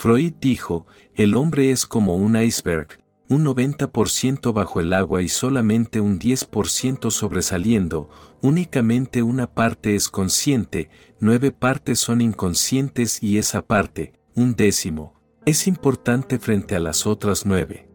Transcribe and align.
Freud 0.00 0.32
dijo, 0.40 0.86
el 1.14 1.36
hombre 1.36 1.70
es 1.72 1.84
como 1.84 2.16
un 2.16 2.34
iceberg, 2.34 2.88
un 3.28 3.44
90% 3.44 4.50
bajo 4.54 4.80
el 4.80 4.94
agua 4.94 5.20
y 5.20 5.28
solamente 5.28 6.00
un 6.00 6.18
10% 6.18 7.10
sobresaliendo, 7.10 8.08
únicamente 8.40 9.22
una 9.22 9.52
parte 9.52 9.94
es 9.94 10.08
consciente, 10.08 10.88
nueve 11.20 11.52
partes 11.52 11.98
son 11.98 12.22
inconscientes 12.22 13.22
y 13.22 13.36
esa 13.36 13.60
parte, 13.60 14.14
un 14.34 14.54
décimo, 14.54 15.20
es 15.44 15.66
importante 15.66 16.38
frente 16.38 16.76
a 16.76 16.80
las 16.80 17.06
otras 17.06 17.44
nueve. 17.44 17.86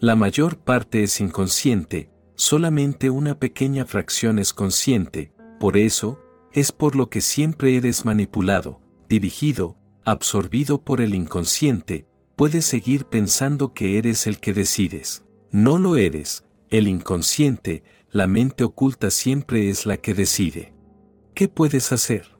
La 0.00 0.16
mayor 0.16 0.58
parte 0.58 1.04
es 1.04 1.20
inconsciente, 1.20 2.10
solamente 2.34 3.08
una 3.08 3.38
pequeña 3.38 3.86
fracción 3.86 4.40
es 4.40 4.52
consciente, 4.52 5.32
por 5.60 5.76
eso, 5.76 6.18
es 6.52 6.72
por 6.72 6.96
lo 6.96 7.08
que 7.08 7.20
siempre 7.20 7.76
eres 7.76 8.04
manipulado, 8.04 8.80
dirigido, 9.08 9.76
absorbido 10.04 10.82
por 10.82 11.00
el 11.00 11.14
inconsciente, 11.14 12.06
puedes 12.36 12.64
seguir 12.64 13.04
pensando 13.06 13.72
que 13.72 13.98
eres 13.98 14.26
el 14.26 14.38
que 14.38 14.52
decides. 14.52 15.24
No 15.50 15.78
lo 15.78 15.96
eres, 15.96 16.44
el 16.70 16.88
inconsciente, 16.88 17.84
la 18.10 18.26
mente 18.26 18.64
oculta 18.64 19.10
siempre 19.10 19.68
es 19.68 19.86
la 19.86 19.96
que 19.96 20.14
decide. 20.14 20.74
¿Qué 21.34 21.48
puedes 21.48 21.92
hacer? 21.92 22.32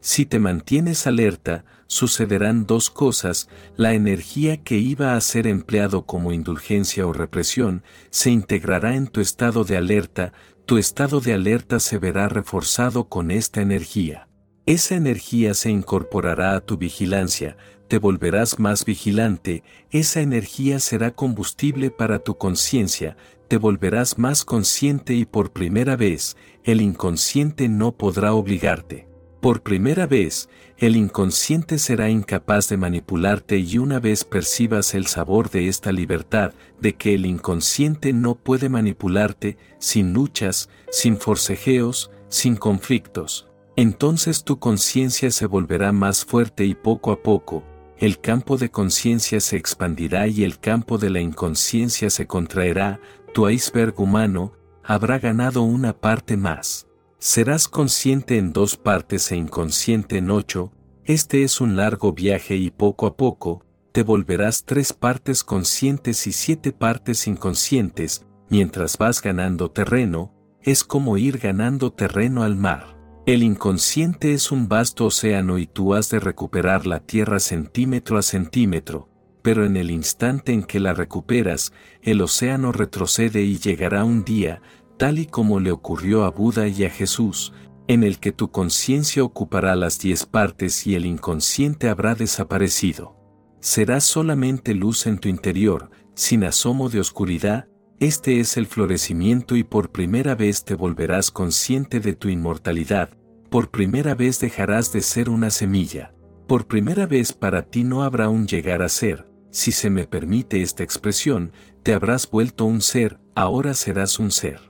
Si 0.00 0.24
te 0.24 0.38
mantienes 0.38 1.06
alerta, 1.06 1.64
sucederán 1.86 2.64
dos 2.64 2.88
cosas, 2.88 3.48
la 3.76 3.92
energía 3.92 4.62
que 4.62 4.78
iba 4.78 5.14
a 5.14 5.20
ser 5.20 5.46
empleado 5.46 6.06
como 6.06 6.32
indulgencia 6.32 7.06
o 7.06 7.12
represión, 7.12 7.82
se 8.10 8.30
integrará 8.30 8.96
en 8.96 9.08
tu 9.08 9.20
estado 9.20 9.64
de 9.64 9.76
alerta, 9.76 10.32
tu 10.64 10.78
estado 10.78 11.20
de 11.20 11.34
alerta 11.34 11.80
se 11.80 11.98
verá 11.98 12.28
reforzado 12.28 13.08
con 13.08 13.30
esta 13.30 13.60
energía. 13.60 14.29
Esa 14.70 14.94
energía 14.94 15.54
se 15.54 15.68
incorporará 15.68 16.54
a 16.54 16.60
tu 16.60 16.76
vigilancia, 16.76 17.56
te 17.88 17.98
volverás 17.98 18.60
más 18.60 18.84
vigilante, 18.84 19.64
esa 19.90 20.20
energía 20.20 20.78
será 20.78 21.10
combustible 21.10 21.90
para 21.90 22.20
tu 22.20 22.38
conciencia, 22.38 23.16
te 23.48 23.56
volverás 23.56 24.16
más 24.16 24.44
consciente 24.44 25.14
y 25.14 25.24
por 25.24 25.50
primera 25.50 25.96
vez, 25.96 26.36
el 26.62 26.82
inconsciente 26.82 27.68
no 27.68 27.90
podrá 27.90 28.32
obligarte. 28.32 29.08
Por 29.40 29.62
primera 29.62 30.06
vez, 30.06 30.48
el 30.78 30.94
inconsciente 30.94 31.76
será 31.80 32.08
incapaz 32.08 32.68
de 32.68 32.76
manipularte 32.76 33.58
y 33.58 33.76
una 33.78 33.98
vez 33.98 34.22
percibas 34.22 34.94
el 34.94 35.08
sabor 35.08 35.50
de 35.50 35.66
esta 35.66 35.90
libertad, 35.90 36.52
de 36.80 36.94
que 36.94 37.14
el 37.16 37.26
inconsciente 37.26 38.12
no 38.12 38.36
puede 38.36 38.68
manipularte, 38.68 39.56
sin 39.80 40.12
luchas, 40.12 40.70
sin 40.92 41.16
forcejeos, 41.16 42.12
sin 42.28 42.54
conflictos, 42.54 43.49
entonces 43.76 44.44
tu 44.44 44.58
conciencia 44.58 45.30
se 45.30 45.46
volverá 45.46 45.92
más 45.92 46.24
fuerte 46.24 46.64
y 46.64 46.74
poco 46.74 47.12
a 47.12 47.22
poco, 47.22 47.64
el 47.98 48.18
campo 48.18 48.56
de 48.56 48.70
conciencia 48.70 49.40
se 49.40 49.56
expandirá 49.56 50.26
y 50.26 50.44
el 50.44 50.58
campo 50.58 50.96
de 50.96 51.10
la 51.10 51.20
inconsciencia 51.20 52.08
se 52.08 52.26
contraerá, 52.26 53.00
tu 53.34 53.48
iceberg 53.48 54.00
humano 54.00 54.52
habrá 54.82 55.18
ganado 55.18 55.62
una 55.62 55.92
parte 55.92 56.36
más. 56.36 56.86
Serás 57.18 57.68
consciente 57.68 58.38
en 58.38 58.54
dos 58.54 58.78
partes 58.78 59.30
e 59.30 59.36
inconsciente 59.36 60.16
en 60.16 60.30
ocho, 60.30 60.72
este 61.04 61.42
es 61.42 61.60
un 61.60 61.76
largo 61.76 62.12
viaje 62.12 62.56
y 62.56 62.70
poco 62.70 63.06
a 63.06 63.16
poco, 63.16 63.64
te 63.92 64.02
volverás 64.02 64.64
tres 64.64 64.92
partes 64.92 65.44
conscientes 65.44 66.26
y 66.26 66.32
siete 66.32 66.72
partes 66.72 67.26
inconscientes, 67.26 68.26
mientras 68.48 68.96
vas 68.96 69.20
ganando 69.20 69.70
terreno, 69.70 70.32
es 70.62 70.84
como 70.84 71.18
ir 71.18 71.38
ganando 71.38 71.92
terreno 71.92 72.42
al 72.44 72.56
mar. 72.56 72.99
El 73.26 73.42
inconsciente 73.42 74.32
es 74.32 74.50
un 74.50 74.68
vasto 74.68 75.04
océano 75.04 75.58
y 75.58 75.66
tú 75.66 75.94
has 75.94 76.08
de 76.08 76.20
recuperar 76.20 76.86
la 76.86 77.00
tierra 77.00 77.38
centímetro 77.38 78.16
a 78.16 78.22
centímetro, 78.22 79.10
pero 79.42 79.66
en 79.66 79.76
el 79.76 79.90
instante 79.90 80.52
en 80.52 80.62
que 80.62 80.80
la 80.80 80.94
recuperas, 80.94 81.72
el 82.02 82.22
océano 82.22 82.72
retrocede 82.72 83.42
y 83.42 83.58
llegará 83.58 84.04
un 84.04 84.24
día, 84.24 84.62
tal 84.96 85.18
y 85.18 85.26
como 85.26 85.60
le 85.60 85.70
ocurrió 85.70 86.24
a 86.24 86.30
Buda 86.30 86.66
y 86.66 86.84
a 86.84 86.90
Jesús, 86.90 87.52
en 87.88 88.04
el 88.04 88.20
que 88.20 88.32
tu 88.32 88.50
conciencia 88.50 89.22
ocupará 89.22 89.76
las 89.76 89.98
diez 89.98 90.24
partes 90.24 90.86
y 90.86 90.94
el 90.94 91.04
inconsciente 91.04 91.88
habrá 91.88 92.14
desaparecido. 92.14 93.16
Serás 93.60 94.04
solamente 94.04 94.74
luz 94.74 95.06
en 95.06 95.18
tu 95.18 95.28
interior, 95.28 95.90
sin 96.14 96.44
asomo 96.44 96.88
de 96.88 97.00
oscuridad, 97.00 97.68
este 98.00 98.40
es 98.40 98.56
el 98.56 98.66
florecimiento 98.66 99.56
y 99.56 99.62
por 99.62 99.92
primera 99.92 100.34
vez 100.34 100.64
te 100.64 100.74
volverás 100.74 101.30
consciente 101.30 102.00
de 102.00 102.14
tu 102.14 102.30
inmortalidad, 102.30 103.10
por 103.50 103.70
primera 103.70 104.14
vez 104.14 104.40
dejarás 104.40 104.90
de 104.90 105.02
ser 105.02 105.28
una 105.28 105.50
semilla. 105.50 106.14
Por 106.48 106.66
primera 106.66 107.04
vez 107.04 107.34
para 107.34 107.62
ti 107.62 107.84
no 107.84 108.02
habrá 108.02 108.30
un 108.30 108.46
llegar 108.46 108.80
a 108.80 108.88
ser, 108.88 109.28
si 109.50 109.70
se 109.70 109.90
me 109.90 110.06
permite 110.06 110.62
esta 110.62 110.82
expresión, 110.82 111.52
te 111.82 111.92
habrás 111.92 112.28
vuelto 112.30 112.64
un 112.64 112.80
ser, 112.80 113.20
ahora 113.34 113.74
serás 113.74 114.18
un 114.18 114.30
ser. 114.30 114.60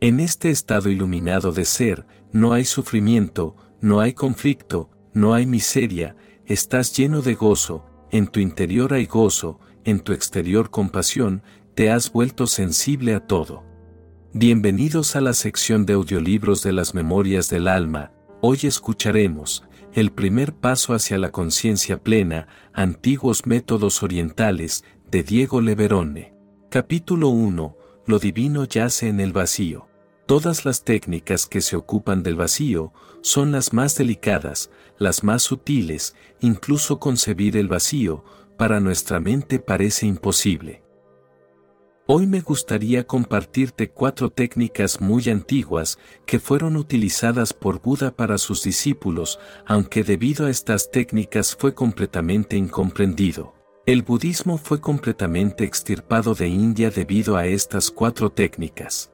En 0.00 0.20
este 0.20 0.50
estado 0.50 0.88
iluminado 0.88 1.50
de 1.50 1.64
ser, 1.64 2.06
no 2.32 2.52
hay 2.52 2.64
sufrimiento, 2.64 3.56
no 3.80 3.98
hay 3.98 4.12
conflicto, 4.12 4.88
no 5.12 5.34
hay 5.34 5.46
miseria, 5.46 6.14
estás 6.46 6.96
lleno 6.96 7.22
de 7.22 7.34
gozo, 7.34 7.84
en 8.12 8.28
tu 8.28 8.38
interior 8.38 8.92
hay 8.92 9.06
gozo, 9.06 9.58
en 9.84 10.00
tu 10.00 10.12
exterior 10.12 10.70
compasión, 10.70 11.42
te 11.78 11.92
has 11.92 12.10
vuelto 12.10 12.48
sensible 12.48 13.14
a 13.14 13.20
todo. 13.20 13.62
Bienvenidos 14.32 15.14
a 15.14 15.20
la 15.20 15.32
sección 15.32 15.86
de 15.86 15.92
audiolibros 15.92 16.64
de 16.64 16.72
las 16.72 16.92
Memorias 16.92 17.48
del 17.50 17.68
Alma, 17.68 18.10
Hoy 18.40 18.58
escucharemos 18.64 19.62
el 19.92 20.10
primer 20.10 20.54
paso 20.54 20.92
hacia 20.92 21.18
la 21.18 21.30
conciencia 21.30 22.02
plena, 22.02 22.48
antiguos 22.72 23.46
métodos 23.46 24.02
orientales, 24.02 24.82
de 25.08 25.22
Diego 25.22 25.60
Leverone. 25.60 26.34
Capítulo 26.68 27.28
1. 27.28 27.76
Lo 28.06 28.18
divino 28.18 28.64
yace 28.64 29.06
en 29.06 29.20
el 29.20 29.32
vacío. 29.32 29.86
Todas 30.26 30.64
las 30.64 30.82
técnicas 30.82 31.46
que 31.46 31.60
se 31.60 31.76
ocupan 31.76 32.24
del 32.24 32.34
vacío 32.34 32.92
son 33.20 33.52
las 33.52 33.72
más 33.72 33.94
delicadas, 33.94 34.72
las 34.98 35.22
más 35.22 35.44
sutiles, 35.44 36.16
incluso 36.40 36.98
concebir 36.98 37.56
el 37.56 37.68
vacío, 37.68 38.24
para 38.56 38.80
nuestra 38.80 39.20
mente 39.20 39.60
parece 39.60 40.06
imposible. 40.06 40.82
Hoy 42.10 42.26
me 42.26 42.40
gustaría 42.40 43.06
compartirte 43.06 43.90
cuatro 43.90 44.30
técnicas 44.30 44.98
muy 44.98 45.28
antiguas 45.28 45.98
que 46.24 46.38
fueron 46.38 46.76
utilizadas 46.76 47.52
por 47.52 47.82
Buda 47.82 48.16
para 48.16 48.38
sus 48.38 48.62
discípulos, 48.62 49.38
aunque 49.66 50.02
debido 50.04 50.46
a 50.46 50.50
estas 50.50 50.90
técnicas 50.90 51.54
fue 51.54 51.74
completamente 51.74 52.56
incomprendido. 52.56 53.52
El 53.84 54.04
budismo 54.04 54.56
fue 54.56 54.80
completamente 54.80 55.64
extirpado 55.64 56.34
de 56.34 56.48
India 56.48 56.90
debido 56.90 57.36
a 57.36 57.44
estas 57.44 57.90
cuatro 57.90 58.32
técnicas. 58.32 59.12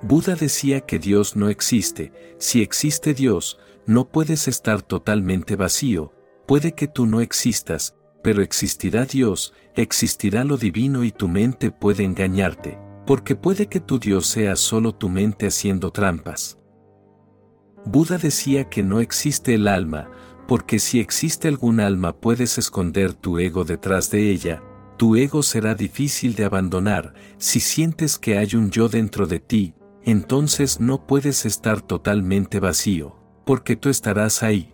Buda 0.00 0.36
decía 0.36 0.82
que 0.82 1.00
Dios 1.00 1.34
no 1.34 1.48
existe, 1.48 2.12
si 2.38 2.62
existe 2.62 3.14
Dios, 3.14 3.58
no 3.84 4.08
puedes 4.08 4.46
estar 4.46 4.80
totalmente 4.80 5.56
vacío, 5.56 6.12
puede 6.46 6.76
que 6.76 6.86
tú 6.86 7.06
no 7.06 7.20
existas, 7.20 7.96
pero 8.22 8.42
existirá 8.42 9.06
Dios, 9.06 9.52
existirá 9.76 10.44
lo 10.44 10.56
divino 10.56 11.04
y 11.04 11.10
tu 11.12 11.28
mente 11.28 11.70
puede 11.70 12.04
engañarte, 12.04 12.78
porque 13.06 13.36
puede 13.36 13.66
que 13.66 13.80
tu 13.80 13.98
Dios 13.98 14.26
sea 14.26 14.56
solo 14.56 14.94
tu 14.94 15.08
mente 15.08 15.46
haciendo 15.46 15.90
trampas. 15.90 16.58
Buda 17.84 18.18
decía 18.18 18.70
que 18.70 18.82
no 18.82 19.00
existe 19.00 19.54
el 19.54 19.68
alma, 19.68 20.10
porque 20.48 20.78
si 20.78 21.00
existe 21.00 21.48
algún 21.48 21.80
alma 21.80 22.16
puedes 22.16 22.58
esconder 22.58 23.14
tu 23.14 23.38
ego 23.38 23.64
detrás 23.64 24.10
de 24.10 24.30
ella, 24.30 24.62
tu 24.96 25.16
ego 25.16 25.42
será 25.42 25.74
difícil 25.74 26.34
de 26.34 26.44
abandonar, 26.44 27.14
si 27.36 27.60
sientes 27.60 28.18
que 28.18 28.38
hay 28.38 28.54
un 28.54 28.70
yo 28.70 28.88
dentro 28.88 29.26
de 29.26 29.40
ti, 29.40 29.74
entonces 30.02 30.80
no 30.80 31.06
puedes 31.06 31.46
estar 31.46 31.80
totalmente 31.80 32.60
vacío, 32.60 33.16
porque 33.44 33.76
tú 33.76 33.88
estarás 33.88 34.42
ahí. 34.42 34.73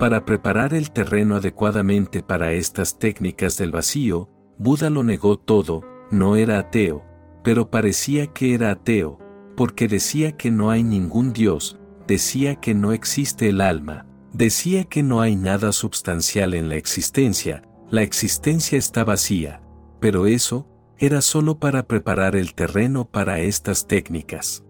Para 0.00 0.24
preparar 0.24 0.72
el 0.72 0.92
terreno 0.92 1.36
adecuadamente 1.36 2.22
para 2.22 2.54
estas 2.54 2.98
técnicas 2.98 3.58
del 3.58 3.70
vacío, 3.70 4.30
Buda 4.56 4.88
lo 4.88 5.04
negó 5.04 5.38
todo, 5.38 5.84
no 6.10 6.36
era 6.36 6.58
ateo, 6.58 7.04
pero 7.44 7.70
parecía 7.70 8.28
que 8.28 8.54
era 8.54 8.70
ateo, 8.70 9.18
porque 9.58 9.88
decía 9.88 10.38
que 10.38 10.50
no 10.50 10.70
hay 10.70 10.84
ningún 10.84 11.34
Dios, 11.34 11.78
decía 12.06 12.56
que 12.56 12.72
no 12.72 12.92
existe 12.92 13.50
el 13.50 13.60
alma, 13.60 14.06
decía 14.32 14.84
que 14.84 15.02
no 15.02 15.20
hay 15.20 15.36
nada 15.36 15.70
sustancial 15.70 16.54
en 16.54 16.70
la 16.70 16.76
existencia, 16.76 17.60
la 17.90 18.00
existencia 18.00 18.78
está 18.78 19.04
vacía, 19.04 19.60
pero 20.00 20.26
eso, 20.26 20.66
era 20.96 21.20
solo 21.20 21.58
para 21.58 21.82
preparar 21.82 22.36
el 22.36 22.54
terreno 22.54 23.04
para 23.04 23.40
estas 23.40 23.86
técnicas. 23.86 24.64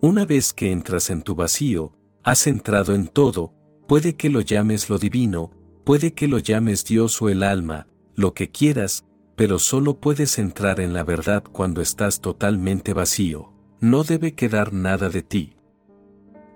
Una 0.00 0.24
vez 0.24 0.52
que 0.52 0.72
entras 0.72 1.10
en 1.10 1.22
tu 1.22 1.36
vacío, 1.36 1.92
has 2.24 2.48
entrado 2.48 2.96
en 2.96 3.06
todo, 3.06 3.54
Puede 3.90 4.14
que 4.14 4.30
lo 4.30 4.40
llames 4.40 4.88
lo 4.88 4.98
divino, 4.98 5.50
puede 5.82 6.12
que 6.12 6.28
lo 6.28 6.38
llames 6.38 6.84
Dios 6.84 7.20
o 7.20 7.28
el 7.28 7.42
alma, 7.42 7.88
lo 8.14 8.34
que 8.34 8.48
quieras, 8.48 9.04
pero 9.34 9.58
solo 9.58 9.98
puedes 9.98 10.38
entrar 10.38 10.78
en 10.78 10.92
la 10.92 11.02
verdad 11.02 11.42
cuando 11.42 11.80
estás 11.80 12.20
totalmente 12.20 12.92
vacío. 12.92 13.52
No 13.80 14.04
debe 14.04 14.36
quedar 14.36 14.72
nada 14.72 15.08
de 15.08 15.22
ti. 15.22 15.56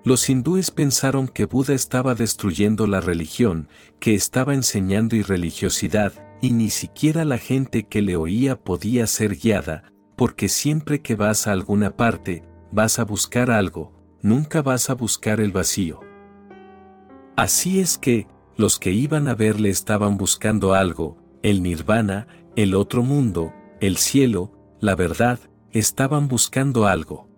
Los 0.05 0.31
hindúes 0.31 0.71
pensaron 0.71 1.27
que 1.27 1.47
Buda 1.47 1.75
estaba 1.75 2.15
destruyendo 2.15 2.87
la 2.87 3.01
religión, 3.01 3.67
que 3.99 4.15
estaba 4.15 4.55
enseñando 4.55 5.17
irreligiosidad, 5.17 6.13
y 6.41 6.53
ni 6.53 6.71
siquiera 6.71 7.25
la 7.25 7.39
gente 7.39 7.89
que 7.89 8.01
le 8.01 8.15
oía 8.15 8.63
podía 8.63 9.09
ser 9.09 9.35
guiada, 9.35 9.91
porque 10.15 10.49
siempre 10.49 11.03
que 11.03 11.17
vas 11.17 11.49
a 11.49 11.53
alguna 11.53 11.97
parte, 11.97 12.45
vas 12.71 13.01
a 13.01 13.05
buscar 13.05 13.51
algo, 13.51 13.93
nunca 14.23 14.63
vas 14.63 14.89
a 14.89 14.95
buscar 14.95 15.41
el 15.41 15.51
vacío. 15.51 16.04
Así 17.37 17.81
es 17.81 17.99
que, 17.99 18.27
los 18.57 18.79
que 18.79 18.93
iban 18.93 19.27
a 19.29 19.35
verle 19.35 19.69
estaban 19.69 20.17
buscando 20.17 20.75
algo, 20.75 21.19
el 21.43 21.63
nirvana, 21.63 22.29
el 22.55 22.75
otro 22.75 23.03
mundo, 23.03 23.53
el 23.81 23.97
cielo, 23.97 24.53
la 24.81 24.95
verdad, 24.95 25.41
estaban 25.73 26.29
buscando 26.29 26.87
algo. 26.87 27.29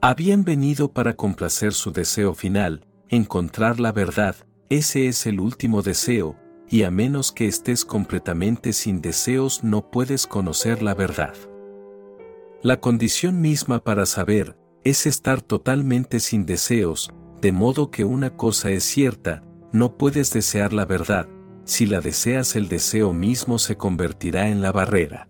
Habían 0.00 0.44
venido 0.44 0.92
para 0.92 1.16
complacer 1.16 1.72
su 1.72 1.90
deseo 1.90 2.34
final, 2.34 2.86
encontrar 3.08 3.80
la 3.80 3.90
verdad, 3.90 4.36
ese 4.68 5.08
es 5.08 5.26
el 5.26 5.40
último 5.40 5.82
deseo, 5.82 6.36
y 6.70 6.84
a 6.84 6.92
menos 6.92 7.32
que 7.32 7.48
estés 7.48 7.84
completamente 7.84 8.72
sin 8.72 9.00
deseos 9.00 9.64
no 9.64 9.90
puedes 9.90 10.28
conocer 10.28 10.82
la 10.82 10.94
verdad. 10.94 11.34
La 12.62 12.78
condición 12.78 13.40
misma 13.40 13.82
para 13.82 14.06
saber, 14.06 14.56
es 14.84 15.06
estar 15.06 15.42
totalmente 15.42 16.20
sin 16.20 16.46
deseos, 16.46 17.10
de 17.40 17.52
modo 17.52 17.90
que 17.90 18.04
una 18.04 18.36
cosa 18.36 18.70
es 18.70 18.84
cierta, 18.84 19.44
no 19.72 19.96
puedes 19.96 20.32
desear 20.32 20.72
la 20.72 20.84
verdad, 20.84 21.28
si 21.64 21.86
la 21.86 22.00
deseas 22.00 22.56
el 22.56 22.68
deseo 22.68 23.12
mismo 23.12 23.58
se 23.58 23.76
convertirá 23.76 24.48
en 24.48 24.60
la 24.62 24.72
barrera. 24.72 25.28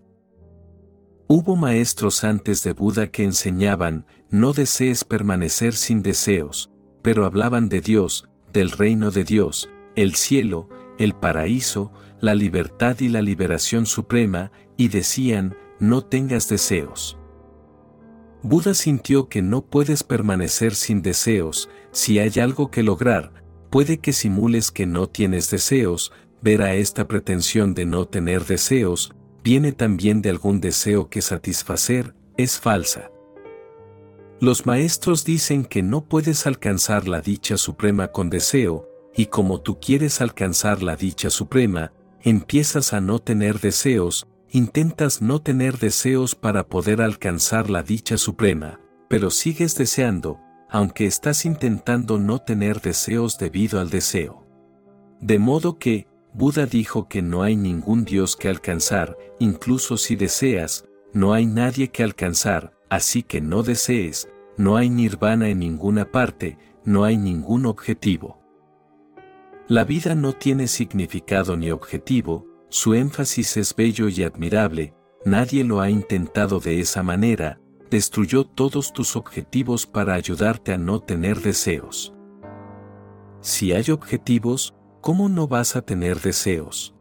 Hubo 1.27 1.55
maestros 1.55 2.23
antes 2.23 2.63
de 2.63 2.73
Buda 2.73 3.11
que 3.11 3.23
enseñaban, 3.23 4.07
no 4.31 4.53
desees 4.53 5.03
permanecer 5.03 5.75
sin 5.75 6.01
deseos, 6.01 6.71
pero 7.03 7.25
hablaban 7.25 7.69
de 7.69 7.81
Dios, 7.81 8.27
del 8.51 8.71
reino 8.71 9.11
de 9.11 9.25
Dios, 9.25 9.69
el 9.95 10.15
cielo, 10.15 10.69
el 10.97 11.13
paraíso, 11.13 11.91
la 12.19 12.33
libertad 12.33 12.99
y 12.99 13.09
la 13.09 13.21
liberación 13.21 13.85
suprema, 13.85 14.51
y 14.75 14.87
decían, 14.87 15.55
no 15.79 16.03
tengas 16.03 16.49
deseos. 16.49 17.18
Buda 18.41 18.73
sintió 18.73 19.27
que 19.27 19.41
no 19.41 19.65
puedes 19.65 20.03
permanecer 20.03 20.73
sin 20.73 21.01
deseos, 21.01 21.69
si 21.91 22.19
hay 22.19 22.39
algo 22.39 22.71
que 22.71 22.83
lograr, 22.83 23.33
puede 23.69 23.97
que 23.97 24.13
simules 24.13 24.71
que 24.71 24.85
no 24.85 25.07
tienes 25.07 25.49
deseos, 25.49 26.13
ver 26.41 26.61
a 26.61 26.73
esta 26.73 27.07
pretensión 27.07 27.73
de 27.73 27.85
no 27.85 28.05
tener 28.05 28.45
deseos, 28.45 29.13
viene 29.43 29.73
también 29.73 30.21
de 30.21 30.29
algún 30.29 30.61
deseo 30.61 31.09
que 31.09 31.21
satisfacer, 31.21 32.15
es 32.37 32.59
falsa. 32.59 33.11
Los 34.39 34.65
maestros 34.65 35.25
dicen 35.25 35.65
que 35.65 35.83
no 35.83 36.05
puedes 36.05 36.47
alcanzar 36.47 37.09
la 37.09 37.19
dicha 37.19 37.57
suprema 37.57 38.07
con 38.09 38.29
deseo, 38.29 38.87
y 39.13 39.25
como 39.25 39.59
tú 39.59 39.81
quieres 39.81 40.21
alcanzar 40.21 40.81
la 40.81 40.95
dicha 40.95 41.29
suprema, 41.29 41.91
empiezas 42.21 42.93
a 42.93 43.01
no 43.01 43.19
tener 43.19 43.59
deseos, 43.59 44.27
intentas 44.51 45.21
no 45.21 45.41
tener 45.41 45.77
deseos 45.77 46.35
para 46.35 46.67
poder 46.67 47.01
alcanzar 47.01 47.69
la 47.69 47.83
dicha 47.83 48.17
suprema, 48.17 48.79
pero 49.07 49.29
sigues 49.29 49.75
deseando, 49.75 50.39
aunque 50.69 51.05
estás 51.05 51.45
intentando 51.45 52.19
no 52.19 52.39
tener 52.39 52.81
deseos 52.81 53.37
debido 53.37 53.79
al 53.79 53.89
deseo. 53.89 54.47
De 55.19 55.39
modo 55.39 55.77
que, 55.77 56.07
Buda 56.33 56.65
dijo 56.65 57.07
que 57.07 57.21
no 57.21 57.41
hay 57.43 57.55
ningún 57.55 58.05
Dios 58.05 58.35
que 58.35 58.49
alcanzar, 58.49 59.17
incluso 59.39 59.97
si 59.97 60.15
deseas, 60.15 60.85
no 61.11 61.33
hay 61.33 61.45
nadie 61.45 61.89
que 61.89 62.03
alcanzar, 62.03 62.73
así 62.89 63.23
que 63.23 63.41
no 63.41 63.63
desees, 63.63 64.29
no 64.57 64.77
hay 64.77 64.89
nirvana 64.89 65.49
en 65.49 65.59
ninguna 65.59 66.11
parte, 66.11 66.57
no 66.85 67.03
hay 67.03 67.17
ningún 67.17 67.65
objetivo. 67.65 68.39
La 69.67 69.83
vida 69.83 70.15
no 70.15 70.33
tiene 70.33 70.67
significado 70.67 71.57
ni 71.57 71.71
objetivo, 71.71 72.45
su 72.69 72.93
énfasis 72.93 73.57
es 73.57 73.75
bello 73.75 74.09
y 74.09 74.23
admirable, 74.23 74.93
nadie 75.25 75.63
lo 75.63 75.81
ha 75.81 75.89
intentado 75.89 76.59
de 76.59 76.79
esa 76.79 77.03
manera, 77.03 77.59
destruyó 77.89 78.45
todos 78.45 78.93
tus 78.93 79.15
objetivos 79.15 79.87
para 79.87 80.13
ayudarte 80.13 80.73
a 80.73 80.77
no 80.77 80.99
tener 80.99 81.41
deseos. 81.41 82.13
Si 83.41 83.73
hay 83.73 83.89
objetivos, 83.89 84.75
¿cómo 85.01 85.29
no 85.29 85.47
vas 85.47 85.75
a 85.75 85.81
tener 85.81 86.19
deseos? 86.21 86.95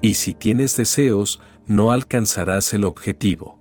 Y 0.00 0.14
si 0.14 0.34
tienes 0.34 0.76
deseos, 0.76 1.40
no 1.66 1.90
alcanzarás 1.90 2.72
el 2.74 2.84
objetivo. 2.84 3.58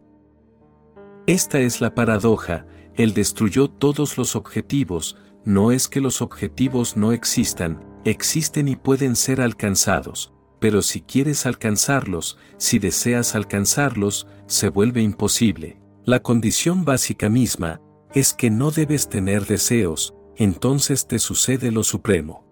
Esta 1.26 1.60
es 1.60 1.82
la 1.82 1.96
paradoja, 1.96 2.68
Él 2.94 3.16
destruyó 3.16 3.68
todos 3.70 4.18
los 4.18 4.36
objetivos, 4.36 5.18
no 5.44 5.72
es 5.72 5.88
que 5.88 6.02
los 6.02 6.22
objetivos 6.22 6.96
no 6.96 7.12
existan, 7.12 7.84
existen 8.04 8.68
y 8.68 8.76
pueden 8.76 9.16
ser 9.16 9.42
alcanzados, 9.42 10.35
pero 10.60 10.82
si 10.82 11.02
quieres 11.02 11.46
alcanzarlos, 11.46 12.38
si 12.58 12.80
deseas 12.80 13.36
alcanzarlos, 13.36 14.28
se 14.48 14.70
vuelve 14.70 15.02
imposible. 15.02 15.80
La 16.04 16.22
condición 16.22 16.86
básica 16.86 17.30
misma, 17.30 17.82
es 18.14 18.34
que 18.34 18.50
no 18.50 18.72
debes 18.72 19.10
tener 19.10 19.46
deseos, 19.46 20.16
entonces 20.38 21.08
te 21.08 21.20
sucede 21.20 21.72
lo 21.72 21.84
supremo. 21.84 22.46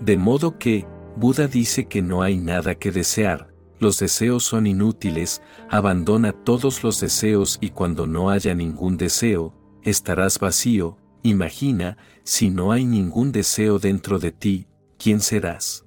De 0.00 0.16
modo 0.16 0.58
que, 0.58 0.86
Buda 1.16 1.46
dice 1.46 1.86
que 1.86 2.02
no 2.02 2.22
hay 2.22 2.36
nada 2.36 2.74
que 2.74 2.90
desear, 2.90 3.54
los 3.78 3.98
deseos 3.98 4.44
son 4.44 4.66
inútiles, 4.66 5.42
abandona 5.70 6.32
todos 6.32 6.82
los 6.82 7.00
deseos 7.00 7.58
y 7.60 7.70
cuando 7.70 8.06
no 8.06 8.30
haya 8.30 8.54
ningún 8.54 8.96
deseo, 8.96 9.54
estarás 9.82 10.38
vacío, 10.38 10.96
imagina, 11.22 11.96
si 12.22 12.50
no 12.50 12.72
hay 12.72 12.84
ningún 12.84 13.32
deseo 13.32 13.78
dentro 13.78 14.18
de 14.18 14.32
ti, 14.32 14.66
¿quién 14.98 15.20
serás? 15.20 15.84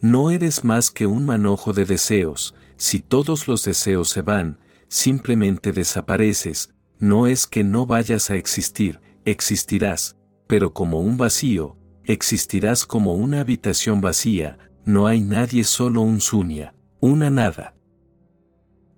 No 0.00 0.30
eres 0.30 0.64
más 0.64 0.90
que 0.90 1.06
un 1.06 1.26
manojo 1.26 1.72
de 1.72 1.84
deseos, 1.84 2.54
si 2.76 3.00
todos 3.00 3.46
los 3.46 3.64
deseos 3.64 4.08
se 4.08 4.22
van, 4.22 4.58
simplemente 4.88 5.72
desapareces, 5.72 6.72
no 6.98 7.26
es 7.26 7.46
que 7.46 7.64
no 7.64 7.84
vayas 7.84 8.30
a 8.30 8.36
existir, 8.36 9.00
existirás, 9.26 10.16
pero 10.46 10.72
como 10.72 11.00
un 11.00 11.18
vacío, 11.18 11.76
existirás 12.04 12.86
como 12.86 13.14
una 13.14 13.40
habitación 13.40 14.00
vacía, 14.00 14.58
no 14.86 15.06
hay 15.06 15.20
nadie 15.20 15.64
solo 15.64 16.00
un 16.00 16.20
sunya, 16.20 16.74
una 17.00 17.28
nada. 17.28 17.74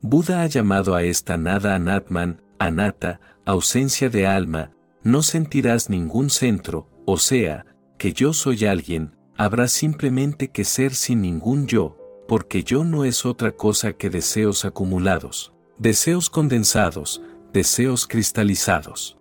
Buda 0.01 0.43
ha 0.43 0.47
llamado 0.47 0.95
a 0.95 1.03
esta 1.03 1.37
nada 1.37 1.75
anatman, 1.75 2.43
anata, 2.59 3.21
ausencia 3.45 4.09
de 4.09 4.27
alma, 4.27 4.71
no 5.03 5.23
sentirás 5.23 5.91
ningún 5.91 6.31
centro, 6.31 6.89
o 7.07 7.19
sea, 7.19 7.67
que 7.99 8.13
yo 8.13 8.33
soy 8.33 8.65
alguien, 8.65 9.17
habrá 9.45 9.67
simplemente 9.67 10.53
que 10.53 10.63
ser 10.63 10.95
sin 10.95 11.21
ningún 11.21 11.67
yo, 11.67 11.99
porque 12.29 12.63
yo 12.63 12.85
no 12.85 13.05
es 13.05 13.27
otra 13.27 13.51
cosa 13.51 13.93
que 13.93 14.09
deseos 14.09 14.65
acumulados, 14.65 15.53
deseos 15.79 16.31
condensados, 16.31 17.21
deseos 17.53 18.07
cristalizados. 18.07 19.19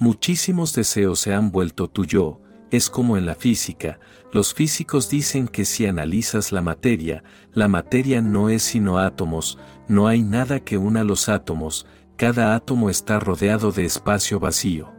Muchísimos 0.00 0.74
deseos 0.74 1.20
se 1.20 1.32
han 1.32 1.52
vuelto 1.52 1.88
tu 1.88 2.04
yo, 2.06 2.40
es 2.72 2.90
como 2.90 3.16
en 3.16 3.24
la 3.24 3.36
física, 3.36 4.00
los 4.32 4.52
físicos 4.52 5.08
dicen 5.08 5.46
que 5.46 5.64
si 5.64 5.86
analizas 5.86 6.50
la 6.50 6.60
materia, 6.60 7.22
la 7.52 7.68
materia 7.68 8.22
no 8.22 8.48
es 8.48 8.64
sino 8.64 8.98
átomos, 8.98 9.58
no 9.86 10.08
hay 10.08 10.22
nada 10.22 10.58
que 10.58 10.76
una 10.76 11.04
los 11.04 11.28
átomos, 11.28 11.86
cada 12.16 12.56
átomo 12.56 12.90
está 12.90 13.20
rodeado 13.20 13.70
de 13.70 13.84
espacio 13.84 14.40
vacío. 14.40 14.92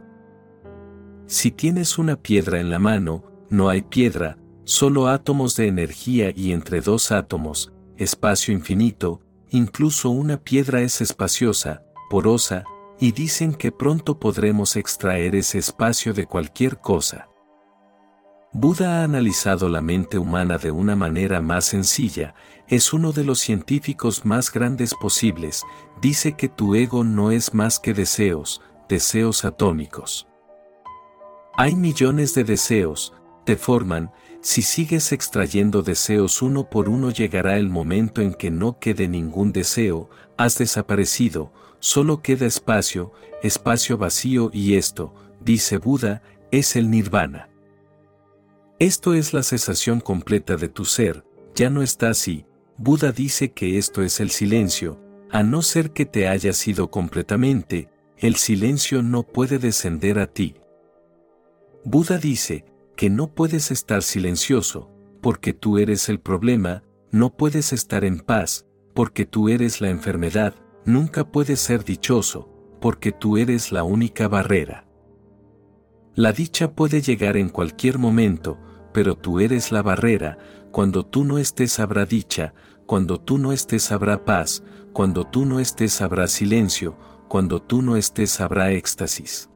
Si 1.26 1.50
tienes 1.50 1.98
una 1.98 2.16
piedra 2.16 2.60
en 2.60 2.70
la 2.70 2.78
mano, 2.78 3.31
no 3.52 3.68
hay 3.68 3.82
piedra, 3.82 4.38
solo 4.64 5.08
átomos 5.08 5.56
de 5.56 5.68
energía 5.68 6.32
y 6.34 6.52
entre 6.52 6.80
dos 6.80 7.12
átomos, 7.12 7.70
espacio 7.98 8.54
infinito, 8.54 9.20
incluso 9.50 10.08
una 10.08 10.38
piedra 10.38 10.80
es 10.80 11.02
espaciosa, 11.02 11.82
porosa, 12.08 12.64
y 12.98 13.12
dicen 13.12 13.52
que 13.52 13.70
pronto 13.70 14.18
podremos 14.18 14.76
extraer 14.76 15.34
ese 15.34 15.58
espacio 15.58 16.14
de 16.14 16.24
cualquier 16.24 16.78
cosa. 16.78 17.28
Buda 18.54 19.00
ha 19.00 19.04
analizado 19.04 19.68
la 19.68 19.82
mente 19.82 20.18
humana 20.18 20.56
de 20.56 20.70
una 20.70 20.96
manera 20.96 21.42
más 21.42 21.66
sencilla, 21.66 22.34
es 22.68 22.94
uno 22.94 23.12
de 23.12 23.24
los 23.24 23.38
científicos 23.38 24.24
más 24.24 24.50
grandes 24.50 24.94
posibles, 24.94 25.62
dice 26.00 26.32
que 26.34 26.48
tu 26.48 26.74
ego 26.74 27.04
no 27.04 27.30
es 27.30 27.52
más 27.52 27.78
que 27.78 27.92
deseos, 27.92 28.62
deseos 28.88 29.44
atómicos. 29.44 30.26
Hay 31.54 31.76
millones 31.76 32.34
de 32.34 32.44
deseos, 32.44 33.12
te 33.44 33.56
forman, 33.56 34.10
si 34.40 34.62
sigues 34.62 35.12
extrayendo 35.12 35.82
deseos 35.82 36.42
uno 36.42 36.68
por 36.68 36.88
uno 36.88 37.10
llegará 37.10 37.58
el 37.58 37.68
momento 37.68 38.20
en 38.20 38.34
que 38.34 38.50
no 38.50 38.78
quede 38.78 39.06
ningún 39.06 39.52
deseo, 39.52 40.10
has 40.36 40.58
desaparecido, 40.58 41.52
solo 41.78 42.22
queda 42.22 42.46
espacio, 42.46 43.12
espacio 43.42 43.98
vacío 43.98 44.50
y 44.52 44.74
esto, 44.74 45.14
dice 45.40 45.78
Buda, 45.78 46.22
es 46.50 46.76
el 46.76 46.90
nirvana. 46.90 47.48
Esto 48.78 49.14
es 49.14 49.32
la 49.32 49.44
cesación 49.44 50.00
completa 50.00 50.56
de 50.56 50.68
tu 50.68 50.84
ser, 50.84 51.24
ya 51.54 51.70
no 51.70 51.82
está 51.82 52.10
así. 52.10 52.44
Buda 52.76 53.12
dice 53.12 53.52
que 53.52 53.78
esto 53.78 54.02
es 54.02 54.18
el 54.18 54.30
silencio, 54.30 54.98
a 55.30 55.44
no 55.44 55.62
ser 55.62 55.92
que 55.92 56.04
te 56.04 56.26
hayas 56.26 56.66
ido 56.66 56.90
completamente, 56.90 57.88
el 58.16 58.34
silencio 58.36 59.02
no 59.02 59.22
puede 59.22 59.58
descender 59.58 60.18
a 60.18 60.26
ti. 60.26 60.56
Buda 61.84 62.18
dice 62.18 62.64
que 62.96 63.10
no 63.10 63.34
puedes 63.34 63.70
estar 63.70 64.02
silencioso, 64.02 64.90
porque 65.20 65.52
tú 65.52 65.78
eres 65.78 66.08
el 66.08 66.20
problema, 66.20 66.82
no 67.10 67.36
puedes 67.36 67.72
estar 67.72 68.04
en 68.04 68.20
paz, 68.20 68.66
porque 68.94 69.26
tú 69.26 69.48
eres 69.48 69.80
la 69.80 69.90
enfermedad, 69.90 70.54
nunca 70.84 71.30
puedes 71.30 71.60
ser 71.60 71.84
dichoso, 71.84 72.48
porque 72.80 73.12
tú 73.12 73.36
eres 73.36 73.72
la 73.72 73.84
única 73.84 74.28
barrera. 74.28 74.86
La 76.14 76.32
dicha 76.32 76.72
puede 76.72 77.00
llegar 77.00 77.36
en 77.36 77.48
cualquier 77.48 77.98
momento, 77.98 78.58
pero 78.92 79.16
tú 79.16 79.40
eres 79.40 79.72
la 79.72 79.82
barrera, 79.82 80.38
cuando 80.70 81.06
tú 81.06 81.24
no 81.24 81.38
estés 81.38 81.78
habrá 81.78 82.04
dicha, 82.04 82.54
cuando 82.86 83.18
tú 83.18 83.38
no 83.38 83.52
estés 83.52 83.92
habrá 83.92 84.24
paz, 84.24 84.62
cuando 84.92 85.24
tú 85.26 85.46
no 85.46 85.60
estés 85.60 86.02
habrá 86.02 86.26
silencio, 86.26 86.96
cuando 87.28 87.62
tú 87.62 87.80
no 87.80 87.96
estés 87.96 88.40
habrá 88.40 88.72
éxtasis. 88.72 89.48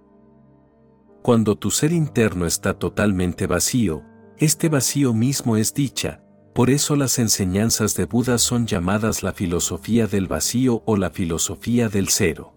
Cuando 1.27 1.59
tu 1.59 1.73
ser 1.73 1.91
interno 1.91 2.47
está 2.47 2.75
totalmente 2.79 3.49
vacío, 3.49 4.05
este 4.39 4.69
vacío 4.69 5.13
mismo 5.13 5.57
es 5.57 5.75
dicha, 5.75 6.23
por 6.55 6.71
eso 6.71 6.95
las 6.95 7.19
enseñanzas 7.19 7.97
de 7.97 8.05
Buda 8.05 8.39
son 8.39 8.69
llamadas 8.69 9.25
la 9.25 9.33
filosofía 9.33 10.07
del 10.07 10.29
vacío 10.29 10.85
o 10.87 10.97
la 10.97 11.11
filosofía 11.11 11.89
del 11.89 12.11
cero. 12.11 12.55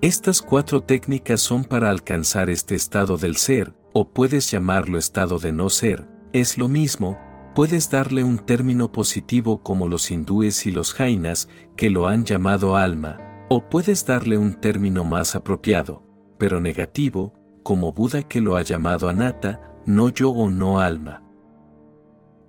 Estas 0.00 0.40
cuatro 0.40 0.84
técnicas 0.84 1.42
son 1.42 1.64
para 1.64 1.90
alcanzar 1.90 2.48
este 2.48 2.76
estado 2.76 3.18
del 3.18 3.36
ser, 3.36 3.74
o 3.92 4.08
puedes 4.08 4.50
llamarlo 4.50 4.96
estado 4.96 5.38
de 5.38 5.52
no 5.52 5.68
ser, 5.68 6.08
es 6.32 6.56
lo 6.56 6.68
mismo, 6.68 7.18
puedes 7.54 7.90
darle 7.90 8.24
un 8.24 8.38
término 8.38 8.90
positivo 8.90 9.62
como 9.62 9.86
los 9.86 10.10
hindúes 10.10 10.64
y 10.64 10.70
los 10.70 10.94
jainas, 10.94 11.50
que 11.76 11.90
lo 11.90 12.08
han 12.08 12.24
llamado 12.24 12.78
alma, 12.78 13.18
o 13.50 13.68
puedes 13.68 14.06
darle 14.06 14.38
un 14.38 14.54
término 14.54 15.04
más 15.04 15.36
apropiado, 15.36 16.03
pero 16.38 16.60
negativo, 16.60 17.32
como 17.62 17.92
Buda 17.92 18.22
que 18.22 18.40
lo 18.40 18.56
ha 18.56 18.62
llamado 18.62 19.08
anatta, 19.08 19.60
no 19.86 20.08
yo 20.08 20.30
o 20.30 20.50
no 20.50 20.80
alma. 20.80 21.22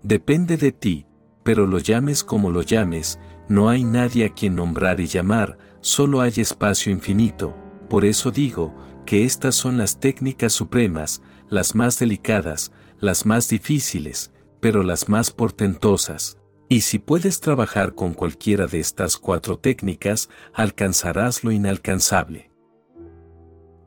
Depende 0.04 0.58
de 0.58 0.72
ti, 0.72 1.08
pero 1.44 1.66
lo 1.68 1.80
llames 1.80 2.24
como 2.24 2.52
lo 2.52 2.62
llames, 2.62 3.20
no 3.48 3.70
hay 3.70 3.84
nadie 3.84 4.26
a 4.26 4.30
quien 4.30 4.56
nombrar 4.56 5.00
y 5.00 5.08
llamar, 5.08 5.58
solo 5.82 6.22
hay 6.22 6.34
espacio 6.38 6.92
infinito, 6.92 7.56
por 7.90 8.06
eso 8.06 8.32
digo, 8.32 8.74
que 9.06 9.24
estas 9.24 9.56
son 9.56 9.78
las 9.78 10.00
técnicas 10.00 10.54
supremas, 10.54 11.22
las 11.50 11.76
más 11.76 12.00
delicadas, 12.00 12.72
las 13.00 13.26
más 13.26 13.48
difíciles, 13.50 14.32
pero 14.60 14.84
las 14.84 15.10
más 15.10 15.32
portentosas. 15.32 16.38
Y 16.68 16.82
si 16.82 16.98
puedes 16.98 17.40
trabajar 17.40 17.94
con 17.94 18.14
cualquiera 18.16 18.66
de 18.66 18.80
estas 18.80 19.18
cuatro 19.18 19.60
técnicas, 19.60 20.30
alcanzarás 20.54 21.44
lo 21.44 21.52
inalcanzable. 21.52 22.50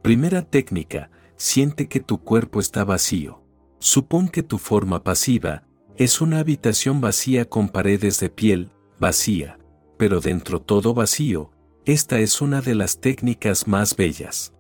Primera 0.03 0.43
técnica, 0.43 1.11
siente 1.37 1.89
que 1.89 2.01
tu 2.01 2.19
cuerpo 2.19 2.61
está 2.61 2.85
vacío. 2.85 3.43
Supón 3.81 4.29
que 4.29 4.43
tu 4.43 4.59
forma 4.59 5.03
pasiva, 5.03 5.65
es 5.97 6.21
una 6.21 6.39
habitación 6.39 7.01
vacía 7.01 7.45
con 7.45 7.69
paredes 7.69 8.21
de 8.21 8.31
piel, 8.31 8.71
vacía, 9.01 9.59
pero 9.97 10.21
dentro 10.21 10.61
todo 10.61 10.95
vacío, 10.95 11.51
esta 11.85 12.21
es 12.21 12.41
una 12.41 12.61
de 12.61 12.75
las 12.75 13.01
técnicas 13.01 13.67
más 13.67 13.97
bellas. 13.97 14.53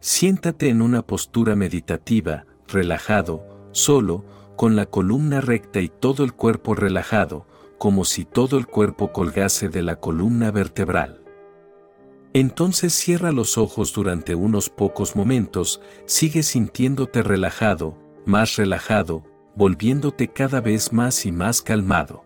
Siéntate 0.00 0.70
en 0.70 0.80
una 0.80 1.02
postura 1.02 1.54
meditativa, 1.54 2.46
relajado, 2.68 3.68
solo, 3.72 4.24
con 4.56 4.76
la 4.76 4.86
columna 4.86 5.42
recta 5.42 5.80
y 5.80 5.88
todo 5.88 6.24
el 6.24 6.32
cuerpo 6.32 6.74
relajado, 6.74 7.46
como 7.76 8.06
si 8.06 8.24
todo 8.24 8.56
el 8.56 8.66
cuerpo 8.66 9.12
colgase 9.12 9.68
de 9.68 9.82
la 9.82 9.96
columna 9.96 10.50
vertebral. 10.50 11.25
Entonces 12.32 12.92
cierra 12.94 13.32
los 13.32 13.56
ojos 13.56 13.92
durante 13.92 14.34
unos 14.34 14.68
pocos 14.68 15.16
momentos, 15.16 15.80
sigue 16.04 16.42
sintiéndote 16.42 17.22
relajado, 17.22 17.96
más 18.26 18.56
relajado, 18.56 19.24
volviéndote 19.54 20.28
cada 20.28 20.60
vez 20.60 20.92
más 20.92 21.24
y 21.24 21.32
más 21.32 21.62
calmado. 21.62 22.24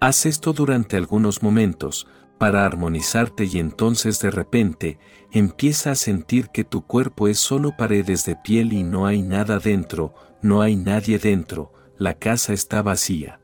Haz 0.00 0.24
esto 0.24 0.54
durante 0.54 0.96
algunos 0.96 1.42
momentos, 1.42 2.06
para 2.38 2.64
armonizarte 2.64 3.44
y 3.44 3.58
entonces 3.58 4.18
de 4.20 4.30
repente, 4.30 4.98
empieza 5.30 5.90
a 5.90 5.94
sentir 5.94 6.48
que 6.48 6.64
tu 6.64 6.86
cuerpo 6.86 7.28
es 7.28 7.38
solo 7.38 7.76
paredes 7.76 8.24
de 8.24 8.34
piel 8.34 8.72
y 8.72 8.82
no 8.82 9.04
hay 9.04 9.20
nada 9.20 9.58
dentro, 9.58 10.14
no 10.40 10.62
hay 10.62 10.74
nadie 10.74 11.18
dentro, 11.18 11.74
la 11.98 12.14
casa 12.14 12.54
está 12.54 12.80
vacía. 12.80 13.40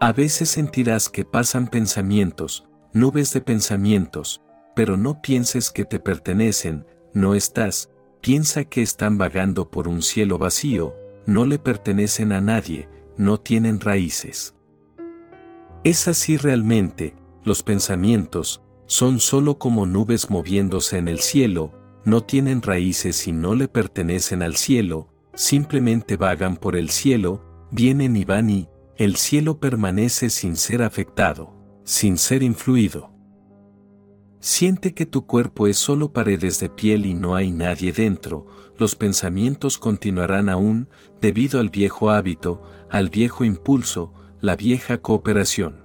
A 0.00 0.12
veces 0.12 0.48
sentirás 0.48 1.08
que 1.08 1.24
pasan 1.24 1.68
pensamientos, 1.68 2.66
nubes 2.92 3.32
de 3.32 3.40
pensamientos, 3.40 4.42
pero 4.74 4.96
no 4.96 5.20
pienses 5.22 5.70
que 5.70 5.84
te 5.84 6.00
pertenecen, 6.00 6.86
no 7.12 7.34
estás, 7.34 7.90
piensa 8.20 8.64
que 8.64 8.82
están 8.82 9.18
vagando 9.18 9.70
por 9.70 9.88
un 9.88 10.02
cielo 10.02 10.38
vacío, 10.38 10.94
no 11.26 11.44
le 11.44 11.58
pertenecen 11.58 12.32
a 12.32 12.40
nadie, 12.40 12.88
no 13.16 13.38
tienen 13.38 13.80
raíces. 13.80 14.54
Es 15.84 16.08
así 16.08 16.36
realmente, 16.36 17.14
los 17.44 17.62
pensamientos, 17.62 18.62
son 18.86 19.20
solo 19.20 19.58
como 19.58 19.86
nubes 19.86 20.30
moviéndose 20.30 20.98
en 20.98 21.08
el 21.08 21.20
cielo, 21.20 21.72
no 22.04 22.22
tienen 22.24 22.62
raíces 22.62 23.26
y 23.28 23.32
no 23.32 23.54
le 23.54 23.68
pertenecen 23.68 24.42
al 24.42 24.56
cielo, 24.56 25.08
simplemente 25.34 26.16
vagan 26.16 26.56
por 26.56 26.76
el 26.76 26.90
cielo, 26.90 27.44
vienen 27.70 28.16
y 28.16 28.24
van 28.24 28.50
y, 28.50 28.68
el 28.96 29.16
cielo 29.16 29.60
permanece 29.60 30.28
sin 30.28 30.56
ser 30.56 30.82
afectado, 30.82 31.54
sin 31.90 32.18
ser 32.18 32.44
influido. 32.44 33.10
Siente 34.38 34.94
que 34.94 35.06
tu 35.06 35.26
cuerpo 35.26 35.66
es 35.66 35.76
solo 35.76 36.12
paredes 36.12 36.60
de 36.60 36.68
piel 36.68 37.04
y 37.04 37.14
no 37.14 37.34
hay 37.34 37.50
nadie 37.50 37.90
dentro, 37.90 38.46
los 38.78 38.94
pensamientos 38.94 39.76
continuarán 39.76 40.48
aún, 40.48 40.88
debido 41.20 41.58
al 41.58 41.68
viejo 41.68 42.10
hábito, 42.10 42.62
al 42.90 43.08
viejo 43.08 43.44
impulso, 43.44 44.14
la 44.40 44.54
vieja 44.54 44.98
cooperación. 44.98 45.84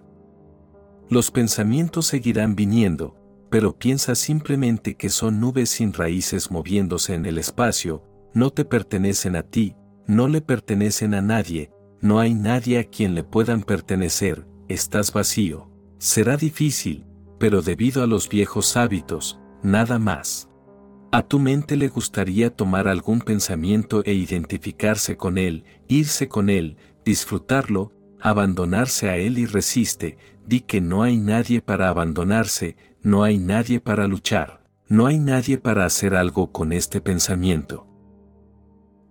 Los 1.09 1.31
pensamientos 1.31 2.05
seguirán 2.05 2.55
viniendo, 2.55 3.17
pero 3.49 3.75
piensa 3.75 4.13
simplemente 4.13 4.97
que 4.97 5.09
son 5.09 5.39
nubes 5.39 5.71
sin 5.71 5.91
raíces 5.91 6.51
moviéndose 6.51 7.15
en 7.15 7.25
el 7.25 7.39
espacio, 7.39 8.03
no 8.35 8.51
te 8.51 8.63
pertenecen 8.63 9.35
a 9.35 9.41
ti, 9.41 9.75
no 10.05 10.27
le 10.27 10.41
pertenecen 10.41 11.15
a 11.15 11.23
nadie, 11.23 11.71
no 11.99 12.19
hay 12.19 12.35
nadie 12.35 12.77
a 12.77 12.83
quien 12.83 13.15
le 13.15 13.23
puedan 13.23 13.63
pertenecer, 13.63 14.45
estás 14.67 15.11
vacío. 15.11 15.74
Será 16.05 16.37
difícil, 16.37 17.03
pero 17.39 17.63
debido 17.63 18.03
a 18.03 18.05
los 18.05 18.29
viejos 18.29 18.77
hábitos, 18.77 19.39
nada 19.63 19.97
más. 19.97 20.47
A 21.11 21.23
tu 21.23 21.39
mente 21.39 21.77
le 21.77 21.87
gustaría 21.87 22.55
tomar 22.55 22.87
algún 22.87 23.21
pensamiento 23.21 24.03
e 24.05 24.13
identificarse 24.13 25.17
con 25.17 25.39
él, 25.39 25.63
irse 25.87 26.27
con 26.27 26.51
él, 26.51 26.77
disfrutarlo, 27.03 27.91
abandonarse 28.21 29.09
a 29.09 29.17
él 29.17 29.39
y 29.39 29.47
resiste, 29.47 30.19
di 30.45 30.61
que 30.61 30.79
no 30.79 31.01
hay 31.01 31.17
nadie 31.17 31.59
para 31.59 31.89
abandonarse, 31.89 32.77
no 33.01 33.23
hay 33.23 33.39
nadie 33.39 33.79
para 33.79 34.07
luchar, 34.07 34.63
no 34.87 35.07
hay 35.07 35.17
nadie 35.17 35.57
para 35.57 35.85
hacer 35.85 36.13
algo 36.13 36.51
con 36.51 36.71
este 36.71 37.01
pensamiento. 37.01 37.87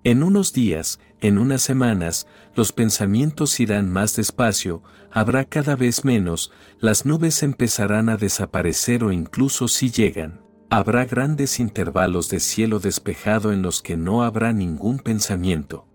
En 0.04 0.22
unos 0.22 0.52
días, 0.52 1.00
en 1.20 1.38
unas 1.38 1.62
semanas, 1.62 2.26
los 2.54 2.72
pensamientos 2.72 3.58
irán 3.58 3.90
más 3.90 4.14
despacio, 4.14 4.82
habrá 5.14 5.44
cada 5.44 5.76
vez 5.76 6.04
menos, 6.04 6.50
las 6.80 7.06
nubes 7.06 7.44
empezarán 7.44 8.08
a 8.08 8.16
desaparecer 8.16 9.04
o 9.04 9.12
incluso 9.12 9.68
si 9.68 9.90
llegan, 9.90 10.40
habrá 10.70 11.04
grandes 11.04 11.60
intervalos 11.60 12.28
de 12.28 12.40
cielo 12.40 12.80
despejado 12.80 13.52
en 13.52 13.62
los 13.62 13.80
que 13.80 13.96
no 13.96 14.24
habrá 14.24 14.52
ningún 14.52 14.98
pensamiento. 14.98 15.86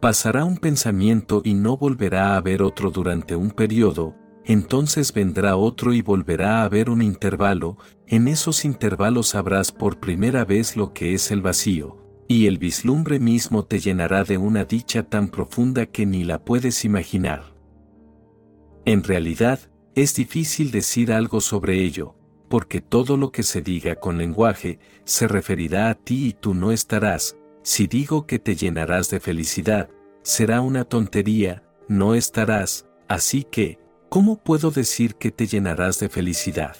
Pasará 0.00 0.46
un 0.46 0.56
pensamiento 0.56 1.42
y 1.44 1.52
no 1.52 1.76
volverá 1.76 2.32
a 2.32 2.36
haber 2.36 2.62
otro 2.62 2.90
durante 2.90 3.36
un 3.36 3.50
periodo, 3.50 4.14
entonces 4.46 5.12
vendrá 5.12 5.56
otro 5.56 5.92
y 5.92 6.00
volverá 6.00 6.62
a 6.62 6.64
haber 6.64 6.88
un 6.88 7.02
intervalo, 7.02 7.76
en 8.06 8.28
esos 8.28 8.64
intervalos 8.64 9.28
sabrás 9.28 9.72
por 9.72 10.00
primera 10.00 10.46
vez 10.46 10.74
lo 10.74 10.94
que 10.94 11.12
es 11.12 11.30
el 11.30 11.42
vacío, 11.42 11.98
y 12.28 12.46
el 12.46 12.56
vislumbre 12.56 13.20
mismo 13.20 13.66
te 13.66 13.78
llenará 13.78 14.24
de 14.24 14.38
una 14.38 14.64
dicha 14.64 15.02
tan 15.02 15.28
profunda 15.28 15.84
que 15.84 16.06
ni 16.06 16.24
la 16.24 16.42
puedes 16.42 16.86
imaginar. 16.86 17.49
En 18.90 19.04
realidad, 19.04 19.60
es 19.94 20.16
difícil 20.16 20.72
decir 20.72 21.12
algo 21.12 21.40
sobre 21.40 21.84
ello, 21.84 22.16
porque 22.48 22.80
todo 22.80 23.16
lo 23.16 23.30
que 23.30 23.44
se 23.44 23.62
diga 23.62 23.94
con 23.94 24.18
lenguaje 24.18 24.80
se 25.04 25.28
referirá 25.28 25.90
a 25.90 25.94
ti 25.94 26.26
y 26.26 26.32
tú 26.32 26.54
no 26.54 26.72
estarás, 26.72 27.36
si 27.62 27.86
digo 27.86 28.26
que 28.26 28.40
te 28.40 28.56
llenarás 28.56 29.08
de 29.08 29.20
felicidad, 29.20 29.90
será 30.22 30.60
una 30.60 30.82
tontería, 30.82 31.62
no 31.86 32.16
estarás, 32.16 32.84
así 33.06 33.44
que, 33.44 33.78
¿cómo 34.08 34.42
puedo 34.42 34.72
decir 34.72 35.14
que 35.14 35.30
te 35.30 35.46
llenarás 35.46 36.00
de 36.00 36.08
felicidad? 36.08 36.76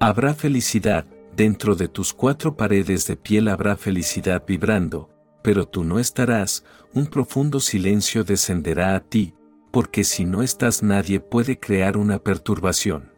Habrá 0.00 0.34
felicidad, 0.34 1.06
dentro 1.34 1.76
de 1.76 1.88
tus 1.88 2.12
cuatro 2.12 2.58
paredes 2.58 3.06
de 3.06 3.16
piel 3.16 3.48
habrá 3.48 3.74
felicidad 3.78 4.44
vibrando, 4.46 5.08
pero 5.42 5.66
tú 5.66 5.82
no 5.82 5.98
estarás, 5.98 6.62
un 6.92 7.06
profundo 7.06 7.58
silencio 7.58 8.22
descenderá 8.22 8.94
a 8.96 9.00
ti, 9.00 9.32
porque 9.70 10.04
si 10.04 10.24
no 10.24 10.42
estás 10.42 10.82
nadie 10.82 11.20
puede 11.20 11.58
crear 11.58 11.96
una 11.96 12.18
perturbación. 12.18 13.12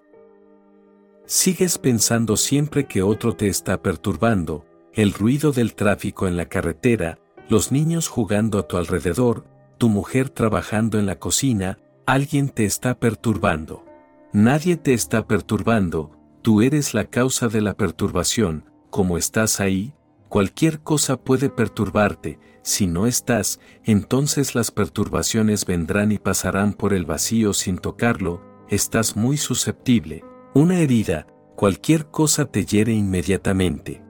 Sigues 1.26 1.78
pensando 1.78 2.36
siempre 2.36 2.86
que 2.86 3.02
otro 3.02 3.36
te 3.36 3.48
está 3.48 3.82
perturbando, 3.82 4.64
el 4.92 5.12
ruido 5.12 5.52
del 5.52 5.74
tráfico 5.74 6.26
en 6.26 6.36
la 6.36 6.46
carretera, 6.46 7.18
los 7.48 7.70
niños 7.70 8.08
jugando 8.08 8.58
a 8.58 8.66
tu 8.66 8.76
alrededor, 8.76 9.44
tu 9.78 9.88
mujer 9.88 10.28
trabajando 10.28 10.98
en 10.98 11.06
la 11.06 11.18
cocina, 11.18 11.78
alguien 12.06 12.48
te 12.48 12.64
está 12.64 12.98
perturbando. 12.98 13.84
Nadie 14.32 14.76
te 14.76 14.92
está 14.92 15.26
perturbando, 15.26 16.10
tú 16.42 16.62
eres 16.62 16.94
la 16.94 17.04
causa 17.04 17.48
de 17.48 17.60
la 17.60 17.74
perturbación, 17.74 18.64
como 18.90 19.16
estás 19.16 19.60
ahí, 19.60 19.94
cualquier 20.28 20.80
cosa 20.80 21.16
puede 21.16 21.48
perturbarte, 21.48 22.38
si 22.62 22.86
no 22.86 23.06
estás, 23.06 23.60
entonces 23.84 24.54
las 24.54 24.70
perturbaciones 24.70 25.64
vendrán 25.64 26.12
y 26.12 26.18
pasarán 26.18 26.74
por 26.74 26.92
el 26.92 27.06
vacío 27.06 27.54
sin 27.54 27.78
tocarlo, 27.78 28.42
estás 28.68 29.16
muy 29.16 29.36
susceptible, 29.36 30.24
una 30.54 30.78
herida, 30.78 31.26
cualquier 31.56 32.06
cosa 32.06 32.44
te 32.46 32.64
hiere 32.64 32.92
inmediatamente. 32.92 34.02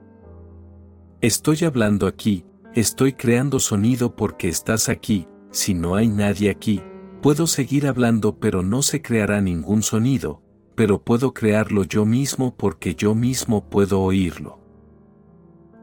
Estoy 1.21 1.65
hablando 1.65 2.07
aquí, 2.07 2.45
estoy 2.73 3.13
creando 3.13 3.59
sonido 3.59 4.15
porque 4.15 4.49
estás 4.49 4.89
aquí, 4.89 5.27
si 5.51 5.73
no 5.73 5.95
hay 5.95 6.07
nadie 6.07 6.49
aquí, 6.49 6.81
puedo 7.21 7.47
seguir 7.47 7.87
hablando 7.87 8.39
pero 8.39 8.63
no 8.63 8.81
se 8.81 9.01
creará 9.01 9.39
ningún 9.39 9.83
sonido, 9.83 10.41
pero 10.75 11.03
puedo 11.03 11.33
crearlo 11.33 11.83
yo 11.83 12.05
mismo 12.05 12.55
porque 12.55 12.95
yo 12.95 13.15
mismo 13.15 13.69
puedo 13.69 14.01
oírlo. 14.01 14.59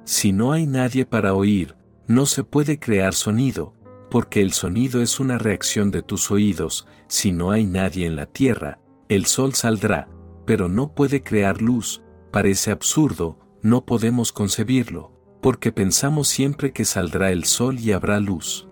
Si 0.05 0.33
no 0.33 0.53
hay 0.53 0.67
nadie 0.67 1.07
para 1.07 1.35
oír, 1.35 1.78
no 2.09 2.25
se 2.25 2.43
puede 2.43 2.81
crear 2.81 3.15
sonido, 3.15 3.75
porque 4.11 4.41
el 4.41 4.53
sonido 4.55 5.03
es 5.03 5.21
una 5.21 5.37
reacción 5.37 5.91
de 5.91 6.03
tus 6.03 6.31
oídos, 6.31 6.87
si 7.07 7.33
no 7.33 7.51
hay 7.51 7.67
nadie 7.67 8.07
en 8.07 8.17
la 8.17 8.25
tierra, 8.25 8.81
el 9.11 9.27
sol 9.27 9.55
saldrá, 9.55 10.09
pero 10.47 10.71
no 10.71 10.95
puede 10.95 11.23
crear 11.23 11.61
luz, 11.61 12.03
parece 12.33 12.71
absurdo, 12.71 13.39
no 13.63 13.85
podemos 13.85 14.33
concebirlo, 14.33 15.13
porque 15.43 15.71
pensamos 15.71 16.29
siempre 16.29 16.73
que 16.73 16.87
saldrá 16.87 17.31
el 17.31 17.45
sol 17.45 17.79
y 17.79 17.93
habrá 17.93 18.21
luz. 18.21 18.69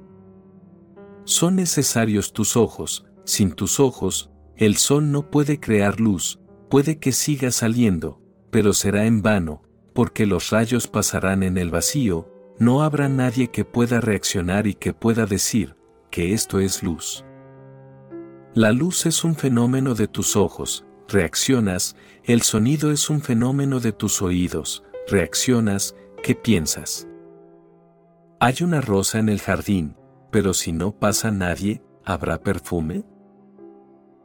Son 1.25 1.57
necesarios 1.57 2.33
tus 2.33 2.57
ojos, 2.57 3.05
sin 3.25 3.52
tus 3.52 3.81
ojos, 3.81 4.31
el 4.57 4.76
sol 4.76 5.11
no 5.12 5.31
puede 5.31 5.61
crear 5.61 6.00
luz, 6.00 6.40
puede 6.71 6.99
que 6.99 7.12
siga 7.12 7.50
saliendo, 7.50 8.23
pero 8.50 8.73
será 8.73 9.05
en 9.05 9.21
vano, 9.21 9.62
porque 9.93 10.25
los 10.25 10.49
rayos 10.49 10.87
pasarán 10.87 11.43
en 11.43 11.59
el 11.59 11.71
vacío, 11.71 12.31
no 12.58 12.82
habrá 12.82 13.08
nadie 13.08 13.48
que 13.48 13.64
pueda 13.64 14.00
reaccionar 14.00 14.66
y 14.66 14.75
que 14.75 14.92
pueda 14.92 15.26
decir, 15.26 15.76
que 16.10 16.32
esto 16.32 16.60
es 16.60 16.82
luz. 16.82 17.25
La 18.54 18.72
luz 18.72 19.04
es 19.04 19.25
un 19.25 19.34
fenómeno 19.34 19.94
de 19.94 20.08
tus 20.08 20.36
ojos, 20.36 20.86
reaccionas, 21.08 21.96
el 22.25 22.42
sonido 22.42 22.90
es 22.90 23.10
un 23.10 23.20
fenómeno 23.20 23.80
de 23.80 23.92
tus 23.92 24.22
oídos, 24.22 24.82
reaccionas, 25.08 25.94
¿qué 26.22 26.34
piensas? 26.34 27.06
Hay 28.40 28.56
una 28.62 28.80
rosa 28.80 29.18
en 29.18 29.28
el 29.28 29.40
jardín, 29.40 29.96
pero 30.30 30.54
si 30.54 30.72
no 30.72 30.92
pasa 30.92 31.30
nadie, 31.30 31.82
¿habrá 32.04 32.40
perfume? 32.40 33.04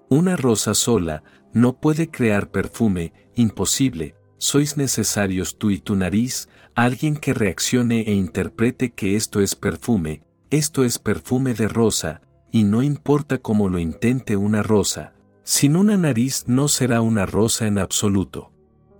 Una 0.09 0.35
rosa 0.35 0.73
sola 0.73 1.23
no 1.53 1.79
puede 1.79 2.09
crear 2.09 2.51
perfume, 2.51 3.13
imposible, 3.35 4.15
sois 4.37 4.75
necesarios 4.75 5.57
tú 5.57 5.69
y 5.69 5.79
tu 5.79 5.95
nariz, 5.95 6.49
alguien 6.75 7.17
que 7.17 7.33
reaccione 7.33 8.01
e 8.01 8.13
interprete 8.13 8.91
que 8.91 9.15
esto 9.15 9.41
es 9.41 9.55
perfume, 9.55 10.23
esto 10.49 10.83
es 10.83 10.99
perfume 10.99 11.53
de 11.53 11.67
rosa, 11.67 12.21
y 12.51 12.63
no 12.63 12.83
importa 12.83 13.37
cómo 13.37 13.69
lo 13.69 13.79
intente 13.79 14.35
una 14.35 14.63
rosa, 14.63 15.13
sin 15.43 15.75
una 15.75 15.97
nariz 15.97 16.45
no 16.47 16.67
será 16.67 17.01
una 17.01 17.25
rosa 17.25 17.67
en 17.67 17.77
absoluto. 17.77 18.51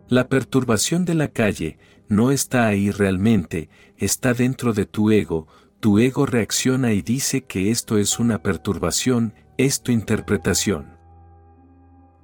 La 0.07 0.27
perturbación 0.27 1.05
de 1.05 1.15
la 1.15 1.29
calle 1.29 1.77
no 2.07 2.31
está 2.31 2.67
ahí 2.67 2.91
realmente, 2.91 3.69
está 3.97 4.33
dentro 4.33 4.73
de 4.73 4.85
tu 4.85 5.11
ego, 5.11 5.47
tu 5.79 5.99
ego 5.99 6.25
reacciona 6.25 6.93
y 6.93 7.01
dice 7.01 7.43
que 7.43 7.71
esto 7.71 7.97
es 7.97 8.19
una 8.19 8.43
perturbación, 8.43 9.33
es 9.57 9.81
tu 9.81 9.91
interpretación. 9.91 10.90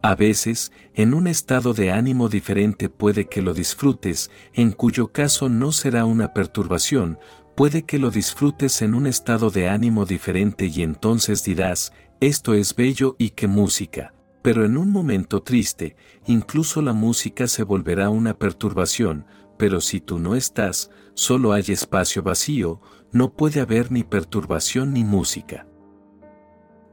A 0.02 0.16
veces, 0.16 0.72
en 0.94 1.14
un 1.14 1.28
estado 1.28 1.74
de 1.74 1.92
ánimo 1.92 2.30
diferente 2.30 2.88
puede 2.88 3.28
que 3.28 3.42
lo 3.42 3.54
disfrutes, 3.54 4.30
en 4.54 4.72
cuyo 4.72 5.12
caso 5.12 5.50
no 5.50 5.72
será 5.72 6.06
una 6.06 6.34
perturbación, 6.34 7.18
puede 7.56 7.84
que 7.84 7.98
lo 7.98 8.12
disfrutes 8.12 8.82
en 8.84 8.94
un 8.94 9.08
estado 9.08 9.50
de 9.50 9.68
ánimo 9.68 10.06
diferente 10.06 10.68
y 10.68 10.84
entonces 10.84 11.44
dirás, 11.44 11.92
esto 12.20 12.54
es 12.54 12.76
bello 12.76 13.16
y 13.18 13.32
qué 13.32 13.48
música. 13.48 14.14
Pero 14.44 14.64
en 14.64 14.78
un 14.78 14.92
momento 14.92 15.42
triste, 15.42 15.96
incluso 16.28 16.82
la 16.82 16.94
música 16.94 17.48
se 17.48 17.64
volverá 17.64 18.10
una 18.10 18.38
perturbación, 18.38 19.26
pero 19.58 19.82
si 19.82 20.00
tú 20.00 20.20
no 20.20 20.36
estás, 20.36 20.92
solo 21.16 21.52
hay 21.52 21.66
espacio 21.70 22.22
vacío, 22.22 22.80
no 23.12 23.34
puede 23.34 23.60
haber 23.60 23.92
ni 23.92 24.04
perturbación 24.04 24.94
ni 24.94 25.04
música. 25.04 25.68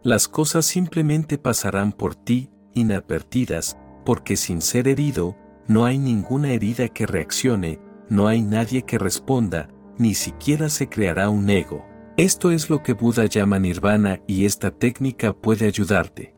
Las 0.03 0.29
cosas 0.29 0.64
simplemente 0.64 1.38
pasarán 1.38 1.93
por 1.93 2.14
ti, 2.14 2.51
inadvertidas, 2.75 3.79
porque 4.05 4.37
sin 4.37 4.61
ser 4.61 4.89
herido, 4.89 5.37
no 5.67 5.85
hay 5.85 5.99
ninguna 5.99 6.53
herida 6.53 6.89
que 6.89 7.07
reaccione, 7.07 7.81
no 8.09 8.29
hay 8.29 8.43
nadie 8.43 8.83
que 8.83 8.99
responda, 8.99 9.69
ni 9.99 10.15
siquiera 10.15 10.69
se 10.69 10.89
creará 10.89 11.31
un 11.31 11.49
ego. 11.49 11.85
Esto 12.17 12.51
es 12.51 12.71
lo 12.71 12.83
que 12.83 12.93
Buda 12.93 13.27
llama 13.27 13.59
nirvana 13.59 14.21
y 14.27 14.45
esta 14.45 14.71
técnica 14.71 15.33
puede 15.33 15.67
ayudarte. 15.67 16.35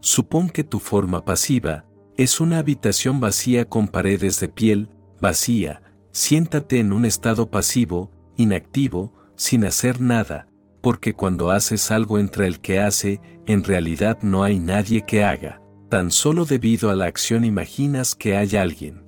Supón 0.00 0.50
que 0.50 0.64
tu 0.64 0.78
forma 0.80 1.24
pasiva 1.24 1.86
es 2.16 2.40
una 2.40 2.58
habitación 2.58 3.18
vacía 3.20 3.64
con 3.64 3.88
paredes 3.88 4.38
de 4.38 4.48
piel, 4.48 4.88
vacía, 5.20 5.82
siéntate 6.12 6.78
en 6.78 6.92
un 6.92 7.04
estado 7.04 7.50
pasivo, 7.50 8.10
inactivo, 8.36 9.12
sin 9.34 9.64
hacer 9.64 10.00
nada, 10.00 10.46
porque 10.84 11.14
cuando 11.14 11.50
haces 11.50 11.90
algo 11.90 12.18
entre 12.18 12.46
el 12.46 12.60
que 12.60 12.78
hace, 12.78 13.18
en 13.46 13.64
realidad 13.64 14.18
no 14.20 14.44
hay 14.44 14.58
nadie 14.58 15.06
que 15.06 15.24
haga, 15.24 15.62
tan 15.88 16.10
solo 16.10 16.44
debido 16.44 16.90
a 16.90 16.94
la 16.94 17.06
acción 17.06 17.46
imaginas 17.46 18.14
que 18.14 18.36
hay 18.36 18.54
alguien. 18.56 19.02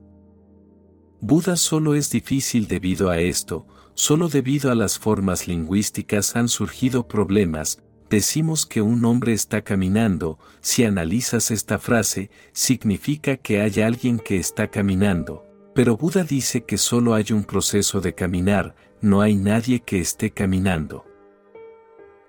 Buda 1.21 1.57
solo 1.57 1.95
es 1.95 2.11
difícil 2.11 2.67
debido 2.67 3.11
a 3.11 3.19
esto, 3.19 3.67
solo 3.93 4.31
debido 4.31 4.71
a 4.71 4.75
las 4.75 4.99
formas 4.99 5.47
lingüísticas 5.49 6.35
han 6.35 6.49
surgido 6.49 7.07
problemas, 7.07 7.83
decimos 8.09 8.65
que 8.65 8.81
un 8.81 9.05
hombre 9.05 9.35
está 9.35 9.61
caminando, 9.61 10.39
si 10.63 10.83
analizas 10.85 11.51
esta 11.51 11.79
frase, 11.79 12.31
significa 12.55 13.37
que 13.37 13.61
hay 13.61 13.83
alguien 13.83 14.19
que 14.19 14.39
está 14.39 14.69
caminando, 14.69 15.45
pero 15.75 15.99
Buda 15.99 16.25
dice 16.25 16.65
que 16.65 16.79
solo 16.79 17.13
hay 17.13 17.33
un 17.33 17.45
proceso 17.45 18.01
de 18.01 18.15
caminar, 18.15 18.75
no 19.03 19.21
hay 19.21 19.35
nadie 19.35 19.81
que 19.81 20.01
esté 20.01 20.31
caminando. 20.31 21.06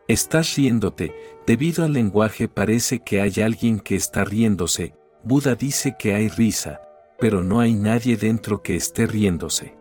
Estás 0.07 0.55
riéndote, 0.55 1.13
debido 1.45 1.83
al 1.83 1.91
lenguaje 1.91 2.47
parece 2.47 2.99
que 2.99 3.19
hay 3.19 3.41
alguien 3.43 3.79
que 3.79 3.95
está 3.95 4.23
riéndose, 4.23 4.93
Buda 5.23 5.55
dice 5.55 5.97
que 5.99 6.13
hay 6.13 6.29
risa, 6.29 6.79
pero 7.19 7.43
no 7.43 7.59
hay 7.59 7.73
nadie 7.73 8.15
dentro 8.15 8.63
que 8.63 8.77
esté 8.77 9.05
riéndose. 9.05 9.75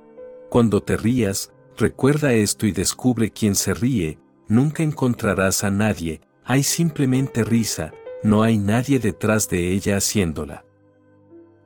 Cuando 0.51 0.83
te 0.83 0.97
rías, 0.97 1.53
recuerda 1.77 2.33
esto 2.33 2.67
y 2.67 2.73
descubre 2.73 3.31
quién 3.31 3.55
se 3.55 3.73
ríe, 3.73 4.19
nunca 4.49 4.83
encontrarás 4.83 5.63
a 5.63 5.71
nadie, 5.71 6.21
hay 6.45 6.65
simplemente 6.65 7.45
risa, 7.45 7.93
no 8.25 8.43
hay 8.43 8.59
nadie 8.59 8.99
detrás 8.99 9.49
de 9.49 9.71
ella 9.71 9.99
haciéndola. 9.99 10.65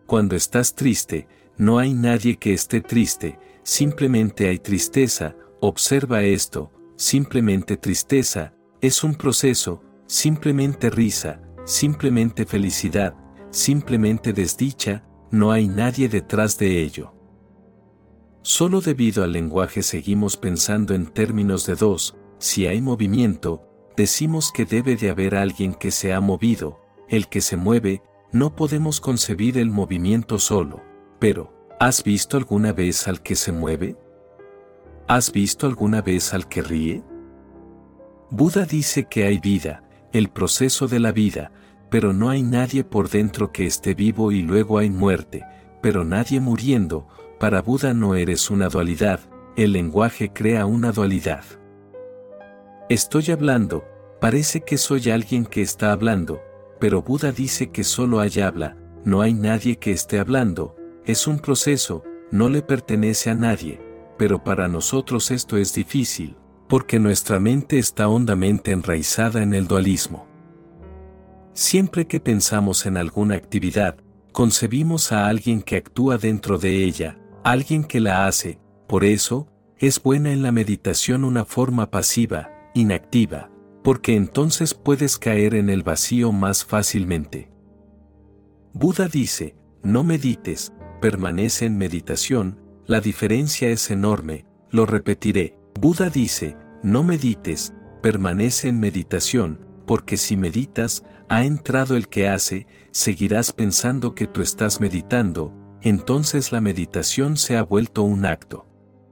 Cuando 0.07 0.37
estás 0.37 0.75
triste, 0.75 1.27
no 1.57 1.79
hay 1.79 1.95
nadie 1.95 2.37
que 2.37 2.53
esté 2.53 2.83
triste, 2.83 3.39
simplemente 3.63 4.49
hay 4.49 4.59
tristeza, 4.59 5.35
observa 5.61 6.23
esto, 6.23 6.71
simplemente 7.01 7.79
tristeza, 7.79 8.53
es 8.83 9.03
un 9.03 9.15
proceso, 9.15 9.83
simplemente 10.07 10.91
risa, 10.91 11.41
simplemente 11.65 12.45
felicidad, 12.45 13.15
simplemente 13.49 14.35
desdicha, 14.35 15.03
no 15.31 15.51
hay 15.51 15.67
nadie 15.67 16.11
detrás 16.11 16.59
de 16.59 16.83
ello. 16.83 17.15
Solo 18.43 18.83
debido 18.83 19.25
al 19.25 19.33
lenguaje 19.33 19.83
seguimos 19.83 20.37
pensando 20.37 20.93
en 20.95 21.07
términos 21.07 21.65
de 21.65 21.75
dos, 21.75 22.19
si 22.39 22.67
hay 22.67 22.83
movimiento, 22.83 23.67
decimos 23.97 24.53
que 24.53 24.67
debe 24.67 24.97
de 24.97 25.09
haber 25.09 25.37
alguien 25.37 25.73
que 25.73 25.91
se 25.91 26.13
ha 26.13 26.21
movido, 26.21 26.81
el 27.09 27.29
que 27.29 27.41
se 27.41 27.57
mueve, 27.57 28.03
no 28.31 28.55
podemos 28.55 29.01
concebir 29.01 29.57
el 29.57 29.71
movimiento 29.71 30.39
solo, 30.39 30.83
pero, 31.19 31.59
¿Has 31.81 32.05
visto 32.05 32.37
alguna 32.37 32.75
vez 32.75 33.09
al 33.09 33.23
que 33.23 33.35
se 33.35 33.53
mueve? 33.53 33.97
¿Has 35.11 35.33
visto 35.33 35.67
alguna 35.67 36.03
vez 36.03 36.33
al 36.35 36.47
que 36.47 36.63
ríe? 36.63 37.03
Buda 38.31 38.65
dice 38.65 39.07
que 39.07 39.25
hay 39.25 39.41
vida, 39.41 39.83
el 40.13 40.29
proceso 40.29 40.87
de 40.87 41.01
la 41.01 41.11
vida, 41.11 41.51
pero 41.91 42.13
no 42.13 42.31
hay 42.31 42.45
nadie 42.45 42.85
por 42.85 43.11
dentro 43.11 43.51
que 43.51 43.67
esté 43.67 43.95
vivo 43.95 44.31
y 44.31 44.43
luego 44.43 44.79
hay 44.79 44.89
muerte, 44.89 45.43
pero 45.83 46.05
nadie 46.05 46.39
muriendo, 46.39 47.09
para 47.41 47.61
Buda 47.61 47.93
no 47.93 48.15
eres 48.15 48.51
una 48.51 48.69
dualidad, 48.69 49.19
el 49.57 49.73
lenguaje 49.73 50.33
crea 50.33 50.65
una 50.65 50.93
dualidad. 50.93 51.43
Estoy 52.89 53.33
hablando, 53.33 53.83
parece 54.21 54.61
que 54.61 54.79
soy 54.79 55.11
alguien 55.11 55.45
que 55.45 55.61
está 55.61 55.91
hablando, 55.91 56.41
pero 56.79 57.03
Buda 57.03 57.33
dice 57.33 57.73
que 57.73 57.83
solo 57.83 58.21
hay 58.21 58.39
habla, 58.39 58.77
no 59.05 59.23
hay 59.23 59.35
nadie 59.35 59.75
que 59.75 59.91
esté 59.91 60.21
hablando, 60.21 60.77
es 61.05 61.27
un 61.27 61.41
proceso, 61.41 62.05
no 62.31 62.49
le 62.49 62.63
pertenece 62.63 63.31
a 63.31 63.35
nadie, 63.35 63.90
pero 64.21 64.45
para 64.45 64.69
nosotros 64.69 65.31
esto 65.31 65.57
es 65.57 65.73
difícil, 65.73 66.37
porque 66.69 66.99
nuestra 66.99 67.41
mente 67.41 67.79
está 67.79 68.07
hondamente 68.07 68.71
enraizada 68.71 69.43
en 69.43 69.55
el 69.55 69.67
dualismo. 69.67 70.27
Siempre 71.55 72.07
que 72.07 72.21
pensamos 72.21 72.85
en 72.85 72.99
alguna 72.99 73.37
actividad, 73.37 73.97
concebimos 74.33 75.11
a 75.11 75.27
alguien 75.27 75.63
que 75.63 75.79
actúa 75.79 76.19
dentro 76.19 76.59
de 76.59 76.85
ella, 76.85 77.19
alguien 77.45 77.83
que 77.83 77.99
la 77.99 78.27
hace, 78.27 78.59
por 78.87 79.05
eso, 79.05 79.49
es 79.79 80.03
buena 80.03 80.33
en 80.33 80.43
la 80.43 80.53
meditación 80.53 81.25
una 81.25 81.47
forma 81.47 81.91
pasiva, 81.91 82.51
inactiva, 82.75 83.51
porque 83.83 84.17
entonces 84.17 84.75
puedes 84.75 85.17
caer 85.17 85.55
en 85.55 85.71
el 85.71 85.83
vacío 85.83 86.31
más 86.31 86.67
fácilmente. 86.67 87.51
Buda 88.75 89.09
dice, 89.09 89.57
no 89.83 90.05
medites, 90.05 90.75
permanece 91.01 91.65
en 91.65 91.79
meditación, 91.79 92.60
la 92.91 93.01
diferencia 93.01 93.69
es 93.69 93.89
enorme, 93.93 94.47
lo 94.73 94.85
repetiré. 94.85 95.57
Buda 95.81 96.11
dice, 96.11 96.57
no 96.83 97.05
medites, 97.05 97.73
permanece 98.03 98.67
en 98.67 98.81
meditación, 98.81 99.65
porque 99.87 100.17
si 100.17 100.37
meditas, 100.37 101.05
ha 101.29 101.45
entrado 101.45 101.97
el 101.97 102.09
que 102.09 102.27
hace, 102.27 102.67
seguirás 102.91 103.53
pensando 103.53 104.17
que 104.17 104.27
tú 104.27 104.43
estás 104.43 104.81
meditando, 104.81 105.55
entonces 105.83 106.51
la 106.51 106.61
meditación 106.61 107.37
se 107.37 107.57
ha 107.57 107.63
vuelto 107.63 108.03
un 108.03 108.27
acto. 108.27 108.67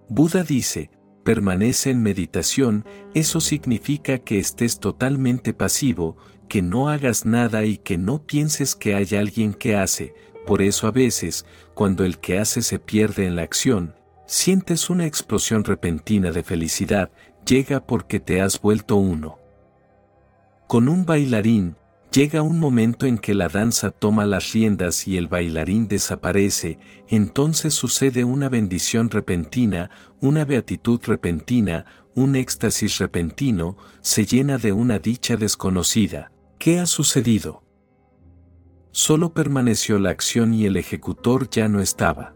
Buda 0.09 0.43
dice, 0.43 0.91
permanece 1.23 1.91
en 1.91 2.03
meditación, 2.03 2.85
eso 3.15 3.41
significa 3.41 4.19
que 4.19 4.41
estés 4.41 4.81
totalmente 4.81 5.55
pasivo, 5.55 6.17
que 6.49 6.63
no 6.63 6.89
hagas 6.89 7.27
nada 7.27 7.65
y 7.65 7.79
que 7.79 7.97
no 7.97 8.27
pienses 8.27 8.75
que 8.75 8.97
hay 8.97 9.15
alguien 9.15 9.55
que 9.55 9.77
hace, 9.77 10.15
por 10.49 10.63
eso 10.63 10.87
a 10.87 10.93
veces, 10.93 11.45
cuando 11.75 12.07
el 12.07 12.21
que 12.21 12.39
hace 12.39 12.63
se 12.63 12.79
pierde 12.79 13.27
en 13.27 13.37
la 13.37 13.43
acción, 13.43 13.95
sientes 14.25 14.89
una 14.89 15.05
explosión 15.05 15.63
repentina 15.63 16.33
de 16.33 16.43
felicidad, 16.43 17.11
llega 17.45 17.85
porque 17.85 18.19
te 18.19 18.41
has 18.41 18.59
vuelto 18.59 18.97
uno. 18.97 19.39
Con 20.67 20.89
un 20.89 21.05
bailarín, 21.05 21.77
llega 22.11 22.41
un 22.41 22.59
momento 22.59 23.05
en 23.05 23.19
que 23.19 23.35
la 23.35 23.51
danza 23.51 23.91
toma 23.91 24.25
las 24.25 24.55
riendas 24.55 25.07
y 25.07 25.19
el 25.19 25.29
bailarín 25.29 25.87
desaparece, 25.87 26.79
entonces 27.09 27.75
sucede 27.75 28.25
una 28.25 28.49
bendición 28.49 29.11
repentina, 29.11 29.91
una 30.23 30.47
beatitud 30.47 30.99
repentina, 31.05 31.85
un 32.15 32.37
éxtasis 32.37 32.97
repentino, 32.97 33.77
se 34.01 34.25
llena 34.25 34.57
de 34.57 34.73
una 34.73 34.99
dicha 34.99 35.37
desconocida. 35.37 36.33
¿Qué 36.59 36.81
ha 36.81 36.87
sucedido? 36.87 37.68
Solo 38.91 39.33
permaneció 39.33 39.99
la 39.99 40.11
acción 40.11 40.55
y 40.55 40.67
el 40.67 40.77
ejecutor 40.77 41.49
ya 41.51 41.69
no 41.69 41.81
estaba. 41.81 42.35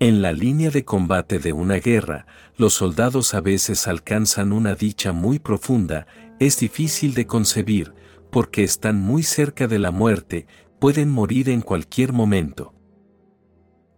En 0.00 0.22
la 0.22 0.32
línea 0.32 0.70
de 0.70 0.84
combate 0.84 1.38
de 1.38 1.52
una 1.52 1.76
guerra, 1.76 2.26
los 2.56 2.74
soldados 2.74 3.32
a 3.34 3.40
veces 3.40 3.86
alcanzan 3.86 4.52
una 4.52 4.74
dicha 4.74 5.12
muy 5.12 5.38
profunda, 5.38 6.06
es 6.40 6.58
difícil 6.58 7.14
de 7.14 7.26
concebir, 7.26 7.94
porque 8.30 8.64
están 8.64 9.00
muy 9.00 9.22
cerca 9.22 9.66
de 9.66 9.78
la 9.78 9.92
muerte, 9.92 10.46
pueden 10.78 11.10
morir 11.10 11.48
en 11.48 11.60
cualquier 11.60 12.12
momento. 12.12 12.74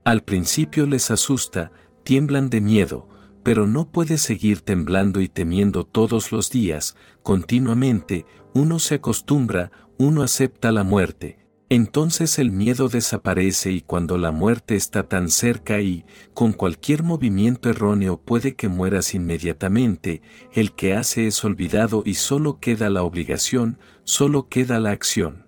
Al 0.05 0.23
principio 0.23 0.87
les 0.87 1.11
asusta, 1.11 1.73
tiemblan 2.05 2.51
de 2.51 2.61
miedo, 2.61 3.09
pero 3.43 3.67
no 3.67 3.91
puede 3.91 4.19
seguir 4.19 4.61
temblando 4.61 5.21
y 5.21 5.29
temiendo 5.29 5.85
todos 5.85 6.31
los 6.31 6.51
días, 6.51 6.95
continuamente, 7.23 8.27
uno 8.55 8.79
se 8.79 8.97
acostumbra, 8.97 9.73
uno 9.99 10.23
acepta 10.23 10.73
la 10.73 10.85
muerte, 10.85 11.47
entonces 11.69 12.39
el 12.39 12.53
miedo 12.53 12.89
desaparece 12.89 13.73
y 13.73 13.81
cuando 13.81 14.19
la 14.19 14.31
muerte 14.31 14.77
está 14.77 15.09
tan 15.09 15.29
cerca 15.29 15.81
y, 15.81 16.05
con 16.33 16.53
cualquier 16.53 17.03
movimiento 17.03 17.69
erróneo 17.69 18.19
puede 18.19 18.55
que 18.55 18.69
mueras 18.69 19.15
inmediatamente, 19.15 20.23
el 20.53 20.73
que 20.73 20.95
hace 20.95 21.27
es 21.27 21.45
olvidado 21.45 22.03
y 22.07 22.15
solo 22.15 22.61
queda 22.61 22.89
la 22.89 23.03
obligación, 23.03 23.79
solo 24.05 24.49
queda 24.49 24.79
la 24.79 24.93
acción. 24.93 25.47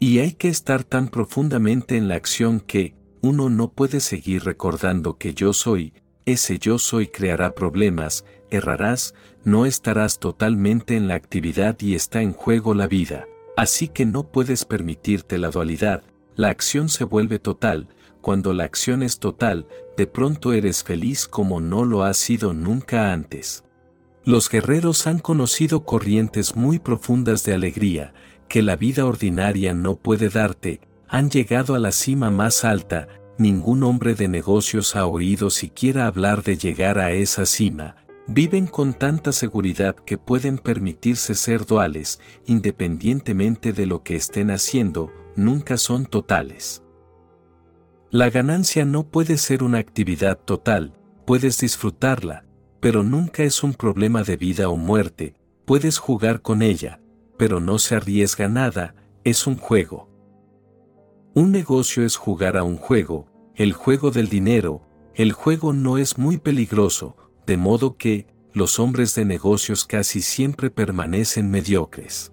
Y 0.00 0.18
hay 0.18 0.32
que 0.32 0.48
estar 0.48 0.82
tan 0.82 1.08
profundamente 1.08 1.96
en 1.96 2.08
la 2.08 2.16
acción 2.16 2.58
que, 2.58 2.96
uno 3.22 3.50
no 3.50 3.72
puede 3.72 4.00
seguir 4.00 4.44
recordando 4.44 5.18
que 5.18 5.34
yo 5.34 5.52
soy, 5.52 5.92
ese 6.24 6.58
yo 6.58 6.78
soy 6.78 7.08
creará 7.08 7.54
problemas, 7.54 8.24
errarás, 8.50 9.14
no 9.44 9.66
estarás 9.66 10.18
totalmente 10.18 10.96
en 10.96 11.08
la 11.08 11.14
actividad 11.14 11.76
y 11.80 11.94
está 11.94 12.22
en 12.22 12.32
juego 12.32 12.74
la 12.74 12.86
vida. 12.86 13.26
Así 13.56 13.88
que 13.88 14.06
no 14.06 14.24
puedes 14.24 14.64
permitirte 14.64 15.38
la 15.38 15.50
dualidad, 15.50 16.02
la 16.36 16.48
acción 16.48 16.88
se 16.88 17.04
vuelve 17.04 17.38
total, 17.38 17.88
cuando 18.20 18.52
la 18.52 18.64
acción 18.64 19.02
es 19.02 19.18
total, 19.18 19.66
de 19.96 20.06
pronto 20.06 20.52
eres 20.52 20.84
feliz 20.84 21.26
como 21.26 21.60
no 21.60 21.84
lo 21.84 22.04
has 22.04 22.16
sido 22.16 22.52
nunca 22.52 23.12
antes. 23.12 23.64
Los 24.24 24.48
guerreros 24.48 25.06
han 25.06 25.18
conocido 25.18 25.84
corrientes 25.84 26.54
muy 26.54 26.78
profundas 26.78 27.44
de 27.44 27.54
alegría, 27.54 28.12
que 28.48 28.62
la 28.62 28.76
vida 28.76 29.06
ordinaria 29.06 29.74
no 29.74 29.96
puede 29.96 30.28
darte, 30.28 30.80
han 31.08 31.30
llegado 31.30 31.74
a 31.74 31.78
la 31.78 31.92
cima 31.92 32.30
más 32.30 32.64
alta, 32.64 33.08
ningún 33.38 33.82
hombre 33.82 34.14
de 34.14 34.28
negocios 34.28 34.96
ha 34.96 35.06
oído 35.06 35.50
siquiera 35.50 36.06
hablar 36.06 36.42
de 36.42 36.56
llegar 36.56 36.98
a 36.98 37.12
esa 37.12 37.46
cima, 37.46 37.96
Viven 38.26 38.66
con 38.66 38.94
tanta 38.94 39.32
seguridad 39.32 39.96
que 39.96 40.18
pueden 40.18 40.58
permitirse 40.58 41.34
ser 41.34 41.66
duales, 41.66 42.20
independientemente 42.46 43.72
de 43.72 43.86
lo 43.86 44.02
que 44.02 44.14
estén 44.14 44.50
haciendo, 44.50 45.10
nunca 45.36 45.76
son 45.76 46.06
totales. 46.06 46.82
La 48.10 48.30
ganancia 48.30 48.84
no 48.84 49.08
puede 49.08 49.36
ser 49.36 49.62
una 49.62 49.78
actividad 49.78 50.38
total, 50.38 50.94
puedes 51.26 51.58
disfrutarla, 51.58 52.44
pero 52.80 53.02
nunca 53.02 53.42
es 53.42 53.62
un 53.62 53.74
problema 53.74 54.22
de 54.22 54.36
vida 54.36 54.68
o 54.68 54.76
muerte, 54.76 55.34
puedes 55.64 55.98
jugar 55.98 56.42
con 56.42 56.62
ella, 56.62 57.00
pero 57.36 57.60
no 57.60 57.78
se 57.78 57.96
arriesga 57.96 58.48
nada, 58.48 58.94
es 59.24 59.46
un 59.46 59.56
juego. 59.56 60.08
Un 61.34 61.52
negocio 61.52 62.04
es 62.04 62.16
jugar 62.16 62.56
a 62.56 62.64
un 62.64 62.76
juego, 62.76 63.26
el 63.54 63.72
juego 63.72 64.10
del 64.10 64.28
dinero, 64.28 64.82
el 65.14 65.32
juego 65.32 65.72
no 65.72 65.98
es 65.98 66.18
muy 66.18 66.38
peligroso, 66.38 67.16
de 67.50 67.56
modo 67.56 67.96
que, 67.96 68.28
los 68.52 68.78
hombres 68.78 69.16
de 69.16 69.24
negocios 69.24 69.84
casi 69.84 70.22
siempre 70.22 70.70
permanecen 70.70 71.50
mediocres. 71.50 72.32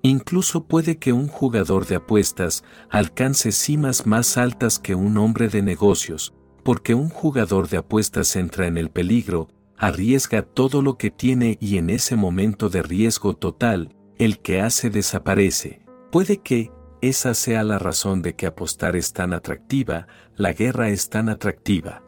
Incluso 0.00 0.64
puede 0.64 0.96
que 0.96 1.12
un 1.12 1.28
jugador 1.28 1.86
de 1.86 1.96
apuestas 1.96 2.64
alcance 2.88 3.52
cimas 3.52 4.06
más 4.06 4.38
altas 4.38 4.78
que 4.78 4.94
un 4.94 5.18
hombre 5.18 5.48
de 5.48 5.60
negocios, 5.60 6.32
porque 6.64 6.94
un 6.94 7.10
jugador 7.10 7.68
de 7.68 7.76
apuestas 7.76 8.34
entra 8.34 8.66
en 8.66 8.78
el 8.78 8.88
peligro, 8.88 9.48
arriesga 9.76 10.40
todo 10.40 10.80
lo 10.80 10.96
que 10.96 11.10
tiene 11.10 11.58
y 11.60 11.76
en 11.76 11.90
ese 11.90 12.16
momento 12.16 12.70
de 12.70 12.82
riesgo 12.82 13.34
total, 13.34 13.94
el 14.16 14.38
que 14.38 14.62
hace 14.62 14.88
desaparece. 14.88 15.84
Puede 16.10 16.38
que, 16.38 16.70
esa 17.02 17.34
sea 17.34 17.62
la 17.62 17.78
razón 17.78 18.22
de 18.22 18.36
que 18.36 18.46
apostar 18.46 18.96
es 18.96 19.12
tan 19.12 19.34
atractiva, 19.34 20.06
la 20.34 20.54
guerra 20.54 20.88
es 20.88 21.10
tan 21.10 21.28
atractiva. 21.28 22.02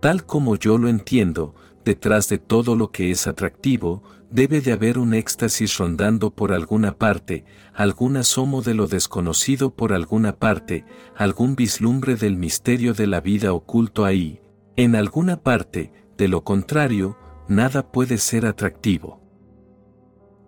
Tal 0.00 0.24
como 0.24 0.56
yo 0.56 0.78
lo 0.78 0.88
entiendo, 0.88 1.54
detrás 1.84 2.28
de 2.28 2.38
todo 2.38 2.74
lo 2.74 2.90
que 2.90 3.10
es 3.10 3.26
atractivo, 3.26 4.02
debe 4.30 4.60
de 4.60 4.72
haber 4.72 4.98
un 4.98 5.12
éxtasis 5.12 5.76
rondando 5.78 6.30
por 6.30 6.52
alguna 6.52 6.96
parte, 6.96 7.44
algún 7.74 8.16
asomo 8.16 8.62
de 8.62 8.74
lo 8.74 8.86
desconocido 8.86 9.74
por 9.74 9.92
alguna 9.92 10.36
parte, 10.36 10.84
algún 11.16 11.56
vislumbre 11.56 12.14
del 12.16 12.36
misterio 12.36 12.94
de 12.94 13.06
la 13.06 13.20
vida 13.20 13.52
oculto 13.52 14.04
ahí, 14.04 14.40
en 14.76 14.94
alguna 14.94 15.42
parte, 15.42 15.92
de 16.16 16.28
lo 16.28 16.44
contrario, 16.44 17.18
nada 17.48 17.90
puede 17.90 18.18
ser 18.18 18.46
atractivo. 18.46 19.20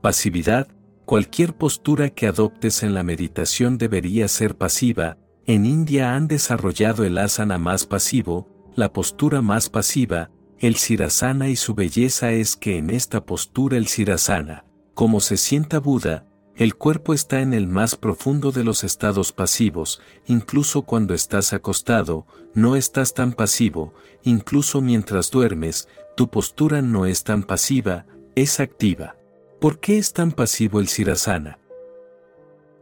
Pasividad, 0.00 0.68
cualquier 1.04 1.54
postura 1.54 2.10
que 2.10 2.26
adoptes 2.26 2.82
en 2.82 2.94
la 2.94 3.02
meditación 3.02 3.78
debería 3.78 4.28
ser 4.28 4.56
pasiva, 4.56 5.18
en 5.44 5.66
India 5.66 6.14
han 6.14 6.28
desarrollado 6.28 7.04
el 7.04 7.18
asana 7.18 7.58
más 7.58 7.84
pasivo, 7.84 8.48
la 8.74 8.92
postura 8.92 9.42
más 9.42 9.68
pasiva, 9.68 10.30
el 10.58 10.76
sirasana 10.76 11.48
y 11.48 11.56
su 11.56 11.74
belleza 11.74 12.32
es 12.32 12.56
que 12.56 12.78
en 12.78 12.90
esta 12.90 13.24
postura 13.24 13.76
el 13.76 13.86
sirasana, 13.86 14.64
como 14.94 15.20
se 15.20 15.36
sienta 15.36 15.78
Buda, 15.78 16.26
el 16.56 16.74
cuerpo 16.74 17.14
está 17.14 17.40
en 17.40 17.54
el 17.54 17.66
más 17.66 17.96
profundo 17.96 18.52
de 18.52 18.62
los 18.62 18.84
estados 18.84 19.32
pasivos, 19.32 20.00
incluso 20.26 20.82
cuando 20.82 21.14
estás 21.14 21.52
acostado, 21.52 22.26
no 22.54 22.76
estás 22.76 23.14
tan 23.14 23.32
pasivo, 23.32 23.94
incluso 24.22 24.80
mientras 24.80 25.30
duermes, 25.30 25.88
tu 26.16 26.28
postura 26.28 26.82
no 26.82 27.06
es 27.06 27.24
tan 27.24 27.42
pasiva, 27.42 28.06
es 28.34 28.60
activa. 28.60 29.16
¿Por 29.60 29.80
qué 29.80 29.98
es 29.98 30.12
tan 30.12 30.32
pasivo 30.32 30.80
el 30.80 30.88
sirasana? 30.88 31.58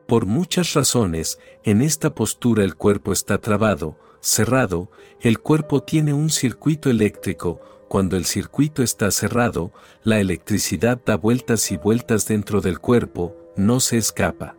Por 0.07 0.27
muchas 0.27 0.75
razones, 0.75 1.39
en 1.63 1.83
esta 1.83 2.15
postura 2.15 2.65
el 2.65 2.75
cuerpo 2.75 3.13
está 3.13 3.39
trabado, 3.39 3.97
cerrado, 4.21 4.91
el 5.21 5.41
cuerpo 5.41 5.83
tiene 5.83 6.13
un 6.13 6.31
circuito 6.31 6.91
eléctrico, 6.91 7.61
cuando 7.89 8.17
el 8.17 8.25
circuito 8.25 8.83
está 8.83 9.11
cerrado, 9.11 9.73
la 10.05 10.21
electricidad 10.21 11.01
da 11.05 11.17
vueltas 11.17 11.73
y 11.73 11.77
vueltas 11.77 12.27
dentro 12.27 12.61
del 12.61 12.79
cuerpo, 12.79 13.35
no 13.57 13.81
se 13.81 13.99
escapa. 13.99 14.57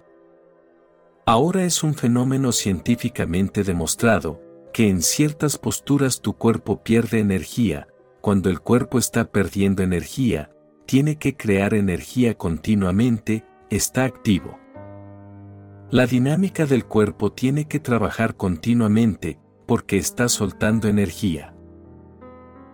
Ahora 1.26 1.63
es 1.63 1.84
un 1.84 1.93
fenómeno 1.93 2.52
científicamente 2.52 3.63
demostrado, 3.63 4.41
que 4.74 4.89
en 4.89 5.02
ciertas 5.02 5.58
posturas 5.58 6.21
tu 6.21 6.34
cuerpo 6.34 6.84
pierde 6.84 7.19
energía, 7.19 7.88
cuando 8.21 8.50
el 8.50 8.60
cuerpo 8.60 9.00
está 9.00 9.32
perdiendo 9.32 9.82
energía, 9.82 10.52
tiene 10.86 11.17
que 11.17 11.38
crear 11.38 11.74
energía 11.74 12.36
continuamente, 12.36 13.45
está 13.69 14.04
activo. 14.04 14.60
La 15.89 16.06
dinámica 16.06 16.65
del 16.65 16.86
cuerpo 16.86 17.32
tiene 17.32 17.65
que 17.65 17.80
trabajar 17.80 18.36
continuamente, 18.36 19.39
porque 19.71 19.95
está 19.95 20.27
soltando 20.27 20.89
energía. 20.89 21.55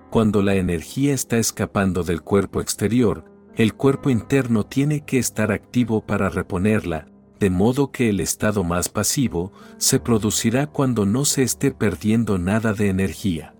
Cuando 0.09 0.41
la 0.41 0.55
energía 0.55 1.13
está 1.13 1.37
escapando 1.37 2.01
del 2.01 2.23
cuerpo 2.23 2.59
exterior, 2.59 3.23
el 3.55 3.75
cuerpo 3.75 4.09
interno 4.09 4.65
tiene 4.65 5.05
que 5.05 5.19
estar 5.19 5.51
activo 5.51 6.03
para 6.03 6.29
reponerla, 6.29 7.07
de 7.39 7.51
modo 7.51 7.91
que 7.91 8.09
el 8.09 8.19
estado 8.19 8.63
más 8.63 8.89
pasivo 8.89 9.51
se 9.77 9.99
producirá 9.99 10.65
cuando 10.65 11.05
no 11.05 11.23
se 11.23 11.43
esté 11.43 11.69
perdiendo 11.69 12.39
nada 12.39 12.73
de 12.73 12.89
energía. 12.89 13.53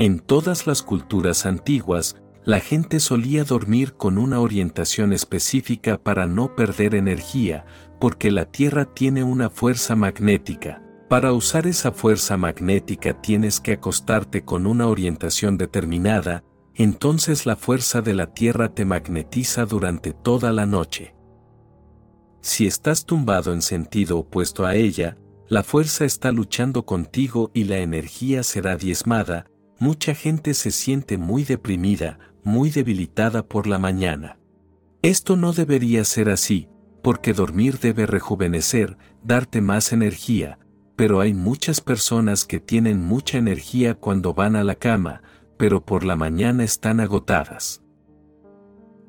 En 0.00 0.18
todas 0.18 0.66
las 0.66 0.82
culturas 0.82 1.46
antiguas, 1.46 2.16
la 2.42 2.58
gente 2.58 2.98
solía 2.98 3.44
dormir 3.44 3.92
con 3.92 4.18
una 4.18 4.40
orientación 4.40 5.12
específica 5.12 5.96
para 5.96 6.26
no 6.26 6.56
perder 6.56 6.96
energía, 6.96 7.66
porque 8.00 8.32
la 8.32 8.46
Tierra 8.46 8.84
tiene 8.84 9.22
una 9.22 9.48
fuerza 9.48 9.94
magnética. 9.94 10.82
Para 11.10 11.32
usar 11.32 11.66
esa 11.66 11.90
fuerza 11.90 12.36
magnética 12.36 13.20
tienes 13.20 13.58
que 13.58 13.72
acostarte 13.72 14.44
con 14.44 14.64
una 14.64 14.86
orientación 14.86 15.58
determinada, 15.58 16.44
entonces 16.76 17.46
la 17.46 17.56
fuerza 17.56 18.00
de 18.00 18.14
la 18.14 18.32
Tierra 18.32 18.72
te 18.74 18.84
magnetiza 18.84 19.66
durante 19.66 20.12
toda 20.12 20.52
la 20.52 20.66
noche. 20.66 21.16
Si 22.42 22.64
estás 22.64 23.06
tumbado 23.06 23.52
en 23.52 23.60
sentido 23.60 24.18
opuesto 24.18 24.64
a 24.64 24.76
ella, 24.76 25.18
la 25.48 25.64
fuerza 25.64 26.04
está 26.04 26.30
luchando 26.30 26.86
contigo 26.86 27.50
y 27.54 27.64
la 27.64 27.78
energía 27.78 28.44
será 28.44 28.76
diezmada, 28.76 29.46
mucha 29.80 30.14
gente 30.14 30.54
se 30.54 30.70
siente 30.70 31.18
muy 31.18 31.42
deprimida, 31.42 32.20
muy 32.44 32.70
debilitada 32.70 33.44
por 33.44 33.66
la 33.66 33.80
mañana. 33.80 34.38
Esto 35.02 35.34
no 35.34 35.52
debería 35.52 36.04
ser 36.04 36.30
así, 36.30 36.68
porque 37.02 37.32
dormir 37.32 37.80
debe 37.80 38.06
rejuvenecer, 38.06 38.96
darte 39.24 39.60
más 39.60 39.92
energía, 39.92 40.59
pero 41.00 41.20
hay 41.20 41.32
muchas 41.32 41.80
personas 41.80 42.44
que 42.44 42.60
tienen 42.60 43.02
mucha 43.02 43.38
energía 43.38 43.94
cuando 43.94 44.34
van 44.34 44.54
a 44.54 44.64
la 44.64 44.74
cama, 44.74 45.22
pero 45.56 45.82
por 45.82 46.04
la 46.04 46.14
mañana 46.14 46.62
están 46.62 47.00
agotadas. 47.00 47.80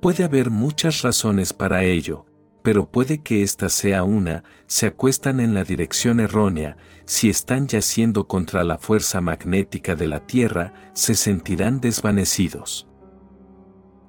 Puede 0.02 0.24
haber 0.24 0.52
muchas 0.52 1.02
razones 1.02 1.52
para 1.52 1.84
ello, 1.84 2.26
pero 2.64 2.90
puede 2.90 3.22
que 3.22 3.44
esta 3.44 3.68
sea 3.68 4.06
una, 4.06 4.46
se 4.68 4.88
acuestan 4.88 5.42
en 5.42 5.54
la 5.54 5.66
dirección 5.66 6.22
errónea, 6.22 6.78
si 7.04 7.30
están 7.30 7.68
yaciendo 7.68 8.26
contra 8.26 8.64
la 8.64 8.78
fuerza 8.78 9.20
magnética 9.20 9.94
de 9.94 10.08
la 10.08 10.26
Tierra, 10.26 10.72
se 10.94 11.14
sentirán 11.14 11.82
desvanecidos. 11.82 12.88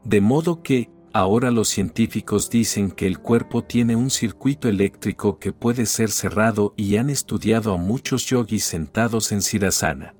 De 0.04 0.20
modo 0.20 0.62
que, 0.62 0.88
ahora 1.12 1.50
los 1.50 1.68
científicos 1.68 2.50
dicen 2.50 2.90
que 2.90 3.06
el 3.06 3.18
cuerpo 3.18 3.62
tiene 3.62 3.96
un 3.96 4.10
circuito 4.10 4.68
eléctrico 4.68 5.38
que 5.38 5.52
puede 5.52 5.86
ser 5.86 6.10
cerrado 6.10 6.74
y 6.76 6.96
han 6.96 7.10
estudiado 7.10 7.74
a 7.74 7.76
muchos 7.76 8.26
yogis 8.26 8.64
sentados 8.64 9.32
en 9.32 9.42
Sirasana. 9.42 10.14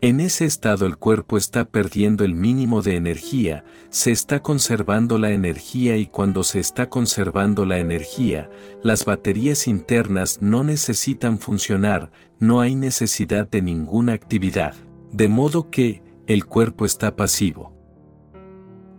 En 0.00 0.20
ese 0.20 0.44
estado 0.44 0.86
el 0.86 0.96
cuerpo 0.96 1.36
está 1.36 1.64
perdiendo 1.64 2.24
el 2.24 2.32
mínimo 2.32 2.82
de 2.82 2.94
energía, 2.94 3.64
se 3.90 4.12
está 4.12 4.42
conservando 4.42 5.18
la 5.18 5.32
energía 5.32 5.96
y 5.96 6.06
cuando 6.06 6.44
se 6.44 6.60
está 6.60 6.88
conservando 6.88 7.64
la 7.64 7.78
energía, 7.78 8.48
las 8.84 9.04
baterías 9.04 9.66
internas 9.66 10.38
no 10.40 10.62
necesitan 10.62 11.40
funcionar, 11.40 12.12
no 12.38 12.60
hay 12.60 12.76
necesidad 12.76 13.48
de 13.50 13.60
ninguna 13.60 14.12
actividad, 14.12 14.76
de 15.10 15.28
modo 15.28 15.68
que, 15.68 16.02
el 16.28 16.44
cuerpo 16.44 16.84
está 16.84 17.16
pasivo. 17.16 17.77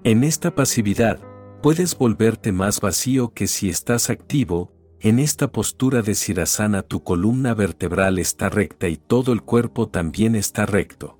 En 0.09 0.23
esta 0.23 0.55
pasividad, 0.55 1.19
puedes 1.61 1.95
volverte 1.95 2.51
más 2.51 2.81
vacío 2.81 3.31
que 3.31 3.45
si 3.45 3.69
estás 3.69 4.09
activo, 4.09 4.73
en 5.01 5.19
esta 5.19 5.51
postura 5.51 6.01
de 6.01 6.15
Sirasana 6.15 6.81
tu 6.81 7.03
columna 7.03 7.53
vertebral 7.53 8.17
está 8.17 8.49
recta 8.49 8.87
y 8.87 8.97
todo 8.97 9.33
el 9.33 9.43
cuerpo 9.43 9.87
también 9.87 10.35
está 10.35 10.65
recto. 10.65 11.19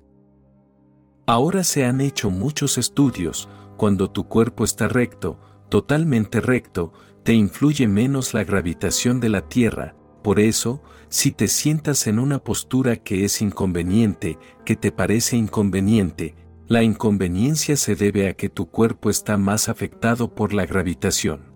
Ahora 1.24 1.62
se 1.62 1.84
han 1.84 2.00
hecho 2.00 2.30
muchos 2.30 2.78
estudios, 2.78 3.48
cuando 3.76 4.10
tu 4.10 4.26
cuerpo 4.26 4.64
está 4.64 4.88
recto, 4.88 5.38
totalmente 5.68 6.40
recto, 6.40 6.92
te 7.22 7.32
influye 7.32 7.86
menos 7.86 8.34
la 8.34 8.42
gravitación 8.42 9.20
de 9.20 9.28
la 9.28 9.48
Tierra, 9.48 9.94
por 10.24 10.40
eso, 10.40 10.82
si 11.08 11.30
te 11.30 11.46
sientas 11.46 12.08
en 12.08 12.18
una 12.18 12.40
postura 12.40 12.96
que 12.96 13.24
es 13.24 13.40
inconveniente, 13.40 14.36
que 14.64 14.74
te 14.74 14.90
parece 14.90 15.36
inconveniente, 15.36 16.34
la 16.70 16.84
inconveniencia 16.84 17.74
se 17.74 17.96
debe 17.96 18.28
a 18.28 18.34
que 18.34 18.48
tu 18.48 18.70
cuerpo 18.70 19.10
está 19.10 19.36
más 19.36 19.68
afectado 19.68 20.36
por 20.36 20.52
la 20.54 20.66
gravitación. 20.66 21.52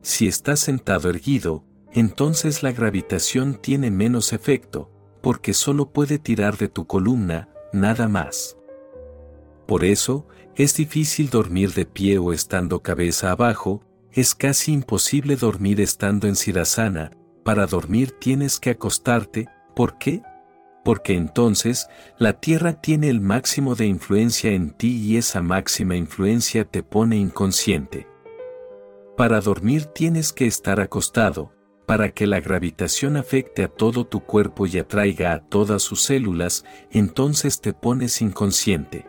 Si 0.00 0.26
estás 0.26 0.60
sentado 0.60 1.10
erguido, 1.10 1.66
entonces 1.92 2.62
la 2.62 2.72
gravitación 2.72 3.60
tiene 3.60 3.90
menos 3.90 4.32
efecto, 4.32 4.90
porque 5.20 5.52
solo 5.52 5.92
puede 5.92 6.18
tirar 6.18 6.56
de 6.56 6.68
tu 6.68 6.86
columna, 6.86 7.50
nada 7.74 8.08
más. 8.08 8.56
Por 9.66 9.84
eso, 9.84 10.26
es 10.56 10.74
difícil 10.74 11.28
dormir 11.28 11.74
de 11.74 11.84
pie 11.84 12.16
o 12.16 12.32
estando 12.32 12.80
cabeza 12.80 13.30
abajo, 13.30 13.84
es 14.10 14.34
casi 14.34 14.72
imposible 14.72 15.36
dormir 15.36 15.82
estando 15.82 16.28
en 16.28 16.36
sirasana, 16.36 17.12
para 17.44 17.66
dormir 17.66 18.12
tienes 18.12 18.58
que 18.58 18.70
acostarte, 18.70 19.50
¿por 19.76 19.98
qué? 19.98 20.22
Porque 20.84 21.14
entonces, 21.14 21.88
la 22.18 22.40
Tierra 22.40 22.74
tiene 22.74 23.08
el 23.08 23.20
máximo 23.20 23.74
de 23.74 23.86
influencia 23.86 24.50
en 24.50 24.70
ti 24.70 24.96
y 24.96 25.16
esa 25.16 25.42
máxima 25.42 25.96
influencia 25.96 26.64
te 26.64 26.82
pone 26.82 27.16
inconsciente. 27.16 28.08
Para 29.16 29.40
dormir 29.40 29.86
tienes 29.86 30.32
que 30.32 30.46
estar 30.46 30.80
acostado, 30.80 31.52
para 31.86 32.10
que 32.10 32.26
la 32.26 32.40
gravitación 32.40 33.16
afecte 33.16 33.62
a 33.64 33.68
todo 33.68 34.06
tu 34.06 34.20
cuerpo 34.20 34.66
y 34.66 34.78
atraiga 34.78 35.32
a 35.32 35.40
todas 35.40 35.82
sus 35.82 36.02
células, 36.02 36.64
entonces 36.90 37.60
te 37.60 37.72
pones 37.72 38.22
inconsciente. 38.22 39.06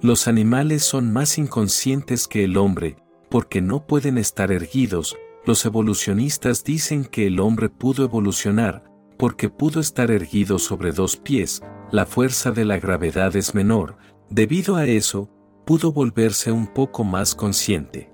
Los 0.00 0.28
animales 0.28 0.84
son 0.84 1.12
más 1.12 1.38
inconscientes 1.38 2.28
que 2.28 2.44
el 2.44 2.56
hombre, 2.56 2.96
porque 3.28 3.60
no 3.60 3.86
pueden 3.86 4.16
estar 4.16 4.52
erguidos, 4.52 5.16
los 5.44 5.64
evolucionistas 5.64 6.62
dicen 6.62 7.04
que 7.04 7.26
el 7.26 7.40
hombre 7.40 7.68
pudo 7.68 8.04
evolucionar, 8.04 8.84
porque 9.18 9.50
pudo 9.50 9.80
estar 9.80 10.10
erguido 10.10 10.58
sobre 10.58 10.92
dos 10.92 11.16
pies, 11.16 11.62
la 11.90 12.06
fuerza 12.06 12.52
de 12.52 12.64
la 12.64 12.78
gravedad 12.78 13.34
es 13.36 13.54
menor, 13.54 13.96
debido 14.30 14.76
a 14.76 14.86
eso, 14.86 15.30
pudo 15.66 15.92
volverse 15.92 16.52
un 16.52 16.66
poco 16.66 17.04
más 17.04 17.34
consciente. 17.34 18.10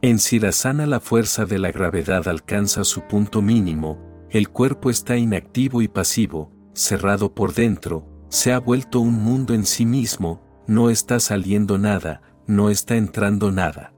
En 0.00 0.18
Sirasana 0.18 0.86
la 0.86 1.00
fuerza 1.00 1.44
de 1.44 1.58
la 1.58 1.70
gravedad 1.70 2.26
alcanza 2.28 2.84
su 2.84 3.02
punto 3.02 3.42
mínimo, 3.42 3.98
el 4.30 4.48
cuerpo 4.48 4.88
está 4.88 5.16
inactivo 5.16 5.82
y 5.82 5.88
pasivo, 5.88 6.52
cerrado 6.74 7.34
por 7.34 7.52
dentro, 7.52 8.08
se 8.28 8.52
ha 8.52 8.58
vuelto 8.58 9.00
un 9.00 9.14
mundo 9.14 9.52
en 9.52 9.66
sí 9.66 9.84
mismo, 9.84 10.40
no 10.66 10.90
está 10.90 11.20
saliendo 11.20 11.76
nada, 11.76 12.22
no 12.46 12.70
está 12.70 12.96
entrando 12.96 13.52
nada. 13.52 13.92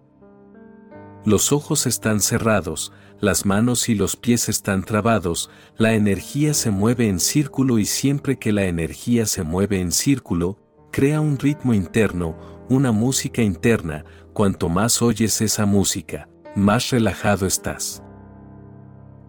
Los 1.25 1.53
ojos 1.53 1.87
están 1.87 2.21
cerrados, 2.21 2.93
las 3.25 3.45
manos 3.45 3.89
y 3.89 3.95
los 3.95 4.17
pies 4.17 4.49
están 4.49 4.85
trabados, 4.85 5.51
la 5.77 5.95
energía 5.95 6.55
se 6.55 6.71
mueve 6.71 7.09
en 7.09 7.19
círculo 7.19 7.79
y 7.79 7.87
siempre 7.87 8.39
que 8.39 8.53
la 8.53 8.67
energía 8.67 9.27
se 9.27 9.43
mueve 9.43 9.81
en 9.81 9.91
círculo, 9.91 10.59
crea 10.93 11.21
un 11.21 11.39
ritmo 11.39 11.75
interno, 11.75 12.37
una 12.69 12.93
música 12.93 13.43
interna, 13.43 14.05
cuanto 14.33 14.69
más 14.69 15.03
oyes 15.03 15.41
esa 15.41 15.67
música, 15.67 16.29
más 16.55 16.91
relajado 16.91 17.47
estás. 17.47 18.03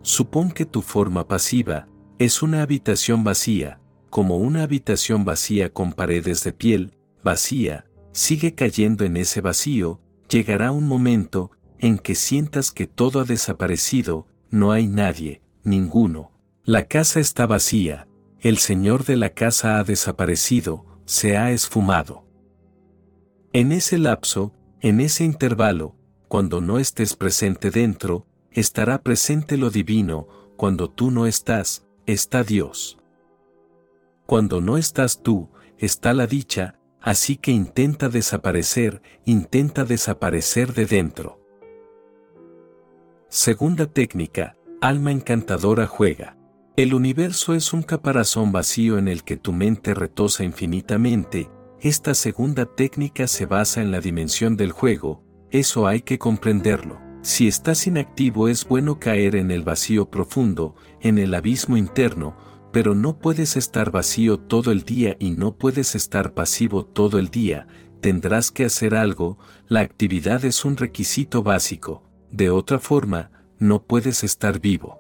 Supón 0.04 0.52
que 0.52 0.66
tu 0.66 0.82
forma 0.82 1.28
pasiva 1.28 1.88
es 2.20 2.44
una 2.44 2.62
habitación 2.62 3.24
vacía, 3.24 3.80
como 4.10 4.38
una 4.38 4.64
habitación 4.64 5.26
vacía 5.26 5.74
con 5.74 5.94
paredes 5.94 6.44
de 6.44 6.54
piel, 6.54 6.98
vacía, 7.24 7.86
sigue 8.12 8.54
cayendo 8.56 9.04
en 9.04 9.18
ese 9.18 9.42
vacío, 9.42 10.00
llegará 10.30 10.72
un 10.72 10.88
momento 10.88 11.52
en 11.80 11.98
que 11.98 12.16
sientas 12.16 12.72
que 12.72 12.88
todo 12.88 13.20
ha 13.22 13.24
desaparecido, 13.24 14.28
no 14.50 14.72
hay 14.72 14.88
nadie, 14.88 15.42
ninguno. 15.64 16.32
La 16.64 16.86
casa 16.86 17.20
está 17.20 17.46
vacía, 17.46 18.08
el 18.40 18.58
señor 18.58 19.06
de 19.06 19.18
la 19.18 19.32
casa 19.32 19.80
ha 19.80 19.84
desaparecido, 19.84 20.86
se 21.06 21.38
ha 21.38 21.52
esfumado. 21.52 22.26
En 23.54 23.72
ese 23.72 23.98
lapso, 23.98 24.54
en 24.82 25.00
ese 25.00 25.24
intervalo, 25.24 25.96
cuando 26.28 26.62
no 26.62 26.80
estés 26.80 27.16
presente 27.16 27.72
dentro, 27.72 28.26
estará 28.52 29.02
presente 29.02 29.58
lo 29.58 29.70
divino, 29.70 30.28
cuando 30.58 30.90
tú 30.90 31.12
no 31.12 31.28
estás, 31.28 31.86
está 32.06 32.44
Dios. 32.44 32.98
Cuando 34.26 34.62
no 34.62 34.78
estás 34.78 35.22
tú, 35.22 35.50
está 35.78 36.14
la 36.14 36.28
dicha, 36.28 36.80
así 37.00 37.38
que 37.38 37.52
intenta 37.52 38.10
desaparecer, 38.10 39.02
intenta 39.26 39.86
desaparecer 39.86 40.74
de 40.74 40.86
dentro. 40.86 41.45
Segunda 43.38 43.86
técnica, 43.86 44.56
alma 44.80 45.12
encantadora 45.12 45.88
juega. 45.88 46.38
El 46.78 46.94
universo 46.94 47.54
es 47.54 47.74
un 47.74 47.84
caparazón 47.84 48.54
vacío 48.54 48.98
en 48.98 49.10
el 49.10 49.26
que 49.26 49.36
tu 49.36 49.52
mente 49.52 49.94
retosa 49.94 50.46
infinitamente, 50.46 51.50
esta 51.82 52.14
segunda 52.14 52.66
técnica 52.66 53.28
se 53.28 53.46
basa 53.46 53.82
en 53.82 53.92
la 53.92 54.00
dimensión 54.00 54.56
del 54.56 54.72
juego, 54.72 55.22
eso 55.52 55.86
hay 55.86 56.02
que 56.02 56.18
comprenderlo. 56.18 56.98
Si 57.24 57.46
estás 57.46 57.86
inactivo 57.88 58.48
es 58.48 58.66
bueno 58.66 59.02
caer 59.02 59.36
en 59.36 59.52
el 59.52 59.64
vacío 59.64 60.10
profundo, 60.10 60.76
en 61.02 61.18
el 61.18 61.34
abismo 61.34 61.76
interno, 61.76 62.38
pero 62.72 62.96
no 62.96 63.20
puedes 63.20 63.58
estar 63.58 63.92
vacío 63.92 64.40
todo 64.40 64.72
el 64.72 64.84
día 64.84 65.18
y 65.20 65.32
no 65.32 65.58
puedes 65.58 65.94
estar 65.94 66.34
pasivo 66.34 66.86
todo 66.86 67.20
el 67.20 67.28
día, 67.28 67.68
tendrás 68.00 68.50
que 68.50 68.64
hacer 68.64 68.96
algo, 68.96 69.38
la 69.68 69.82
actividad 69.82 70.46
es 70.46 70.64
un 70.64 70.78
requisito 70.78 71.44
básico, 71.44 72.06
de 72.36 72.50
otra 72.50 72.80
forma, 72.80 73.32
no 73.60 73.84
puedes 73.84 74.24
estar 74.24 74.60
vivo. 74.60 75.00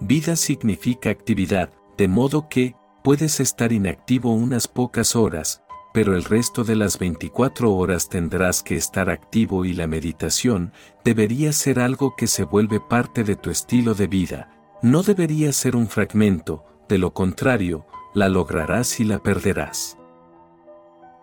Vida 0.00 0.34
significa 0.34 1.08
actividad, 1.10 1.70
de 1.96 2.08
modo 2.08 2.48
que, 2.48 2.74
puedes 3.04 3.38
estar 3.38 3.72
inactivo 3.72 4.34
unas 4.34 4.66
pocas 4.66 5.14
horas, 5.14 5.62
pero 5.94 6.16
el 6.16 6.24
resto 6.24 6.64
de 6.64 6.74
las 6.74 6.98
24 6.98 7.72
horas 7.72 8.08
tendrás 8.08 8.62
que 8.62 8.74
estar 8.74 9.08
activo 9.08 9.64
y 9.64 9.72
la 9.72 9.86
meditación 9.86 10.72
debería 11.04 11.52
ser 11.52 11.78
algo 11.78 12.16
que 12.16 12.26
se 12.26 12.44
vuelve 12.44 12.80
parte 12.80 13.22
de 13.22 13.36
tu 13.36 13.50
estilo 13.50 13.94
de 13.94 14.08
vida, 14.08 14.50
no 14.82 15.02
debería 15.02 15.52
ser 15.52 15.76
un 15.76 15.88
fragmento, 15.88 16.64
de 16.88 16.98
lo 16.98 17.14
contrario, 17.14 17.86
la 18.14 18.28
lograrás 18.28 18.98
y 18.98 19.04
la 19.04 19.20
perderás. 19.20 19.96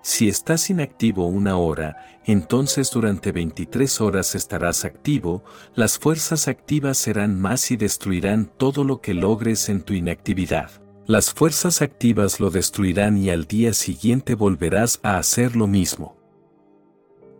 Si 0.02 0.30
estás 0.30 0.70
inactivo 0.70 1.28
una 1.28 1.58
hora, 1.58 2.17
entonces 2.28 2.92
durante 2.92 3.32
23 3.32 4.02
horas 4.02 4.36
estarás 4.36 4.84
activo, 4.84 5.44
las 5.76 5.98
fuerzas 5.98 6.50
activas 6.50 6.98
serán 6.98 7.40
más 7.40 7.72
y 7.72 7.78
destruirán 7.78 8.52
todo 8.58 8.84
lo 8.84 9.00
que 9.00 9.14
logres 9.14 9.70
en 9.70 9.82
tu 9.82 9.94
inactividad. 9.94 10.70
Las 11.06 11.34
fuerzas 11.34 11.82
activas 11.82 12.42
lo 12.42 12.50
destruirán 12.50 13.18
y 13.18 13.30
al 13.30 13.46
día 13.46 13.72
siguiente 13.72 14.36
volverás 14.36 15.00
a 15.04 15.18
hacer 15.18 15.56
lo 15.56 15.68
mismo. 15.68 16.18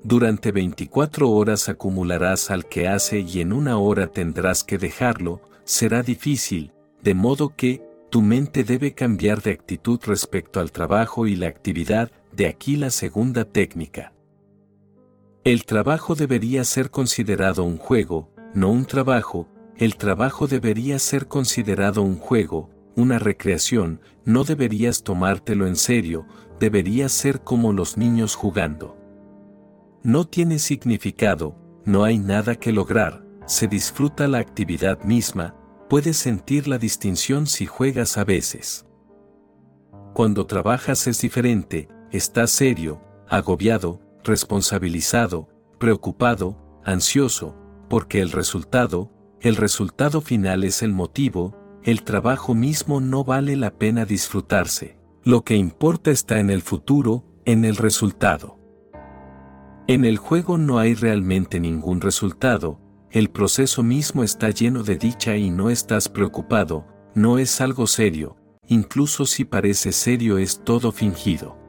Durante 0.04 0.54
24 0.54 1.30
horas 1.30 1.68
acumularás 1.68 2.50
al 2.50 2.66
que 2.66 2.88
hace 2.88 3.20
y 3.20 3.42
en 3.42 3.52
una 3.52 3.78
hora 3.78 4.08
tendrás 4.08 4.64
que 4.64 4.78
dejarlo, 4.78 5.42
será 5.66 6.02
difícil, 6.02 6.72
de 7.04 7.14
modo 7.14 7.54
que, 7.58 7.86
tu 8.10 8.22
mente 8.22 8.64
debe 8.64 8.94
cambiar 8.94 9.42
de 9.42 9.52
actitud 9.52 10.00
respecto 10.06 10.62
al 10.62 10.72
trabajo 10.72 11.28
y 11.28 11.36
la 11.36 11.48
actividad, 11.48 12.10
de 12.32 12.48
aquí 12.48 12.78
la 12.78 12.90
segunda 12.90 13.44
técnica. 13.44 14.14
El 15.48 15.64
trabajo 15.64 16.14
debería 16.14 16.66
ser 16.66 16.92
considerado 16.92 17.64
un 17.64 17.78
juego, 17.78 18.30
no 18.54 18.70
un 18.70 18.84
trabajo, 18.84 19.48
el 19.78 19.96
trabajo 19.96 20.46
debería 20.46 21.00
ser 21.00 21.30
considerado 21.30 22.02
un 22.02 22.18
juego, 22.18 22.70
una 22.98 23.18
recreación, 23.18 24.02
no 24.26 24.44
deberías 24.44 25.04
tomártelo 25.04 25.66
en 25.66 25.78
serio, 25.78 26.26
debería 26.60 27.08
ser 27.08 27.40
como 27.46 27.72
los 27.72 27.96
niños 27.96 28.36
jugando. 28.36 28.98
No 30.04 30.28
tiene 30.28 30.60
significado, 30.60 31.56
no 31.86 32.04
hay 32.04 32.18
nada 32.18 32.56
que 32.56 32.74
lograr, 32.74 33.24
se 33.46 33.70
disfruta 33.70 34.28
la 34.28 34.40
actividad 34.40 35.02
misma, 35.06 35.56
puedes 35.88 36.18
sentir 36.18 36.68
la 36.68 36.78
distinción 36.78 37.48
si 37.48 37.66
juegas 37.66 38.18
a 38.18 38.26
veces. 38.26 38.86
Cuando 40.14 40.46
trabajas 40.46 41.08
es 41.08 41.22
diferente, 41.22 41.88
estás 42.12 42.52
serio, 42.52 43.02
agobiado, 43.30 44.02
responsabilizado, 44.28 45.50
preocupado, 45.80 46.80
ansioso, 46.86 47.56
porque 47.90 48.22
el 48.22 48.32
resultado, 48.32 49.12
el 49.42 49.56
resultado 49.56 50.22
final 50.22 50.64
es 50.64 50.84
el 50.84 50.94
motivo, 50.94 51.56
el 51.84 52.04
trabajo 52.04 52.54
mismo 52.54 53.02
no 53.02 53.24
vale 53.24 53.56
la 53.56 53.72
pena 53.72 54.06
disfrutarse. 54.06 55.00
Lo 55.24 55.44
que 55.44 55.56
importa 55.56 56.12
está 56.12 56.40
en 56.40 56.50
el 56.50 56.62
futuro, 56.62 57.26
en 57.46 57.66
el 57.66 57.76
resultado. 57.76 58.60
En 59.88 60.06
el 60.06 60.18
juego 60.18 60.58
no 60.58 60.80
hay 60.80 60.94
realmente 60.94 61.60
ningún 61.60 62.02
resultado, 62.02 62.80
el 63.10 63.30
proceso 63.30 63.84
mismo 63.84 64.24
está 64.24 64.50
lleno 64.50 64.84
de 64.84 64.98
dicha 64.98 65.38
y 65.38 65.50
no 65.50 65.70
estás 65.70 66.10
preocupado, 66.10 66.86
no 67.16 67.40
es 67.40 67.62
algo 67.62 67.88
serio, 67.88 68.36
incluso 68.68 69.26
si 69.26 69.46
parece 69.46 69.94
serio 69.94 70.38
es 70.38 70.62
todo 70.66 70.92
fingido. 70.92 71.67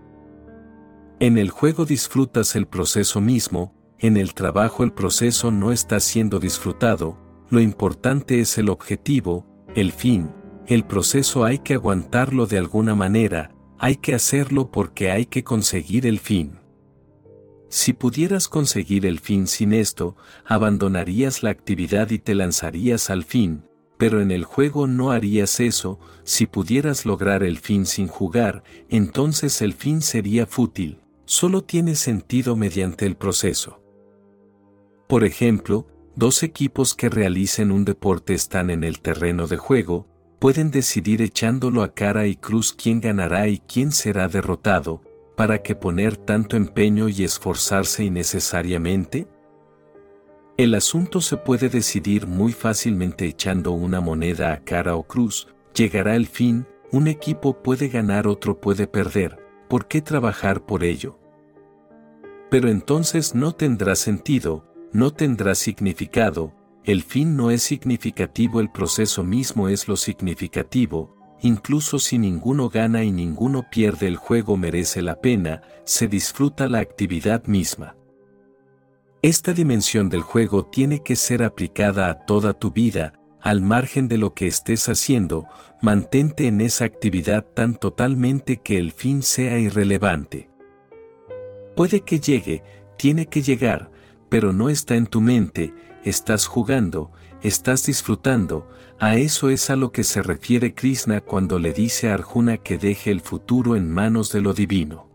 En 1.21 1.37
el 1.37 1.51
juego 1.51 1.85
disfrutas 1.85 2.55
el 2.55 2.67
proceso 2.67 3.21
mismo, 3.21 3.75
en 3.99 4.17
el 4.17 4.35
trabajo 4.35 4.85
el 4.85 4.93
proceso 4.93 5.51
no 5.51 5.73
está 5.73 5.99
siendo 5.99 6.39
disfrutado, 6.39 7.19
lo 7.51 7.61
importante 7.61 8.39
es 8.39 8.57
el 8.57 8.69
objetivo, 8.69 9.45
el 9.75 9.91
fin, 9.91 10.31
el 10.69 10.85
proceso 10.85 11.45
hay 11.45 11.59
que 11.59 11.75
aguantarlo 11.75 12.47
de 12.47 12.59
alguna 12.59 12.95
manera, 12.95 13.51
hay 13.81 13.97
que 13.97 14.15
hacerlo 14.15 14.71
porque 14.71 15.11
hay 15.11 15.27
que 15.27 15.43
conseguir 15.43 16.07
el 16.07 16.21
fin. 16.21 16.61
Si 17.69 17.95
pudieras 17.95 18.47
conseguir 18.47 19.05
el 19.05 19.19
fin 19.19 19.49
sin 19.49 19.73
esto, 19.73 20.17
abandonarías 20.47 21.43
la 21.43 21.51
actividad 21.51 22.11
y 22.11 22.21
te 22.21 22.37
lanzarías 22.37 23.11
al 23.11 23.25
fin, 23.25 23.65
pero 23.97 24.21
en 24.21 24.31
el 24.31 24.45
juego 24.45 24.87
no 24.87 25.11
harías 25.11 25.59
eso, 25.59 25.99
si 26.23 26.47
pudieras 26.47 27.05
lograr 27.05 27.43
el 27.43 27.59
fin 27.59 27.87
sin 27.87 28.07
jugar, 28.07 28.63
entonces 28.89 29.61
el 29.63 29.73
fin 29.73 30.01
sería 30.01 30.47
fútil, 30.47 31.01
solo 31.29 31.63
tiene 31.63 31.95
sentido 31.95 32.57
mediante 32.57 33.05
el 33.05 33.15
proceso. 33.15 33.83
Por 35.07 35.25
ejemplo, 35.25 35.87
dos 36.17 36.43
equipos 36.43 36.95
que 36.95 37.11
realicen 37.11 37.71
un 37.71 37.85
deporte 37.85 38.33
están 38.33 38.71
en 38.71 38.83
el 38.83 39.01
terreno 39.01 39.47
de 39.47 39.59
juego, 39.59 40.07
pueden 40.39 40.71
decidir 40.71 41.21
echándolo 41.21 41.83
a 41.83 41.93
cara 41.93 42.27
y 42.27 42.35
cruz 42.35 42.73
quién 42.73 43.03
ganará 43.03 43.47
y 43.47 43.59
quién 43.59 43.93
será 43.93 44.27
derrotado, 44.27 45.03
¿para 45.37 45.63
qué 45.63 45.75
poner 45.75 46.17
tanto 46.17 46.57
empeño 46.57 47.11
y 47.11 47.25
esforzarse 47.25 48.05
innecesariamente? 48.05 49.29
El 50.57 50.75
asunto 50.75 51.21
se 51.21 51.37
puede 51.37 51.69
decidir 51.69 52.27
muy 52.27 52.53
fácilmente 52.53 53.27
echando 53.27 53.73
una 53.73 54.01
moneda 54.01 54.55
a 54.55 54.65
cara 54.65 54.97
o 54.97 55.03
cruz, 55.03 55.47
llegará 55.75 56.17
el 56.17 56.27
fin, 56.27 56.67
un 56.91 57.07
equipo 57.07 57.63
puede 57.63 57.89
ganar 57.89 58.27
otro 58.27 58.59
puede 58.59 58.87
perder, 58.87 59.47
¿por 59.69 59.87
qué 59.87 60.03
trabajar 60.03 60.65
por 60.65 60.85
ello? 60.85 61.19
Pero 62.51 62.69
entonces 62.69 63.35
no 63.35 63.53
tendrá 63.53 63.95
sentido, 63.95 64.65
no 64.93 65.13
tendrá 65.13 65.55
significado, 65.55 66.55
el 66.85 67.03
fin 67.03 67.37
no 67.37 67.51
es 67.51 67.63
significativo, 67.63 68.61
el 68.61 68.71
proceso 68.71 69.23
mismo 69.23 69.69
es 69.69 69.89
lo 69.89 69.97
significativo, 69.97 71.15
incluso 71.43 71.99
si 71.99 72.19
ninguno 72.19 72.71
gana 72.71 73.05
y 73.05 73.13
ninguno 73.13 73.67
pierde 73.71 74.07
el 74.07 74.17
juego 74.17 74.57
merece 74.57 75.03
la 75.03 75.21
pena, 75.21 75.61
se 75.85 76.09
disfruta 76.09 76.67
la 76.69 76.79
actividad 76.79 77.45
misma. 77.45 77.95
Esta 79.21 79.53
dimensión 79.53 80.09
del 80.09 80.23
juego 80.23 80.65
tiene 80.65 81.03
que 81.03 81.17
ser 81.17 81.43
aplicada 81.43 82.09
a 82.09 82.25
toda 82.25 82.55
tu 82.55 82.71
vida, 82.71 83.13
al 83.41 83.61
margen 83.63 84.09
de 84.09 84.19
lo 84.19 84.35
que 84.35 84.47
estés 84.47 84.89
haciendo, 84.89 85.47
mantente 85.81 86.47
en 86.47 86.61
esa 86.61 86.85
actividad 86.85 87.45
tan 87.45 87.77
totalmente 87.77 88.59
que 88.59 88.79
el 88.79 88.93
fin 88.93 89.23
sea 89.23 89.59
irrelevante. 89.59 90.51
Puede 91.77 92.01
que 92.01 92.21
llegue, 92.21 92.63
tiene 92.97 93.27
que 93.27 93.43
llegar, 93.43 93.91
pero 94.29 94.53
no 94.53 94.69
está 94.69 94.97
en 94.97 95.07
tu 95.07 95.21
mente, 95.21 95.73
estás 96.05 96.47
jugando, 96.47 97.13
estás 97.43 97.87
disfrutando, 97.87 98.69
a 98.99 99.17
eso 99.17 99.49
es 99.49 99.71
a 99.71 99.77
lo 99.77 99.93
que 99.93 100.03
se 100.03 100.23
refiere 100.23 100.75
Krishna 100.75 101.21
cuando 101.21 101.59
le 101.59 101.73
dice 101.73 102.11
a 102.11 102.15
Arjuna 102.15 102.57
que 102.57 102.79
deje 102.79 103.13
el 103.13 103.21
futuro 103.21 103.77
en 103.77 103.91
manos 103.91 104.33
de 104.33 104.41
lo 104.41 104.55
divino. 104.55 105.09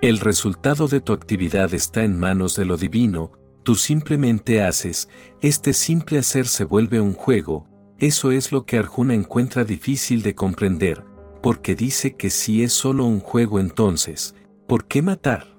El 0.00 0.20
resultado 0.20 0.88
de 0.88 1.00
tu 1.00 1.12
actividad 1.12 1.74
está 1.74 2.04
en 2.04 2.18
manos 2.18 2.56
de 2.56 2.64
lo 2.64 2.76
divino, 2.76 3.32
tú 3.62 3.74
simplemente 3.74 4.62
haces, 4.62 5.08
este 5.40 5.72
simple 5.72 6.18
hacer 6.18 6.46
se 6.46 6.64
vuelve 6.64 7.00
un 7.00 7.14
juego, 7.14 7.68
eso 7.98 8.32
es 8.32 8.52
lo 8.52 8.64
que 8.66 8.78
Arjuna 8.78 9.14
encuentra 9.14 9.64
difícil 9.64 10.22
de 10.22 10.34
comprender, 10.34 11.04
porque 11.42 11.74
dice 11.74 12.16
que 12.16 12.30
si 12.30 12.62
es 12.62 12.72
solo 12.72 13.04
un 13.04 13.20
juego 13.20 13.60
entonces, 13.60 14.34
¿por 14.66 14.86
qué 14.86 15.02
matar? 15.02 15.56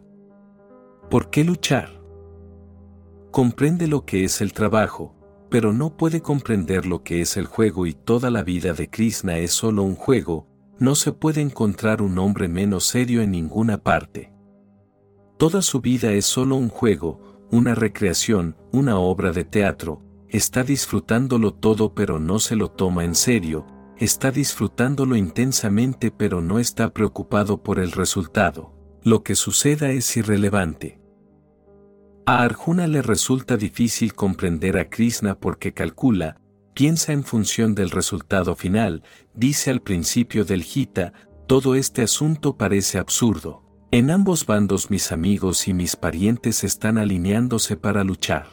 ¿Por 1.10 1.30
qué 1.30 1.44
luchar? 1.44 2.04
comprende 3.34 3.88
lo 3.88 4.06
que 4.06 4.24
es 4.26 4.42
el 4.42 4.54
trabajo, 4.54 5.16
pero 5.50 5.74
no 5.74 5.98
puede 5.98 6.22
comprender 6.22 6.86
lo 6.86 7.02
que 7.02 7.20
es 7.20 7.36
el 7.36 7.48
juego 7.48 7.88
y 7.88 7.94
toda 7.96 8.30
la 8.30 8.44
vida 8.44 8.74
de 8.74 8.92
Krishna 8.92 9.40
es 9.40 9.52
solo 9.52 9.82
un 9.82 9.96
juego, 9.96 10.48
no 10.78 10.94
se 10.94 11.14
puede 11.14 11.42
encontrar 11.42 12.04
un 12.04 12.20
hombre 12.20 12.48
menos 12.48 12.86
serio 12.86 13.24
en 13.24 13.32
ninguna 13.32 13.80
parte. 13.80 14.32
Toda 15.40 15.64
su 15.64 15.82
vida 15.82 16.12
es 16.12 16.28
solo 16.28 16.58
un 16.58 16.70
juego, 16.70 17.33
una 17.54 17.76
recreación, 17.76 18.58
una 18.72 18.98
obra 18.98 19.32
de 19.32 19.44
teatro, 19.44 20.02
está 20.28 20.64
disfrutándolo 20.64 21.54
todo 21.54 21.94
pero 21.94 22.18
no 22.18 22.40
se 22.40 22.56
lo 22.56 22.72
toma 22.72 23.04
en 23.04 23.14
serio, 23.14 23.68
está 24.00 24.32
disfrutándolo 24.32 25.16
intensamente 25.16 26.10
pero 26.10 26.42
no 26.42 26.58
está 26.58 26.92
preocupado 26.94 27.62
por 27.62 27.78
el 27.78 27.92
resultado. 27.92 28.74
Lo 29.04 29.22
que 29.22 29.36
suceda 29.36 29.92
es 29.92 30.18
irrelevante. 30.18 31.00
A 32.26 32.42
Arjuna 32.42 32.88
le 32.88 33.04
resulta 33.04 33.56
difícil 33.56 34.16
comprender 34.16 34.76
a 34.80 34.90
Krishna 34.90 35.40
porque 35.40 35.74
calcula, 35.74 36.42
piensa 36.74 37.14
en 37.14 37.24
función 37.24 37.76
del 37.76 37.92
resultado 37.92 38.56
final, 38.56 39.04
dice 39.36 39.70
al 39.70 39.84
principio 39.84 40.44
del 40.44 40.64
Gita, 40.64 41.14
todo 41.46 41.76
este 41.76 42.02
asunto 42.02 42.58
parece 42.58 42.98
absurdo. 42.98 43.62
En 43.94 44.10
ambos 44.10 44.48
bandos 44.48 44.90
mis 44.90 45.12
amigos 45.12 45.68
y 45.68 45.74
mis 45.76 45.96
parientes 45.96 46.64
están 46.64 46.98
alineándose 46.98 47.78
para 47.78 48.04
luchar. 48.04 48.48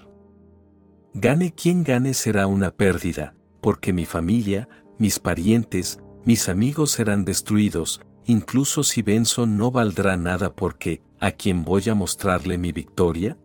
Gane 1.15 1.55
quien 1.55 1.83
gane 1.83 2.13
será 2.13 2.47
una 2.47 2.73
pérdida, 2.73 3.35
porque 3.63 3.95
mi 3.95 4.05
familia, 4.05 4.69
mis 4.99 5.19
parientes, 5.19 5.99
mis 6.27 6.51
amigos 6.51 6.91
serán 6.91 7.25
destruidos, 7.25 8.03
incluso 8.27 8.83
si 8.85 9.01
venzo 9.01 9.47
no 9.47 9.71
valdrá 9.71 10.19
nada 10.19 10.55
porque, 10.55 11.01
¿a 11.21 11.31
quién 11.31 11.65
voy 11.65 11.89
a 11.89 11.95
mostrarle 11.95 12.59
mi 12.59 12.73
victoria? 12.73 13.39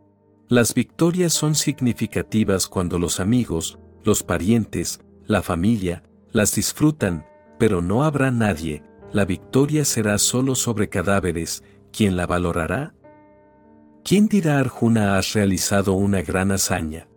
Las 0.49 0.73
victorias 0.73 1.31
son 1.31 1.55
significativas 1.55 2.67
cuando 2.67 2.99
los 2.99 3.21
amigos, 3.21 3.79
los 4.03 4.21
parientes, 4.21 4.99
la 5.27 5.41
familia, 5.41 6.03
las 6.33 6.55
disfrutan, 6.55 7.25
pero 7.57 7.81
no 7.81 8.03
habrá 8.03 8.31
nadie, 8.31 8.83
la 9.13 9.23
victoria 9.23 9.85
será 9.85 10.17
solo 10.17 10.55
sobre 10.55 10.89
cadáveres, 10.89 11.63
¿quién 11.95 12.17
la 12.17 12.27
valorará? 12.27 12.93
¿Quién 14.03 14.27
dirá 14.27 14.59
Arjuna 14.59 15.17
has 15.17 15.31
realizado 15.31 15.93
una 15.93 16.21
gran 16.21 16.51
hazaña? 16.51 17.07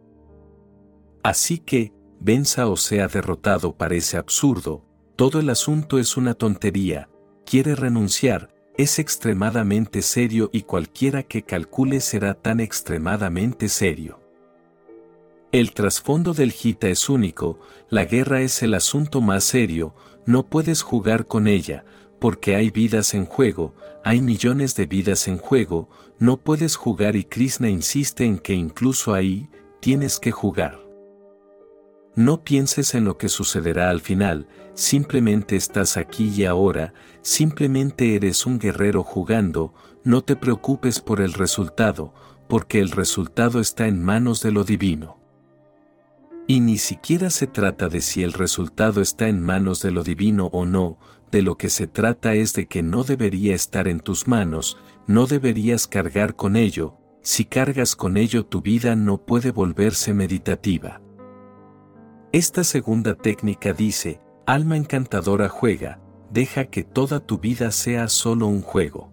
Así 1.24 1.59
que, 1.59 1.93
venza 2.20 2.68
o 2.68 2.76
sea 2.76 3.09
derrotado 3.09 3.76
parece 3.76 4.16
absurdo, 4.16 4.85
todo 5.16 5.41
el 5.41 5.51
asunto 5.51 5.99
es 5.99 6.16
una 6.16 6.35
tontería, 6.35 7.09
quiere 7.45 7.74
renunciar, 7.74 8.55
es 8.76 9.01
extremadamente 9.01 10.01
serio 10.01 10.49
y 10.53 10.62
cualquiera 10.62 11.24
que 11.24 11.43
calcule 11.43 12.01
será 12.01 12.35
tan 12.35 12.61
extremadamente 12.61 13.68
serio. 13.68 14.20
El 15.51 15.72
trasfondo 15.72 16.35
del 16.35 16.53
Gita 16.53 16.89
es 16.89 17.09
único, 17.09 17.59
la 17.91 18.05
guerra 18.05 18.43
es 18.43 18.62
el 18.62 18.74
asunto 18.74 19.20
más 19.20 19.43
serio, 19.43 19.95
no 20.24 20.47
puedes 20.47 20.83
jugar 20.83 21.26
con 21.26 21.49
ella, 21.49 21.85
porque 22.18 22.56
hay 22.56 22.70
vidas 22.70 23.14
en 23.14 23.26
juego, 23.26 23.74
hay 24.04 24.20
millones 24.20 24.74
de 24.74 24.86
vidas 24.86 25.28
en 25.28 25.38
juego, 25.38 25.88
no 26.18 26.36
puedes 26.36 26.76
jugar 26.76 27.16
y 27.16 27.24
Krishna 27.24 27.68
insiste 27.68 28.24
en 28.24 28.38
que 28.38 28.54
incluso 28.54 29.14
ahí, 29.14 29.48
tienes 29.80 30.18
que 30.18 30.32
jugar. 30.32 30.80
No 32.14 32.42
pienses 32.42 32.94
en 32.94 33.04
lo 33.04 33.16
que 33.16 33.28
sucederá 33.28 33.90
al 33.90 34.00
final, 34.00 34.48
simplemente 34.74 35.54
estás 35.54 35.96
aquí 35.96 36.28
y 36.30 36.44
ahora, 36.46 36.92
simplemente 37.22 38.16
eres 38.16 38.44
un 38.44 38.58
guerrero 38.58 39.04
jugando, 39.04 39.72
no 40.02 40.22
te 40.22 40.34
preocupes 40.34 41.00
por 41.00 41.20
el 41.20 41.32
resultado, 41.32 42.12
porque 42.48 42.80
el 42.80 42.90
resultado 42.90 43.60
está 43.60 43.86
en 43.86 44.02
manos 44.02 44.42
de 44.42 44.50
lo 44.50 44.64
divino. 44.64 45.18
Y 46.48 46.60
ni 46.60 46.78
siquiera 46.78 47.30
se 47.30 47.46
trata 47.46 47.88
de 47.88 48.00
si 48.00 48.22
el 48.22 48.32
resultado 48.32 49.02
está 49.02 49.28
en 49.28 49.42
manos 49.42 49.82
de 49.82 49.90
lo 49.90 50.02
divino 50.02 50.46
o 50.46 50.64
no, 50.64 50.98
de 51.31 51.43
lo 51.43 51.57
que 51.57 51.70
se 51.70 51.87
trata 51.87 52.35
es 52.35 52.53
de 52.55 52.66
que 52.66 52.83
no 52.83 53.05
debería 53.05 53.55
estar 53.55 53.89
en 53.89 54.01
tus 54.01 54.29
manos, 54.29 54.79
no 55.07 55.26
deberías 55.26 55.87
cargar 55.87 56.37
con 56.37 56.57
ello, 56.57 56.97
si 57.22 57.45
cargas 57.45 57.97
con 57.97 58.16
ello 58.16 58.47
tu 58.47 58.62
vida 58.62 58.97
no 58.97 59.24
puede 59.24 59.51
volverse 59.51 60.14
meditativa. 60.14 61.01
Esta 62.33 62.64
segunda 62.64 63.14
técnica 63.14 63.72
dice, 63.72 64.20
alma 64.47 64.76
encantadora 64.76 65.49
juega, 65.49 66.01
deja 66.31 66.66
que 66.66 66.85
toda 66.85 67.20
tu 67.20 67.39
vida 67.39 67.70
sea 67.70 68.09
solo 68.09 68.47
un 68.47 68.62
juego. 68.62 69.12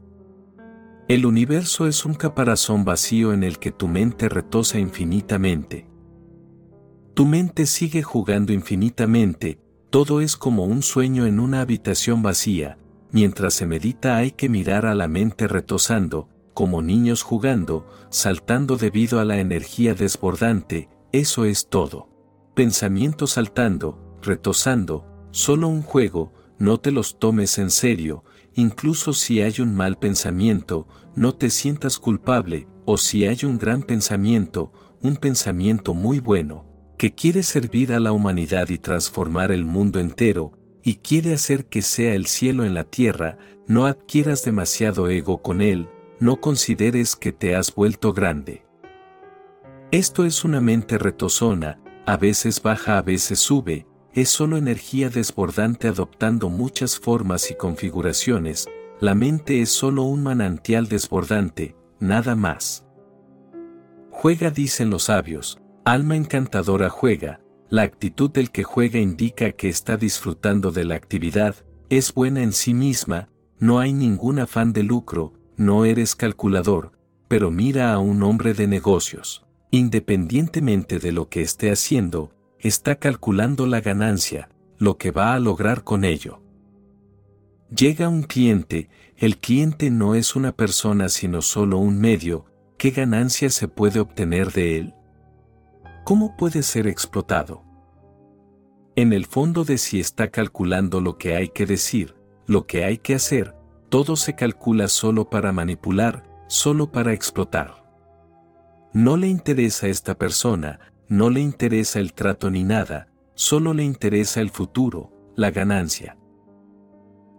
El 1.08 1.26
universo 1.26 1.88
es 1.88 2.04
un 2.06 2.14
caparazón 2.14 2.84
vacío 2.84 3.32
en 3.32 3.44
el 3.44 3.60
que 3.60 3.72
tu 3.72 3.88
mente 3.88 4.28
retosa 4.28 4.80
infinitamente. 4.80 5.88
Tu 7.14 7.26
mente 7.26 7.68
sigue 7.68 8.02
jugando 8.02 8.52
infinitamente, 8.52 9.60
todo 9.96 10.20
es 10.20 10.36
como 10.36 10.66
un 10.66 10.84
sueño 10.84 11.26
en 11.26 11.40
una 11.40 11.62
habitación 11.62 12.22
vacía, 12.22 12.78
mientras 13.12 13.54
se 13.54 13.66
medita 13.66 14.18
hay 14.18 14.32
que 14.32 14.50
mirar 14.50 14.86
a 14.86 14.94
la 14.94 15.08
mente 15.08 15.48
retosando, 15.48 16.28
como 16.54 16.82
niños 16.82 17.24
jugando, 17.24 17.88
saltando 18.10 18.76
debido 18.76 19.22
a 19.22 19.24
la 19.24 19.40
energía 19.40 19.94
desbordante, 19.94 20.90
eso 21.14 21.46
es 21.46 21.70
todo. 21.70 22.10
Pensamiento 22.56 23.26
saltando, 23.26 24.18
retosando, 24.22 25.06
solo 25.32 25.70
un 25.70 25.82
juego, 25.82 26.34
no 26.60 26.78
te 26.78 26.92
los 26.92 27.18
tomes 27.18 27.58
en 27.58 27.72
serio, 27.72 28.26
incluso 28.54 29.14
si 29.14 29.40
hay 29.40 29.62
un 29.62 29.74
mal 29.74 29.98
pensamiento, 29.98 30.90
no 31.16 31.36
te 31.36 31.50
sientas 31.50 32.00
culpable, 32.00 32.68
o 32.84 32.98
si 32.98 33.26
hay 33.26 33.46
un 33.46 33.58
gran 33.58 33.82
pensamiento, 33.82 34.74
un 35.02 35.16
pensamiento 35.16 35.94
muy 35.94 36.20
bueno, 36.20 36.66
que 36.98 37.14
quiere 37.14 37.44
servir 37.44 37.94
a 37.94 38.00
la 38.00 38.12
humanidad 38.12 38.70
y 38.70 38.78
transformar 38.78 39.52
el 39.52 39.66
mundo 39.66 40.00
entero, 40.00 40.54
y 40.84 40.96
quiere 40.96 41.34
hacer 41.34 41.66
que 41.66 41.82
sea 41.82 42.14
el 42.14 42.28
cielo 42.28 42.64
en 42.64 42.74
la 42.74 42.84
tierra, 42.84 43.38
no 43.68 43.86
adquieras 43.86 44.44
demasiado 44.44 45.10
ego 45.10 45.42
con 45.42 45.62
él, 45.62 45.90
no 46.20 46.40
consideres 46.40 47.16
que 47.16 47.32
te 47.32 47.56
has 47.56 47.74
vuelto 47.74 48.14
grande. 48.14 48.66
Esto 49.92 50.26
es 50.26 50.44
una 50.44 50.62
mente 50.62 50.98
retosona, 50.98 51.80
a 52.06 52.18
veces 52.18 52.62
baja, 52.62 52.98
a 52.98 53.02
veces 53.02 53.40
sube, 53.40 53.88
es 54.14 54.30
solo 54.30 54.58
energía 54.58 55.10
desbordante 55.10 55.88
adoptando 55.88 56.50
muchas 56.50 57.00
formas 57.00 57.52
y 57.52 57.56
configuraciones, 57.56 58.68
la 59.02 59.14
mente 59.14 59.62
es 59.62 59.70
solo 59.70 60.04
un 60.04 60.24
manantial 60.24 60.88
desbordante, 60.88 61.76
nada 62.00 62.36
más. 62.36 62.86
Juega 64.12 64.52
dicen 64.52 64.90
los 64.90 65.04
sabios, 65.04 65.60
alma 65.86 66.16
encantadora 66.16 66.90
juega, 66.90 67.40
la 67.70 67.84
actitud 67.84 68.30
del 68.30 68.52
que 68.52 68.64
juega 68.64 69.00
indica 69.00 69.52
que 69.54 69.70
está 69.70 69.98
disfrutando 69.98 70.72
de 70.72 70.84
la 70.84 70.96
actividad, 70.96 71.56
es 71.90 72.14
buena 72.14 72.44
en 72.44 72.52
sí 72.52 72.74
misma, 72.74 73.30
no 73.60 73.80
hay 73.80 73.94
ningún 73.94 74.40
afán 74.40 74.74
de 74.74 74.84
lucro, 74.84 75.34
no 75.56 75.86
eres 75.86 76.16
calculador, 76.16 76.92
pero 77.28 77.52
mira 77.52 77.94
a 77.94 78.00
un 78.00 78.24
hombre 78.24 78.54
de 78.54 78.68
negocios 78.68 79.46
independientemente 79.76 81.00
de 81.00 81.12
lo 81.12 81.28
que 81.28 81.42
esté 81.42 81.70
haciendo, 81.70 82.32
está 82.60 82.96
calculando 82.96 83.68
la 83.68 83.82
ganancia, 83.82 84.50
lo 84.78 84.98
que 84.98 85.12
va 85.12 85.34
a 85.34 85.40
lograr 85.40 85.84
con 85.84 86.06
ello. 86.06 86.42
Llega 87.76 88.08
un 88.08 88.24
cliente, 88.24 88.90
el 89.18 89.38
cliente 89.38 89.90
no 89.90 90.16
es 90.16 90.38
una 90.38 90.54
persona 90.54 91.10
sino 91.10 91.42
solo 91.42 91.78
un 91.78 92.00
medio, 92.00 92.46
¿qué 92.78 92.92
ganancia 92.92 93.50
se 93.50 93.68
puede 93.68 94.00
obtener 94.00 94.54
de 94.54 94.78
él? 94.78 94.94
¿Cómo 96.06 96.38
puede 96.38 96.62
ser 96.62 96.86
explotado? 96.86 97.64
En 98.96 99.12
el 99.12 99.26
fondo 99.26 99.66
de 99.66 99.80
si 99.80 100.00
está 100.00 100.30
calculando 100.30 101.02
lo 101.02 101.18
que 101.18 101.36
hay 101.36 101.50
que 101.50 101.66
decir, 101.66 102.14
lo 102.46 102.68
que 102.68 102.86
hay 102.86 103.00
que 103.00 103.16
hacer, 103.16 103.56
todo 103.90 104.16
se 104.16 104.36
calcula 104.36 104.88
solo 104.88 105.32
para 105.32 105.52
manipular, 105.52 106.24
solo 106.48 106.92
para 106.92 107.12
explotar. 107.12 107.84
No 108.94 109.18
le 109.18 109.28
interesa 109.30 109.88
esta 109.88 110.14
persona, 110.16 110.80
no 111.10 111.32
le 111.32 111.42
interesa 111.42 112.00
el 112.00 112.14
trato 112.14 112.52
ni 112.52 112.64
nada, 112.64 113.08
solo 113.34 113.74
le 113.74 113.84
interesa 113.84 114.42
el 114.42 114.52
futuro, 114.52 115.12
la 115.36 115.50
ganancia. 115.50 116.20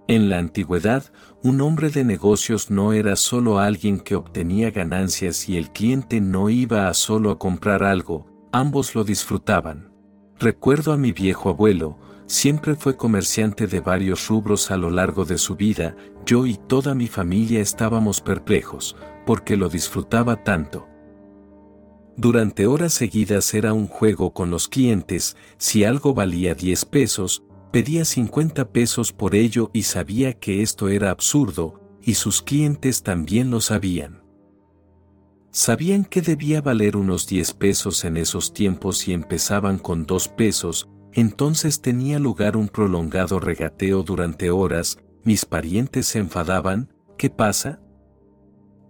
En 0.08 0.28
la 0.28 0.38
antigüedad, 0.38 1.04
un 1.44 1.60
hombre 1.60 1.90
de 1.90 2.02
negocios 2.02 2.68
no 2.68 2.92
era 2.92 3.14
solo 3.14 3.60
alguien 3.60 4.00
que 4.00 4.16
obtenía 4.16 4.72
ganancias 4.72 5.48
y 5.48 5.56
el 5.56 5.70
cliente 5.70 6.20
no 6.20 6.50
iba 6.50 6.92
solo 6.94 7.30
a 7.30 7.38
comprar 7.38 7.84
algo, 7.84 8.35
ambos 8.56 8.94
lo 8.94 9.04
disfrutaban. 9.04 9.90
Recuerdo 10.38 10.92
a 10.92 10.96
mi 10.96 11.12
viejo 11.12 11.50
abuelo, 11.50 11.98
siempre 12.26 12.74
fue 12.74 12.96
comerciante 12.96 13.66
de 13.66 13.80
varios 13.80 14.28
rubros 14.28 14.70
a 14.70 14.78
lo 14.78 14.90
largo 14.90 15.26
de 15.26 15.36
su 15.36 15.56
vida, 15.56 15.94
yo 16.24 16.46
y 16.46 16.56
toda 16.56 16.94
mi 16.94 17.06
familia 17.06 17.60
estábamos 17.60 18.22
perplejos, 18.22 18.96
porque 19.26 19.58
lo 19.58 19.68
disfrutaba 19.68 20.42
tanto. 20.42 20.88
Durante 22.16 22.66
horas 22.66 22.94
seguidas 22.94 23.52
era 23.52 23.74
un 23.74 23.88
juego 23.88 24.32
con 24.32 24.50
los 24.50 24.68
clientes, 24.68 25.36
si 25.58 25.84
algo 25.84 26.14
valía 26.14 26.54
10 26.54 26.86
pesos, 26.86 27.42
pedía 27.72 28.06
50 28.06 28.70
pesos 28.70 29.12
por 29.12 29.34
ello 29.34 29.70
y 29.74 29.82
sabía 29.82 30.32
que 30.32 30.62
esto 30.62 30.88
era 30.88 31.10
absurdo, 31.10 31.80
y 32.00 32.14
sus 32.14 32.40
clientes 32.40 33.02
también 33.02 33.50
lo 33.50 33.60
sabían. 33.60 34.25
Sabían 35.56 36.04
que 36.04 36.20
debía 36.20 36.60
valer 36.60 36.98
unos 36.98 37.26
10 37.26 37.54
pesos 37.54 38.04
en 38.04 38.18
esos 38.18 38.52
tiempos 38.52 39.08
y 39.08 39.14
empezaban 39.14 39.78
con 39.78 40.04
2 40.04 40.28
pesos, 40.28 40.86
entonces 41.14 41.80
tenía 41.80 42.18
lugar 42.18 42.58
un 42.58 42.68
prolongado 42.68 43.40
regateo 43.40 44.02
durante 44.02 44.50
horas, 44.50 44.98
mis 45.24 45.46
parientes 45.46 46.08
se 46.08 46.18
enfadaban, 46.18 46.92
¿qué 47.16 47.30
pasa? 47.30 47.80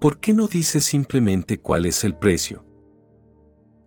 ¿Por 0.00 0.18
qué 0.18 0.34
no 0.34 0.48
dices 0.48 0.82
simplemente 0.82 1.60
cuál 1.60 1.86
es 1.86 2.02
el 2.02 2.16
precio? 2.16 2.66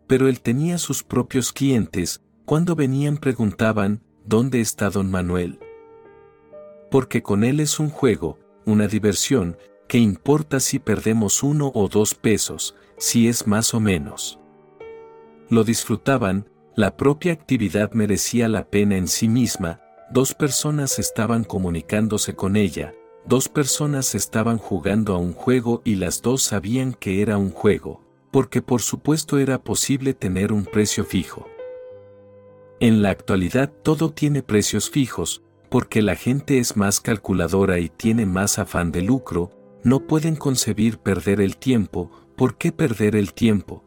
pero 0.09 0.27
él 0.27 0.41
tenía 0.41 0.79
sus 0.79 1.03
propios 1.03 1.53
clientes, 1.53 2.23
cuando 2.43 2.75
venían 2.75 3.17
preguntaban, 3.17 4.01
¿dónde 4.25 4.59
está 4.59 4.89
don 4.89 5.11
Manuel? 5.11 5.59
Porque 6.89 7.21
con 7.21 7.43
él 7.43 7.59
es 7.59 7.79
un 7.79 7.91
juego, 7.91 8.39
una 8.65 8.87
diversión, 8.87 9.55
que 9.89 9.97
importa 9.97 10.59
si 10.59 10.77
perdemos 10.77 11.41
uno 11.41 11.71
o 11.73 11.89
dos 11.89 12.13
pesos, 12.13 12.75
si 12.99 13.27
es 13.27 13.47
más 13.47 13.73
o 13.73 13.79
menos. 13.79 14.39
Lo 15.49 15.63
disfrutaban, 15.63 16.47
la 16.75 16.95
propia 16.95 17.33
actividad 17.33 17.91
merecía 17.93 18.47
la 18.47 18.69
pena 18.69 18.97
en 18.97 19.07
sí 19.07 19.27
misma, 19.27 19.81
dos 20.11 20.35
personas 20.35 20.99
estaban 20.99 21.43
comunicándose 21.43 22.35
con 22.35 22.55
ella, 22.55 22.93
dos 23.25 23.49
personas 23.49 24.13
estaban 24.13 24.59
jugando 24.59 25.15
a 25.15 25.17
un 25.17 25.33
juego 25.33 25.81
y 25.83 25.95
las 25.95 26.21
dos 26.21 26.43
sabían 26.43 26.93
que 26.93 27.23
era 27.23 27.39
un 27.39 27.49
juego, 27.49 28.03
porque 28.29 28.61
por 28.61 28.83
supuesto 28.83 29.39
era 29.39 29.63
posible 29.63 30.13
tener 30.13 30.53
un 30.53 30.65
precio 30.65 31.03
fijo. 31.03 31.47
En 32.79 33.01
la 33.01 33.09
actualidad 33.09 33.71
todo 33.81 34.11
tiene 34.11 34.43
precios 34.43 34.91
fijos, 34.91 35.41
porque 35.69 36.03
la 36.03 36.15
gente 36.15 36.59
es 36.59 36.77
más 36.77 36.99
calculadora 36.99 37.79
y 37.79 37.89
tiene 37.89 38.27
más 38.27 38.59
afán 38.59 38.91
de 38.91 39.01
lucro, 39.01 39.51
no 39.83 40.05
pueden 40.07 40.35
concebir 40.35 40.97
perder 40.99 41.41
el 41.41 41.57
tiempo, 41.57 42.11
¿por 42.35 42.57
qué 42.57 42.71
perder 42.71 43.15
el 43.15 43.33
tiempo? 43.33 43.83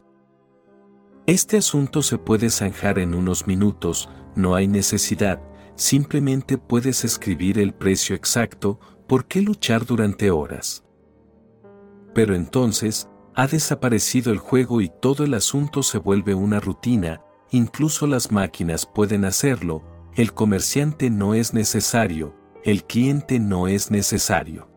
Este 1.26 1.56
asunto 1.56 2.02
se 2.02 2.18
puede 2.18 2.50
zanjar 2.50 2.98
en 2.98 3.14
unos 3.14 3.46
minutos, 3.46 4.08
no 4.34 4.54
hay 4.54 4.66
necesidad, 4.66 5.40
simplemente 5.76 6.58
puedes 6.58 7.04
escribir 7.04 7.58
el 7.58 7.74
precio 7.74 8.16
exacto, 8.16 8.80
¿por 9.06 9.26
qué 9.26 9.42
luchar 9.42 9.84
durante 9.84 10.30
horas? 10.30 10.84
Pero 12.14 12.34
entonces, 12.34 13.08
ha 13.34 13.46
desaparecido 13.46 14.32
el 14.32 14.38
juego 14.38 14.80
y 14.80 14.90
todo 15.00 15.24
el 15.24 15.34
asunto 15.34 15.82
se 15.82 15.98
vuelve 15.98 16.34
una 16.34 16.60
rutina, 16.60 17.22
incluso 17.50 18.06
las 18.06 18.32
máquinas 18.32 18.86
pueden 18.86 19.24
hacerlo, 19.24 19.82
el 20.14 20.32
comerciante 20.32 21.08
no 21.08 21.34
es 21.34 21.54
necesario, 21.54 22.34
el 22.64 22.84
cliente 22.84 23.38
no 23.38 23.68
es 23.68 23.90
necesario. 23.90 24.71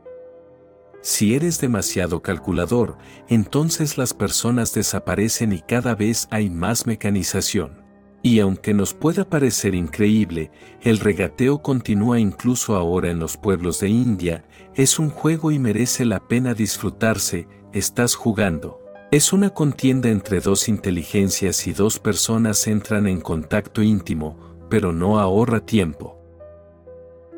Si 1.06 1.36
eres 1.36 1.62
demasiado 1.62 2.24
calculador, 2.24 2.98
entonces 3.28 4.00
las 4.00 4.16
personas 4.16 4.74
desaparecen 4.74 5.54
y 5.54 5.60
cada 5.60 5.94
vez 5.94 6.28
hay 6.32 6.50
más 6.50 6.88
mecanización. 6.88 7.84
Y 8.24 8.40
aunque 8.40 8.74
nos 8.74 8.96
pueda 8.96 9.30
parecer 9.30 9.76
increíble, 9.76 10.50
el 10.82 10.98
regateo 10.98 11.62
continúa 11.62 12.20
incluso 12.20 12.76
ahora 12.76 13.12
en 13.12 13.20
los 13.20 13.38
pueblos 13.38 13.80
de 13.82 13.90
India, 13.90 14.46
es 14.74 14.98
un 14.98 15.12
juego 15.12 15.52
y 15.52 15.60
merece 15.60 16.06
la 16.06 16.28
pena 16.28 16.56
disfrutarse, 16.56 17.48
estás 17.72 18.16
jugando. 18.16 18.80
Es 19.12 19.32
una 19.32 19.52
contienda 19.52 20.10
entre 20.10 20.40
dos 20.40 20.68
inteligencias 20.68 21.68
y 21.68 21.74
dos 21.74 22.00
personas 22.00 22.66
entran 22.66 23.06
en 23.06 23.22
contacto 23.22 23.84
íntimo, 23.84 24.58
pero 24.72 24.92
no 24.92 25.20
ahorra 25.20 25.60
tiempo. 25.60 26.25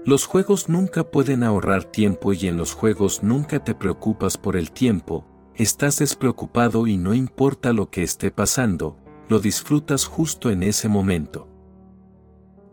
Los 0.08 0.26
juegos 0.26 0.70
nunca 0.70 1.12
pueden 1.12 1.44
ahorrar 1.44 1.84
tiempo 1.84 2.32
y 2.32 2.48
en 2.48 2.56
los 2.56 2.72
juegos 2.72 3.24
nunca 3.24 3.62
te 3.62 3.76
preocupas 3.76 4.38
por 4.38 4.56
el 4.56 4.72
tiempo, 4.72 5.26
estás 5.54 6.00
despreocupado 6.00 6.88
y 6.88 6.96
no 6.96 7.14
importa 7.14 7.74
lo 7.74 7.90
que 7.90 8.04
esté 8.04 8.32
pasando, 8.32 8.98
lo 9.28 9.42
disfrutas 9.42 10.06
justo 10.06 10.50
en 10.50 10.64
ese 10.64 10.88
momento. 10.88 11.50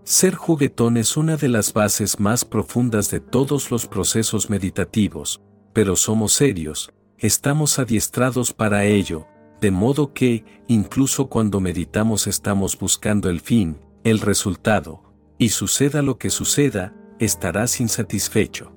Ser 0.04 0.36
juguetón 0.36 0.96
es 0.96 1.16
una 1.16 1.36
de 1.36 1.48
las 1.48 1.72
bases 1.72 2.20
más 2.20 2.44
profundas 2.44 3.10
de 3.10 3.18
todos 3.18 3.72
los 3.72 3.88
procesos 3.88 4.48
meditativos, 4.48 5.42
pero 5.72 5.96
somos 5.96 6.34
serios, 6.34 6.92
estamos 7.18 7.80
adiestrados 7.80 8.52
para 8.52 8.84
ello, 8.84 9.26
de 9.60 9.72
modo 9.72 10.12
que, 10.12 10.44
incluso 10.68 11.26
cuando 11.28 11.58
meditamos 11.58 12.28
estamos 12.28 12.78
buscando 12.78 13.28
el 13.28 13.40
fin, 13.40 13.76
el 14.04 14.20
resultado, 14.20 15.02
y 15.36 15.48
suceda 15.48 16.00
lo 16.00 16.16
que 16.16 16.30
suceda, 16.30 16.94
estarás 17.18 17.80
insatisfecho. 17.80 18.72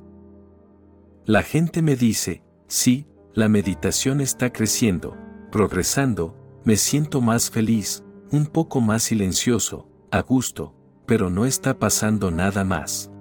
La 1.26 1.44
gente 1.44 1.82
me 1.82 1.96
dice, 1.96 2.44
sí, 2.68 3.08
la 3.34 3.50
meditación 3.50 4.22
está 4.22 4.52
creciendo, 4.52 5.16
progresando, 5.52 6.36
me 6.64 6.76
siento 6.76 7.22
más 7.22 7.50
feliz, 7.50 8.04
un 8.32 8.46
poco 8.46 8.82
más 8.82 9.04
silencioso, 9.04 9.90
a 10.12 10.22
gusto, 10.22 10.76
pero 11.06 11.30
no 11.30 11.46
está 11.46 11.80
pasando 11.80 12.32
nada 12.32 12.64
más. 12.64 13.12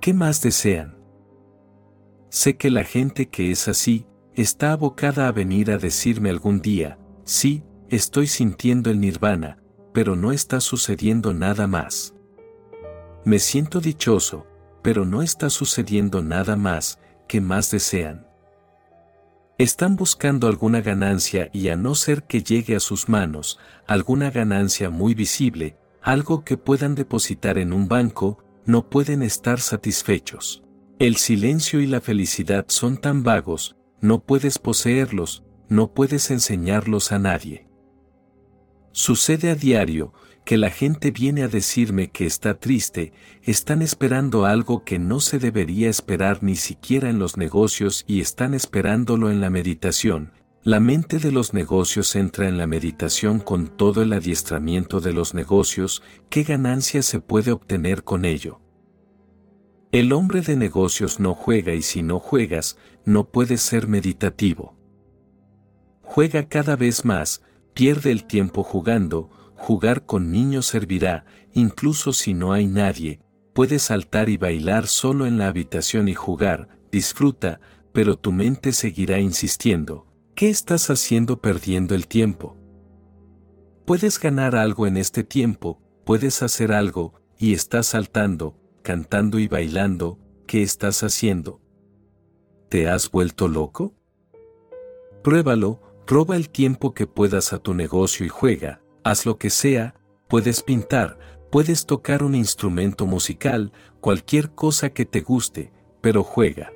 ¿Qué 0.00 0.12
más 0.12 0.42
desean? 0.42 0.96
Sé 2.28 2.56
que 2.56 2.70
la 2.70 2.84
gente 2.84 3.28
que 3.28 3.50
es 3.50 3.68
así, 3.68 4.06
está 4.34 4.72
abocada 4.72 5.28
a 5.28 5.32
venir 5.32 5.70
a 5.70 5.78
decirme 5.78 6.30
algún 6.30 6.60
día, 6.60 6.98
sí, 7.24 7.62
estoy 7.88 8.26
sintiendo 8.26 8.90
el 8.90 9.00
nirvana, 9.00 9.62
pero 9.92 10.16
no 10.16 10.32
está 10.32 10.60
sucediendo 10.60 11.32
nada 11.32 11.66
más. 11.66 12.15
Me 13.26 13.40
siento 13.40 13.80
dichoso, 13.80 14.46
pero 14.82 15.04
no 15.04 15.20
está 15.20 15.50
sucediendo 15.50 16.22
nada 16.22 16.54
más, 16.54 17.00
que 17.26 17.40
más 17.40 17.72
desean? 17.72 18.28
Están 19.58 19.96
buscando 19.96 20.46
alguna 20.46 20.80
ganancia 20.80 21.50
y 21.52 21.70
a 21.70 21.76
no 21.76 21.96
ser 21.96 22.22
que 22.22 22.44
llegue 22.44 22.76
a 22.76 22.80
sus 22.80 23.08
manos, 23.08 23.58
alguna 23.88 24.30
ganancia 24.30 24.90
muy 24.90 25.14
visible, 25.14 25.76
algo 26.02 26.44
que 26.44 26.56
puedan 26.56 26.94
depositar 26.94 27.58
en 27.58 27.72
un 27.72 27.88
banco, 27.88 28.44
no 28.64 28.88
pueden 28.88 29.24
estar 29.24 29.58
satisfechos. 29.58 30.62
El 31.00 31.16
silencio 31.16 31.80
y 31.80 31.88
la 31.88 32.00
felicidad 32.00 32.66
son 32.68 32.96
tan 32.96 33.24
vagos, 33.24 33.74
no 34.00 34.20
puedes 34.20 34.60
poseerlos, 34.60 35.42
no 35.68 35.92
puedes 35.94 36.30
enseñarlos 36.30 37.10
a 37.10 37.18
nadie. 37.18 37.66
Sucede 38.92 39.50
a 39.50 39.56
diario, 39.56 40.14
que 40.46 40.56
la 40.56 40.70
gente 40.70 41.10
viene 41.10 41.42
a 41.42 41.48
decirme 41.48 42.12
que 42.12 42.24
está 42.24 42.54
triste, 42.54 43.12
están 43.42 43.82
esperando 43.82 44.46
algo 44.46 44.84
que 44.84 45.00
no 45.00 45.18
se 45.18 45.40
debería 45.40 45.90
esperar 45.90 46.44
ni 46.44 46.54
siquiera 46.54 47.10
en 47.10 47.18
los 47.18 47.36
negocios 47.36 48.04
y 48.06 48.20
están 48.20 48.54
esperándolo 48.54 49.28
en 49.32 49.40
la 49.40 49.50
meditación. 49.50 50.30
La 50.62 50.78
mente 50.78 51.18
de 51.18 51.32
los 51.32 51.52
negocios 51.52 52.14
entra 52.14 52.48
en 52.48 52.58
la 52.58 52.68
meditación 52.68 53.40
con 53.40 53.66
todo 53.66 54.02
el 54.02 54.12
adiestramiento 54.12 55.00
de 55.00 55.12
los 55.12 55.34
negocios, 55.34 56.04
¿qué 56.30 56.44
ganancia 56.44 57.02
se 57.02 57.18
puede 57.18 57.50
obtener 57.50 58.04
con 58.04 58.24
ello? 58.24 58.60
El 59.90 60.12
hombre 60.12 60.42
de 60.42 60.54
negocios 60.54 61.18
no 61.18 61.34
juega 61.34 61.74
y 61.74 61.82
si 61.82 62.04
no 62.04 62.20
juegas, 62.20 62.78
no 63.04 63.30
puedes 63.30 63.62
ser 63.62 63.88
meditativo. 63.88 64.76
Juega 66.02 66.48
cada 66.48 66.76
vez 66.76 67.04
más, 67.04 67.42
pierde 67.74 68.12
el 68.12 68.26
tiempo 68.26 68.62
jugando, 68.62 69.30
jugar 69.56 70.06
con 70.06 70.30
niños 70.30 70.66
servirá, 70.66 71.24
incluso 71.52 72.12
si 72.12 72.34
no 72.34 72.52
hay 72.52 72.66
nadie, 72.66 73.20
puedes 73.52 73.82
saltar 73.82 74.28
y 74.28 74.36
bailar 74.36 74.86
solo 74.86 75.26
en 75.26 75.38
la 75.38 75.48
habitación 75.48 76.08
y 76.08 76.14
jugar, 76.14 76.68
disfruta, 76.92 77.60
pero 77.92 78.16
tu 78.16 78.32
mente 78.32 78.72
seguirá 78.72 79.18
insistiendo, 79.18 80.06
¿qué 80.34 80.50
estás 80.50 80.90
haciendo 80.90 81.40
perdiendo 81.40 81.94
el 81.94 82.06
tiempo? 82.06 82.56
Puedes 83.86 84.20
ganar 84.20 84.56
algo 84.56 84.86
en 84.86 84.96
este 84.96 85.24
tiempo, 85.24 85.80
puedes 86.04 86.42
hacer 86.42 86.72
algo, 86.72 87.14
y 87.38 87.54
estás 87.54 87.86
saltando, 87.86 88.58
cantando 88.82 89.38
y 89.38 89.48
bailando, 89.48 90.18
¿qué 90.46 90.62
estás 90.62 91.02
haciendo? 91.02 91.60
¿Te 92.68 92.88
has 92.88 93.10
vuelto 93.10 93.48
loco? 93.48 93.94
Pruébalo, 95.22 95.80
roba 96.06 96.36
el 96.36 96.50
tiempo 96.50 96.94
que 96.94 97.06
puedas 97.06 97.52
a 97.52 97.58
tu 97.58 97.74
negocio 97.74 98.26
y 98.26 98.28
juega, 98.28 98.80
haz 99.06 99.24
lo 99.24 99.38
que 99.38 99.50
sea, 99.50 99.94
puedes 100.26 100.64
pintar, 100.64 101.16
puedes 101.52 101.86
tocar 101.86 102.24
un 102.24 102.34
instrumento 102.34 103.06
musical, 103.06 103.72
cualquier 104.00 104.50
cosa 104.50 104.90
que 104.90 105.06
te 105.06 105.20
guste, 105.20 105.72
pero 106.00 106.24
juega. 106.24 106.72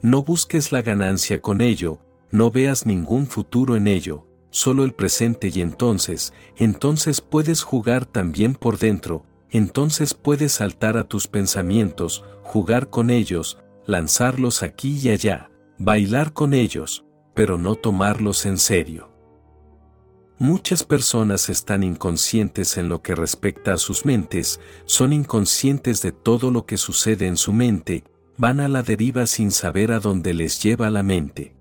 No 0.00 0.22
busques 0.22 0.72
la 0.72 0.80
ganancia 0.80 1.42
con 1.42 1.60
ello, 1.60 1.98
no 2.30 2.50
veas 2.50 2.86
ningún 2.86 3.26
futuro 3.26 3.76
en 3.76 3.86
ello, 3.86 4.26
solo 4.48 4.82
el 4.82 4.94
presente 4.94 5.50
y 5.54 5.60
entonces, 5.60 6.32
entonces 6.56 7.20
puedes 7.20 7.62
jugar 7.62 8.06
también 8.06 8.54
por 8.54 8.78
dentro, 8.78 9.26
entonces 9.50 10.14
puedes 10.14 10.52
saltar 10.52 10.96
a 10.96 11.04
tus 11.04 11.28
pensamientos, 11.28 12.24
jugar 12.42 12.88
con 12.88 13.10
ellos, 13.10 13.58
lanzarlos 13.84 14.62
aquí 14.62 14.98
y 15.02 15.10
allá, 15.10 15.50
bailar 15.78 16.32
con 16.32 16.54
ellos, 16.54 17.04
pero 17.34 17.58
no 17.58 17.74
tomarlos 17.74 18.46
en 18.46 18.56
serio. 18.56 19.13
Muchas 20.38 20.82
personas 20.82 21.48
están 21.48 21.84
inconscientes 21.84 22.76
en 22.76 22.88
lo 22.88 23.02
que 23.02 23.14
respecta 23.14 23.74
a 23.74 23.78
sus 23.78 24.04
mentes, 24.04 24.60
son 24.84 25.12
inconscientes 25.12 26.02
de 26.02 26.10
todo 26.10 26.50
lo 26.50 26.66
que 26.66 26.76
sucede 26.76 27.28
en 27.28 27.36
su 27.36 27.52
mente, 27.52 28.02
van 28.36 28.58
a 28.58 28.66
la 28.66 28.82
deriva 28.82 29.26
sin 29.26 29.52
saber 29.52 29.92
a 29.92 30.00
dónde 30.00 30.34
les 30.34 30.60
lleva 30.60 30.90
la 30.90 31.04
mente. 31.04 31.54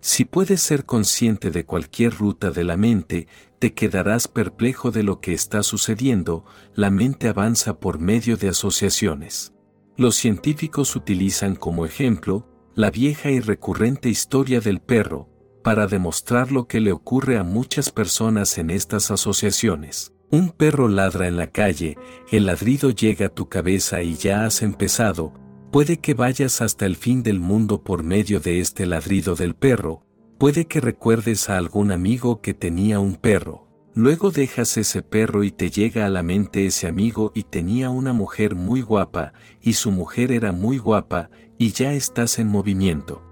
Si 0.00 0.24
puedes 0.24 0.60
ser 0.60 0.84
consciente 0.84 1.50
de 1.50 1.64
cualquier 1.64 2.14
ruta 2.14 2.50
de 2.50 2.62
la 2.62 2.76
mente, 2.76 3.26
te 3.58 3.74
quedarás 3.74 4.28
perplejo 4.28 4.92
de 4.92 5.02
lo 5.02 5.20
que 5.20 5.32
está 5.32 5.64
sucediendo, 5.64 6.44
la 6.74 6.90
mente 6.90 7.26
avanza 7.26 7.80
por 7.80 7.98
medio 7.98 8.36
de 8.36 8.50
asociaciones. 8.50 9.52
Los 9.96 10.14
científicos 10.14 10.94
utilizan 10.94 11.56
como 11.56 11.86
ejemplo, 11.86 12.46
la 12.74 12.90
vieja 12.90 13.30
y 13.30 13.40
recurrente 13.40 14.10
historia 14.10 14.60
del 14.60 14.80
perro, 14.80 15.28
para 15.64 15.88
demostrar 15.88 16.52
lo 16.52 16.68
que 16.68 16.78
le 16.78 16.92
ocurre 16.92 17.38
a 17.38 17.42
muchas 17.42 17.90
personas 17.90 18.56
en 18.58 18.70
estas 18.70 19.10
asociaciones. 19.10 20.12
Un 20.30 20.50
perro 20.50 20.86
ladra 20.86 21.26
en 21.26 21.36
la 21.36 21.48
calle, 21.48 21.98
el 22.30 22.46
ladrido 22.46 22.90
llega 22.90 23.26
a 23.26 23.34
tu 23.34 23.48
cabeza 23.48 24.02
y 24.02 24.14
ya 24.14 24.44
has 24.44 24.62
empezado, 24.62 25.32
puede 25.72 25.96
que 25.96 26.14
vayas 26.14 26.60
hasta 26.60 26.86
el 26.86 26.94
fin 26.94 27.24
del 27.24 27.40
mundo 27.40 27.82
por 27.82 28.04
medio 28.04 28.38
de 28.38 28.60
este 28.60 28.86
ladrido 28.86 29.34
del 29.34 29.56
perro, 29.56 30.04
Puede 30.38 30.66
que 30.66 30.80
recuerdes 30.80 31.48
a 31.48 31.56
algún 31.56 31.92
amigo 31.92 32.40
que 32.40 32.54
tenía 32.54 32.98
un 32.98 33.14
perro. 33.14 33.68
Luego 33.94 34.32
dejas 34.32 34.76
ese 34.76 35.00
perro 35.02 35.44
y 35.44 35.52
te 35.52 35.70
llega 35.70 36.04
a 36.04 36.10
la 36.10 36.24
mente 36.24 36.66
ese 36.66 36.88
amigo 36.88 37.30
y 37.34 37.44
tenía 37.44 37.90
una 37.90 38.12
mujer 38.12 38.56
muy 38.56 38.82
guapa, 38.82 39.32
y 39.62 39.74
su 39.74 39.92
mujer 39.92 40.32
era 40.32 40.50
muy 40.50 40.78
guapa, 40.78 41.30
y 41.56 41.70
ya 41.70 41.92
estás 41.92 42.40
en 42.40 42.48
movimiento. 42.48 43.22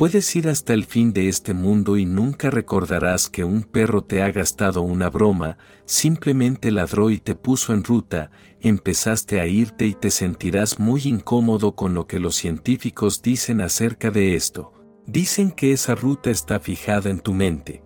Puedes 0.00 0.34
ir 0.34 0.48
hasta 0.48 0.72
el 0.72 0.86
fin 0.86 1.12
de 1.12 1.28
este 1.28 1.52
mundo 1.52 1.98
y 1.98 2.06
nunca 2.06 2.48
recordarás 2.48 3.28
que 3.28 3.44
un 3.44 3.64
perro 3.64 4.02
te 4.02 4.22
ha 4.22 4.32
gastado 4.32 4.80
una 4.80 5.10
broma, 5.10 5.58
simplemente 5.84 6.70
ladró 6.70 7.10
y 7.10 7.18
te 7.18 7.34
puso 7.34 7.74
en 7.74 7.84
ruta, 7.84 8.30
empezaste 8.62 9.40
a 9.40 9.46
irte 9.46 9.84
y 9.84 9.92
te 9.92 10.10
sentirás 10.10 10.78
muy 10.78 11.02
incómodo 11.04 11.76
con 11.76 11.92
lo 11.92 12.06
que 12.06 12.18
los 12.18 12.34
científicos 12.34 13.20
dicen 13.20 13.60
acerca 13.60 14.10
de 14.10 14.36
esto. 14.36 14.72
Dicen 15.06 15.50
que 15.50 15.72
esa 15.74 15.94
ruta 15.94 16.30
está 16.30 16.60
fijada 16.60 17.10
en 17.10 17.20
tu 17.20 17.34
mente. 17.34 17.84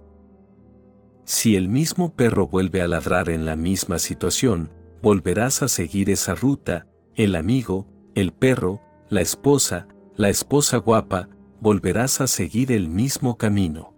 Si 1.25 1.57
el 1.57 1.69
mismo 1.69 2.15
perro 2.15 2.47
vuelve 2.47 2.81
a 2.81 2.87
ladrar 2.87 3.29
en 3.29 3.45
la 3.45 3.57
misma 3.57 3.99
situación, 3.99 4.71
volverás 5.03 5.65
a 5.65 5.69
seguir 5.69 6.11
esa 6.11 6.37
ruta, 6.37 6.87
el 7.17 7.35
amigo, 7.35 7.89
el 8.15 8.33
perro, 8.33 8.81
la 9.09 9.21
esposa, 9.21 9.89
la 10.15 10.29
esposa 10.29 10.77
guapa, 10.77 11.29
volverás 11.61 12.21
a 12.21 12.27
seguir 12.27 12.73
el 12.73 12.89
mismo 12.89 13.37
camino. 13.37 13.95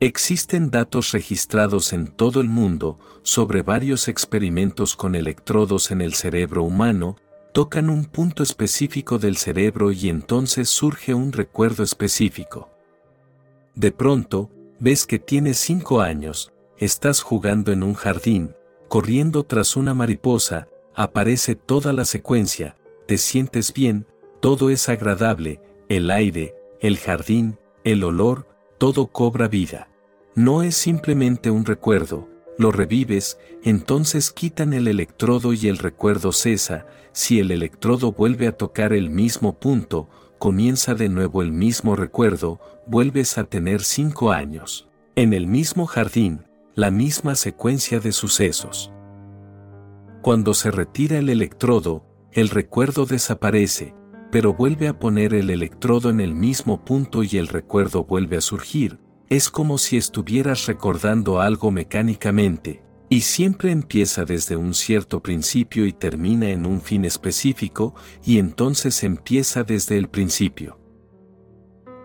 Existen 0.00 0.70
datos 0.70 1.12
registrados 1.12 1.92
en 1.92 2.08
todo 2.08 2.40
el 2.40 2.48
mundo 2.48 2.98
sobre 3.22 3.62
varios 3.62 4.08
experimentos 4.08 4.96
con 4.96 5.14
electrodos 5.14 5.92
en 5.92 6.00
el 6.00 6.14
cerebro 6.14 6.64
humano, 6.64 7.16
tocan 7.52 7.88
un 7.88 8.06
punto 8.06 8.42
específico 8.42 9.18
del 9.18 9.36
cerebro 9.36 9.92
y 9.92 10.08
entonces 10.08 10.68
surge 10.68 11.14
un 11.14 11.32
recuerdo 11.32 11.84
específico. 11.84 12.70
De 13.76 13.92
pronto, 13.92 14.50
ves 14.80 15.06
que 15.06 15.20
tienes 15.20 15.58
cinco 15.58 16.00
años, 16.00 16.52
estás 16.78 17.22
jugando 17.22 17.70
en 17.70 17.84
un 17.84 17.94
jardín, 17.94 18.56
corriendo 18.88 19.44
tras 19.44 19.76
una 19.76 19.94
mariposa, 19.94 20.66
aparece 20.94 21.54
toda 21.54 21.92
la 21.92 22.04
secuencia, 22.04 22.76
te 23.06 23.18
sientes 23.18 23.72
bien, 23.72 24.06
todo 24.40 24.68
es 24.68 24.88
agradable, 24.88 25.60
el 25.96 26.10
aire, 26.10 26.54
el 26.80 26.96
jardín, 26.96 27.58
el 27.84 28.02
olor, 28.02 28.46
todo 28.78 29.08
cobra 29.08 29.46
vida. 29.46 29.88
No 30.34 30.62
es 30.62 30.74
simplemente 30.74 31.50
un 31.50 31.66
recuerdo, 31.66 32.30
lo 32.56 32.72
revives, 32.72 33.38
entonces 33.62 34.30
quitan 34.30 34.72
el 34.72 34.88
electrodo 34.88 35.52
y 35.52 35.68
el 35.68 35.76
recuerdo 35.76 36.32
cesa, 36.32 36.86
si 37.12 37.40
el 37.40 37.50
electrodo 37.50 38.12
vuelve 38.12 38.46
a 38.46 38.56
tocar 38.56 38.94
el 38.94 39.10
mismo 39.10 39.58
punto, 39.58 40.08
comienza 40.38 40.94
de 40.94 41.10
nuevo 41.10 41.42
el 41.42 41.52
mismo 41.52 41.94
recuerdo, 41.94 42.58
vuelves 42.86 43.36
a 43.36 43.44
tener 43.44 43.82
cinco 43.82 44.32
años. 44.32 44.88
En 45.14 45.34
el 45.34 45.46
mismo 45.46 45.84
jardín, 45.84 46.46
la 46.74 46.90
misma 46.90 47.34
secuencia 47.34 48.00
de 48.00 48.12
sucesos. 48.12 48.90
Cuando 50.22 50.54
se 50.54 50.70
retira 50.70 51.18
el 51.18 51.28
electrodo, 51.28 52.06
el 52.32 52.48
recuerdo 52.48 53.04
desaparece, 53.04 53.94
pero 54.32 54.54
vuelve 54.54 54.88
a 54.88 54.98
poner 54.98 55.34
el 55.34 55.50
electrodo 55.50 56.08
en 56.08 56.18
el 56.18 56.34
mismo 56.34 56.82
punto 56.86 57.22
y 57.22 57.36
el 57.36 57.48
recuerdo 57.48 58.04
vuelve 58.04 58.38
a 58.38 58.40
surgir, 58.40 58.98
es 59.28 59.50
como 59.50 59.76
si 59.76 59.98
estuvieras 59.98 60.64
recordando 60.64 61.42
algo 61.42 61.70
mecánicamente, 61.70 62.82
y 63.10 63.20
siempre 63.20 63.72
empieza 63.72 64.24
desde 64.24 64.56
un 64.56 64.72
cierto 64.72 65.20
principio 65.20 65.84
y 65.84 65.92
termina 65.92 66.48
en 66.48 66.64
un 66.64 66.80
fin 66.80 67.04
específico, 67.04 67.94
y 68.24 68.38
entonces 68.38 69.04
empieza 69.04 69.64
desde 69.64 69.98
el 69.98 70.08
principio. 70.08 70.80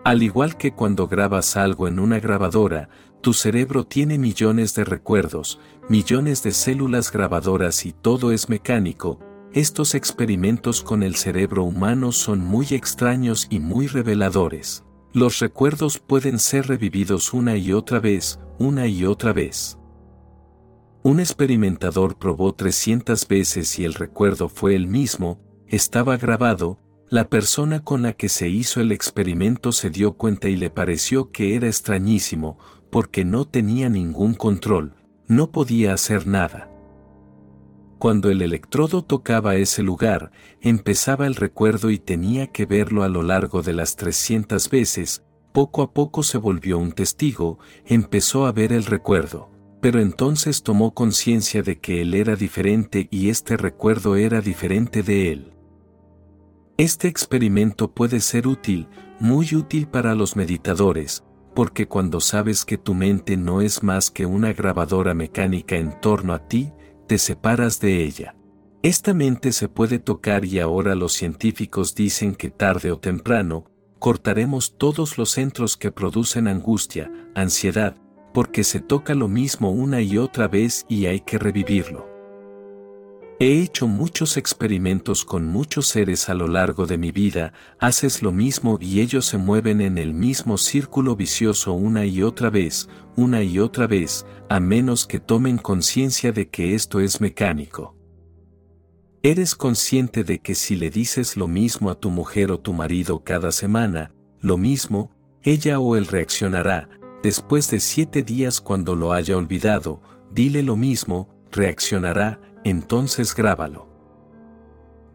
Al 0.04 0.22
igual 0.22 0.58
que 0.58 0.72
cuando 0.72 1.08
grabas 1.08 1.56
algo 1.56 1.88
en 1.88 1.98
una 1.98 2.20
grabadora, 2.20 2.90
tu 3.22 3.32
cerebro 3.32 3.84
tiene 3.84 4.18
millones 4.18 4.74
de 4.74 4.84
recuerdos, 4.84 5.60
millones 5.88 6.42
de 6.42 6.52
células 6.52 7.10
grabadoras 7.10 7.86
y 7.86 7.92
todo 7.92 8.32
es 8.32 8.50
mecánico, 8.50 9.18
estos 9.54 9.94
experimentos 9.94 10.82
con 10.82 11.02
el 11.02 11.14
cerebro 11.14 11.64
humano 11.64 12.12
son 12.12 12.40
muy 12.40 12.66
extraños 12.70 13.46
y 13.48 13.60
muy 13.60 13.86
reveladores. 13.86 14.84
Los 15.14 15.38
recuerdos 15.38 15.98
pueden 15.98 16.38
ser 16.38 16.68
revividos 16.68 17.32
una 17.32 17.56
y 17.56 17.72
otra 17.72 17.98
vez, 17.98 18.38
una 18.58 18.86
y 18.86 19.06
otra 19.06 19.32
vez. 19.32 19.78
Un 21.02 21.18
experimentador 21.20 22.18
probó 22.18 22.54
300 22.54 23.26
veces 23.26 23.78
y 23.78 23.84
el 23.84 23.94
recuerdo 23.94 24.50
fue 24.50 24.74
el 24.74 24.86
mismo, 24.86 25.40
estaba 25.66 26.18
grabado, 26.18 26.78
la 27.08 27.30
persona 27.30 27.82
con 27.82 28.02
la 28.02 28.12
que 28.12 28.28
se 28.28 28.50
hizo 28.50 28.82
el 28.82 28.92
experimento 28.92 29.72
se 29.72 29.88
dio 29.88 30.12
cuenta 30.12 30.50
y 30.50 30.56
le 30.56 30.68
pareció 30.68 31.30
que 31.30 31.54
era 31.54 31.66
extrañísimo, 31.66 32.58
porque 32.90 33.24
no 33.24 33.46
tenía 33.46 33.88
ningún 33.88 34.34
control, 34.34 34.94
no 35.26 35.50
podía 35.50 35.94
hacer 35.94 36.26
nada. 36.26 36.70
Cuando 37.98 38.30
el 38.30 38.42
electrodo 38.42 39.02
tocaba 39.02 39.56
ese 39.56 39.82
lugar, 39.82 40.30
empezaba 40.60 41.26
el 41.26 41.34
recuerdo 41.34 41.90
y 41.90 41.98
tenía 41.98 42.46
que 42.46 42.64
verlo 42.64 43.02
a 43.02 43.08
lo 43.08 43.22
largo 43.22 43.62
de 43.62 43.72
las 43.72 43.96
300 43.96 44.70
veces, 44.70 45.24
poco 45.52 45.82
a 45.82 45.92
poco 45.92 46.22
se 46.22 46.38
volvió 46.38 46.78
un 46.78 46.92
testigo, 46.92 47.58
empezó 47.86 48.46
a 48.46 48.52
ver 48.52 48.72
el 48.72 48.84
recuerdo, 48.84 49.50
pero 49.80 50.00
entonces 50.00 50.62
tomó 50.62 50.94
conciencia 50.94 51.62
de 51.62 51.80
que 51.80 52.02
él 52.02 52.14
era 52.14 52.36
diferente 52.36 53.08
y 53.10 53.30
este 53.30 53.56
recuerdo 53.56 54.14
era 54.14 54.40
diferente 54.40 55.02
de 55.02 55.32
él. 55.32 55.52
Este 56.76 57.08
experimento 57.08 57.90
puede 57.90 58.20
ser 58.20 58.46
útil, 58.46 58.86
muy 59.18 59.52
útil 59.56 59.88
para 59.88 60.14
los 60.14 60.36
meditadores, 60.36 61.24
porque 61.52 61.88
cuando 61.88 62.20
sabes 62.20 62.64
que 62.64 62.78
tu 62.78 62.94
mente 62.94 63.36
no 63.36 63.60
es 63.60 63.82
más 63.82 64.12
que 64.12 64.24
una 64.24 64.52
grabadora 64.52 65.14
mecánica 65.14 65.74
en 65.74 66.00
torno 66.00 66.32
a 66.32 66.46
ti, 66.46 66.72
te 67.08 67.18
separas 67.18 67.80
de 67.80 68.04
ella. 68.04 68.36
Esta 68.82 69.12
mente 69.12 69.52
se 69.52 69.68
puede 69.68 69.98
tocar 69.98 70.44
y 70.44 70.60
ahora 70.60 70.94
los 70.94 71.14
científicos 71.14 71.96
dicen 71.96 72.36
que 72.36 72.50
tarde 72.50 72.92
o 72.92 72.98
temprano, 73.00 73.64
cortaremos 73.98 74.76
todos 74.78 75.18
los 75.18 75.30
centros 75.30 75.76
que 75.76 75.90
producen 75.90 76.46
angustia, 76.46 77.10
ansiedad, 77.34 77.96
porque 78.32 78.62
se 78.62 78.80
toca 78.80 79.14
lo 79.14 79.26
mismo 79.26 79.72
una 79.72 80.00
y 80.00 80.18
otra 80.18 80.46
vez 80.46 80.86
y 80.88 81.06
hay 81.06 81.20
que 81.20 81.38
revivirlo. 81.38 82.07
He 83.40 83.62
hecho 83.62 83.86
muchos 83.86 84.36
experimentos 84.36 85.24
con 85.24 85.46
muchos 85.46 85.86
seres 85.86 86.28
a 86.28 86.34
lo 86.34 86.48
largo 86.48 86.86
de 86.86 86.98
mi 86.98 87.12
vida, 87.12 87.52
haces 87.78 88.20
lo 88.20 88.32
mismo 88.32 88.78
y 88.80 89.00
ellos 89.00 89.26
se 89.26 89.38
mueven 89.38 89.80
en 89.80 89.96
el 89.96 90.12
mismo 90.12 90.58
círculo 90.58 91.14
vicioso 91.14 91.72
una 91.72 92.04
y 92.04 92.24
otra 92.24 92.50
vez, 92.50 92.88
una 93.14 93.44
y 93.44 93.60
otra 93.60 93.86
vez, 93.86 94.26
a 94.48 94.58
menos 94.58 95.06
que 95.06 95.20
tomen 95.20 95.56
conciencia 95.56 96.32
de 96.32 96.48
que 96.48 96.74
esto 96.74 96.98
es 96.98 97.20
mecánico. 97.20 97.94
Eres 99.22 99.54
consciente 99.54 100.24
de 100.24 100.40
que 100.40 100.56
si 100.56 100.74
le 100.74 100.90
dices 100.90 101.36
lo 101.36 101.46
mismo 101.46 101.90
a 101.90 101.94
tu 101.94 102.10
mujer 102.10 102.50
o 102.50 102.58
tu 102.58 102.72
marido 102.72 103.22
cada 103.22 103.52
semana, 103.52 104.12
lo 104.40 104.56
mismo, 104.58 105.12
ella 105.44 105.78
o 105.78 105.94
él 105.94 106.08
reaccionará, 106.08 106.88
después 107.22 107.70
de 107.70 107.78
siete 107.78 108.24
días 108.24 108.60
cuando 108.60 108.96
lo 108.96 109.12
haya 109.12 109.36
olvidado, 109.36 110.02
dile 110.32 110.64
lo 110.64 110.74
mismo, 110.74 111.38
reaccionará, 111.52 112.40
entonces 112.64 113.34
grábalo. 113.34 113.88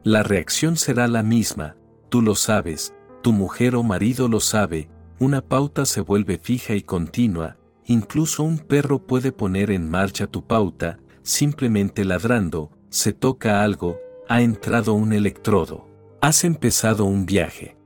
La 0.03 0.23
reacción 0.23 0.75
será 0.75 1.07
la 1.07 1.23
misma, 1.23 1.77
tú 2.09 2.21
lo 2.21 2.35
sabes, 2.35 2.93
tu 3.21 3.31
mujer 3.31 3.75
o 3.75 3.83
marido 3.83 4.27
lo 4.27 4.39
sabe, 4.39 4.89
una 5.19 5.41
pauta 5.41 5.85
se 5.85 6.01
vuelve 6.01 6.37
fija 6.37 6.75
y 6.75 6.81
continua, 6.81 7.57
incluso 7.85 8.43
un 8.43 8.59
perro 8.59 8.99
puede 9.05 9.31
poner 9.31 9.71
en 9.71 9.89
marcha 9.89 10.27
tu 10.27 10.45
pauta, 10.45 10.99
simplemente 11.21 12.03
ladrando, 12.03 12.71
se 12.89 13.13
toca 13.13 13.63
algo, 13.63 13.97
ha 14.27 14.41
entrado 14.41 14.93
un 14.93 15.13
electrodo, 15.13 15.87
has 16.21 16.43
empezado 16.43 17.05
un 17.05 17.25
viaje. 17.25 17.77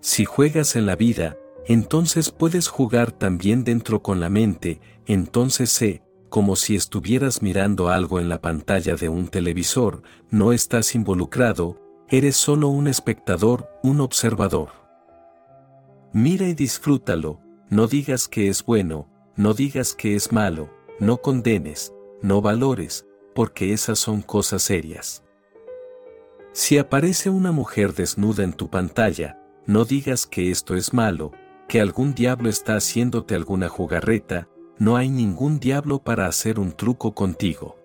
Si 0.00 0.24
juegas 0.24 0.76
en 0.76 0.86
la 0.86 0.96
vida, 0.96 1.36
entonces 1.66 2.30
puedes 2.30 2.68
jugar 2.68 3.12
también 3.12 3.64
dentro 3.64 4.02
con 4.02 4.20
la 4.20 4.28
mente, 4.28 4.80
entonces 5.06 5.70
sé, 5.70 6.02
como 6.32 6.56
si 6.56 6.76
estuvieras 6.76 7.42
mirando 7.42 7.90
algo 7.90 8.18
en 8.18 8.30
la 8.30 8.40
pantalla 8.40 8.96
de 8.96 9.10
un 9.10 9.28
televisor, 9.28 10.02
no 10.30 10.54
estás 10.54 10.94
involucrado, 10.94 11.78
eres 12.08 12.36
solo 12.36 12.68
un 12.68 12.88
espectador, 12.88 13.68
un 13.82 14.00
observador. 14.00 14.70
Mira 16.14 16.48
y 16.48 16.54
disfrútalo, 16.54 17.42
no 17.68 17.86
digas 17.86 18.28
que 18.28 18.48
es 18.48 18.64
bueno, 18.64 19.10
no 19.36 19.52
digas 19.52 19.92
que 19.92 20.14
es 20.14 20.32
malo, 20.32 20.70
no 20.98 21.18
condenes, 21.18 21.92
no 22.22 22.40
valores, 22.40 23.06
porque 23.34 23.74
esas 23.74 23.98
son 23.98 24.22
cosas 24.22 24.62
serias. 24.62 25.22
Si 26.52 26.78
aparece 26.78 27.28
una 27.28 27.52
mujer 27.52 27.92
desnuda 27.92 28.42
en 28.42 28.54
tu 28.54 28.70
pantalla, 28.70 29.38
no 29.66 29.84
digas 29.84 30.26
que 30.26 30.50
esto 30.50 30.76
es 30.76 30.94
malo, 30.94 31.32
que 31.68 31.82
algún 31.82 32.14
diablo 32.14 32.48
está 32.48 32.76
haciéndote 32.76 33.34
alguna 33.34 33.68
jugarreta, 33.68 34.48
no 34.82 34.96
hay 34.96 35.10
ningún 35.10 35.60
diablo 35.60 36.02
para 36.02 36.26
hacer 36.26 36.58
un 36.58 36.72
truco 36.72 37.14
contigo. 37.14 37.76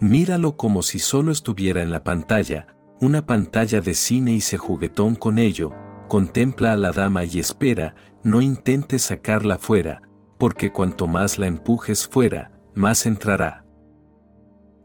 Míralo 0.00 0.56
como 0.56 0.82
si 0.82 0.98
solo 0.98 1.30
estuviera 1.30 1.84
en 1.84 1.92
la 1.92 2.02
pantalla, 2.02 2.66
una 3.00 3.26
pantalla 3.26 3.80
de 3.80 3.94
cine 3.94 4.32
y 4.32 4.40
se 4.40 4.58
juguetón 4.58 5.14
con 5.14 5.38
ello, 5.38 5.72
contempla 6.08 6.72
a 6.72 6.76
la 6.76 6.90
dama 6.90 7.22
y 7.24 7.38
espera, 7.38 7.94
no 8.24 8.40
intentes 8.40 9.02
sacarla 9.02 9.56
fuera, 9.56 10.02
porque 10.36 10.72
cuanto 10.72 11.06
más 11.06 11.38
la 11.38 11.46
empujes 11.46 12.08
fuera, 12.08 12.50
más 12.74 13.06
entrará. 13.06 13.64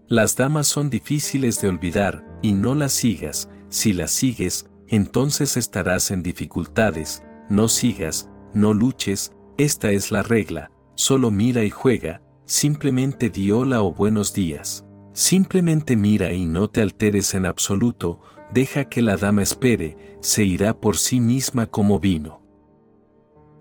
Las 0.07 0.35
damas 0.35 0.67
son 0.67 0.91
difíciles 0.91 1.59
de 1.59 1.69
olvidar, 1.69 2.23
y 2.43 2.53
no 2.53 2.75
las 2.75 2.93
sigas, 2.93 3.49
si 3.69 3.93
las 3.93 4.11
sigues, 4.11 4.69
entonces 4.87 5.57
estarás 5.57 6.11
en 6.11 6.21
dificultades, 6.21 7.23
no 7.49 7.67
sigas, 7.67 8.29
no 8.53 8.75
luches, 8.75 9.33
esta 9.57 9.89
es 9.89 10.11
la 10.11 10.21
regla, 10.21 10.69
solo 10.99 11.31
mira 11.31 11.63
y 11.63 11.69
juega, 11.69 12.21
simplemente 12.43 13.29
di 13.29 13.51
hola 13.51 13.81
o 13.83 13.93
buenos 13.93 14.33
días. 14.33 14.85
Simplemente 15.13 15.95
mira 15.95 16.33
y 16.33 16.45
no 16.45 16.69
te 16.69 16.81
alteres 16.81 17.33
en 17.35 17.45
absoluto, 17.45 18.19
deja 18.51 18.83
que 18.89 19.01
la 19.01 19.15
dama 19.15 19.41
espere, 19.41 20.17
se 20.19 20.43
irá 20.43 20.77
por 20.77 20.97
sí 20.97 21.21
misma 21.21 21.67
como 21.67 22.01
vino. 22.01 22.41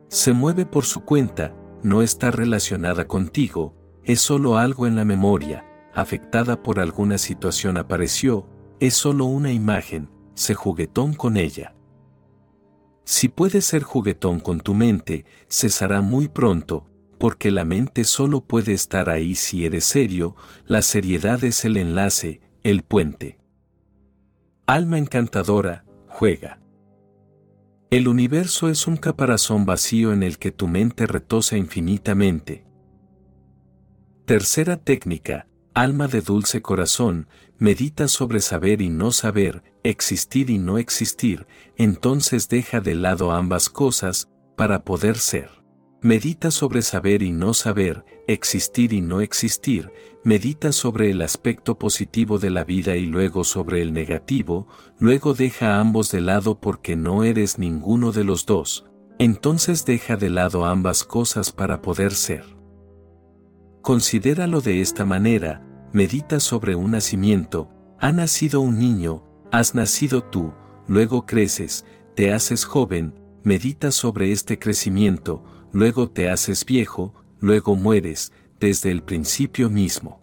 Se 0.08 0.32
mueve 0.32 0.66
por 0.66 0.84
su 0.84 1.04
cuenta, 1.04 1.54
no 1.84 2.02
está 2.02 2.32
relacionada 2.32 3.06
contigo, 3.06 3.76
es 4.02 4.18
solo 4.18 4.58
algo 4.58 4.88
en 4.88 4.96
la 4.96 5.04
memoria, 5.04 5.64
afectada 5.94 6.60
por 6.60 6.80
alguna 6.80 7.18
situación 7.18 7.76
apareció, 7.76 8.48
es 8.80 8.94
solo 8.94 9.26
una 9.26 9.52
imagen, 9.52 10.10
se 10.34 10.54
juguetón 10.54 11.14
con 11.14 11.36
ella. 11.36 11.76
Si 13.04 13.28
puedes 13.28 13.64
ser 13.64 13.84
juguetón 13.84 14.40
con 14.40 14.58
tu 14.58 14.74
mente, 14.74 15.24
cesará 15.48 16.00
muy 16.00 16.26
pronto, 16.26 16.87
porque 17.18 17.50
la 17.50 17.64
mente 17.64 18.04
solo 18.04 18.42
puede 18.42 18.72
estar 18.72 19.10
ahí 19.10 19.34
si 19.34 19.64
eres 19.64 19.84
serio, 19.84 20.36
la 20.66 20.82
seriedad 20.82 21.42
es 21.44 21.64
el 21.64 21.76
enlace, 21.76 22.40
el 22.62 22.82
puente. 22.82 23.38
Alma 24.66 24.98
encantadora, 24.98 25.84
juega. 26.06 26.60
El 27.90 28.06
universo 28.06 28.68
es 28.68 28.86
un 28.86 28.96
caparazón 28.96 29.64
vacío 29.64 30.12
en 30.12 30.22
el 30.22 30.38
que 30.38 30.52
tu 30.52 30.68
mente 30.68 31.06
retosa 31.06 31.56
infinitamente. 31.56 32.66
Tercera 34.26 34.76
técnica, 34.76 35.48
alma 35.72 36.06
de 36.06 36.20
dulce 36.20 36.60
corazón, 36.60 37.28
medita 37.56 38.08
sobre 38.08 38.40
saber 38.40 38.82
y 38.82 38.90
no 38.90 39.10
saber, 39.10 39.62
existir 39.84 40.50
y 40.50 40.58
no 40.58 40.76
existir, 40.76 41.46
entonces 41.76 42.48
deja 42.48 42.80
de 42.80 42.94
lado 42.94 43.32
ambas 43.32 43.70
cosas, 43.70 44.28
para 44.54 44.84
poder 44.84 45.16
ser. 45.16 45.57
Medita 46.00 46.52
sobre 46.52 46.82
saber 46.82 47.22
y 47.22 47.32
no 47.32 47.54
saber, 47.54 48.04
existir 48.28 48.92
y 48.92 49.00
no 49.00 49.20
existir, 49.20 49.90
medita 50.22 50.70
sobre 50.70 51.10
el 51.10 51.22
aspecto 51.22 51.76
positivo 51.76 52.38
de 52.38 52.50
la 52.50 52.62
vida 52.62 52.94
y 52.94 53.04
luego 53.04 53.42
sobre 53.42 53.82
el 53.82 53.92
negativo, 53.92 54.68
luego 55.00 55.34
deja 55.34 55.80
ambos 55.80 56.12
de 56.12 56.20
lado 56.20 56.60
porque 56.60 56.94
no 56.94 57.24
eres 57.24 57.58
ninguno 57.58 58.12
de 58.12 58.22
los 58.22 58.46
dos, 58.46 58.86
entonces 59.18 59.84
deja 59.86 60.16
de 60.16 60.30
lado 60.30 60.66
ambas 60.66 61.02
cosas 61.02 61.50
para 61.50 61.82
poder 61.82 62.14
ser. 62.14 62.44
Considéralo 63.82 64.60
de 64.60 64.80
esta 64.80 65.04
manera, 65.04 65.66
medita 65.92 66.38
sobre 66.38 66.76
un 66.76 66.92
nacimiento, 66.92 67.70
ha 67.98 68.12
nacido 68.12 68.60
un 68.60 68.78
niño, 68.78 69.24
has 69.50 69.74
nacido 69.74 70.22
tú, 70.22 70.52
luego 70.86 71.26
creces, 71.26 71.84
te 72.14 72.32
haces 72.32 72.64
joven, 72.64 73.14
medita 73.42 73.90
sobre 73.90 74.30
este 74.30 74.60
crecimiento, 74.60 75.42
luego 75.72 76.10
te 76.10 76.30
haces 76.30 76.64
viejo, 76.64 77.14
luego 77.40 77.76
mueres, 77.76 78.32
desde 78.60 78.90
el 78.90 79.02
principio 79.02 79.70
mismo. 79.70 80.20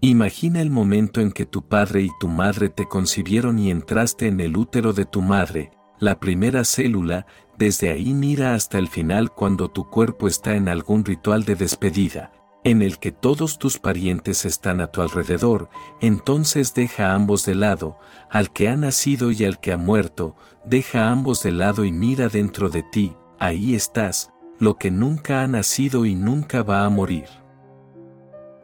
Imagina 0.00 0.60
el 0.60 0.70
momento 0.70 1.20
en 1.20 1.30
que 1.30 1.46
tu 1.46 1.68
padre 1.68 2.02
y 2.02 2.10
tu 2.18 2.26
madre 2.26 2.68
te 2.68 2.88
concibieron 2.88 3.58
y 3.58 3.70
entraste 3.70 4.26
en 4.26 4.40
el 4.40 4.56
útero 4.56 4.92
de 4.92 5.04
tu 5.04 5.22
madre, 5.22 5.70
la 6.00 6.18
primera 6.18 6.64
célula, 6.64 7.26
desde 7.56 7.90
ahí 7.90 8.12
mira 8.12 8.54
hasta 8.54 8.78
el 8.78 8.88
final 8.88 9.30
cuando 9.30 9.70
tu 9.70 9.88
cuerpo 9.88 10.26
está 10.26 10.56
en 10.56 10.68
algún 10.68 11.04
ritual 11.04 11.44
de 11.44 11.54
despedida, 11.54 12.32
en 12.64 12.82
el 12.82 12.98
que 12.98 13.12
todos 13.12 13.58
tus 13.58 13.78
parientes 13.78 14.44
están 14.44 14.80
a 14.80 14.88
tu 14.88 15.02
alrededor, 15.02 15.68
entonces 16.00 16.74
deja 16.74 17.14
ambos 17.14 17.44
de 17.44 17.54
lado, 17.54 17.98
al 18.30 18.52
que 18.52 18.68
ha 18.68 18.76
nacido 18.76 19.30
y 19.30 19.44
al 19.44 19.60
que 19.60 19.72
ha 19.72 19.76
muerto, 19.76 20.34
deja 20.64 21.10
ambos 21.10 21.44
de 21.44 21.52
lado 21.52 21.84
y 21.84 21.92
mira 21.92 22.28
dentro 22.28 22.68
de 22.68 22.82
ti, 22.82 23.14
ahí 23.42 23.74
estás, 23.74 24.32
lo 24.60 24.76
que 24.76 24.92
nunca 24.92 25.42
ha 25.42 25.48
nacido 25.48 26.06
y 26.06 26.14
nunca 26.14 26.62
va 26.62 26.84
a 26.84 26.88
morir. 26.88 27.26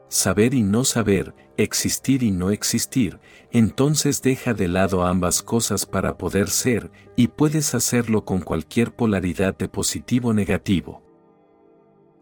Saber 0.09 0.55
y 0.55 0.62
no 0.62 0.85
saber, 0.85 1.35
existir 1.57 2.22
y 2.22 2.31
no 2.31 2.51
existir, 2.51 3.18
entonces 3.51 4.22
deja 4.22 4.55
de 4.55 4.68
lado 4.68 5.05
ambas 5.05 5.43
cosas 5.43 5.85
para 5.85 6.16
poder 6.16 6.49
ser, 6.49 6.93
y 7.16 7.26
puedes 7.26 7.74
hacerlo 7.74 8.24
con 8.24 8.41
cualquier 8.41 8.95
polaridad 8.95 9.59
de 9.59 9.68
positivo 9.68 10.29
o 10.29 10.33
negativo. 10.33 11.03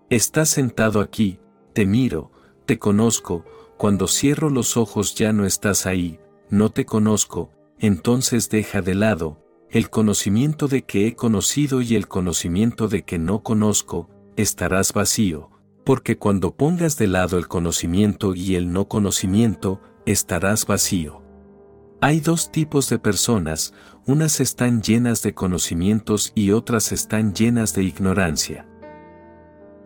Estás 0.09 0.49
sentado 0.49 1.01
aquí, 1.01 1.39
te 1.75 1.85
miro, 1.85 2.33
te 2.65 2.79
conozco, 2.79 3.45
cuando 3.77 4.09
cierro 4.09 4.49
los 4.49 4.79
ojos 4.79 5.15
ya 5.15 5.35
no 5.35 5.45
estás 5.45 5.85
ahí, 5.85 6.19
no 6.49 6.71
te 6.71 6.87
conozco, 6.87 7.51
entonces 7.79 8.49
deja 8.49 8.81
de 8.81 8.95
lado, 8.95 9.46
el 9.77 9.91
conocimiento 9.91 10.68
de 10.68 10.87
que 10.87 11.07
he 11.07 11.14
conocido 11.14 11.83
y 11.83 11.97
el 11.97 12.09
conocimiento 12.09 12.89
de 12.89 13.03
que 13.03 13.18
no 13.18 13.43
conozco, 13.43 14.09
estarás 14.39 14.95
vacío, 14.95 15.51
porque 15.85 16.16
cuando 16.16 16.57
pongas 16.57 16.97
de 16.97 17.07
lado 17.07 17.37
el 17.37 17.47
conocimiento 17.47 18.35
y 18.35 18.55
el 18.55 18.72
no 18.72 18.89
conocimiento, 18.89 19.83
estarás 20.07 20.64
vacío. 20.64 21.22
Hay 22.01 22.20
dos 22.20 22.51
tipos 22.51 22.89
de 22.89 22.99
personas, 22.99 23.74
unas 24.07 24.41
están 24.41 24.81
llenas 24.81 25.22
de 25.22 25.35
conocimientos 25.35 26.33
y 26.35 26.53
otras 26.53 26.91
están 26.91 27.35
llenas 27.35 27.74
de 27.74 27.83
ignorancia. 27.83 28.66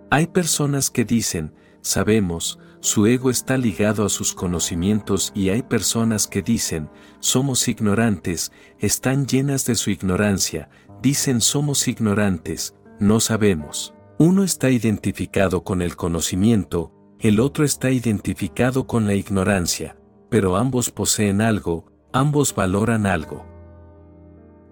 Hay 0.08 0.28
personas 0.28 0.90
que 0.92 1.04
dicen, 1.04 1.52
sabemos, 1.80 2.60
su 2.80 3.06
ego 3.06 3.30
está 3.30 3.58
ligado 3.58 4.06
a 4.06 4.08
sus 4.08 4.34
conocimientos 4.34 5.32
y 5.34 5.50
hay 5.50 5.62
personas 5.62 6.26
que 6.26 6.40
dicen, 6.40 6.88
somos 7.20 7.68
ignorantes, 7.68 8.52
están 8.78 9.26
llenas 9.26 9.66
de 9.66 9.74
su 9.74 9.90
ignorancia, 9.90 10.70
dicen 11.02 11.42
somos 11.42 11.88
ignorantes, 11.88 12.74
no 12.98 13.20
sabemos. 13.20 13.94
Uno 14.18 14.44
está 14.44 14.70
identificado 14.70 15.62
con 15.62 15.82
el 15.82 15.94
conocimiento, 15.96 16.92
el 17.18 17.38
otro 17.40 17.64
está 17.64 17.90
identificado 17.90 18.86
con 18.86 19.06
la 19.06 19.14
ignorancia, 19.14 19.96
pero 20.30 20.56
ambos 20.56 20.90
poseen 20.90 21.42
algo, 21.42 21.84
ambos 22.12 22.54
valoran 22.54 23.06
algo. 23.06 23.46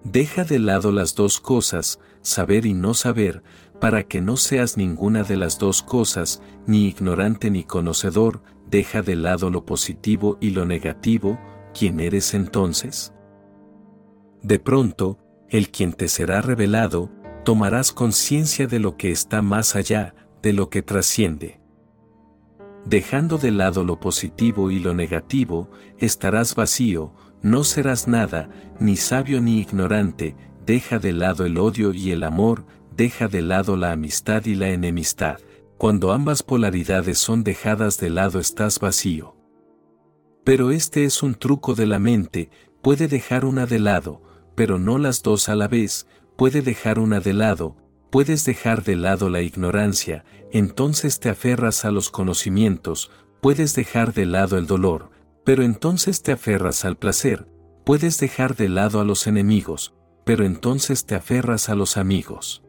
Deja 0.03 0.45
de 0.45 0.57
lado 0.57 0.91
las 0.91 1.13
dos 1.13 1.39
cosas, 1.39 1.99
saber 2.21 2.65
y 2.65 2.73
no 2.73 2.93
saber, 2.93 3.43
para 3.79 4.03
que 4.03 4.21
no 4.21 4.37
seas 4.37 4.77
ninguna 4.77 5.23
de 5.23 5.37
las 5.37 5.57
dos 5.57 5.81
cosas, 5.81 6.41
ni 6.67 6.87
ignorante 6.87 7.49
ni 7.49 7.63
conocedor, 7.63 8.41
deja 8.69 9.01
de 9.01 9.15
lado 9.15 9.49
lo 9.49 9.65
positivo 9.65 10.37
y 10.41 10.51
lo 10.51 10.65
negativo, 10.65 11.39
¿quién 11.73 11.99
eres 11.99 12.33
entonces? 12.33 13.13
De 14.41 14.59
pronto, 14.59 15.17
el 15.49 15.69
quien 15.69 15.93
te 15.93 16.07
será 16.07 16.41
revelado, 16.41 17.09
tomarás 17.43 17.91
conciencia 17.91 18.67
de 18.67 18.79
lo 18.79 18.97
que 18.97 19.11
está 19.11 19.41
más 19.41 19.75
allá, 19.75 20.13
de 20.41 20.53
lo 20.53 20.69
que 20.69 20.81
trasciende. 20.81 21.59
Dejando 22.85 23.37
de 23.37 23.51
lado 23.51 23.83
lo 23.83 23.99
positivo 23.99 24.71
y 24.71 24.79
lo 24.79 24.93
negativo, 24.93 25.69
estarás 25.97 26.55
vacío, 26.55 27.13
no 27.41 27.63
serás 27.63 28.07
nada, 28.07 28.49
ni 28.79 28.95
sabio 28.95 29.41
ni 29.41 29.59
ignorante, 29.59 30.35
deja 30.65 30.99
de 30.99 31.13
lado 31.13 31.45
el 31.45 31.57
odio 31.57 31.93
y 31.93 32.11
el 32.11 32.23
amor, 32.23 32.65
deja 32.99 33.29
de 33.29 33.41
lado 33.41 33.77
la 33.77 33.93
amistad 33.93 34.45
y 34.45 34.55
la 34.55 34.71
enemistad. 34.71 35.39
Cuando 35.77 36.11
ambas 36.11 36.43
polaridades 36.43 37.17
son 37.17 37.45
dejadas 37.45 37.97
de 37.97 38.09
lado 38.09 38.41
estás 38.41 38.77
vacío. 38.79 39.37
Pero 40.43 40.71
este 40.71 41.05
es 41.05 41.23
un 41.23 41.35
truco 41.35 41.75
de 41.75 41.85
la 41.85 41.97
mente, 41.97 42.49
puede 42.81 43.07
dejar 43.07 43.45
una 43.45 43.65
de 43.65 43.79
lado, 43.79 44.21
pero 44.53 44.79
no 44.79 44.97
las 44.97 45.23
dos 45.23 45.47
a 45.47 45.55
la 45.55 45.69
vez, 45.69 46.07
puede 46.35 46.61
dejar 46.61 46.99
una 46.99 47.21
de 47.21 47.31
lado, 47.31 47.77
puedes 48.09 48.43
dejar 48.43 48.83
de 48.83 48.97
lado 48.97 49.29
la 49.29 49.43
ignorancia, 49.43 50.25
entonces 50.51 51.21
te 51.21 51.29
aferras 51.29 51.85
a 51.85 51.91
los 51.91 52.09
conocimientos, 52.09 53.11
puedes 53.39 53.75
dejar 53.75 54.13
de 54.13 54.25
lado 54.25 54.57
el 54.57 54.67
dolor, 54.67 55.09
pero 55.45 55.63
entonces 55.63 56.21
te 56.21 56.33
aferras 56.33 56.83
al 56.83 56.97
placer, 56.97 57.47
puedes 57.85 58.19
dejar 58.19 58.57
de 58.57 58.67
lado 58.67 58.99
a 58.99 59.05
los 59.05 59.25
enemigos, 59.25 59.93
pero 60.25 60.43
entonces 60.43 61.05
te 61.05 61.15
aferras 61.15 61.69
a 61.69 61.75
los 61.75 61.95
amigos. 61.95 62.61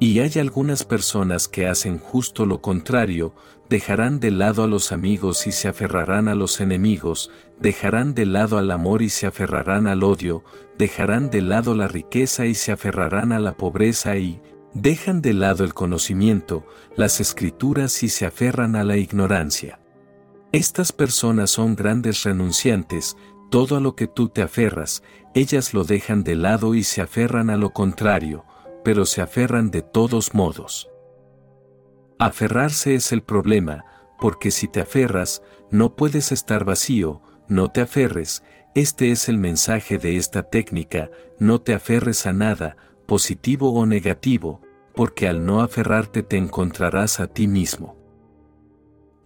Y 0.00 0.20
hay 0.20 0.32
algunas 0.38 0.84
personas 0.84 1.48
que 1.48 1.66
hacen 1.66 1.98
justo 1.98 2.46
lo 2.46 2.60
contrario, 2.60 3.34
dejarán 3.68 4.20
de 4.20 4.30
lado 4.30 4.62
a 4.62 4.68
los 4.68 4.92
amigos 4.92 5.46
y 5.46 5.52
se 5.52 5.68
aferrarán 5.68 6.28
a 6.28 6.36
los 6.36 6.60
enemigos, 6.60 7.30
dejarán 7.60 8.14
de 8.14 8.24
lado 8.24 8.58
al 8.58 8.70
amor 8.70 9.02
y 9.02 9.08
se 9.08 9.26
aferrarán 9.26 9.88
al 9.88 10.04
odio, 10.04 10.44
dejarán 10.78 11.30
de 11.30 11.42
lado 11.42 11.74
la 11.74 11.88
riqueza 11.88 12.46
y 12.46 12.54
se 12.54 12.70
aferrarán 12.70 13.32
a 13.32 13.40
la 13.40 13.56
pobreza 13.56 14.16
y, 14.16 14.40
dejan 14.72 15.20
de 15.20 15.32
lado 15.32 15.64
el 15.64 15.74
conocimiento, 15.74 16.64
las 16.96 17.20
escrituras 17.20 18.02
y 18.02 18.08
se 18.08 18.26
aferran 18.26 18.76
a 18.76 18.84
la 18.84 18.96
ignorancia. 18.96 19.80
Estas 20.52 20.92
personas 20.92 21.50
son 21.50 21.74
grandes 21.74 22.22
renunciantes, 22.22 23.16
todo 23.50 23.76
a 23.76 23.80
lo 23.80 23.96
que 23.96 24.06
tú 24.06 24.28
te 24.28 24.42
aferras, 24.42 25.02
ellas 25.34 25.74
lo 25.74 25.84
dejan 25.84 26.22
de 26.22 26.36
lado 26.36 26.74
y 26.74 26.84
se 26.84 27.00
aferran 27.00 27.50
a 27.50 27.56
lo 27.56 27.70
contrario, 27.70 28.44
pero 28.88 29.04
se 29.04 29.20
aferran 29.20 29.70
de 29.70 29.82
todos 29.82 30.32
modos. 30.32 30.88
Aferrarse 32.18 32.94
es 32.94 33.12
el 33.12 33.22
problema, 33.22 33.84
porque 34.18 34.50
si 34.50 34.66
te 34.66 34.80
aferras, 34.80 35.42
no 35.70 35.94
puedes 35.94 36.32
estar 36.32 36.64
vacío, 36.64 37.20
no 37.48 37.70
te 37.70 37.82
aferres, 37.82 38.42
este 38.74 39.10
es 39.10 39.28
el 39.28 39.36
mensaje 39.36 39.98
de 39.98 40.16
esta 40.16 40.44
técnica, 40.44 41.10
no 41.38 41.60
te 41.60 41.74
aferres 41.74 42.24
a 42.24 42.32
nada, 42.32 42.78
positivo 43.04 43.74
o 43.74 43.84
negativo, 43.84 44.62
porque 44.94 45.28
al 45.28 45.44
no 45.44 45.60
aferrarte 45.60 46.22
te 46.22 46.38
encontrarás 46.38 47.20
a 47.20 47.26
ti 47.26 47.46
mismo. 47.46 47.94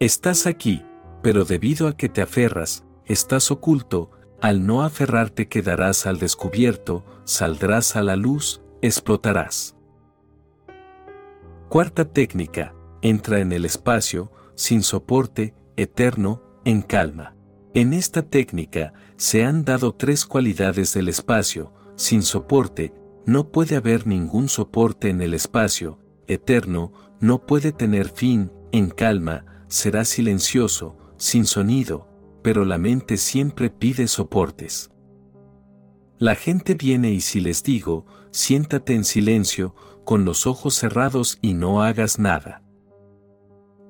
Estás 0.00 0.48
aquí, 0.48 0.84
pero 1.22 1.44
debido 1.44 1.86
a 1.86 1.96
que 1.96 2.08
te 2.08 2.20
aferras, 2.20 2.82
estás 3.04 3.52
oculto, 3.52 4.10
al 4.40 4.66
no 4.66 4.82
aferrarte 4.82 5.46
quedarás 5.46 6.08
al 6.08 6.18
descubierto, 6.18 7.04
saldrás 7.22 7.94
a 7.94 8.02
la 8.02 8.16
luz, 8.16 8.61
explotarás. 8.83 9.76
Cuarta 11.68 12.05
técnica, 12.05 12.74
entra 13.01 13.39
en 13.39 13.53
el 13.53 13.64
espacio, 13.64 14.33
sin 14.57 14.83
soporte, 14.83 15.55
eterno, 15.76 16.43
en 16.64 16.83
calma. 16.83 17.37
En 17.74 17.93
esta 17.93 18.22
técnica, 18.22 18.93
se 19.16 19.45
han 19.45 19.64
dado 19.64 19.95
tres 19.95 20.26
cualidades 20.26 20.93
del 20.93 21.09
espacio, 21.09 21.72
sin 21.95 22.22
soporte, 22.22 22.93
no 23.24 23.51
puede 23.53 23.76
haber 23.76 24.07
ningún 24.07 24.49
soporte 24.49 25.09
en 25.09 25.22
el 25.22 25.33
espacio, 25.33 26.01
eterno, 26.26 26.93
no 27.20 27.47
puede 27.47 27.70
tener 27.72 28.09
fin, 28.09 28.51
en 28.72 28.91
calma, 28.91 29.64
será 29.68 30.05
silencioso, 30.05 30.97
sin 31.16 31.47
sonido, 31.47 32.09
pero 32.43 32.64
la 32.64 32.78
mente 32.78 33.16
siempre 33.16 33.70
pide 33.70 34.09
soportes. 34.09 34.91
La 36.18 36.35
gente 36.35 36.74
viene 36.74 37.11
y 37.11 37.20
si 37.20 37.41
les 37.41 37.62
digo, 37.62 38.07
siéntate 38.33 38.95
en 38.95 39.05
silencio, 39.05 39.74
con 40.05 40.24
los 40.24 40.47
ojos 40.47 40.74
cerrados 40.74 41.39
y 41.41 41.55
no 41.55 41.83
hagas 41.83 42.18
nada. 42.18 42.62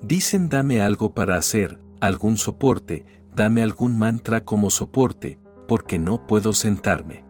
Dicen 0.02 0.48
dame 0.48 0.82
algo 0.82 1.14
para 1.14 1.36
hacer, 1.36 1.80
algún 2.00 2.36
soporte, 2.36 3.06
dame 3.34 3.62
algún 3.62 3.98
mantra 3.98 4.44
como 4.44 4.68
soporte, 4.68 5.38
porque 5.66 5.98
no 5.98 6.26
puedo 6.26 6.52
sentarme. 6.52 7.24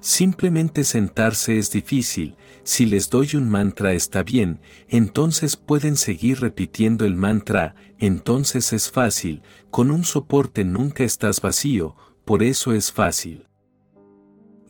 Simplemente 0.00 0.84
sentarse 0.84 1.58
es 1.58 1.70
difícil, 1.70 2.36
si 2.62 2.86
les 2.86 3.10
doy 3.10 3.34
un 3.34 3.50
mantra 3.50 3.92
está 3.92 4.22
bien, 4.22 4.60
entonces 4.88 5.56
pueden 5.56 5.96
seguir 5.96 6.40
repitiendo 6.40 7.04
el 7.04 7.16
mantra, 7.16 7.74
entonces 7.98 8.72
es 8.72 8.90
fácil, 8.90 9.42
con 9.70 9.90
un 9.90 10.04
soporte 10.04 10.64
nunca 10.64 11.04
estás 11.04 11.42
vacío, 11.42 11.96
por 12.24 12.42
eso 12.42 12.72
es 12.72 12.92
fácil. 12.92 13.49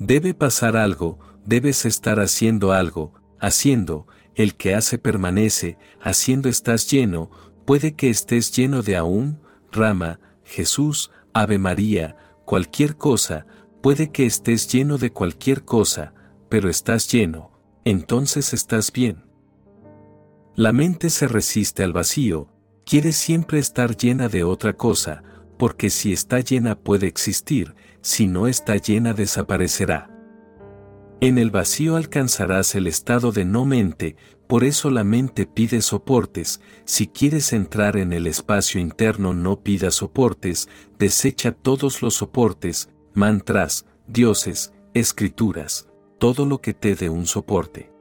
Debe 0.00 0.34
pasar 0.34 0.76
algo, 0.76 1.20
debes 1.46 1.84
estar 1.84 2.18
haciendo 2.18 2.72
algo, 2.72 3.14
haciendo, 3.38 4.08
el 4.34 4.56
que 4.56 4.74
hace 4.74 4.98
permanece, 4.98 5.78
haciendo 6.00 6.48
estás 6.48 6.90
lleno, 6.90 7.30
puede 7.64 7.94
que 7.94 8.10
estés 8.10 8.50
lleno 8.50 8.82
de 8.82 8.96
aún, 8.96 9.40
rama, 9.70 10.18
Jesús, 10.42 11.12
Ave 11.32 11.58
María, 11.58 12.16
cualquier 12.44 12.96
cosa, 12.96 13.46
Puede 13.80 14.10
que 14.10 14.26
estés 14.26 14.70
lleno 14.70 14.98
de 14.98 15.10
cualquier 15.10 15.64
cosa, 15.64 16.12
pero 16.50 16.68
estás 16.68 17.10
lleno, 17.10 17.50
entonces 17.86 18.52
estás 18.52 18.92
bien. 18.92 19.24
La 20.54 20.74
mente 20.74 21.08
se 21.08 21.26
resiste 21.28 21.82
al 21.82 21.94
vacío, 21.94 22.48
quiere 22.84 23.12
siempre 23.12 23.58
estar 23.58 23.96
llena 23.96 24.28
de 24.28 24.44
otra 24.44 24.74
cosa, 24.74 25.22
porque 25.58 25.88
si 25.88 26.12
está 26.12 26.40
llena 26.40 26.78
puede 26.78 27.06
existir, 27.06 27.74
si 28.02 28.26
no 28.26 28.46
está 28.46 28.76
llena 28.76 29.12
desaparecerá. 29.12 30.10
En 31.20 31.36
el 31.36 31.50
vacío 31.50 31.96
alcanzarás 31.96 32.74
el 32.74 32.86
estado 32.86 33.30
de 33.30 33.44
no 33.44 33.66
mente, 33.66 34.16
por 34.46 34.64
eso 34.64 34.90
la 34.90 35.04
mente 35.04 35.46
pide 35.46 35.82
soportes, 35.82 36.60
si 36.84 37.06
quieres 37.06 37.52
entrar 37.52 37.96
en 37.96 38.12
el 38.12 38.26
espacio 38.26 38.80
interno 38.80 39.34
no 39.34 39.60
pida 39.60 39.90
soportes, 39.90 40.68
desecha 40.98 41.52
todos 41.52 42.02
los 42.02 42.14
soportes, 42.14 42.88
mantras, 43.12 43.84
dioses, 44.08 44.72
escrituras, 44.94 45.88
todo 46.18 46.46
lo 46.46 46.60
que 46.60 46.74
te 46.74 46.94
dé 46.94 47.10
un 47.10 47.26
soporte. 47.26 47.92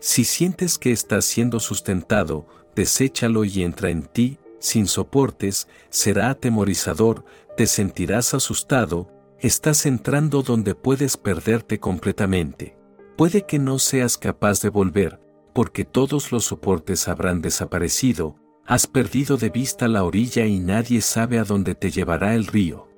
Si 0.00 0.24
sientes 0.24 0.78
que 0.78 0.90
estás 0.90 1.24
siendo 1.24 1.60
sustentado, 1.60 2.46
deséchalo 2.74 3.44
y 3.44 3.62
entra 3.62 3.90
en 3.90 4.02
ti, 4.02 4.38
sin 4.58 4.86
soportes, 4.86 5.68
será 5.90 6.30
atemorizador, 6.30 7.24
te 7.56 7.66
sentirás 7.66 8.34
asustado, 8.34 9.10
estás 9.38 9.86
entrando 9.86 10.42
donde 10.42 10.74
puedes 10.74 11.16
perderte 11.16 11.78
completamente. 11.78 12.76
Puede 13.16 13.42
que 13.42 13.58
no 13.58 13.78
seas 13.78 14.16
capaz 14.16 14.60
de 14.62 14.70
volver, 14.70 15.20
porque 15.52 15.84
todos 15.84 16.32
los 16.32 16.44
soportes 16.44 17.08
habrán 17.08 17.42
desaparecido, 17.42 18.36
has 18.66 18.86
perdido 18.86 19.36
de 19.36 19.50
vista 19.50 19.88
la 19.88 20.04
orilla 20.04 20.46
y 20.46 20.60
nadie 20.60 21.00
sabe 21.00 21.38
a 21.38 21.44
dónde 21.44 21.74
te 21.74 21.90
llevará 21.90 22.34
el 22.34 22.46
río. 22.46 22.88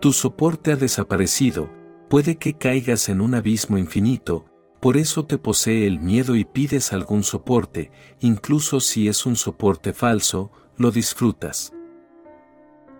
Tu 0.00 0.12
soporte 0.12 0.72
ha 0.72 0.76
desaparecido, 0.76 1.70
puede 2.08 2.36
que 2.36 2.54
caigas 2.54 3.08
en 3.08 3.20
un 3.20 3.34
abismo 3.34 3.76
infinito, 3.76 4.46
por 4.80 4.96
eso 4.96 5.24
te 5.24 5.36
posee 5.36 5.86
el 5.86 6.00
miedo 6.00 6.36
y 6.36 6.44
pides 6.44 6.92
algún 6.92 7.22
soporte, 7.22 7.90
incluso 8.20 8.80
si 8.80 9.08
es 9.08 9.26
un 9.26 9.36
soporte 9.36 9.92
falso, 9.92 10.52
lo 10.76 10.90
disfrutas. 10.90 11.72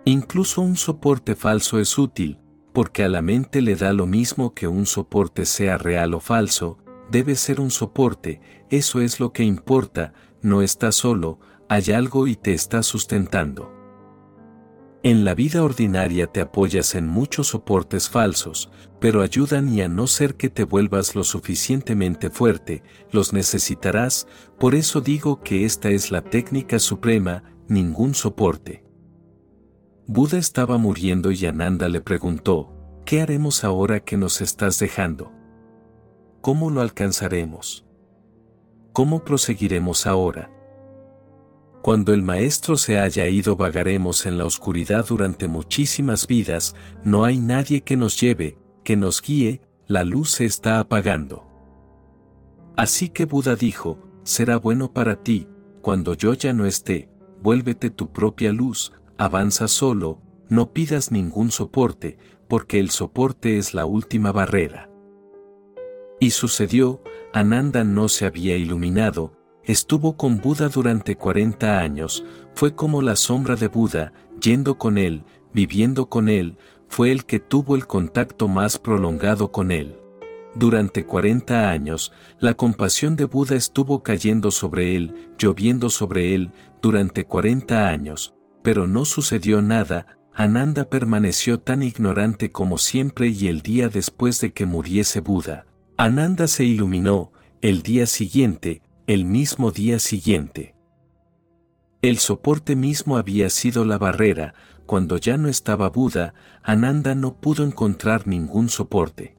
Incluso 0.07 0.61
un 0.61 0.77
soporte 0.77 1.35
falso 1.35 1.79
es 1.79 1.97
útil, 1.97 2.39
porque 2.71 3.03
a 3.03 3.09
la 3.09 3.21
mente 3.21 3.61
le 3.61 3.75
da 3.75 3.91
lo 3.91 4.07
mismo 4.07 4.53
que 4.53 4.65
un 4.65 4.85
soporte 4.85 5.45
sea 5.45 5.77
real 5.77 6.13
o 6.13 6.21
falso, 6.21 6.77
debe 7.11 7.35
ser 7.35 7.59
un 7.59 7.71
soporte, 7.71 8.39
eso 8.69 9.01
es 9.01 9.19
lo 9.19 9.33
que 9.33 9.43
importa, 9.43 10.13
no 10.41 10.61
estás 10.61 10.95
solo, 10.95 11.41
hay 11.67 11.91
algo 11.91 12.25
y 12.27 12.37
te 12.37 12.53
está 12.53 12.83
sustentando. 12.83 13.73
En 15.03 15.25
la 15.25 15.35
vida 15.35 15.61
ordinaria 15.61 16.27
te 16.27 16.39
apoyas 16.39 16.95
en 16.95 17.05
muchos 17.05 17.47
soportes 17.47 18.07
falsos, 18.07 18.71
pero 19.01 19.21
ayudan 19.21 19.67
y 19.67 19.81
a 19.81 19.89
no 19.89 20.07
ser 20.07 20.35
que 20.35 20.49
te 20.49 20.63
vuelvas 20.63 21.15
lo 21.15 21.25
suficientemente 21.25 22.29
fuerte, 22.29 22.81
los 23.11 23.33
necesitarás, 23.33 24.25
por 24.57 24.73
eso 24.73 25.01
digo 25.01 25.41
que 25.41 25.65
esta 25.65 25.89
es 25.89 26.11
la 26.11 26.21
técnica 26.21 26.79
suprema, 26.79 27.43
ningún 27.67 28.15
soporte. 28.15 28.86
Buda 30.09 30.37
estaba 30.37 30.77
muriendo 30.77 31.31
y 31.31 31.45
Ananda 31.45 31.89
le 31.89 31.99
preguntó, 31.99 32.71
¿qué 33.05 33.19
haremos 33.19 33.65
ahora 33.65 33.99
que 33.99 34.15
nos 34.15 34.39
estás 34.39 34.79
dejando? 34.79 35.33
¿Cómo 36.39 36.69
lo 36.69 36.79
alcanzaremos? 36.79 37.85
¿Cómo 38.93 39.25
proseguiremos 39.25 40.07
ahora? 40.07 40.49
Cuando 41.81 42.13
el 42.13 42.21
Maestro 42.21 42.77
se 42.77 42.97
haya 42.97 43.27
ido 43.27 43.57
vagaremos 43.57 44.25
en 44.25 44.37
la 44.37 44.45
oscuridad 44.45 45.05
durante 45.05 45.49
muchísimas 45.49 46.25
vidas, 46.25 46.73
no 47.03 47.25
hay 47.25 47.37
nadie 47.37 47.81
que 47.81 47.97
nos 47.97 48.17
lleve, 48.17 48.57
que 48.85 48.95
nos 48.95 49.21
guíe, 49.21 49.59
la 49.87 50.05
luz 50.05 50.31
se 50.31 50.45
está 50.45 50.79
apagando. 50.79 51.45
Así 52.77 53.09
que 53.09 53.25
Buda 53.25 53.57
dijo, 53.57 53.99
será 54.23 54.55
bueno 54.55 54.93
para 54.93 55.21
ti, 55.21 55.49
cuando 55.81 56.13
yo 56.13 56.33
ya 56.33 56.53
no 56.53 56.65
esté, 56.65 57.09
vuélvete 57.41 57.89
tu 57.89 58.09
propia 58.13 58.53
luz, 58.53 58.93
avanza 59.17 59.67
solo, 59.67 60.21
no 60.49 60.73
pidas 60.73 61.11
ningún 61.11 61.51
soporte, 61.51 62.17
porque 62.47 62.79
el 62.79 62.89
soporte 62.89 63.57
es 63.57 63.73
la 63.73 63.85
última 63.85 64.31
barrera. 64.31 64.89
Y 66.19 66.31
sucedió, 66.31 67.01
Ananda 67.33 67.83
no 67.83 68.09
se 68.09 68.25
había 68.25 68.55
iluminado, 68.57 69.37
Estuvo 69.67 70.15
con 70.15 70.39
Buda 70.39 70.69
durante 70.69 71.17
40 71.17 71.79
años, 71.79 72.23
fue 72.55 72.73
como 72.73 73.01
la 73.01 73.17
sombra 73.17 73.57
de 73.57 73.67
Buda, 73.67 74.13
yendo 74.41 74.77
con 74.77 74.97
él, 74.97 75.25
viviendo 75.53 76.07
con 76.07 76.29
él, 76.29 76.57
fue 76.87 77.11
el 77.11 77.25
que 77.25 77.41
tuvo 77.41 77.75
el 77.75 77.85
contacto 77.85 78.47
más 78.47 78.79
prolongado 78.79 79.51
con 79.51 79.71
él. 79.71 79.99
Durante 80.55 81.05
40 81.05 81.69
años, 81.69 82.13
la 82.39 82.53
compasión 82.53 83.17
de 83.17 83.25
Buda 83.25 83.57
estuvo 83.57 84.03
cayendo 84.03 84.51
sobre 84.51 84.95
él, 84.95 85.31
lloviendo 85.37 85.89
sobre 85.89 86.33
él, 86.33 86.53
durante 86.81 87.25
40 87.25 87.89
años, 87.89 88.36
pero 88.67 88.85
no 88.85 89.05
sucedió 89.05 89.61
nada, 89.61 90.19
Ananda 90.33 90.89
permaneció 90.89 91.57
tan 91.57 91.81
ignorante 91.83 92.51
como 92.51 92.77
siempre 92.77 93.29
y 93.29 93.47
el 93.47 93.61
día 93.61 93.87
después 93.87 94.41
de 94.41 94.51
que 94.51 94.65
muriese 94.65 95.21
Buda. 95.21 95.67
Ananda 95.95 96.49
se 96.49 96.65
iluminó, 96.65 97.31
el 97.61 97.81
día 97.81 98.05
siguiente, 98.07 98.81
el 99.07 99.23
mismo 99.23 99.71
día 99.71 99.99
siguiente. 99.99 100.75
El 102.01 102.17
soporte 102.17 102.75
mismo 102.75 103.15
había 103.15 103.49
sido 103.49 103.85
la 103.85 103.97
barrera, 103.97 104.53
cuando 104.85 105.15
ya 105.15 105.37
no 105.37 105.47
estaba 105.47 105.87
Buda, 105.89 106.33
Ananda 106.61 107.15
no 107.15 107.39
pudo 107.39 107.63
encontrar 107.63 108.27
ningún 108.27 108.67
soporte. 108.67 109.37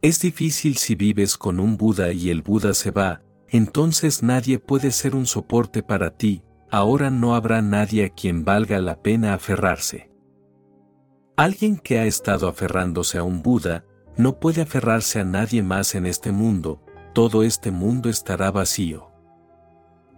Es 0.00 0.20
difícil 0.20 0.76
si 0.76 0.94
vives 0.94 1.36
con 1.36 1.58
un 1.58 1.76
Buda 1.76 2.12
y 2.12 2.30
el 2.30 2.42
Buda 2.42 2.72
se 2.72 2.92
va, 2.92 3.22
entonces 3.48 4.22
nadie 4.22 4.60
puede 4.60 4.92
ser 4.92 5.16
un 5.16 5.26
soporte 5.26 5.82
para 5.82 6.16
ti, 6.16 6.44
ahora 6.70 7.10
no 7.10 7.34
habrá 7.34 7.62
nadie 7.62 8.06
a 8.06 8.08
quien 8.10 8.44
valga 8.44 8.78
la 8.80 9.02
pena 9.02 9.34
aferrarse. 9.34 10.10
Alguien 11.36 11.76
que 11.76 11.98
ha 11.98 12.06
estado 12.06 12.48
aferrándose 12.48 13.18
a 13.18 13.22
un 13.22 13.42
Buda, 13.42 13.84
no 14.16 14.40
puede 14.40 14.62
aferrarse 14.62 15.20
a 15.20 15.24
nadie 15.24 15.62
más 15.62 15.94
en 15.94 16.06
este 16.06 16.32
mundo, 16.32 16.82
todo 17.12 17.42
este 17.42 17.70
mundo 17.70 18.08
estará 18.08 18.50
vacío. 18.50 19.10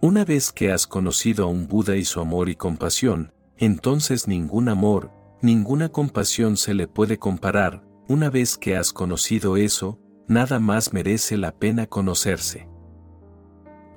Una 0.00 0.24
vez 0.24 0.52
que 0.52 0.70
has 0.70 0.86
conocido 0.86 1.44
a 1.44 1.48
un 1.48 1.66
Buda 1.66 1.96
y 1.96 2.04
su 2.04 2.20
amor 2.20 2.48
y 2.48 2.54
compasión, 2.54 3.32
entonces 3.56 4.28
ningún 4.28 4.68
amor, 4.68 5.10
ninguna 5.42 5.88
compasión 5.88 6.56
se 6.56 6.74
le 6.74 6.86
puede 6.86 7.18
comparar, 7.18 7.82
una 8.08 8.30
vez 8.30 8.56
que 8.56 8.76
has 8.76 8.92
conocido 8.92 9.56
eso, 9.56 9.98
nada 10.28 10.60
más 10.60 10.92
merece 10.92 11.36
la 11.36 11.52
pena 11.52 11.86
conocerse. 11.86 12.68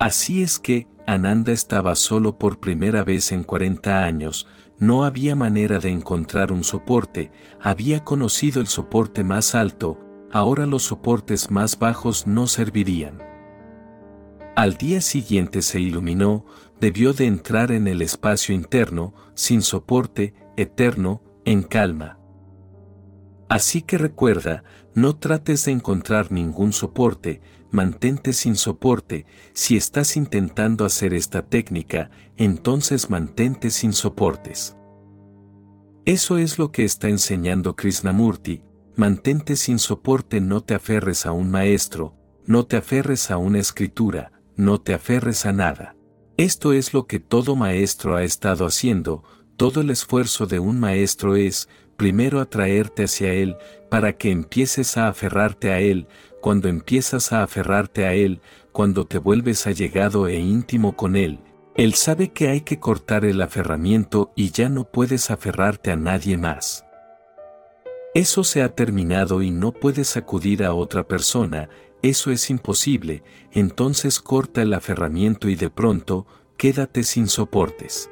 Así 0.02 0.42
es 0.42 0.58
que, 0.58 0.88
Ananda 1.06 1.52
estaba 1.52 1.94
solo 1.94 2.40
por 2.40 2.60
primera 2.60 3.04
vez 3.04 3.32
en 3.32 3.44
40 3.44 4.04
años, 4.04 4.48
no 4.80 5.04
había 5.04 5.36
manera 5.36 5.78
de 5.78 5.92
encontrar 5.92 6.52
un 6.52 6.64
soporte, 6.64 7.32
había 7.62 8.04
conocido 8.04 8.62
el 8.62 8.68
soporte 8.68 9.24
más 9.24 9.54
alto, 9.54 10.00
ahora 10.32 10.66
los 10.66 10.82
soportes 10.82 11.52
más 11.52 11.78
bajos 11.78 12.26
no 12.26 12.48
servirían. 12.48 13.20
Al 14.56 14.74
día 14.74 15.02
siguiente 15.02 15.62
se 15.62 15.80
iluminó, 15.80 16.48
debió 16.80 17.14
de 17.14 17.28
entrar 17.28 17.72
en 17.72 17.88
el 17.88 18.02
espacio 18.02 18.56
interno, 18.56 19.14
sin 19.36 19.62
soporte, 19.62 20.34
eterno, 20.58 21.22
en 21.46 21.62
calma. 21.62 22.18
Así 23.50 23.84
que 23.84 24.00
recuerda, 24.00 24.64
no 24.96 25.18
trates 25.18 25.66
de 25.66 25.74
encontrar 25.74 26.32
ningún 26.32 26.74
soporte, 26.74 27.42
mantente 27.72 28.34
sin 28.34 28.56
soporte, 28.56 29.26
si 29.54 29.78
estás 29.78 30.18
intentando 30.18 30.86
hacer 30.86 31.14
esta 31.14 31.42
técnica, 31.42 32.12
entonces 32.38 33.10
mantente 33.10 33.70
sin 33.70 33.94
soportes. 33.94 34.76
Eso 36.06 36.38
es 36.38 36.60
lo 36.60 36.72
que 36.72 36.84
está 36.84 37.10
enseñando 37.10 37.76
Krishnamurti, 37.76 38.64
mantente 38.96 39.56
sin 39.56 39.80
soporte, 39.80 40.42
no 40.42 40.62
te 40.62 40.76
aferres 40.76 41.26
a 41.26 41.32
un 41.32 41.50
maestro, 41.50 42.16
no 42.46 42.66
te 42.66 42.78
aferres 42.78 43.32
a 43.32 43.38
una 43.38 43.60
escritura, 43.60 44.32
no 44.56 44.82
te 44.82 44.94
aferres 44.94 45.46
a 45.46 45.54
nada. 45.54 45.96
Esto 46.38 46.74
es 46.74 46.94
lo 46.94 47.06
que 47.06 47.20
todo 47.20 47.56
maestro 47.56 48.16
ha 48.16 48.24
estado 48.24 48.66
haciendo, 48.66 49.24
todo 49.58 49.82
el 49.82 49.92
esfuerzo 49.92 50.48
de 50.48 50.60
un 50.60 50.80
maestro 50.80 51.36
es, 51.36 51.70
primero 51.98 52.40
atraerte 52.40 53.04
hacia 53.04 53.32
él, 53.32 53.58
para 53.92 54.18
que 54.18 54.32
empieces 54.32 54.98
a 54.98 55.08
aferrarte 55.08 55.72
a 55.72 55.80
él, 55.80 56.08
cuando 56.42 56.68
empiezas 56.68 57.32
a 57.32 57.44
aferrarte 57.44 58.06
a 58.06 58.14
Él, 58.14 58.42
cuando 58.72 59.06
te 59.06 59.20
vuelves 59.20 59.68
allegado 59.68 60.28
e 60.28 60.40
íntimo 60.40 60.98
con 60.98 61.16
Él, 61.16 61.40
Él 61.76 61.94
sabe 61.94 62.30
que 62.34 62.50
hay 62.50 62.62
que 62.62 62.80
cortar 62.80 63.24
el 63.24 63.42
aferramiento 63.42 64.34
y 64.36 64.52
ya 64.52 64.68
no 64.68 64.84
puedes 64.84 65.32
aferrarte 65.32 65.92
a 65.92 65.96
nadie 65.96 66.38
más. 66.38 66.86
Eso 68.14 68.44
se 68.44 68.62
ha 68.62 68.76
terminado 68.76 69.42
y 69.42 69.52
no 69.52 69.72
puedes 69.72 70.18
acudir 70.18 70.66
a 70.66 70.74
otra 70.74 71.08
persona, 71.08 71.70
eso 72.02 72.32
es 72.32 72.50
imposible, 72.50 73.24
entonces 73.52 74.20
corta 74.20 74.64
el 74.64 74.74
aferramiento 74.74 75.48
y 75.48 75.56
de 75.56 75.70
pronto, 75.70 76.26
quédate 76.58 77.04
sin 77.04 77.28
soportes. 77.28 78.10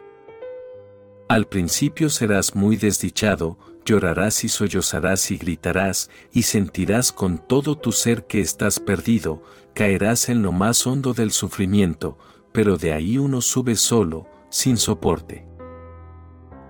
Al 1.27 1.47
principio 1.47 2.09
serás 2.09 2.55
muy 2.55 2.77
desdichado, 2.77 3.57
llorarás 3.89 4.43
y 4.43 4.49
sollozarás 4.49 5.31
y 5.31 5.37
gritarás, 5.37 6.11
y 6.31 6.43
sentirás 6.43 7.11
con 7.11 7.39
todo 7.39 7.75
tu 7.75 7.91
ser 7.91 8.27
que 8.27 8.39
estás 8.39 8.79
perdido, 8.79 9.41
caerás 9.73 10.29
en 10.29 10.43
lo 10.43 10.51
más 10.51 10.85
hondo 10.85 11.15
del 11.15 11.31
sufrimiento, 11.31 12.19
pero 12.51 12.77
de 12.77 12.93
ahí 12.93 13.17
uno 13.17 13.41
sube 13.41 13.75
solo, 13.75 14.27
sin 14.51 14.77
soporte. 14.77 15.47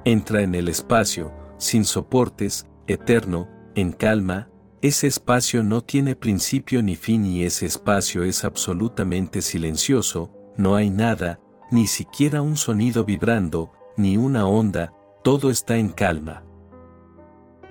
Entra 0.05 0.43
en 0.43 0.55
el 0.55 0.69
espacio, 0.69 1.33
sin 1.57 1.83
soportes, 1.83 2.67
eterno, 2.87 3.49
en 3.75 3.91
calma, 3.91 4.49
ese 4.81 5.07
espacio 5.07 5.61
no 5.61 5.81
tiene 5.81 6.15
principio 6.15 6.81
ni 6.81 6.95
fin 6.95 7.25
y 7.25 7.43
ese 7.43 7.65
espacio 7.65 8.23
es 8.23 8.45
absolutamente 8.45 9.41
silencioso, 9.41 10.31
no 10.55 10.75
hay 10.75 10.89
nada, 10.89 11.41
ni 11.69 11.85
siquiera 11.85 12.41
un 12.41 12.55
sonido 12.55 13.03
vibrando, 13.03 13.73
ni 13.97 14.15
una 14.15 14.47
onda, 14.47 14.93
todo 15.21 15.51
está 15.51 15.75
en 15.75 15.89
calma. 15.89 16.48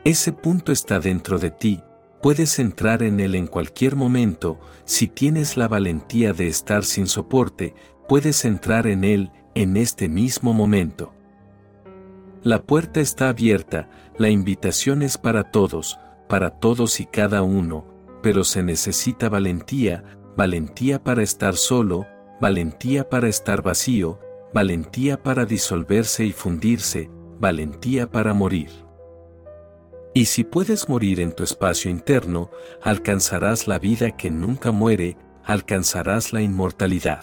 Ese 0.05 0.33
punto 0.33 0.73
está 0.73 1.01
dentro 1.01 1.39
de 1.39 1.51
ti, 1.51 1.83
puedes 2.23 2.59
entrar 2.59 3.03
en 3.03 3.21
él 3.21 3.35
en 3.35 3.47
cualquier 3.47 3.97
momento, 3.97 4.59
si 4.85 5.09
tienes 5.09 5.57
la 5.57 5.69
valentía 5.69 6.33
de 6.33 6.47
estar 6.47 6.85
sin 6.85 7.07
soporte, 7.07 7.75
puedes 8.09 8.45
entrar 8.45 8.87
en 8.87 9.05
él 9.05 9.31
en 9.55 9.77
este 9.77 10.09
mismo 10.09 10.53
momento. 10.53 11.13
La 12.43 12.63
puerta 12.63 13.01
está 13.01 13.29
abierta, 13.29 13.91
la 14.17 14.31
invitación 14.31 15.03
es 15.03 15.19
para 15.19 15.51
todos, 15.51 15.99
para 16.29 16.51
todos 16.51 17.01
y 17.01 17.07
cada 17.07 17.43
uno, 17.43 17.85
pero 18.23 18.45
se 18.45 18.63
necesita 18.63 19.29
valentía, 19.29 20.05
valentía 20.37 21.03
para 21.03 21.23
estar 21.23 21.57
solo, 21.57 22.07
valentía 22.41 23.09
para 23.09 23.29
estar 23.29 23.63
vacío, 23.63 24.21
valentía 24.55 25.23
para 25.23 25.45
disolverse 25.45 26.25
y 26.25 26.33
fundirse, 26.33 27.11
valentía 27.41 28.11
para 28.11 28.33
morir. 28.35 28.88
Y 30.19 30.25
si 30.25 30.43
puedes 30.43 30.89
morir 30.89 31.21
en 31.21 31.31
tu 31.31 31.45
espacio 31.45 31.93
interno, 31.93 32.51
alcanzarás 32.83 33.69
la 33.69 33.79
vida 33.79 34.17
que 34.17 34.33
nunca 34.33 34.73
muere, 34.73 35.17
alcanzarás 35.45 36.33
la 36.33 36.43
inmortalidad. 36.43 37.23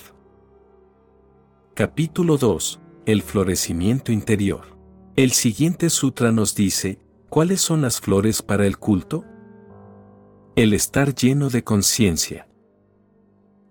Capítulo 1.74 2.38
2. 2.38 2.80
El 3.06 3.22
florecimiento 3.22 4.14
interior. 4.14 4.78
El 5.18 5.32
siguiente 5.34 5.90
sutra 5.90 6.32
nos 6.32 6.56
dice, 6.56 7.00
¿cuáles 7.28 7.60
son 7.60 7.82
las 7.82 8.00
flores 8.00 8.42
para 8.42 8.66
el 8.66 8.78
culto? 8.78 9.26
El 10.56 10.72
estar 10.72 11.14
lleno 11.14 11.50
de 11.50 11.66
conciencia. 11.66 12.48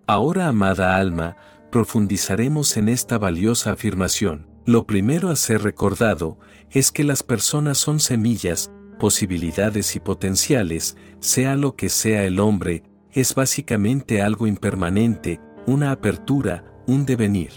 Ahora, 0.07 0.49
amada 0.49 0.99
alma, 0.99 1.39
profundizaremos 1.73 2.77
en 2.77 2.91
esta 2.91 3.17
valiosa 3.17 3.73
afirmación. 3.73 4.51
Lo 4.67 4.87
primero 4.87 5.31
a 5.31 5.37
ser 5.37 5.63
recordado 5.63 6.39
es 6.71 6.93
que 6.93 7.05
las 7.05 7.23
personas 7.23 7.79
son 7.79 8.01
semillas, 8.01 8.71
posibilidades 9.05 9.97
y 9.97 10.01
potenciales, 10.01 10.97
sea 11.21 11.57
lo 11.57 11.77
que 11.77 11.91
sea 11.91 12.25
el 12.25 12.41
hombre, 12.41 12.85
es 13.13 13.35
básicamente 13.35 14.23
algo 14.23 14.47
impermanente, 14.47 15.43
una 15.67 15.91
apertura, 15.91 16.65
un 16.87 17.05
devenir. 17.05 17.51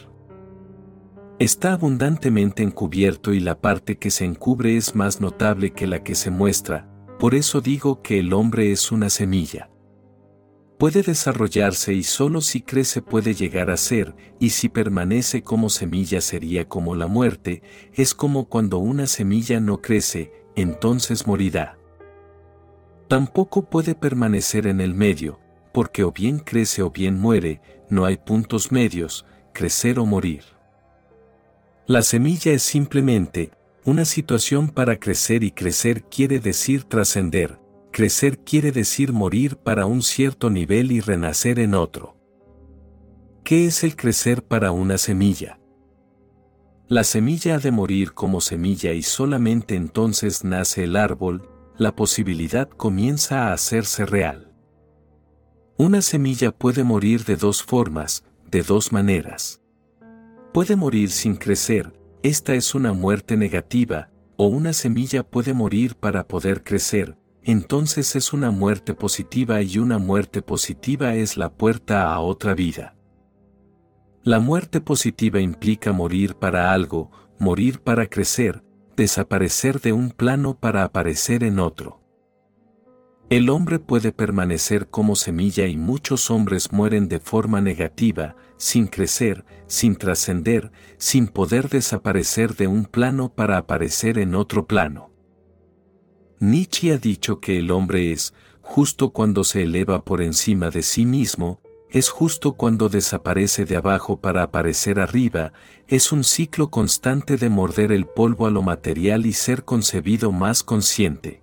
Está 1.39 1.71
abundantemente 1.71 2.63
encubierto 2.63 3.33
y 3.33 3.39
la 3.39 3.61
parte 3.61 3.97
que 3.97 4.11
se 4.11 4.25
encubre 4.25 4.75
es 4.75 4.93
más 4.93 5.21
notable 5.21 5.71
que 5.71 5.87
la 5.87 6.03
que 6.03 6.15
se 6.15 6.31
muestra, 6.31 6.89
por 7.17 7.33
eso 7.33 7.61
digo 7.61 8.01
que 8.01 8.19
el 8.19 8.33
hombre 8.33 8.73
es 8.73 8.91
una 8.91 9.09
semilla. 9.09 9.69
Puede 10.77 11.01
desarrollarse 11.01 11.93
y 11.93 12.03
solo 12.03 12.41
si 12.41 12.61
crece 12.61 13.01
puede 13.01 13.35
llegar 13.35 13.71
a 13.71 13.77
ser, 13.77 14.17
y 14.37 14.49
si 14.49 14.67
permanece 14.67 15.43
como 15.43 15.69
semilla 15.69 16.19
sería 16.19 16.67
como 16.67 16.93
la 16.93 17.07
muerte, 17.07 17.63
es 17.93 18.13
como 18.13 18.49
cuando 18.49 18.79
una 18.79 19.07
semilla 19.07 19.61
no 19.61 19.81
crece, 19.81 20.36
entonces 20.57 21.27
morirá. 21.27 21.77
Tampoco 23.07 23.69
puede 23.69 23.95
permanecer 23.95 24.67
en 24.67 24.81
el 24.81 24.93
medio, 24.93 25.39
porque 25.71 26.03
o 26.03 26.11
bien 26.11 26.39
crece 26.39 26.81
o 26.81 26.89
bien 26.89 27.17
muere, 27.17 27.61
no 27.89 28.03
hay 28.03 28.17
puntos 28.17 28.71
medios, 28.71 29.25
crecer 29.53 29.99
o 29.99 30.05
morir. 30.05 30.43
La 31.85 32.01
semilla 32.01 32.51
es 32.51 32.63
simplemente 32.63 33.51
una 33.85 34.03
situación 34.03 34.67
para 34.67 34.99
crecer 34.99 35.43
y 35.43 35.51
crecer 35.51 36.03
quiere 36.03 36.39
decir 36.39 36.83
trascender, 36.83 37.59
crecer 37.91 38.39
quiere 38.39 38.73
decir 38.73 39.13
morir 39.13 39.55
para 39.55 39.85
un 39.85 40.01
cierto 40.01 40.49
nivel 40.49 40.91
y 40.91 40.99
renacer 40.99 41.59
en 41.59 41.75
otro. 41.75 42.17
¿Qué 43.45 43.65
es 43.65 43.85
el 43.85 43.95
crecer 43.95 44.43
para 44.43 44.71
una 44.71 44.97
semilla? 44.97 45.59
La 46.89 47.03
semilla 47.03 47.55
ha 47.55 47.59
de 47.59 47.71
morir 47.71 48.13
como 48.13 48.39
semilla 48.39 48.93
y 48.93 49.01
solamente 49.01 49.75
entonces 49.75 50.45
nace 50.45 50.85
el 50.85 50.95
árbol, 50.95 51.49
la 51.77 51.93
posibilidad 51.93 52.69
comienza 52.69 53.49
a 53.49 53.53
hacerse 53.53 54.05
real. 54.05 54.53
Una 55.75 56.01
semilla 56.01 56.53
puede 56.53 56.85
morir 56.85 57.25
de 57.25 57.35
dos 57.35 57.61
formas, 57.61 58.23
de 58.49 58.63
dos 58.63 58.93
maneras. 58.93 59.61
Puede 60.53 60.77
morir 60.77 61.11
sin 61.11 61.35
crecer, 61.35 61.91
esta 62.23 62.55
es 62.55 62.73
una 62.73 62.93
muerte 62.93 63.35
negativa, 63.35 64.09
o 64.37 64.47
una 64.47 64.71
semilla 64.71 65.23
puede 65.23 65.53
morir 65.53 65.95
para 65.95 66.25
poder 66.25 66.63
crecer, 66.63 67.17
entonces 67.43 68.15
es 68.15 68.31
una 68.31 68.49
muerte 68.49 68.93
positiva 68.93 69.61
y 69.61 69.77
una 69.77 69.97
muerte 69.97 70.41
positiva 70.41 71.15
es 71.15 71.35
la 71.35 71.49
puerta 71.51 72.13
a 72.13 72.21
otra 72.21 72.53
vida. 72.53 72.96
La 74.27 74.41
muerte 74.41 74.81
positiva 74.81 75.39
implica 75.39 75.93
morir 75.93 76.35
para 76.35 76.73
algo, 76.73 77.11
morir 77.39 77.79
para 77.79 78.07
crecer, 78.07 78.61
desaparecer 78.97 79.79
de 79.79 79.93
un 79.93 80.09
plano 80.09 80.59
para 80.59 80.83
aparecer 80.83 81.45
en 81.45 81.59
otro. 81.59 82.01
El 83.29 83.49
hombre 83.49 83.79
puede 83.79 84.11
permanecer 84.11 84.89
como 84.89 85.15
semilla 85.15 85.65
y 85.67 85.77
muchos 85.77 86.29
hombres 86.29 86.73
mueren 86.73 87.07
de 87.07 87.21
forma 87.21 87.61
negativa, 87.61 88.35
sin 88.57 88.87
crecer, 88.87 89.45
sin 89.65 89.95
trascender, 89.95 90.73
sin 90.97 91.29
poder 91.29 91.69
desaparecer 91.69 92.53
de 92.57 92.67
un 92.67 92.83
plano 92.83 93.33
para 93.33 93.55
aparecer 93.55 94.19
en 94.19 94.35
otro 94.35 94.67
plano. 94.67 95.09
Nietzsche 96.41 96.91
ha 96.91 96.97
dicho 96.97 97.39
que 97.39 97.59
el 97.59 97.71
hombre 97.71 98.11
es, 98.11 98.33
justo 98.59 99.11
cuando 99.11 99.45
se 99.45 99.63
eleva 99.63 100.03
por 100.03 100.21
encima 100.21 100.69
de 100.69 100.83
sí 100.83 101.05
mismo, 101.05 101.61
es 101.89 102.09
justo 102.09 102.53
cuando 102.53 102.89
desaparece 102.89 103.65
de 103.65 103.77
abajo 103.77 104.19
para 104.19 104.43
aparecer 104.43 104.99
arriba, 104.99 105.53
es 105.87 106.11
un 106.11 106.23
ciclo 106.23 106.69
constante 106.69 107.37
de 107.37 107.49
morder 107.49 107.91
el 107.91 108.05
polvo 108.05 108.45
a 108.45 108.51
lo 108.51 108.61
material 108.61 109.25
y 109.25 109.33
ser 109.33 109.63
concebido 109.63 110.31
más 110.31 110.63
consciente. 110.63 111.41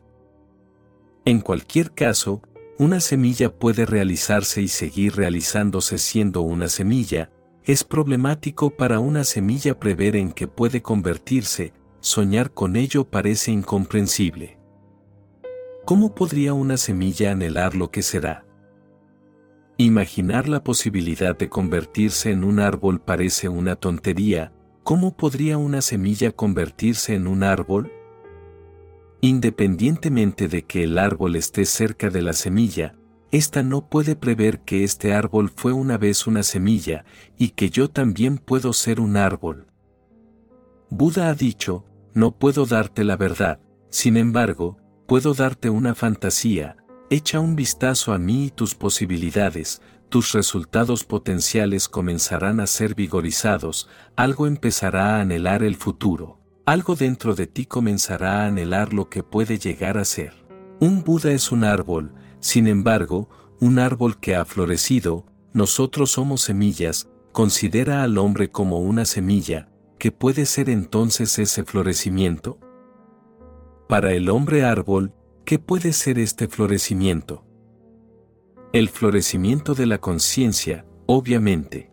En 1.24 1.40
cualquier 1.40 1.92
caso, 1.92 2.42
una 2.78 3.00
semilla 3.00 3.54
puede 3.54 3.86
realizarse 3.86 4.60
y 4.60 4.68
seguir 4.68 5.16
realizándose 5.16 5.96
siendo 5.96 6.42
una 6.42 6.68
semilla, 6.68 7.30
es 7.64 7.82
problemático 7.82 8.70
para 8.70 8.98
una 8.98 9.24
semilla 9.24 9.78
prever 9.80 10.16
en 10.16 10.32
que 10.32 10.46
puede 10.46 10.82
convertirse, 10.82 11.72
soñar 12.00 12.52
con 12.52 12.76
ello 12.76 13.04
parece 13.04 13.52
incomprensible. 13.52 14.58
¿Cómo 15.86 16.14
podría 16.14 16.52
una 16.52 16.76
semilla 16.76 17.32
anhelar 17.32 17.74
lo 17.74 17.90
que 17.90 18.02
será? 18.02 18.43
Imaginar 19.76 20.48
la 20.48 20.62
posibilidad 20.62 21.36
de 21.36 21.48
convertirse 21.48 22.30
en 22.30 22.44
un 22.44 22.60
árbol 22.60 23.00
parece 23.00 23.48
una 23.48 23.74
tontería, 23.74 24.52
¿cómo 24.84 25.16
podría 25.16 25.58
una 25.58 25.80
semilla 25.80 26.30
convertirse 26.30 27.16
en 27.16 27.26
un 27.26 27.42
árbol? 27.42 27.90
Independientemente 29.20 30.46
de 30.46 30.62
que 30.62 30.84
el 30.84 30.96
árbol 30.96 31.34
esté 31.34 31.64
cerca 31.64 32.08
de 32.08 32.22
la 32.22 32.34
semilla, 32.34 32.94
ésta 33.32 33.64
no 33.64 33.88
puede 33.88 34.14
prever 34.14 34.60
que 34.60 34.84
este 34.84 35.12
árbol 35.12 35.50
fue 35.50 35.72
una 35.72 35.98
vez 35.98 36.28
una 36.28 36.44
semilla 36.44 37.04
y 37.36 37.48
que 37.48 37.68
yo 37.68 37.90
también 37.90 38.38
puedo 38.38 38.72
ser 38.72 39.00
un 39.00 39.16
árbol. 39.16 39.66
Buda 40.88 41.30
ha 41.30 41.34
dicho, 41.34 41.84
no 42.12 42.38
puedo 42.38 42.64
darte 42.64 43.02
la 43.02 43.16
verdad, 43.16 43.58
sin 43.90 44.16
embargo, 44.16 44.76
puedo 45.08 45.34
darte 45.34 45.68
una 45.68 45.96
fantasía, 45.96 46.76
Echa 47.14 47.38
un 47.38 47.54
vistazo 47.54 48.12
a 48.12 48.18
mí 48.18 48.46
y 48.46 48.50
tus 48.50 48.74
posibilidades, 48.74 49.80
tus 50.08 50.32
resultados 50.32 51.04
potenciales 51.04 51.88
comenzarán 51.88 52.58
a 52.58 52.66
ser 52.66 52.96
vigorizados, 52.96 53.88
algo 54.16 54.48
empezará 54.48 55.14
a 55.14 55.20
anhelar 55.20 55.62
el 55.62 55.76
futuro, 55.76 56.40
algo 56.66 56.96
dentro 56.96 57.36
de 57.36 57.46
ti 57.46 57.66
comenzará 57.66 58.42
a 58.42 58.46
anhelar 58.48 58.92
lo 58.92 59.10
que 59.10 59.22
puede 59.22 59.60
llegar 59.60 59.96
a 59.96 60.04
ser. 60.04 60.34
Un 60.80 61.04
Buda 61.04 61.30
es 61.30 61.52
un 61.52 61.62
árbol, 61.62 62.12
sin 62.40 62.66
embargo, 62.66 63.28
un 63.60 63.78
árbol 63.78 64.18
que 64.18 64.34
ha 64.34 64.44
florecido, 64.44 65.24
nosotros 65.52 66.10
somos 66.10 66.40
semillas, 66.40 67.08
considera 67.30 68.02
al 68.02 68.18
hombre 68.18 68.50
como 68.50 68.80
una 68.80 69.04
semilla, 69.04 69.68
¿qué 70.00 70.10
puede 70.10 70.46
ser 70.46 70.68
entonces 70.68 71.38
ese 71.38 71.62
florecimiento? 71.62 72.58
Para 73.88 74.14
el 74.14 74.28
hombre 74.30 74.64
árbol, 74.64 75.14
¿Qué 75.44 75.58
puede 75.58 75.92
ser 75.92 76.18
este 76.18 76.48
florecimiento? 76.48 77.44
El 78.72 78.88
florecimiento 78.88 79.74
de 79.74 79.84
la 79.84 79.98
conciencia, 79.98 80.86
obviamente. 81.04 81.92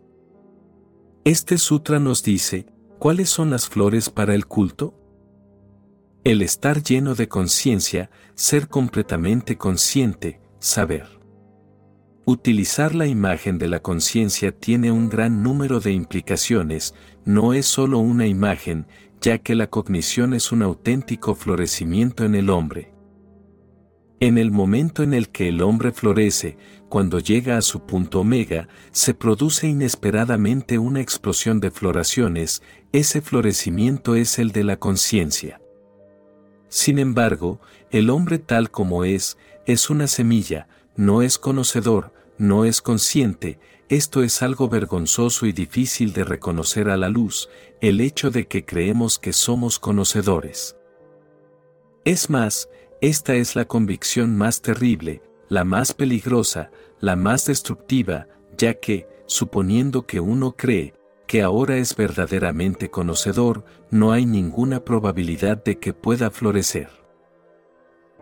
Este 1.24 1.58
sutra 1.58 1.98
nos 1.98 2.22
dice, 2.22 2.64
¿cuáles 2.98 3.28
son 3.28 3.50
las 3.50 3.68
flores 3.68 4.08
para 4.08 4.34
el 4.34 4.46
culto? 4.46 4.94
El 6.24 6.40
estar 6.40 6.82
lleno 6.82 7.14
de 7.14 7.28
conciencia, 7.28 8.10
ser 8.34 8.68
completamente 8.68 9.58
consciente, 9.58 10.40
saber. 10.58 11.20
Utilizar 12.24 12.94
la 12.94 13.06
imagen 13.06 13.58
de 13.58 13.68
la 13.68 13.80
conciencia 13.80 14.52
tiene 14.52 14.90
un 14.90 15.10
gran 15.10 15.42
número 15.42 15.78
de 15.78 15.92
implicaciones, 15.92 16.94
no 17.26 17.52
es 17.52 17.66
solo 17.66 17.98
una 17.98 18.26
imagen, 18.26 18.86
ya 19.20 19.36
que 19.36 19.54
la 19.54 19.66
cognición 19.66 20.32
es 20.32 20.52
un 20.52 20.62
auténtico 20.62 21.34
florecimiento 21.34 22.24
en 22.24 22.34
el 22.34 22.48
hombre. 22.48 22.91
En 24.22 24.38
el 24.38 24.52
momento 24.52 25.02
en 25.02 25.14
el 25.14 25.30
que 25.30 25.48
el 25.48 25.60
hombre 25.62 25.90
florece, 25.90 26.56
cuando 26.88 27.18
llega 27.18 27.56
a 27.56 27.60
su 27.60 27.86
punto 27.86 28.20
omega, 28.20 28.68
se 28.92 29.14
produce 29.14 29.66
inesperadamente 29.66 30.78
una 30.78 31.00
explosión 31.00 31.58
de 31.58 31.72
floraciones, 31.72 32.62
ese 32.92 33.20
florecimiento 33.20 34.14
es 34.14 34.38
el 34.38 34.52
de 34.52 34.62
la 34.62 34.76
conciencia. 34.76 35.60
Sin 36.68 37.00
embargo, 37.00 37.60
el 37.90 38.10
hombre 38.10 38.38
tal 38.38 38.70
como 38.70 39.04
es, 39.04 39.38
es 39.66 39.90
una 39.90 40.06
semilla, 40.06 40.68
no 40.94 41.22
es 41.22 41.36
conocedor, 41.36 42.12
no 42.38 42.64
es 42.64 42.80
consciente, 42.80 43.58
esto 43.88 44.22
es 44.22 44.40
algo 44.40 44.68
vergonzoso 44.68 45.46
y 45.46 45.52
difícil 45.52 46.12
de 46.12 46.22
reconocer 46.22 46.90
a 46.90 46.96
la 46.96 47.08
luz, 47.08 47.48
el 47.80 48.00
hecho 48.00 48.30
de 48.30 48.46
que 48.46 48.64
creemos 48.64 49.18
que 49.18 49.32
somos 49.32 49.80
conocedores. 49.80 50.76
Es 52.04 52.30
más, 52.30 52.68
esta 53.02 53.34
es 53.34 53.56
la 53.56 53.64
convicción 53.64 54.36
más 54.36 54.62
terrible, 54.62 55.22
la 55.48 55.64
más 55.64 55.92
peligrosa, 55.92 56.70
la 57.00 57.16
más 57.16 57.46
destructiva, 57.46 58.28
ya 58.56 58.74
que, 58.74 59.08
suponiendo 59.26 60.06
que 60.06 60.20
uno 60.20 60.52
cree, 60.52 60.94
que 61.26 61.42
ahora 61.42 61.78
es 61.78 61.96
verdaderamente 61.96 62.90
conocedor, 62.90 63.64
no 63.90 64.12
hay 64.12 64.24
ninguna 64.24 64.84
probabilidad 64.84 65.64
de 65.64 65.80
que 65.80 65.92
pueda 65.92 66.30
florecer. 66.30 66.90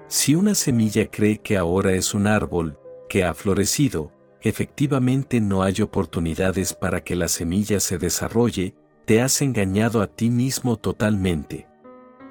Si 0.08 0.34
una 0.34 0.54
semilla 0.54 1.10
cree 1.10 1.38
que 1.38 1.58
ahora 1.58 1.92
es 1.92 2.14
un 2.14 2.26
árbol, 2.26 2.78
que 3.10 3.22
ha 3.22 3.34
florecido, 3.34 4.12
efectivamente 4.40 5.42
no 5.42 5.62
hay 5.62 5.82
oportunidades 5.82 6.72
para 6.72 7.04
que 7.04 7.16
la 7.16 7.28
semilla 7.28 7.80
se 7.80 7.98
desarrolle, 7.98 8.74
te 9.04 9.20
has 9.20 9.42
engañado 9.42 10.00
a 10.00 10.06
ti 10.06 10.30
mismo 10.30 10.78
totalmente. 10.78 11.69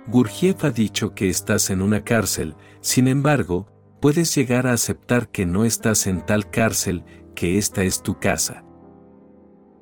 Gurjev 0.08 0.66
ha 0.66 0.72
dicho 0.72 1.14
que 1.14 1.30
estás 1.30 1.70
en 1.70 1.82
una 1.82 2.04
cárcel, 2.04 2.56
sin 2.82 3.08
embargo, 3.08 3.68
puedes 4.00 4.34
llegar 4.34 4.66
a 4.68 4.74
aceptar 4.74 5.30
que 5.30 5.46
no 5.46 5.66
estás 5.66 6.08
en 6.08 6.26
tal 6.26 6.50
cárcel, 6.50 7.04
que 7.36 7.58
esta 7.58 7.84
es 7.84 8.02
tu 8.02 8.20
casa. 8.20 8.64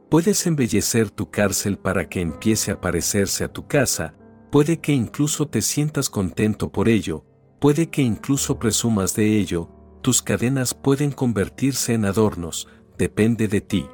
Puedes 0.09 0.45
embellecer 0.47 1.09
tu 1.09 1.30
cárcel 1.30 1.78
para 1.78 2.07
que 2.09 2.22
empiece 2.22 2.72
a 2.72 2.82
parecerse 2.82 3.43
a 3.43 3.47
tu 3.51 3.68
casa, 3.68 4.15
puede 4.51 4.80
que 4.80 4.93
incluso 4.93 5.47
te 5.47 5.61
sientas 5.61 6.09
contento 6.09 6.72
por 6.72 6.89
ello, 6.89 7.26
puede 7.59 7.89
que 7.89 8.01
incluso 8.01 8.57
presumas 8.59 9.15
de 9.15 9.38
ello, 9.38 9.70
tus 10.01 10.22
cadenas 10.22 10.74
pueden 10.74 11.11
convertirse 11.11 11.93
en 11.93 12.05
adornos, 12.05 12.68
depende 12.97 13.47
de 13.47 13.61
ti. 13.61 13.88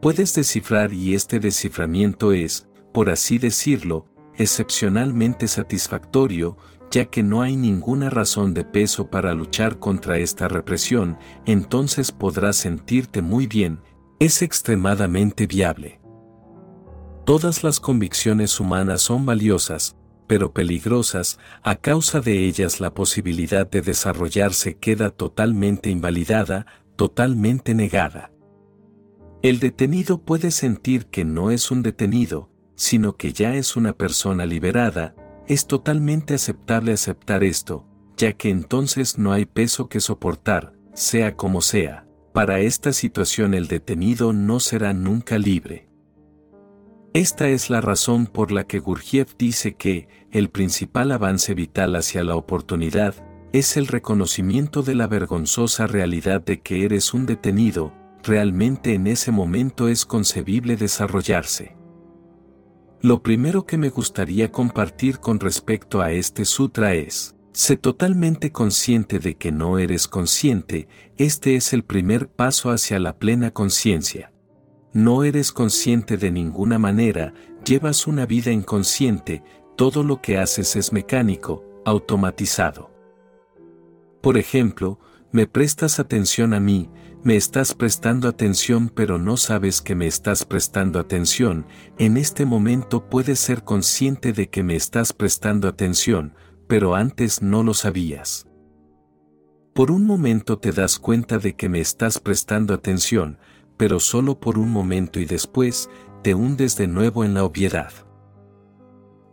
Puedes 0.00 0.34
descifrar 0.34 0.92
y 0.92 1.14
este 1.14 1.40
desciframiento 1.40 2.32
es, 2.32 2.68
por 2.92 3.10
así 3.10 3.38
decirlo, 3.38 4.06
excepcionalmente 4.38 5.48
satisfactorio, 5.48 6.56
ya 6.90 7.06
que 7.06 7.22
no 7.22 7.42
hay 7.42 7.56
ninguna 7.56 8.10
razón 8.10 8.54
de 8.54 8.64
peso 8.64 9.10
para 9.10 9.34
luchar 9.34 9.78
contra 9.78 10.18
esta 10.18 10.48
represión, 10.48 11.18
entonces 11.44 12.12
podrás 12.12 12.56
sentirte 12.56 13.22
muy 13.22 13.46
bien, 13.46 13.80
es 14.18 14.42
extremadamente 14.42 15.46
viable. 15.46 16.00
Todas 17.24 17.64
las 17.64 17.80
convicciones 17.80 18.60
humanas 18.60 19.02
son 19.02 19.26
valiosas, 19.26 19.96
pero 20.26 20.52
peligrosas, 20.52 21.38
a 21.62 21.76
causa 21.76 22.20
de 22.20 22.46
ellas 22.46 22.80
la 22.80 22.94
posibilidad 22.94 23.68
de 23.68 23.82
desarrollarse 23.82 24.76
queda 24.76 25.10
totalmente 25.10 25.90
invalidada, 25.90 26.66
totalmente 26.96 27.74
negada. 27.74 28.32
El 29.42 29.60
detenido 29.60 30.18
puede 30.18 30.50
sentir 30.50 31.06
que 31.06 31.24
no 31.24 31.50
es 31.50 31.70
un 31.70 31.82
detenido, 31.82 32.50
sino 32.76 33.16
que 33.16 33.32
ya 33.32 33.54
es 33.56 33.74
una 33.74 33.92
persona 33.94 34.46
liberada, 34.46 35.14
es 35.48 35.66
totalmente 35.66 36.34
aceptable 36.34 36.92
aceptar 36.92 37.42
esto, 37.42 37.86
ya 38.16 38.32
que 38.34 38.50
entonces 38.50 39.18
no 39.18 39.32
hay 39.32 39.46
peso 39.46 39.88
que 39.88 40.00
soportar, 40.00 40.72
sea 40.94 41.36
como 41.36 41.60
sea. 41.62 42.06
Para 42.32 42.60
esta 42.60 42.92
situación 42.92 43.54
el 43.54 43.66
detenido 43.66 44.32
no 44.32 44.60
será 44.60 44.92
nunca 44.92 45.38
libre. 45.38 45.88
Esta 47.14 47.48
es 47.48 47.70
la 47.70 47.80
razón 47.80 48.26
por 48.26 48.52
la 48.52 48.64
que 48.64 48.78
Gurdjieff 48.78 49.36
dice 49.38 49.74
que 49.74 50.06
el 50.30 50.50
principal 50.50 51.12
avance 51.12 51.54
vital 51.54 51.96
hacia 51.96 52.22
la 52.22 52.36
oportunidad 52.36 53.14
es 53.54 53.78
el 53.78 53.86
reconocimiento 53.86 54.82
de 54.82 54.94
la 54.94 55.06
vergonzosa 55.06 55.86
realidad 55.86 56.42
de 56.42 56.60
que 56.60 56.84
eres 56.84 57.14
un 57.14 57.24
detenido, 57.24 57.94
realmente 58.22 58.92
en 58.92 59.06
ese 59.06 59.32
momento 59.32 59.88
es 59.88 60.04
concebible 60.04 60.76
desarrollarse. 60.76 61.74
Lo 63.02 63.22
primero 63.22 63.66
que 63.66 63.76
me 63.76 63.90
gustaría 63.90 64.50
compartir 64.50 65.18
con 65.18 65.38
respecto 65.38 66.00
a 66.00 66.12
este 66.12 66.44
sutra 66.44 66.94
es, 66.94 67.36
sé 67.52 67.76
totalmente 67.76 68.52
consciente 68.52 69.18
de 69.18 69.36
que 69.36 69.52
no 69.52 69.78
eres 69.78 70.08
consciente, 70.08 70.88
este 71.18 71.56
es 71.56 71.72
el 71.72 71.84
primer 71.84 72.28
paso 72.28 72.70
hacia 72.70 72.98
la 72.98 73.18
plena 73.18 73.50
conciencia. 73.50 74.32
No 74.92 75.24
eres 75.24 75.52
consciente 75.52 76.16
de 76.16 76.30
ninguna 76.30 76.78
manera, 76.78 77.34
llevas 77.66 78.06
una 78.06 78.24
vida 78.24 78.50
inconsciente, 78.50 79.42
todo 79.76 80.02
lo 80.02 80.22
que 80.22 80.38
haces 80.38 80.74
es 80.74 80.92
mecánico, 80.92 81.64
automatizado. 81.84 82.90
Por 84.22 84.38
ejemplo, 84.38 84.98
me 85.32 85.46
prestas 85.46 86.00
atención 86.00 86.54
a 86.54 86.60
mí, 86.60 86.88
me 87.26 87.34
estás 87.34 87.74
prestando 87.74 88.28
atención 88.28 88.88
pero 88.88 89.18
no 89.18 89.36
sabes 89.36 89.82
que 89.82 89.96
me 89.96 90.06
estás 90.06 90.44
prestando 90.44 91.00
atención, 91.00 91.66
en 91.98 92.18
este 92.18 92.46
momento 92.46 93.10
puedes 93.10 93.40
ser 93.40 93.64
consciente 93.64 94.32
de 94.32 94.48
que 94.48 94.62
me 94.62 94.76
estás 94.76 95.12
prestando 95.12 95.66
atención, 95.66 96.36
pero 96.68 96.94
antes 96.94 97.42
no 97.42 97.64
lo 97.64 97.74
sabías. 97.74 98.46
Por 99.74 99.90
un 99.90 100.06
momento 100.06 100.60
te 100.60 100.70
das 100.70 101.00
cuenta 101.00 101.38
de 101.38 101.56
que 101.56 101.68
me 101.68 101.80
estás 101.80 102.20
prestando 102.20 102.72
atención, 102.74 103.40
pero 103.76 103.98
solo 103.98 104.38
por 104.38 104.56
un 104.56 104.70
momento 104.70 105.18
y 105.18 105.24
después 105.24 105.90
te 106.22 106.32
hundes 106.32 106.76
de 106.76 106.86
nuevo 106.86 107.24
en 107.24 107.34
la 107.34 107.42
obviedad. 107.42 107.90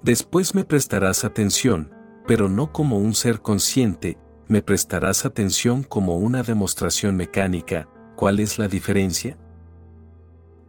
Después 0.01 0.55
me 0.55 0.63
prestarás 0.65 1.23
atención, 1.25 1.93
pero 2.25 2.49
no 2.49 2.71
como 2.71 2.97
un 2.97 3.13
ser 3.13 3.41
consciente, 3.41 4.17
me 4.47 4.61
prestarás 4.61 5.25
atención 5.25 5.83
como 5.83 6.17
una 6.17 6.43
demostración 6.43 7.15
mecánica, 7.15 7.87
¿cuál 8.15 8.39
es 8.39 8.59
la 8.59 8.67
diferencia? 8.67 9.37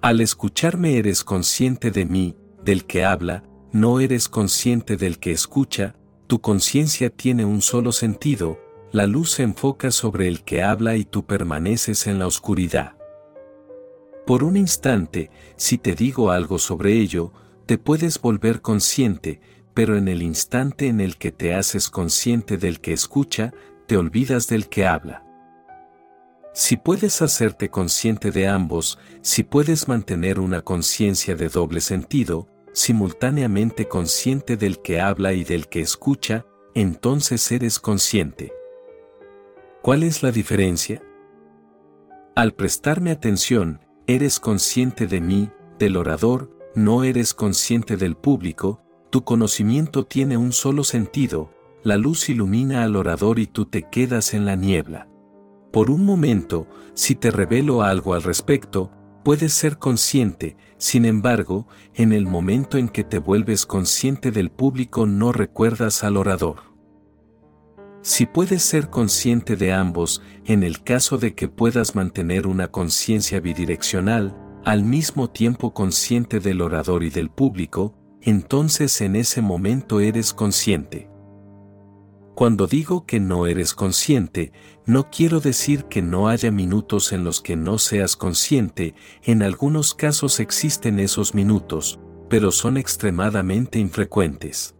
Al 0.01 0.20
escucharme 0.20 0.98
eres 0.98 1.24
consciente 1.24 1.90
de 1.90 2.05
mí, 2.05 2.36
del 2.62 2.84
que 2.84 3.05
habla, 3.05 3.44
no 3.72 4.01
eres 4.01 4.28
consciente 4.28 4.96
del 4.96 5.18
que 5.18 5.32
escucha, 5.32 5.96
tu 6.26 6.40
conciencia 6.40 7.10
tiene 7.10 7.44
un 7.44 7.60
solo 7.62 7.92
sentido, 7.92 8.59
la 8.92 9.06
luz 9.06 9.32
se 9.32 9.42
enfoca 9.42 9.90
sobre 9.90 10.28
el 10.28 10.44
que 10.44 10.62
habla 10.62 10.96
y 10.96 11.05
tú 11.05 11.24
permaneces 11.26 12.06
en 12.06 12.18
la 12.18 12.26
oscuridad. 12.26 12.96
Por 14.26 14.44
un 14.44 14.56
instante, 14.56 15.30
si 15.56 15.78
te 15.78 15.94
digo 15.94 16.30
algo 16.30 16.59
sobre 16.59 16.94
ello, 16.94 17.32
te 17.66 17.76
puedes 17.76 18.20
volver 18.20 18.62
consciente, 18.62 19.40
pero 19.74 19.96
en 19.96 20.09
el 20.09 20.22
instante 20.22 20.86
en 20.86 21.01
el 21.01 21.16
que 21.18 21.32
te 21.32 21.55
haces 21.55 21.90
consciente 21.90 22.56
del 22.56 22.80
que 22.80 22.92
escucha, 22.92 23.52
te 23.86 23.96
olvidas 23.96 24.48
del 24.48 24.68
que 24.68 24.86
habla. 24.86 25.24
Si 26.55 26.76
puedes 26.76 27.20
hacerte 27.20 27.68
consciente 27.68 28.30
de 28.30 28.46
ambos, 28.46 28.98
si 29.22 29.42
puedes 29.42 29.88
mantener 29.88 30.38
una 30.38 30.62
conciencia 30.62 31.34
de 31.34 31.48
doble 31.48 31.80
sentido, 31.80 32.48
simultáneamente 32.72 33.88
consciente 33.88 34.56
del 34.56 34.80
que 34.80 35.01
habla 35.01 35.32
y 35.32 35.42
del 35.42 35.68
que 35.68 35.80
escucha, 35.80 36.46
entonces 36.74 37.51
eres 37.51 37.80
consciente. 37.80 38.52
¿Cuál 39.82 40.05
es 40.05 40.22
la 40.22 40.30
diferencia? 40.30 41.02
Al 42.36 42.55
prestarme 42.55 43.10
atención, 43.10 43.80
eres 44.06 44.38
consciente 44.38 45.06
de 45.06 45.20
mí, 45.20 45.51
del 45.78 45.96
orador, 45.96 46.51
no 46.74 47.05
eres 47.05 47.34
consciente 47.34 47.96
del 47.96 48.16
público, 48.16 48.84
tu 49.14 49.22
conocimiento 49.22 50.04
tiene 50.04 50.36
un 50.36 50.50
solo 50.50 50.82
sentido, 50.82 51.52
la 51.84 51.96
luz 51.96 52.28
ilumina 52.28 52.82
al 52.82 52.96
orador 52.96 53.38
y 53.38 53.46
tú 53.46 53.64
te 53.64 53.84
quedas 53.88 54.34
en 54.34 54.44
la 54.44 54.56
niebla. 54.56 55.08
Por 55.72 55.88
un 55.88 56.04
momento, 56.04 56.66
si 56.94 57.14
te 57.14 57.30
revelo 57.30 57.84
algo 57.84 58.14
al 58.14 58.24
respecto, 58.24 58.90
puedes 59.22 59.52
ser 59.52 59.78
consciente, 59.78 60.56
sin 60.78 61.04
embargo, 61.04 61.68
en 61.94 62.12
el 62.12 62.26
momento 62.26 62.76
en 62.76 62.88
que 62.88 63.04
te 63.04 63.20
vuelves 63.20 63.66
consciente 63.66 64.32
del 64.32 64.50
público 64.50 65.06
no 65.06 65.30
recuerdas 65.30 66.02
al 66.02 66.16
orador. 66.16 66.74
Si 68.02 68.26
puedes 68.26 68.64
ser 68.64 68.90
consciente 68.90 69.54
de 69.54 69.72
ambos, 69.72 70.22
en 70.44 70.64
el 70.64 70.82
caso 70.82 71.18
de 71.18 71.36
que 71.36 71.46
puedas 71.46 71.94
mantener 71.94 72.48
una 72.48 72.66
conciencia 72.66 73.38
bidireccional, 73.38 74.36
al 74.64 74.82
mismo 74.82 75.30
tiempo 75.30 75.72
consciente 75.72 76.40
del 76.40 76.60
orador 76.60 77.04
y 77.04 77.10
del 77.10 77.30
público, 77.30 77.94
entonces 78.24 79.01
en 79.01 79.16
ese 79.16 79.42
momento 79.42 80.01
eres 80.01 80.32
consciente. 80.32 81.10
Cuando 82.34 82.66
digo 82.66 83.06
que 83.06 83.20
no 83.20 83.46
eres 83.46 83.74
consciente, 83.74 84.52
no 84.86 85.09
quiero 85.09 85.38
decir 85.38 85.84
que 85.84 86.02
no 86.02 86.28
haya 86.28 86.51
minutos 86.51 87.12
en 87.12 87.22
los 87.22 87.40
que 87.40 87.55
no 87.55 87.78
seas 87.78 88.16
consciente, 88.16 88.94
en 89.22 89.42
algunos 89.42 89.94
casos 89.94 90.40
existen 90.40 90.98
esos 90.98 91.34
minutos, 91.34 92.01
pero 92.28 92.51
son 92.51 92.76
extremadamente 92.76 93.78
infrecuentes. 93.78 94.74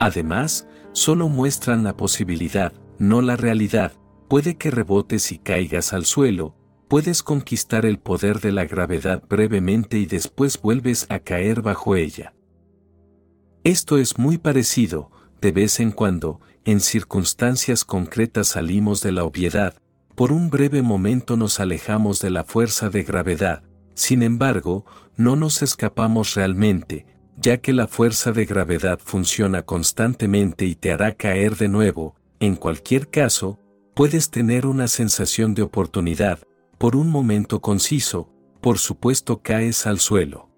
Además, 0.00 0.66
solo 0.92 1.28
muestran 1.28 1.84
la 1.84 1.96
posibilidad, 1.96 2.72
no 2.98 3.20
la 3.20 3.36
realidad, 3.36 3.92
puede 4.28 4.56
que 4.56 4.70
rebotes 4.70 5.32
y 5.32 5.38
caigas 5.38 5.92
al 5.92 6.06
suelo, 6.06 6.54
puedes 6.88 7.22
conquistar 7.22 7.84
el 7.84 7.98
poder 7.98 8.40
de 8.40 8.50
la 8.50 8.64
gravedad 8.64 9.22
brevemente 9.28 9.98
y 9.98 10.06
después 10.06 10.60
vuelves 10.60 11.06
a 11.10 11.18
caer 11.18 11.62
bajo 11.62 11.96
ella. 11.96 12.34
Esto 13.62 13.98
es 13.98 14.18
muy 14.18 14.38
parecido, 14.38 15.10
de 15.40 15.52
vez 15.52 15.80
en 15.80 15.92
cuando, 15.92 16.40
en 16.64 16.80
circunstancias 16.80 17.84
concretas 17.84 18.48
salimos 18.48 19.02
de 19.02 19.12
la 19.12 19.24
obviedad, 19.24 19.74
por 20.14 20.32
un 20.32 20.50
breve 20.50 20.82
momento 20.82 21.36
nos 21.36 21.60
alejamos 21.60 22.20
de 22.20 22.30
la 22.30 22.44
fuerza 22.44 22.88
de 22.88 23.02
gravedad, 23.02 23.62
sin 23.94 24.22
embargo, 24.22 24.84
no 25.16 25.36
nos 25.36 25.62
escapamos 25.62 26.34
realmente, 26.34 27.06
ya 27.36 27.58
que 27.58 27.72
la 27.72 27.86
fuerza 27.86 28.32
de 28.32 28.46
gravedad 28.46 28.98
funciona 29.04 29.62
constantemente 29.62 30.64
y 30.64 30.74
te 30.74 30.92
hará 30.92 31.12
caer 31.14 31.56
de 31.56 31.68
nuevo, 31.68 32.16
en 32.40 32.56
cualquier 32.56 33.08
caso, 33.08 33.60
puedes 33.94 34.30
tener 34.30 34.66
una 34.66 34.88
sensación 34.88 35.54
de 35.54 35.62
oportunidad, 35.62 36.38
por 36.78 36.94
un 36.94 37.10
momento 37.10 37.60
conciso, 37.60 38.32
por 38.60 38.78
supuesto 38.78 39.42
caes 39.42 39.86
al 39.86 39.98
suelo. 39.98 40.48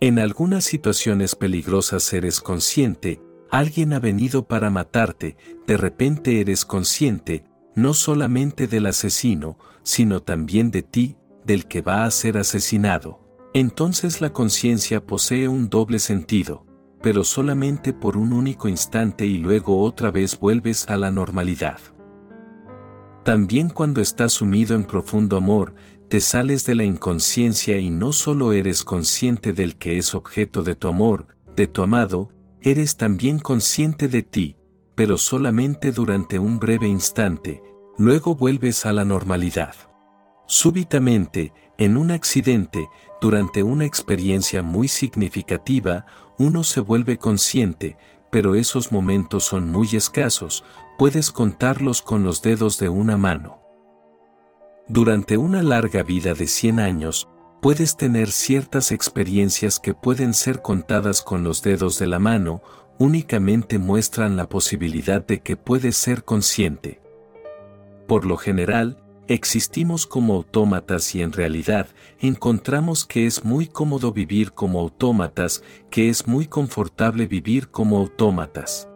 En 0.00 0.18
algunas 0.18 0.64
situaciones 0.64 1.34
peligrosas 1.36 2.12
eres 2.12 2.40
consciente, 2.40 3.20
alguien 3.50 3.92
ha 3.92 4.00
venido 4.00 4.46
para 4.46 4.70
matarte, 4.70 5.36
de 5.66 5.76
repente 5.76 6.40
eres 6.40 6.64
consciente, 6.64 7.44
no 7.74 7.94
solamente 7.94 8.66
del 8.66 8.86
asesino, 8.86 9.58
sino 9.82 10.22
también 10.22 10.70
de 10.70 10.82
ti, 10.82 11.16
del 11.44 11.66
que 11.66 11.82
va 11.82 12.04
a 12.04 12.10
ser 12.10 12.38
asesinado. 12.38 13.20
Entonces 13.54 14.20
la 14.20 14.32
conciencia 14.32 15.04
posee 15.04 15.48
un 15.48 15.68
doble 15.68 15.98
sentido, 15.98 16.66
pero 17.02 17.24
solamente 17.24 17.92
por 17.92 18.16
un 18.16 18.32
único 18.32 18.68
instante 18.68 19.26
y 19.26 19.38
luego 19.38 19.82
otra 19.82 20.10
vez 20.10 20.38
vuelves 20.38 20.88
a 20.88 20.96
la 20.96 21.10
normalidad. 21.10 21.78
También 23.24 23.68
cuando 23.68 24.00
estás 24.00 24.32
sumido 24.32 24.74
en 24.74 24.84
profundo 24.84 25.36
amor, 25.36 25.74
te 26.08 26.20
sales 26.20 26.64
de 26.66 26.74
la 26.74 26.84
inconsciencia 26.84 27.78
y 27.78 27.88
no 27.88 28.12
solo 28.12 28.52
eres 28.52 28.82
consciente 28.82 29.52
del 29.52 29.76
que 29.76 29.96
es 29.96 30.14
objeto 30.14 30.62
de 30.62 30.74
tu 30.74 30.88
amor, 30.88 31.28
de 31.54 31.68
tu 31.68 31.82
amado, 31.82 32.30
eres 32.60 32.96
también 32.96 33.38
consciente 33.38 34.08
de 34.08 34.22
ti, 34.22 34.56
pero 34.94 35.18
solamente 35.18 35.92
durante 35.92 36.38
un 36.38 36.58
breve 36.58 36.88
instante, 36.88 37.62
luego 37.96 38.34
vuelves 38.34 38.86
a 38.86 38.92
la 38.92 39.04
normalidad. 39.04 39.74
Súbitamente, 40.46 41.52
en 41.78 41.96
un 41.96 42.10
accidente, 42.10 42.88
durante 43.20 43.62
una 43.62 43.84
experiencia 43.84 44.62
muy 44.62 44.88
significativa, 44.88 46.06
uno 46.38 46.64
se 46.64 46.80
vuelve 46.80 47.18
consciente, 47.18 47.96
pero 48.30 48.54
esos 48.54 48.92
momentos 48.92 49.44
son 49.44 49.70
muy 49.70 49.88
escasos, 49.92 50.64
puedes 51.02 51.32
contarlos 51.32 52.00
con 52.00 52.22
los 52.22 52.42
dedos 52.42 52.78
de 52.78 52.88
una 52.88 53.16
mano. 53.16 53.60
Durante 54.86 55.36
una 55.36 55.60
larga 55.60 56.04
vida 56.04 56.32
de 56.32 56.46
100 56.46 56.78
años, 56.78 57.28
puedes 57.60 57.96
tener 57.96 58.30
ciertas 58.30 58.92
experiencias 58.92 59.80
que 59.80 59.94
pueden 59.94 60.32
ser 60.32 60.62
contadas 60.62 61.20
con 61.20 61.42
los 61.42 61.60
dedos 61.60 61.98
de 61.98 62.06
la 62.06 62.20
mano, 62.20 62.62
únicamente 63.00 63.80
muestran 63.80 64.36
la 64.36 64.48
posibilidad 64.48 65.26
de 65.26 65.40
que 65.40 65.56
puedes 65.56 65.96
ser 65.96 66.22
consciente. 66.22 67.02
Por 68.06 68.24
lo 68.24 68.36
general, 68.36 68.98
Existimos 69.28 70.06
como 70.06 70.34
autómatas 70.34 71.14
y 71.14 71.22
en 71.22 71.32
realidad 71.32 71.86
encontramos 72.18 73.06
que 73.06 73.24
es 73.24 73.44
muy 73.44 73.66
cómodo 73.66 74.12
vivir 74.12 74.52
como 74.52 74.80
autómatas, 74.80 75.62
que 75.90 76.08
es 76.08 76.26
muy 76.26 76.46
confortable 76.46 77.26
vivir 77.26 77.68
como 77.70 77.98
autómatas. 77.98 78.91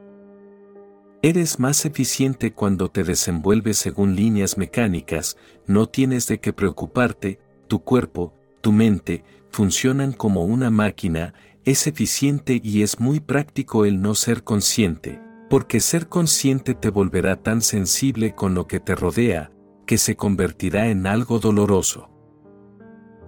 Eres 1.27 1.59
más 1.59 1.85
eficiente 1.85 2.53
cuando 2.53 2.89
te 2.89 3.03
desenvuelves 3.03 3.79
según 3.79 4.15
líneas 4.15 4.57
mecánicas, 4.57 5.37
no 5.67 5.89
tienes 5.89 6.29
de 6.29 6.39
qué 6.39 6.53
preocuparte, 6.53 7.41
tu 7.67 7.81
cuerpo, 7.81 8.33
tu 8.61 8.71
mente, 8.71 9.25
funcionan 9.51 10.13
como 10.13 10.45
una 10.45 10.71
máquina, 10.71 11.35
es 11.65 11.89
eficiente 11.89 12.61
y 12.63 12.83
es 12.83 13.01
muy 13.01 13.19
práctico 13.19 13.85
el 13.85 14.01
no 14.01 14.15
ser 14.15 14.45
consciente, 14.45 15.21
porque 15.51 15.81
ser 15.81 16.09
consciente 16.09 16.77
te 16.77 16.91
volverá 16.91 17.43
tan 17.43 17.61
sensible 17.61 18.37
con 18.37 18.55
lo 18.55 18.69
que 18.69 18.79
te 18.79 18.95
rodea, 18.95 19.51
que 19.85 19.99
se 19.99 20.15
convertirá 20.15 20.91
en 20.91 21.09
algo 21.09 21.41
doloroso. 21.41 22.09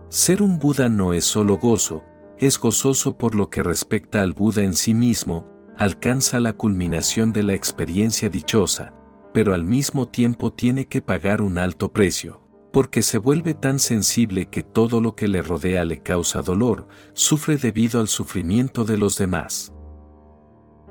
Ser 0.09 0.41
un 0.41 0.61
Buda 0.61 0.89
no 0.89 1.15
es 1.15 1.25
solo 1.25 1.59
gozo, 1.59 2.05
es 2.39 2.61
gozoso 2.61 3.19
por 3.19 3.35
lo 3.35 3.51
que 3.51 3.65
respecta 3.65 4.23
al 4.23 4.35
Buda 4.35 4.63
en 4.63 4.75
sí 4.75 4.95
mismo, 4.95 5.58
alcanza 5.79 6.41
la 6.41 6.55
culminación 6.55 7.33
de 7.33 7.45
la 7.45 7.55
experiencia 7.55 8.29
dichosa, 8.29 8.93
pero 9.33 9.55
al 9.55 9.63
mismo 9.63 10.09
tiempo 10.09 10.53
tiene 10.53 10.87
que 10.87 11.01
pagar 11.01 11.41
un 11.41 11.57
alto 11.57 11.93
precio, 11.93 12.43
porque 12.73 13.01
se 13.01 13.19
vuelve 13.19 13.55
tan 13.55 13.79
sensible 13.79 14.47
que 14.47 14.65
todo 14.65 15.01
lo 15.01 15.15
que 15.15 15.29
le 15.29 15.41
rodea 15.41 15.85
le 15.85 16.03
causa 16.03 16.43
dolor, 16.43 16.89
sufre 17.13 17.59
debido 17.59 18.01
al 18.01 18.09
sufrimiento 18.09 18.85
de 18.85 18.99
los 18.99 19.17
demás. 19.19 19.73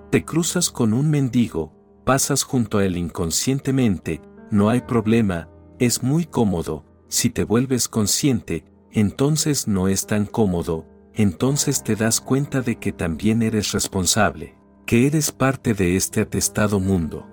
Te 0.09 0.23
cruzas 0.23 0.71
con 0.71 0.93
un 0.93 1.09
mendigo, 1.09 1.73
pasas 2.05 2.43
junto 2.43 2.77
a 2.77 2.85
él 2.85 2.95
inconscientemente, 2.95 4.21
no 4.51 4.69
hay 4.69 4.79
problema, 4.79 5.49
es 5.79 6.01
muy 6.01 6.25
cómodo, 6.25 6.85
si 7.09 7.29
te 7.29 7.43
vuelves 7.43 7.89
consciente, 7.89 8.63
entonces 8.93 9.67
no 9.67 9.89
es 9.89 10.07
tan 10.07 10.25
cómodo, 10.25 10.85
entonces 11.13 11.83
te 11.83 11.97
das 11.97 12.21
cuenta 12.21 12.61
de 12.61 12.77
que 12.77 12.93
también 12.93 13.41
eres 13.41 13.73
responsable, 13.73 14.56
que 14.87 15.05
eres 15.05 15.33
parte 15.33 15.73
de 15.73 15.97
este 15.97 16.21
atestado 16.21 16.79
mundo. 16.79 17.27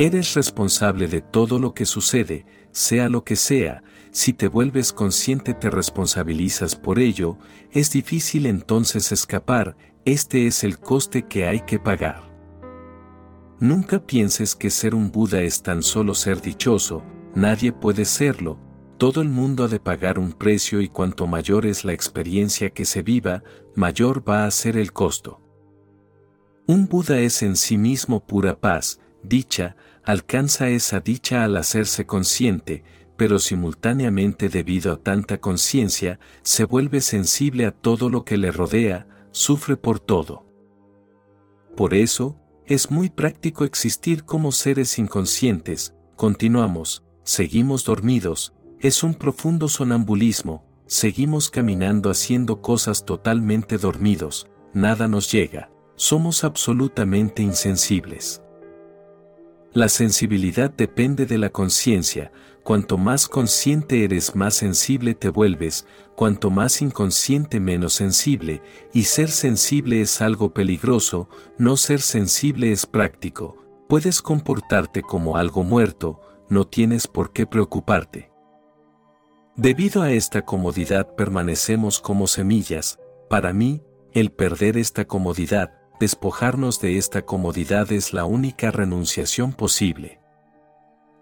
Eres 0.00 0.34
responsable 0.34 1.06
de 1.06 1.20
todo 1.20 1.60
lo 1.60 1.74
que 1.74 1.86
sucede, 1.86 2.44
sea 2.72 3.08
lo 3.08 3.22
que 3.22 3.36
sea, 3.36 3.84
si 4.10 4.32
te 4.32 4.48
vuelves 4.48 4.92
consciente 4.92 5.54
te 5.54 5.70
responsabilizas 5.70 6.74
por 6.74 6.98
ello, 6.98 7.38
es 7.70 7.92
difícil 7.92 8.46
entonces 8.46 9.12
escapar, 9.12 9.76
este 10.04 10.48
es 10.48 10.64
el 10.64 10.80
coste 10.80 11.22
que 11.22 11.46
hay 11.46 11.60
que 11.60 11.78
pagar. 11.78 12.20
Nunca 13.60 14.04
pienses 14.04 14.56
que 14.56 14.68
ser 14.68 14.96
un 14.96 15.12
Buda 15.12 15.40
es 15.42 15.62
tan 15.62 15.84
solo 15.84 16.16
ser 16.16 16.42
dichoso, 16.42 17.04
nadie 17.36 17.72
puede 17.72 18.04
serlo, 18.04 18.58
todo 18.98 19.22
el 19.22 19.28
mundo 19.28 19.62
ha 19.64 19.68
de 19.68 19.78
pagar 19.78 20.18
un 20.18 20.32
precio 20.32 20.80
y 20.80 20.88
cuanto 20.88 21.28
mayor 21.28 21.64
es 21.64 21.84
la 21.84 21.92
experiencia 21.92 22.70
que 22.70 22.84
se 22.84 23.02
viva, 23.02 23.44
mayor 23.76 24.28
va 24.28 24.46
a 24.46 24.50
ser 24.50 24.76
el 24.76 24.92
costo. 24.92 25.38
Un 26.66 26.86
Buda 26.86 27.18
es 27.18 27.42
en 27.42 27.56
sí 27.56 27.76
mismo 27.76 28.24
pura 28.24 28.60
paz, 28.60 29.00
dicha, 29.24 29.74
alcanza 30.04 30.68
esa 30.68 31.00
dicha 31.00 31.42
al 31.42 31.56
hacerse 31.56 32.06
consciente, 32.06 32.84
pero 33.16 33.40
simultáneamente 33.40 34.48
debido 34.48 34.92
a 34.92 34.96
tanta 34.96 35.38
conciencia, 35.38 36.20
se 36.42 36.64
vuelve 36.64 37.00
sensible 37.00 37.66
a 37.66 37.72
todo 37.72 38.08
lo 38.08 38.24
que 38.24 38.36
le 38.36 38.52
rodea, 38.52 39.08
sufre 39.32 39.76
por 39.76 39.98
todo. 39.98 40.46
Por 41.76 41.94
eso, 41.94 42.38
es 42.66 42.92
muy 42.92 43.10
práctico 43.10 43.64
existir 43.64 44.24
como 44.24 44.52
seres 44.52 44.98
inconscientes, 44.98 45.94
continuamos, 46.14 47.02
seguimos 47.24 47.84
dormidos, 47.84 48.54
es 48.78 49.02
un 49.02 49.14
profundo 49.14 49.66
sonambulismo, 49.68 50.64
seguimos 50.86 51.50
caminando 51.50 52.08
haciendo 52.08 52.60
cosas 52.60 53.04
totalmente 53.04 53.78
dormidos, 53.78 54.48
nada 54.74 55.08
nos 55.08 55.30
llega, 55.32 55.70
somos 56.02 56.42
absolutamente 56.42 57.44
insensibles. 57.44 58.42
La 59.72 59.88
sensibilidad 59.88 60.68
depende 60.68 61.26
de 61.26 61.38
la 61.38 61.50
conciencia, 61.50 62.32
cuanto 62.64 62.98
más 62.98 63.28
consciente 63.28 64.02
eres 64.02 64.34
más 64.34 64.54
sensible 64.54 65.14
te 65.14 65.28
vuelves, 65.28 65.86
cuanto 66.16 66.50
más 66.50 66.82
inconsciente 66.82 67.60
menos 67.60 67.92
sensible, 67.92 68.62
y 68.92 69.04
ser 69.04 69.30
sensible 69.30 70.00
es 70.00 70.20
algo 70.20 70.52
peligroso, 70.52 71.28
no 71.56 71.76
ser 71.76 72.00
sensible 72.00 72.72
es 72.72 72.84
práctico, 72.84 73.56
puedes 73.88 74.22
comportarte 74.22 75.02
como 75.02 75.36
algo 75.36 75.62
muerto, 75.62 76.20
no 76.48 76.66
tienes 76.66 77.06
por 77.06 77.32
qué 77.32 77.46
preocuparte. 77.46 78.32
Debido 79.54 80.02
a 80.02 80.10
esta 80.10 80.42
comodidad 80.42 81.14
permanecemos 81.14 82.00
como 82.00 82.26
semillas, 82.26 82.98
para 83.30 83.52
mí, 83.52 83.84
el 84.12 84.32
perder 84.32 84.76
esta 84.76 85.04
comodidad, 85.04 85.81
despojarnos 86.02 86.80
de 86.80 86.98
esta 86.98 87.22
comodidad 87.22 87.92
es 87.92 88.12
la 88.12 88.24
única 88.24 88.72
renunciación 88.72 89.52
posible. 89.52 90.18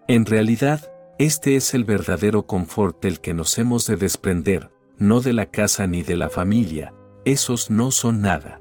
En 0.07 0.25
realidad, 0.25 0.91
este 1.19 1.55
es 1.55 1.75
el 1.75 1.83
verdadero 1.83 2.47
confort 2.47 2.99
del 2.99 3.19
que 3.19 3.35
nos 3.35 3.59
hemos 3.59 3.85
de 3.85 3.95
desprender, 3.95 4.71
no 4.97 5.21
de 5.21 5.33
la 5.33 5.45
casa 5.45 5.85
ni 5.85 6.01
de 6.01 6.15
la 6.15 6.31
familia, 6.31 6.95
esos 7.25 7.69
no 7.69 7.91
son 7.91 8.21
nada. 8.21 8.59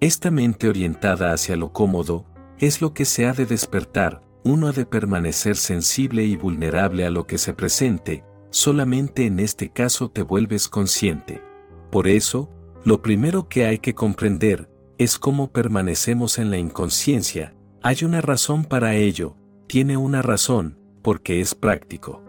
Esta 0.00 0.32
mente 0.32 0.68
orientada 0.68 1.32
hacia 1.32 1.54
lo 1.54 1.72
cómodo, 1.72 2.26
es 2.58 2.82
lo 2.82 2.92
que 2.92 3.04
se 3.04 3.26
ha 3.26 3.32
de 3.32 3.46
despertar, 3.46 4.22
uno 4.42 4.66
ha 4.66 4.72
de 4.72 4.86
permanecer 4.86 5.54
sensible 5.54 6.24
y 6.24 6.34
vulnerable 6.34 7.06
a 7.06 7.10
lo 7.10 7.28
que 7.28 7.38
se 7.38 7.54
presente, 7.54 8.24
solamente 8.50 9.24
en 9.24 9.38
este 9.38 9.68
caso 9.68 10.10
te 10.10 10.22
vuelves 10.22 10.66
consciente. 10.66 11.44
Por 11.92 12.08
eso, 12.08 12.50
lo 12.82 13.02
primero 13.02 13.48
que 13.48 13.66
hay 13.66 13.78
que 13.78 13.94
comprender 13.94 14.69
es 15.00 15.18
cómo 15.18 15.50
permanecemos 15.50 16.38
en 16.38 16.50
la 16.50 16.58
inconsciencia, 16.58 17.54
hay 17.82 18.04
una 18.04 18.20
razón 18.20 18.66
para 18.66 18.96
ello, 18.96 19.34
tiene 19.66 19.96
una 19.96 20.20
razón, 20.20 20.78
porque 21.00 21.40
es 21.40 21.54
práctico. 21.54 22.22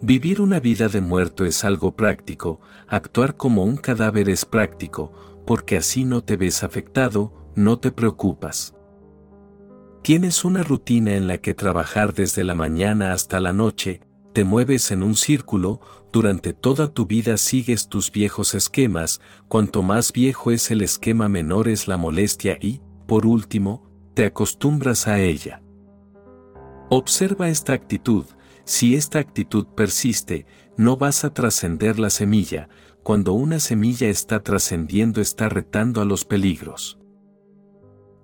Vivir 0.00 0.40
una 0.40 0.60
vida 0.60 0.88
de 0.88 1.02
muerto 1.02 1.44
es 1.44 1.62
algo 1.62 1.94
práctico, 1.94 2.62
actuar 2.88 3.36
como 3.36 3.64
un 3.64 3.76
cadáver 3.76 4.30
es 4.30 4.46
práctico, 4.46 5.12
porque 5.46 5.76
así 5.76 6.06
no 6.06 6.24
te 6.24 6.38
ves 6.38 6.64
afectado, 6.64 7.34
no 7.54 7.78
te 7.78 7.92
preocupas. 7.92 8.74
Tienes 10.00 10.46
una 10.46 10.62
rutina 10.62 11.16
en 11.16 11.26
la 11.26 11.36
que 11.36 11.52
trabajar 11.52 12.14
desde 12.14 12.44
la 12.44 12.54
mañana 12.54 13.12
hasta 13.12 13.40
la 13.40 13.52
noche, 13.52 14.00
te 14.32 14.44
mueves 14.44 14.90
en 14.90 15.02
un 15.02 15.16
círculo, 15.16 15.82
durante 16.12 16.52
toda 16.52 16.92
tu 16.92 17.06
vida 17.06 17.38
sigues 17.38 17.88
tus 17.88 18.12
viejos 18.12 18.54
esquemas, 18.54 19.20
cuanto 19.48 19.82
más 19.82 20.12
viejo 20.12 20.50
es 20.50 20.70
el 20.70 20.82
esquema 20.82 21.28
menor 21.28 21.68
es 21.68 21.88
la 21.88 21.96
molestia 21.96 22.58
y, 22.60 22.82
por 23.06 23.24
último, 23.24 23.90
te 24.14 24.26
acostumbras 24.26 25.08
a 25.08 25.20
ella. 25.20 25.62
Observa 26.90 27.48
esta 27.48 27.72
actitud, 27.72 28.26
si 28.64 28.94
esta 28.94 29.18
actitud 29.18 29.66
persiste, 29.74 30.44
no 30.76 30.98
vas 30.98 31.24
a 31.24 31.32
trascender 31.32 31.98
la 31.98 32.10
semilla, 32.10 32.68
cuando 33.02 33.32
una 33.32 33.58
semilla 33.58 34.08
está 34.08 34.42
trascendiendo 34.42 35.20
está 35.22 35.48
retando 35.48 36.02
a 36.02 36.04
los 36.04 36.26
peligros. 36.26 36.98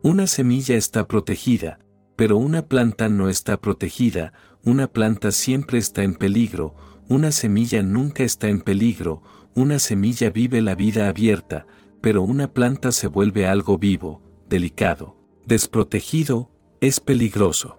Una 0.02 0.26
semilla 0.26 0.76
está 0.76 1.08
protegida, 1.08 1.80
pero 2.16 2.36
una 2.36 2.66
planta 2.66 3.08
no 3.08 3.28
está 3.28 3.60
protegida, 3.60 4.32
una 4.62 4.86
planta 4.86 5.32
siempre 5.32 5.78
está 5.78 6.02
en 6.02 6.14
peligro, 6.14 6.74
una 7.08 7.32
semilla 7.32 7.82
nunca 7.82 8.22
está 8.22 8.48
en 8.48 8.60
peligro, 8.60 9.22
una 9.54 9.78
semilla 9.78 10.30
vive 10.30 10.60
la 10.60 10.74
vida 10.74 11.08
abierta, 11.08 11.66
pero 12.00 12.22
una 12.22 12.52
planta 12.52 12.92
se 12.92 13.06
vuelve 13.06 13.46
algo 13.46 13.78
vivo, 13.78 14.22
delicado, 14.48 15.16
desprotegido, 15.46 16.50
es 16.80 17.00
peligroso. 17.00 17.78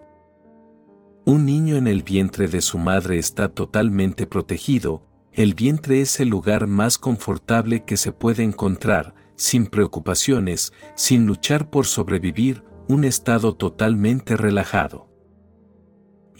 Un 1.24 1.46
niño 1.46 1.76
en 1.76 1.86
el 1.86 2.02
vientre 2.02 2.48
de 2.48 2.60
su 2.60 2.78
madre 2.78 3.18
está 3.18 3.48
totalmente 3.48 4.26
protegido, 4.26 5.06
el 5.32 5.54
vientre 5.54 6.00
es 6.00 6.18
el 6.18 6.28
lugar 6.28 6.66
más 6.66 6.98
confortable 6.98 7.84
que 7.84 7.96
se 7.96 8.10
puede 8.10 8.42
encontrar, 8.42 9.14
sin 9.36 9.66
preocupaciones, 9.66 10.72
sin 10.96 11.26
luchar 11.26 11.70
por 11.70 11.86
sobrevivir, 11.86 12.64
un 12.88 13.04
estado 13.04 13.54
totalmente 13.54 14.36
relajado. 14.36 15.09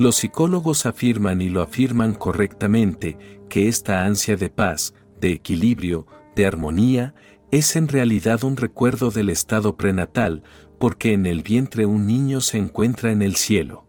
Los 0.01 0.17
psicólogos 0.17 0.87
afirman 0.87 1.43
y 1.43 1.51
lo 1.51 1.61
afirman 1.61 2.15
correctamente 2.15 3.19
que 3.51 3.69
esta 3.69 4.07
ansia 4.07 4.35
de 4.35 4.49
paz, 4.49 4.95
de 5.21 5.31
equilibrio, 5.31 6.07
de 6.35 6.47
armonía, 6.47 7.15
es 7.51 7.77
en 7.77 7.87
realidad 7.87 8.43
un 8.43 8.57
recuerdo 8.57 9.11
del 9.11 9.29
estado 9.29 9.77
prenatal, 9.77 10.43
porque 10.79 11.13
en 11.13 11.27
el 11.27 11.43
vientre 11.43 11.85
un 11.85 12.07
niño 12.07 12.41
se 12.41 12.57
encuentra 12.57 13.13
en 13.13 13.21
el 13.21 13.37
cielo. 13.37 13.85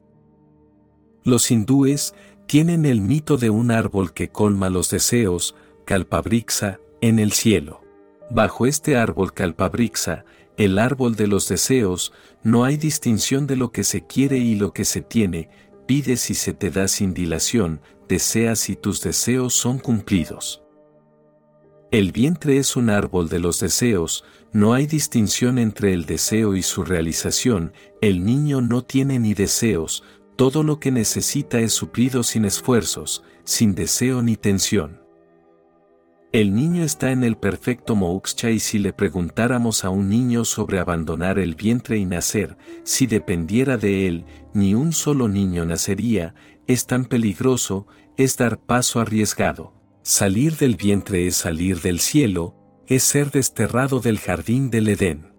Los 1.23 1.49
hindúes 1.49 2.13
tienen 2.45 2.85
el 2.85 2.99
mito 2.99 3.37
de 3.37 3.49
un 3.49 3.71
árbol 3.71 4.11
que 4.11 4.27
colma 4.27 4.69
los 4.69 4.89
deseos, 4.89 5.55
Kalpabrixa, 5.85 6.81
en 6.99 7.19
el 7.19 7.31
cielo. 7.31 7.85
Bajo 8.29 8.65
este 8.65 8.97
árbol 8.97 9.31
Kalpabrixa, 9.31 10.25
el 10.57 10.77
árbol 10.77 11.15
de 11.15 11.27
los 11.27 11.47
deseos, 11.47 12.11
no 12.43 12.65
hay 12.65 12.75
distinción 12.75 13.47
de 13.47 13.55
lo 13.55 13.71
que 13.71 13.85
se 13.85 14.05
quiere 14.05 14.39
y 14.39 14.55
lo 14.55 14.73
que 14.73 14.83
se 14.83 14.99
tiene, 14.99 15.49
pides 15.85 16.29
y 16.29 16.35
se 16.35 16.53
te 16.53 16.69
da 16.69 16.87
sin 16.87 17.13
dilación, 17.13 17.81
deseas 18.07 18.69
y 18.69 18.75
tus 18.75 19.01
deseos 19.01 19.53
son 19.53 19.79
cumplidos. 19.79 20.63
El 21.91 22.13
vientre 22.13 22.57
es 22.57 22.77
un 22.77 22.89
árbol 22.89 23.27
de 23.27 23.39
los 23.39 23.59
deseos, 23.59 24.23
no 24.53 24.73
hay 24.73 24.87
distinción 24.87 25.57
entre 25.57 25.93
el 25.93 26.05
deseo 26.05 26.55
y 26.55 26.63
su 26.63 26.83
realización, 26.85 27.73
el 27.99 28.23
niño 28.23 28.61
no 28.61 28.81
tiene 28.83 29.19
ni 29.19 29.33
deseos, 29.33 30.03
todo 30.37 30.63
lo 30.63 30.79
que 30.79 30.91
necesita 30.91 31.59
es 31.59 31.73
suplido 31.73 32.23
sin 32.23 32.45
esfuerzos, 32.45 33.23
sin 33.43 33.75
deseo 33.75 34.21
ni 34.21 34.37
tensión. 34.37 35.00
El 36.31 36.55
niño 36.55 36.85
está 36.85 37.11
en 37.11 37.25
el 37.25 37.35
perfecto 37.35 37.93
moksha 37.93 38.51
y 38.51 38.59
si 38.61 38.79
le 38.79 38.93
preguntáramos 38.93 39.83
a 39.83 39.89
un 39.89 40.07
niño 40.07 40.45
sobre 40.45 40.79
abandonar 40.79 41.37
el 41.39 41.55
vientre 41.55 41.97
y 41.97 42.05
nacer, 42.05 42.55
si 42.85 43.05
dependiera 43.05 43.75
de 43.75 44.07
él, 44.07 44.25
ni 44.53 44.73
un 44.73 44.93
solo 44.93 45.27
niño 45.27 45.65
nacería, 45.65 46.33
es 46.67 46.85
tan 46.87 47.03
peligroso, 47.03 47.85
es 48.15 48.37
dar 48.37 48.61
paso 48.61 49.01
arriesgado. 49.01 49.73
Salir 50.03 50.55
del 50.55 50.77
vientre 50.77 51.27
es 51.27 51.35
salir 51.35 51.81
del 51.81 51.99
cielo, 51.99 52.55
es 52.87 53.03
ser 53.03 53.31
desterrado 53.31 53.99
del 53.99 54.17
jardín 54.17 54.69
del 54.69 54.87
Edén. 54.87 55.30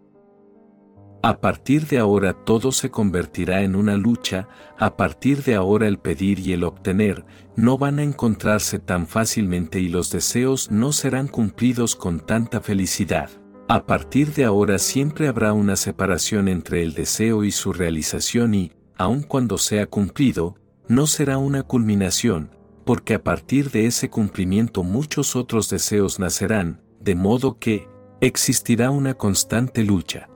A 1.24 1.40
partir 1.40 1.86
de 1.86 1.98
ahora 1.98 2.32
todo 2.32 2.72
se 2.72 2.90
convertirá 2.90 3.62
en 3.62 3.76
una 3.76 3.96
lucha, 3.96 4.48
a 4.76 4.96
partir 4.96 5.44
de 5.44 5.54
ahora 5.54 5.86
el 5.86 5.98
pedir 5.98 6.40
y 6.40 6.52
el 6.52 6.64
obtener 6.64 7.24
no 7.54 7.78
van 7.78 8.00
a 8.00 8.02
encontrarse 8.02 8.80
tan 8.80 9.06
fácilmente 9.06 9.78
y 9.78 9.88
los 9.88 10.10
deseos 10.10 10.72
no 10.72 10.90
serán 10.90 11.28
cumplidos 11.28 11.94
con 11.94 12.18
tanta 12.18 12.60
felicidad. 12.60 13.30
A 13.68 13.86
partir 13.86 14.34
de 14.34 14.44
ahora 14.44 14.80
siempre 14.80 15.28
habrá 15.28 15.52
una 15.52 15.76
separación 15.76 16.48
entre 16.48 16.82
el 16.82 16.92
deseo 16.92 17.44
y 17.44 17.52
su 17.52 17.72
realización 17.72 18.54
y, 18.54 18.72
aun 18.98 19.22
cuando 19.22 19.58
sea 19.58 19.86
cumplido, 19.86 20.56
no 20.88 21.06
será 21.06 21.38
una 21.38 21.62
culminación, 21.62 22.50
porque 22.84 23.14
a 23.14 23.22
partir 23.22 23.70
de 23.70 23.86
ese 23.86 24.10
cumplimiento 24.10 24.82
muchos 24.82 25.36
otros 25.36 25.70
deseos 25.70 26.18
nacerán, 26.18 26.80
de 27.00 27.14
modo 27.14 27.60
que, 27.60 27.88
existirá 28.20 28.90
una 28.90 29.14
constante 29.14 29.84
lucha. 29.84 30.28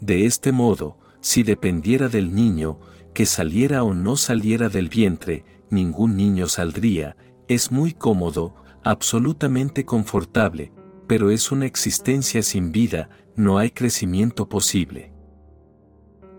De 0.00 0.26
este 0.26 0.52
modo, 0.52 0.98
si 1.20 1.42
dependiera 1.42 2.08
del 2.08 2.34
niño, 2.34 2.78
que 3.14 3.26
saliera 3.26 3.82
o 3.82 3.94
no 3.94 4.16
saliera 4.16 4.68
del 4.68 4.88
vientre, 4.88 5.44
ningún 5.70 6.16
niño 6.16 6.48
saldría, 6.48 7.16
es 7.48 7.72
muy 7.72 7.92
cómodo, 7.92 8.54
absolutamente 8.84 9.84
confortable, 9.84 10.72
pero 11.06 11.30
es 11.30 11.50
una 11.50 11.66
existencia 11.66 12.42
sin 12.42 12.72
vida, 12.72 13.08
no 13.34 13.58
hay 13.58 13.70
crecimiento 13.70 14.48
posible. 14.48 15.12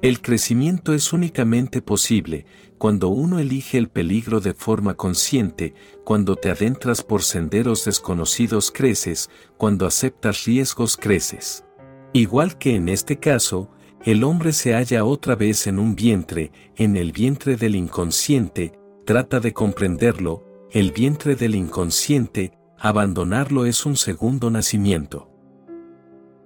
El 0.04 0.22
crecimiento 0.22 0.94
es 0.94 1.12
únicamente 1.12 1.82
posible 1.82 2.46
cuando 2.78 3.10
uno 3.10 3.40
elige 3.40 3.80
el 3.80 3.90
peligro 3.90 4.40
de 4.40 4.54
forma 4.54 4.94
consciente, 4.94 5.74
cuando 6.06 6.36
te 6.36 6.52
adentras 6.52 7.04
por 7.04 7.24
senderos 7.24 7.84
desconocidos 7.86 8.72
creces, 8.72 9.32
cuando 9.58 9.88
aceptas 9.88 10.46
riesgos 10.46 10.98
creces. 10.98 11.67
Igual 12.18 12.58
que 12.58 12.74
en 12.74 12.90
este 12.90 13.20
caso, 13.20 13.70
el 14.04 14.24
hombre 14.24 14.52
se 14.52 14.74
halla 14.74 15.06
otra 15.06 15.36
vez 15.36 15.68
en 15.68 15.78
un 15.78 15.96
vientre, 15.96 16.52
en 16.76 16.98
el 16.98 17.12
vientre 17.12 17.58
del 17.58 17.76
inconsciente, 17.76 18.74
trata 19.06 19.40
de 19.40 19.54
comprenderlo, 19.54 20.44
el 20.72 20.92
vientre 20.94 21.36
del 21.36 21.54
inconsciente, 21.54 22.58
abandonarlo 22.80 23.68
es 23.68 23.86
un 23.86 23.96
segundo 23.96 24.50
nacimiento. 24.50 25.30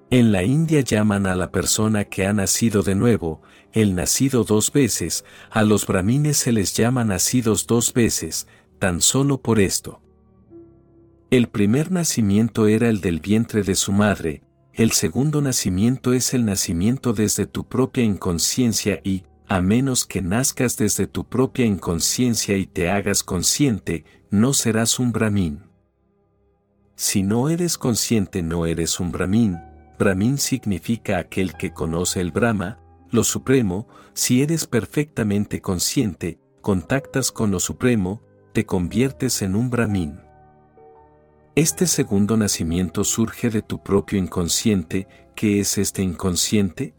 En 0.09 0.33
la 0.33 0.43
India 0.43 0.81
llaman 0.81 1.25
a 1.25 1.37
la 1.37 1.53
persona 1.53 2.03
que 2.03 2.25
ha 2.25 2.33
nacido 2.33 2.83
de 2.83 2.95
nuevo, 2.95 3.41
el 3.71 3.95
nacido 3.95 4.43
dos 4.43 4.73
veces, 4.73 5.23
a 5.49 5.63
los 5.63 5.87
brahmines 5.87 6.35
se 6.35 6.51
les 6.51 6.73
llama 6.73 7.05
nacidos 7.05 7.65
dos 7.65 7.93
veces, 7.93 8.45
tan 8.77 8.99
solo 8.99 9.41
por 9.41 9.57
esto. 9.61 10.01
El 11.29 11.47
primer 11.47 11.93
nacimiento 11.93 12.67
era 12.67 12.89
el 12.89 12.99
del 12.99 13.21
vientre 13.21 13.63
de 13.63 13.75
su 13.75 13.93
madre, 13.93 14.43
el 14.73 14.91
segundo 14.91 15.41
nacimiento 15.41 16.13
es 16.13 16.33
el 16.33 16.45
nacimiento 16.45 17.13
desde 17.13 17.45
tu 17.45 17.67
propia 17.67 18.03
inconsciencia 18.03 19.01
y, 19.03 19.23
a 19.47 19.61
menos 19.61 20.05
que 20.05 20.21
nazcas 20.21 20.77
desde 20.77 21.07
tu 21.07 21.27
propia 21.27 21.65
inconsciencia 21.65 22.55
y 22.57 22.65
te 22.67 22.89
hagas 22.89 23.23
consciente, 23.23 24.05
no 24.29 24.53
serás 24.53 24.97
un 24.97 25.11
brahmin. 25.11 25.63
Si 26.95 27.23
no 27.23 27.49
eres 27.49 27.77
consciente 27.77 28.41
no 28.43 28.65
eres 28.65 28.99
un 28.99 29.11
brahmin, 29.11 29.57
Brahmin 30.01 30.39
significa 30.39 31.19
aquel 31.19 31.53
que 31.53 31.73
conoce 31.73 32.21
el 32.21 32.31
Brahma, 32.31 32.79
lo 33.11 33.23
Supremo, 33.23 33.87
si 34.13 34.41
eres 34.41 34.65
perfectamente 34.65 35.61
consciente, 35.61 36.39
contactas 36.61 37.31
con 37.31 37.51
lo 37.51 37.59
Supremo, 37.59 38.23
te 38.51 38.65
conviertes 38.65 39.43
en 39.43 39.55
un 39.55 39.69
Brahmin. 39.69 40.20
Este 41.55 41.85
segundo 41.85 42.37
nacimiento 42.37 43.03
surge 43.03 43.49
de 43.49 43.61
tu 43.61 43.83
propio 43.83 44.17
inconsciente, 44.17 45.09
¿qué 45.35 45.59
es 45.59 45.77
este 45.77 46.01
inconsciente? 46.01 46.95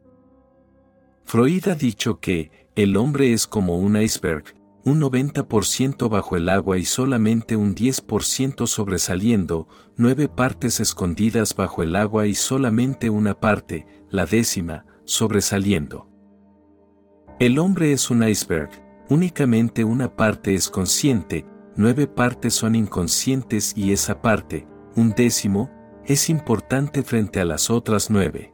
Freud 1.25 1.69
ha 1.69 1.75
dicho 1.75 2.21
que, 2.21 2.51
el 2.77 2.99
hombre 2.99 3.33
es 3.33 3.47
como 3.47 3.79
un 3.79 3.97
iceberg, 3.97 4.45
un 4.85 5.01
90% 5.01 6.11
bajo 6.11 6.37
el 6.37 6.51
agua 6.51 6.77
y 6.77 6.85
solamente 6.85 7.57
un 7.57 7.75
10% 7.75 8.67
sobresaliendo, 8.67 9.69
nueve 9.97 10.29
partes 10.29 10.81
escondidas 10.81 11.57
bajo 11.57 11.83
el 11.83 11.97
agua 11.97 12.27
y 12.27 12.35
solamente 12.35 13.09
una 13.09 13.41
parte, 13.41 13.87
la 14.11 14.27
décima, 14.27 14.85
sobresaliendo. 15.07 16.11
El 17.39 17.59
hombre 17.59 17.93
es 17.93 18.11
un 18.11 18.23
iceberg, 18.23 18.69
únicamente 19.09 19.83
una 19.83 20.15
parte 20.15 20.55
es 20.55 20.69
consciente, 20.69 21.47
nueve 21.77 22.07
partes 22.07 22.55
son 22.55 22.75
inconscientes 22.75 23.73
y 23.77 23.93
esa 23.93 24.21
parte, 24.21 24.67
un 24.97 25.11
décimo, 25.11 25.71
es 26.05 26.29
importante 26.29 27.03
frente 27.03 27.41
a 27.41 27.45
las 27.45 27.71
otras 27.71 28.11
nueve. 28.11 28.53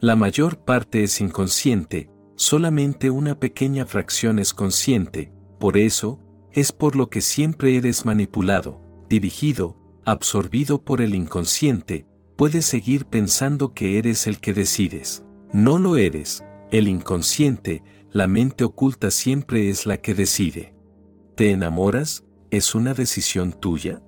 La 0.00 0.16
mayor 0.16 0.58
parte 0.58 1.04
es 1.04 1.20
inconsciente, 1.20 2.10
solamente 2.34 3.10
una 3.10 3.38
pequeña 3.38 3.86
fracción 3.86 4.38
es 4.38 4.54
consciente, 4.54 5.32
por 5.58 5.76
eso, 5.76 6.18
es 6.52 6.72
por 6.72 6.96
lo 6.96 7.08
que 7.08 7.20
siempre 7.20 7.76
eres 7.76 8.04
manipulado, 8.04 8.80
dirigido, 9.08 9.76
absorbido 10.04 10.82
por 10.82 11.00
el 11.00 11.14
inconsciente, 11.14 12.06
puedes 12.36 12.66
seguir 12.66 13.06
pensando 13.06 13.74
que 13.74 13.98
eres 13.98 14.26
el 14.26 14.40
que 14.40 14.52
decides. 14.52 15.24
No 15.52 15.78
lo 15.78 15.96
eres, 15.96 16.44
el 16.70 16.88
inconsciente, 16.88 17.82
la 18.10 18.26
mente 18.26 18.64
oculta 18.64 19.10
siempre 19.10 19.68
es 19.68 19.86
la 19.86 19.98
que 19.98 20.14
decide. 20.14 20.74
¿Te 21.34 21.50
enamoras? 21.50 22.24
¿Es 22.50 22.74
una 22.74 22.92
decisión 22.92 23.54
tuya? 23.54 24.02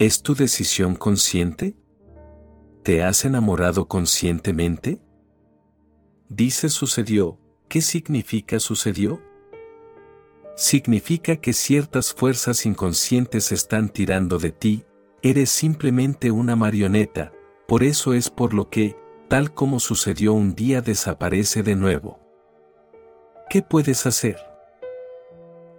¿Es 0.00 0.20
tu 0.22 0.34
decisión 0.34 0.96
consciente? 0.96 1.76
¿Te 2.82 3.04
has 3.04 3.24
enamorado 3.24 3.86
conscientemente? 3.86 5.00
Dice 6.28 6.70
sucedió, 6.70 7.38
¿qué 7.68 7.82
significa 7.82 8.58
sucedió? 8.58 9.22
Significa 10.56 11.36
que 11.36 11.52
ciertas 11.52 12.12
fuerzas 12.12 12.66
inconscientes 12.66 13.52
están 13.52 13.88
tirando 13.88 14.40
de 14.40 14.50
ti, 14.50 14.84
eres 15.22 15.50
simplemente 15.50 16.32
una 16.32 16.56
marioneta, 16.56 17.32
por 17.68 17.84
eso 17.84 18.12
es 18.12 18.28
por 18.28 18.54
lo 18.54 18.70
que, 18.70 18.96
tal 19.28 19.54
como 19.54 19.78
sucedió 19.78 20.32
un 20.32 20.56
día 20.56 20.80
desaparece 20.80 21.62
de 21.62 21.76
nuevo. 21.76 22.18
¿Qué 23.48 23.62
puedes 23.62 24.04
hacer? 24.04 24.47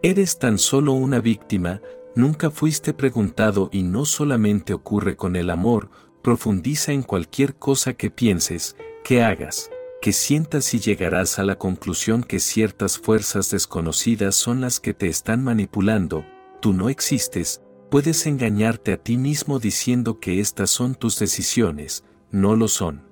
Eres 0.02 0.40
tan 0.40 0.60
solo 0.60 0.94
una 0.94 1.20
víctima, 1.20 1.82
nunca 2.16 2.50
fuiste 2.52 2.94
preguntado 2.94 3.70
y 3.74 3.84
no 3.84 4.06
solamente 4.06 4.74
ocurre 4.74 5.18
con 5.18 5.36
el 5.36 5.50
amor, 5.50 5.90
profundiza 6.22 6.94
en 6.94 7.04
cualquier 7.04 7.56
cosa 7.56 7.94
que 7.94 8.10
pienses, 8.10 8.78
que 9.04 9.24
hagas, 9.24 9.70
que 10.02 10.14
sientas 10.14 10.74
y 10.74 10.80
llegarás 10.80 11.38
a 11.38 11.44
la 11.44 11.58
conclusión 11.58 12.24
que 12.24 12.40
ciertas 12.40 12.98
fuerzas 12.98 13.52
desconocidas 13.52 14.36
son 14.36 14.62
las 14.62 14.80
que 14.80 14.94
te 14.94 15.08
están 15.08 15.44
manipulando, 15.44 16.24
tú 16.62 16.72
no 16.72 16.88
existes, 16.88 17.62
puedes 17.92 18.26
engañarte 18.26 18.94
a 18.94 18.98
ti 18.98 19.18
mismo 19.18 19.60
diciendo 19.60 20.22
que 20.22 20.40
estas 20.40 20.70
son 20.70 20.96
tus 20.96 21.20
decisiones, 21.20 22.06
no 22.32 22.56
lo 22.56 22.70
son. 22.70 23.04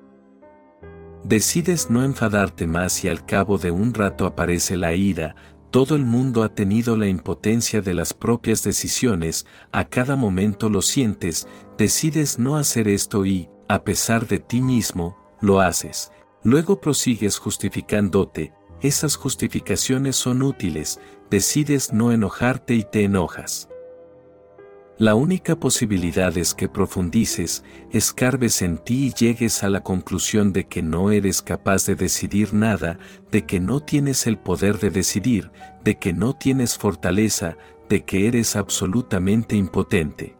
Decides 1.25 1.89
no 1.89 2.05
enfadarte 2.05 2.65
más 2.65 3.03
y 3.03 3.09
al 3.09 3.25
cabo 3.25 3.57
de 3.57 3.71
un 3.71 3.93
rato 3.93 4.25
aparece 4.25 4.77
la 4.77 4.93
ira, 4.93 5.35
todo 5.71 5.95
el 5.95 6.05
mundo 6.05 6.43
ha 6.43 6.49
tenido 6.49 6.95
la 6.95 7.07
impotencia 7.07 7.81
de 7.81 7.93
las 7.93 8.13
propias 8.13 8.63
decisiones, 8.63 9.45
a 9.71 9.85
cada 9.85 10.15
momento 10.15 10.69
lo 10.69 10.81
sientes, 10.81 11.47
decides 11.77 12.39
no 12.39 12.57
hacer 12.57 12.87
esto 12.87 13.25
y, 13.25 13.49
a 13.67 13.83
pesar 13.83 14.27
de 14.27 14.39
ti 14.39 14.61
mismo, 14.61 15.17
lo 15.41 15.59
haces. 15.59 16.11
Luego 16.43 16.79
prosigues 16.79 17.37
justificándote, 17.37 18.53
esas 18.81 19.15
justificaciones 19.15 20.15
son 20.15 20.41
útiles, 20.43 20.99
decides 21.29 21.91
no 21.91 22.11
enojarte 22.11 22.75
y 22.75 22.83
te 22.83 23.03
enojas. 23.03 23.69
La 24.99 25.13
única 25.13 25.55
posibilidad 25.55 26.35
es 26.39 26.55
que 26.55 26.67
profundices, 26.67 27.63
escarbes 27.91 28.63
en 28.63 28.79
ti 28.79 29.07
y 29.07 29.13
llegues 29.13 29.63
a 29.63 29.69
la 29.69 29.83
conclusión 29.83 30.53
de 30.53 30.65
que 30.65 30.81
no 30.81 31.11
eres 31.11 31.43
capaz 31.43 31.85
de 31.85 31.95
decidir 31.95 32.55
nada, 32.55 32.97
de 33.31 33.45
que 33.45 33.59
no 33.59 33.79
tienes 33.79 34.25
el 34.25 34.39
poder 34.39 34.79
de 34.79 34.89
decidir, 34.89 35.51
de 35.83 35.99
que 35.99 36.13
no 36.13 36.33
tienes 36.33 36.79
fortaleza, 36.79 37.57
de 37.89 38.05
que 38.05 38.27
eres 38.27 38.55
absolutamente 38.55 39.55
impotente. 39.55 40.35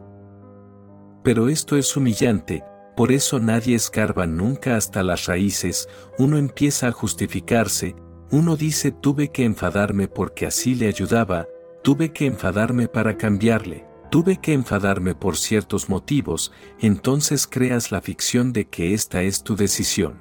Pero 1.23 1.49
esto 1.49 1.77
es 1.77 1.95
humillante, 1.95 2.63
por 2.95 3.11
eso 3.11 3.39
nadie 3.39 3.75
escarba 3.75 4.25
nunca 4.25 4.75
hasta 4.75 5.03
las 5.03 5.27
raíces, 5.27 5.87
uno 6.17 6.35
empieza 6.39 6.87
a 6.87 6.91
justificarse, 6.91 7.95
uno 8.31 8.55
dice 8.55 8.91
tuve 8.91 9.29
que 9.29 9.45
enfadarme 9.45 10.07
porque 10.07 10.47
así 10.47 10.73
le 10.73 10.87
ayudaba, 10.87 11.45
tuve 11.83 12.11
que 12.11 12.25
enfadarme 12.25 12.87
para 12.87 13.17
cambiarle, 13.17 13.86
tuve 14.09 14.37
que 14.37 14.53
enfadarme 14.53 15.15
por 15.15 15.37
ciertos 15.37 15.89
motivos, 15.89 16.51
entonces 16.79 17.47
creas 17.47 17.91
la 17.91 18.01
ficción 18.01 18.53
de 18.53 18.67
que 18.67 18.93
esta 18.93 19.23
es 19.23 19.43
tu 19.43 19.55
decisión. 19.55 20.15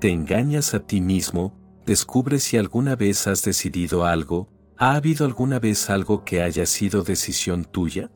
Te 0.00 0.10
engañas 0.10 0.74
a 0.74 0.80
ti 0.80 1.00
mismo, 1.00 1.54
descubres 1.86 2.44
si 2.44 2.56
alguna 2.56 2.96
vez 2.96 3.26
has 3.26 3.42
decidido 3.42 4.04
algo, 4.04 4.48
¿ha 4.76 4.94
habido 4.94 5.24
alguna 5.26 5.58
vez 5.58 5.90
algo 5.90 6.24
que 6.24 6.42
haya 6.42 6.66
sido 6.66 7.02
decisión 7.02 7.64
tuya? 7.64 8.10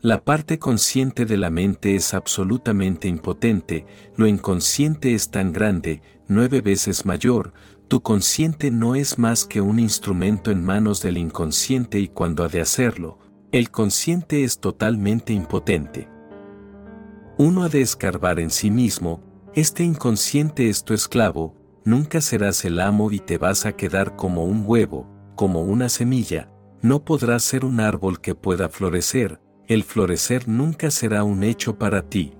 La 0.00 0.24
parte 0.24 0.58
consciente 0.58 1.26
de 1.26 1.36
la 1.36 1.50
mente 1.50 1.96
es 1.96 2.14
absolutamente 2.14 3.08
impotente, 3.08 3.84
lo 4.16 4.26
inconsciente 4.26 5.12
es 5.12 5.30
tan 5.30 5.52
grande, 5.52 6.02
nueve 6.28 6.60
veces 6.60 7.04
mayor, 7.04 7.52
tu 7.88 8.00
consciente 8.02 8.70
no 8.70 8.94
es 8.94 9.18
más 9.18 9.44
que 9.44 9.60
un 9.60 9.78
instrumento 9.78 10.50
en 10.50 10.62
manos 10.62 11.02
del 11.02 11.18
inconsciente 11.18 11.98
y 11.98 12.08
cuando 12.08 12.44
ha 12.44 12.48
de 12.48 12.60
hacerlo, 12.60 13.18
el 13.50 13.70
consciente 13.70 14.44
es 14.44 14.60
totalmente 14.60 15.32
impotente. 15.32 16.06
Uno 17.38 17.62
ha 17.62 17.70
de 17.70 17.80
escarbar 17.80 18.40
en 18.40 18.50
sí 18.50 18.70
mismo, 18.70 19.22
este 19.54 19.84
inconsciente 19.84 20.68
es 20.68 20.84
tu 20.84 20.92
esclavo, 20.92 21.56
nunca 21.84 22.20
serás 22.20 22.64
el 22.66 22.78
amo 22.78 23.10
y 23.10 23.20
te 23.20 23.38
vas 23.38 23.64
a 23.64 23.72
quedar 23.72 24.16
como 24.16 24.44
un 24.44 24.64
huevo, 24.66 25.08
como 25.34 25.62
una 25.62 25.88
semilla, 25.88 26.50
no 26.82 27.04
podrás 27.06 27.42
ser 27.42 27.64
un 27.64 27.80
árbol 27.80 28.20
que 28.20 28.34
pueda 28.34 28.68
florecer, 28.68 29.40
el 29.66 29.82
florecer 29.82 30.46
nunca 30.46 30.90
será 30.90 31.24
un 31.24 31.42
hecho 31.42 31.78
para 31.78 32.02
ti. 32.02 32.34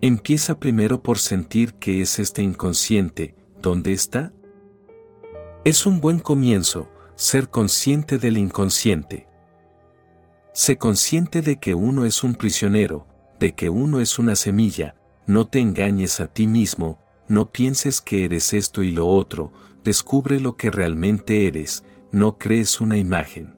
Empieza 0.00 0.58
primero 0.58 1.02
por 1.02 1.18
sentir 1.18 1.74
que 1.74 2.00
es 2.00 2.18
este 2.18 2.42
inconsciente, 2.42 3.36
¿dónde 3.60 3.92
está? 3.92 4.32
Es 5.64 5.84
un 5.84 6.00
buen 6.00 6.20
comienzo, 6.20 6.88
ser 7.16 7.50
consciente 7.50 8.16
del 8.18 8.38
inconsciente. 8.38 9.28
Sé 10.54 10.78
consciente 10.78 11.42
de 11.42 11.58
que 11.58 11.74
uno 11.74 12.04
es 12.04 12.22
un 12.22 12.36
prisionero, 12.36 13.08
de 13.40 13.56
que 13.56 13.70
uno 13.70 13.98
es 13.98 14.20
una 14.20 14.36
semilla, 14.36 14.94
no 15.26 15.48
te 15.48 15.58
engañes 15.58 16.20
a 16.20 16.28
ti 16.28 16.46
mismo, 16.46 17.00
no 17.26 17.50
pienses 17.50 18.00
que 18.00 18.24
eres 18.24 18.52
esto 18.52 18.84
y 18.84 18.92
lo 18.92 19.08
otro, 19.08 19.52
descubre 19.82 20.38
lo 20.38 20.56
que 20.56 20.70
realmente 20.70 21.48
eres, 21.48 21.82
no 22.12 22.38
crees 22.38 22.80
una 22.80 22.96
imagen. 22.98 23.56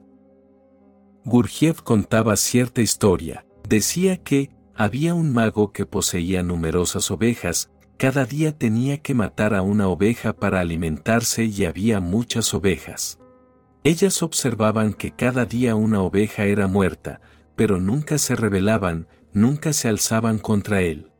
Gurgiev 1.23 1.83
contaba 1.83 2.35
cierta 2.35 2.81
historia, 2.81 3.45
decía 3.69 4.17
que, 4.17 4.49
había 4.73 5.13
un 5.13 5.31
mago 5.31 5.71
que 5.71 5.85
poseía 5.85 6.41
numerosas 6.41 7.11
ovejas, 7.11 7.69
cada 7.97 8.25
día 8.25 8.57
tenía 8.57 9.03
que 9.03 9.13
matar 9.13 9.53
a 9.53 9.61
una 9.61 9.87
oveja 9.87 10.33
para 10.33 10.61
alimentarse 10.61 11.45
y 11.45 11.65
había 11.65 11.99
muchas 11.99 12.55
ovejas. 12.55 13.19
Ellas 13.87 14.21
observaban 14.21 14.91
que 14.91 15.11
cada 15.11 15.45
día 15.45 15.75
una 15.75 16.01
oveja 16.01 16.43
era 16.43 16.67
muerta, 16.67 17.21
pero 17.55 17.79
nunca 17.79 18.17
se 18.17 18.35
rebelaban, 18.35 19.07
nunca 19.31 19.71
se 19.71 19.87
alzaban 19.87 20.39
contra 20.39 20.81
él. 20.81 21.13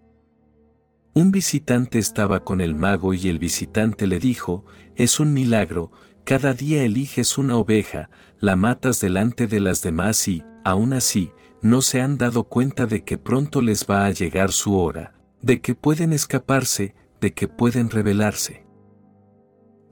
Un 1.14 1.32
visitante 1.32 1.98
estaba 1.98 2.44
con 2.44 2.60
el 2.60 2.76
mago 2.76 3.14
y 3.14 3.30
el 3.30 3.40
visitante 3.40 4.06
le 4.06 4.20
dijo, 4.20 4.66
es 4.98 5.22
un 5.22 5.32
milagro, 5.32 5.94
cada 6.26 6.54
día 6.54 6.84
eliges 6.84 7.38
una 7.38 7.56
oveja, 7.56 8.10
la 8.38 8.58
matas 8.58 9.00
delante 9.00 9.48
de 9.48 9.62
las 9.62 9.82
demás 9.82 10.28
y, 10.28 10.44
aún 10.66 10.92
así, 10.92 11.32
no 11.62 11.82
se 11.82 12.02
han 12.02 12.18
dado 12.18 12.50
cuenta 12.50 12.86
de 12.86 13.06
que 13.06 13.18
pronto 13.18 13.62
les 13.62 13.86
va 13.90 14.06
a 14.06 14.12
llegar 14.12 14.52
su 14.52 14.78
hora, 14.78 15.14
de 15.42 15.62
que 15.62 15.74
pueden 15.74 16.12
escaparse, 16.12 16.96
de 17.22 17.34
que 17.34 17.48
pueden 17.48 17.90
rebelarse. 17.90 18.68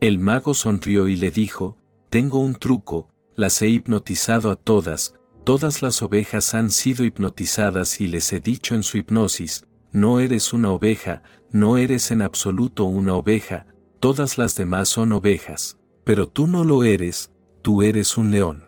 El 0.02 0.20
mago 0.20 0.54
sonrió 0.54 1.08
y 1.08 1.16
le 1.16 1.32
dijo, 1.32 1.78
tengo 2.10 2.40
un 2.40 2.56
truco, 2.56 3.10
las 3.36 3.62
he 3.62 3.68
hipnotizado 3.68 4.52
a 4.52 4.56
todas, 4.56 5.16
todas 5.44 5.82
las 5.82 6.02
ovejas 6.02 6.54
han 6.54 6.72
sido 6.72 7.04
hipnotizadas 7.06 8.00
y 8.02 8.08
les 8.08 8.32
he 8.34 8.40
dicho 8.40 8.76
en 8.76 8.84
su 8.84 8.98
hipnosis, 8.98 9.66
no 9.92 10.20
eres 10.20 10.54
una 10.54 10.72
oveja, 10.72 11.24
no 11.52 11.78
eres 11.78 12.12
en 12.12 12.22
absoluto 12.22 12.86
una 12.86 13.16
oveja, 13.16 13.68
todas 14.00 14.38
las 14.38 14.56
demás 14.56 14.90
son 14.90 15.12
ovejas, 15.12 15.78
pero 16.04 16.28
tú 16.28 16.48
no 16.48 16.64
lo 16.64 16.84
eres, 16.84 17.32
tú 17.62 17.82
eres 17.82 18.18
un 18.18 18.32
león. 18.32 18.66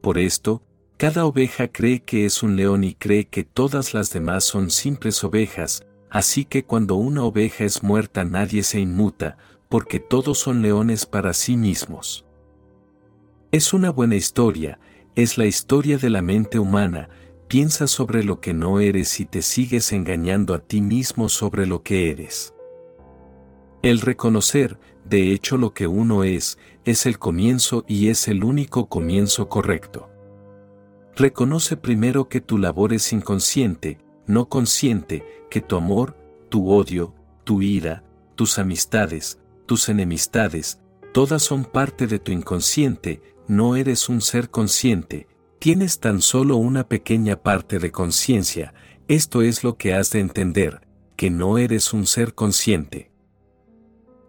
Por 0.00 0.18
esto, 0.18 0.62
cada 0.96 1.26
oveja 1.26 1.68
cree 1.68 2.02
que 2.02 2.24
es 2.24 2.42
un 2.42 2.56
león 2.56 2.82
y 2.84 2.94
cree 2.94 3.26
que 3.26 3.44
todas 3.44 3.94
las 3.94 4.10
demás 4.10 4.44
son 4.44 4.70
simples 4.70 5.22
ovejas, 5.22 5.84
así 6.10 6.44
que 6.44 6.64
cuando 6.64 6.96
una 6.96 7.22
oveja 7.24 7.64
es 7.64 7.82
muerta 7.82 8.24
nadie 8.24 8.62
se 8.62 8.80
inmuta, 8.80 9.36
porque 9.68 10.00
todos 10.00 10.38
son 10.38 10.62
leones 10.62 11.06
para 11.06 11.32
sí 11.32 11.56
mismos. 11.56 12.24
Es 13.52 13.72
una 13.72 13.90
buena 13.90 14.16
historia, 14.16 14.78
es 15.14 15.38
la 15.38 15.46
historia 15.46 15.98
de 15.98 16.10
la 16.10 16.22
mente 16.22 16.58
humana, 16.58 17.08
piensa 17.48 17.86
sobre 17.86 18.22
lo 18.22 18.40
que 18.40 18.54
no 18.54 18.80
eres 18.80 19.20
y 19.20 19.24
te 19.24 19.42
sigues 19.42 19.92
engañando 19.92 20.54
a 20.54 20.58
ti 20.58 20.80
mismo 20.80 21.28
sobre 21.28 21.66
lo 21.66 21.82
que 21.82 22.10
eres. 22.10 22.54
El 23.82 24.00
reconocer, 24.00 24.78
de 25.04 25.32
hecho 25.32 25.56
lo 25.56 25.72
que 25.72 25.86
uno 25.86 26.24
es, 26.24 26.58
es 26.84 27.06
el 27.06 27.18
comienzo 27.18 27.84
y 27.88 28.08
es 28.08 28.28
el 28.28 28.44
único 28.44 28.88
comienzo 28.88 29.48
correcto. 29.48 30.10
Reconoce 31.16 31.76
primero 31.76 32.28
que 32.28 32.40
tu 32.40 32.58
labor 32.58 32.92
es 32.92 33.12
inconsciente, 33.12 33.98
no 34.26 34.48
consciente, 34.48 35.24
que 35.50 35.60
tu 35.60 35.76
amor, 35.76 36.16
tu 36.48 36.70
odio, 36.70 37.14
tu 37.44 37.62
ira, 37.62 38.04
tus 38.34 38.58
amistades, 38.58 39.37
tus 39.68 39.88
enemistades, 39.88 40.80
todas 41.14 41.44
son 41.44 41.64
parte 41.64 42.08
de 42.08 42.18
tu 42.18 42.32
inconsciente, 42.32 43.22
no 43.46 43.76
eres 43.76 44.08
un 44.08 44.20
ser 44.20 44.50
consciente, 44.50 45.28
tienes 45.60 46.00
tan 46.00 46.20
solo 46.20 46.56
una 46.56 46.88
pequeña 46.88 47.36
parte 47.36 47.78
de 47.78 47.92
conciencia, 47.92 48.74
esto 49.06 49.42
es 49.42 49.62
lo 49.62 49.76
que 49.76 49.94
has 49.94 50.10
de 50.10 50.18
entender, 50.18 50.80
que 51.14 51.30
no 51.30 51.58
eres 51.58 51.92
un 51.92 52.06
ser 52.06 52.34
consciente. 52.34 53.12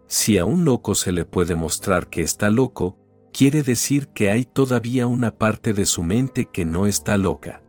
Si 0.06 0.38
a 0.38 0.44
un 0.44 0.64
loco 0.64 0.94
se 0.94 1.10
le 1.10 1.24
puede 1.24 1.56
mostrar 1.56 2.08
que 2.08 2.22
está 2.22 2.50
loco, 2.50 2.98
quiere 3.32 3.62
decir 3.62 4.08
que 4.08 4.30
hay 4.30 4.44
todavía 4.44 5.06
una 5.06 5.36
parte 5.36 5.72
de 5.72 5.86
su 5.86 6.02
mente 6.02 6.46
que 6.46 6.64
no 6.64 6.86
está 6.86 7.16
loca. 7.16 7.59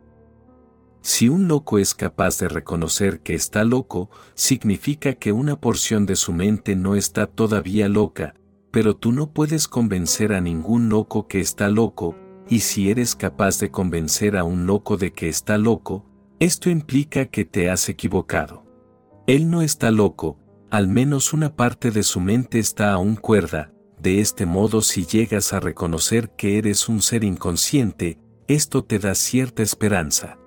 Si 1.02 1.28
un 1.28 1.48
loco 1.48 1.78
es 1.78 1.94
capaz 1.94 2.38
de 2.38 2.48
reconocer 2.48 3.20
que 3.20 3.34
está 3.34 3.64
loco, 3.64 4.08
significa 4.34 5.14
que 5.14 5.32
una 5.32 5.60
porción 5.60 6.06
de 6.06 6.14
su 6.14 6.32
mente 6.32 6.76
no 6.76 6.94
está 6.94 7.26
todavía 7.26 7.88
loca, 7.88 8.34
pero 8.70 8.94
tú 8.94 9.10
no 9.10 9.32
puedes 9.32 9.66
convencer 9.66 10.32
a 10.32 10.40
ningún 10.40 10.88
loco 10.88 11.26
que 11.26 11.40
está 11.40 11.68
loco, 11.68 12.16
y 12.48 12.60
si 12.60 12.88
eres 12.88 13.16
capaz 13.16 13.58
de 13.58 13.72
convencer 13.72 14.36
a 14.36 14.44
un 14.44 14.66
loco 14.66 14.96
de 14.96 15.12
que 15.12 15.28
está 15.28 15.58
loco, 15.58 16.06
esto 16.38 16.70
implica 16.70 17.26
que 17.26 17.44
te 17.44 17.68
has 17.68 17.88
equivocado. 17.88 18.64
Él 19.26 19.50
no 19.50 19.60
está 19.60 19.90
loco, 19.90 20.38
al 20.70 20.86
menos 20.86 21.32
una 21.32 21.56
parte 21.56 21.90
de 21.90 22.04
su 22.04 22.20
mente 22.20 22.60
está 22.60 22.92
aún 22.92 23.16
cuerda, 23.16 23.72
de 24.00 24.20
este 24.20 24.46
modo 24.46 24.82
si 24.82 25.04
llegas 25.04 25.52
a 25.52 25.58
reconocer 25.58 26.30
que 26.30 26.58
eres 26.58 26.88
un 26.88 27.02
ser 27.02 27.24
inconsciente, 27.24 28.20
esto 28.46 28.84
te 28.84 29.00
da 29.00 29.16
cierta 29.16 29.62
esperanza. 29.62 30.38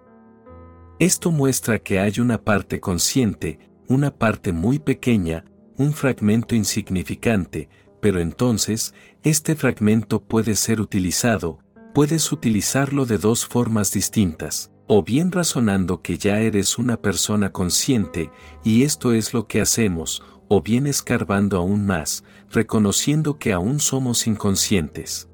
Esto 0.99 1.29
muestra 1.29 1.79
que 1.79 1.99
hay 1.99 2.21
una 2.21 2.41
parte 2.41 2.79
consciente, 2.79 3.59
una 3.89 4.11
parte 4.11 4.53
muy 4.53 4.79
pequeña, 4.79 5.43
un 5.77 5.91
fragmento 5.91 6.55
insignificante, 6.55 7.67
pero 8.01 8.21
entonces, 8.21 8.93
este 9.21 9.55
fragmento 9.55 10.23
puede 10.23 10.55
ser 10.55 10.79
utilizado, 10.79 11.59
puedes 11.93 12.31
utilizarlo 12.31 13.05
de 13.05 13.17
dos 13.17 13.45
formas 13.45 13.91
distintas, 13.91 14.71
o 14.87 15.03
bien 15.03 15.33
razonando 15.33 16.01
que 16.01 16.17
ya 16.17 16.39
eres 16.39 16.77
una 16.77 16.95
persona 17.01 17.51
consciente, 17.51 18.31
y 18.63 18.83
esto 18.83 19.11
es 19.11 19.33
lo 19.33 19.47
que 19.47 19.59
hacemos, 19.59 20.23
o 20.47 20.61
bien 20.61 20.87
escarbando 20.87 21.57
aún 21.57 21.85
más, 21.85 22.23
reconociendo 22.49 23.37
que 23.37 23.51
aún 23.51 23.81
somos 23.81 24.27
inconscientes. 24.27 25.27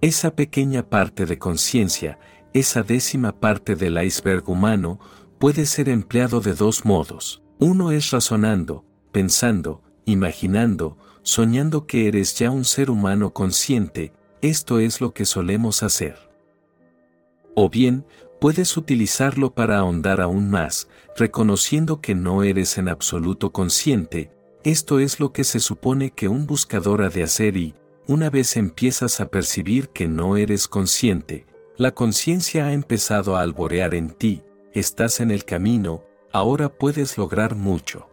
Esa 0.00 0.36
pequeña 0.36 0.88
parte 0.88 1.26
de 1.26 1.38
conciencia, 1.38 2.20
esa 2.52 2.82
décima 2.82 3.32
parte 3.38 3.76
del 3.76 4.02
iceberg 4.02 4.48
humano, 4.48 4.98
puede 5.38 5.66
ser 5.66 5.88
empleado 5.88 6.40
de 6.40 6.54
dos 6.54 6.84
modos. 6.84 7.42
Uno 7.58 7.90
es 7.92 8.10
razonando, 8.10 8.84
pensando, 9.12 9.82
imaginando, 10.04 10.96
soñando 11.22 11.86
que 11.86 12.08
eres 12.08 12.34
ya 12.38 12.50
un 12.50 12.64
ser 12.64 12.90
humano 12.90 13.32
consciente, 13.32 14.12
esto 14.40 14.78
es 14.78 15.00
lo 15.00 15.12
que 15.12 15.26
solemos 15.26 15.82
hacer. 15.82 16.16
O 17.54 17.68
bien, 17.68 18.04
puedes 18.40 18.76
utilizarlo 18.76 19.52
para 19.52 19.78
ahondar 19.78 20.20
aún 20.20 20.50
más, 20.50 20.88
reconociendo 21.16 22.00
que 22.00 22.14
no 22.14 22.44
eres 22.44 22.78
en 22.78 22.88
absoluto 22.88 23.50
consciente, 23.52 24.30
esto 24.64 25.00
es 25.00 25.20
lo 25.20 25.32
que 25.32 25.44
se 25.44 25.60
supone 25.60 26.10
que 26.10 26.28
un 26.28 26.46
buscador 26.46 27.02
ha 27.02 27.08
de 27.08 27.22
hacer 27.22 27.56
y, 27.56 27.74
una 28.06 28.30
vez 28.30 28.56
empiezas 28.56 29.20
a 29.20 29.28
percibir 29.28 29.88
que 29.88 30.08
no 30.08 30.36
eres 30.36 30.68
consciente, 30.68 31.46
la 31.78 31.92
conciencia 31.92 32.66
ha 32.66 32.72
empezado 32.72 33.36
a 33.36 33.42
alborear 33.42 33.94
en 33.94 34.10
ti, 34.10 34.42
estás 34.72 35.20
en 35.20 35.30
el 35.30 35.44
camino, 35.44 36.02
ahora 36.32 36.68
puedes 36.68 37.16
lograr 37.16 37.54
mucho. 37.54 38.10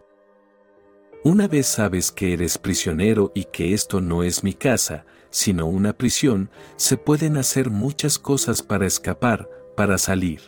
Una 1.24 1.48
vez 1.48 1.66
sabes 1.66 2.12
que 2.12 2.32
eres 2.32 2.58
prisionero 2.58 3.32
y 3.34 3.46
que 3.46 3.74
esto 3.74 4.00
no 4.00 4.22
es 4.22 4.44
mi 4.44 4.54
casa, 4.54 5.04
sino 5.30 5.66
una 5.66 5.94
prisión, 5.94 6.48
se 6.76 6.96
pueden 6.96 7.36
hacer 7.36 7.68
muchas 7.70 8.20
cosas 8.20 8.62
para 8.62 8.86
escapar, 8.86 9.50
para 9.76 9.98
salir. 9.98 10.42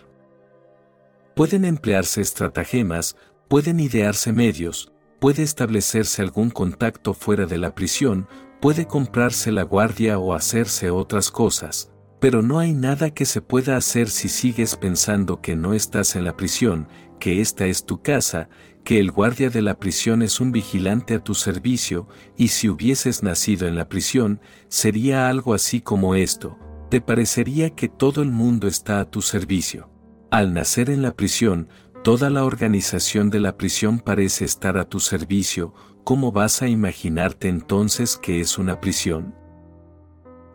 Pueden 1.34 1.64
emplearse 1.64 2.20
estratagemas, 2.20 3.16
pueden 3.48 3.80
idearse 3.80 4.32
medios, 4.32 4.92
puede 5.18 5.42
establecerse 5.42 6.22
algún 6.22 6.50
contacto 6.50 7.14
fuera 7.14 7.46
de 7.46 7.58
la 7.58 7.74
prisión, 7.74 8.28
puede 8.60 8.86
comprarse 8.86 9.50
la 9.50 9.64
guardia 9.64 10.20
o 10.20 10.34
hacerse 10.34 10.90
otras 10.90 11.32
cosas, 11.32 11.90
pero 12.20 12.42
no 12.42 12.58
hay 12.58 12.72
nada 12.72 13.10
que 13.10 13.24
se 13.24 13.40
pueda 13.40 13.76
hacer 13.76 14.08
si 14.08 14.28
sigues 14.28 14.76
pensando 14.76 15.40
que 15.40 15.56
no 15.56 15.74
estás 15.74 16.16
en 16.16 16.24
la 16.24 16.36
prisión, 16.36 16.88
que 17.20 17.40
esta 17.40 17.66
es 17.66 17.84
tu 17.84 18.02
casa, 18.02 18.48
que 18.84 18.98
el 18.98 19.10
guardia 19.10 19.50
de 19.50 19.62
la 19.62 19.78
prisión 19.78 20.22
es 20.22 20.40
un 20.40 20.50
vigilante 20.50 21.14
a 21.14 21.22
tu 21.22 21.34
servicio, 21.34 22.08
y 22.36 22.48
si 22.48 22.68
hubieses 22.68 23.22
nacido 23.22 23.68
en 23.68 23.76
la 23.76 23.88
prisión, 23.88 24.40
sería 24.68 25.28
algo 25.28 25.54
así 25.54 25.80
como 25.80 26.14
esto, 26.14 26.58
te 26.90 27.00
parecería 27.00 27.70
que 27.70 27.88
todo 27.88 28.22
el 28.22 28.30
mundo 28.30 28.66
está 28.66 29.00
a 29.00 29.10
tu 29.10 29.20
servicio. 29.20 29.90
Al 30.30 30.54
nacer 30.54 30.90
en 30.90 31.02
la 31.02 31.14
prisión, 31.14 31.68
toda 32.02 32.30
la 32.30 32.44
organización 32.44 33.30
de 33.30 33.40
la 33.40 33.56
prisión 33.56 33.98
parece 33.98 34.44
estar 34.44 34.78
a 34.78 34.88
tu 34.88 35.00
servicio, 35.00 35.74
¿cómo 36.04 36.32
vas 36.32 36.62
a 36.62 36.68
imaginarte 36.68 37.48
entonces 37.48 38.16
que 38.16 38.40
es 38.40 38.58
una 38.58 38.80
prisión? 38.80 39.34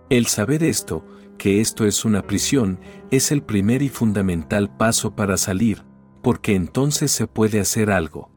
El 0.10 0.26
saber 0.26 0.64
esto, 0.64 1.06
que 1.38 1.62
esto 1.62 1.86
es 1.86 2.06
una 2.06 2.26
prisión, 2.26 2.80
es 3.12 3.32
el 3.32 3.44
primer 3.44 3.82
y 3.82 3.90
fundamental 3.90 4.76
paso 4.76 5.16
para 5.16 5.38
salir, 5.38 5.84
porque 6.22 6.56
entonces 6.56 7.12
se 7.12 7.28
puede 7.28 7.60
hacer 7.60 7.92
algo. 7.92 8.32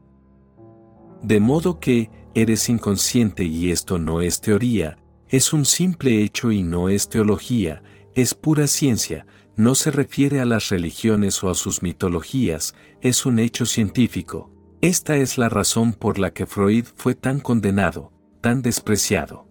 De 1.21 1.39
modo 1.39 1.79
que, 1.79 2.09
eres 2.35 2.69
inconsciente 2.69 3.45
y 3.45 3.71
esto 3.71 3.97
no 3.97 4.21
es 4.21 4.41
teoría, 4.41 4.99
es 5.27 5.53
un 5.53 5.65
simple 5.65 6.21
hecho 6.21 6.51
y 6.51 6.61
no 6.61 6.87
es 6.87 7.09
teología, 7.09 7.81
es 8.13 8.35
pura 8.35 8.67
ciencia, 8.67 9.25
no 9.55 9.73
se 9.73 9.89
refiere 9.89 10.39
a 10.39 10.45
las 10.45 10.69
religiones 10.69 11.43
o 11.43 11.49
a 11.49 11.55
sus 11.55 11.81
mitologías, 11.81 12.75
es 13.01 13.25
un 13.25 13.39
hecho 13.39 13.65
científico. 13.65 14.51
Esta 14.81 15.17
es 15.17 15.39
la 15.39 15.49
razón 15.49 15.93
por 15.93 16.19
la 16.19 16.31
que 16.31 16.45
Freud 16.45 16.85
fue 16.95 17.15
tan 17.15 17.39
condenado, 17.39 18.11
tan 18.41 18.61
despreciado. 18.61 19.46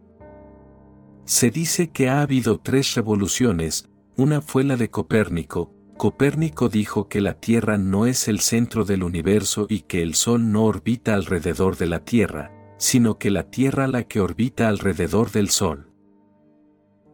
Se 1.27 1.51
dice 1.51 1.91
que 1.91 2.09
ha 2.09 2.23
habido 2.23 2.59
tres 2.59 2.95
revoluciones, 2.95 3.89
una 4.17 4.41
fue 4.41 4.65
la 4.65 4.77
de 4.77 4.91
Copérnico, 4.91 5.77
Copérnico 5.97 6.69
dijo 6.69 7.09
que 7.09 7.21
la 7.21 7.35
Tierra 7.35 7.79
no 7.79 8.07
es 8.07 8.29
el 8.29 8.41
centro 8.41 8.85
del 8.85 9.03
universo 9.03 9.67
y 9.69 9.81
que 9.81 10.03
el 10.03 10.15
Sol 10.15 10.53
no 10.53 10.65
orbita 10.65 11.15
alrededor 11.15 11.79
de 11.79 11.87
la 11.87 12.05
Tierra, 12.05 12.53
sino 12.77 13.19
que 13.19 13.31
la 13.31 13.45
Tierra 13.51 13.89
la 13.89 14.05
que 14.05 14.21
orbita 14.21 14.69
alrededor 14.69 15.33
del 15.33 15.49
Sol. 15.49 15.91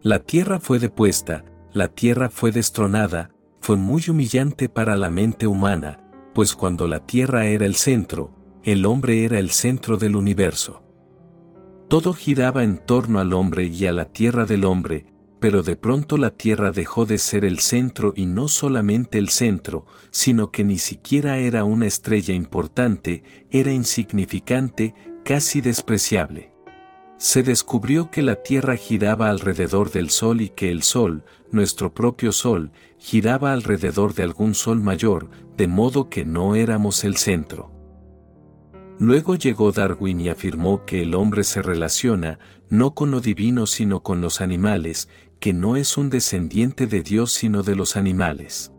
La 0.02 0.18
Tierra 0.18 0.58
fue 0.58 0.80
depuesta, 0.80 1.44
la 1.72 1.88
Tierra 1.88 2.28
fue 2.28 2.50
destronada, 2.50 3.30
fue 3.60 3.76
muy 3.76 4.02
humillante 4.08 4.68
para 4.68 4.96
la 4.96 5.10
mente 5.10 5.46
humana, 5.46 6.04
pues 6.34 6.56
cuando 6.56 6.88
la 6.88 7.06
Tierra 7.06 7.46
era 7.46 7.64
el 7.64 7.76
centro, 7.76 8.34
el 8.64 8.84
hombre 8.84 9.24
era 9.24 9.38
el 9.38 9.50
centro 9.50 9.96
del 9.96 10.16
universo. 10.16 10.82
Todo 11.92 12.14
giraba 12.14 12.64
en 12.64 12.78
torno 12.78 13.20
al 13.20 13.34
hombre 13.34 13.66
y 13.66 13.84
a 13.84 13.92
la 13.92 14.06
Tierra 14.06 14.46
del 14.46 14.64
hombre, 14.64 15.04
pero 15.40 15.62
de 15.62 15.76
pronto 15.76 16.16
la 16.16 16.30
Tierra 16.30 16.70
dejó 16.70 17.04
de 17.04 17.18
ser 17.18 17.44
el 17.44 17.58
centro 17.58 18.14
y 18.16 18.24
no 18.24 18.48
solamente 18.48 19.18
el 19.18 19.28
centro, 19.28 19.84
sino 20.10 20.50
que 20.50 20.64
ni 20.64 20.78
siquiera 20.78 21.36
era 21.36 21.64
una 21.64 21.84
estrella 21.84 22.32
importante, 22.32 23.24
era 23.50 23.72
insignificante, 23.72 24.94
casi 25.22 25.60
despreciable 25.60 26.52
se 27.22 27.44
descubrió 27.44 28.10
que 28.10 28.20
la 28.20 28.42
Tierra 28.42 28.74
giraba 28.74 29.30
alrededor 29.30 29.92
del 29.92 30.10
Sol 30.10 30.40
y 30.40 30.48
que 30.48 30.72
el 30.72 30.82
Sol, 30.82 31.24
nuestro 31.52 31.94
propio 31.94 32.32
Sol, 32.32 32.72
giraba 32.98 33.52
alrededor 33.52 34.14
de 34.14 34.24
algún 34.24 34.56
Sol 34.56 34.80
mayor, 34.80 35.30
de 35.56 35.68
modo 35.68 36.08
que 36.08 36.24
no 36.24 36.56
éramos 36.56 37.04
el 37.04 37.16
centro. 37.16 37.71
Luego 39.02 39.34
llegó 39.34 39.72
Darwin 39.72 40.20
y 40.20 40.28
afirmó 40.28 40.84
que 40.84 41.02
el 41.02 41.16
hombre 41.16 41.42
se 41.42 41.60
relaciona, 41.60 42.38
no 42.70 42.94
con 42.94 43.10
lo 43.10 43.20
divino 43.20 43.66
sino 43.66 44.04
con 44.04 44.20
los 44.20 44.40
animales, 44.40 45.08
que 45.40 45.52
no 45.52 45.74
es 45.74 45.96
un 45.96 46.08
descendiente 46.08 46.86
de 46.86 47.02
Dios 47.02 47.32
sino 47.32 47.64
de 47.64 47.74
los 47.74 47.96
animales. 47.96 48.70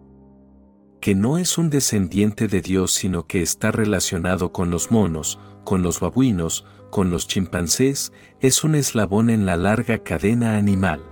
Que 1.01 1.13
no 1.13 1.37
es 1.37 1.57
un 1.57 1.69
descendiente 1.69 2.47
de 2.47 2.61
Dios 2.61 2.93
sino 2.93 3.27
que 3.27 3.41
está 3.41 3.71
relacionado 3.71 4.53
con 4.53 4.71
los 4.71 4.91
monos, 4.91 5.41
con 5.65 5.83
los 5.83 5.99
babuinos, 5.99 6.63
con 6.89 7.11
los 7.11 7.27
chimpancés, 7.27 8.13
es 8.39 8.63
un 8.63 8.75
eslabón 8.75 9.29
en 9.29 9.45
la 9.45 9.57
larga 9.57 10.03
cadena 10.03 10.55
animal. 10.55 11.03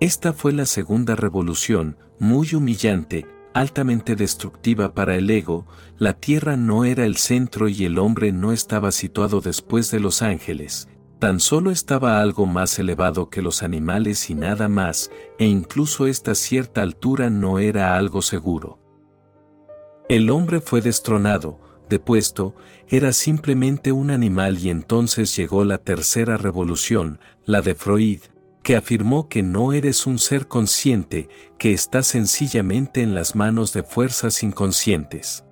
Esta 0.00 0.34
fue 0.34 0.52
la 0.52 0.66
segunda 0.66 1.16
revolución, 1.16 1.96
muy 2.18 2.54
humillante, 2.54 3.26
altamente 3.52 4.16
destructiva 4.16 4.94
para 4.94 5.16
el 5.16 5.30
ego, 5.30 5.66
la 5.98 6.14
tierra 6.14 6.56
no 6.56 6.84
era 6.84 7.04
el 7.04 7.16
centro 7.16 7.68
y 7.68 7.84
el 7.84 7.98
hombre 7.98 8.32
no 8.32 8.52
estaba 8.52 8.92
situado 8.92 9.40
después 9.40 9.90
de 9.90 10.00
los 10.00 10.22
ángeles, 10.22 10.88
tan 11.18 11.38
solo 11.38 11.70
estaba 11.70 12.20
algo 12.20 12.46
más 12.46 12.78
elevado 12.78 13.28
que 13.28 13.42
los 13.42 13.62
animales 13.62 14.30
y 14.30 14.34
nada 14.34 14.68
más, 14.68 15.10
e 15.38 15.46
incluso 15.46 16.06
esta 16.06 16.34
cierta 16.34 16.82
altura 16.82 17.28
no 17.28 17.58
era 17.58 17.96
algo 17.96 18.22
seguro. 18.22 18.78
El 20.08 20.30
hombre 20.30 20.60
fue 20.60 20.80
destronado, 20.80 21.60
depuesto, 21.88 22.54
era 22.88 23.12
simplemente 23.12 23.92
un 23.92 24.10
animal 24.10 24.58
y 24.58 24.70
entonces 24.70 25.36
llegó 25.36 25.64
la 25.64 25.78
tercera 25.78 26.36
revolución, 26.36 27.20
la 27.44 27.60
de 27.60 27.74
Freud, 27.74 28.20
que 28.62 28.76
afirmó 28.76 29.28
que 29.28 29.42
no 29.42 29.72
eres 29.72 30.06
un 30.06 30.18
ser 30.18 30.46
consciente, 30.46 31.28
que 31.58 31.72
está 31.72 32.02
sencillamente 32.02 33.02
en 33.02 33.14
las 33.14 33.34
manos 33.34 33.72
de 33.72 33.82
fuerzas 33.82 34.42
inconscientes. 34.42 35.44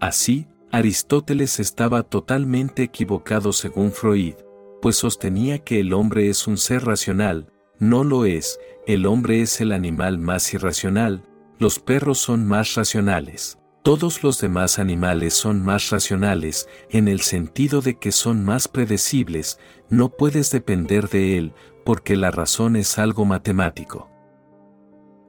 Así, 0.00 0.46
Aristóteles 0.72 1.60
estaba 1.60 2.02
totalmente 2.02 2.82
equivocado 2.82 3.52
según 3.52 3.92
Freud, 3.92 4.34
pues 4.82 4.96
sostenía 4.96 5.60
que 5.60 5.80
el 5.80 5.92
hombre 5.92 6.28
es 6.28 6.46
un 6.46 6.58
ser 6.58 6.84
racional, 6.84 7.52
no 7.78 8.04
lo 8.04 8.24
es, 8.24 8.58
el 8.86 9.06
hombre 9.06 9.42
es 9.42 9.60
el 9.60 9.72
animal 9.72 10.18
más 10.18 10.52
irracional, 10.54 11.22
los 11.58 11.78
perros 11.78 12.18
son 12.18 12.46
más 12.46 12.74
racionales. 12.74 13.58
Todos 13.82 14.24
los 14.24 14.40
demás 14.40 14.80
animales 14.80 15.34
son 15.34 15.62
más 15.62 15.90
racionales, 15.90 16.68
en 16.90 17.06
el 17.06 17.20
sentido 17.20 17.80
de 17.80 17.98
que 17.98 18.10
son 18.10 18.44
más 18.44 18.66
predecibles, 18.66 19.60
no 19.88 20.08
puedes 20.08 20.50
depender 20.50 21.08
de 21.08 21.38
él, 21.38 21.52
porque 21.86 22.16
la 22.16 22.32
razón 22.32 22.74
es 22.74 22.98
algo 22.98 23.24
matemático. 23.24 24.10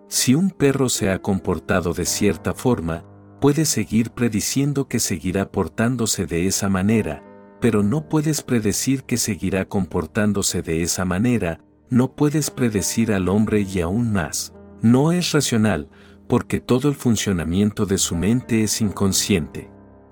Si 0.10 0.34
un 0.34 0.50
perro 0.50 0.90
se 0.90 1.12
ha 1.12 1.22
comportado 1.22 1.94
de 1.94 2.06
cierta 2.06 2.56
forma, 2.56 3.06
puedes 3.40 3.70
seguir 3.70 4.10
prediciendo 4.10 4.88
que 4.88 5.00
seguirá 5.00 5.52
portándose 5.52 6.26
de 6.26 6.48
esa 6.48 6.68
manera, 6.68 7.24
pero 7.62 7.84
no 7.84 8.10
puedes 8.10 8.42
predecir 8.42 9.04
que 9.04 9.18
seguirá 9.18 9.66
comportándose 9.66 10.64
de 10.64 10.82
esa 10.82 11.06
manera, 11.06 11.60
no 11.92 12.16
puedes 12.16 12.50
predecir 12.50 13.14
al 13.14 13.30
hombre 13.30 13.62
y 13.62 13.80
aún 13.82 14.12
más. 14.12 14.52
No 14.82 15.12
es 15.12 15.34
racional, 15.34 15.90
porque 16.28 16.60
todo 16.60 16.90
el 16.90 16.96
funcionamiento 16.96 17.86
de 17.86 18.00
su 18.00 18.16
mente 18.16 18.64
es 18.64 18.82
inconsciente. 18.82 19.70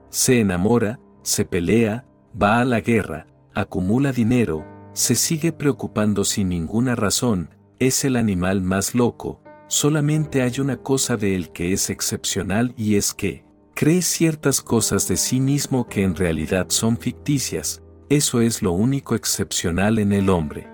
Se 0.09 0.39
enamora, 0.41 0.99
se 1.23 1.43
pelea, 1.43 2.05
va 2.39 2.59
a 2.59 2.65
la 2.65 2.81
guerra, 2.81 3.25
acumula 3.55 4.11
dinero, 4.11 4.74
se 4.95 5.15
sigue 5.15 5.51
preocupando 5.51 6.23
sin 6.23 6.47
ninguna 6.47 6.95
razón, 6.95 7.49
es 7.79 8.05
el 8.05 8.15
animal 8.15 8.61
más 8.61 8.95
loco, 8.95 9.43
solamente 9.67 10.41
hay 10.41 10.61
una 10.61 10.77
cosa 10.77 11.17
de 11.17 11.35
él 11.35 11.51
que 11.51 11.73
es 11.73 11.89
excepcional 11.89 12.73
y 12.77 12.95
es 12.95 13.13
que, 13.13 13.43
cree 13.73 14.01
ciertas 14.01 14.61
cosas 14.61 15.09
de 15.09 15.17
sí 15.17 15.41
mismo 15.41 15.89
que 15.89 16.03
en 16.03 16.15
realidad 16.15 16.67
son 16.69 16.97
ficticias, 16.97 17.83
eso 18.07 18.39
es 18.39 18.61
lo 18.61 18.71
único 18.71 19.15
excepcional 19.15 19.99
en 19.99 20.13
el 20.13 20.29
hombre. 20.29 20.69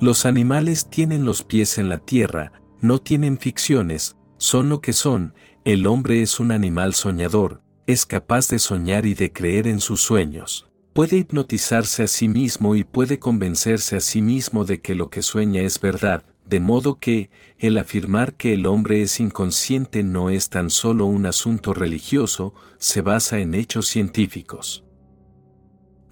Los 0.00 0.24
animales 0.24 0.88
tienen 0.88 1.26
los 1.26 1.42
pies 1.42 1.76
en 1.76 1.90
la 1.90 1.98
tierra, 1.98 2.52
no 2.80 2.98
tienen 2.98 3.36
ficciones, 3.36 4.16
son 4.38 4.70
lo 4.70 4.80
que 4.80 4.94
son, 4.94 5.34
el 5.66 5.86
hombre 5.86 6.22
es 6.22 6.40
un 6.40 6.50
animal 6.50 6.94
soñador, 6.94 7.60
es 7.86 8.06
capaz 8.06 8.48
de 8.48 8.58
soñar 8.58 9.04
y 9.04 9.12
de 9.12 9.34
creer 9.34 9.66
en 9.66 9.80
sus 9.80 10.00
sueños. 10.00 10.65
Puede 10.96 11.18
hipnotizarse 11.18 12.04
a 12.04 12.06
sí 12.06 12.26
mismo 12.26 12.74
y 12.74 12.82
puede 12.82 13.18
convencerse 13.18 13.96
a 13.96 14.00
sí 14.00 14.22
mismo 14.22 14.64
de 14.64 14.80
que 14.80 14.94
lo 14.94 15.10
que 15.10 15.20
sueña 15.20 15.60
es 15.60 15.78
verdad, 15.78 16.24
de 16.46 16.58
modo 16.58 16.98
que, 16.98 17.28
el 17.58 17.76
afirmar 17.76 18.32
que 18.32 18.54
el 18.54 18.64
hombre 18.64 19.02
es 19.02 19.20
inconsciente 19.20 20.02
no 20.02 20.30
es 20.30 20.48
tan 20.48 20.70
solo 20.70 21.04
un 21.04 21.26
asunto 21.26 21.74
religioso, 21.74 22.54
se 22.78 23.02
basa 23.02 23.40
en 23.40 23.54
hechos 23.54 23.88
científicos. 23.88 24.86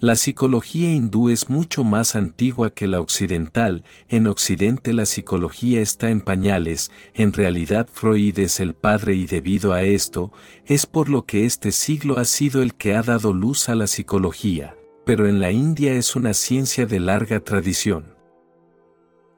La 0.01 0.17
psicología 0.17 0.93
hindú 0.93 1.29
es 1.29 1.49
mucho 1.49 1.85
más 1.85 2.17
antigua 2.17 2.69
que 2.69 2.85
la 2.85 2.99
occidental, 2.99 3.85
en 4.09 4.27
Occidente 4.27 4.91
la 4.91 5.05
psicología 5.05 5.81
está 5.81 6.11
en 6.11 6.19
pañales, 6.19 6.91
en 7.13 7.31
realidad 7.31 7.87
Freud 7.91 8.37
es 8.37 8.59
el 8.59 8.73
padre 8.73 9.15
y 9.15 9.25
debido 9.25 9.71
a 9.71 9.83
esto, 9.83 10.33
es 10.65 10.85
por 10.85 11.07
lo 11.07 11.25
que 11.25 11.45
este 11.45 11.71
siglo 11.71 12.19
ha 12.19 12.25
sido 12.25 12.61
el 12.61 12.75
que 12.75 12.93
ha 12.93 13.03
dado 13.03 13.33
luz 13.33 13.69
a 13.69 13.73
la 13.73 13.87
psicología, 13.87 14.74
pero 15.05 15.27
en 15.27 15.39
la 15.39 15.51
India 15.51 15.93
es 15.93 16.15
una 16.15 16.33
ciencia 16.33 16.85
de 16.85 16.99
larga 16.99 17.39
tradición. 17.39 18.15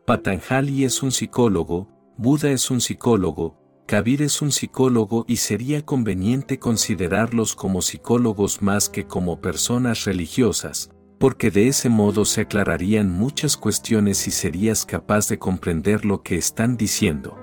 Patanjali 0.05 0.85
es 0.85 1.03
un 1.03 1.11
psicólogo, 1.11 1.89
Buda 2.17 2.49
es 2.49 2.71
un 2.71 2.79
psicólogo, 2.79 3.57
Kabir 3.85 4.21
es 4.21 4.41
un 4.41 4.51
psicólogo 4.51 5.23
y 5.27 5.37
sería 5.37 5.85
conveniente 5.85 6.59
considerarlos 6.59 7.55
como 7.55 7.81
psicólogos 7.81 8.61
más 8.61 8.89
que 8.89 9.05
como 9.05 9.39
personas 9.39 10.03
religiosas, 10.03 10.89
porque 11.19 11.51
de 11.51 11.67
ese 11.67 11.87
modo 11.87 12.25
se 12.25 12.41
aclararían 12.41 13.09
muchas 13.09 13.55
cuestiones 13.55 14.27
y 14.27 14.31
serías 14.31 14.85
capaz 14.85 15.29
de 15.29 15.39
comprender 15.39 16.05
lo 16.05 16.21
que 16.21 16.35
están 16.35 16.75
diciendo. 16.75 17.37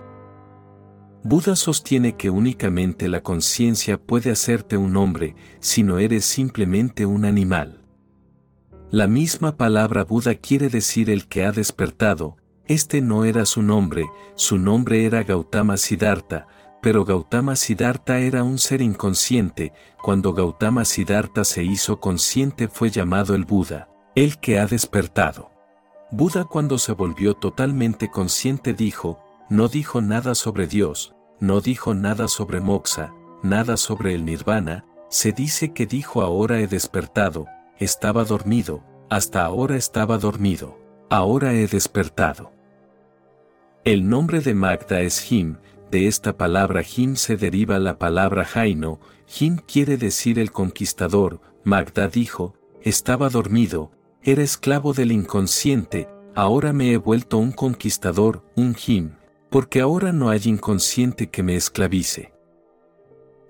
Buda 1.23 1.57
sostiene 1.57 2.17
que 2.17 2.29
únicamente 2.29 3.09
la 3.09 3.23
conciencia 3.23 3.97
puede 3.97 4.31
hacerte 4.31 4.77
un 4.77 4.99
hombre 4.99 5.37
si 5.61 5.83
no 5.83 5.99
eres 5.99 6.27
simplemente 6.27 7.07
un 7.07 7.25
animal. 7.25 7.84
La 8.95 9.09
misma 9.09 9.57
palabra 9.57 10.05
Buda 10.05 10.37
quiere 10.37 10.69
decir 10.69 11.11
el 11.11 11.27
que 11.27 11.45
ha 11.45 11.51
despertado, 11.51 12.37
este 12.69 13.01
no 13.01 13.25
era 13.25 13.45
su 13.45 13.61
nombre, 13.61 14.05
su 14.37 14.57
nombre 14.57 15.05
era 15.05 15.25
Gautama 15.25 15.77
Siddhartha, 15.79 16.47
pero 16.81 17.05
Gautama 17.05 17.57
Siddhartha 17.57 18.21
era 18.21 18.45
un 18.45 18.57
ser 18.57 18.81
inconsciente, 18.81 19.73
cuando 20.01 20.33
Gautama 20.33 20.85
Siddhartha 20.85 21.43
se 21.43 21.65
hizo 21.65 21.99
consciente 21.99 22.69
fue 22.69 22.91
llamado 22.91 23.35
el 23.35 23.45
Buda, 23.45 23.89
el 24.15 24.39
que 24.39 24.61
ha 24.61 24.67
despertado. 24.69 25.51
Buda 26.13 26.45
cuando 26.45 26.79
se 26.79 26.93
volvió 26.93 27.35
totalmente 27.35 28.13
consciente 28.13 28.75
dijo, 28.75 29.19
no 29.51 29.67
dijo 29.67 30.03
nada 30.03 30.37
sobre 30.37 30.69
Dios, 30.69 31.17
no 31.41 31.61
dijo 31.61 31.95
nada 31.95 32.29
sobre 32.29 32.61
Moksha, 32.61 33.13
nada 33.43 33.77
sobre 33.77 34.15
el 34.15 34.25
Nirvana, 34.25 34.85
se 35.11 35.33
dice 35.33 35.73
que 35.73 35.85
dijo 35.85 36.23
ahora 36.23 36.61
he 36.61 36.69
despertado, 36.69 37.49
estaba 37.79 38.25
dormido, 38.25 38.83
hasta 39.11 39.45
ahora 39.45 39.77
estaba 39.77 40.19
dormido, 40.19 40.79
ahora 41.11 41.53
he 41.53 41.67
despertado. 41.67 42.53
El 43.85 44.09
nombre 44.09 44.41
de 44.41 44.55
Magda 44.55 45.01
es 45.01 45.31
Him, 45.31 45.57
de 45.91 46.07
esta 46.09 46.37
palabra 46.37 46.83
Him 46.83 47.17
se 47.17 47.37
deriva 47.37 47.79
la 47.79 47.99
palabra 47.99 48.45
Jaino, 48.45 49.01
Him 49.39 49.59
quiere 49.59 49.97
decir 49.97 50.39
el 50.39 50.53
conquistador, 50.53 51.41
Magda 51.65 52.09
dijo, 52.09 52.55
estaba 52.83 53.29
dormido, 53.29 53.91
era 54.23 54.43
esclavo 54.43 54.93
del 54.93 55.13
inconsciente, 55.13 56.09
ahora 56.35 56.73
me 56.73 56.93
he 56.93 56.97
vuelto 56.97 57.39
un 57.39 57.53
conquistador, 57.53 58.43
un 58.57 58.75
Him, 58.87 59.13
porque 59.51 59.81
ahora 59.81 60.13
no 60.13 60.31
hay 60.31 60.43
inconsciente 60.47 61.29
que 61.29 61.43
me 61.43 61.57
esclavice. 61.57 62.33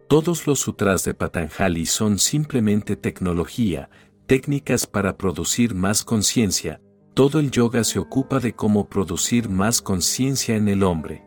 Todos 0.09 0.47
los 0.47 0.61
sutras 0.61 1.03
de 1.05 1.15
Patanjali 1.15 1.87
son 1.87 2.19
simplemente 2.19 2.95
tecnología, 2.95 3.89
técnicas 4.27 4.87
para 4.87 5.17
producir 5.17 5.75
más 5.75 6.03
conciencia, 6.03 6.81
todo 7.15 7.39
el 7.39 7.51
yoga 7.51 7.85
se 7.85 7.99
ocupa 7.99 8.41
de 8.41 8.55
cómo 8.55 8.89
producir 8.89 9.49
más 9.49 9.83
conciencia 9.83 10.57
en 10.57 10.69
el 10.69 10.83
hombre. 10.83 11.25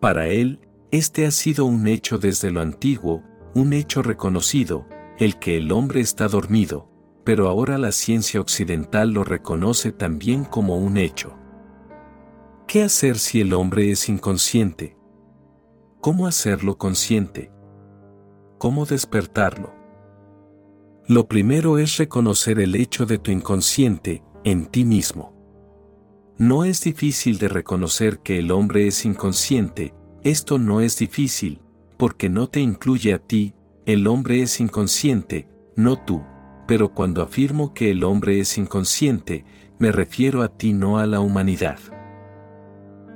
Para 0.00 0.28
él, 0.28 0.60
este 0.90 1.26
ha 1.26 1.30
sido 1.30 1.64
un 1.64 1.86
hecho 1.88 2.18
desde 2.18 2.50
lo 2.50 2.60
antiguo, 2.60 3.22
un 3.54 3.72
hecho 3.72 4.02
reconocido, 4.02 4.86
el 5.18 5.38
que 5.38 5.56
el 5.56 5.72
hombre 5.72 6.00
está 6.00 6.28
dormido, 6.28 6.88
pero 7.24 7.48
ahora 7.48 7.78
la 7.78 7.92
ciencia 7.92 8.40
occidental 8.40 9.12
lo 9.12 9.24
reconoce 9.24 9.92
también 9.92 10.44
como 10.44 10.76
un 10.76 10.96
hecho. 10.96 11.38
¿Qué 12.66 12.82
hacer 12.82 13.18
si 13.18 13.40
el 13.40 13.52
hombre 13.54 13.90
es 13.90 14.08
inconsciente? 14.08 14.96
¿Cómo 16.00 16.26
hacerlo 16.26 16.78
consciente? 16.78 17.52
¿Cómo 18.58 18.86
despertarlo? 18.86 19.81
Lo 21.12 21.28
primero 21.28 21.76
es 21.76 21.98
reconocer 21.98 22.58
el 22.58 22.74
hecho 22.74 23.04
de 23.04 23.18
tu 23.18 23.30
inconsciente, 23.30 24.22
en 24.44 24.64
ti 24.64 24.86
mismo. 24.86 25.34
No 26.38 26.64
es 26.64 26.80
difícil 26.80 27.36
de 27.36 27.48
reconocer 27.48 28.20
que 28.20 28.38
el 28.38 28.50
hombre 28.50 28.86
es 28.86 29.04
inconsciente, 29.04 29.92
esto 30.22 30.56
no 30.56 30.80
es 30.80 30.96
difícil, 30.96 31.60
porque 31.98 32.30
no 32.30 32.46
te 32.48 32.60
incluye 32.60 33.12
a 33.12 33.18
ti, 33.18 33.52
el 33.84 34.06
hombre 34.06 34.40
es 34.40 34.58
inconsciente, 34.58 35.50
no 35.76 36.02
tú, 36.02 36.22
pero 36.66 36.94
cuando 36.94 37.20
afirmo 37.20 37.74
que 37.74 37.90
el 37.90 38.04
hombre 38.04 38.40
es 38.40 38.56
inconsciente, 38.56 39.44
me 39.78 39.92
refiero 39.92 40.40
a 40.40 40.48
ti 40.48 40.72
no 40.72 40.98
a 40.98 41.04
la 41.04 41.20
humanidad. 41.20 41.78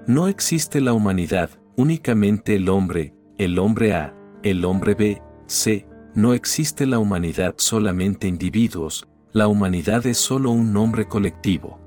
No 0.06 0.28
existe 0.28 0.82
la 0.82 0.92
humanidad, 0.92 1.48
únicamente 1.76 2.56
el 2.56 2.68
hombre, 2.68 3.14
el 3.38 3.58
hombre 3.58 3.94
A, 3.94 4.14
el 4.42 4.66
hombre 4.66 4.94
B, 4.94 5.22
C, 5.46 5.86
no 6.16 6.32
existe 6.32 6.86
la 6.86 6.98
humanidad 6.98 7.56
solamente 7.58 8.26
individuos, 8.26 9.06
la 9.32 9.48
humanidad 9.48 10.06
es 10.06 10.16
solo 10.16 10.50
un 10.50 10.72
nombre 10.72 11.06
colectivo. 11.06 11.78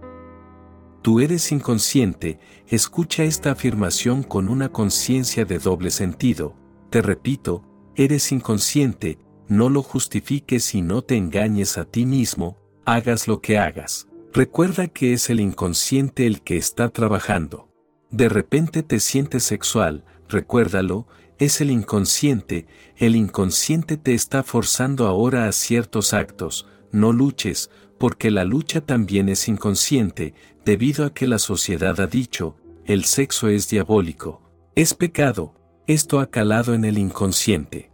Tú 1.02 1.20
eres 1.20 1.52
inconsciente, 1.52 2.40
escucha 2.68 3.24
esta 3.24 3.52
afirmación 3.52 4.22
con 4.22 4.48
una 4.48 4.70
conciencia 4.70 5.46
de 5.46 5.58
doble 5.58 5.90
sentido, 5.90 6.56
te 6.92 7.02
repito, 7.02 7.66
eres 7.96 8.32
inconsciente, 8.32 9.18
no 9.48 9.68
lo 9.68 9.82
justifiques 9.82 10.76
y 10.76 10.84
no 10.84 11.02
te 11.02 11.18
engañes 11.18 11.80
a 11.80 11.86
ti 11.86 12.06
mismo, 12.06 12.60
hagas 12.86 13.28
lo 13.28 13.42
que 13.42 13.58
hagas. 13.58 14.08
Recuerda 14.32 14.88
que 14.90 15.14
es 15.14 15.32
el 15.32 15.40
inconsciente 15.40 16.28
el 16.28 16.42
que 16.42 16.58
está 16.58 16.90
trabajando. 16.90 17.68
De 18.12 18.30
repente 18.30 18.84
te 18.84 19.00
sientes 19.00 19.44
sexual, 19.44 20.06
recuérdalo, 20.28 21.08
es 21.40 21.62
el 21.62 21.72
inconsciente, 21.72 22.68
el 22.98 23.16
inconsciente 23.16 23.96
te 23.96 24.14
está 24.14 24.44
forzando 24.44 25.08
ahora 25.08 25.48
a 25.48 25.52
ciertos 25.54 26.14
actos, 26.14 26.68
no 26.92 27.14
luches, 27.14 27.72
porque 27.98 28.30
la 28.30 28.44
lucha 28.44 28.82
también 28.82 29.30
es 29.30 29.48
inconsciente, 29.48 30.34
debido 30.66 31.06
a 31.06 31.14
que 31.14 31.28
la 31.28 31.40
sociedad 31.40 32.00
ha 32.02 32.08
dicho, 32.08 32.58
el 32.86 33.06
sexo 33.06 33.48
es 33.48 33.70
diabólico, 33.70 34.42
es 34.76 34.94
pecado, 34.94 35.56
esto 35.88 36.20
ha 36.20 36.30
calado 36.30 36.74
en 36.74 36.84
el 36.84 36.98
inconsciente. 36.98 37.90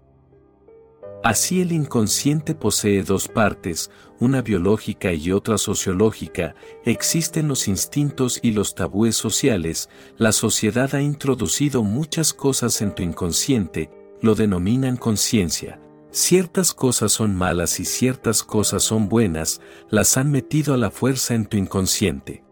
Así 1.26 1.60
el 1.60 1.72
inconsciente 1.72 2.54
posee 2.54 3.02
dos 3.02 3.28
partes, 3.28 3.90
una 4.20 4.44
biológica 4.44 5.12
y 5.12 5.32
otra 5.32 5.58
sociológica, 5.58 6.54
existen 6.84 7.48
los 7.48 7.68
instintos 7.68 8.40
y 8.44 8.52
los 8.52 8.76
tabúes 8.76 9.16
sociales, 9.16 9.90
la 10.18 10.32
sociedad 10.32 10.94
ha 10.94 11.02
introducido 11.02 11.82
muchas 11.82 12.32
cosas 12.32 12.80
en 12.84 12.94
tu 12.94 13.02
inconsciente, 13.02 13.90
lo 14.22 14.36
denominan 14.36 14.98
conciencia, 14.98 15.80
Ciertas 16.12 16.74
cosas 16.74 17.12
son 17.12 17.36
malas 17.36 17.80
y 17.82 17.86
ciertas 17.86 18.44
cosas 18.44 18.84
son 18.84 19.10
buenas, 19.10 19.60
las 19.90 20.16
han 20.18 20.32
metido 20.32 20.76
a 20.76 20.78
la 20.78 20.90
fuerza 20.90 21.34
en 21.34 21.46
tu 21.46 21.58
inconsciente. 21.58 22.46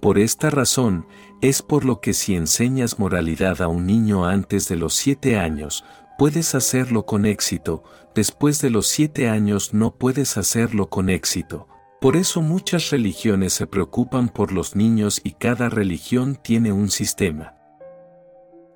Por 0.00 0.18
esta 0.18 0.50
razón, 0.50 1.06
es 1.40 1.62
por 1.62 1.84
lo 1.84 2.00
que 2.00 2.12
si 2.12 2.36
enseñas 2.36 3.00
moralidad 3.00 3.62
a 3.62 3.66
un 3.66 3.86
niño 3.86 4.26
antes 4.26 4.68
de 4.68 4.76
los 4.76 4.94
siete 4.94 5.38
años, 5.38 5.84
puedes 6.18 6.54
hacerlo 6.54 7.06
con 7.06 7.26
éxito, 7.26 7.84
después 8.14 8.60
de 8.60 8.70
los 8.70 8.86
siete 8.86 9.28
años 9.28 9.74
no 9.74 9.94
puedes 9.96 10.36
hacerlo 10.36 10.88
con 10.88 11.10
éxito. 11.10 11.68
Por 12.00 12.16
eso 12.16 12.42
muchas 12.42 12.90
religiones 12.90 13.52
se 13.52 13.66
preocupan 13.66 14.28
por 14.28 14.52
los 14.52 14.76
niños 14.76 15.20
y 15.24 15.32
cada 15.32 15.68
religión 15.68 16.36
tiene 16.42 16.72
un 16.72 16.90
sistema. 16.90 17.54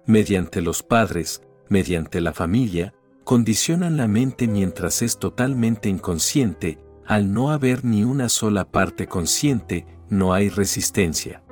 Mediante 0.06 0.60
los 0.62 0.82
padres, 0.82 1.42
mediante 1.68 2.20
la 2.20 2.32
familia, 2.32 2.94
condicionan 3.24 3.96
la 3.96 4.08
mente 4.08 4.48
mientras 4.48 5.02
es 5.02 5.18
totalmente 5.18 5.88
inconsciente, 5.88 6.78
al 7.06 7.32
no 7.32 7.50
haber 7.50 7.84
ni 7.84 8.04
una 8.04 8.28
sola 8.28 8.70
parte 8.70 9.06
consciente, 9.06 9.86
no 10.08 10.32
hay 10.32 10.48
resistencia. 10.48 11.42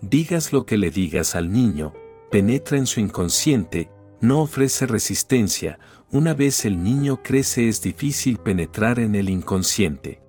Digas 0.00 0.52
lo 0.52 0.64
que 0.64 0.78
le 0.78 0.90
digas 0.90 1.34
al 1.34 1.52
niño, 1.52 1.92
penetra 2.30 2.78
en 2.78 2.86
su 2.86 3.00
inconsciente, 3.00 3.90
no 4.20 4.40
ofrece 4.40 4.86
resistencia, 4.86 5.78
una 6.10 6.34
vez 6.34 6.64
el 6.64 6.82
niño 6.82 7.22
crece 7.22 7.68
es 7.68 7.82
difícil 7.82 8.38
penetrar 8.38 8.98
en 8.98 9.14
el 9.14 9.28
inconsciente. 9.28 10.20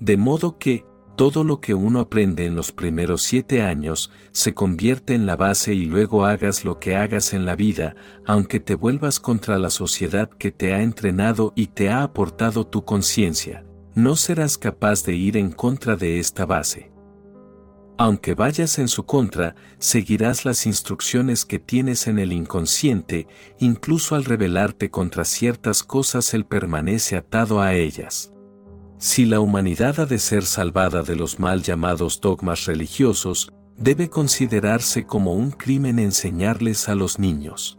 De 0.00 0.16
modo 0.16 0.58
que, 0.58 0.84
todo 1.16 1.44
lo 1.44 1.60
que 1.60 1.74
uno 1.74 2.00
aprende 2.00 2.44
en 2.44 2.56
los 2.56 2.72
primeros 2.72 3.22
siete 3.22 3.62
años 3.62 4.10
se 4.32 4.52
convierte 4.52 5.14
en 5.14 5.26
la 5.26 5.36
base 5.36 5.72
y 5.72 5.84
luego 5.84 6.24
hagas 6.24 6.64
lo 6.64 6.80
que 6.80 6.96
hagas 6.96 7.32
en 7.34 7.46
la 7.46 7.54
vida, 7.54 7.94
aunque 8.26 8.58
te 8.58 8.74
vuelvas 8.74 9.20
contra 9.20 9.58
la 9.58 9.70
sociedad 9.70 10.28
que 10.28 10.50
te 10.50 10.74
ha 10.74 10.82
entrenado 10.82 11.52
y 11.54 11.68
te 11.68 11.88
ha 11.88 12.02
aportado 12.02 12.66
tu 12.66 12.84
conciencia, 12.84 13.64
no 13.94 14.16
serás 14.16 14.58
capaz 14.58 15.04
de 15.04 15.14
ir 15.14 15.36
en 15.36 15.52
contra 15.52 15.94
de 15.94 16.18
esta 16.18 16.46
base. 16.46 16.93
Aunque 17.96 18.34
vayas 18.34 18.78
en 18.80 18.88
su 18.88 19.06
contra, 19.06 19.54
seguirás 19.78 20.44
las 20.44 20.66
instrucciones 20.66 21.44
que 21.44 21.60
tienes 21.60 22.08
en 22.08 22.18
el 22.18 22.32
inconsciente, 22.32 23.28
incluso 23.60 24.16
al 24.16 24.24
rebelarte 24.24 24.90
contra 24.90 25.24
ciertas 25.24 25.84
cosas 25.84 26.34
él 26.34 26.44
permanece 26.44 27.16
atado 27.16 27.60
a 27.60 27.74
ellas. 27.74 28.32
Si 28.98 29.26
la 29.26 29.38
humanidad 29.38 30.00
ha 30.00 30.06
de 30.06 30.18
ser 30.18 30.44
salvada 30.44 31.02
de 31.02 31.14
los 31.14 31.38
mal 31.38 31.62
llamados 31.62 32.20
dogmas 32.20 32.64
religiosos, 32.64 33.52
debe 33.76 34.08
considerarse 34.08 35.04
como 35.06 35.34
un 35.34 35.50
crimen 35.50 35.98
enseñarles 36.00 36.88
a 36.88 36.96
los 36.96 37.18
niños. 37.18 37.78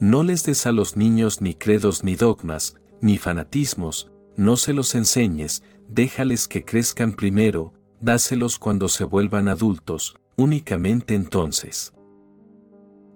No 0.00 0.22
les 0.22 0.44
des 0.44 0.66
a 0.66 0.72
los 0.72 0.96
niños 0.96 1.40
ni 1.40 1.54
credos 1.54 2.04
ni 2.04 2.14
dogmas, 2.14 2.76
ni 3.00 3.16
fanatismos, 3.16 4.10
no 4.36 4.56
se 4.56 4.72
los 4.72 4.94
enseñes, 4.94 5.62
déjales 5.88 6.46
que 6.46 6.64
crezcan 6.64 7.12
primero, 7.12 7.72
dáselos 8.00 8.58
cuando 8.58 8.88
se 8.88 9.04
vuelvan 9.04 9.48
adultos, 9.48 10.16
únicamente 10.36 11.14
entonces. 11.14 11.92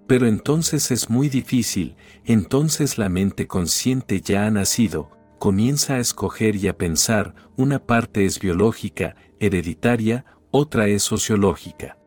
Pero 0.07 0.27
entonces 0.27 0.91
es 0.91 1.09
muy 1.09 1.29
difícil, 1.29 1.95
entonces 2.25 2.97
la 2.97 3.09
mente 3.09 3.47
consciente 3.47 4.21
ya 4.21 4.45
ha 4.45 4.51
nacido, 4.51 5.09
comienza 5.39 5.95
a 5.95 5.99
escoger 5.99 6.55
y 6.55 6.67
a 6.67 6.77
pensar, 6.77 7.35
una 7.55 7.79
parte 7.79 8.25
es 8.25 8.39
biológica, 8.39 9.15
hereditaria, 9.39 10.25
otra 10.51 10.87
es 10.87 11.03
sociológica. 11.03 11.97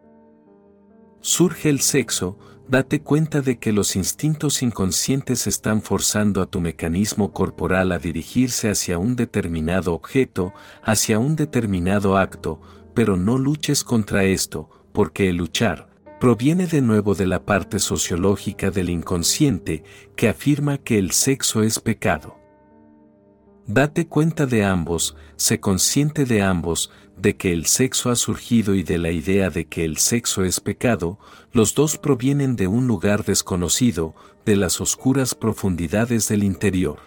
Surge 1.21 1.69
el 1.69 1.81
sexo, 1.81 2.39
date 2.69 3.01
cuenta 3.01 3.41
de 3.41 3.59
que 3.59 3.73
los 3.73 3.95
instintos 3.97 4.63
inconscientes 4.63 5.47
están 5.47 5.83
forzando 5.83 6.43
a 6.43 6.47
tu 6.47 6.61
mecanismo 6.61 7.33
corporal 7.33 7.93
a 7.93 7.99
dirigirse 7.99 8.69
hacia 8.69 8.99
un 8.99 9.15
determinado 9.15 9.95
objeto, 9.95 10.53
hacia 10.83 11.19
un 11.19 11.37
determinado 11.37 12.17
acto, 12.17 12.61
pero 12.95 13.17
no 13.17 13.39
luches 13.39 13.85
contra 13.85 14.25
esto, 14.25 14.69
porque 14.93 15.29
el 15.29 15.37
luchar, 15.37 15.89
proviene 16.19 16.67
de 16.67 16.81
nuevo 16.81 17.15
de 17.15 17.27
la 17.27 17.45
parte 17.45 17.79
sociológica 17.79 18.71
del 18.71 18.91
inconsciente 18.91 19.85
que 20.17 20.29
afirma 20.29 20.79
que 20.79 20.99
el 20.99 21.13
sexo 21.13 21.63
es 21.63 21.79
pecado. 21.79 22.37
Date 23.67 24.07
cuenta 24.07 24.47
de 24.47 24.65
ambos, 24.65 25.17
sé 25.37 25.61
consciente 25.61 26.25
de 26.25 26.41
ambos, 26.41 26.91
de 27.17 27.37
que 27.37 27.53
el 27.53 27.67
sexo 27.67 28.11
ha 28.11 28.17
surgido 28.17 28.75
y 28.75 28.83
de 28.83 28.99
la 28.99 29.11
idea 29.11 29.51
de 29.51 29.67
que 29.67 29.85
el 29.85 29.97
sexo 29.97 30.45
es 30.45 30.61
pecado, 30.61 31.19
los 31.53 31.75
dos 31.75 31.97
provienen 31.99 32.57
de 32.57 32.67
un 32.67 32.87
lugar 32.87 33.25
desconocido, 33.25 34.15
de 34.45 34.57
las 34.57 34.81
oscuras 34.81 35.35
profundidades 35.35 36.29
del 36.29 36.45
interior. 36.45 36.99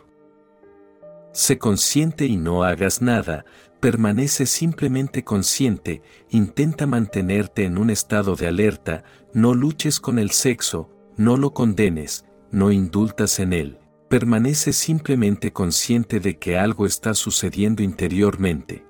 Sé 1.31 1.57
consciente 1.59 2.25
y 2.25 2.37
no 2.37 2.63
hagas 2.63 3.01
nada, 3.01 3.45
permanece 3.79 4.45
simplemente 4.45 5.23
consciente, 5.23 6.01
intenta 6.29 6.87
mantenerte 6.87 7.63
en 7.63 7.77
un 7.77 7.91
estado 7.91 8.35
de 8.35 8.47
alerta, 8.47 9.03
no 9.33 9.53
luches 9.53 9.99
con 9.99 10.19
el 10.19 10.31
sexo, 10.31 10.89
no 11.17 11.37
lo 11.37 11.53
condenes, 11.53 12.25
no 12.51 12.71
indultas 12.71 13.39
en 13.39 13.53
él, 13.53 13.77
permanece 14.09 14.73
simplemente 14.73 15.53
consciente 15.53 16.19
de 16.19 16.39
que 16.39 16.57
algo 16.57 16.85
está 16.85 17.13
sucediendo 17.13 17.83
interiormente. 17.83 18.88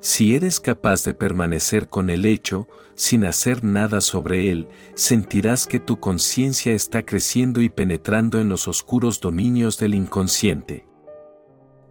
Si 0.00 0.34
eres 0.34 0.60
capaz 0.60 1.04
de 1.04 1.12
permanecer 1.12 1.88
con 1.88 2.08
el 2.08 2.24
hecho, 2.24 2.68
sin 2.94 3.26
hacer 3.26 3.64
nada 3.64 4.00
sobre 4.00 4.50
él, 4.50 4.68
sentirás 4.94 5.66
que 5.66 5.78
tu 5.78 6.00
conciencia 6.00 6.72
está 6.72 7.04
creciendo 7.04 7.60
y 7.60 7.68
penetrando 7.68 8.40
en 8.40 8.48
los 8.48 8.66
oscuros 8.66 9.20
dominios 9.20 9.78
del 9.78 9.94
inconsciente. 9.94 10.86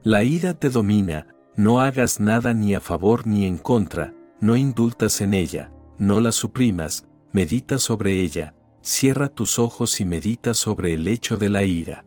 La 0.01 0.23
ira 0.23 0.55
te 0.55 0.71
domina, 0.71 1.27
no 1.55 1.81
hagas 1.81 2.19
nada 2.19 2.53
ni 2.55 2.73
a 2.73 2.79
favor 2.79 3.27
ni 3.27 3.45
en 3.45 3.57
contra, 3.59 4.15
no 4.39 4.55
indultas 4.55 5.21
en 5.21 5.35
ella, 5.35 5.71
no 5.99 6.19
la 6.19 6.31
suprimas, 6.31 7.05
medita 7.31 7.77
sobre 7.77 8.21
ella, 8.21 8.55
cierra 8.81 9.27
tus 9.27 9.59
ojos 9.59 9.99
y 9.99 10.05
medita 10.05 10.55
sobre 10.55 10.93
el 10.93 11.07
hecho 11.07 11.37
de 11.37 11.49
la 11.49 11.63
ira. 11.63 12.05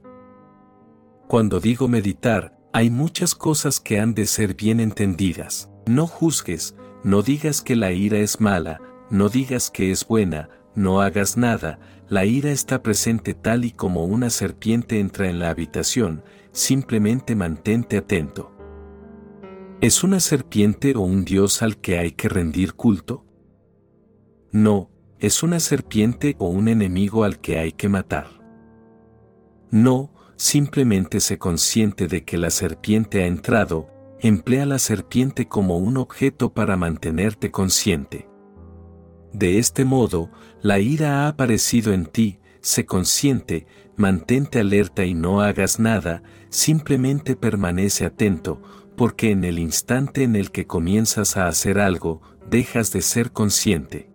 Cuando 1.29 1.61
digo 1.61 1.87
meditar, 1.87 2.59
hay 2.73 2.91
muchas 2.91 3.37
cosas 3.37 3.79
que 3.79 4.01
han 4.01 4.15
de 4.15 4.27
ser 4.27 4.55
bien 4.55 4.81
entendidas. 4.81 5.69
No 5.87 6.07
juzgues, 6.07 6.75
no 7.05 7.23
digas 7.23 7.63
que 7.63 7.77
la 7.77 7.93
ira 7.93 8.19
es 8.19 8.41
mala, 8.41 8.81
no 9.11 9.29
digas 9.29 9.71
que 9.71 9.91
es 9.91 10.07
buena, 10.07 10.49
no 10.75 11.01
hagas 11.01 11.37
nada, 11.37 11.79
la 12.09 12.25
ira 12.25 12.51
está 12.51 12.83
presente 12.83 13.35
tal 13.35 13.65
y 13.65 13.73
como 13.73 14.05
una 14.05 14.31
serpiente 14.31 15.01
entra 15.01 15.29
en 15.29 15.39
la 15.39 15.51
habitación, 15.51 16.23
simplemente 16.53 17.35
mantente 17.35 17.97
atento. 17.97 18.53
¿Es 19.81 20.05
una 20.05 20.21
serpiente 20.21 20.95
o 20.95 21.01
un 21.01 21.25
dios 21.25 21.63
al 21.63 21.79
que 21.79 21.99
hay 21.99 22.13
que 22.13 22.29
rendir 22.29 22.75
culto? 22.75 23.27
No, 24.53 24.91
es 25.19 25.43
una 25.43 25.59
serpiente 25.59 26.37
o 26.39 26.49
un 26.49 26.69
enemigo 26.69 27.25
al 27.25 27.41
que 27.41 27.59
hay 27.59 27.73
que 27.73 27.89
matar. 27.89 28.29
No, 29.71 30.13
simplemente 30.37 31.21
se 31.21 31.39
consciente 31.39 32.07
de 32.07 32.25
que 32.25 32.39
la 32.39 32.51
serpiente 32.51 33.23
ha 33.23 33.27
entrado, 33.27 33.89
emplea 34.23 34.67
la 34.67 34.79
serpiente 34.79 35.49
como 35.49 35.79
un 35.79 35.97
objeto 35.97 36.55
para 36.55 36.77
mantenerte 36.77 37.51
consciente. 37.51 38.29
De 39.33 39.59
este 39.59 39.85
modo, 39.85 40.31
la 40.63 40.79
ira 40.79 41.25
ha 41.25 41.29
aparecido 41.29 41.93
en 41.93 42.07
ti, 42.07 42.39
se 42.61 42.87
consciente, 42.87 43.67
mantente 43.97 44.61
alerta 44.61 45.05
y 45.05 45.15
no 45.15 45.41
hagas 45.41 45.81
nada, 45.81 46.23
simplemente 46.51 47.35
permanece 47.35 48.05
atento, 48.05 48.63
porque 48.97 49.33
en 49.33 49.43
el 49.43 49.59
instante 49.59 50.23
en 50.23 50.37
el 50.37 50.53
que 50.53 50.69
comienzas 50.69 51.37
a 51.37 51.49
hacer 51.49 51.81
algo, 51.81 52.23
dejas 52.49 52.93
de 52.93 53.03
ser 53.03 53.33
consciente. 53.33 54.09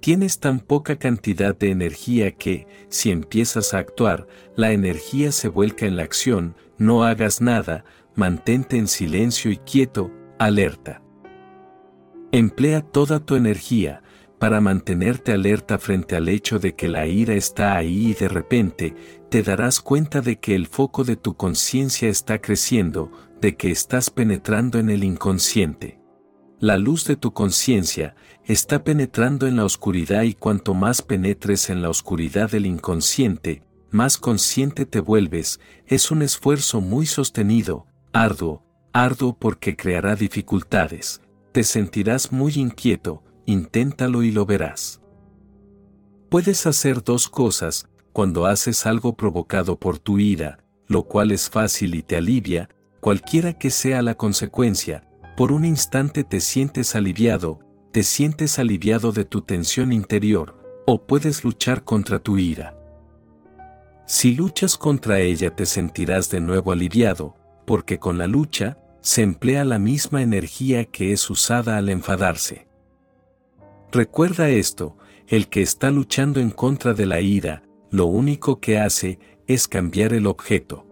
Tienes 0.00 0.38
tan 0.38 0.60
poca 0.60 0.96
cantidad 0.96 1.54
de 1.58 1.70
energía 1.70 2.30
que, 2.36 2.66
si 2.88 3.10
empiezas 3.10 3.74
a 3.74 3.78
actuar, 3.78 4.26
la 4.56 4.72
energía 4.72 5.32
se 5.32 5.48
vuelca 5.48 5.84
en 5.84 5.96
la 5.96 6.04
acción, 6.04 6.56
no 6.78 7.02
hagas 7.02 7.40
nada, 7.40 7.84
mantente 8.18 8.76
en 8.76 8.88
silencio 8.88 9.52
y 9.52 9.58
quieto, 9.58 10.10
alerta. 10.40 11.00
Emplea 12.32 12.82
toda 12.82 13.20
tu 13.20 13.36
energía, 13.36 14.02
para 14.40 14.60
mantenerte 14.60 15.32
alerta 15.32 15.78
frente 15.78 16.16
al 16.16 16.28
hecho 16.28 16.58
de 16.58 16.74
que 16.74 16.88
la 16.88 17.06
ira 17.06 17.34
está 17.34 17.76
ahí 17.76 18.08
y 18.08 18.14
de 18.14 18.28
repente, 18.28 18.96
te 19.30 19.44
darás 19.44 19.80
cuenta 19.80 20.20
de 20.20 20.40
que 20.40 20.56
el 20.56 20.66
foco 20.66 21.04
de 21.04 21.14
tu 21.14 21.36
conciencia 21.36 22.08
está 22.08 22.40
creciendo, 22.40 23.12
de 23.40 23.56
que 23.56 23.70
estás 23.70 24.10
penetrando 24.10 24.80
en 24.80 24.90
el 24.90 25.04
inconsciente. 25.04 26.00
La 26.58 26.76
luz 26.76 27.04
de 27.04 27.14
tu 27.14 27.32
conciencia 27.32 28.16
está 28.44 28.82
penetrando 28.82 29.46
en 29.46 29.56
la 29.56 29.64
oscuridad 29.64 30.22
y 30.22 30.34
cuanto 30.34 30.74
más 30.74 31.02
penetres 31.02 31.70
en 31.70 31.82
la 31.82 31.88
oscuridad 31.88 32.50
del 32.50 32.66
inconsciente, 32.66 33.62
más 33.90 34.18
consciente 34.18 34.86
te 34.86 34.98
vuelves, 34.98 35.60
es 35.86 36.10
un 36.10 36.22
esfuerzo 36.22 36.80
muy 36.80 37.06
sostenido, 37.06 37.87
arduo, 38.12 38.62
arduo 38.92 39.36
porque 39.38 39.76
creará 39.76 40.16
dificultades, 40.16 41.20
te 41.52 41.64
sentirás 41.64 42.32
muy 42.32 42.54
inquieto, 42.54 43.22
inténtalo 43.46 44.22
y 44.22 44.30
lo 44.30 44.46
verás. 44.46 45.00
Puedes 46.28 46.66
hacer 46.66 47.02
dos 47.02 47.28
cosas, 47.28 47.88
cuando 48.12 48.46
haces 48.46 48.86
algo 48.86 49.16
provocado 49.16 49.78
por 49.78 49.98
tu 49.98 50.18
ira, 50.18 50.58
lo 50.86 51.04
cual 51.04 51.30
es 51.30 51.48
fácil 51.48 51.94
y 51.94 52.02
te 52.02 52.16
alivia, 52.16 52.68
cualquiera 53.00 53.52
que 53.52 53.70
sea 53.70 54.02
la 54.02 54.14
consecuencia, 54.14 55.08
por 55.36 55.52
un 55.52 55.64
instante 55.64 56.24
te 56.24 56.40
sientes 56.40 56.94
aliviado, 56.94 57.60
te 57.92 58.02
sientes 58.02 58.58
aliviado 58.58 59.12
de 59.12 59.24
tu 59.24 59.42
tensión 59.42 59.92
interior, 59.92 60.82
o 60.86 61.06
puedes 61.06 61.44
luchar 61.44 61.84
contra 61.84 62.18
tu 62.18 62.38
ira. 62.38 62.76
Si 64.04 64.34
luchas 64.34 64.76
contra 64.76 65.20
ella 65.20 65.54
te 65.54 65.64
sentirás 65.64 66.30
de 66.30 66.40
nuevo 66.40 66.72
aliviado, 66.72 67.36
porque 67.68 67.98
con 67.98 68.16
la 68.16 68.26
lucha, 68.26 68.78
se 69.02 69.22
emplea 69.22 69.62
la 69.66 69.78
misma 69.78 70.22
energía 70.22 70.86
que 70.86 71.12
es 71.12 71.28
usada 71.28 71.76
al 71.76 71.90
enfadarse. 71.90 72.66
Recuerda 73.92 74.48
esto, 74.48 74.96
el 75.26 75.48
que 75.48 75.60
está 75.60 75.90
luchando 75.90 76.40
en 76.40 76.48
contra 76.48 76.94
de 76.94 77.04
la 77.04 77.20
ira, 77.20 77.62
lo 77.90 78.06
único 78.06 78.58
que 78.58 78.78
hace 78.78 79.18
es 79.46 79.68
cambiar 79.68 80.14
el 80.14 80.26
objeto. 80.26 80.86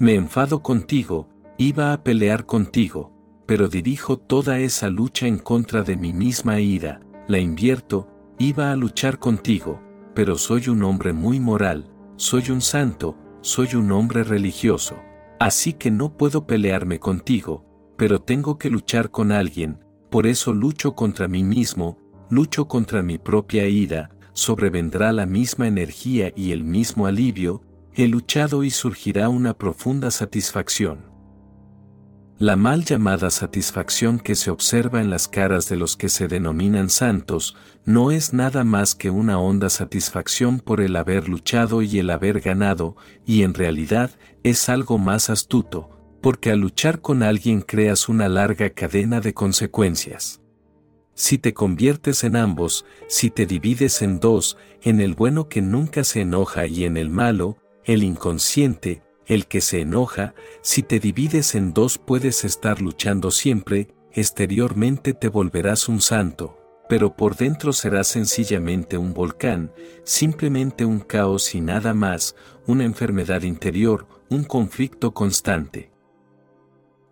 Me 0.00 0.16
enfado 0.16 0.60
contigo, 0.60 1.28
iba 1.56 1.92
a 1.92 2.02
pelear 2.02 2.46
contigo, 2.46 3.12
pero 3.46 3.68
dirijo 3.68 4.18
toda 4.18 4.58
esa 4.58 4.88
lucha 4.88 5.28
en 5.28 5.38
contra 5.38 5.84
de 5.84 5.96
mi 5.96 6.12
misma 6.12 6.58
ira, 6.58 7.00
la 7.28 7.38
invierto, 7.38 8.08
iba 8.40 8.72
a 8.72 8.76
luchar 8.76 9.20
contigo, 9.20 9.80
pero 10.16 10.36
soy 10.36 10.68
un 10.68 10.82
hombre 10.82 11.12
muy 11.12 11.38
moral, 11.38 11.92
soy 12.16 12.50
un 12.50 12.60
santo, 12.60 13.16
soy 13.40 13.76
un 13.76 13.92
hombre 13.92 14.24
religioso, 14.24 14.96
así 15.44 15.74
que 15.74 15.90
no 15.90 16.16
puedo 16.16 16.46
pelearme 16.46 16.98
contigo, 16.98 17.66
pero 17.98 18.22
tengo 18.22 18.56
que 18.56 18.70
luchar 18.70 19.10
con 19.10 19.30
alguien, 19.30 19.84
por 20.10 20.26
eso 20.26 20.54
lucho 20.54 20.94
contra 20.94 21.28
mí 21.28 21.44
mismo, 21.44 21.98
lucho 22.30 22.66
contra 22.66 23.02
mi 23.02 23.18
propia 23.18 23.68
ira, 23.68 24.08
sobrevendrá 24.32 25.12
la 25.12 25.26
misma 25.26 25.68
energía 25.68 26.32
y 26.34 26.52
el 26.52 26.64
mismo 26.64 27.06
alivio, 27.06 27.60
he 27.92 28.08
luchado 28.08 28.64
y 28.64 28.70
surgirá 28.70 29.28
una 29.28 29.52
profunda 29.52 30.10
satisfacción. 30.10 31.13
La 32.44 32.56
mal 32.56 32.84
llamada 32.84 33.30
satisfacción 33.30 34.18
que 34.18 34.34
se 34.34 34.50
observa 34.50 35.00
en 35.00 35.08
las 35.08 35.28
caras 35.28 35.66
de 35.70 35.76
los 35.76 35.96
que 35.96 36.10
se 36.10 36.28
denominan 36.28 36.90
santos, 36.90 37.56
no 37.86 38.10
es 38.10 38.34
nada 38.34 38.64
más 38.64 38.94
que 38.94 39.08
una 39.08 39.38
honda 39.38 39.70
satisfacción 39.70 40.60
por 40.60 40.82
el 40.82 40.94
haber 40.96 41.26
luchado 41.26 41.80
y 41.80 41.98
el 41.98 42.10
haber 42.10 42.42
ganado, 42.42 42.96
y 43.24 43.44
en 43.44 43.54
realidad 43.54 44.10
es 44.42 44.68
algo 44.68 44.98
más 44.98 45.30
astuto, 45.30 45.88
porque 46.20 46.50
al 46.50 46.58
luchar 46.58 47.00
con 47.00 47.22
alguien 47.22 47.62
creas 47.62 48.10
una 48.10 48.28
larga 48.28 48.68
cadena 48.68 49.22
de 49.22 49.32
consecuencias. 49.32 50.42
Si 51.14 51.38
te 51.38 51.54
conviertes 51.54 52.24
en 52.24 52.36
ambos, 52.36 52.84
si 53.08 53.30
te 53.30 53.46
divides 53.46 54.02
en 54.02 54.20
dos, 54.20 54.58
en 54.82 55.00
el 55.00 55.14
bueno 55.14 55.48
que 55.48 55.62
nunca 55.62 56.04
se 56.04 56.20
enoja 56.20 56.66
y 56.66 56.84
en 56.84 56.98
el 56.98 57.08
malo, 57.08 57.56
el 57.84 58.02
inconsciente, 58.02 59.03
el 59.26 59.46
que 59.46 59.60
se 59.60 59.80
enoja, 59.80 60.34
si 60.62 60.82
te 60.82 61.00
divides 61.00 61.54
en 61.54 61.72
dos 61.72 61.98
puedes 61.98 62.44
estar 62.44 62.80
luchando 62.80 63.30
siempre, 63.30 63.88
exteriormente 64.12 65.14
te 65.14 65.28
volverás 65.28 65.88
un 65.88 66.00
santo, 66.00 66.58
pero 66.88 67.16
por 67.16 67.36
dentro 67.36 67.72
serás 67.72 68.08
sencillamente 68.08 68.98
un 68.98 69.14
volcán, 69.14 69.72
simplemente 70.04 70.84
un 70.84 71.00
caos 71.00 71.54
y 71.54 71.60
nada 71.60 71.94
más, 71.94 72.36
una 72.66 72.84
enfermedad 72.84 73.42
interior, 73.42 74.06
un 74.28 74.44
conflicto 74.44 75.12
constante. 75.14 75.90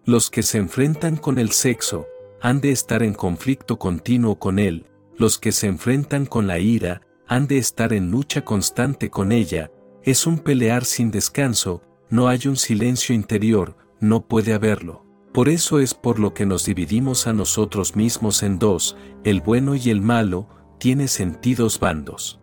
Los 0.05 0.30
que 0.30 0.43
se 0.43 0.59
enfrentan 0.59 1.16
con 1.16 1.39
el 1.39 1.52
sexo, 1.52 2.06
han 2.40 2.60
de 2.60 2.72
estar 2.72 3.02
en 3.02 3.14
conflicto 3.14 3.78
continuo 3.78 4.39
con 4.39 4.59
él, 4.59 4.86
los 5.16 5.39
que 5.39 5.52
se 5.52 5.68
enfrentan 5.68 6.26
con 6.26 6.47
la 6.47 6.59
ira, 6.59 7.02
han 7.28 7.47
de 7.47 7.59
estar 7.59 7.93
en 7.93 8.10
lucha 8.10 8.44
constante 8.44 9.10
con 9.10 9.32
ella, 9.32 9.70
es 10.02 10.26
un 10.26 10.39
pelear 10.39 10.84
sin 10.84 11.10
descanso, 11.12 11.82
no 12.12 12.28
hay 12.28 12.47
un 12.47 12.56
silencio 12.56 13.14
interior, 13.14 13.74
no 13.98 14.28
puede 14.28 14.52
haberlo. 14.52 15.06
Por 15.32 15.48
eso 15.48 15.78
es 15.78 15.94
por 15.94 16.18
lo 16.18 16.34
que 16.34 16.44
nos 16.44 16.66
dividimos 16.66 17.26
a 17.26 17.32
nosotros 17.32 17.97
mismos 17.97 18.43
en 18.43 18.59
dos, 18.59 18.98
el 19.24 19.40
bueno 19.40 19.74
y 19.76 19.89
el 19.89 20.02
malo, 20.02 20.47
tiene 20.78 21.09
sentidos 21.09 21.80
bandos. 21.80 22.39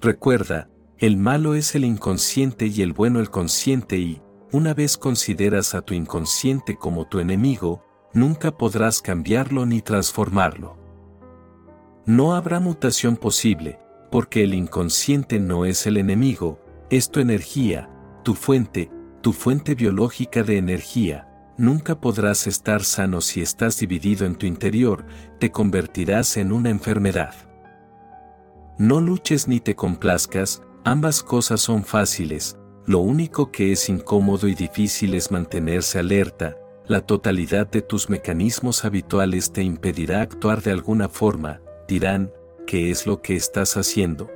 Recuerda, 0.00 0.70
el 0.98 1.16
malo 1.16 1.56
es 1.56 1.74
el 1.74 1.84
inconsciente 1.84 2.66
y 2.66 2.82
el 2.82 2.92
bueno 2.92 3.18
el 3.18 3.30
consciente 3.30 3.98
y, 3.98 4.22
una 4.52 4.74
vez 4.74 4.96
consideras 4.96 5.74
a 5.74 5.82
tu 5.82 5.94
inconsciente 5.94 6.76
como 6.76 7.08
tu 7.08 7.18
enemigo, 7.18 7.82
nunca 8.14 8.56
podrás 8.56 9.02
cambiarlo 9.02 9.66
ni 9.66 9.82
transformarlo. 9.82 10.78
No 12.04 12.36
habrá 12.36 12.60
mutación 12.60 13.16
posible, 13.16 13.80
porque 14.12 14.44
el 14.44 14.54
inconsciente 14.54 15.40
no 15.40 15.64
es 15.64 15.84
el 15.88 15.96
enemigo, 15.96 16.60
es 16.90 17.10
tu 17.10 17.18
energía, 17.18 17.90
tu 18.26 18.34
fuente, 18.34 18.90
tu 19.20 19.32
fuente 19.32 19.76
biológica 19.76 20.42
de 20.42 20.58
energía, 20.58 21.28
nunca 21.56 22.00
podrás 22.00 22.48
estar 22.48 22.82
sano 22.82 23.20
si 23.20 23.40
estás 23.40 23.78
dividido 23.78 24.26
en 24.26 24.34
tu 24.34 24.46
interior, 24.46 25.06
te 25.38 25.52
convertirás 25.52 26.36
en 26.36 26.50
una 26.50 26.70
enfermedad. 26.70 27.36
No 28.78 29.00
luches 29.00 29.46
ni 29.46 29.60
te 29.60 29.76
complazcas, 29.76 30.60
ambas 30.82 31.22
cosas 31.22 31.60
son 31.60 31.84
fáciles, 31.84 32.58
lo 32.84 32.98
único 32.98 33.52
que 33.52 33.70
es 33.70 33.88
incómodo 33.88 34.48
y 34.48 34.56
difícil 34.56 35.14
es 35.14 35.30
mantenerse 35.30 36.00
alerta, 36.00 36.56
la 36.88 37.00
totalidad 37.02 37.70
de 37.70 37.82
tus 37.82 38.10
mecanismos 38.10 38.84
habituales 38.84 39.52
te 39.52 39.62
impedirá 39.62 40.20
actuar 40.20 40.62
de 40.62 40.72
alguna 40.72 41.08
forma, 41.08 41.60
dirán, 41.86 42.32
¿qué 42.66 42.90
es 42.90 43.06
lo 43.06 43.22
que 43.22 43.36
estás 43.36 43.76
haciendo? 43.76 44.28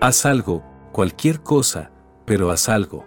Haz 0.00 0.26
algo, 0.26 0.62
cualquier 0.92 1.40
cosa, 1.40 1.91
pero 2.24 2.50
haz 2.50 2.68
algo. 2.68 3.06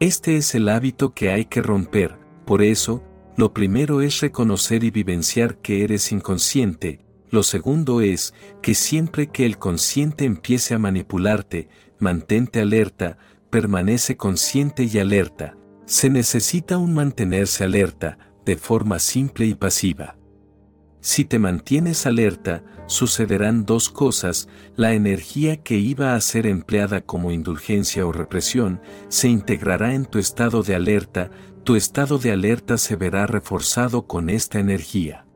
Este 0.00 0.36
es 0.36 0.54
el 0.54 0.68
hábito 0.68 1.14
que 1.14 1.30
hay 1.30 1.44
que 1.44 1.62
romper, 1.62 2.18
por 2.44 2.62
eso, 2.62 3.02
lo 3.36 3.54
primero 3.54 4.02
es 4.02 4.20
reconocer 4.20 4.84
y 4.84 4.90
vivenciar 4.90 5.58
que 5.58 5.84
eres 5.84 6.12
inconsciente, 6.12 7.00
lo 7.32 7.42
segundo 7.42 8.02
es 8.02 8.34
que 8.60 8.74
siempre 8.74 9.28
que 9.28 9.46
el 9.46 9.56
consciente 9.56 10.26
empiece 10.26 10.74
a 10.74 10.78
manipularte, 10.78 11.70
mantente 11.98 12.60
alerta, 12.60 13.16
permanece 13.48 14.18
consciente 14.18 14.84
y 14.84 14.98
alerta. 14.98 15.56
Se 15.86 16.10
necesita 16.10 16.76
un 16.76 16.92
mantenerse 16.92 17.64
alerta, 17.64 18.18
de 18.44 18.56
forma 18.56 18.98
simple 18.98 19.46
y 19.46 19.54
pasiva. 19.54 20.18
Si 21.00 21.24
te 21.24 21.38
mantienes 21.38 22.04
alerta, 22.04 22.62
sucederán 22.86 23.64
dos 23.64 23.88
cosas, 23.88 24.48
la 24.76 24.92
energía 24.94 25.56
que 25.56 25.76
iba 25.76 26.14
a 26.14 26.20
ser 26.20 26.46
empleada 26.46 27.00
como 27.00 27.32
indulgencia 27.32 28.06
o 28.06 28.12
represión, 28.12 28.80
se 29.08 29.28
integrará 29.28 29.94
en 29.94 30.04
tu 30.04 30.18
estado 30.18 30.62
de 30.62 30.74
alerta, 30.74 31.30
tu 31.64 31.76
estado 31.76 32.18
de 32.18 32.32
alerta 32.32 32.78
se 32.78 32.96
verá 32.96 33.26
reforzado 33.26 34.06
con 34.06 34.30
esta 34.30 34.58
energía. 34.58 35.26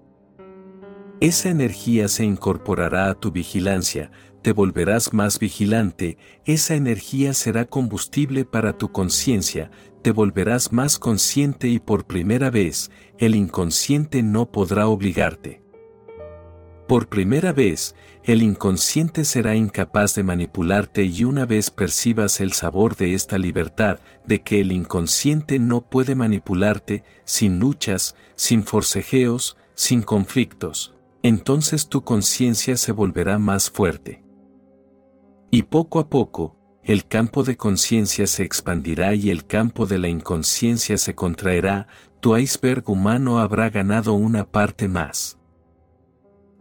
Esa 1.20 1.48
energía 1.48 2.08
se 2.08 2.24
incorporará 2.24 3.08
a 3.08 3.14
tu 3.14 3.30
vigilancia, 3.30 4.10
te 4.42 4.52
volverás 4.52 5.12
más 5.12 5.38
vigilante, 5.38 6.18
esa 6.44 6.74
energía 6.74 7.32
será 7.32 7.64
combustible 7.64 8.44
para 8.44 8.76
tu 8.76 8.92
conciencia, 8.92 9.70
te 10.02 10.12
volverás 10.12 10.72
más 10.72 10.98
consciente 10.98 11.68
y 11.68 11.80
por 11.80 12.06
primera 12.06 12.50
vez, 12.50 12.90
el 13.18 13.34
inconsciente 13.34 14.22
no 14.22 14.52
podrá 14.52 14.86
obligarte. 14.88 15.65
Por 16.86 17.08
primera 17.08 17.52
vez, 17.52 17.96
el 18.22 18.42
inconsciente 18.42 19.24
será 19.24 19.56
incapaz 19.56 20.14
de 20.14 20.22
manipularte 20.22 21.04
y 21.04 21.24
una 21.24 21.44
vez 21.44 21.70
percibas 21.70 22.40
el 22.40 22.52
sabor 22.52 22.96
de 22.96 23.14
esta 23.14 23.38
libertad, 23.38 23.98
de 24.24 24.42
que 24.42 24.60
el 24.60 24.70
inconsciente 24.70 25.58
no 25.58 25.80
puede 25.80 26.14
manipularte, 26.14 27.02
sin 27.24 27.58
luchas, 27.58 28.14
sin 28.36 28.62
forcejeos, 28.62 29.56
sin 29.74 30.02
conflictos, 30.02 30.94
entonces 31.22 31.88
tu 31.88 32.02
conciencia 32.02 32.76
se 32.76 32.92
volverá 32.92 33.38
más 33.38 33.68
fuerte. 33.70 34.22
Y 35.50 35.64
poco 35.64 35.98
a 35.98 36.08
poco, 36.08 36.56
el 36.84 37.06
campo 37.06 37.42
de 37.42 37.56
conciencia 37.56 38.28
se 38.28 38.44
expandirá 38.44 39.14
y 39.14 39.30
el 39.30 39.44
campo 39.44 39.86
de 39.86 39.98
la 39.98 40.08
inconsciencia 40.08 40.98
se 40.98 41.16
contraerá, 41.16 41.88
tu 42.20 42.36
iceberg 42.36 42.88
humano 42.88 43.40
habrá 43.40 43.70
ganado 43.70 44.14
una 44.14 44.44
parte 44.44 44.86
más. 44.86 45.36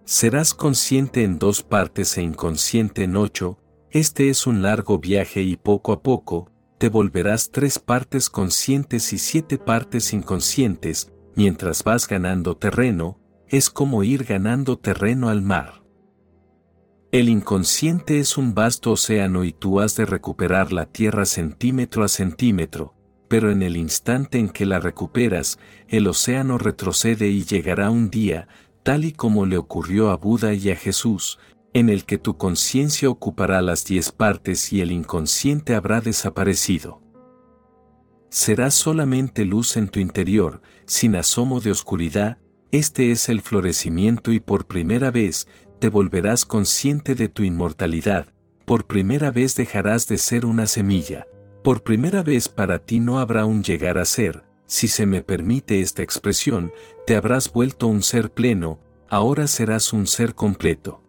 Serás 0.06 0.54
consciente 0.54 1.24
en 1.24 1.40
dos 1.40 1.64
partes 1.64 2.16
e 2.20 2.22
inconsciente 2.22 3.04
en 3.04 3.18
ocho, 3.18 3.58
este 3.90 4.30
es 4.30 4.46
un 4.46 4.62
largo 4.62 5.00
viaje 5.00 5.42
y 5.42 5.58
poco 5.58 5.92
a 5.94 6.04
poco, 6.04 6.52
te 6.78 6.90
volverás 6.90 7.50
tres 7.50 7.80
partes 7.80 8.30
conscientes 8.30 9.14
y 9.14 9.18
siete 9.18 9.58
partes 9.58 10.14
inconscientes, 10.14 11.12
mientras 11.36 11.84
vas 11.84 12.08
ganando 12.08 12.56
terreno, 12.56 13.20
es 13.48 13.72
como 13.72 14.04
ir 14.04 14.26
ganando 14.26 14.78
terreno 14.78 15.30
al 15.30 15.42
mar. 15.42 15.82
El 17.12 17.28
inconsciente 17.28 18.20
es 18.20 18.38
un 18.38 18.54
vasto 18.54 18.92
océano 18.92 19.44
y 19.44 19.54
tú 19.54 19.80
has 19.80 19.96
de 19.96 20.06
recuperar 20.06 20.72
la 20.72 20.86
tierra 20.86 21.26
centímetro 21.26 22.04
a 22.04 22.10
centímetro, 22.10 22.94
pero 23.28 23.50
en 23.50 23.64
el 23.64 23.76
instante 23.76 24.38
en 24.38 24.50
que 24.50 24.66
la 24.66 24.80
recuperas, 24.80 25.58
el 25.88 26.08
océano 26.08 26.58
retrocede 26.58 27.28
y 27.30 27.44
llegará 27.44 27.90
un 27.90 28.10
día, 28.10 28.48
tal 28.86 29.04
y 29.04 29.14
como 29.14 29.48
le 29.48 29.58
ocurrió 29.58 30.12
a 30.12 30.16
Buda 30.16 30.54
y 30.54 30.70
a 30.70 30.76
Jesús, 30.76 31.40
en 31.74 31.90
el 31.90 32.06
que 32.06 32.20
tu 32.20 32.38
conciencia 32.38 33.10
ocupará 33.10 33.64
las 33.64 33.84
diez 33.84 34.12
partes 34.12 34.72
y 34.72 34.80
el 34.80 34.92
inconsciente 34.92 35.74
habrá 35.74 36.02
desaparecido. 36.02 37.02
Será 38.30 38.70
solamente 38.70 39.44
luz 39.44 39.76
en 39.76 39.88
tu 39.88 40.00
interior, 40.00 40.62
sin 40.86 41.16
asomo 41.16 41.62
de 41.62 41.72
oscuridad, 41.72 42.38
este 42.72 43.10
es 43.10 43.28
el 43.28 43.42
florecimiento 43.42 44.32
y 44.32 44.40
por 44.40 44.68
primera 44.68 45.10
vez, 45.10 45.48
te 45.80 45.90
volverás 45.90 46.46
consciente 46.46 47.16
de 47.16 47.28
tu 47.28 47.42
inmortalidad, 47.42 48.28
por 48.66 48.86
primera 48.86 49.32
vez 49.32 49.56
dejarás 49.56 50.08
de 50.08 50.20
ser 50.20 50.46
una 50.46 50.68
semilla, 50.68 51.26
por 51.64 51.82
primera 51.82 52.22
vez 52.22 52.50
para 52.50 52.78
ti 52.78 53.00
no 53.00 53.18
habrá 53.18 53.46
un 53.46 53.64
llegar 53.64 53.98
a 53.98 54.06
ser, 54.06 54.44
si 54.68 54.88
se 54.88 55.08
me 55.08 55.24
permite 55.24 55.82
esta 55.82 56.04
expresión, 56.04 56.72
te 57.06 57.16
habrás 57.16 57.54
vuelto 57.54 57.88
un 57.88 58.02
ser 58.02 58.32
pleno, 58.32 58.80
ahora 59.10 59.48
serás 59.48 59.94
un 59.94 60.08
ser 60.08 60.34
completo. 60.34 61.02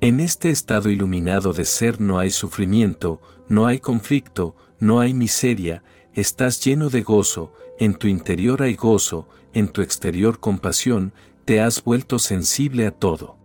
En 0.00 0.18
este 0.18 0.50
estado 0.50 0.90
iluminado 0.90 1.52
de 1.52 1.64
ser 1.64 2.00
no 2.00 2.18
hay 2.18 2.30
sufrimiento, 2.30 3.20
no 3.48 3.66
hay 3.66 3.78
conflicto, 3.78 4.56
no 4.80 4.98
hay 4.98 5.14
miseria, 5.14 5.84
estás 6.14 6.64
lleno 6.64 6.90
de 6.90 7.02
gozo, 7.02 7.52
en 7.78 7.94
tu 7.94 8.08
interior 8.08 8.62
hay 8.62 8.74
gozo, 8.74 9.28
en 9.52 9.68
tu 9.68 9.82
exterior 9.82 10.40
compasión, 10.40 11.12
te 11.44 11.60
has 11.60 11.84
vuelto 11.84 12.18
sensible 12.18 12.86
a 12.86 12.90
todo. 12.90 13.36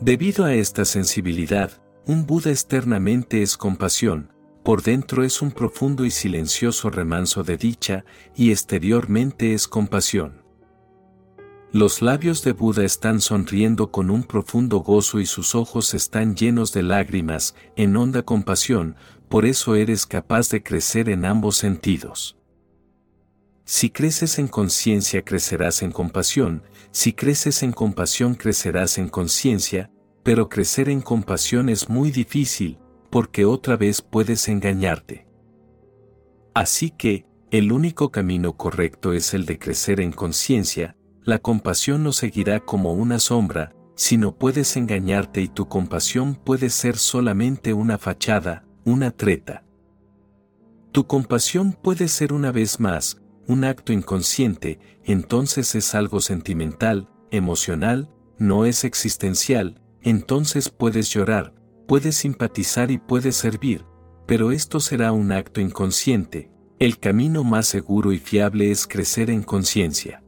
Debido 0.00 0.44
a 0.44 0.54
esta 0.54 0.84
sensibilidad, 0.84 1.82
un 2.06 2.26
Buda 2.26 2.50
externamente 2.50 3.42
es 3.42 3.56
compasión, 3.56 4.32
por 4.62 4.82
dentro 4.82 5.24
es 5.24 5.42
un 5.42 5.50
profundo 5.50 6.04
y 6.06 6.10
silencioso 6.10 6.90
remanso 6.90 7.42
de 7.42 7.56
dicha, 7.58 8.04
y 8.34 8.50
exteriormente 8.50 9.52
es 9.52 9.68
compasión. 9.68 10.43
Los 11.74 12.02
labios 12.02 12.44
de 12.44 12.52
Buda 12.52 12.84
están 12.84 13.20
sonriendo 13.20 13.90
con 13.90 14.08
un 14.08 14.22
profundo 14.22 14.78
gozo 14.78 15.18
y 15.18 15.26
sus 15.26 15.56
ojos 15.56 15.92
están 15.92 16.36
llenos 16.36 16.72
de 16.72 16.84
lágrimas, 16.84 17.56
en 17.74 17.96
honda 17.96 18.22
compasión, 18.22 18.94
por 19.28 19.44
eso 19.44 19.74
eres 19.74 20.06
capaz 20.06 20.50
de 20.50 20.62
crecer 20.62 21.08
en 21.08 21.24
ambos 21.24 21.56
sentidos. 21.56 22.38
Si 23.64 23.90
creces 23.90 24.38
en 24.38 24.46
conciencia 24.46 25.24
crecerás 25.24 25.82
en 25.82 25.90
compasión, 25.90 26.62
si 26.92 27.12
creces 27.12 27.64
en 27.64 27.72
compasión 27.72 28.36
crecerás 28.36 28.96
en 28.96 29.08
conciencia, 29.08 29.90
pero 30.22 30.48
crecer 30.48 30.88
en 30.88 31.00
compasión 31.00 31.68
es 31.68 31.88
muy 31.88 32.12
difícil, 32.12 32.78
porque 33.10 33.44
otra 33.44 33.76
vez 33.76 34.00
puedes 34.00 34.46
engañarte. 34.46 35.26
Así 36.54 36.90
que, 36.90 37.26
el 37.50 37.72
único 37.72 38.12
camino 38.12 38.56
correcto 38.56 39.12
es 39.12 39.34
el 39.34 39.44
de 39.44 39.58
crecer 39.58 40.00
en 40.00 40.12
conciencia, 40.12 40.94
la 41.24 41.38
compasión 41.38 42.02
no 42.02 42.12
seguirá 42.12 42.60
como 42.60 42.92
una 42.92 43.18
sombra, 43.18 43.74
sino 43.96 44.34
puedes 44.36 44.76
engañarte 44.76 45.40
y 45.40 45.48
tu 45.48 45.68
compasión 45.68 46.34
puede 46.34 46.68
ser 46.68 46.96
solamente 46.96 47.72
una 47.72 47.96
fachada, 47.96 48.64
una 48.84 49.10
treta. 49.10 49.64
Tu 50.92 51.06
compasión 51.06 51.72
puede 51.72 52.08
ser 52.08 52.32
una 52.32 52.52
vez 52.52 52.78
más, 52.78 53.22
un 53.46 53.64
acto 53.64 53.92
inconsciente, 53.92 54.78
entonces 55.04 55.74
es 55.74 55.94
algo 55.94 56.20
sentimental, 56.20 57.08
emocional, 57.30 58.10
no 58.38 58.64
es 58.64 58.84
existencial, 58.84 59.80
entonces 60.02 60.68
puedes 60.68 61.08
llorar, 61.10 61.54
puedes 61.86 62.16
simpatizar 62.16 62.90
y 62.90 62.98
puedes 62.98 63.36
servir, 63.36 63.84
pero 64.26 64.52
esto 64.52 64.80
será 64.80 65.12
un 65.12 65.32
acto 65.32 65.60
inconsciente, 65.60 66.50
el 66.78 66.98
camino 66.98 67.44
más 67.44 67.66
seguro 67.66 68.12
y 68.12 68.18
fiable 68.18 68.70
es 68.70 68.86
crecer 68.86 69.30
en 69.30 69.42
conciencia. 69.42 70.23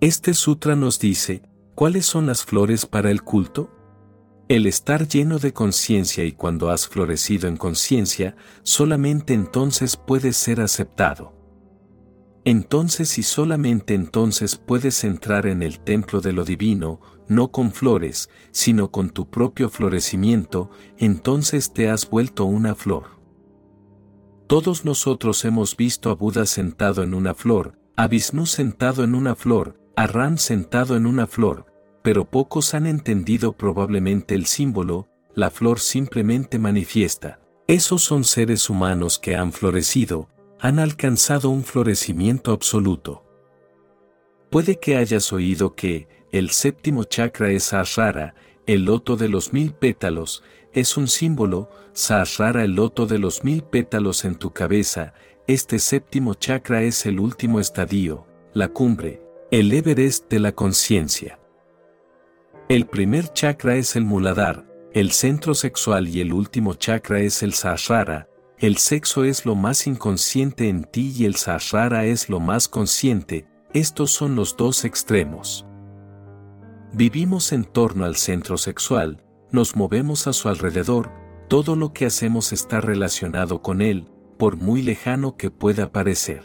Este 0.00 0.34
sutra 0.34 0.76
nos 0.76 0.98
dice, 0.98 1.42
¿cuáles 1.74 2.06
son 2.06 2.26
las 2.26 2.44
flores 2.44 2.84
para 2.84 3.10
el 3.10 3.22
culto? 3.22 3.70
El 4.48 4.66
estar 4.66 5.08
lleno 5.08 5.38
de 5.38 5.54
conciencia 5.54 6.24
y 6.24 6.32
cuando 6.32 6.68
has 6.68 6.86
florecido 6.86 7.48
en 7.48 7.56
conciencia, 7.56 8.36
solamente 8.62 9.32
entonces 9.32 9.96
puedes 9.96 10.36
ser 10.36 10.60
aceptado. 10.60 11.32
Entonces 12.44 13.16
y 13.16 13.22
solamente 13.22 13.94
entonces 13.94 14.56
puedes 14.56 15.02
entrar 15.04 15.46
en 15.46 15.62
el 15.62 15.80
templo 15.80 16.20
de 16.20 16.34
lo 16.34 16.44
divino, 16.44 17.00
no 17.26 17.50
con 17.50 17.72
flores, 17.72 18.28
sino 18.50 18.90
con 18.90 19.08
tu 19.08 19.30
propio 19.30 19.70
florecimiento, 19.70 20.70
entonces 20.98 21.72
te 21.72 21.88
has 21.88 22.10
vuelto 22.10 22.44
una 22.44 22.74
flor. 22.74 23.04
Todos 24.46 24.84
nosotros 24.84 25.42
hemos 25.46 25.74
visto 25.74 26.10
a 26.10 26.14
Buda 26.14 26.44
sentado 26.44 27.02
en 27.02 27.14
una 27.14 27.32
flor, 27.32 27.78
a 27.96 28.08
Vishnu 28.08 28.44
sentado 28.44 29.04
en 29.04 29.14
una 29.14 29.34
flor, 29.34 29.80
a 29.96 30.06
Ram 30.06 30.38
sentado 30.38 30.96
en 30.96 31.06
una 31.06 31.26
flor, 31.26 31.66
pero 32.02 32.24
pocos 32.24 32.74
han 32.74 32.86
entendido 32.86 33.52
probablemente 33.52 34.34
el 34.34 34.46
símbolo, 34.46 35.08
la 35.34 35.50
flor 35.50 35.80
simplemente 35.80 36.58
manifiesta. 36.58 37.40
Esos 37.66 38.02
son 38.02 38.24
seres 38.24 38.68
humanos 38.68 39.18
que 39.18 39.36
han 39.36 39.52
florecido, 39.52 40.28
han 40.60 40.78
alcanzado 40.78 41.50
un 41.50 41.64
florecimiento 41.64 42.52
absoluto. 42.52 43.24
Puede 44.50 44.78
que 44.78 44.96
hayas 44.96 45.32
oído 45.32 45.74
que, 45.74 46.08
el 46.30 46.50
séptimo 46.50 47.04
chakra 47.04 47.50
es 47.50 47.64
Sahasrara, 47.64 48.34
el 48.66 48.84
loto 48.84 49.16
de 49.16 49.28
los 49.28 49.52
mil 49.52 49.72
pétalos, 49.72 50.42
es 50.72 50.96
un 50.96 51.08
símbolo, 51.08 51.70
Sahasrara 51.92 52.64
el 52.64 52.74
loto 52.74 53.06
de 53.06 53.18
los 53.18 53.44
mil 53.44 53.62
pétalos 53.62 54.24
en 54.24 54.34
tu 54.34 54.52
cabeza, 54.52 55.14
este 55.46 55.78
séptimo 55.78 56.34
chakra 56.34 56.82
es 56.82 57.06
el 57.06 57.20
último 57.20 57.60
estadio, 57.60 58.26
la 58.52 58.68
cumbre, 58.68 59.23
el 59.56 59.72
Everest 59.72 60.28
de 60.28 60.40
la 60.40 60.50
conciencia. 60.50 61.38
El 62.68 62.86
primer 62.86 63.32
chakra 63.32 63.76
es 63.76 63.94
el 63.94 64.04
Muladhara, 64.04 64.66
el 64.92 65.12
centro 65.12 65.54
sexual 65.54 66.08
y 66.08 66.20
el 66.20 66.32
último 66.32 66.74
chakra 66.74 67.20
es 67.20 67.40
el 67.44 67.52
Sahasrara, 67.52 68.28
el 68.58 68.78
sexo 68.78 69.22
es 69.22 69.46
lo 69.46 69.54
más 69.54 69.86
inconsciente 69.86 70.68
en 70.68 70.82
ti 70.82 71.14
y 71.16 71.24
el 71.24 71.36
Sahasrara 71.36 72.04
es 72.04 72.28
lo 72.28 72.40
más 72.40 72.66
consciente, 72.66 73.46
estos 73.72 74.10
son 74.10 74.34
los 74.34 74.56
dos 74.56 74.84
extremos. 74.84 75.64
Vivimos 76.92 77.52
en 77.52 77.62
torno 77.62 78.06
al 78.06 78.16
centro 78.16 78.58
sexual, 78.58 79.22
nos 79.52 79.76
movemos 79.76 80.26
a 80.26 80.32
su 80.32 80.48
alrededor, 80.48 81.12
todo 81.48 81.76
lo 81.76 81.92
que 81.92 82.06
hacemos 82.06 82.52
está 82.52 82.80
relacionado 82.80 83.62
con 83.62 83.82
él, 83.82 84.08
por 84.36 84.56
muy 84.56 84.82
lejano 84.82 85.36
que 85.36 85.52
pueda 85.52 85.92
parecer. 85.92 86.42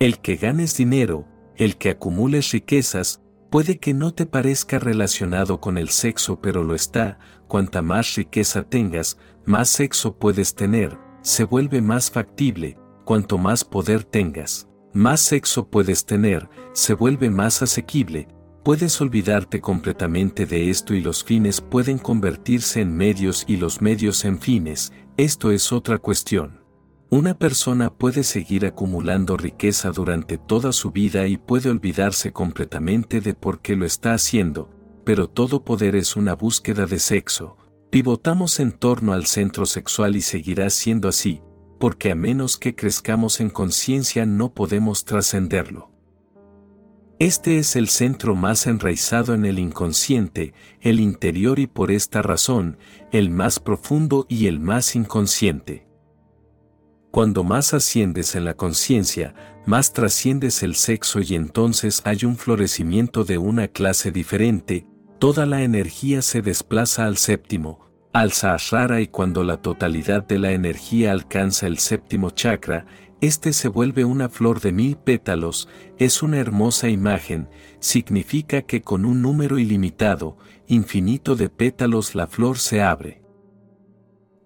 El 0.00 0.18
que 0.18 0.34
ganes 0.34 0.76
dinero, 0.76 1.26
el 1.60 1.76
que 1.76 1.90
acumules 1.90 2.52
riquezas, 2.52 3.20
puede 3.50 3.78
que 3.78 3.92
no 3.92 4.14
te 4.14 4.24
parezca 4.24 4.78
relacionado 4.78 5.60
con 5.60 5.76
el 5.76 5.90
sexo 5.90 6.40
pero 6.40 6.64
lo 6.64 6.74
está, 6.74 7.18
cuanta 7.48 7.82
más 7.82 8.14
riqueza 8.14 8.62
tengas, 8.62 9.18
más 9.44 9.68
sexo 9.68 10.16
puedes 10.16 10.54
tener, 10.54 10.96
se 11.20 11.44
vuelve 11.44 11.82
más 11.82 12.10
factible, 12.10 12.78
cuanto 13.04 13.36
más 13.36 13.62
poder 13.62 14.04
tengas, 14.04 14.68
más 14.94 15.20
sexo 15.20 15.68
puedes 15.68 16.06
tener, 16.06 16.48
se 16.72 16.94
vuelve 16.94 17.28
más 17.28 17.60
asequible, 17.60 18.26
puedes 18.64 18.98
olvidarte 19.02 19.60
completamente 19.60 20.46
de 20.46 20.70
esto 20.70 20.94
y 20.94 21.02
los 21.02 21.22
fines 21.22 21.60
pueden 21.60 21.98
convertirse 21.98 22.80
en 22.80 22.96
medios 22.96 23.44
y 23.46 23.58
los 23.58 23.82
medios 23.82 24.24
en 24.24 24.40
fines, 24.40 24.94
esto 25.18 25.50
es 25.50 25.72
otra 25.72 25.98
cuestión. 25.98 26.59
Una 27.12 27.36
persona 27.36 27.92
puede 27.92 28.22
seguir 28.22 28.64
acumulando 28.64 29.36
riqueza 29.36 29.90
durante 29.90 30.38
toda 30.38 30.70
su 30.70 30.92
vida 30.92 31.26
y 31.26 31.38
puede 31.38 31.68
olvidarse 31.68 32.30
completamente 32.30 33.20
de 33.20 33.34
por 33.34 33.60
qué 33.60 33.74
lo 33.74 33.84
está 33.84 34.14
haciendo, 34.14 34.70
pero 35.04 35.28
todo 35.28 35.64
poder 35.64 35.96
es 35.96 36.14
una 36.14 36.36
búsqueda 36.36 36.86
de 36.86 37.00
sexo. 37.00 37.56
Pivotamos 37.90 38.60
en 38.60 38.70
torno 38.70 39.12
al 39.12 39.26
centro 39.26 39.66
sexual 39.66 40.14
y 40.14 40.20
seguirá 40.20 40.70
siendo 40.70 41.08
así, 41.08 41.42
porque 41.80 42.12
a 42.12 42.14
menos 42.14 42.56
que 42.56 42.76
crezcamos 42.76 43.40
en 43.40 43.50
conciencia 43.50 44.24
no 44.24 44.54
podemos 44.54 45.04
trascenderlo. 45.04 45.90
Este 47.18 47.58
es 47.58 47.74
el 47.74 47.88
centro 47.88 48.36
más 48.36 48.68
enraizado 48.68 49.34
en 49.34 49.46
el 49.46 49.58
inconsciente, 49.58 50.54
el 50.80 51.00
interior 51.00 51.58
y 51.58 51.66
por 51.66 51.90
esta 51.90 52.22
razón, 52.22 52.78
el 53.10 53.30
más 53.30 53.58
profundo 53.58 54.26
y 54.28 54.46
el 54.46 54.60
más 54.60 54.94
inconsciente. 54.94 55.89
Cuando 57.10 57.42
más 57.42 57.74
asciendes 57.74 58.36
en 58.36 58.44
la 58.44 58.54
conciencia, 58.54 59.34
más 59.66 59.92
trasciendes 59.92 60.62
el 60.62 60.76
sexo 60.76 61.20
y 61.20 61.34
entonces 61.34 62.02
hay 62.04 62.24
un 62.24 62.36
florecimiento 62.36 63.24
de 63.24 63.36
una 63.36 63.66
clase 63.66 64.12
diferente, 64.12 64.86
toda 65.18 65.44
la 65.44 65.62
energía 65.62 66.22
se 66.22 66.40
desplaza 66.40 67.06
al 67.06 67.16
séptimo, 67.16 67.90
al 68.12 68.30
Sahasrara 68.30 69.00
y 69.00 69.08
cuando 69.08 69.42
la 69.42 69.56
totalidad 69.56 70.24
de 70.24 70.38
la 70.38 70.52
energía 70.52 71.10
alcanza 71.10 71.66
el 71.66 71.78
séptimo 71.78 72.30
chakra, 72.30 72.86
este 73.20 73.52
se 73.52 73.68
vuelve 73.68 74.04
una 74.04 74.28
flor 74.28 74.60
de 74.60 74.72
mil 74.72 74.96
pétalos, 74.96 75.68
es 75.98 76.22
una 76.22 76.38
hermosa 76.38 76.88
imagen, 76.88 77.48
significa 77.80 78.62
que 78.62 78.82
con 78.82 79.04
un 79.04 79.20
número 79.20 79.58
ilimitado, 79.58 80.38
infinito 80.68 81.34
de 81.34 81.48
pétalos 81.50 82.14
la 82.14 82.28
flor 82.28 82.58
se 82.58 82.82
abre. 82.82 83.20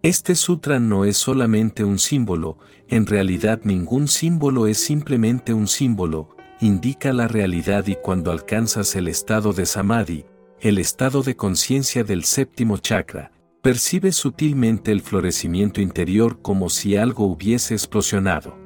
Este 0.05 0.35
sutra 0.35 0.81
no 0.81 1.07
es 1.07 1.17
solamente 1.17 1.83
un 1.83 1.99
símbolo, 1.99 2.59
en 2.89 3.07
realidad 3.07 3.63
ningún 3.65 4.07
símbolo 4.07 4.67
es 4.67 4.77
simplemente 4.77 5.55
un 5.55 5.67
símbolo, 5.67 6.37
indica 6.61 7.15
la 7.15 7.27
realidad 7.27 7.87
y 7.87 7.95
cuando 7.97 8.31
alcanzas 8.31 8.97
el 8.97 9.09
estado 9.09 9.55
de 9.55 9.65
samadhi, 9.65 10.27
el 10.61 10.77
estado 10.77 11.23
de 11.23 11.37
conciencia 11.37 12.05
del 12.05 12.25
séptimo 12.25 12.77
chakra, 12.77 13.33
percibes 13.63 14.17
sutilmente 14.17 14.93
el 14.93 15.01
florecimiento 15.01 15.81
interior 15.81 16.43
como 16.43 16.69
si 16.69 16.99
algo 16.99 17.25
hubiese 17.25 17.73
explosionado. 17.73 18.59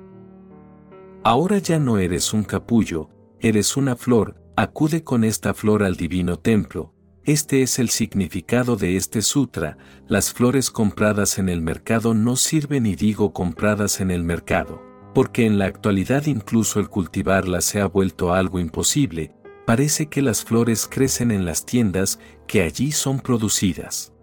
Ahora 1.23 1.59
ya 1.59 1.79
no 1.79 1.99
eres 1.99 2.33
un 2.33 2.43
capullo, 2.43 3.11
eres 3.39 3.77
una 3.77 3.95
flor, 3.95 4.43
acude 4.57 5.05
con 5.05 5.23
esta 5.23 5.55
flor 5.55 5.85
al 5.85 5.95
divino 5.95 6.37
templo, 6.41 6.95
este 7.29 7.61
es 7.61 7.79
el 7.79 7.91
significado 7.91 8.77
de 8.77 8.97
este 8.97 9.21
sutra, 9.21 9.77
las 10.07 10.33
flores 10.33 10.71
compradas 10.71 11.39
en 11.39 11.51
el 11.51 11.61
mercado 11.61 12.15
no 12.15 12.37
sirven 12.37 12.87
y 12.87 12.97
digo 12.97 13.35
compradas 13.35 14.01
en 14.01 14.11
el 14.11 14.25
mercado, 14.25 14.83
porque 15.15 15.45
en 15.45 15.59
la 15.59 15.67
actualidad 15.67 16.25
incluso 16.25 16.81
el 16.81 16.89
cultivarlas 16.89 17.67
se 17.67 17.83
ha 17.83 17.87
vuelto 17.87 18.33
algo 18.33 18.61
imposible, 18.61 19.35
parece 19.67 20.07
que 20.07 20.23
las 20.23 20.43
flores 20.43 20.89
crecen 20.91 21.31
en 21.31 21.45
las 21.45 21.67
tiendas 21.67 22.19
que 22.47 22.63
allí 22.63 22.93
son 22.93 23.21
producidas. 23.21 24.15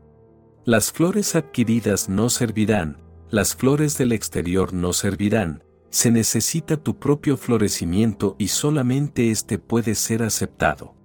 Las 0.64 0.92
flores 0.92 1.36
adquiridas 1.36 2.10
no 2.10 2.32
servirán, 2.32 3.04
las 3.30 3.56
flores 3.56 4.00
del 4.00 4.14
exterior 4.14 4.74
no 4.74 4.94
servirán, 4.94 5.64
se 5.92 6.10
necesita 6.10 6.76
tu 6.78 6.98
propio 6.98 7.38
florecimiento 7.38 8.36
y 8.40 8.48
solamente 8.48 9.30
éste 9.30 9.60
puede 9.60 9.94
ser 9.94 10.24
aceptado. 10.24 10.96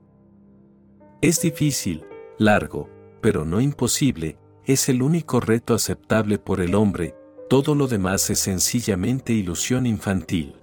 Es 1.22 1.42
difícil, 1.42 2.04
largo, 2.38 2.88
pero 3.20 3.44
no 3.44 3.60
imposible, 3.60 4.38
es 4.64 4.88
el 4.88 5.02
único 5.02 5.38
reto 5.40 5.74
aceptable 5.74 6.38
por 6.38 6.62
el 6.62 6.74
hombre, 6.74 7.14
todo 7.50 7.74
lo 7.74 7.88
demás 7.88 8.30
es 8.30 8.38
sencillamente 8.38 9.34
ilusión 9.34 9.84
infantil. 9.84 10.54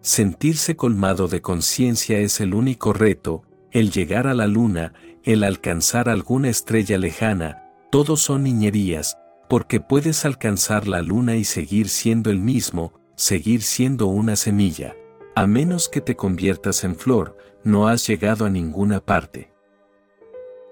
Sentirse 0.00 0.74
colmado 0.74 1.28
de 1.28 1.42
conciencia 1.42 2.18
es 2.18 2.40
el 2.40 2.54
único 2.54 2.94
reto, 2.94 3.42
el 3.72 3.90
llegar 3.90 4.26
a 4.26 4.32
la 4.32 4.46
luna, 4.46 4.94
el 5.22 5.44
alcanzar 5.44 6.08
alguna 6.08 6.48
estrella 6.48 6.96
lejana, 6.96 7.72
todos 7.90 8.22
son 8.22 8.44
niñerías, 8.44 9.18
porque 9.50 9.80
puedes 9.80 10.24
alcanzar 10.24 10.88
la 10.88 11.02
luna 11.02 11.36
y 11.36 11.44
seguir 11.44 11.90
siendo 11.90 12.30
el 12.30 12.38
mismo, 12.38 12.94
seguir 13.16 13.62
siendo 13.62 14.06
una 14.06 14.34
semilla. 14.34 14.96
A 15.34 15.46
menos 15.46 15.90
que 15.90 16.00
te 16.00 16.16
conviertas 16.16 16.84
en 16.84 16.96
flor, 16.96 17.36
no 17.66 17.88
has 17.88 18.06
llegado 18.06 18.46
a 18.46 18.50
ninguna 18.50 19.00
parte. 19.00 19.52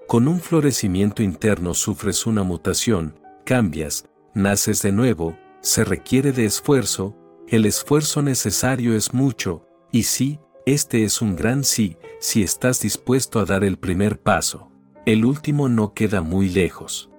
Con 0.07 0.27
un 0.27 0.39
florecimiento 0.39 1.21
interno 1.21 1.75
sufres 1.75 2.25
una 2.25 2.41
mutación, 2.41 3.19
cambias, 3.43 4.09
naces 4.33 4.81
de 4.81 4.91
nuevo, 4.91 5.37
se 5.61 5.83
requiere 5.83 6.31
de 6.31 6.45
esfuerzo, 6.45 7.15
el 7.47 7.65
esfuerzo 7.65 8.23
necesario 8.23 8.95
es 8.95 9.13
mucho, 9.13 9.67
y 9.91 10.03
sí, 10.03 10.39
este 10.65 11.03
es 11.03 11.21
un 11.21 11.35
gran 11.35 11.63
sí, 11.63 11.97
si 12.19 12.41
estás 12.41 12.81
dispuesto 12.81 13.39
a 13.39 13.45
dar 13.45 13.63
el 13.63 13.77
primer 13.77 14.19
paso. 14.19 14.71
El 15.05 15.25
último 15.25 15.69
no 15.69 15.93
queda 15.93 16.21
muy 16.21 16.49
lejos. 16.49 17.11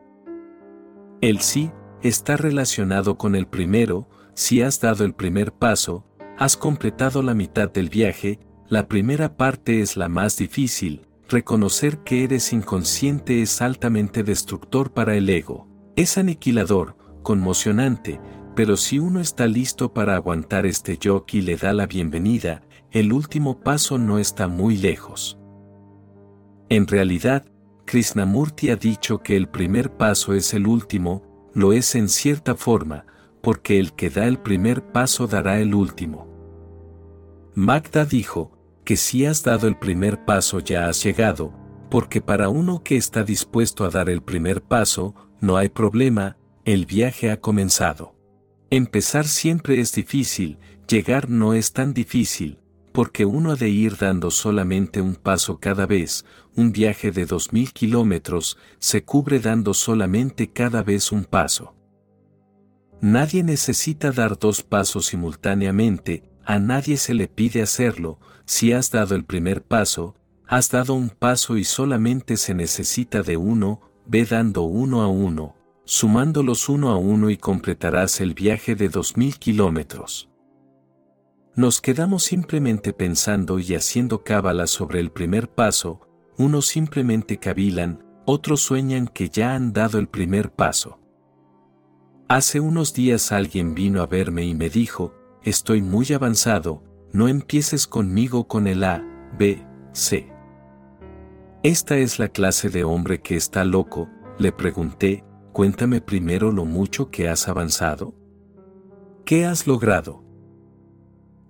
El 1.21 1.41
sí 1.41 1.71
está 2.03 2.37
relacionado 2.37 3.17
con 3.17 3.37
el 3.37 3.47
primero, 3.47 4.09
si 4.35 4.63
has 4.63 4.81
dado 4.81 5.05
el 5.05 5.15
primer 5.15 5.53
paso, 5.53 6.05
Has 6.39 6.55
completado 6.55 7.23
la 7.23 7.33
mitad 7.33 7.71
del 7.73 7.89
viaje, 7.89 8.39
la 8.69 8.89
primera 8.89 9.37
parte 9.37 9.81
es 9.81 9.97
la 9.97 10.09
más 10.09 10.37
difícil, 10.37 11.07
reconocer 11.29 11.99
que 11.99 12.25
eres 12.25 12.53
inconsciente 12.53 13.41
es 13.41 13.63
altamente 13.63 14.25
destructor 14.25 14.93
para 14.93 15.15
el 15.15 15.29
ego. 15.29 15.69
Es 15.95 16.19
aniquilador, 16.19 16.97
conmocionante, 17.23 18.21
pero 18.57 18.77
si 18.77 18.99
uno 18.99 19.21
está 19.21 19.47
listo 19.47 19.93
para 19.93 20.17
aguantar 20.17 20.67
este 20.67 20.99
yoke 20.99 21.35
y 21.35 21.43
le 21.43 21.57
da 21.57 21.73
la 21.73 21.87
bienvenida, 21.87 22.63
el 22.91 23.13
último 23.13 23.61
paso 23.61 23.99
no 23.99 24.19
está 24.19 24.49
muy 24.49 24.77
lejos. 24.77 25.39
En 26.69 26.89
realidad, 26.89 27.45
Krishnamurti 27.85 28.71
ha 28.71 28.77
dicho 28.77 29.23
que 29.23 29.37
el 29.37 29.49
primer 29.49 29.93
paso 29.97 30.35
es 30.35 30.55
el 30.55 30.67
último, 30.67 31.23
lo 31.55 31.73
es 31.73 31.95
en 31.95 32.09
cierta 32.09 32.57
forma, 32.57 33.07
porque 33.43 33.79
el 33.79 33.93
que 33.93 34.11
da 34.11 34.27
el 34.27 34.39
primer 34.39 34.83
paso 34.83 35.29
dará 35.29 35.61
el 35.61 35.73
último. 35.73 36.27
Magda 37.55 38.05
dijo, 38.05 38.56
que 38.87 38.97
si 38.97 39.27
has 39.27 39.43
dado 39.43 39.67
el 39.67 39.77
primer 39.77 40.25
paso 40.25 40.61
ya 40.61 40.89
has 40.89 41.03
llegado, 41.03 41.53
porque 41.91 42.23
para 42.23 42.49
uno 42.49 42.85
que 42.85 42.97
está 42.97 43.25
dispuesto 43.25 43.85
a 43.85 43.91
dar 43.91 44.09
el 44.09 44.23
primer 44.23 44.63
paso, 44.63 45.15
no 45.41 45.57
hay 45.57 45.69
problema, 45.69 46.39
el 46.65 46.87
viaje 46.87 47.33
ha 47.33 47.41
comenzado. 47.41 48.15
Empezar 48.71 49.27
siempre 49.27 49.81
es 49.81 49.93
difícil, 49.93 50.59
llegar 50.89 51.29
no 51.29 51.53
es 51.53 51.73
tan 51.73 51.95
difícil, 51.95 52.61
porque 52.93 53.25
uno 53.25 53.51
ha 53.51 53.57
de 53.57 53.69
ir 53.71 53.97
dando 53.97 54.31
solamente 54.31 55.01
un 55.01 55.17
paso 55.17 55.59
cada 55.59 55.85
vez, 55.87 56.25
un 56.55 56.71
viaje 56.71 57.11
de 57.11 57.27
dos 57.27 57.53
mil 57.53 57.73
kilómetros 57.73 58.57
se 58.79 59.03
cubre 59.03 59.41
dando 59.41 59.75
solamente 59.75 60.53
cada 60.53 60.85
vez 60.85 61.11
un 61.11 61.25
paso. 61.25 61.75
Nadie 63.01 63.43
necesita 63.43 64.13
dar 64.13 64.39
dos 64.39 64.63
pasos 64.63 65.07
simultáneamente, 65.07 66.31
a 66.45 66.61
nadie 66.61 66.97
se 66.97 67.15
le 67.15 67.27
pide 67.27 67.61
hacerlo, 67.61 68.21
si 68.47 68.73
has 68.73 68.91
dado 68.91 69.15
el 69.17 69.25
primer 69.25 69.63
paso, 69.63 70.15
has 70.47 70.71
dado 70.71 70.95
un 70.95 71.11
paso 71.11 71.57
y 71.57 71.65
solamente 71.65 72.37
se 72.37 72.55
necesita 72.55 73.23
de 73.23 73.37
uno, 73.37 73.81
ve 74.07 74.25
dando 74.25 74.63
uno 74.63 75.03
a 75.03 75.09
uno, 75.09 75.57
sumándolos 75.85 76.69
uno 76.69 76.91
a 76.91 76.97
uno 76.97 77.29
y 77.31 77.37
completarás 77.37 78.21
el 78.21 78.35
viaje 78.35 78.77
de 78.77 78.89
dos 78.89 79.17
mil 79.17 79.39
kilómetros. 79.39 80.29
Nos 81.57 81.81
quedamos 81.81 82.23
simplemente 82.23 82.93
pensando 82.93 83.59
y 83.59 83.75
haciendo 83.75 84.23
cábala 84.23 84.67
sobre 84.67 85.01
el 85.01 85.11
primer 85.11 85.49
paso, 85.49 86.01
unos 86.39 86.67
simplemente 86.67 87.39
cavilan, 87.39 88.05
otros 88.27 88.61
sueñan 88.61 89.09
que 89.09 89.29
ya 89.29 89.55
han 89.55 89.73
dado 89.73 89.99
el 89.99 90.07
primer 90.07 90.53
paso. 90.53 91.01
Hace 92.29 92.61
unos 92.61 92.93
días 92.93 93.33
alguien 93.33 93.75
vino 93.75 94.03
a 94.03 94.07
verme 94.07 94.45
y 94.45 94.55
me 94.55 94.69
dijo, 94.69 95.15
estoy 95.43 95.81
muy 95.81 96.13
avanzado, 96.13 96.83
no 97.17 97.29
empieces 97.29 97.87
conmigo 97.87 98.47
con 98.47 98.67
el 98.67 98.85
A, 98.85 99.03
B, 99.39 99.67
C. 99.93 100.31
Esta 101.63 101.97
es 101.97 102.19
la 102.19 102.29
clase 102.29 102.69
de 102.69 102.85
hombre 102.85 103.23
que 103.23 103.37
está 103.37 103.65
loco, 103.65 104.11
le 104.39 104.53
pregunté, 104.53 105.25
cuéntame 105.55 106.03
primero 106.03 106.53
lo 106.53 106.67
mucho 106.67 107.11
que 107.11 107.31
has 107.31 107.49
avanzado. 107.49 108.15
¿Qué 109.25 109.47
has 109.47 109.67
logrado? 109.67 110.25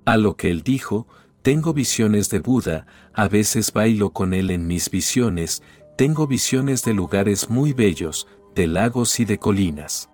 A 0.05 0.17
lo 0.17 0.37
que 0.37 0.53
él 0.53 0.63
dijo, 0.63 1.09
tengo 1.43 1.75
visiones 1.75 2.31
de 2.31 2.39
Buda, 2.39 2.87
a 3.13 3.27
veces 3.27 3.73
bailo 3.73 4.13
con 4.13 4.35
él 4.35 4.53
en 4.53 4.69
mis 4.69 4.89
visiones, 4.89 5.65
tengo 5.99 6.29
visiones 6.29 6.85
de 6.85 6.95
lugares 6.95 7.51
muy 7.51 7.73
bellos, 7.73 8.29
de 8.55 8.69
lagos 8.69 9.19
y 9.19 9.25
de 9.25 9.39
colinas. 9.39 10.11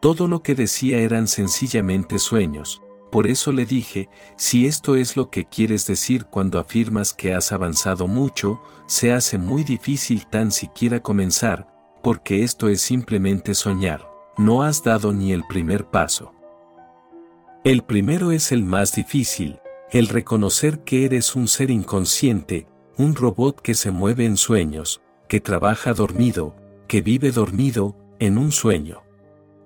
Todo 0.00 0.28
lo 0.28 0.44
que 0.44 0.54
decía 0.54 0.98
eran 0.98 1.26
sencillamente 1.26 2.20
sueños, 2.20 2.80
por 3.10 3.26
eso 3.26 3.52
le 3.52 3.66
dije, 3.66 4.08
si 4.36 4.66
esto 4.66 4.96
es 4.96 5.16
lo 5.16 5.30
que 5.30 5.44
quieres 5.44 5.86
decir 5.86 6.26
cuando 6.26 6.58
afirmas 6.58 7.12
que 7.12 7.34
has 7.34 7.52
avanzado 7.52 8.06
mucho, 8.06 8.62
se 8.86 9.12
hace 9.12 9.38
muy 9.38 9.64
difícil 9.64 10.26
tan 10.26 10.52
siquiera 10.52 11.00
comenzar, 11.00 11.66
porque 12.02 12.44
esto 12.44 12.68
es 12.68 12.80
simplemente 12.80 13.54
soñar, 13.54 14.08
no 14.38 14.62
has 14.62 14.82
dado 14.82 15.12
ni 15.12 15.32
el 15.32 15.44
primer 15.46 15.86
paso. 15.86 16.32
El 17.64 17.82
primero 17.82 18.30
es 18.30 18.52
el 18.52 18.62
más 18.62 18.94
difícil, 18.94 19.58
el 19.90 20.08
reconocer 20.08 20.80
que 20.84 21.04
eres 21.04 21.34
un 21.34 21.48
ser 21.48 21.70
inconsciente, 21.70 22.68
un 22.96 23.14
robot 23.14 23.60
que 23.60 23.74
se 23.74 23.90
mueve 23.90 24.24
en 24.24 24.36
sueños, 24.36 25.02
que 25.28 25.40
trabaja 25.40 25.92
dormido, 25.94 26.54
que 26.86 27.02
vive 27.02 27.32
dormido, 27.32 27.96
en 28.18 28.38
un 28.38 28.52
sueño. 28.52 29.02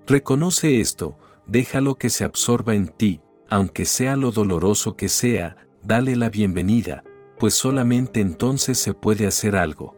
Reconoce 0.07 0.79
esto, 0.79 1.17
déjalo 1.45 1.95
que 1.95 2.09
se 2.09 2.23
absorba 2.23 2.75
en 2.75 2.87
ti, 2.87 3.21
aunque 3.49 3.85
sea 3.85 4.15
lo 4.15 4.31
doloroso 4.31 4.95
que 4.95 5.09
sea, 5.09 5.57
dale 5.83 6.15
la 6.15 6.29
bienvenida, 6.29 7.03
pues 7.39 7.53
solamente 7.53 8.21
entonces 8.21 8.77
se 8.77 8.93
puede 8.93 9.27
hacer 9.27 9.55
algo. 9.55 9.95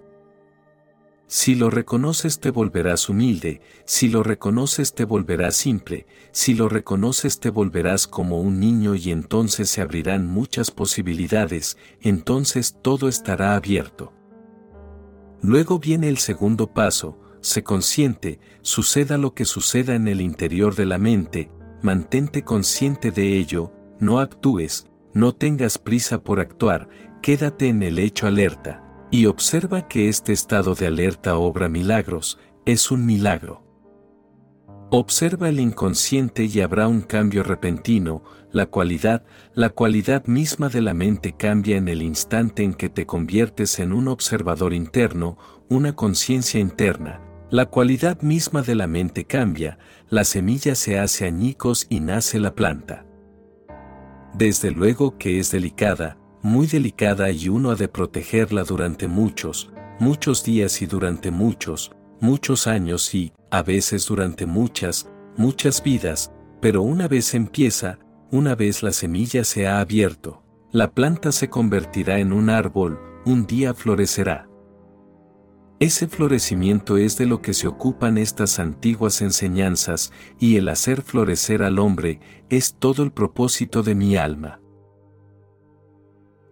Si 1.30 1.56
lo 1.56 1.70
reconoces 1.70 2.40
te 2.40 2.52
volverás 2.52 3.10
humilde, 3.10 3.60
si 3.84 4.08
lo 4.08 4.24
reconoces 4.24 4.94
te 4.94 5.04
volverás 5.04 5.58
simple, 5.58 6.08
si 6.32 6.54
lo 6.54 6.70
reconoces 6.70 7.42
te 7.42 7.50
volverás 7.50 8.08
como 8.08 8.40
un 8.40 8.62
niño 8.62 8.96
y 8.96 9.12
entonces 9.12 9.70
se 9.70 9.82
abrirán 9.82 10.26
muchas 10.26 10.72
posibilidades, 10.72 11.78
entonces 12.02 12.78
todo 12.82 13.10
estará 13.10 13.56
abierto. 13.56 14.14
Luego 15.42 15.80
viene 15.80 16.08
el 16.08 16.18
segundo 16.18 16.68
paso, 16.74 17.20
se 17.42 17.62
consciente, 17.62 18.40
suceda 18.62 19.18
lo 19.18 19.34
que 19.34 19.44
suceda 19.44 19.96
en 19.96 20.08
el 20.08 20.22
interior 20.22 20.76
de 20.76 20.86
la 20.86 20.98
mente, 20.98 21.52
mantente 21.82 22.44
consciente 22.44 23.12
de 23.12 23.38
ello, 23.38 23.72
no 24.00 24.20
actúes, 24.20 24.88
no 25.14 25.34
tengas 25.34 25.78
prisa 25.78 26.24
por 26.24 26.40
actuar, 26.40 26.90
quédate 27.22 27.68
en 27.68 27.84
el 27.84 28.00
hecho 28.00 28.28
alerta, 28.28 28.84
y 29.12 29.26
observa 29.26 29.88
que 29.88 30.10
este 30.10 30.34
estado 30.34 30.76
de 30.76 30.88
alerta 30.88 31.38
obra 31.38 31.70
milagros, 31.70 32.40
es 32.66 32.92
un 32.92 33.06
milagro. 33.06 33.64
Observa 34.90 35.50
el 35.50 35.60
inconsciente 35.60 36.46
y 36.46 36.62
habrá 36.62 36.88
un 36.88 37.02
cambio 37.02 37.44
repentino, 37.44 38.24
la 38.52 38.68
cualidad, 38.68 39.26
la 39.54 39.70
cualidad 39.70 40.26
misma 40.28 40.70
de 40.70 40.82
la 40.82 40.94
mente 40.94 41.34
cambia 41.34 41.76
en 41.76 41.90
el 41.90 42.02
instante 42.02 42.64
en 42.64 42.74
que 42.74 42.90
te 42.90 43.06
conviertes 43.06 43.80
en 43.80 43.92
un 43.92 44.08
observador 44.08 44.74
interno, 44.74 45.38
una 45.70 45.94
conciencia 45.94 46.60
interna, 46.60 47.22
la 47.50 47.66
cualidad 47.66 48.22
misma 48.22 48.62
de 48.62 48.76
la 48.76 48.88
mente 48.88 49.26
cambia, 49.26 49.78
la 50.10 50.24
semilla 50.24 50.74
se 50.76 51.00
hace 51.00 51.26
añicos 51.26 51.86
y 51.90 52.00
nace 52.00 52.40
la 52.40 52.56
planta. 52.56 53.06
Desde 54.34 54.72
luego 54.72 55.18
que 55.18 55.40
es 55.40 55.52
delicada, 55.52 56.18
muy 56.42 56.68
delicada 56.68 57.30
y 57.32 57.50
uno 57.50 57.72
ha 57.72 57.76
de 57.76 57.88
protegerla 57.88 58.64
durante 58.64 59.08
muchos, 59.08 59.72
muchos 60.00 60.44
días 60.44 60.82
y 60.82 60.86
durante 60.86 61.30
muchos, 61.32 61.92
muchos 62.22 62.68
años 62.68 63.14
y, 63.14 63.34
a 63.52 63.64
veces 63.64 64.06
durante 64.08 64.46
muchas, 64.46 65.10
muchas 65.36 65.84
vidas, 65.84 66.32
pero 66.62 66.84
una 66.84 67.08
vez 67.08 67.34
empieza, 67.34 68.00
una 68.32 68.56
vez 68.56 68.84
la 68.84 68.92
semilla 68.92 69.44
se 69.44 69.68
ha 69.68 69.80
abierto, 69.80 70.44
la 70.72 70.92
planta 70.92 71.32
se 71.32 71.50
convertirá 71.50 72.20
en 72.20 72.32
un 72.32 72.50
árbol, 72.50 73.00
un 73.26 73.46
día 73.46 73.74
florecerá. 73.74 74.47
Ese 75.80 76.08
florecimiento 76.08 76.98
es 76.98 77.18
de 77.18 77.28
lo 77.28 77.44
que 77.44 77.54
se 77.54 77.68
ocupan 77.68 78.18
estas 78.18 78.58
antiguas 78.58 79.22
enseñanzas, 79.22 80.12
y 80.40 80.56
el 80.56 80.70
hacer 80.70 81.04
florecer 81.04 81.62
al 81.62 81.78
hombre 81.78 82.20
es 82.50 82.74
todo 82.74 83.04
el 83.04 83.12
propósito 83.12 83.84
de 83.84 83.94
mi 83.94 84.18
alma. 84.18 84.60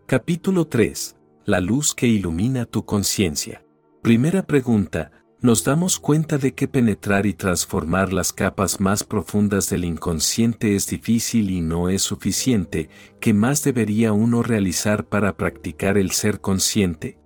Capítulo 0.06 0.68
3. 0.68 1.16
La 1.46 1.60
luz 1.60 1.96
que 1.96 2.06
ilumina 2.06 2.66
tu 2.66 2.86
conciencia. 2.86 3.66
Primera 4.04 4.46
pregunta, 4.46 5.12
nos 5.42 5.64
damos 5.64 6.00
cuenta 6.00 6.38
de 6.38 6.54
que 6.54 6.68
penetrar 6.68 7.26
y 7.26 7.34
transformar 7.34 8.14
las 8.14 8.32
capas 8.32 8.80
más 8.80 9.04
profundas 9.04 9.72
del 9.72 9.86
inconsciente 9.86 10.76
es 10.76 10.86
difícil 10.86 11.50
y 11.50 11.62
no 11.62 11.90
es 11.90 12.04
suficiente, 12.04 12.90
¿qué 13.20 13.34
más 13.34 13.64
debería 13.64 14.14
uno 14.14 14.44
realizar 14.44 15.08
para 15.08 15.36
practicar 15.36 15.98
el 15.98 16.12
ser 16.12 16.42
consciente? 16.42 17.25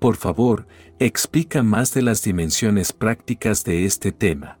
Por 0.00 0.16
favor, 0.16 0.66
explica 0.98 1.62
más 1.62 1.92
de 1.92 2.00
las 2.00 2.22
dimensiones 2.22 2.92
prácticas 2.92 3.64
de 3.64 3.84
este 3.84 4.12
tema. 4.12 4.58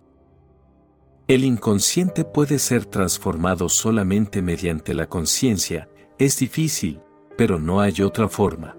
El 1.28 1.44
inconsciente 1.44 2.24
puede 2.24 2.58
ser 2.58 2.84
transformado 2.84 3.70
solamente 3.70 4.42
mediante 4.42 4.92
la 4.92 5.08
conciencia, 5.08 5.88
es 6.18 6.38
difícil, 6.38 7.00
pero 7.38 7.58
no 7.58 7.80
hay 7.80 8.02
otra 8.02 8.28
forma. 8.28 8.76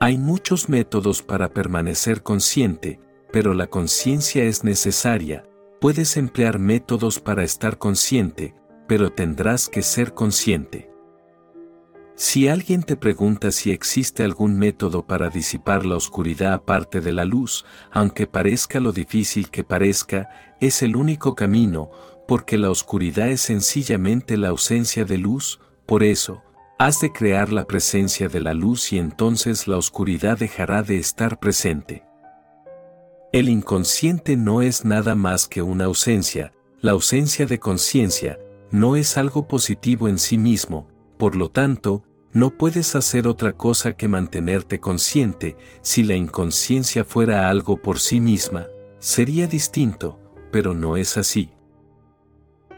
Hay 0.00 0.16
muchos 0.16 0.70
métodos 0.70 1.22
para 1.22 1.50
permanecer 1.50 2.22
consciente, 2.22 2.98
pero 3.30 3.52
la 3.52 3.66
conciencia 3.66 4.44
es 4.44 4.64
necesaria, 4.64 5.44
puedes 5.82 6.16
emplear 6.16 6.58
métodos 6.58 7.20
para 7.20 7.44
estar 7.44 7.76
consciente, 7.76 8.54
pero 8.88 9.12
tendrás 9.12 9.68
que 9.68 9.82
ser 9.82 10.14
consciente. 10.14 10.91
Si 12.24 12.46
alguien 12.46 12.84
te 12.84 12.94
pregunta 12.94 13.50
si 13.50 13.72
existe 13.72 14.22
algún 14.22 14.56
método 14.56 15.04
para 15.04 15.28
disipar 15.28 15.84
la 15.84 15.96
oscuridad 15.96 16.52
aparte 16.52 17.00
de 17.00 17.10
la 17.10 17.24
luz, 17.24 17.64
aunque 17.90 18.28
parezca 18.28 18.78
lo 18.78 18.92
difícil 18.92 19.50
que 19.50 19.64
parezca, 19.64 20.28
es 20.60 20.82
el 20.82 20.94
único 20.94 21.34
camino, 21.34 21.90
porque 22.28 22.58
la 22.58 22.70
oscuridad 22.70 23.28
es 23.28 23.40
sencillamente 23.40 24.36
la 24.36 24.50
ausencia 24.50 25.04
de 25.04 25.18
luz, 25.18 25.58
por 25.84 26.04
eso, 26.04 26.44
has 26.78 27.00
de 27.00 27.12
crear 27.12 27.52
la 27.52 27.64
presencia 27.64 28.28
de 28.28 28.40
la 28.40 28.54
luz 28.54 28.92
y 28.92 28.98
entonces 28.98 29.66
la 29.66 29.76
oscuridad 29.76 30.38
dejará 30.38 30.84
de 30.84 30.98
estar 30.98 31.40
presente. 31.40 32.04
El 33.32 33.48
inconsciente 33.48 34.36
no 34.36 34.62
es 34.62 34.84
nada 34.84 35.16
más 35.16 35.48
que 35.48 35.60
una 35.60 35.86
ausencia, 35.86 36.52
la 36.80 36.92
ausencia 36.92 37.46
de 37.46 37.58
conciencia, 37.58 38.38
no 38.70 38.94
es 38.94 39.18
algo 39.18 39.48
positivo 39.48 40.06
en 40.06 40.20
sí 40.20 40.38
mismo, 40.38 40.86
por 41.18 41.34
lo 41.34 41.50
tanto, 41.50 42.04
no 42.32 42.50
puedes 42.50 42.94
hacer 42.94 43.28
otra 43.28 43.52
cosa 43.52 43.92
que 43.92 44.08
mantenerte 44.08 44.80
consciente, 44.80 45.56
si 45.82 46.02
la 46.02 46.14
inconsciencia 46.14 47.04
fuera 47.04 47.50
algo 47.50 47.76
por 47.76 47.98
sí 47.98 48.20
misma, 48.20 48.66
sería 48.98 49.46
distinto, 49.46 50.18
pero 50.50 50.72
no 50.74 50.96
es 50.96 51.18
así. 51.18 51.50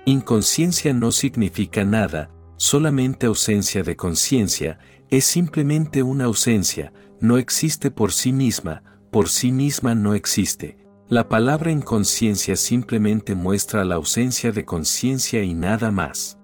Inconsciencia 0.07 0.93
no 0.93 1.13
significa 1.13 1.85
nada, 1.85 2.31
solamente 2.57 3.27
ausencia 3.27 3.83
de 3.83 3.97
conciencia, 3.97 4.79
es 5.09 5.25
simplemente 5.25 6.03
una 6.03 6.25
ausencia, 6.25 6.93
no 7.21 7.39
existe 7.39 7.91
por 7.91 8.13
sí 8.13 8.33
misma, 8.33 8.83
por 9.13 9.29
sí 9.29 9.53
misma 9.53 9.95
no 9.95 10.15
existe. 10.15 10.79
La 11.09 11.29
palabra 11.29 11.71
inconsciencia 11.71 12.57
simplemente 12.57 13.35
muestra 13.35 13.85
la 13.85 13.95
ausencia 13.95 14.51
de 14.51 14.65
conciencia 14.65 15.45
y 15.45 15.55
nada 15.55 15.93
más. 15.93 16.39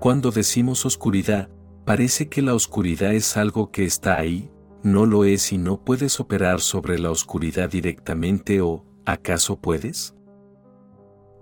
Cuando 0.00 0.30
decimos 0.30 0.86
oscuridad, 0.86 1.50
parece 1.88 2.28
que 2.28 2.42
la 2.42 2.52
oscuridad 2.52 3.14
es 3.14 3.38
algo 3.38 3.70
que 3.70 3.86
está 3.86 4.18
ahí, 4.18 4.50
no 4.82 5.06
lo 5.06 5.24
es 5.24 5.52
y 5.54 5.56
no 5.56 5.82
puedes 5.82 6.20
operar 6.20 6.60
sobre 6.60 6.98
la 6.98 7.10
oscuridad 7.10 7.70
directamente 7.70 8.60
o, 8.60 8.84
¿acaso 9.06 9.58
puedes? 9.58 10.14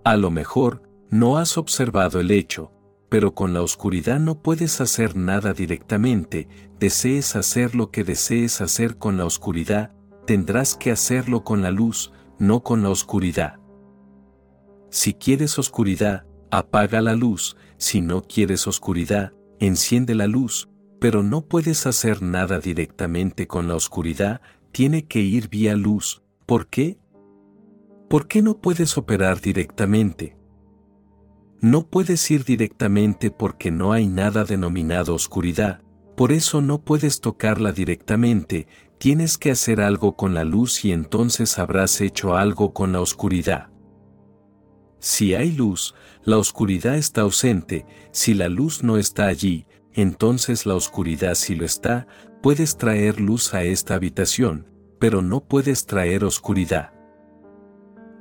A 0.04 0.16
lo 0.16 0.30
mejor, 0.30 0.82
no 1.10 1.36
has 1.36 1.58
observado 1.58 2.20
el 2.20 2.30
hecho, 2.30 2.70
pero 3.08 3.34
con 3.34 3.54
la 3.54 3.62
oscuridad 3.62 4.20
no 4.20 4.40
puedes 4.40 4.80
hacer 4.80 5.16
nada 5.16 5.52
directamente, 5.52 6.46
desees 6.78 7.34
hacer 7.34 7.74
lo 7.74 7.90
que 7.90 8.04
desees 8.04 8.60
hacer 8.60 8.98
con 8.98 9.16
la 9.16 9.24
oscuridad, 9.24 9.96
tendrás 10.26 10.76
que 10.76 10.92
hacerlo 10.92 11.42
con 11.42 11.60
la 11.60 11.72
luz, 11.72 12.12
no 12.38 12.62
con 12.62 12.84
la 12.84 12.90
oscuridad. 12.90 13.58
Si 14.90 15.12
quieres 15.12 15.58
oscuridad, 15.58 16.24
apaga 16.52 17.00
la 17.00 17.16
luz, 17.16 17.56
si 17.78 18.00
no 18.00 18.22
quieres 18.22 18.68
oscuridad, 18.68 19.32
enciende 19.60 20.14
la 20.14 20.26
luz, 20.26 20.68
pero 21.00 21.22
no 21.22 21.42
puedes 21.42 21.86
hacer 21.86 22.22
nada 22.22 22.58
directamente 22.58 23.46
con 23.46 23.68
la 23.68 23.74
oscuridad, 23.74 24.40
tiene 24.72 25.06
que 25.06 25.20
ir 25.20 25.48
vía 25.48 25.76
luz. 25.76 26.22
¿Por 26.46 26.68
qué? 26.68 26.98
¿Por 28.08 28.28
qué 28.28 28.42
no 28.42 28.58
puedes 28.58 28.96
operar 28.96 29.40
directamente? 29.40 30.36
No 31.60 31.86
puedes 31.88 32.30
ir 32.30 32.44
directamente 32.44 33.30
porque 33.30 33.70
no 33.70 33.92
hay 33.92 34.06
nada 34.06 34.44
denominado 34.44 35.14
oscuridad, 35.14 35.80
por 36.16 36.32
eso 36.32 36.60
no 36.60 36.82
puedes 36.82 37.20
tocarla 37.20 37.72
directamente, 37.72 38.66
tienes 38.98 39.36
que 39.38 39.50
hacer 39.50 39.80
algo 39.80 40.16
con 40.16 40.34
la 40.34 40.44
luz 40.44 40.84
y 40.84 40.92
entonces 40.92 41.58
habrás 41.58 42.00
hecho 42.00 42.36
algo 42.36 42.72
con 42.72 42.92
la 42.92 43.00
oscuridad. 43.00 43.68
Si 44.98 45.34
hay 45.34 45.52
luz, 45.52 45.94
la 46.26 46.38
oscuridad 46.38 46.96
está 46.96 47.20
ausente, 47.20 47.86
si 48.10 48.34
la 48.34 48.48
luz 48.48 48.82
no 48.82 48.98
está 48.98 49.26
allí, 49.26 49.66
entonces 49.92 50.66
la 50.66 50.74
oscuridad 50.74 51.36
si 51.36 51.54
lo 51.54 51.64
está, 51.64 52.08
puedes 52.42 52.76
traer 52.76 53.20
luz 53.20 53.54
a 53.54 53.62
esta 53.62 53.94
habitación, 53.94 54.66
pero 54.98 55.22
no 55.22 55.44
puedes 55.44 55.86
traer 55.86 56.24
oscuridad. 56.24 56.92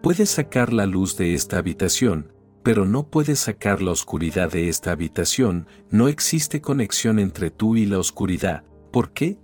Puedes 0.04 0.30
sacar 0.30 0.72
la 0.72 0.86
luz 0.86 1.18
de 1.18 1.34
esta 1.34 1.58
habitación, 1.58 2.32
pero 2.62 2.86
no 2.86 3.10
puedes 3.10 3.40
sacar 3.40 3.82
la 3.82 3.92
oscuridad 3.92 4.52
de 4.52 4.70
esta 4.70 4.92
habitación, 4.92 5.68
no 5.90 6.08
existe 6.08 6.62
conexión 6.62 7.18
entre 7.18 7.50
tú 7.50 7.76
y 7.76 7.88
la 7.88 7.98
oscuridad. 7.98 8.64
¿Por 8.92 9.14
qué? 9.14 9.40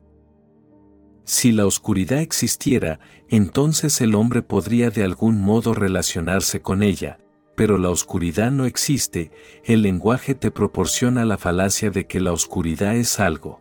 Si 1.24 1.52
la 1.52 1.66
oscuridad 1.66 2.20
existiera, 2.20 3.00
entonces 3.28 4.02
el 4.02 4.14
hombre 4.14 4.44
podría 4.44 4.92
de 4.92 5.04
algún 5.04 5.42
modo 5.42 5.74
relacionarse 5.74 6.62
con 6.62 6.84
ella, 6.84 7.18
pero 7.56 7.78
la 7.78 7.90
oscuridad 7.90 8.52
no 8.52 8.66
existe, 8.66 9.32
el 9.64 9.82
lenguaje 9.82 10.36
te 10.36 10.52
proporciona 10.52 11.26
la 11.26 11.38
falacia 11.38 11.92
de 11.92 12.08
que 12.08 12.20
la 12.20 12.32
oscuridad 12.32 12.96
es 12.96 13.20
algo. 13.20 13.60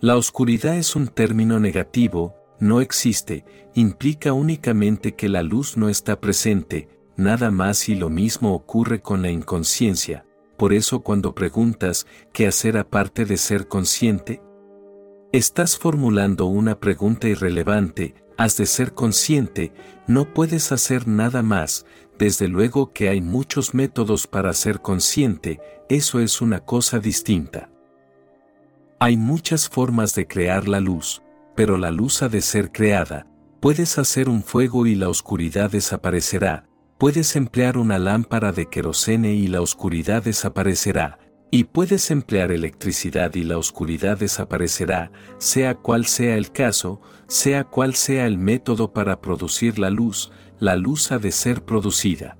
La 0.00 0.16
oscuridad 0.16 0.76
es 0.76 0.96
un 0.96 1.08
término 1.08 1.60
negativo, 1.60 2.34
no 2.58 2.80
existe, 2.80 3.44
implica 3.74 4.32
únicamente 4.32 5.14
que 5.14 5.28
la 5.28 5.42
luz 5.42 5.76
no 5.76 5.88
está 5.88 6.20
presente, 6.20 6.88
nada 7.16 7.50
más 7.50 7.88
y 7.88 7.94
lo 7.94 8.08
mismo 8.08 8.54
ocurre 8.54 9.00
con 9.00 9.22
la 9.22 9.30
inconsciencia, 9.30 10.24
por 10.56 10.72
eso 10.72 11.00
cuando 11.00 11.34
preguntas, 11.34 12.06
¿qué 12.32 12.46
hacer 12.46 12.76
aparte 12.78 13.24
de 13.24 13.36
ser 13.36 13.68
consciente? 13.68 14.40
Estás 15.32 15.78
formulando 15.78 16.46
una 16.46 16.78
pregunta 16.78 17.26
irrelevante, 17.26 18.14
has 18.36 18.56
de 18.56 18.66
ser 18.66 18.92
consciente, 18.92 19.72
no 20.06 20.32
puedes 20.32 20.72
hacer 20.72 21.08
nada 21.08 21.42
más, 21.42 21.86
desde 22.18 22.48
luego 22.48 22.92
que 22.92 23.08
hay 23.08 23.20
muchos 23.20 23.74
métodos 23.74 24.26
para 24.26 24.52
ser 24.52 24.80
consciente, 24.80 25.60
eso 25.88 26.20
es 26.20 26.40
una 26.40 26.60
cosa 26.60 26.98
distinta. 26.98 27.70
Hay 28.98 29.16
muchas 29.16 29.68
formas 29.68 30.14
de 30.14 30.26
crear 30.26 30.68
la 30.68 30.80
luz, 30.80 31.22
pero 31.56 31.76
la 31.76 31.90
luz 31.90 32.22
ha 32.22 32.28
de 32.28 32.40
ser 32.40 32.70
creada, 32.70 33.26
puedes 33.60 33.98
hacer 33.98 34.28
un 34.28 34.42
fuego 34.42 34.86
y 34.86 34.94
la 34.94 35.08
oscuridad 35.08 35.70
desaparecerá, 35.70 36.66
puedes 36.98 37.34
emplear 37.36 37.78
una 37.78 37.98
lámpara 37.98 38.52
de 38.52 38.66
querosene 38.66 39.34
y 39.34 39.48
la 39.48 39.60
oscuridad 39.60 40.22
desaparecerá, 40.22 41.18
y 41.50 41.64
puedes 41.64 42.10
emplear 42.10 42.50
electricidad 42.50 43.34
y 43.34 43.44
la 43.44 43.58
oscuridad 43.58 44.16
desaparecerá, 44.16 45.12
sea 45.36 45.74
cual 45.74 46.06
sea 46.06 46.36
el 46.36 46.50
caso, 46.50 47.02
sea 47.26 47.64
cual 47.64 47.94
sea 47.94 48.26
el 48.26 48.38
método 48.38 48.92
para 48.92 49.20
producir 49.20 49.78
la 49.78 49.90
luz, 49.90 50.32
la 50.62 50.76
luz 50.76 51.10
ha 51.10 51.18
de 51.18 51.32
ser 51.32 51.64
producida. 51.64 52.38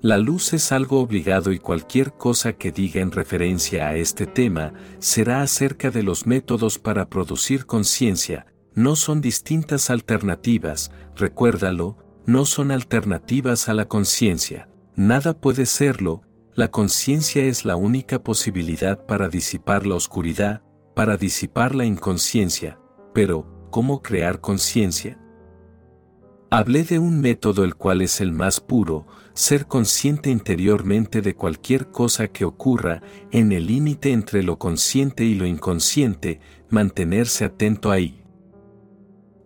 La 0.00 0.16
luz 0.16 0.54
es 0.54 0.72
algo 0.72 1.00
obligado 1.02 1.52
y 1.52 1.58
cualquier 1.58 2.14
cosa 2.14 2.54
que 2.54 2.72
diga 2.72 3.02
en 3.02 3.12
referencia 3.12 3.88
a 3.88 3.96
este 3.96 4.24
tema 4.24 4.72
será 4.98 5.42
acerca 5.42 5.90
de 5.90 6.02
los 6.02 6.26
métodos 6.26 6.78
para 6.78 7.10
producir 7.10 7.66
conciencia, 7.66 8.46
no 8.74 8.96
son 8.96 9.20
distintas 9.20 9.90
alternativas, 9.90 10.90
recuérdalo, 11.16 11.98
no 12.24 12.46
son 12.46 12.70
alternativas 12.70 13.68
a 13.68 13.74
la 13.74 13.88
conciencia. 13.88 14.70
Nada 14.94 15.38
puede 15.38 15.66
serlo, 15.66 16.22
la 16.54 16.70
conciencia 16.70 17.44
es 17.44 17.66
la 17.66 17.76
única 17.76 18.22
posibilidad 18.22 19.04
para 19.04 19.28
disipar 19.28 19.84
la 19.84 19.96
oscuridad, 19.96 20.62
para 20.94 21.18
disipar 21.18 21.74
la 21.74 21.84
inconsciencia, 21.84 22.78
pero, 23.12 23.68
¿cómo 23.70 24.00
crear 24.00 24.40
conciencia? 24.40 25.20
Hablé 26.50 26.84
de 26.84 27.00
un 27.00 27.20
método 27.20 27.64
el 27.64 27.74
cual 27.74 28.02
es 28.02 28.20
el 28.20 28.30
más 28.30 28.60
puro, 28.60 29.06
ser 29.34 29.66
consciente 29.66 30.30
interiormente 30.30 31.20
de 31.20 31.34
cualquier 31.34 31.90
cosa 31.90 32.28
que 32.28 32.44
ocurra, 32.44 33.02
en 33.32 33.50
el 33.50 33.66
límite 33.66 34.12
entre 34.12 34.44
lo 34.44 34.56
consciente 34.56 35.24
y 35.24 35.34
lo 35.34 35.44
inconsciente, 35.44 36.40
mantenerse 36.70 37.44
atento 37.44 37.90
ahí. 37.90 38.22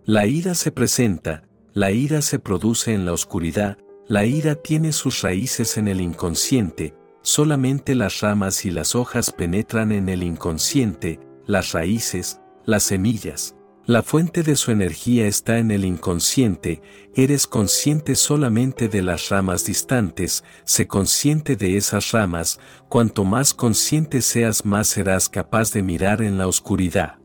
La 0.05 0.27
ira 0.27 0.55
se 0.55 0.73
presenta, 0.73 1.45
la 1.73 1.91
ira 1.91 2.21
se 2.21 2.39
produce 2.39 2.93
en 2.93 3.07
la 3.07 3.13
oscuridad, 3.13 3.79
la 4.07 4.27
ira 4.27 4.55
tiene 4.57 4.93
sus 4.93 5.23
raíces 5.23 5.79
en 5.79 5.89
el 5.89 6.01
inconsciente, 6.03 6.95
solamente 7.23 7.95
las 7.95 8.21
ramas 8.21 8.67
y 8.67 8.71
las 8.71 8.95
hojas 8.95 9.33
penetran 9.33 9.93
en 9.93 10.09
el 10.09 10.23
inconsciente, 10.23 11.19
las 11.47 11.73
raíces, 11.73 12.41
las 12.67 12.83
semillas. 12.83 13.55
La 13.87 14.03
fuente 14.03 14.43
de 14.43 14.57
su 14.57 14.71
energía 14.71 15.27
está 15.27 15.59
en 15.59 15.71
el 15.71 15.87
inconsciente, 15.87 16.83
eres 17.15 17.47
consciente 17.47 18.15
solamente 18.15 18.89
de 18.89 19.03
las 19.03 19.31
ramas 19.31 19.65
distantes, 19.65 20.45
sé 20.65 20.87
consciente 20.87 21.57
de 21.57 21.77
esas 21.79 22.13
ramas, 22.13 22.61
cuanto 22.89 23.25
más 23.25 23.55
consciente 23.55 24.21
seas 24.21 24.67
más 24.67 24.87
serás 24.87 25.29
capaz 25.31 25.73
de 25.73 25.83
mirar 25.83 26.21
en 26.21 26.37
la 26.37 26.47
oscuridad. 26.47 27.19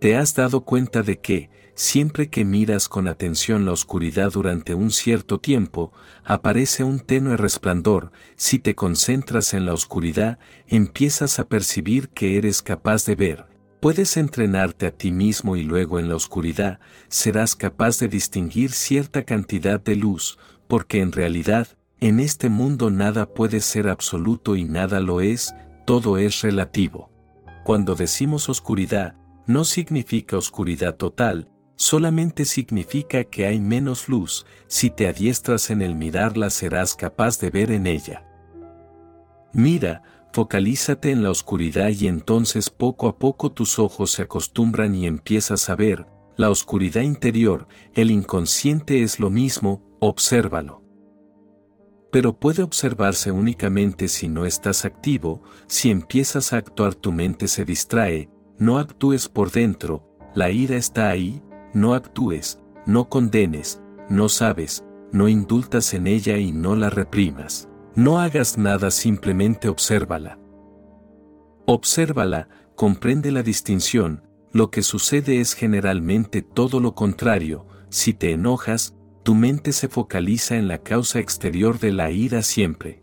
¿Te 0.00 0.16
has 0.16 0.34
dado 0.34 0.64
cuenta 0.64 1.02
de 1.02 1.18
que, 1.20 1.48
siempre 1.74 2.28
que 2.28 2.44
miras 2.44 2.88
con 2.88 3.08
atención 3.08 3.64
la 3.64 3.72
oscuridad 3.72 4.32
durante 4.32 4.74
un 4.74 4.90
cierto 4.90 5.40
tiempo, 5.40 5.92
aparece 6.24 6.84
un 6.84 7.00
tenue 7.00 7.38
resplandor, 7.38 8.12
si 8.36 8.58
te 8.58 8.74
concentras 8.74 9.54
en 9.54 9.64
la 9.64 9.72
oscuridad, 9.72 10.38
empiezas 10.66 11.38
a 11.38 11.48
percibir 11.48 12.10
que 12.10 12.36
eres 12.36 12.62
capaz 12.62 13.06
de 13.06 13.14
ver. 13.14 13.51
Puedes 13.82 14.16
entrenarte 14.16 14.86
a 14.86 14.92
ti 14.92 15.10
mismo 15.10 15.56
y 15.56 15.64
luego 15.64 15.98
en 15.98 16.08
la 16.08 16.14
oscuridad 16.14 16.78
serás 17.08 17.56
capaz 17.56 17.98
de 17.98 18.06
distinguir 18.06 18.70
cierta 18.70 19.24
cantidad 19.24 19.80
de 19.80 19.96
luz, 19.96 20.38
porque 20.68 21.00
en 21.00 21.10
realidad, 21.10 21.66
en 21.98 22.20
este 22.20 22.48
mundo 22.48 22.92
nada 22.92 23.26
puede 23.26 23.58
ser 23.58 23.88
absoluto 23.88 24.54
y 24.54 24.62
nada 24.62 25.00
lo 25.00 25.20
es, 25.20 25.52
todo 25.84 26.16
es 26.16 26.42
relativo. 26.42 27.10
Cuando 27.64 27.96
decimos 27.96 28.48
oscuridad, 28.48 29.16
no 29.48 29.64
significa 29.64 30.36
oscuridad 30.36 30.94
total, 30.94 31.48
solamente 31.74 32.44
significa 32.44 33.24
que 33.24 33.46
hay 33.46 33.58
menos 33.58 34.08
luz, 34.08 34.46
si 34.68 34.90
te 34.90 35.08
adiestras 35.08 35.70
en 35.70 35.82
el 35.82 35.96
mirarla 35.96 36.50
serás 36.50 36.94
capaz 36.94 37.40
de 37.40 37.50
ver 37.50 37.72
en 37.72 37.88
ella. 37.88 38.28
Mira, 39.52 40.04
focalízate 40.32 41.10
en 41.10 41.22
la 41.22 41.30
oscuridad 41.30 41.90
y 41.90 42.06
entonces 42.06 42.70
poco 42.70 43.08
a 43.08 43.18
poco 43.18 43.52
tus 43.52 43.78
ojos 43.78 44.12
se 44.12 44.22
acostumbran 44.22 44.94
y 44.94 45.06
empiezas 45.06 45.68
a 45.68 45.76
ver, 45.76 46.06
la 46.36 46.50
oscuridad 46.50 47.02
interior, 47.02 47.68
el 47.94 48.10
inconsciente 48.10 49.02
es 49.02 49.20
lo 49.20 49.28
mismo, 49.28 49.82
obsérvalo. 50.00 50.82
Pero 52.10 52.38
puede 52.38 52.62
observarse 52.62 53.30
únicamente 53.30 54.08
si 54.08 54.28
no 54.28 54.44
estás 54.46 54.84
activo, 54.84 55.42
si 55.66 55.90
empiezas 55.90 56.52
a 56.52 56.58
actuar 56.58 56.94
tu 56.94 57.12
mente 57.12 57.48
se 57.48 57.64
distrae, 57.64 58.30
no 58.58 58.78
actúes 58.78 59.28
por 59.28 59.50
dentro, 59.50 60.08
la 60.34 60.50
ira 60.50 60.76
está 60.76 61.10
ahí, 61.10 61.42
no 61.74 61.94
actúes, 61.94 62.58
no 62.86 63.08
condenes, 63.08 63.80
no 64.08 64.28
sabes, 64.28 64.84
no 65.12 65.28
indultas 65.28 65.94
en 65.94 66.06
ella 66.06 66.38
y 66.38 66.52
no 66.52 66.76
la 66.76 66.90
reprimas. 66.90 67.68
No 67.94 68.18
hagas 68.18 68.56
nada, 68.56 68.90
simplemente 68.90 69.68
obsérvala. 69.68 70.38
Obsérvala, 71.66 72.48
comprende 72.74 73.30
la 73.30 73.42
distinción, 73.42 74.22
lo 74.52 74.70
que 74.70 74.82
sucede 74.82 75.40
es 75.40 75.54
generalmente 75.54 76.42
todo 76.42 76.80
lo 76.80 76.94
contrario, 76.94 77.66
si 77.90 78.14
te 78.14 78.32
enojas, 78.32 78.94
tu 79.22 79.34
mente 79.34 79.72
se 79.72 79.88
focaliza 79.88 80.56
en 80.56 80.68
la 80.68 80.78
causa 80.78 81.20
exterior 81.20 81.78
de 81.78 81.92
la 81.92 82.10
ira 82.10 82.42
siempre. 82.42 83.02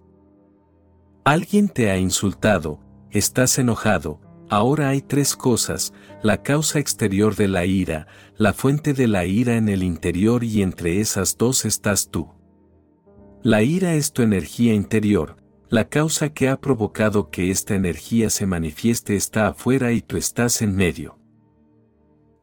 Alguien 1.23 1.69
te 1.69 1.91
ha 1.91 1.97
insultado, 1.97 2.79
estás 3.11 3.59
enojado, 3.59 4.19
ahora 4.49 4.89
hay 4.89 5.01
tres 5.01 5.35
cosas, 5.35 5.93
la 6.23 6.41
causa 6.41 6.79
exterior 6.79 7.35
de 7.35 7.47
la 7.47 7.65
ira, 7.65 8.07
la 8.37 8.53
fuente 8.53 8.93
de 8.93 9.07
la 9.07 9.25
ira 9.25 9.55
en 9.55 9.69
el 9.69 9.83
interior 9.83 10.43
y 10.43 10.63
entre 10.63 10.99
esas 10.99 11.37
dos 11.37 11.65
estás 11.65 12.09
tú. 12.09 12.38
La 13.41 13.63
ira 13.63 13.93
es 13.93 14.11
tu 14.11 14.21
energía 14.21 14.73
interior, 14.73 15.37
la 15.69 15.87
causa 15.87 16.33
que 16.33 16.49
ha 16.49 16.59
provocado 16.59 17.29
que 17.29 17.51
esta 17.51 17.73
energía 17.73 18.29
se 18.29 18.45
manifieste 18.45 19.15
está 19.15 19.47
afuera 19.47 19.93
y 19.93 20.01
tú 20.01 20.17
estás 20.17 20.61
en 20.61 20.75
medio. 20.75 21.17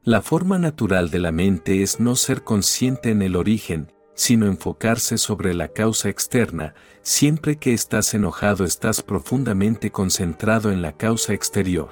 La 0.04 0.22
forma 0.22 0.58
natural 0.58 1.10
de 1.10 1.18
la 1.18 1.32
mente 1.32 1.82
es 1.82 2.00
no 2.00 2.16
ser 2.16 2.44
consciente 2.44 3.10
en 3.10 3.20
el 3.20 3.36
origen, 3.36 3.92
sino 4.14 4.46
enfocarse 4.46 5.18
sobre 5.18 5.52
la 5.52 5.68
causa 5.68 6.08
externa, 6.08 6.74
siempre 7.02 7.56
que 7.56 7.74
estás 7.74 8.14
enojado 8.14 8.64
estás 8.64 9.02
profundamente 9.02 9.90
concentrado 9.90 10.72
en 10.72 10.80
la 10.80 10.92
causa 10.92 11.34
exterior. 11.34 11.90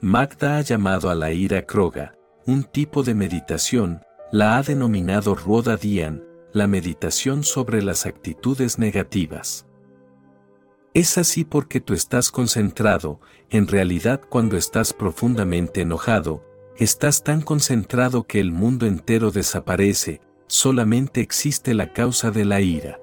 Magda 0.00 0.56
ha 0.56 0.62
llamado 0.62 1.10
a 1.10 1.14
la 1.14 1.32
ira 1.32 1.66
kroga, 1.66 2.14
un 2.46 2.64
tipo 2.64 3.02
de 3.02 3.14
meditación, 3.14 4.00
la 4.32 4.56
ha 4.56 4.62
denominado 4.62 5.34
Ruoda 5.34 5.76
Dian, 5.76 6.22
la 6.52 6.66
meditación 6.66 7.44
sobre 7.44 7.82
las 7.82 8.06
actitudes 8.06 8.78
negativas. 8.78 9.66
Es 10.92 11.18
así 11.18 11.44
porque 11.44 11.80
tú 11.80 11.94
estás 11.94 12.32
concentrado, 12.32 13.20
en 13.48 13.68
realidad 13.68 14.20
cuando 14.28 14.56
estás 14.56 14.92
profundamente 14.92 15.82
enojado, 15.82 16.44
estás 16.76 17.22
tan 17.22 17.42
concentrado 17.42 18.26
que 18.26 18.40
el 18.40 18.50
mundo 18.50 18.86
entero 18.86 19.30
desaparece, 19.30 20.20
solamente 20.48 21.20
existe 21.20 21.74
la 21.74 21.92
causa 21.92 22.32
de 22.32 22.44
la 22.44 22.60
ira. 22.60 23.00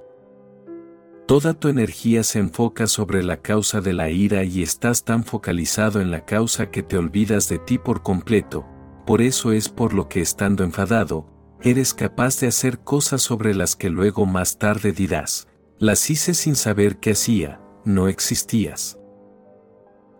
Toda 1.28 1.54
tu 1.54 1.70
energía 1.70 2.24
se 2.24 2.40
enfoca 2.40 2.88
sobre 2.88 3.24
la 3.24 3.38
causa 3.42 3.80
de 3.80 3.94
la 3.94 4.10
ira 4.10 4.44
y 4.44 4.64
estás 4.64 5.06
tan 5.06 5.24
focalizado 5.24 6.02
en 6.02 6.12
la 6.12 6.26
causa 6.26 6.72
que 6.72 6.84
te 6.84 6.98
olvidas 6.98 7.48
de 7.48 7.60
ti 7.60 7.78
por 7.78 8.04
completo, 8.04 8.66
por 9.06 9.22
eso 9.22 9.54
es 9.54 9.70
por 9.70 9.94
lo 9.94 10.10
que 10.10 10.20
estando 10.20 10.66
enfadado, 10.66 11.26
eres 11.62 11.94
capaz 11.94 12.40
de 12.40 12.48
hacer 12.48 12.80
cosas 12.80 13.22
sobre 13.22 13.54
las 13.54 13.76
que 13.76 13.90
luego 13.90 14.26
más 14.26 14.58
tarde 14.58 14.92
dirás, 14.92 15.48
las 15.80 16.10
hice 16.10 16.34
sin 16.34 16.56
saber 16.56 16.98
qué 16.98 17.12
hacía, 17.12 17.60
no 17.86 18.08
existías. 18.08 18.98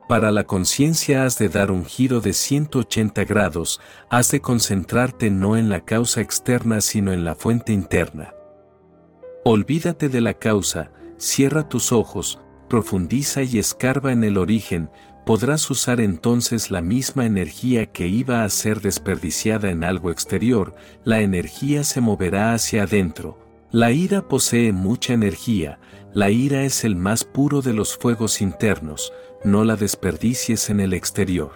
Para 0.08 0.32
la 0.32 0.46
conciencia 0.46 1.26
has 1.26 1.38
de 1.38 1.50
dar 1.50 1.70
un 1.70 1.84
giro 1.84 2.22
de 2.22 2.32
180 2.32 3.26
grados, 3.26 3.82
has 4.10 4.32
de 4.32 4.40
concentrarte 4.40 5.30
no 5.30 5.58
en 5.58 5.70
la 5.70 5.84
causa 5.84 6.22
externa 6.22 6.80
sino 6.80 7.12
en 7.12 7.26
la 7.26 7.36
fuente 7.36 7.74
interna. 7.74 8.34
Olvídate 9.44 10.08
de 10.08 10.22
la 10.22 10.34
causa, 10.34 10.92
cierra 11.18 11.68
tus 11.68 11.92
ojos, 11.92 12.40
profundiza 12.70 13.44
y 13.44 13.60
escarba 13.60 14.12
en 14.12 14.24
el 14.24 14.38
origen, 14.38 14.90
podrás 15.28 15.70
usar 15.70 16.00
entonces 16.00 16.72
la 16.72 16.82
misma 16.82 17.26
energía 17.26 17.88
que 17.88 18.08
iba 18.08 18.46
a 18.46 18.50
ser 18.50 18.80
desperdiciada 18.80 19.70
en 19.72 19.84
algo 19.84 20.10
exterior, 20.10 20.74
la 21.04 21.20
energía 21.20 21.84
se 21.84 22.00
moverá 22.00 22.54
hacia 22.54 22.84
adentro. 22.84 23.38
La 23.70 23.92
ira 23.92 24.26
posee 24.30 24.72
mucha 24.72 25.12
energía, 25.12 25.80
la 26.14 26.30
ira 26.30 26.64
es 26.64 26.86
el 26.86 26.96
más 26.96 27.26
puro 27.26 27.62
de 27.62 27.74
los 27.74 27.98
fuegos 27.98 28.40
internos, 28.40 29.12
no 29.44 29.66
la 29.66 29.76
desperdicies 29.76 30.70
en 30.70 30.80
el 30.80 30.94
exterior. 30.94 31.52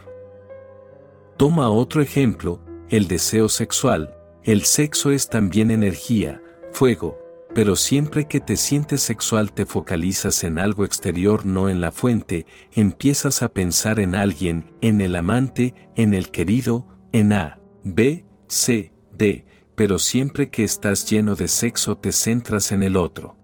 Toma 1.38 1.70
otro 1.70 2.02
ejemplo, 2.02 2.60
el 2.90 3.08
deseo 3.08 3.48
sexual, 3.48 4.14
el 4.44 4.64
sexo 4.64 5.12
es 5.12 5.30
también 5.30 5.72
energía, 5.72 6.42
fuego, 6.74 7.21
pero 7.54 7.76
siempre 7.76 8.28
que 8.28 8.40
te 8.40 8.56
sientes 8.56 9.02
sexual 9.02 9.52
te 9.52 9.66
focalizas 9.66 10.44
en 10.44 10.58
algo 10.58 10.86
exterior, 10.86 11.46
no 11.46 11.70
en 11.70 11.82
la 11.82 11.92
fuente, 11.92 12.46
empiezas 12.74 13.42
a 13.44 13.50
pensar 13.50 14.00
en 14.00 14.16
alguien, 14.16 14.74
en 14.82 15.02
el 15.02 15.16
amante, 15.16 15.74
en 15.96 16.14
el 16.14 16.32
querido, 16.32 16.88
en 17.12 17.34
A, 17.34 17.60
B, 17.84 18.26
C, 18.48 18.94
D, 19.12 19.46
pero 19.76 20.00
siempre 20.00 20.50
que 20.50 20.64
estás 20.64 21.10
lleno 21.10 21.36
de 21.36 21.48
sexo 21.48 21.98
te 21.98 22.12
centras 22.12 22.72
en 22.72 22.84
el 22.84 22.96
otro. 22.96 23.38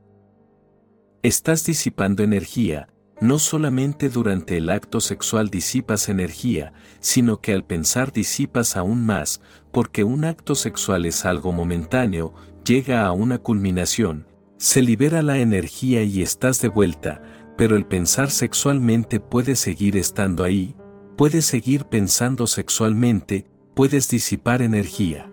Estás 1.22 1.66
disipando 1.66 2.24
energía, 2.24 2.88
no 3.20 3.40
solamente 3.40 4.10
durante 4.10 4.58
el 4.58 4.70
acto 4.70 5.02
sexual 5.02 5.50
disipas 5.50 6.08
energía, 6.08 6.74
sino 7.00 7.42
que 7.42 7.54
al 7.54 7.66
pensar 7.66 8.14
disipas 8.14 8.78
aún 8.78 9.06
más, 9.06 9.42
porque 9.72 10.04
un 10.04 10.24
acto 10.24 10.56
sexual 10.56 11.06
es 11.06 11.26
algo 11.26 11.52
momentáneo, 11.52 12.34
llega 12.68 13.06
a 13.06 13.14
una 13.14 13.38
culminación, 13.38 14.28
se 14.58 14.82
libera 14.82 15.22
la 15.22 15.38
energía 15.38 16.04
y 16.04 16.22
estás 16.22 16.60
de 16.62 16.68
vuelta, 16.68 17.22
pero 17.58 17.78
el 17.78 17.86
pensar 17.86 18.30
sexualmente 18.30 19.22
puede 19.22 19.56
seguir 19.56 19.96
estando 19.96 20.44
ahí, 20.44 20.76
puedes 21.16 21.46
seguir 21.46 21.86
pensando 21.86 22.46
sexualmente, 22.46 23.46
puedes 23.74 24.10
disipar 24.10 24.62
energía. 24.62 25.32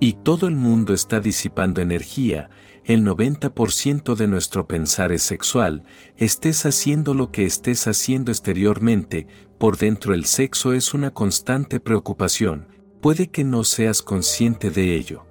Y 0.00 0.14
todo 0.14 0.48
el 0.48 0.56
mundo 0.56 0.94
está 0.94 1.20
disipando 1.20 1.82
energía, 1.82 2.48
el 2.84 3.04
90% 3.04 4.14
de 4.14 4.26
nuestro 4.26 4.66
pensar 4.66 5.12
es 5.12 5.22
sexual, 5.22 5.84
estés 6.16 6.64
haciendo 6.64 7.12
lo 7.12 7.30
que 7.30 7.44
estés 7.44 7.86
haciendo 7.86 8.32
exteriormente, 8.32 9.26
por 9.58 9.76
dentro 9.76 10.14
el 10.14 10.24
sexo 10.24 10.72
es 10.72 10.94
una 10.94 11.10
constante 11.10 11.78
preocupación, 11.78 12.68
puede 13.02 13.28
que 13.28 13.44
no 13.44 13.64
seas 13.64 14.00
consciente 14.00 14.70
de 14.70 14.94
ello. 14.94 15.26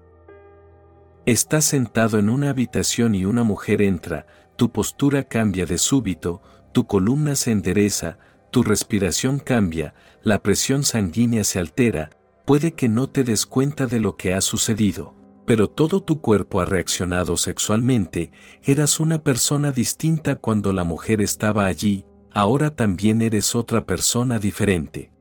Estás 1.26 1.66
sentado 1.66 2.20
en 2.20 2.30
una 2.30 2.50
habitación 2.50 3.16
y 3.16 3.26
una 3.26 3.44
mujer 3.44 3.82
entra, 3.82 4.26
tu 4.56 4.72
postura 4.72 5.24
cambia 5.24 5.66
de 5.66 5.78
súbito, 5.78 6.42
tu 6.74 6.86
columna 6.86 7.36
se 7.36 7.52
endereza, 7.52 8.18
tu 8.52 8.64
respiración 8.64 9.40
cambia, 9.40 9.94
la 10.22 10.44
presión 10.44 10.84
sanguínea 10.84 11.44
se 11.44 11.60
altera, 11.60 12.10
puede 12.46 12.74
que 12.74 12.90
no 12.90 13.10
te 13.10 13.24
des 13.24 13.46
cuenta 13.46 13.88
de 13.88 14.00
lo 14.00 14.16
que 14.16 14.34
ha 14.34 14.42
sucedido 14.42 15.16
pero 15.46 15.70
todo 15.70 16.02
tu 16.02 16.22
cuerpo 16.22 16.62
ha 16.62 16.66
reaccionado 16.66 17.38
sexualmente, 17.38 18.32
eras 18.64 19.00
una 19.00 19.24
persona 19.24 19.72
distinta 19.72 20.36
cuando 20.36 20.72
la 20.74 20.84
mujer 20.84 21.22
estaba 21.22 21.66
allí, 21.66 22.06
ahora 22.32 22.76
también 22.76 23.22
eres 23.22 23.56
otra 23.56 23.86
persona 23.86 24.40
diferente. 24.40 25.12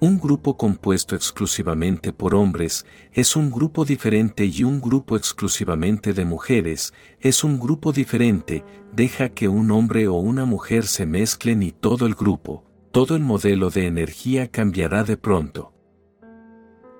Un 0.00 0.20
grupo 0.20 0.56
compuesto 0.56 1.16
exclusivamente 1.16 2.12
por 2.12 2.36
hombres 2.36 2.86
es 3.12 3.34
un 3.34 3.50
grupo 3.50 3.84
diferente 3.84 4.44
y 4.44 4.62
un 4.62 4.80
grupo 4.80 5.16
exclusivamente 5.16 6.12
de 6.12 6.24
mujeres 6.24 6.94
es 7.18 7.42
un 7.42 7.58
grupo 7.58 7.90
diferente, 7.90 8.64
deja 8.92 9.30
que 9.30 9.48
un 9.48 9.72
hombre 9.72 10.06
o 10.06 10.14
una 10.14 10.44
mujer 10.44 10.86
se 10.86 11.04
mezclen 11.04 11.64
y 11.64 11.72
todo 11.72 12.06
el 12.06 12.14
grupo, 12.14 12.64
todo 12.92 13.16
el 13.16 13.22
modelo 13.22 13.70
de 13.70 13.86
energía 13.86 14.48
cambiará 14.48 15.02
de 15.02 15.16
pronto. 15.16 15.72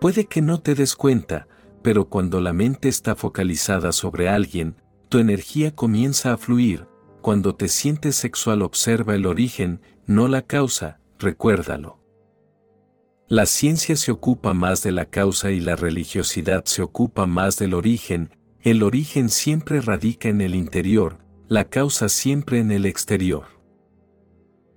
Puede 0.00 0.26
que 0.26 0.42
no 0.42 0.60
te 0.60 0.74
des 0.74 0.96
cuenta, 0.96 1.46
pero 1.82 2.08
cuando 2.08 2.40
la 2.40 2.52
mente 2.52 2.88
está 2.88 3.14
focalizada 3.14 3.92
sobre 3.92 4.28
alguien, 4.28 4.74
tu 5.08 5.18
energía 5.18 5.72
comienza 5.72 6.32
a 6.32 6.36
fluir, 6.36 6.88
cuando 7.22 7.54
te 7.54 7.68
sientes 7.68 8.16
sexual 8.16 8.60
observa 8.60 9.14
el 9.14 9.24
origen, 9.24 9.82
no 10.04 10.26
la 10.26 10.42
causa, 10.42 10.98
recuérdalo. 11.20 11.97
La 13.30 13.44
ciencia 13.44 13.94
se 13.96 14.10
ocupa 14.10 14.55
más 14.55 14.82
de 14.82 14.90
la 14.90 15.05
causa 15.05 15.50
y 15.50 15.60
la 15.60 15.76
religiosidad 15.76 16.64
se 16.64 16.80
ocupa 16.80 17.26
más 17.26 17.59
del 17.59 17.74
origen, 17.74 18.30
el 18.62 18.82
origen 18.82 19.28
siempre 19.28 19.82
radica 19.82 20.30
en 20.30 20.40
el 20.40 20.55
interior, 20.55 21.18
la 21.46 21.64
causa 21.64 22.09
siempre 22.09 22.59
en 22.59 22.72
el 22.72 22.86
exterior. 22.86 23.44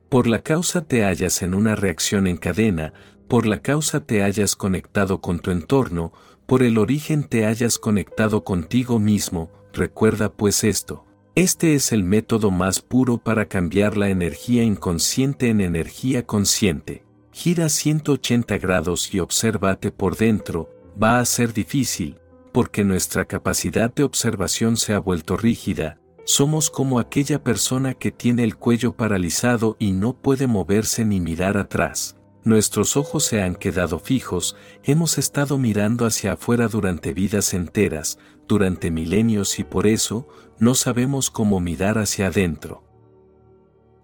Por 0.10 0.28
la 0.28 0.40
causa 0.42 0.82
te 0.82 1.06
hallas 1.06 1.44
en 1.44 1.54
una 1.54 1.78
reacción 1.78 2.28
en 2.28 2.36
cadena, 2.36 2.92
por 3.30 3.46
la 3.46 3.62
causa 3.62 4.06
te 4.06 4.22
hayas 4.22 4.58
conectado 4.58 5.22
con 5.22 5.40
tu 5.40 5.52
entorno, 5.52 6.12
por 6.46 6.62
el 6.62 6.78
origen 6.78 7.24
te 7.24 7.46
hayas 7.46 7.80
conectado 7.80 8.44
contigo 8.44 9.00
mismo, 9.00 9.50
recuerda 9.72 10.30
pues 10.30 10.66
esto. 10.66 11.06
Este 11.36 11.74
es 11.74 11.94
el 11.94 12.04
método 12.04 12.52
más 12.52 12.82
puro 12.82 13.18
para 13.18 13.46
cambiar 13.46 13.96
la 13.96 14.10
energía 14.10 14.64
inconsciente 14.64 15.48
en 15.48 15.62
energía 15.62 16.26
consciente. 16.26 17.06
Gira 17.34 17.70
180 17.70 18.58
grados 18.58 19.14
y 19.14 19.20
obsérvate 19.20 19.92
por 19.92 20.18
dentro, 20.18 20.70
va 21.02 21.20
a 21.20 21.26
ser 21.26 21.54
difícil, 21.54 22.20
porque 22.52 22.84
nuestra 22.84 23.26
capacidad 23.26 23.94
de 23.94 24.04
observación 24.04 24.76
se 24.76 24.94
ha 24.94 25.00
vuelto 25.00 25.38
rígida, 25.38 26.02
somos 26.26 26.70
como 26.70 27.00
aquella 27.00 27.44
persona 27.44 27.94
que 27.94 28.12
tiene 28.12 28.44
el 28.44 28.58
cuello 28.58 28.94
paralizado 28.96 29.78
y 29.80 29.94
no 29.94 30.14
puede 30.14 30.46
moverse 30.48 31.06
ni 31.06 31.20
mirar 31.20 31.58
atrás. 31.58 32.18
nuestros 32.44 32.98
ojos 32.98 33.24
se 33.24 33.44
han 33.44 33.54
quedado 33.54 34.00
fijos, 34.00 34.56
hemos 34.84 35.20
estado 35.20 35.60
mirando 35.60 36.08
hacia 36.08 36.34
afuera 36.34 36.68
durante 36.68 37.14
vidas 37.14 37.54
enteras, 37.54 38.18
durante 38.48 38.90
milenios 38.90 39.60
y 39.60 39.64
por 39.64 39.86
eso, 39.86 40.28
no 40.58 40.74
sabemos 40.74 41.30
cómo 41.30 41.60
mirar 41.60 42.00
hacia 42.00 42.28
adentro. 42.28 42.84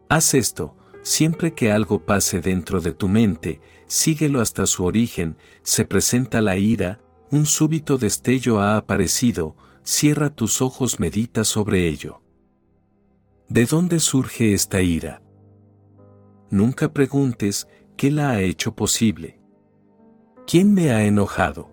Haz 0.07 0.35
esto, 0.35 0.75
siempre 1.07 1.53
que 1.53 1.71
algo 1.71 1.99
pase 1.99 2.41
dentro 2.41 2.81
de 2.81 2.91
tu 2.91 3.07
mente, 3.07 3.61
síguelo 3.87 4.41
hasta 4.41 4.65
su 4.65 4.83
origen, 4.83 5.37
se 5.63 5.85
presenta 5.85 6.41
la 6.41 6.57
ira, 6.57 6.99
un 7.31 7.45
súbito 7.45 7.97
destello 7.97 8.59
ha 8.59 8.75
aparecido, 8.75 9.55
cierra 9.83 10.29
tus 10.29 10.61
ojos, 10.61 10.99
medita 10.99 11.45
sobre 11.45 11.87
ello. 11.87 12.21
¿De 13.47 13.65
dónde 13.65 14.01
surge 14.01 14.53
esta 14.53 14.81
ira? 14.81 15.21
Nunca 16.49 16.91
preguntes 16.91 17.69
qué 17.95 18.11
la 18.11 18.31
ha 18.31 18.41
hecho 18.41 18.75
posible. 18.75 19.39
¿Quién 20.45 20.73
me 20.73 20.91
ha 20.91 21.05
enojado? 21.05 21.71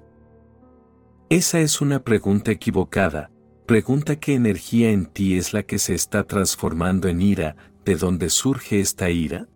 Esa 1.28 1.58
es 1.58 1.80
una 1.80 2.04
pregunta 2.04 2.52
equivocada, 2.52 3.32
pregunta 3.66 4.14
qué 4.14 4.34
energía 4.34 4.92
en 4.92 5.06
ti 5.06 5.36
es 5.36 5.52
la 5.52 5.64
que 5.64 5.80
se 5.80 5.94
está 5.94 6.22
transformando 6.24 7.08
en 7.08 7.20
ira, 7.20 7.56
¿de 7.84 7.96
dónde 7.96 8.30
surge 8.30 8.80
esta 8.80 9.10
ira? 9.10 9.48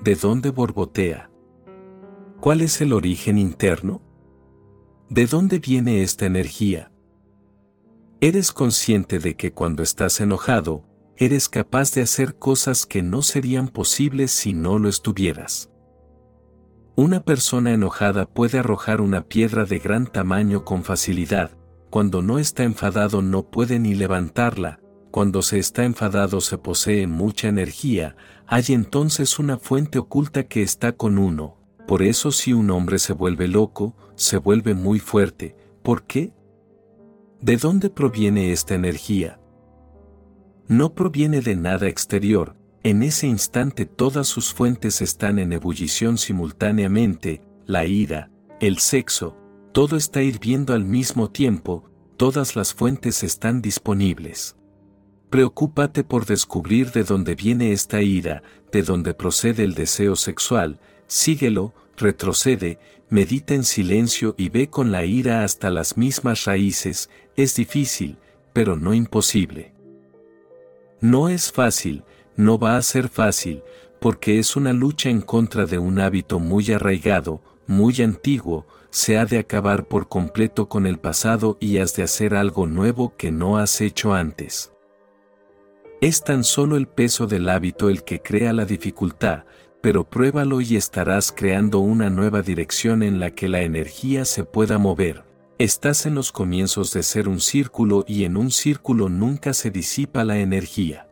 ¿De 0.00 0.14
dónde 0.14 0.50
borbotea? 0.50 1.30
¿Cuál 2.40 2.60
es 2.60 2.80
el 2.80 2.92
origen 2.92 3.38
interno? 3.38 4.00
¿De 5.08 5.26
dónde 5.26 5.58
viene 5.58 6.02
esta 6.02 6.26
energía? 6.26 6.92
Eres 8.20 8.52
consciente 8.52 9.18
de 9.18 9.34
que 9.36 9.52
cuando 9.52 9.82
estás 9.82 10.20
enojado, 10.20 10.84
eres 11.16 11.48
capaz 11.48 11.92
de 11.92 12.02
hacer 12.02 12.36
cosas 12.36 12.86
que 12.86 13.02
no 13.02 13.22
serían 13.22 13.68
posibles 13.68 14.30
si 14.30 14.52
no 14.52 14.78
lo 14.78 14.88
estuvieras. 14.88 15.70
Una 16.94 17.24
persona 17.24 17.72
enojada 17.72 18.26
puede 18.26 18.58
arrojar 18.58 19.00
una 19.00 19.22
piedra 19.22 19.64
de 19.64 19.78
gran 19.78 20.06
tamaño 20.06 20.64
con 20.64 20.84
facilidad, 20.84 21.50
cuando 21.90 22.22
no 22.22 22.38
está 22.38 22.62
enfadado 22.64 23.20
no 23.20 23.50
puede 23.50 23.78
ni 23.78 23.94
levantarla, 23.94 24.80
cuando 25.16 25.40
se 25.40 25.58
está 25.58 25.86
enfadado 25.86 26.42
se 26.42 26.58
posee 26.58 27.06
mucha 27.06 27.48
energía, 27.48 28.16
hay 28.46 28.64
entonces 28.68 29.38
una 29.38 29.56
fuente 29.56 29.98
oculta 29.98 30.42
que 30.42 30.60
está 30.60 30.92
con 30.92 31.16
uno, 31.16 31.56
por 31.86 32.02
eso 32.02 32.30
si 32.30 32.52
un 32.52 32.70
hombre 32.70 32.98
se 32.98 33.14
vuelve 33.14 33.48
loco, 33.48 33.96
se 34.14 34.36
vuelve 34.36 34.74
muy 34.74 34.98
fuerte, 34.98 35.56
¿por 35.82 36.02
qué? 36.02 36.34
¿De 37.40 37.56
dónde 37.56 37.88
proviene 37.88 38.52
esta 38.52 38.74
energía? 38.74 39.40
no 40.68 40.92
proviene 40.92 41.40
de 41.40 41.56
nada 41.56 41.88
exterior, 41.88 42.54
en 42.82 43.02
ese 43.02 43.26
instante 43.26 43.86
todas 43.86 44.28
sus 44.28 44.52
fuentes 44.52 45.00
están 45.00 45.38
en 45.38 45.54
ebullición 45.54 46.18
simultáneamente, 46.18 47.40
la 47.64 47.86
ira, 47.86 48.30
el 48.60 48.80
sexo, 48.80 49.34
todo 49.72 49.96
está 49.96 50.20
hirviendo 50.20 50.74
al 50.74 50.84
mismo 50.84 51.30
tiempo, 51.30 51.88
todas 52.18 52.54
las 52.54 52.74
fuentes 52.74 53.22
están 53.22 53.62
disponibles. 53.62 54.56
Preocúpate 55.30 56.04
por 56.04 56.24
descubrir 56.24 56.92
de 56.92 57.02
dónde 57.02 57.34
viene 57.34 57.72
esta 57.72 58.00
ira, 58.00 58.42
de 58.70 58.82
dónde 58.82 59.12
procede 59.12 59.64
el 59.64 59.74
deseo 59.74 60.14
sexual, 60.14 60.78
síguelo, 61.08 61.74
retrocede, 61.96 62.78
medita 63.08 63.54
en 63.54 63.64
silencio 63.64 64.34
y 64.38 64.50
ve 64.50 64.68
con 64.68 64.92
la 64.92 65.04
ira 65.04 65.42
hasta 65.42 65.70
las 65.70 65.96
mismas 65.96 66.44
raíces, 66.44 67.10
es 67.36 67.56
difícil, 67.56 68.18
pero 68.52 68.76
no 68.76 68.94
imposible. 68.94 69.72
No 71.00 71.28
es 71.28 71.50
fácil, 71.50 72.04
no 72.36 72.58
va 72.58 72.76
a 72.76 72.82
ser 72.82 73.08
fácil, 73.08 73.62
porque 74.00 74.38
es 74.38 74.54
una 74.54 74.72
lucha 74.72 75.10
en 75.10 75.22
contra 75.22 75.66
de 75.66 75.78
un 75.78 75.98
hábito 75.98 76.38
muy 76.38 76.70
arraigado, 76.70 77.40
muy 77.66 78.00
antiguo, 78.00 78.66
se 78.90 79.18
ha 79.18 79.26
de 79.26 79.38
acabar 79.38 79.86
por 79.86 80.08
completo 80.08 80.68
con 80.68 80.86
el 80.86 80.98
pasado 80.98 81.58
y 81.60 81.78
has 81.78 81.96
de 81.96 82.04
hacer 82.04 82.34
algo 82.34 82.66
nuevo 82.66 83.14
que 83.16 83.32
no 83.32 83.58
has 83.58 83.80
hecho 83.80 84.14
antes. 84.14 84.72
Es 86.02 86.22
tan 86.22 86.44
solo 86.44 86.76
el 86.76 86.88
peso 86.88 87.26
del 87.26 87.48
hábito 87.48 87.88
el 87.88 88.04
que 88.04 88.20
crea 88.20 88.52
la 88.52 88.66
dificultad, 88.66 89.44
pero 89.80 90.04
pruébalo 90.04 90.60
y 90.60 90.76
estarás 90.76 91.32
creando 91.32 91.78
una 91.78 92.10
nueva 92.10 92.42
dirección 92.42 93.02
en 93.02 93.18
la 93.18 93.30
que 93.30 93.48
la 93.48 93.62
energía 93.62 94.26
se 94.26 94.44
pueda 94.44 94.76
mover. 94.76 95.24
Estás 95.58 96.04
en 96.04 96.14
los 96.14 96.32
comienzos 96.32 96.92
de 96.92 97.02
ser 97.02 97.28
un 97.28 97.40
círculo 97.40 98.04
y 98.06 98.24
en 98.24 98.36
un 98.36 98.50
círculo 98.50 99.08
nunca 99.08 99.54
se 99.54 99.70
disipa 99.70 100.22
la 100.22 100.38
energía. 100.38 101.08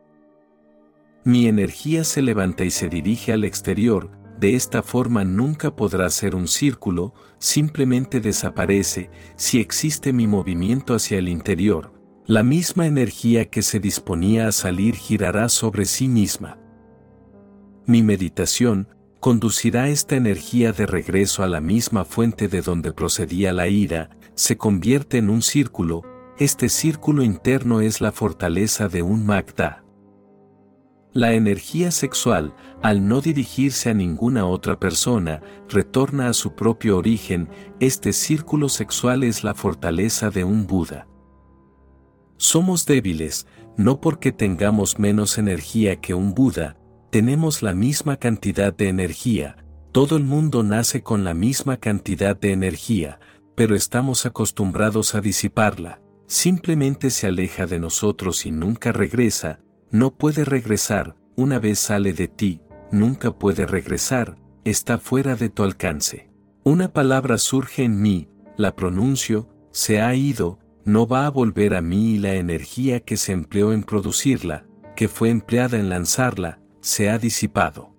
Mi 1.25 1.47
energía 1.47 2.05
se 2.05 2.21
levanta 2.21 2.65
y 2.65 2.71
se 2.71 2.91
dirige 2.91 3.33
al 3.33 3.45
exterior, 3.45 4.11
de 4.39 4.55
esta 4.55 4.83
forma 4.83 5.25
nunca 5.25 5.75
podrá 5.75 6.11
ser 6.11 6.35
un 6.35 6.47
círculo, 6.47 7.15
simplemente 7.39 8.21
desaparece 8.21 9.09
si 9.37 9.61
existe 9.61 10.13
mi 10.13 10.27
movimiento 10.27 10.95
hacia 10.95 11.17
el 11.17 11.31
interior. 11.31 11.94
La 12.27 12.43
misma 12.43 12.87
energía 12.87 13.51
que 13.51 13.61
se 13.61 13.81
disponía 13.81 14.49
a 14.49 14.53
salir 14.53 14.95
girará 14.95 15.51
sobre 15.51 15.85
sí 15.85 16.09
misma. 16.09 16.59
Mi 17.85 18.03
meditación, 18.03 18.89
conducirá 19.21 19.91
esta 19.91 20.17
energía 20.17 20.73
de 20.73 20.87
regreso 20.87 21.43
a 21.43 21.49
la 21.49 21.61
misma 21.61 22.07
fuente 22.07 22.49
de 22.49 22.63
donde 22.63 22.95
procedía 22.95 23.53
la 23.53 23.69
ira, 23.69 24.09
se 24.35 24.57
convierte 24.57 25.19
en 25.19 25.29
un 25.29 25.43
círculo, 25.43 26.01
este 26.39 26.71
círculo 26.71 27.23
interno 27.23 27.83
es 27.83 28.01
la 28.01 28.11
fortaleza 28.11 28.89
de 28.89 29.03
un 29.03 29.27
Magda. 29.27 29.85
La 31.13 31.35
energía 31.35 31.91
sexual, 31.91 32.55
al 32.83 33.07
no 33.07 33.21
dirigirse 33.21 33.91
a 33.91 33.95
ninguna 33.95 34.47
otra 34.47 34.81
persona, 34.81 35.43
retorna 35.69 36.29
a 36.29 36.33
su 36.33 36.55
propio 36.55 36.97
origen, 36.97 37.51
este 37.81 38.15
círculo 38.15 38.71
sexual 38.71 39.25
es 39.25 39.45
la 39.45 39.53
fortaleza 39.53 40.31
de 40.31 40.45
un 40.45 40.67
Buda. 40.67 41.07
Somos 42.37 42.87
débiles, 42.87 43.47
no 43.77 44.01
porque 44.01 44.33
tengamos 44.33 44.99
menos 44.99 45.39
energía 45.39 46.01
que 46.01 46.15
un 46.15 46.35
Buda, 46.35 46.77
tenemos 47.11 47.63
la 47.63 47.75
misma 47.75 48.17
cantidad 48.17 48.75
de 48.75 48.89
energía, 48.89 49.57
todo 49.93 50.17
el 50.17 50.25
mundo 50.25 50.63
nace 50.63 51.03
con 51.03 51.23
la 51.23 51.35
misma 51.35 51.77
cantidad 51.77 52.37
de 52.37 52.53
energía, 52.53 53.21
pero 53.55 53.77
estamos 53.77 54.27
acostumbrados 54.27 55.15
a 55.15 55.21
disiparla, 55.21 56.01
simplemente 56.27 57.11
se 57.11 57.29
aleja 57.29 57.67
de 57.67 57.79
nosotros 57.79 58.47
y 58.47 58.51
nunca 58.51 58.91
regresa, 58.91 59.61
no 59.91 60.17
puede 60.17 60.45
regresar, 60.45 61.15
una 61.37 61.61
vez 61.61 61.79
sale 61.79 62.13
de 62.13 62.27
ti, 62.27 62.63
nunca 62.91 63.31
puede 63.39 63.67
regresar, 63.67 64.37
está 64.65 64.99
fuera 64.99 65.37
de 65.37 65.51
tu 65.51 65.63
alcance. 65.63 66.31
Una 66.65 66.93
palabra 66.93 67.39
surge 67.39 67.85
en 67.85 68.01
mí, 68.01 68.29
la 68.57 68.75
pronuncio, 68.75 69.49
se 69.71 70.01
ha 70.01 70.15
ido, 70.15 70.59
no 70.85 71.07
va 71.07 71.27
a 71.27 71.31
volver 71.31 71.75
a 71.75 71.81
mí 71.81 72.15
y 72.15 72.19
la 72.19 72.35
energía 72.35 73.01
que 73.01 73.17
se 73.17 73.33
empleó 73.33 73.73
en 73.73 73.83
producirla, 73.83 74.67
que 74.97 75.09
fue 75.09 75.31
empleada 75.31 75.79
en 75.79 75.89
lanzarla, 75.89 76.61
se 76.81 77.09
ha 77.09 77.19
disipado. 77.19 77.95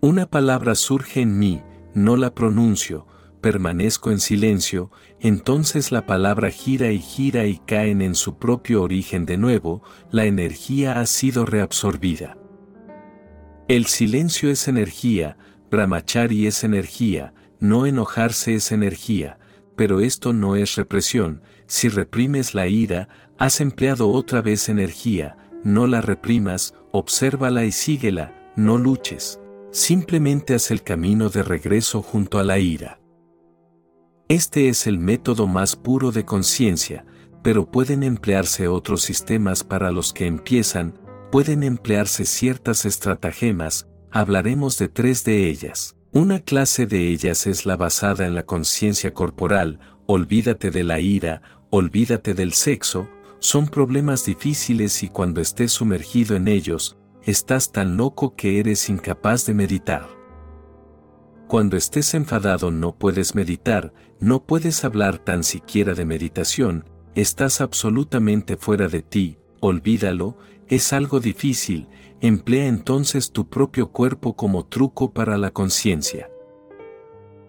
Una 0.00 0.26
palabra 0.26 0.74
surge 0.74 1.22
en 1.22 1.38
mí, 1.38 1.62
no 1.94 2.16
la 2.16 2.34
pronuncio, 2.34 3.06
permanezco 3.40 4.10
en 4.10 4.20
silencio, 4.20 4.90
entonces 5.20 5.90
la 5.90 6.06
palabra 6.06 6.50
gira 6.50 6.92
y 6.92 7.00
gira 7.00 7.46
y 7.46 7.58
caen 7.58 8.02
en 8.02 8.14
su 8.14 8.38
propio 8.38 8.82
origen 8.82 9.26
de 9.26 9.36
nuevo, 9.36 9.82
la 10.10 10.26
energía 10.26 11.00
ha 11.00 11.06
sido 11.06 11.44
reabsorbida. 11.46 12.36
El 13.68 13.86
silencio 13.86 14.50
es 14.50 14.68
energía, 14.68 15.36
brahmachari 15.70 16.46
es 16.46 16.62
energía, 16.62 17.34
no 17.58 17.86
enojarse 17.86 18.54
es 18.54 18.70
energía, 18.70 19.38
pero 19.76 20.00
esto 20.00 20.32
no 20.32 20.56
es 20.56 20.76
represión, 20.76 21.42
si 21.66 21.88
reprimes 21.88 22.54
la 22.54 22.66
ira, 22.68 23.08
has 23.38 23.60
empleado 23.60 24.10
otra 24.10 24.40
vez 24.40 24.68
energía, 24.68 25.36
no 25.64 25.86
la 25.86 26.00
reprimas, 26.00 26.74
obsérvala 26.92 27.64
y 27.64 27.72
síguela, 27.72 28.52
no 28.56 28.78
luches. 28.78 29.40
Simplemente 29.72 30.54
haz 30.54 30.70
el 30.70 30.82
camino 30.82 31.28
de 31.28 31.42
regreso 31.42 32.02
junto 32.02 32.38
a 32.38 32.44
la 32.44 32.58
ira. 32.58 33.00
Este 34.28 34.68
es 34.68 34.86
el 34.86 34.98
método 34.98 35.46
más 35.46 35.76
puro 35.76 36.12
de 36.12 36.24
conciencia, 36.24 37.04
pero 37.42 37.70
pueden 37.70 38.02
emplearse 38.02 38.66
otros 38.66 39.02
sistemas 39.02 39.62
para 39.62 39.92
los 39.92 40.12
que 40.12 40.26
empiezan, 40.26 40.98
pueden 41.30 41.62
emplearse 41.62 42.24
ciertas 42.24 42.84
estratagemas, 42.84 43.86
hablaremos 44.10 44.78
de 44.78 44.88
tres 44.88 45.24
de 45.24 45.48
ellas. 45.48 45.96
Una 46.12 46.40
clase 46.40 46.86
de 46.86 47.08
ellas 47.08 47.46
es 47.46 47.66
la 47.66 47.76
basada 47.76 48.26
en 48.26 48.34
la 48.34 48.46
conciencia 48.46 49.12
corporal, 49.12 49.78
olvídate 50.06 50.70
de 50.70 50.82
la 50.82 50.98
ira, 51.00 51.42
olvídate 51.76 52.32
del 52.32 52.54
sexo, 52.54 53.06
son 53.38 53.68
problemas 53.68 54.24
difíciles 54.24 55.02
y 55.02 55.08
cuando 55.08 55.42
estés 55.42 55.72
sumergido 55.72 56.34
en 56.34 56.48
ellos, 56.48 56.96
estás 57.22 57.70
tan 57.70 57.98
loco 57.98 58.34
que 58.34 58.58
eres 58.58 58.88
incapaz 58.88 59.44
de 59.44 59.52
meditar. 59.52 60.08
Cuando 61.48 61.76
estés 61.76 62.14
enfadado 62.14 62.70
no 62.70 62.96
puedes 62.96 63.34
meditar, 63.34 63.92
no 64.20 64.46
puedes 64.46 64.84
hablar 64.84 65.18
tan 65.18 65.44
siquiera 65.44 65.92
de 65.92 66.06
meditación, 66.06 66.88
estás 67.14 67.60
absolutamente 67.60 68.56
fuera 68.56 68.88
de 68.88 69.02
ti, 69.02 69.38
olvídalo, 69.60 70.38
es 70.68 70.94
algo 70.94 71.20
difícil, 71.20 71.88
emplea 72.22 72.68
entonces 72.68 73.32
tu 73.32 73.50
propio 73.50 73.92
cuerpo 73.92 74.34
como 74.34 74.64
truco 74.64 75.12
para 75.12 75.36
la 75.36 75.50
conciencia. 75.50 76.30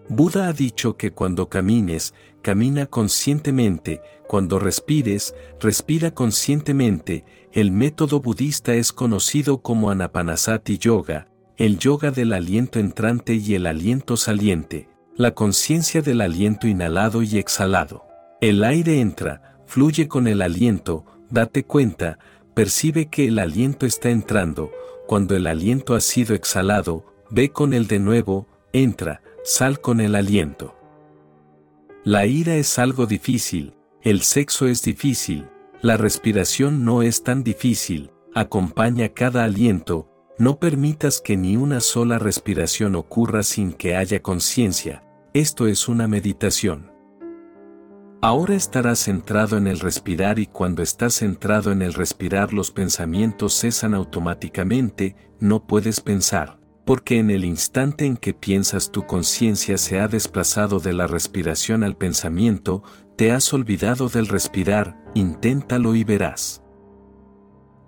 Buda 0.08 0.48
ha 0.48 0.52
dicho 0.52 0.96
que 0.96 1.10
cuando 1.10 1.48
camines, 1.50 2.14
camina 2.40 2.86
conscientemente, 2.86 4.00
cuando 4.26 4.58
respires, 4.58 5.34
respira 5.60 6.12
conscientemente, 6.12 7.24
el 7.52 7.72
método 7.72 8.20
budista 8.20 8.74
es 8.74 8.92
conocido 8.92 9.60
como 9.60 9.90
Anapanasati 9.90 10.78
Yoga, 10.78 11.28
el 11.58 11.78
yoga 11.78 12.10
del 12.10 12.32
aliento 12.32 12.78
entrante 12.78 13.34
y 13.34 13.54
el 13.54 13.66
aliento 13.66 14.16
saliente, 14.16 14.88
la 15.16 15.32
conciencia 15.32 16.00
del 16.00 16.20
aliento 16.22 16.68
inhalado 16.68 17.22
y 17.22 17.36
exhalado. 17.36 18.04
El 18.40 18.64
aire 18.64 19.00
entra, 19.00 19.58
fluye 19.66 20.08
con 20.08 20.26
el 20.26 20.40
aliento, 20.40 21.04
date 21.28 21.64
cuenta, 21.64 22.18
percibe 22.54 23.06
que 23.06 23.26
el 23.26 23.38
aliento 23.38 23.84
está 23.84 24.08
entrando, 24.08 24.70
cuando 25.06 25.36
el 25.36 25.46
aliento 25.46 25.94
ha 25.94 26.00
sido 26.00 26.34
exhalado, 26.34 27.04
ve 27.30 27.50
con 27.50 27.74
él 27.74 27.88
de 27.88 27.98
nuevo, 27.98 28.46
entra, 28.72 29.20
sal 29.48 29.80
con 29.80 30.02
el 30.02 30.14
aliento. 30.14 30.76
La 32.04 32.26
ira 32.26 32.56
es 32.56 32.78
algo 32.78 33.06
difícil, 33.06 33.74
el 34.02 34.20
sexo 34.20 34.66
es 34.66 34.82
difícil, 34.82 35.48
la 35.80 35.96
respiración 35.96 36.84
no 36.84 37.00
es 37.00 37.22
tan 37.22 37.44
difícil, 37.44 38.10
acompaña 38.34 39.08
cada 39.08 39.44
aliento, 39.44 40.06
no 40.36 40.58
permitas 40.58 41.22
que 41.22 41.38
ni 41.38 41.56
una 41.56 41.80
sola 41.80 42.18
respiración 42.18 42.94
ocurra 42.94 43.42
sin 43.42 43.72
que 43.72 43.96
haya 43.96 44.20
conciencia, 44.20 45.02
esto 45.32 45.66
es 45.66 45.88
una 45.88 46.06
meditación. 46.08 46.92
Ahora 48.20 48.54
estarás 48.54 48.98
centrado 48.98 49.56
en 49.56 49.66
el 49.66 49.80
respirar 49.80 50.38
y 50.38 50.46
cuando 50.46 50.82
estás 50.82 51.14
centrado 51.14 51.72
en 51.72 51.80
el 51.80 51.94
respirar 51.94 52.52
los 52.52 52.70
pensamientos 52.70 53.58
cesan 53.58 53.94
automáticamente, 53.94 55.16
no 55.40 55.66
puedes 55.66 56.02
pensar, 56.02 56.57
porque 56.88 57.18
en 57.18 57.30
el 57.30 57.44
instante 57.44 58.06
en 58.06 58.16
que 58.16 58.32
piensas 58.32 58.90
tu 58.90 59.04
conciencia 59.04 59.76
se 59.76 60.00
ha 60.00 60.08
desplazado 60.08 60.80
de 60.80 60.94
la 60.94 61.06
respiración 61.06 61.84
al 61.84 61.98
pensamiento, 61.98 62.82
te 63.14 63.30
has 63.30 63.52
olvidado 63.52 64.08
del 64.08 64.26
respirar, 64.26 64.98
inténtalo 65.14 65.94
y 65.94 66.04
verás. 66.04 66.62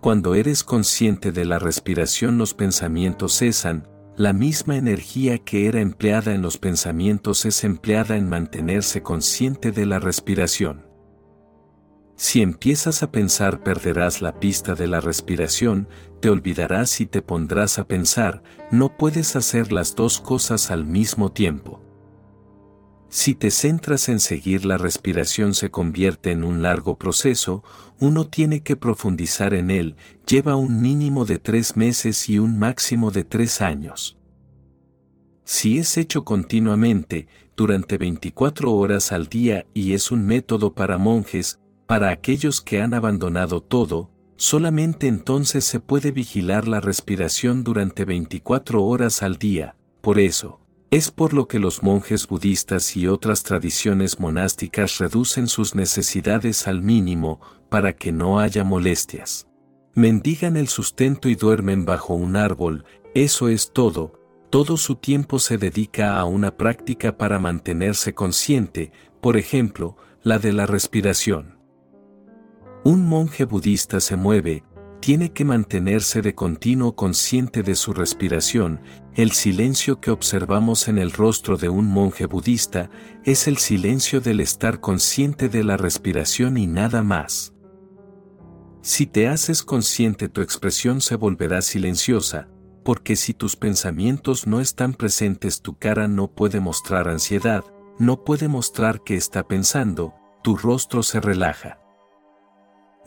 Cuando 0.03 0.35
eres 0.35 0.63
consciente 0.63 1.33
de 1.33 1.47
la 1.47 1.59
respiración 1.59 2.37
los 2.37 2.53
pensamientos 2.53 3.39
cesan, 3.39 3.89
la 4.19 4.35
misma 4.35 4.77
energía 4.77 5.39
que 5.39 5.65
era 5.65 5.81
empleada 5.81 6.35
en 6.35 6.43
los 6.43 6.59
pensamientos 6.59 7.47
es 7.47 7.65
empleada 7.65 8.19
en 8.19 8.29
mantenerse 8.29 9.03
consciente 9.03 9.73
de 9.73 9.87
la 9.87 9.99
respiración. 9.99 10.90
Si 12.23 12.43
empiezas 12.43 13.03
a 13.03 13.11
pensar 13.11 13.63
perderás 13.63 14.21
la 14.21 14.39
pista 14.39 14.75
de 14.75 14.87
la 14.87 15.01
respiración, 15.01 15.89
te 16.21 16.29
olvidarás 16.29 17.01
y 17.01 17.07
te 17.07 17.23
pondrás 17.23 17.79
a 17.79 17.89
pensar, 17.89 18.43
no 18.71 18.95
puedes 18.95 19.37
hacer 19.37 19.73
las 19.73 19.97
dos 19.97 20.21
cosas 20.21 20.71
al 20.71 20.85
mismo 20.85 21.33
tiempo. 21.33 21.83
Si 23.09 23.35
te 23.35 23.51
centras 23.51 24.11
en 24.11 24.21
seguir 24.21 24.67
la 24.67 24.77
respiración 24.77 25.55
se 25.55 25.71
convierte 25.71 26.31
en 26.31 26.45
un 26.45 26.61
largo 26.61 26.99
proceso, 26.99 27.65
uno 28.01 28.27
tiene 28.27 28.63
que 28.63 28.77
profundizar 28.77 29.55
en 29.55 29.71
él, 29.71 29.97
lleva 30.27 30.57
un 30.57 30.83
mínimo 30.83 31.25
de 31.25 31.39
tres 31.39 31.75
meses 31.75 32.29
y 32.29 32.39
un 32.39 32.59
máximo 32.59 33.11
de 33.11 33.25
tres 33.25 33.63
años. 33.63 34.19
Si 35.45 35.79
es 35.79 35.97
hecho 35.97 36.27
continuamente, 36.27 37.29
durante 37.57 37.97
24 37.97 38.73
horas 38.75 39.11
al 39.11 39.29
día 39.29 39.65
y 39.73 39.95
es 39.95 40.11
un 40.11 40.27
método 40.27 40.75
para 40.75 40.99
monjes, 40.99 41.60
para 41.91 42.11
aquellos 42.11 42.61
que 42.61 42.81
han 42.81 42.95
abandonado 42.95 43.61
todo, 43.61 44.13
solamente 44.37 45.09
entonces 45.09 45.65
se 45.65 45.81
puede 45.81 46.13
vigilar 46.13 46.69
la 46.69 46.79
respiración 46.79 47.65
durante 47.65 48.05
24 48.05 48.85
horas 48.85 49.25
al 49.25 49.39
día, 49.39 49.75
por 50.01 50.21
eso, 50.21 50.61
es 50.93 51.11
por 51.11 51.35
lo 51.35 51.49
que 51.49 51.59
los 51.59 51.83
monjes 51.83 52.29
budistas 52.29 52.97
y 52.97 53.09
otras 53.09 53.43
tradiciones 53.43 54.21
monásticas 54.21 54.99
reducen 54.99 55.49
sus 55.49 55.75
necesidades 55.75 56.69
al 56.69 56.81
mínimo 56.81 57.41
para 57.69 57.93
que 57.97 58.13
no 58.13 58.39
haya 58.39 58.63
molestias. 58.63 59.49
Mendigan 59.93 60.57
el 60.57 60.69
sustento 60.69 61.29
y 61.29 61.35
duermen 61.35 61.87
bajo 61.87 62.15
un 62.15 62.37
árbol, 62.37 62.85
eso 63.17 63.49
es 63.49 63.73
todo, 63.73 64.13
todo 64.49 64.77
su 64.77 64.95
tiempo 64.95 65.41
se 65.41 65.59
dedica 65.59 66.21
a 66.21 66.25
una 66.25 66.57
práctica 66.57 67.19
para 67.19 67.41
mantenerse 67.41 68.15
consciente, 68.15 68.93
por 69.21 69.37
ejemplo, 69.37 69.97
la 70.23 70.39
de 70.39 70.53
la 70.53 70.67
respiración. 70.67 71.60
Un 72.83 73.07
monje 73.07 73.45
budista 73.45 74.01
se 74.01 74.17
mueve, 74.17 74.65
tiene 75.01 75.33
que 75.33 75.45
mantenerse 75.45 76.23
de 76.23 76.35
continuo 76.35 76.97
consciente 76.97 77.63
de 77.63 77.75
su 77.75 77.93
respiración, 77.93 78.81
el 79.15 79.33
silencio 79.33 80.01
que 80.01 80.11
observamos 80.11 80.89
en 80.89 80.97
el 80.97 81.13
rostro 81.13 81.59
de 81.59 81.69
un 81.69 81.87
monje 81.87 82.25
budista 82.25 82.91
es 83.25 83.49
el 83.49 83.59
silencio 83.59 84.23
del 84.23 84.41
estar 84.41 84.81
consciente 84.81 85.51
de 85.51 85.63
la 85.63 85.77
respiración 85.77 86.57
y 86.57 86.67
nada 86.67 87.03
más. 87.03 87.53
Si 88.81 89.07
te 89.07 89.29
haces 89.29 89.63
consciente 89.63 90.31
tu 90.31 90.41
expresión 90.41 91.03
se 91.03 91.17
volverá 91.17 91.61
silenciosa, 91.61 92.49
porque 92.83 93.15
si 93.15 93.35
tus 93.35 93.57
pensamientos 93.57 94.47
no 94.47 94.59
están 94.59 94.95
presentes 94.95 95.61
tu 95.61 95.79
cara 95.79 96.09
no 96.09 96.29
puede 96.29 96.61
mostrar 96.61 97.09
ansiedad, 97.09 97.63
no 97.99 98.25
puede 98.25 98.49
mostrar 98.49 99.03
que 99.03 99.17
está 99.17 99.47
pensando, 99.47 100.15
tu 100.43 100.57
rostro 100.57 101.03
se 101.03 101.21
relaja. 101.21 101.80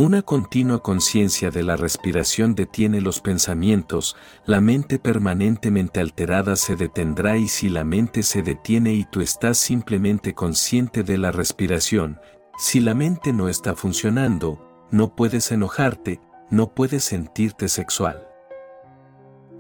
Una 0.04 0.22
continua 0.22 0.84
conciencia 0.84 1.50
de 1.50 1.64
la 1.64 1.78
respiración 1.78 2.56
detiene 2.56 3.00
los 3.00 3.22
pensamientos, 3.22 4.18
la 4.46 4.60
mente 4.60 5.00
permanentemente 5.00 6.02
alterada 6.02 6.58
se 6.58 6.76
detendrá 6.76 7.38
y 7.38 7.48
si 7.48 7.70
la 7.70 7.86
mente 7.86 8.22
se 8.22 8.42
detiene 8.42 8.94
y 8.94 9.06
tú 9.06 9.22
estás 9.22 9.58
simplemente 9.58 10.34
consciente 10.34 11.04
de 11.04 11.18
la 11.18 11.32
respiración, 11.32 12.20
si 12.58 12.82
la 12.82 12.94
mente 12.94 13.32
no 13.32 13.48
está 13.48 13.76
funcionando, 13.76 14.86
no 14.92 15.16
puedes 15.16 15.50
enojarte, 15.54 16.20
no 16.50 16.74
puedes 16.74 17.06
sentirte 17.06 17.70
sexual. 17.70 18.28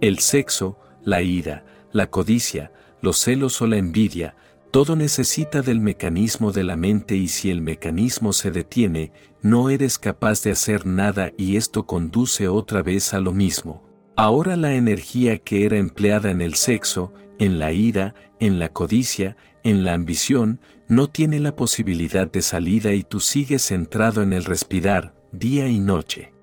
El 0.01 0.19
sexo, 0.19 0.77
la 1.03 1.21
ira, 1.21 1.63
la 1.93 2.07
codicia, 2.07 2.73
los 2.99 3.17
celos 3.17 3.61
o 3.61 3.67
la 3.67 3.77
envidia, 3.77 4.35
todo 4.73 4.95
necesita 4.95 5.61
del 5.61 5.79
mecanismo 5.79 6.51
de 6.51 6.63
la 6.63 6.75
mente 6.75 7.15
y 7.15 7.27
si 7.27 7.51
el 7.51 7.61
mecanismo 7.61 8.33
se 8.33 8.49
detiene, 8.49 9.11
no 9.43 9.69
eres 9.69 9.99
capaz 9.99 10.41
de 10.41 10.49
hacer 10.49 10.87
nada 10.87 11.31
y 11.37 11.57
esto 11.57 11.85
conduce 11.85 12.47
otra 12.47 12.81
vez 12.81 13.13
a 13.13 13.19
lo 13.19 13.33
mismo. 13.33 13.83
Ahora 14.15 14.57
la 14.57 14.73
energía 14.73 15.37
que 15.37 15.65
era 15.65 15.77
empleada 15.77 16.31
en 16.31 16.41
el 16.41 16.55
sexo, 16.55 17.13
en 17.37 17.59
la 17.59 17.71
ira, 17.71 18.15
en 18.39 18.57
la 18.57 18.69
codicia, 18.69 19.37
en 19.63 19.83
la 19.83 19.93
ambición, 19.93 20.59
no 20.87 21.07
tiene 21.07 21.39
la 21.39 21.55
posibilidad 21.55 22.31
de 22.31 22.41
salida 22.41 22.93
y 22.93 23.03
tú 23.03 23.19
sigues 23.19 23.61
centrado 23.67 24.23
en 24.23 24.33
el 24.33 24.43
respirar, 24.43 25.13
día 25.31 25.67
y 25.67 25.79
noche. 25.79 26.33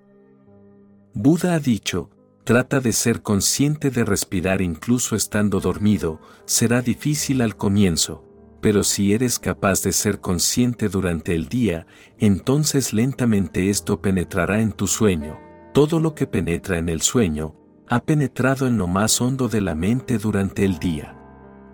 Buda 1.15 1.55
ha 1.55 1.59
dicho, 1.59 2.11
trata 2.51 2.81
de 2.81 2.93
ser 2.93 3.23
consciente 3.23 3.91
de 3.91 4.05
respirar 4.05 4.61
incluso 4.61 5.15
estando 5.15 5.61
dormido, 5.61 6.21
será 6.47 6.83
difícil 6.83 7.43
al 7.43 7.55
comienzo, 7.57 8.25
pero 8.61 8.83
si 8.83 9.13
eres 9.13 9.39
capaz 9.39 9.85
de 9.85 9.93
ser 9.93 10.19
consciente 10.19 10.89
durante 10.89 11.37
el 11.37 11.49
día, 11.49 11.87
entonces 12.19 12.93
lentamente 12.93 13.71
esto 13.71 14.01
penetrará 14.01 14.61
en 14.61 14.73
tu 14.73 14.89
sueño. 14.89 15.39
Todo 15.73 16.01
lo 16.01 16.17
que 16.17 16.27
penetra 16.27 16.79
en 16.79 16.89
el 16.89 17.03
sueño, 17.03 17.55
ha 17.87 18.01
penetrado 18.01 18.67
en 18.67 18.79
lo 18.79 18.89
más 18.89 19.21
hondo 19.21 19.47
de 19.47 19.61
la 19.61 19.77
mente 19.77 20.19
durante 20.19 20.65
el 20.65 20.81
día. 20.81 21.17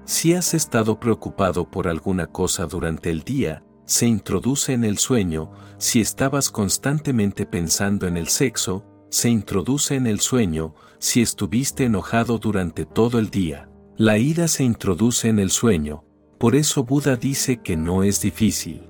Si 0.05 0.35
has 0.35 0.53
estado 0.53 1.01
preocupado 1.01 1.71
por 1.71 1.89
alguna 1.89 2.27
cosa 2.27 2.67
durante 2.67 3.09
el 3.09 3.23
día, 3.23 3.65
se 3.87 4.05
introduce 4.05 4.75
en 4.75 4.85
el 4.85 4.99
sueño, 4.99 5.53
si 5.79 6.03
estabas 6.03 6.51
constantemente 6.51 7.47
pensando 7.47 8.07
en 8.07 8.19
el 8.19 8.29
sexo, 8.29 8.85
se 9.17 9.31
introduce 9.31 9.95
en 9.95 10.07
el 10.07 10.20
sueño, 10.20 10.75
si 10.99 11.23
estuviste 11.23 11.85
enojado 11.85 12.36
durante 12.36 12.85
todo 12.85 13.19
el 13.19 13.31
día. 13.31 13.70
La 13.97 14.19
ira 14.19 14.47
se 14.47 14.62
introduce 14.62 15.31
en 15.31 15.39
el 15.39 15.51
sueño, 15.51 16.05
por 16.36 16.55
eso 16.55 16.85
Buda 16.85 17.17
dice 17.17 17.62
que 17.62 17.78
no 17.78 18.03
es 18.03 18.20
difícil. 18.20 18.83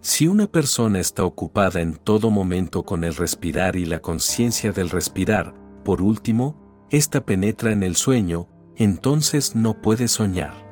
Si 0.00 0.26
una 0.26 0.46
persona 0.46 1.00
está 1.00 1.22
ocupada 1.22 1.82
en 1.82 1.96
todo 1.96 2.30
momento 2.30 2.82
con 2.82 3.04
el 3.04 3.14
respirar 3.14 3.76
y 3.76 3.84
la 3.84 4.00
conciencia 4.00 4.72
del 4.72 4.88
respirar, 4.88 5.54
por 5.84 6.00
último, 6.00 6.86
ésta 6.88 7.26
penetra 7.26 7.72
en 7.72 7.82
el 7.82 7.96
sueño, 7.96 8.48
entonces 8.74 9.54
no 9.54 9.82
puede 9.82 10.08
soñar. 10.08 10.63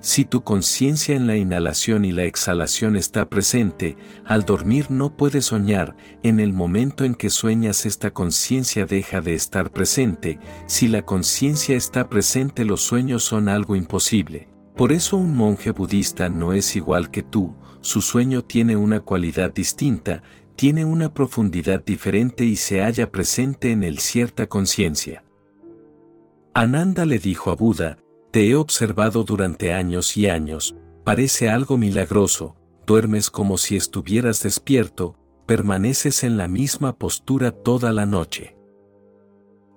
Si 0.00 0.24
tu 0.24 0.42
conciencia 0.42 1.16
en 1.16 1.26
la 1.26 1.36
inhalación 1.36 2.04
y 2.04 2.12
la 2.12 2.22
exhalación 2.22 2.94
está 2.94 3.28
presente, 3.28 3.96
al 4.24 4.44
dormir 4.44 4.90
no 4.90 5.16
puedes 5.16 5.46
soñar, 5.46 5.96
en 6.22 6.38
el 6.38 6.52
momento 6.52 7.04
en 7.04 7.16
que 7.16 7.30
sueñas 7.30 7.84
esta 7.84 8.12
conciencia 8.12 8.86
deja 8.86 9.20
de 9.20 9.34
estar 9.34 9.72
presente, 9.72 10.38
si 10.66 10.86
la 10.86 11.02
conciencia 11.02 11.76
está 11.76 12.08
presente 12.08 12.64
los 12.64 12.80
sueños 12.80 13.24
son 13.24 13.48
algo 13.48 13.74
imposible. 13.74 14.48
Por 14.76 14.92
eso 14.92 15.16
un 15.16 15.36
monje 15.36 15.72
budista 15.72 16.28
no 16.28 16.52
es 16.52 16.76
igual 16.76 17.10
que 17.10 17.24
tú, 17.24 17.56
su 17.80 18.00
sueño 18.00 18.44
tiene 18.44 18.76
una 18.76 19.00
cualidad 19.00 19.52
distinta, 19.52 20.22
tiene 20.54 20.84
una 20.84 21.12
profundidad 21.12 21.84
diferente 21.84 22.44
y 22.44 22.54
se 22.54 22.82
halla 22.82 23.10
presente 23.10 23.72
en 23.72 23.82
él 23.82 23.98
cierta 23.98 24.46
conciencia. 24.46 25.24
Ananda 26.54 27.04
le 27.04 27.18
dijo 27.18 27.50
a 27.50 27.56
Buda, 27.56 27.98
te 28.30 28.48
he 28.48 28.56
observado 28.56 29.24
durante 29.24 29.72
años 29.72 30.16
y 30.16 30.28
años, 30.28 30.76
parece 31.04 31.48
algo 31.48 31.78
milagroso, 31.78 32.56
duermes 32.86 33.30
como 33.30 33.58
si 33.58 33.76
estuvieras 33.76 34.42
despierto, 34.42 35.16
permaneces 35.46 36.24
en 36.24 36.36
la 36.36 36.48
misma 36.48 36.98
postura 36.98 37.52
toda 37.52 37.92
la 37.92 38.06
noche. 38.06 38.56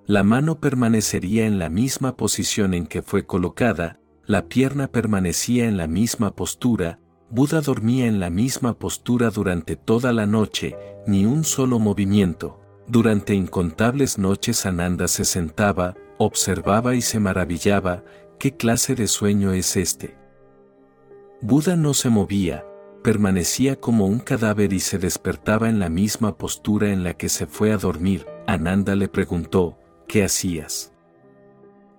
La 0.06 0.22
mano 0.22 0.60
permanecería 0.60 1.46
en 1.46 1.58
la 1.58 1.70
misma 1.70 2.16
posición 2.16 2.74
en 2.74 2.86
que 2.86 3.02
fue 3.02 3.24
colocada, 3.24 4.00
la 4.26 4.48
pierna 4.48 4.88
permanecía 4.88 5.66
en 5.66 5.76
la 5.76 5.86
misma 5.86 6.34
postura, 6.34 6.98
Buda 7.30 7.62
dormía 7.62 8.06
en 8.06 8.20
la 8.20 8.28
misma 8.28 8.74
postura 8.74 9.30
durante 9.30 9.74
toda 9.74 10.12
la 10.12 10.26
noche, 10.26 10.76
ni 11.06 11.24
un 11.24 11.44
solo 11.44 11.78
movimiento. 11.78 12.60
Durante 12.86 13.34
incontables 13.34 14.18
noches 14.18 14.66
Ananda 14.66 15.08
se 15.08 15.24
sentaba, 15.24 15.94
observaba 16.18 16.94
y 16.94 17.00
se 17.00 17.20
maravillaba, 17.20 18.04
¿qué 18.42 18.56
clase 18.56 18.96
de 18.96 19.06
sueño 19.06 19.52
es 19.52 19.76
este? 19.76 20.16
Buda 21.42 21.76
no 21.76 21.94
se 21.94 22.10
movía, 22.10 22.66
permanecía 23.04 23.78
como 23.78 24.06
un 24.06 24.18
cadáver 24.18 24.72
y 24.72 24.80
se 24.80 24.98
despertaba 24.98 25.68
en 25.68 25.78
la 25.78 25.88
misma 25.88 26.36
postura 26.38 26.90
en 26.90 27.04
la 27.04 27.14
que 27.14 27.28
se 27.28 27.46
fue 27.46 27.70
a 27.70 27.76
dormir. 27.76 28.26
Ananda 28.48 28.96
le 28.96 29.06
preguntó, 29.06 29.78
¿qué 30.08 30.24
hacías? 30.24 30.92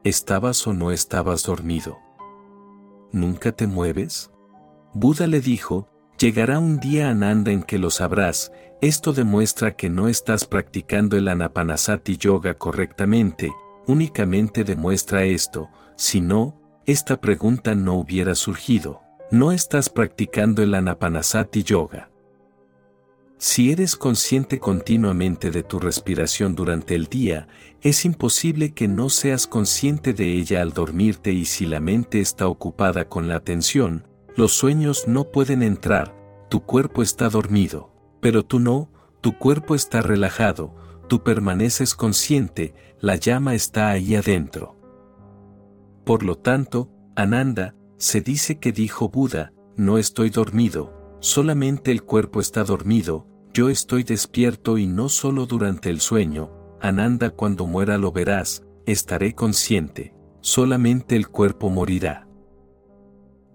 ¿Estabas 0.03 0.67
o 0.67 0.73
no 0.73 0.91
estabas 0.91 1.43
dormido? 1.43 1.97
¿Nunca 3.13 3.53
te 3.53 3.65
mueves? 3.65 4.29
Buda 4.93 5.27
le 5.27 5.39
dijo, 5.39 5.87
llegará 6.19 6.59
un 6.59 6.81
día 6.81 7.09
Ananda 7.09 7.53
en 7.53 7.63
que 7.63 7.77
lo 7.77 7.89
sabrás, 7.89 8.51
esto 8.81 9.13
demuestra 9.13 9.77
que 9.77 9.89
no 9.89 10.09
estás 10.09 10.43
practicando 10.43 11.15
el 11.15 11.29
anapanasati 11.29 12.17
yoga 12.17 12.55
correctamente, 12.55 13.49
únicamente 13.87 14.65
demuestra 14.65 15.23
esto, 15.23 15.69
si 15.95 16.21
no, 16.21 16.59
esta 16.85 17.21
pregunta 17.21 17.75
no 17.75 17.93
hubiera 17.95 18.35
surgido. 18.35 19.01
No 19.31 19.51
estás 19.51 19.89
practicando 19.89 20.61
el 20.61 20.75
anapanasati 20.75 21.63
yoga. 21.63 22.09
Si 23.37 23.71
eres 23.71 23.95
consciente 23.95 24.59
continuamente 24.59 25.51
de 25.51 25.63
tu 25.63 25.79
respiración 25.79 26.55
durante 26.55 26.95
el 26.95 27.07
día, 27.07 27.47
es 27.81 28.05
imposible 28.05 28.73
que 28.73 28.87
no 28.87 29.09
seas 29.09 29.47
consciente 29.47 30.13
de 30.13 30.33
ella 30.33 30.61
al 30.61 30.71
dormirte 30.71 31.33
y 31.33 31.45
si 31.45 31.65
la 31.65 31.79
mente 31.79 32.21
está 32.21 32.47
ocupada 32.47 33.09
con 33.09 33.27
la 33.27 33.35
atención, 33.35 34.07
los 34.35 34.53
sueños 34.53 35.07
no 35.07 35.25
pueden 35.25 35.61
entrar, 35.61 36.15
tu 36.49 36.61
cuerpo 36.63 37.03
está 37.03 37.27
dormido, 37.27 37.91
pero 38.21 38.43
tú 38.43 38.59
no, 38.59 38.89
tu 39.19 39.37
cuerpo 39.37 39.75
está 39.75 40.01
relajado, 40.01 40.73
tú 41.09 41.23
permaneces 41.23 41.95
consciente, 41.95 42.73
la 42.99 43.15
llama 43.17 43.55
está 43.55 43.89
ahí 43.89 44.15
adentro. 44.15 44.77
Por 46.05 46.23
lo 46.23 46.37
tanto, 46.37 46.91
Ananda, 47.15 47.75
se 47.97 48.21
dice 48.21 48.59
que 48.59 48.71
dijo 48.71 49.09
Buda, 49.09 49.53
no 49.77 49.97
estoy 49.97 50.29
dormido, 50.29 51.17
solamente 51.19 51.91
el 51.91 52.03
cuerpo 52.03 52.41
está 52.41 52.63
dormido, 52.63 53.27
yo 53.53 53.69
estoy 53.69 54.03
despierto 54.03 54.77
y 54.77 54.87
no 54.87 55.09
solo 55.09 55.45
durante 55.45 55.89
el 55.89 56.01
sueño, 56.01 56.51
Ananda 56.81 57.29
cuando 57.29 57.65
muera 57.65 57.97
lo 57.97 58.11
verás, 58.11 58.63
estaré 58.85 59.33
consciente, 59.33 60.13
solamente 60.41 61.15
el 61.15 61.29
cuerpo 61.29 61.69
morirá. 61.69 62.27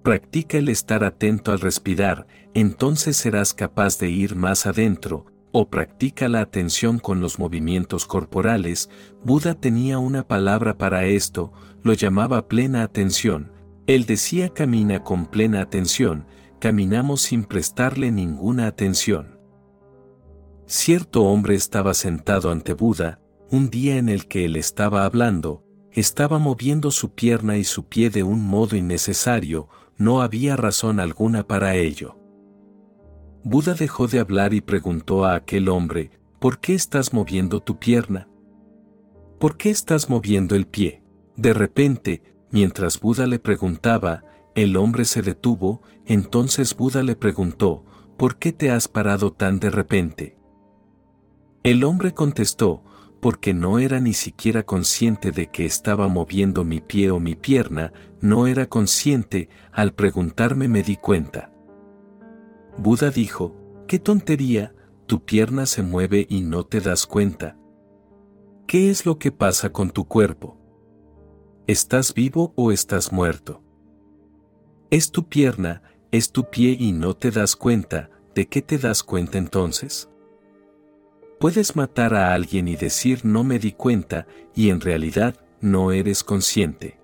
Practica 0.02 0.56
el 0.56 0.70
estar 0.70 1.04
atento 1.04 1.52
al 1.52 1.60
respirar, 1.60 2.26
entonces 2.54 3.16
serás 3.16 3.52
capaz 3.52 3.98
de 3.98 4.08
ir 4.08 4.36
más 4.36 4.64
adentro, 4.64 5.26
o 5.52 5.68
practica 5.68 6.28
la 6.28 6.40
atención 6.40 6.98
con 6.98 7.20
los 7.20 7.38
movimientos 7.38 8.06
corporales, 8.06 8.90
Buda 9.24 9.54
tenía 9.54 9.98
una 9.98 10.26
palabra 10.26 10.76
para 10.76 11.06
esto, 11.06 11.52
lo 11.82 11.92
llamaba 11.94 12.48
plena 12.48 12.82
atención. 12.82 13.52
Él 13.86 14.04
decía 14.04 14.50
camina 14.50 15.02
con 15.02 15.26
plena 15.26 15.60
atención, 15.60 16.26
caminamos 16.58 17.22
sin 17.22 17.44
prestarle 17.44 18.10
ninguna 18.10 18.66
atención. 18.66 19.38
Cierto 20.66 21.22
hombre 21.24 21.54
estaba 21.54 21.94
sentado 21.94 22.50
ante 22.50 22.74
Buda, 22.74 23.20
un 23.50 23.70
día 23.70 23.96
en 23.96 24.10
el 24.10 24.28
que 24.28 24.44
él 24.44 24.56
estaba 24.56 25.06
hablando, 25.06 25.64
estaba 25.92 26.38
moviendo 26.38 26.90
su 26.90 27.14
pierna 27.14 27.56
y 27.56 27.64
su 27.64 27.86
pie 27.86 28.10
de 28.10 28.22
un 28.22 28.42
modo 28.42 28.76
innecesario, 28.76 29.68
no 29.96 30.20
había 30.20 30.56
razón 30.56 31.00
alguna 31.00 31.46
para 31.46 31.74
ello. 31.74 32.17
Buda 33.50 33.72
dejó 33.72 34.08
de 34.08 34.20
hablar 34.20 34.52
y 34.52 34.60
preguntó 34.60 35.24
a 35.24 35.34
aquel 35.34 35.70
hombre, 35.70 36.10
¿por 36.38 36.60
qué 36.60 36.74
estás 36.74 37.14
moviendo 37.14 37.60
tu 37.60 37.78
pierna? 37.78 38.28
¿Por 39.38 39.56
qué 39.56 39.70
estás 39.70 40.10
moviendo 40.10 40.54
el 40.54 40.66
pie? 40.66 41.02
De 41.34 41.54
repente, 41.54 42.22
mientras 42.50 43.00
Buda 43.00 43.26
le 43.26 43.38
preguntaba, 43.38 44.22
el 44.54 44.76
hombre 44.76 45.06
se 45.06 45.22
detuvo, 45.22 45.80
entonces 46.04 46.76
Buda 46.76 47.02
le 47.02 47.16
preguntó, 47.16 47.86
¿por 48.18 48.36
qué 48.36 48.52
te 48.52 48.70
has 48.70 48.86
parado 48.86 49.32
tan 49.32 49.60
de 49.60 49.70
repente? 49.70 50.36
El 51.62 51.84
hombre 51.84 52.12
contestó, 52.12 52.82
porque 53.18 53.54
no 53.54 53.78
era 53.78 53.98
ni 53.98 54.12
siquiera 54.12 54.64
consciente 54.64 55.32
de 55.32 55.46
que 55.46 55.64
estaba 55.64 56.06
moviendo 56.08 56.64
mi 56.64 56.82
pie 56.82 57.10
o 57.10 57.18
mi 57.18 57.34
pierna, 57.34 57.94
no 58.20 58.46
era 58.46 58.66
consciente, 58.66 59.48
al 59.72 59.94
preguntarme 59.94 60.68
me 60.68 60.82
di 60.82 60.98
cuenta. 60.98 61.50
Buda 62.78 63.10
dijo, 63.10 63.54
qué 63.88 63.98
tontería, 63.98 64.72
tu 65.06 65.24
pierna 65.24 65.66
se 65.66 65.82
mueve 65.82 66.26
y 66.30 66.42
no 66.42 66.64
te 66.64 66.80
das 66.80 67.06
cuenta. 67.06 67.56
¿Qué 68.68 68.90
es 68.90 69.04
lo 69.04 69.18
que 69.18 69.32
pasa 69.32 69.72
con 69.72 69.90
tu 69.90 70.06
cuerpo? 70.06 70.56
¿Estás 71.66 72.14
vivo 72.14 72.52
o 72.54 72.70
estás 72.70 73.12
muerto? 73.12 73.62
Es 74.90 75.10
tu 75.10 75.28
pierna, 75.28 75.82
es 76.12 76.30
tu 76.30 76.48
pie 76.50 76.76
y 76.78 76.92
no 76.92 77.14
te 77.14 77.30
das 77.30 77.56
cuenta, 77.56 78.10
¿de 78.34 78.46
qué 78.46 78.62
te 78.62 78.78
das 78.78 79.02
cuenta 79.02 79.38
entonces? 79.38 80.08
Puedes 81.40 81.74
matar 81.76 82.14
a 82.14 82.32
alguien 82.32 82.68
y 82.68 82.76
decir 82.76 83.24
no 83.24 83.42
me 83.42 83.58
di 83.58 83.72
cuenta, 83.72 84.26
y 84.54 84.70
en 84.70 84.80
realidad 84.80 85.36
no 85.60 85.90
eres 85.90 86.22
consciente. 86.22 87.00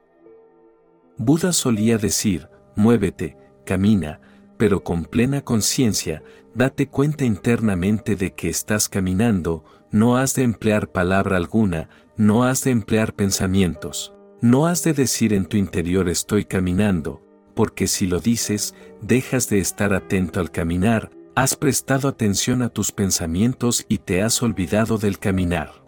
Buda 1.18 1.52
solía 1.52 1.98
decir, 1.98 2.48
muévete, 2.76 3.36
camina, 3.64 4.20
pero 4.56 4.84
con 4.84 5.04
plena 5.04 5.42
conciencia, 5.42 6.22
date 6.54 6.88
cuenta 6.88 7.24
internamente 7.24 8.16
de 8.16 8.32
que 8.34 8.48
estás 8.48 8.88
caminando, 8.88 9.64
no 9.90 10.16
has 10.16 10.34
de 10.34 10.42
emplear 10.42 10.90
palabra 10.90 11.36
alguna, 11.36 11.88
no 12.16 12.44
has 12.44 12.64
de 12.64 12.70
emplear 12.70 13.14
pensamientos, 13.14 14.14
no 14.40 14.66
has 14.66 14.82
de 14.84 14.92
decir 14.92 15.32
en 15.32 15.46
tu 15.46 15.56
interior 15.56 16.08
estoy 16.08 16.44
caminando, 16.44 17.22
porque 17.54 17.86
si 17.86 18.06
lo 18.06 18.20
dices, 18.20 18.74
dejas 19.00 19.48
de 19.48 19.58
estar 19.58 19.92
atento 19.94 20.40
al 20.40 20.50
caminar, 20.50 21.10
has 21.34 21.56
prestado 21.56 22.08
atención 22.08 22.62
a 22.62 22.68
tus 22.68 22.92
pensamientos 22.92 23.84
y 23.88 23.98
te 23.98 24.22
has 24.22 24.42
olvidado 24.42 24.98
del 24.98 25.18
caminar. 25.18 25.84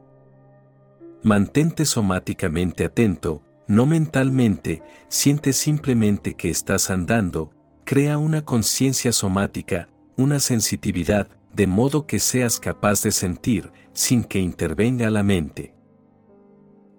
Mantente 1.22 1.84
somáticamente 1.84 2.84
atento, 2.84 3.42
no 3.68 3.86
mentalmente, 3.86 4.82
siente 5.08 5.52
simplemente 5.52 6.34
que 6.34 6.50
estás 6.50 6.90
andando, 6.90 7.50
crea 7.86 8.18
una 8.18 8.44
conciencia 8.44 9.12
somática, 9.12 9.88
una 10.16 10.40
sensitividad, 10.40 11.28
de 11.54 11.68
modo 11.68 12.04
que 12.04 12.18
seas 12.18 12.58
capaz 12.58 13.00
de 13.04 13.12
sentir, 13.12 13.70
sin 13.92 14.24
que 14.24 14.40
intervenga 14.40 15.08
la 15.08 15.22
mente. 15.22 15.72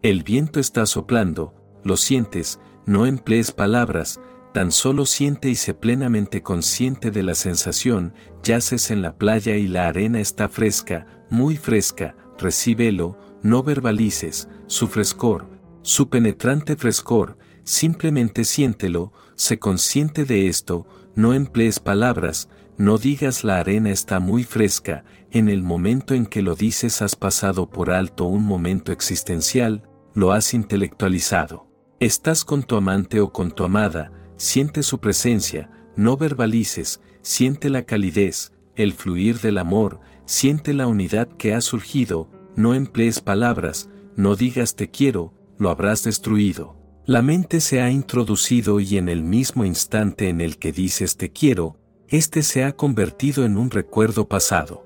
El 0.01 0.23
viento 0.23 0.61
está 0.61 0.85
soplando, 0.85 1.53
lo 1.83 1.97
sientes, 1.97 2.61
no 2.85 3.05
emplees 3.05 3.51
palabras, 3.51 4.21
tan 4.53 4.71
solo 4.71 5.05
siente 5.05 5.49
y 5.49 5.55
sé 5.55 5.73
plenamente 5.73 6.41
consciente 6.41 7.11
de 7.11 7.21
la 7.21 7.35
sensación, 7.35 8.13
yaces 8.41 8.89
en 8.89 9.01
la 9.01 9.17
playa 9.17 9.57
y 9.57 9.67
la 9.67 9.89
arena 9.89 10.21
está 10.21 10.47
fresca, 10.47 11.05
muy 11.29 11.57
fresca, 11.57 12.15
recíbelo, 12.39 13.19
no 13.43 13.61
verbalices, 13.61 14.47
su 14.67 14.87
frescor, 14.87 15.49
su 15.81 16.07
penetrante 16.07 16.77
frescor, 16.77 17.37
simplemente 17.65 18.45
siéntelo, 18.45 19.11
sé 19.37 19.59
consciente 19.59 20.25
de 20.25 20.47
esto, 20.47 20.85
no 21.15 21.33
emplees 21.33 21.79
palabras, 21.79 22.49
no 22.77 22.97
digas 22.97 23.43
la 23.43 23.59
arena 23.59 23.91
está 23.91 24.19
muy 24.19 24.43
fresca, 24.43 25.05
en 25.31 25.47
el 25.47 25.63
momento 25.63 26.13
en 26.13 26.25
que 26.25 26.41
lo 26.41 26.55
dices 26.55 27.01
has 27.01 27.15
pasado 27.15 27.69
por 27.69 27.91
alto 27.91 28.25
un 28.25 28.43
momento 28.43 28.91
existencial, 28.91 29.87
lo 30.13 30.33
has 30.33 30.53
intelectualizado. 30.53 31.67
Estás 31.99 32.43
con 32.43 32.63
tu 32.63 32.75
amante 32.75 33.21
o 33.21 33.31
con 33.31 33.51
tu 33.51 33.63
amada, 33.63 34.11
siente 34.35 34.83
su 34.83 34.99
presencia, 34.99 35.69
no 35.95 36.17
verbalices, 36.17 37.01
siente 37.21 37.69
la 37.69 37.83
calidez, 37.83 38.51
el 38.75 38.93
fluir 38.93 39.39
del 39.39 39.57
amor, 39.57 39.99
siente 40.25 40.73
la 40.73 40.87
unidad 40.87 41.27
que 41.27 41.53
ha 41.53 41.61
surgido, 41.61 42.29
no 42.55 42.73
emplees 42.73 43.21
palabras, 43.21 43.89
no 44.15 44.35
digas 44.35 44.75
te 44.75 44.89
quiero, 44.89 45.33
lo 45.57 45.69
habrás 45.69 46.03
destruido. 46.03 46.75
La 47.07 47.21
mente 47.21 47.61
se 47.61 47.79
ha 47.81 47.89
introducido 47.89 48.81
y 48.81 48.97
en 48.97 49.07
el 49.07 49.23
mismo 49.23 49.63
instante 49.63 50.27
en 50.27 50.41
el 50.41 50.57
que 50.57 50.73
dices 50.73 51.15
te 51.15 51.31
quiero, 51.31 51.77
este 52.09 52.43
se 52.43 52.65
ha 52.65 52.75
convertido 52.75 53.45
en 53.45 53.55
un 53.55 53.71
recuerdo 53.71 54.27
pasado. 54.27 54.83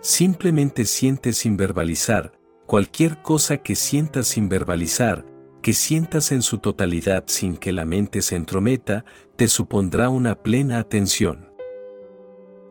Simplemente 0.00 0.84
siente 0.84 1.32
sin 1.32 1.56
verbalizar, 1.56 2.32
cualquier 2.66 3.22
cosa 3.22 3.58
que 3.58 3.76
sientas 3.76 4.26
sin 4.26 4.48
verbalizar, 4.48 5.24
que 5.62 5.72
sientas 5.72 6.32
en 6.32 6.42
su 6.42 6.58
totalidad 6.58 7.22
sin 7.28 7.58
que 7.58 7.70
la 7.70 7.84
mente 7.84 8.20
se 8.20 8.34
entrometa, 8.34 9.04
te 9.36 9.46
supondrá 9.46 10.08
una 10.08 10.42
plena 10.42 10.80
atención. 10.80 11.48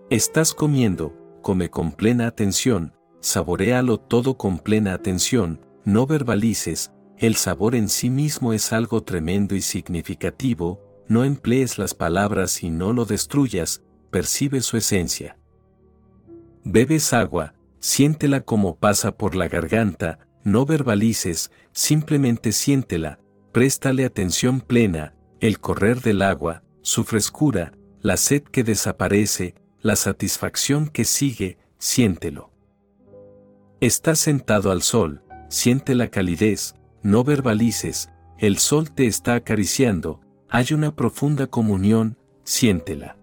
Estás 0.10 0.54
comiendo, 0.54 1.16
come 1.42 1.70
con 1.70 1.94
plena 1.94 2.28
atención, 2.28 2.92
saborealo 3.22 4.02
todo 4.02 4.36
con 4.36 4.60
plena 4.60 4.94
atención, 4.94 5.62
no 5.86 6.06
verbalices, 6.06 6.92
el 7.26 7.38
sabor 7.38 7.74
en 7.74 7.88
sí 7.88 8.10
mismo 8.10 8.52
es 8.52 8.74
algo 8.74 9.02
tremendo 9.02 9.56
y 9.56 9.61
significativo, 9.61 10.82
no 11.08 11.24
emplees 11.24 11.77
las 11.77 11.93
palabras 11.93 12.64
y 12.64 12.69
no 12.69 12.92
lo 12.92 13.06
destruyas, 13.06 13.82
percibe 14.11 14.60
su 14.60 14.76
esencia. 14.76 15.38
Bebes 16.66 17.14
agua, 17.14 17.53
siéntela 17.80 18.42
como 18.42 18.76
pasa 18.76 19.16
por 19.16 19.35
la 19.35 19.48
garganta, 19.48 20.19
no 20.43 20.66
verbalices, 20.66 21.50
simplemente 21.72 22.52
siéntela, 22.52 23.19
préstale 23.53 24.03
atención 24.03 24.60
plena, 24.60 25.16
el 25.40 25.61
correr 25.61 26.02
del 26.02 26.24
agua, 26.24 26.64
su 26.82 27.06
frescura, 27.06 27.72
la 28.02 28.18
sed 28.18 28.43
que 28.43 28.66
desaparece, 28.66 29.56
la 29.82 29.95
satisfacción 29.95 30.90
que 30.90 31.06
sigue, 31.06 31.58
siéntelo. 31.77 32.52
Estás 33.80 34.19
sentado 34.19 34.72
al 34.72 34.82
sol, 34.82 35.24
siente 35.48 35.95
la 35.95 36.10
calidez, 36.10 36.76
no 37.03 37.23
verbalices, 37.23 38.09
el 38.38 38.57
sol 38.57 38.91
te 38.91 39.06
está 39.06 39.35
acariciando, 39.35 40.22
hay 40.49 40.73
una 40.73 40.95
profunda 40.95 41.48
comunión, 41.48 42.17
siéntela. 42.43 43.17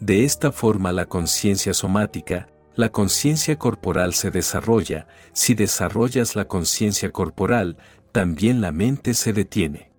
De 0.00 0.24
esta 0.24 0.52
forma 0.52 0.92
la 0.92 1.06
conciencia 1.06 1.74
somática, 1.74 2.48
la 2.74 2.90
conciencia 2.90 3.58
corporal 3.58 4.14
se 4.14 4.30
desarrolla, 4.30 5.08
si 5.32 5.54
desarrollas 5.54 6.36
la 6.36 6.46
conciencia 6.46 7.10
corporal, 7.10 7.76
también 8.12 8.60
la 8.60 8.72
mente 8.72 9.14
se 9.14 9.32
detiene. 9.32 9.90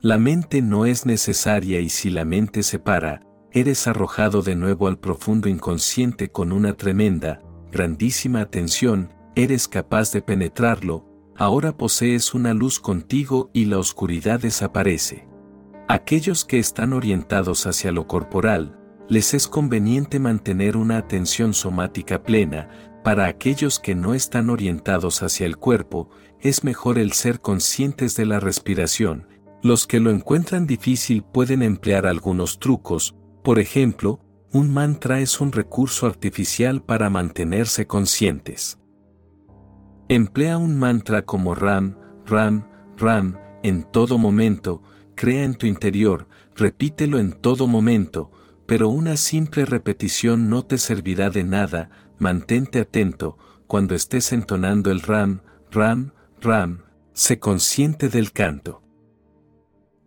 La 0.00 0.18
mente 0.18 0.62
no 0.62 0.86
es 0.86 1.06
necesaria 1.06 1.78
y 1.78 1.88
si 1.88 2.10
la 2.10 2.24
mente 2.24 2.64
se 2.64 2.80
para, 2.80 3.22
eres 3.52 3.86
arrojado 3.86 4.42
de 4.42 4.56
nuevo 4.56 4.88
al 4.88 4.98
profundo 4.98 5.48
inconsciente 5.48 6.30
con 6.30 6.50
una 6.50 6.74
tremenda, 6.74 7.40
grandísima 7.70 8.40
atención, 8.40 9.12
eres 9.36 9.68
capaz 9.68 10.10
de 10.10 10.22
penetrarlo, 10.22 11.06
ahora 11.42 11.76
posees 11.76 12.34
una 12.34 12.54
luz 12.54 12.78
contigo 12.78 13.50
y 13.52 13.64
la 13.64 13.78
oscuridad 13.78 14.38
desaparece. 14.38 15.26
Aquellos 15.88 16.44
que 16.44 16.60
están 16.60 16.92
orientados 16.92 17.66
hacia 17.66 17.90
lo 17.90 18.06
corporal, 18.06 18.78
les 19.08 19.34
es 19.34 19.48
conveniente 19.48 20.20
mantener 20.20 20.76
una 20.76 20.98
atención 20.98 21.52
somática 21.52 22.22
plena, 22.22 22.68
para 23.02 23.26
aquellos 23.26 23.80
que 23.80 23.96
no 23.96 24.14
están 24.14 24.50
orientados 24.50 25.24
hacia 25.24 25.46
el 25.46 25.56
cuerpo, 25.56 26.10
es 26.40 26.62
mejor 26.62 26.96
el 26.96 27.10
ser 27.10 27.40
conscientes 27.40 28.14
de 28.14 28.24
la 28.24 28.38
respiración. 28.38 29.26
Los 29.64 29.88
que 29.88 29.98
lo 29.98 30.10
encuentran 30.10 30.68
difícil 30.68 31.24
pueden 31.24 31.62
emplear 31.62 32.06
algunos 32.06 32.60
trucos, 32.60 33.16
por 33.42 33.58
ejemplo, 33.58 34.20
un 34.52 34.72
mantra 34.72 35.18
es 35.18 35.40
un 35.40 35.50
recurso 35.50 36.06
artificial 36.06 36.84
para 36.84 37.10
mantenerse 37.10 37.88
conscientes. 37.88 38.78
Emplea 40.12 40.58
un 40.58 40.78
mantra 40.78 41.22
como 41.22 41.54
Ram, 41.54 41.96
Ram, 42.26 42.68
Ram, 42.98 43.38
en 43.62 43.82
todo 43.82 44.18
momento, 44.18 44.82
crea 45.14 45.42
en 45.42 45.54
tu 45.54 45.64
interior, 45.64 46.28
repítelo 46.54 47.18
en 47.18 47.32
todo 47.32 47.66
momento, 47.66 48.30
pero 48.66 48.90
una 48.90 49.16
simple 49.16 49.64
repetición 49.64 50.50
no 50.50 50.66
te 50.66 50.76
servirá 50.76 51.30
de 51.30 51.44
nada, 51.44 51.88
mantente 52.18 52.78
atento, 52.78 53.38
cuando 53.66 53.94
estés 53.94 54.34
entonando 54.34 54.90
el 54.90 55.00
ram, 55.00 55.40
ram, 55.70 56.12
ram, 56.42 56.82
sé 57.14 57.38
consciente 57.38 58.10
del 58.10 58.32
canto. 58.32 58.82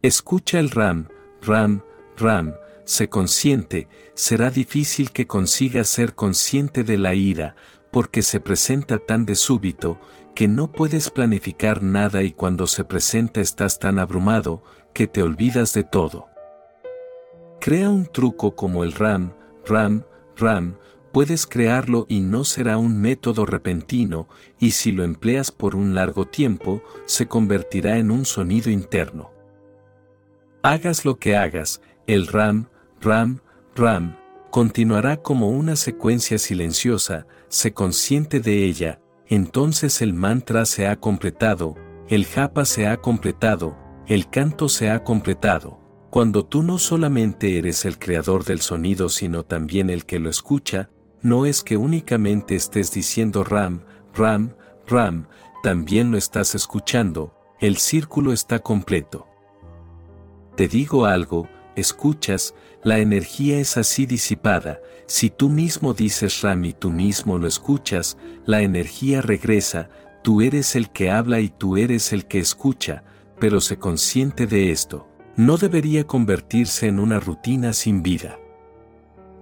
Escucha 0.04 0.60
el 0.60 0.70
ram, 0.70 1.08
ram, 1.42 1.82
ram, 2.16 2.54
sé 2.84 3.10
consciente, 3.10 3.88
será 4.14 4.52
difícil 4.52 5.10
que 5.10 5.26
consigas 5.26 5.90
ser 5.90 6.14
consciente 6.14 6.84
de 6.84 7.00
la 7.00 7.16
ira, 7.16 7.56
porque 7.96 8.24
se 8.24 8.42
presenta 8.42 8.98
tan 8.98 9.26
de 9.26 9.36
súbito, 9.36 9.98
que 10.36 10.50
no 10.50 10.70
puedes 10.70 11.10
planificar 11.10 11.82
nada 11.82 12.24
y 12.24 12.34
cuando 12.34 12.68
se 12.68 12.84
presenta 12.84 13.40
estás 13.40 13.80
tan 13.80 14.00
abrumado, 14.00 14.62
que 14.92 15.08
te 15.08 15.24
olvidas 15.24 15.74
de 15.74 15.86
todo. 15.86 16.28
Crea 17.62 17.90
un 17.90 18.06
truco 18.06 18.54
como 18.54 18.84
el 18.84 18.92
RAM, 18.92 19.32
RAM, 19.66 20.04
RAM, 20.36 20.76
puedes 21.14 21.48
crearlo 21.48 22.06
y 22.10 22.20
no 22.20 22.44
será 22.44 22.78
un 22.78 23.00
método 23.00 23.46
repentino, 23.46 24.28
y 24.60 24.72
si 24.72 24.92
lo 24.92 25.06
empleas 25.06 25.54
por 25.54 25.74
un 25.74 25.96
largo 25.96 26.26
tiempo, 26.28 26.84
se 27.06 27.28
convertirá 27.28 27.98
en 27.98 28.12
un 28.12 28.26
sonido 28.26 28.70
interno. 28.72 29.32
Hagas 30.64 31.06
lo 31.06 31.18
que 31.18 31.38
hagas, 31.38 31.80
el 32.08 32.28
RAM, 32.28 32.68
RAM, 33.00 33.40
RAM, 33.74 34.18
continuará 34.56 35.18
como 35.18 35.50
una 35.50 35.76
secuencia 35.76 36.38
silenciosa, 36.38 37.28
se 37.50 37.74
consciente 37.74 38.40
de 38.40 38.64
ella, 38.64 39.02
entonces 39.28 40.02
el 40.02 40.14
mantra 40.14 40.66
se 40.66 40.88
ha 40.88 40.96
completado, 40.96 41.76
el 42.08 42.26
japa 42.26 42.64
se 42.64 42.88
ha 42.88 42.96
completado, 42.96 43.78
el 44.08 44.30
canto 44.30 44.70
se 44.70 44.90
ha 44.90 45.04
completado. 45.04 45.82
Cuando 46.10 46.46
tú 46.46 46.64
no 46.64 46.80
solamente 46.80 47.58
eres 47.58 47.84
el 47.84 48.00
creador 48.00 48.46
del 48.46 48.62
sonido 48.62 49.10
sino 49.10 49.44
también 49.44 49.90
el 49.90 50.06
que 50.06 50.20
lo 50.20 50.30
escucha, 50.30 50.90
no 51.22 51.46
es 51.46 51.62
que 51.62 51.76
únicamente 51.76 52.56
estés 52.56 52.94
diciendo 52.94 53.44
ram, 53.44 53.84
ram, 54.14 54.56
ram, 54.88 55.28
también 55.64 56.12
lo 56.12 56.18
estás 56.18 56.56
escuchando, 56.56 57.34
el 57.60 57.76
círculo 57.76 58.32
está 58.32 58.60
completo. 58.60 59.28
Te 60.56 60.70
digo 60.70 61.06
algo, 61.06 61.50
escuchas, 61.76 62.56
la 62.86 63.00
energía 63.00 63.58
es 63.58 63.78
así 63.78 64.06
disipada, 64.06 64.80
si 65.08 65.32
tú 65.32 65.50
mismo 65.50 65.96
dices 65.96 66.44
ram 66.44 66.66
y 66.66 66.74
tú 66.74 66.92
mismo 66.92 67.40
lo 67.40 67.48
escuchas, 67.48 68.16
la 68.46 68.62
energía 68.62 69.24
regresa, 69.24 69.90
tú 70.22 70.42
eres 70.42 70.76
el 70.76 70.92
que 70.92 71.10
habla 71.10 71.40
y 71.40 71.50
tú 71.50 71.78
eres 71.78 72.14
el 72.14 72.28
que 72.28 72.38
escucha, 72.38 73.04
pero 73.40 73.60
se 73.60 73.78
consciente 73.78 74.46
de 74.46 74.70
esto. 74.70 75.08
No 75.36 75.58
debería 75.58 76.06
convertirse 76.06 76.86
en 76.86 77.00
una 77.00 77.20
rutina 77.20 77.74
sin 77.74 78.04
vida. 78.04 78.38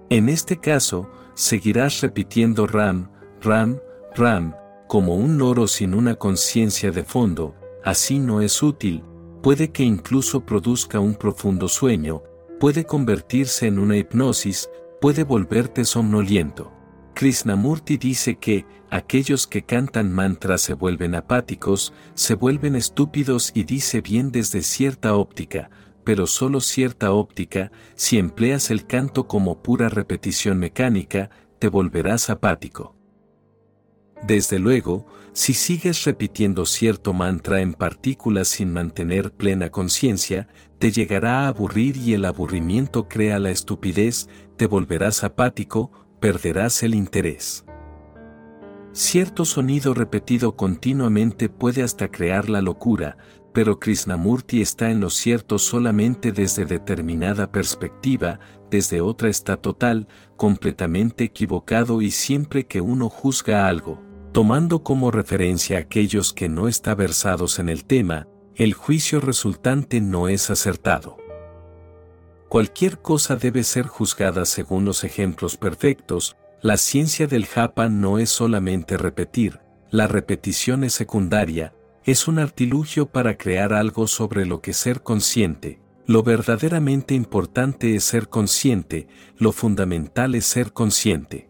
En 0.08 0.30
este 0.30 0.58
caso, 0.58 1.10
seguirás 1.34 2.00
repitiendo 2.00 2.66
ram, 2.66 3.10
ram, 3.42 3.78
ram, 4.16 4.54
como 4.88 5.16
un 5.16 5.36
loro 5.36 5.68
sin 5.68 5.92
una 5.92 6.14
conciencia 6.14 6.90
de 6.90 7.04
fondo, 7.04 7.54
así 7.84 8.18
no 8.18 8.40
es 8.40 8.62
útil, 8.62 9.04
puede 9.42 9.70
que 9.70 9.82
incluso 9.82 10.46
produzca 10.46 10.98
un 10.98 11.14
profundo 11.14 11.68
sueño, 11.68 12.22
puede 12.64 12.86
convertirse 12.86 13.66
en 13.66 13.78
una 13.78 13.98
hipnosis, 13.98 14.70
puede 14.98 15.22
volverte 15.22 15.84
somnoliento. 15.84 16.72
Krishnamurti 17.12 17.98
dice 17.98 18.36
que, 18.36 18.64
aquellos 18.88 19.46
que 19.46 19.66
cantan 19.66 20.10
mantras 20.10 20.62
se 20.62 20.72
vuelven 20.72 21.14
apáticos, 21.14 21.92
se 22.14 22.34
vuelven 22.34 22.74
estúpidos 22.74 23.52
y 23.54 23.64
dice 23.64 24.00
bien 24.00 24.32
desde 24.32 24.62
cierta 24.62 25.14
óptica, 25.14 25.68
pero 26.04 26.26
solo 26.26 26.62
cierta 26.62 27.12
óptica, 27.12 27.70
si 27.96 28.16
empleas 28.16 28.70
el 28.70 28.86
canto 28.86 29.28
como 29.28 29.62
pura 29.62 29.90
repetición 29.90 30.58
mecánica, 30.58 31.28
te 31.58 31.68
volverás 31.68 32.30
apático. 32.30 32.96
Desde 34.26 34.58
luego, 34.58 35.04
si 35.34 35.52
sigues 35.52 36.04
repitiendo 36.04 36.64
cierto 36.64 37.12
mantra 37.12 37.60
en 37.60 37.74
partículas 37.74 38.48
sin 38.48 38.72
mantener 38.72 39.32
plena 39.32 39.68
conciencia, 39.68 40.48
te 40.84 40.92
llegará 40.92 41.46
a 41.46 41.48
aburrir 41.48 41.96
y 41.96 42.12
el 42.12 42.26
aburrimiento 42.26 43.08
crea 43.08 43.38
la 43.38 43.50
estupidez, 43.50 44.28
te 44.58 44.66
volverás 44.66 45.24
apático, 45.24 45.90
perderás 46.20 46.82
el 46.82 46.94
interés. 46.94 47.64
Cierto 48.92 49.46
sonido 49.46 49.94
repetido 49.94 50.56
continuamente 50.56 51.48
puede 51.48 51.82
hasta 51.82 52.10
crear 52.10 52.50
la 52.50 52.60
locura, 52.60 53.16
pero 53.54 53.80
Krishnamurti 53.80 54.60
está 54.60 54.90
en 54.90 55.00
lo 55.00 55.08
cierto 55.08 55.58
solamente 55.58 56.32
desde 56.32 56.66
determinada 56.66 57.50
perspectiva, 57.50 58.38
desde 58.70 59.00
otra 59.00 59.30
está 59.30 59.56
total, 59.56 60.06
completamente 60.36 61.24
equivocado 61.24 62.02
y 62.02 62.10
siempre 62.10 62.66
que 62.66 62.82
uno 62.82 63.08
juzga 63.08 63.68
algo, 63.68 64.02
tomando 64.32 64.82
como 64.82 65.10
referencia 65.10 65.78
a 65.78 65.80
aquellos 65.80 66.34
que 66.34 66.50
no 66.50 66.68
están 66.68 66.98
versados 66.98 67.58
en 67.58 67.70
el 67.70 67.86
tema, 67.86 68.28
el 68.56 68.74
juicio 68.74 69.20
resultante 69.20 70.00
no 70.00 70.28
es 70.28 70.50
acertado. 70.50 71.16
Cualquier 72.48 72.98
cosa 73.00 73.34
debe 73.34 73.64
ser 73.64 73.86
juzgada 73.86 74.44
según 74.44 74.84
los 74.84 75.02
ejemplos 75.02 75.56
perfectos, 75.56 76.36
la 76.62 76.76
ciencia 76.76 77.26
del 77.26 77.46
japa 77.46 77.88
no 77.88 78.18
es 78.18 78.30
solamente 78.30 78.96
repetir, 78.96 79.60
la 79.90 80.06
repetición 80.06 80.84
es 80.84 80.92
secundaria, 80.92 81.74
es 82.04 82.28
un 82.28 82.38
artilugio 82.38 83.06
para 83.06 83.36
crear 83.36 83.72
algo 83.72 84.06
sobre 84.06 84.46
lo 84.46 84.60
que 84.60 84.72
ser 84.72 85.02
consciente. 85.02 85.80
Lo 86.06 86.22
verdaderamente 86.22 87.14
importante 87.14 87.96
es 87.96 88.04
ser 88.04 88.28
consciente, 88.28 89.08
lo 89.38 89.52
fundamental 89.52 90.34
es 90.34 90.44
ser 90.44 90.72
consciente. 90.72 91.48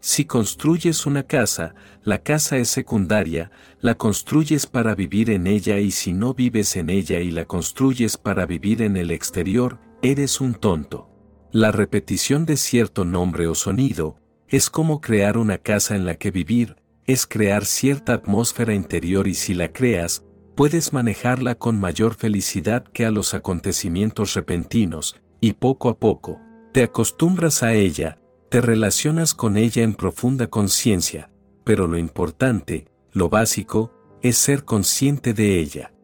Si 0.00 0.24
construyes 0.24 1.04
una 1.04 1.24
casa, 1.24 1.74
la 2.02 2.22
casa 2.22 2.56
es 2.56 2.70
secundaria, 2.70 3.50
la 3.80 3.96
construyes 3.96 4.66
para 4.66 4.94
vivir 4.94 5.28
en 5.28 5.46
ella 5.46 5.78
y 5.78 5.90
si 5.90 6.14
no 6.14 6.32
vives 6.32 6.76
en 6.76 6.88
ella 6.88 7.20
y 7.20 7.30
la 7.30 7.44
construyes 7.44 8.16
para 8.16 8.46
vivir 8.46 8.80
en 8.80 8.96
el 8.96 9.10
exterior, 9.10 9.78
eres 10.00 10.40
un 10.40 10.54
tonto. 10.54 11.10
La 11.52 11.70
repetición 11.70 12.46
de 12.46 12.56
cierto 12.56 13.04
nombre 13.04 13.46
o 13.46 13.54
sonido, 13.54 14.16
es 14.48 14.70
como 14.70 15.02
crear 15.02 15.36
una 15.36 15.58
casa 15.58 15.94
en 15.96 16.06
la 16.06 16.14
que 16.14 16.30
vivir, 16.30 16.76
es 17.04 17.26
crear 17.26 17.66
cierta 17.66 18.14
atmósfera 18.14 18.72
interior 18.72 19.28
y 19.28 19.34
si 19.34 19.52
la 19.52 19.70
creas, 19.70 20.24
puedes 20.54 20.92
manejarla 20.94 21.56
con 21.56 21.78
mayor 21.78 22.14
felicidad 22.14 22.84
que 22.84 23.04
a 23.04 23.10
los 23.10 23.34
acontecimientos 23.34 24.34
repentinos, 24.34 25.20
y 25.40 25.52
poco 25.52 25.88
a 25.90 25.98
poco, 25.98 26.40
te 26.72 26.82
acostumbras 26.82 27.62
a 27.62 27.74
ella, 27.74 28.19
te 28.50 28.60
relacionas 28.60 29.32
con 29.32 29.56
ella 29.56 29.84
en 29.84 29.94
profunda 29.94 30.48
conciencia, 30.48 31.30
pero 31.62 31.86
lo 31.86 31.96
importante, 31.96 32.88
lo 33.12 33.28
básico, 33.28 33.92
es 34.22 34.38
ser 34.38 34.64
consciente 34.64 35.34
de 35.34 35.60
ella. 35.60 35.94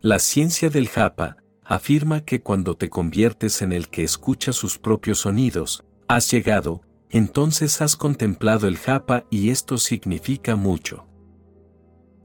La 0.00 0.18
ciencia 0.18 0.70
del 0.70 0.88
japa 0.88 1.36
afirma 1.62 2.24
que 2.24 2.40
cuando 2.42 2.76
te 2.76 2.90
conviertes 2.90 3.62
en 3.62 3.72
el 3.72 3.88
que 3.90 4.02
escucha 4.02 4.52
sus 4.52 4.78
propios 4.78 5.20
sonidos, 5.20 5.84
has 6.08 6.28
llegado, 6.32 6.80
entonces 7.10 7.80
has 7.80 7.94
contemplado 7.94 8.66
el 8.66 8.76
japa 8.76 9.24
y 9.30 9.50
esto 9.50 9.78
significa 9.78 10.56
mucho. 10.56 11.06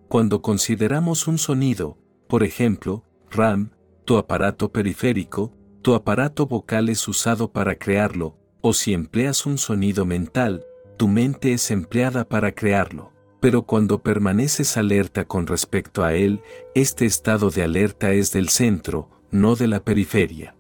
Cuando 0.10 0.42
consideramos 0.42 1.28
un 1.28 1.38
sonido, 1.38 2.00
por 2.28 2.42
ejemplo, 2.42 3.04
RAM, 3.30 3.70
tu 4.04 4.18
aparato 4.18 4.72
periférico, 4.72 5.54
tu 5.84 5.94
aparato 5.94 6.48
vocal 6.48 6.90
es 6.90 7.08
usado 7.08 7.52
para 7.52 7.76
crearlo, 7.76 8.40
o 8.68 8.74
si 8.74 8.96
empleas 8.96 9.46
un 9.46 9.60
sonido 9.60 10.06
mental, 10.06 10.66
tu 10.98 11.08
mente 11.08 11.54
es 11.54 11.70
empleada 11.70 12.28
para 12.28 12.54
crearlo. 12.56 13.12
Pero 13.40 13.62
cuando 13.62 14.02
permaneces 14.02 14.76
alerta 14.76 15.26
con 15.26 15.46
respecto 15.46 16.04
a 16.04 16.16
él, 16.16 16.42
este 16.74 17.06
estado 17.06 17.52
de 17.52 17.62
alerta 17.62 18.12
es 18.14 18.32
del 18.32 18.50
centro, 18.50 19.12
no 19.30 19.56
de 19.56 19.68
la 19.68 19.84
periferia. 19.84 20.56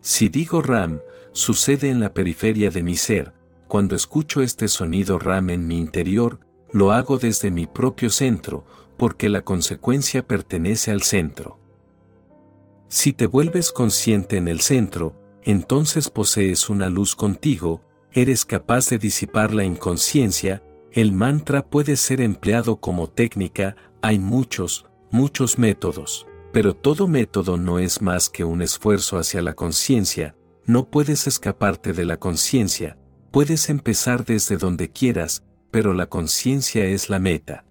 Si 0.00 0.28
digo 0.28 0.60
RAM, 0.60 1.02
sucede 1.30 1.88
en 1.88 2.00
la 2.00 2.12
periferia 2.14 2.72
de 2.72 2.82
mi 2.82 2.96
ser, 2.96 3.32
cuando 3.68 3.94
escucho 3.94 4.42
este 4.42 4.66
sonido 4.66 5.20
RAM 5.20 5.50
en 5.50 5.68
mi 5.68 5.78
interior, 5.78 6.40
lo 6.72 6.90
hago 6.90 7.16
desde 7.16 7.52
mi 7.52 7.68
propio 7.68 8.10
centro, 8.10 8.64
porque 8.96 9.28
la 9.28 9.42
consecuencia 9.42 10.26
pertenece 10.26 10.90
al 10.90 11.02
centro. 11.02 11.60
Si 12.88 13.12
te 13.12 13.26
vuelves 13.28 13.70
consciente 13.70 14.36
en 14.36 14.48
el 14.48 14.60
centro, 14.60 15.21
entonces 15.44 16.10
posees 16.10 16.70
una 16.70 16.88
luz 16.88 17.16
contigo, 17.16 17.82
eres 18.12 18.44
capaz 18.44 18.88
de 18.88 18.98
disipar 18.98 19.52
la 19.52 19.64
inconsciencia, 19.64 20.62
el 20.92 21.12
mantra 21.12 21.64
puede 21.64 21.96
ser 21.96 22.20
empleado 22.20 22.76
como 22.76 23.08
técnica, 23.08 23.76
hay 24.02 24.18
muchos, 24.18 24.86
muchos 25.10 25.58
métodos, 25.58 26.26
pero 26.52 26.74
todo 26.74 27.08
método 27.08 27.56
no 27.56 27.78
es 27.78 28.02
más 28.02 28.28
que 28.28 28.44
un 28.44 28.60
esfuerzo 28.60 29.18
hacia 29.18 29.40
la 29.40 29.54
conciencia, 29.54 30.36
no 30.66 30.90
puedes 30.90 31.26
escaparte 31.26 31.92
de 31.92 32.04
la 32.04 32.18
conciencia, 32.18 32.98
puedes 33.30 33.70
empezar 33.70 34.24
desde 34.24 34.58
donde 34.58 34.90
quieras, 34.90 35.44
pero 35.70 35.94
la 35.94 36.06
conciencia 36.06 36.84
es 36.84 37.08
la 37.08 37.18
meta. 37.18 37.64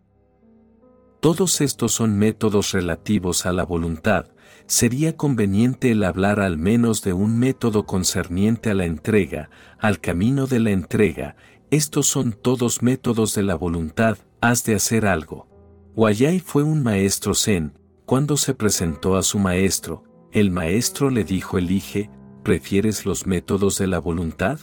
Todos 1.20 1.62
estos 1.62 1.92
son 1.92 2.18
métodos 2.18 2.72
relativos 2.72 3.46
a 3.46 3.54
la 3.54 3.64
voluntad, 3.64 4.26
sería 4.72 5.18
conveniente 5.18 5.92
el 5.92 6.02
hablar 6.06 6.40
al 6.40 6.58
menos 6.58 7.02
de 7.02 7.12
un 7.12 7.38
método 7.38 7.86
concerniente 7.86 8.70
a 8.70 8.74
la 8.74 8.86
entrega, 8.86 9.50
al 9.78 10.00
camino 10.00 10.48
de 10.48 10.62
la 10.62 10.72
entrega, 10.72 11.36
estos 11.72 12.08
son 12.08 12.32
todos 12.32 12.82
métodos 12.82 13.36
de 13.36 13.44
la 13.44 13.56
voluntad, 13.56 14.18
has 14.40 14.64
de 14.64 14.76
hacer 14.76 15.06
algo. 15.06 15.50
Wayai 15.98 16.40
fue 16.40 16.64
un 16.64 16.84
maestro 16.84 17.36
zen, 17.36 17.78
cuando 18.06 18.38
se 18.38 18.54
presentó 18.54 19.18
a 19.18 19.24
su 19.24 19.40
maestro, 19.40 20.06
el 20.32 20.52
maestro 20.52 21.10
le 21.10 21.26
dijo 21.26 21.58
elige, 21.58 22.10
¿Prefieres 22.42 23.06
los 23.06 23.28
métodos 23.28 23.78
de 23.78 23.88
la 23.88 24.00
voluntad? 24.00 24.58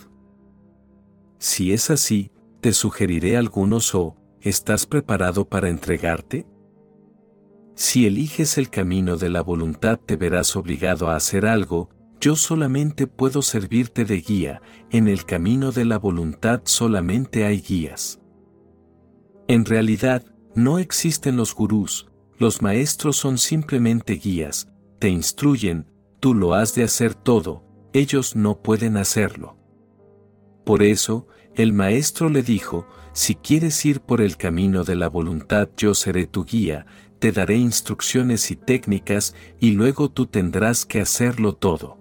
Si 1.39 1.75
es 1.75 1.91
así, 1.91 2.33
te 2.63 2.73
sugeriré 2.73 3.37
algunos 3.37 3.95
o, 3.95 4.17
¿estás 4.41 4.87
preparado 4.87 5.47
para 5.51 5.69
entregarte? 5.69 6.47
Si 7.79 8.07
eliges 8.09 8.59
el 8.59 8.71
camino 8.71 9.17
de 9.17 9.29
la 9.29 9.41
voluntad 9.41 10.01
te 10.05 10.17
verás 10.17 10.57
obligado 10.57 11.11
a 11.11 11.15
hacer 11.15 11.47
algo, 11.47 11.91
yo 12.21 12.35
solamente 12.35 13.07
puedo 13.07 13.41
servirte 13.41 14.05
de 14.05 14.21
guía, 14.21 14.61
en 14.91 15.07
el 15.07 15.25
camino 15.25 15.71
de 15.71 15.85
la 15.85 15.97
voluntad 15.97 16.63
solamente 16.65 17.45
hay 17.45 17.61
guías. 17.61 18.19
En 19.47 19.65
realidad, 19.65 20.25
no 20.57 20.81
existen 20.81 21.37
los 21.37 21.55
gurús, 21.55 22.09
los 22.37 22.63
maestros 22.63 23.17
son 23.17 23.39
simplemente 23.39 24.15
guías, 24.15 24.69
te 24.99 25.09
instruyen, 25.09 25.87
tú 26.19 26.35
lo 26.35 26.55
has 26.55 26.75
de 26.75 26.83
hacer 26.83 27.15
todo, 27.15 27.63
ellos 27.93 28.35
no 28.35 28.61
pueden 28.61 28.97
hacerlo. 28.97 29.57
Por 30.65 30.83
eso, 30.83 31.29
el 31.55 31.73
maestro 31.73 32.29
le 32.29 32.43
dijo, 32.43 32.89
si 33.13 33.37
quieres 33.37 33.85
ir 33.85 34.01
por 34.01 34.21
el 34.21 34.37
camino 34.37 34.85
de 34.85 34.95
la 34.95 35.09
voluntad 35.09 35.69
yo 35.77 35.95
seré 35.95 36.27
tu 36.27 36.45
guía, 36.45 36.87
te 37.19 37.33
daré 37.33 37.57
instrucciones 37.57 38.51
y 38.51 38.57
técnicas 38.57 39.35
y 39.59 39.73
luego 39.73 40.11
tú 40.11 40.27
tendrás 40.27 40.87
que 40.87 41.01
hacerlo 41.01 41.55
todo. 41.55 41.99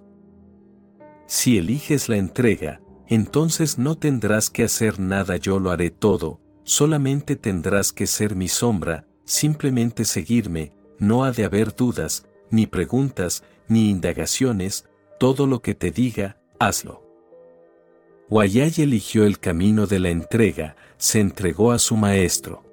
Si 1.25 1.57
eliges 1.57 2.09
la 2.09 2.17
entrega, 2.17 2.81
entonces 3.07 3.77
no 3.77 3.97
tendrás 3.97 4.49
que 4.49 4.63
hacer 4.63 4.99
nada 4.99 5.37
yo 5.37 5.59
lo 5.59 5.71
haré 5.71 5.89
todo, 5.89 6.41
solamente 6.63 7.35
tendrás 7.35 7.91
que 7.91 8.07
ser 8.07 8.35
mi 8.35 8.47
sombra, 8.47 9.07
simplemente 9.25 10.05
seguirme, 10.05 10.73
no 10.99 11.23
ha 11.23 11.31
de 11.31 11.45
haber 11.45 11.75
dudas, 11.75 12.25
ni 12.49 12.67
preguntas, 12.67 13.43
ni 13.67 13.89
indagaciones, 13.89 14.85
todo 15.19 15.47
lo 15.47 15.61
que 15.61 15.75
te 15.75 15.91
diga, 15.91 16.39
hazlo. 16.59 17.03
Wayay 18.29 18.73
eligió 18.77 19.25
el 19.25 19.39
camino 19.39 19.87
de 19.87 19.99
la 19.99 20.09
entrega, 20.09 20.75
se 20.97 21.19
entregó 21.19 21.71
a 21.71 21.79
su 21.79 21.95
maestro. 21.95 22.63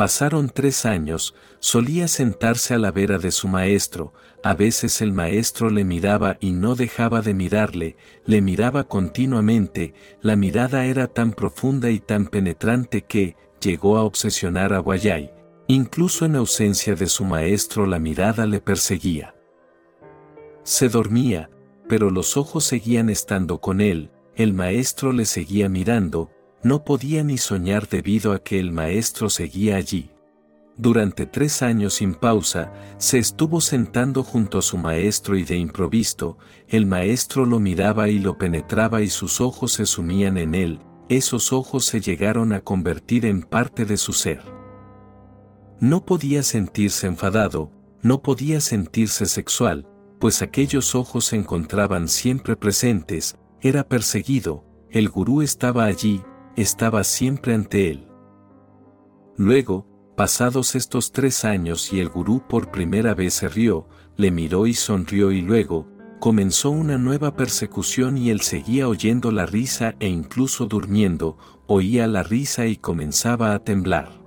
Pasaron 0.00 0.48
tres 0.48 0.86
años, 0.86 1.34
solía 1.58 2.08
sentarse 2.08 2.72
a 2.72 2.78
la 2.78 2.90
vera 2.90 3.18
de 3.18 3.30
su 3.30 3.48
maestro, 3.48 4.14
a 4.42 4.54
veces 4.54 5.02
el 5.02 5.12
maestro 5.12 5.68
le 5.68 5.84
miraba 5.84 6.38
y 6.40 6.52
no 6.52 6.74
dejaba 6.74 7.20
de 7.20 7.34
mirarle, 7.34 7.98
le 8.24 8.40
miraba 8.40 8.84
continuamente, 8.84 9.92
la 10.22 10.36
mirada 10.36 10.86
era 10.86 11.06
tan 11.06 11.34
profunda 11.34 11.90
y 11.90 12.00
tan 12.00 12.28
penetrante 12.28 13.02
que, 13.02 13.36
llegó 13.60 13.98
a 13.98 14.04
obsesionar 14.04 14.72
a 14.72 14.80
Wayay, 14.80 15.32
incluso 15.68 16.24
en 16.24 16.36
ausencia 16.36 16.94
de 16.94 17.06
su 17.06 17.26
maestro 17.26 17.84
la 17.84 17.98
mirada 17.98 18.46
le 18.46 18.62
perseguía. 18.62 19.34
Se 20.62 20.88
dormía, 20.88 21.50
pero 21.90 22.08
los 22.08 22.38
ojos 22.38 22.64
seguían 22.64 23.10
estando 23.10 23.60
con 23.60 23.82
él, 23.82 24.10
el 24.34 24.54
maestro 24.54 25.12
le 25.12 25.26
seguía 25.26 25.68
mirando, 25.68 26.30
no 26.62 26.84
podía 26.84 27.24
ni 27.24 27.38
soñar 27.38 27.88
debido 27.88 28.32
a 28.32 28.42
que 28.42 28.60
el 28.60 28.72
maestro 28.72 29.30
seguía 29.30 29.76
allí. 29.76 30.10
Durante 30.76 31.26
tres 31.26 31.62
años 31.62 31.94
sin 31.94 32.14
pausa, 32.14 32.72
se 32.96 33.18
estuvo 33.18 33.60
sentando 33.60 34.22
junto 34.22 34.58
a 34.58 34.62
su 34.62 34.78
maestro 34.78 35.36
y 35.36 35.44
de 35.44 35.56
improviso, 35.56 36.38
el 36.68 36.86
maestro 36.86 37.44
lo 37.44 37.60
miraba 37.60 38.08
y 38.08 38.18
lo 38.18 38.38
penetraba 38.38 39.02
y 39.02 39.08
sus 39.08 39.40
ojos 39.40 39.72
se 39.72 39.84
sumían 39.84 40.38
en 40.38 40.54
él, 40.54 40.80
esos 41.10 41.52
ojos 41.52 41.84
se 41.84 42.00
llegaron 42.00 42.52
a 42.52 42.60
convertir 42.60 43.26
en 43.26 43.42
parte 43.42 43.84
de 43.84 43.96
su 43.96 44.12
ser. 44.12 44.42
No 45.80 46.04
podía 46.06 46.42
sentirse 46.42 47.06
enfadado, 47.06 47.70
no 48.02 48.22
podía 48.22 48.60
sentirse 48.60 49.26
sexual, 49.26 49.86
pues 50.18 50.40
aquellos 50.40 50.94
ojos 50.94 51.26
se 51.26 51.36
encontraban 51.36 52.08
siempre 52.08 52.56
presentes, 52.56 53.36
era 53.60 53.86
perseguido, 53.86 54.64
el 54.90 55.08
gurú 55.08 55.42
estaba 55.42 55.84
allí, 55.84 56.22
estaba 56.60 57.04
siempre 57.04 57.54
ante 57.54 57.90
él. 57.90 58.08
Luego, 59.36 59.86
pasados 60.16 60.74
estos 60.74 61.12
tres 61.12 61.44
años 61.44 61.92
y 61.92 62.00
el 62.00 62.08
gurú 62.08 62.42
por 62.46 62.70
primera 62.70 63.14
vez 63.14 63.34
se 63.34 63.48
rió, 63.48 63.88
le 64.16 64.30
miró 64.30 64.66
y 64.66 64.74
sonrió 64.74 65.32
y 65.32 65.40
luego, 65.40 65.88
comenzó 66.20 66.70
una 66.70 66.98
nueva 66.98 67.34
persecución 67.34 68.18
y 68.18 68.30
él 68.30 68.42
seguía 68.42 68.88
oyendo 68.88 69.32
la 69.32 69.46
risa 69.46 69.94
e 69.98 70.08
incluso 70.08 70.66
durmiendo, 70.66 71.38
oía 71.66 72.06
la 72.06 72.22
risa 72.22 72.66
y 72.66 72.76
comenzaba 72.76 73.54
a 73.54 73.64
temblar. 73.64 74.20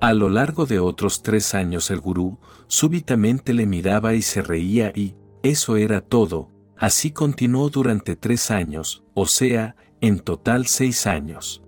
A 0.00 0.12
lo 0.12 0.28
largo 0.28 0.66
de 0.66 0.78
otros 0.78 1.22
tres 1.22 1.54
años 1.54 1.90
el 1.90 2.00
gurú, 2.00 2.38
súbitamente 2.66 3.54
le 3.54 3.66
miraba 3.66 4.14
y 4.14 4.22
se 4.22 4.42
reía 4.42 4.92
y, 4.94 5.16
eso 5.42 5.76
era 5.76 6.02
todo, 6.02 6.50
así 6.76 7.10
continuó 7.10 7.70
durante 7.70 8.14
tres 8.14 8.50
años, 8.50 9.02
o 9.14 9.26
sea, 9.26 9.74
en 10.00 10.20
total 10.20 10.66
seis 10.66 11.06
años. 11.06 11.62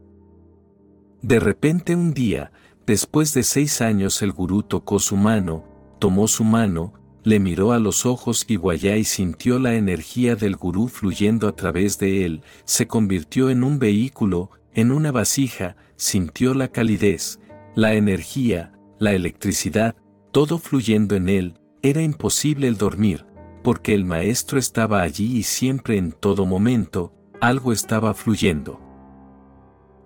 De 1.22 1.40
repente 1.40 1.94
un 1.94 2.14
día, 2.14 2.52
después 2.86 3.34
de 3.34 3.42
seis 3.42 3.80
años 3.80 4.22
el 4.22 4.32
gurú 4.32 4.62
tocó 4.62 4.98
su 4.98 5.16
mano, 5.16 5.64
tomó 5.98 6.28
su 6.28 6.44
mano, 6.44 6.94
le 7.22 7.38
miró 7.38 7.72
a 7.72 7.78
los 7.78 8.06
ojos 8.06 8.46
y 8.48 8.56
Guayay 8.56 9.04
sintió 9.04 9.58
la 9.58 9.74
energía 9.74 10.36
del 10.36 10.56
gurú 10.56 10.88
fluyendo 10.88 11.48
a 11.48 11.54
través 11.54 11.98
de 11.98 12.24
él, 12.24 12.42
se 12.64 12.86
convirtió 12.86 13.50
en 13.50 13.62
un 13.62 13.78
vehículo, 13.78 14.50
en 14.72 14.90
una 14.90 15.12
vasija, 15.12 15.76
sintió 15.96 16.54
la 16.54 16.68
calidez, 16.68 17.38
la 17.74 17.94
energía, 17.94 18.72
la 18.98 19.12
electricidad, 19.12 19.96
todo 20.32 20.58
fluyendo 20.58 21.14
en 21.16 21.28
él, 21.28 21.60
era 21.82 22.02
imposible 22.02 22.68
el 22.68 22.78
dormir, 22.78 23.26
porque 23.62 23.94
el 23.94 24.04
maestro 24.04 24.58
estaba 24.58 25.02
allí 25.02 25.36
y 25.36 25.42
siempre 25.42 25.98
en 25.98 26.12
todo 26.12 26.46
momento, 26.46 27.12
algo 27.40 27.72
estaba 27.72 28.14
fluyendo. 28.14 28.80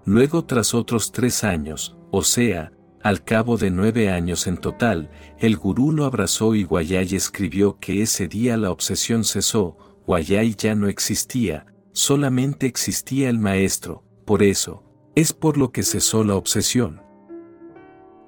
Luego 0.04 0.44
tras 0.44 0.74
otros 0.74 1.12
tres 1.12 1.44
años, 1.44 1.96
o 2.10 2.22
sea, 2.22 2.72
al 3.02 3.22
cabo 3.24 3.56
de 3.56 3.70
nueve 3.70 4.10
años 4.10 4.46
en 4.46 4.56
total, 4.56 5.10
el 5.38 5.56
gurú 5.56 5.92
lo 5.92 6.04
abrazó 6.04 6.54
y 6.54 6.64
Guayay 6.64 7.14
escribió 7.14 7.78
que 7.78 8.02
ese 8.02 8.28
día 8.28 8.56
la 8.56 8.70
obsesión 8.70 9.24
cesó, 9.24 9.76
Guayay 10.06 10.54
ya 10.54 10.74
no 10.74 10.88
existía, 10.88 11.66
solamente 11.92 12.66
existía 12.66 13.28
el 13.28 13.38
maestro, 13.38 14.04
por 14.24 14.42
eso, 14.42 14.84
es 15.14 15.32
por 15.32 15.58
lo 15.58 15.70
que 15.70 15.82
cesó 15.82 16.24
la 16.24 16.34
obsesión. 16.34 17.02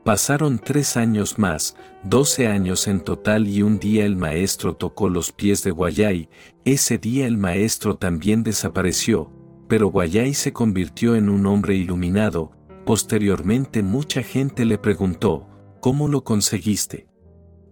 Pasaron 0.05 0.60
tres 0.60 0.97
años 0.97 1.39
más, 1.39 1.75
doce 2.05 2.47
años 2.47 2.86
en 2.86 3.01
total 3.01 3.49
y 3.49 3.62
un 3.62 3.78
día 3.78 4.05
el 4.05 4.17
maestro 4.17 4.76
tocó 4.76 5.09
los 5.09 5.33
pies 5.33 5.65
de 5.65 5.73
Guayay, 5.73 6.28
ese 6.67 6.99
día 6.99 7.27
el 7.27 7.39
maestro 7.39 7.97
también 7.97 8.43
desapareció, 8.43 9.33
pero 9.69 9.89
Guayay 9.89 10.35
se 10.35 10.53
convirtió 10.53 11.17
en 11.17 11.31
un 11.31 11.47
hombre 11.47 11.75
iluminado, 11.77 12.57
Posteriormente 12.86 13.83
mucha 13.83 14.23
gente 14.23 14.65
le 14.65 14.78
preguntó, 14.78 15.49
¿cómo 15.81 16.07
lo 16.07 16.23
conseguiste? 16.23 17.09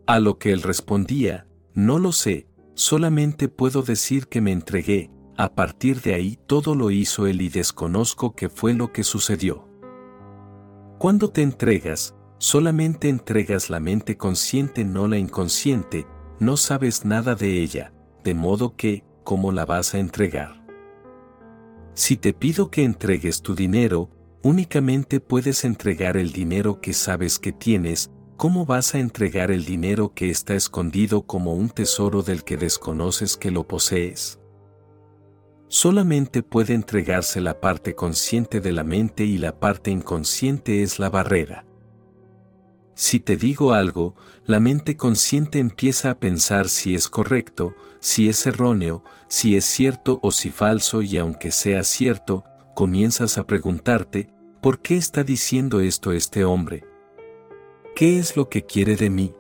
A 0.09 0.19
lo 0.19 0.39
que 0.39 0.51
él 0.51 0.61
respondía, 0.61 1.47
no 1.73 2.01
lo 2.01 2.11
sé, 2.11 2.49
solamente 2.75 3.49
puedo 3.49 3.83
decir 3.83 4.27
que 4.27 4.41
me 4.41 4.51
entregué, 4.51 5.13
a 5.37 5.55
partir 5.55 6.01
de 6.01 6.15
ahí 6.15 6.37
todo 6.49 6.75
lo 6.75 6.91
hizo 6.91 7.29
él 7.29 7.43
y 7.43 7.49
desconozco 7.49 8.35
qué 8.35 8.49
fue 8.49 8.75
lo 8.75 8.93
que 8.93 9.05
sucedió. 9.05 9.69
Cuando 10.99 11.31
te 11.31 11.43
entregas, 11.43 12.17
solamente 12.39 13.09
entregas 13.09 13.71
la 13.71 13.79
mente 13.79 14.17
consciente 14.17 14.85
no 14.85 15.07
la 15.07 15.19
inconsciente, 15.19 16.09
no 16.41 16.57
sabes 16.57 17.05
nada 17.05 17.37
de 17.37 17.63
ella, 17.63 17.94
de 18.25 18.35
modo 18.35 18.75
que, 18.77 19.05
¿cómo 19.23 19.53
la 19.53 19.65
vas 19.65 19.95
a 19.95 19.99
entregar? 19.99 20.65
Si 21.95 22.17
te 22.17 22.33
pido 22.33 22.71
que 22.71 22.83
entregues 22.83 23.43
tu 23.43 23.55
dinero, 23.55 24.11
Únicamente 24.45 25.21
puedes 25.21 25.65
entregar 25.65 26.19
el 26.19 26.31
dinero 26.31 26.83
que 26.83 26.93
sabes 26.93 27.39
que 27.39 27.51
tienes, 27.51 28.11
¿cómo 28.37 28.67
vas 28.67 28.95
a 28.95 28.99
entregar 28.99 29.51
el 29.51 29.65
dinero 29.65 30.13
que 30.15 30.29
está 30.29 30.55
escondido 30.55 31.23
como 31.23 31.55
un 31.55 31.71
tesoro 31.71 32.23
del 32.23 32.45
que 32.45 32.59
desconoces 32.59 33.39
que 33.39 33.51
lo 33.51 33.67
posees? 33.67 34.39
Solamente 35.69 36.43
puede 36.43 36.75
entregarse 36.75 37.41
la 37.41 37.59
parte 37.59 37.95
consciente 37.95 38.61
de 38.61 38.73
la 38.73 38.85
mente 38.85 39.25
y 39.25 39.39
la 39.39 39.59
parte 39.59 39.91
inconsciente 39.91 40.83
es 40.83 40.99
la 40.99 41.09
barrera. 41.09 41.65
Si 42.95 43.19
te 43.19 43.37
digo 43.37 43.73
algo, 43.73 44.15
la 44.47 44.61
mente 44.61 44.97
consciente 44.97 45.59
empieza 45.59 46.11
a 46.11 46.19
pensar 46.19 46.69
si 46.69 46.95
es 46.95 47.09
correcto, 47.09 47.75
si 48.01 48.29
es 48.29 48.47
erróneo, 48.47 49.03
si 49.29 49.57
es 49.57 49.65
cierto 49.65 50.21
o 50.23 50.31
si 50.31 50.51
falso 50.51 51.03
y 51.03 51.19
aunque 51.19 51.51
sea 51.51 51.83
cierto, 51.83 52.45
comienzas 52.75 53.39
a 53.39 53.47
preguntarte, 53.47 54.31
¿por 54.61 54.81
qué 54.81 54.97
está 54.97 55.25
diciendo 55.25 55.81
esto 55.81 56.13
este 56.13 56.45
hombre? 56.45 56.85
¿Qué 57.97 58.19
es 58.19 58.37
lo 58.37 58.49
que 58.49 58.65
quiere 58.65 58.97
de 58.97 59.11
mí? 59.11 59.35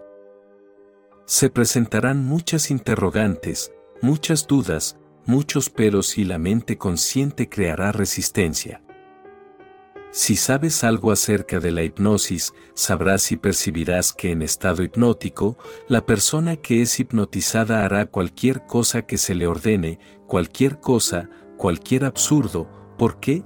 Se 1.27 1.49
presentarán 1.49 2.25
muchas 2.25 2.71
interrogantes, 2.71 3.73
muchas 4.03 4.47
dudas, 4.47 4.97
muchos 5.27 5.71
peros 5.71 6.19
y 6.19 6.25
la 6.25 6.39
mente 6.39 6.77
consciente 6.77 7.49
creará 7.49 7.93
resistencia. 7.93 8.84
Si 10.17 10.37
sabes 10.37 10.85
algo 10.85 11.11
acerca 11.11 11.59
de 11.59 11.73
la 11.73 11.83
hipnosis, 11.83 12.55
sabrás 12.75 13.33
y 13.33 13.37
percibirás 13.37 14.13
que 14.13 14.31
en 14.31 14.43
estado 14.43 14.85
hipnótico, 14.85 15.59
la 15.89 16.07
persona 16.07 16.55
que 16.55 16.83
es 16.83 17.01
hipnotizada 17.01 17.85
hará 17.85 18.07
cualquier 18.07 18.65
cosa 18.65 19.03
que 19.03 19.19
se 19.19 19.35
le 19.35 19.49
ordene, 19.49 19.99
cualquier 20.29 20.79
cosa, 20.79 21.29
cualquier 21.57 22.05
absurdo, 22.05 22.95
¿por 22.97 23.19
qué? 23.19 23.43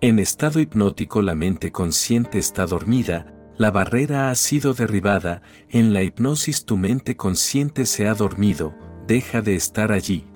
En 0.00 0.18
estado 0.18 0.58
hipnótico 0.58 1.22
la 1.22 1.36
mente 1.36 1.70
consciente 1.70 2.38
está 2.38 2.66
dormida, 2.66 3.32
la 3.56 3.70
barrera 3.70 4.30
ha 4.30 4.34
sido 4.34 4.74
derribada, 4.74 5.42
en 5.68 5.94
la 5.94 6.02
hipnosis 6.02 6.64
tu 6.64 6.76
mente 6.76 7.16
consciente 7.16 7.86
se 7.86 8.08
ha 8.08 8.14
dormido, 8.14 8.74
deja 9.06 9.40
de 9.40 9.54
estar 9.54 9.92
allí. 9.92 10.26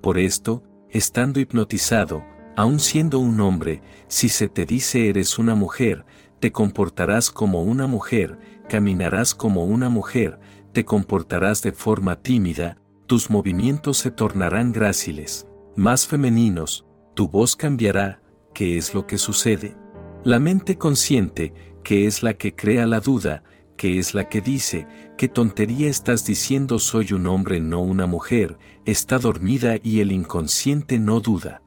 Por 0.00 0.18
esto, 0.18 0.62
estando 0.88 1.38
hipnotizado, 1.38 2.24
aun 2.56 2.80
siendo 2.80 3.18
un 3.18 3.40
hombre, 3.40 3.82
si 4.08 4.28
se 4.28 4.48
te 4.48 4.66
dice 4.66 5.08
eres 5.08 5.38
una 5.38 5.54
mujer, 5.54 6.04
te 6.40 6.52
comportarás 6.52 7.30
como 7.30 7.62
una 7.62 7.86
mujer, 7.86 8.38
caminarás 8.68 9.34
como 9.34 9.64
una 9.64 9.88
mujer, 9.88 10.38
te 10.72 10.84
comportarás 10.84 11.62
de 11.62 11.72
forma 11.72 12.16
tímida, 12.22 12.78
tus 13.06 13.30
movimientos 13.30 13.98
se 13.98 14.10
tornarán 14.10 14.72
gráciles, 14.72 15.46
más 15.76 16.06
femeninos, 16.06 16.86
tu 17.14 17.28
voz 17.28 17.56
cambiará, 17.56 18.22
¿qué 18.54 18.76
es 18.76 18.94
lo 18.94 19.06
que 19.06 19.18
sucede? 19.18 19.76
La 20.24 20.38
mente 20.38 20.78
consciente, 20.78 21.52
que 21.82 22.06
es 22.06 22.22
la 22.22 22.34
que 22.34 22.54
crea 22.54 22.86
la 22.86 23.00
duda, 23.00 23.42
que 23.76 23.98
es 23.98 24.14
la 24.14 24.28
que 24.28 24.40
dice, 24.40 24.86
¿qué 25.16 25.26
tontería 25.28 25.88
estás 25.88 26.26
diciendo 26.26 26.78
soy 26.78 27.14
un 27.14 27.26
hombre 27.26 27.60
no 27.60 27.80
una 27.80 28.06
mujer? 28.06 28.58
Está 28.84 29.18
dormida 29.18 29.76
y 29.82 30.00
el 30.00 30.12
inconsciente 30.12 30.98
no 30.98 31.20
duda. 31.20 31.62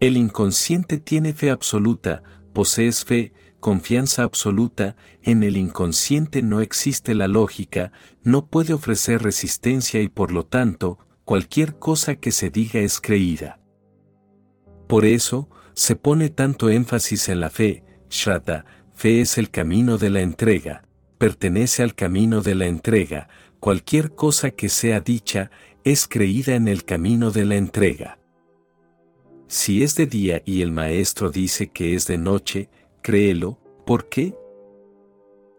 El 0.00 0.16
inconsciente 0.16 0.98
tiene 0.98 1.32
fe 1.32 1.50
absoluta, 1.50 2.22
posees 2.52 3.04
fe, 3.04 3.32
confianza 3.58 4.22
absoluta, 4.22 4.94
en 5.22 5.42
el 5.42 5.56
inconsciente 5.56 6.40
no 6.40 6.60
existe 6.60 7.16
la 7.16 7.26
lógica, 7.26 7.90
no 8.22 8.46
puede 8.46 8.74
ofrecer 8.74 9.22
resistencia 9.22 10.00
y 10.00 10.08
por 10.08 10.30
lo 10.30 10.46
tanto, 10.46 10.98
cualquier 11.24 11.80
cosa 11.80 12.14
que 12.14 12.30
se 12.30 12.48
diga 12.48 12.78
es 12.78 13.00
creída. 13.00 13.60
Por 14.86 15.04
eso, 15.04 15.48
se 15.74 15.96
pone 15.96 16.30
tanto 16.30 16.70
énfasis 16.70 17.28
en 17.28 17.40
la 17.40 17.50
fe, 17.50 17.84
Shraddha, 18.08 18.64
fe 18.94 19.20
es 19.20 19.36
el 19.36 19.50
camino 19.50 19.98
de 19.98 20.10
la 20.10 20.20
entrega, 20.20 20.84
pertenece 21.18 21.82
al 21.82 21.96
camino 21.96 22.40
de 22.40 22.54
la 22.54 22.66
entrega, 22.66 23.28
cualquier 23.58 24.14
cosa 24.14 24.52
que 24.52 24.68
sea 24.68 25.00
dicha, 25.00 25.50
es 25.82 26.06
creída 26.06 26.54
en 26.54 26.68
el 26.68 26.84
camino 26.84 27.32
de 27.32 27.44
la 27.44 27.56
entrega. 27.56 28.17
Si 29.48 29.82
es 29.82 29.94
de 29.94 30.06
día 30.06 30.42
y 30.44 30.60
el 30.60 30.72
maestro 30.72 31.30
dice 31.30 31.68
que 31.68 31.94
es 31.94 32.06
de 32.06 32.18
noche, 32.18 32.68
créelo, 33.00 33.58
¿por 33.86 34.10
qué? 34.10 34.34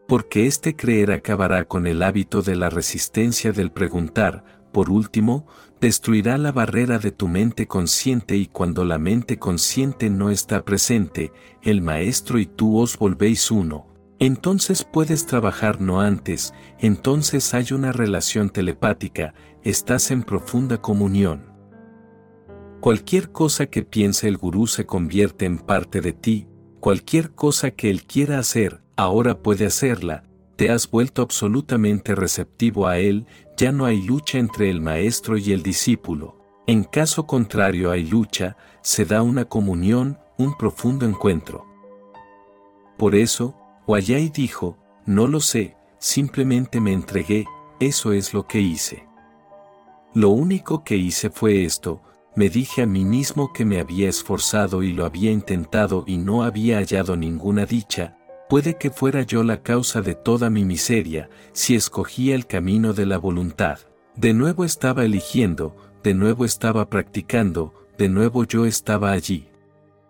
Porque 0.07 0.45
este 0.45 0.75
creer 0.75 1.11
acabará 1.11 1.65
con 1.65 1.87
el 1.87 2.03
hábito 2.03 2.43
de 2.43 2.55
la 2.55 2.69
resistencia 2.69 3.51
del 3.51 3.71
preguntar, 3.71 4.61
por 4.71 4.91
último, 4.91 5.47
destruirá 5.81 6.37
la 6.37 6.51
barrera 6.51 6.99
de 6.99 7.11
tu 7.11 7.27
mente 7.27 7.65
consciente 7.65 8.37
y 8.37 8.45
cuando 8.45 8.85
la 8.85 8.99
mente 8.99 9.39
consciente 9.39 10.11
no 10.11 10.29
está 10.29 10.63
presente, 10.63 11.31
el 11.63 11.81
maestro 11.81 12.37
y 12.37 12.45
tú 12.45 12.77
os 12.77 12.95
volvéis 12.95 13.49
uno. 13.49 13.87
Entonces 14.19 14.83
puedes 14.83 15.25
trabajar 15.25 15.81
no 15.81 15.99
antes, 15.99 16.53
entonces 16.77 17.55
hay 17.55 17.73
una 17.73 17.91
relación 17.91 18.51
telepática, 18.51 19.33
estás 19.63 20.11
en 20.11 20.21
profunda 20.21 20.79
comunión. 20.79 21.48
Cualquier 22.79 23.33
cosa 23.33 23.65
que 23.65 23.83
piense 23.83 24.29
el 24.29 24.37
gurú 24.37 24.65
se 24.65 24.85
convierte 24.85 25.45
en 25.45 25.57
parte 25.57 25.99
de 25.99 26.13
ti, 26.13 26.47
cualquier 26.79 27.31
cosa 27.31 27.71
que 27.71 27.89
él 27.89 28.05
quiera 28.05 28.39
hacer, 28.39 28.81
ahora 28.95 29.41
puede 29.41 29.65
hacerla, 29.65 30.23
te 30.55 30.71
has 30.71 30.89
vuelto 30.89 31.21
absolutamente 31.21 32.15
receptivo 32.15 32.87
a 32.87 32.97
él, 32.97 33.25
ya 33.57 33.73
no 33.73 33.83
hay 33.83 34.01
lucha 34.01 34.37
entre 34.37 34.69
el 34.69 34.79
maestro 34.79 35.37
y 35.37 35.51
el 35.51 35.61
discípulo. 35.61 36.37
En 36.67 36.85
caso 36.85 37.27
contrario 37.27 37.91
hay 37.91 38.05
lucha, 38.05 38.55
se 38.81 39.03
da 39.03 39.23
una 39.23 39.43
comunión, 39.43 40.17
un 40.37 40.55
profundo 40.55 41.05
encuentro. 41.05 41.65
Por 42.97 43.13
eso, 43.13 43.57
Guayay 43.87 44.29
dijo, 44.29 44.77
no 45.05 45.27
lo 45.27 45.41
sé, 45.41 45.75
simplemente 45.97 46.79
me 46.79 46.93
entregué, 46.93 47.45
eso 47.81 48.13
es 48.13 48.33
lo 48.33 48.47
que 48.47 48.61
hice. 48.61 49.05
Lo 50.13 50.29
único 50.29 50.85
que 50.85 50.95
hice 50.95 51.29
fue 51.29 51.65
esto, 51.65 52.01
me 52.35 52.49
dije 52.49 52.83
a 52.83 52.85
mí 52.85 53.05
mismo 53.05 53.51
que 53.53 53.65
me 53.65 53.79
había 53.79 54.09
esforzado 54.09 54.83
y 54.83 54.93
lo 54.93 55.05
había 55.05 55.31
intentado 55.31 56.03
y 56.07 56.17
no 56.17 56.43
había 56.43 56.77
hallado 56.77 57.15
ninguna 57.15 57.65
dicha, 57.65 58.17
puede 58.49 58.77
que 58.77 58.89
fuera 58.89 59.23
yo 59.23 59.43
la 59.43 59.61
causa 59.61 60.01
de 60.01 60.15
toda 60.15 60.49
mi 60.49 60.65
miseria, 60.65 61.29
si 61.51 61.75
escogía 61.75 62.35
el 62.35 62.47
camino 62.47 62.93
de 62.93 63.05
la 63.05 63.17
voluntad. 63.17 63.79
De 64.15 64.33
nuevo 64.33 64.65
estaba 64.65 65.05
eligiendo, 65.05 65.75
de 66.03 66.13
nuevo 66.13 66.45
estaba 66.45 66.89
practicando, 66.89 67.73
de 67.97 68.09
nuevo 68.09 68.43
yo 68.43 68.65
estaba 68.65 69.11
allí. 69.11 69.49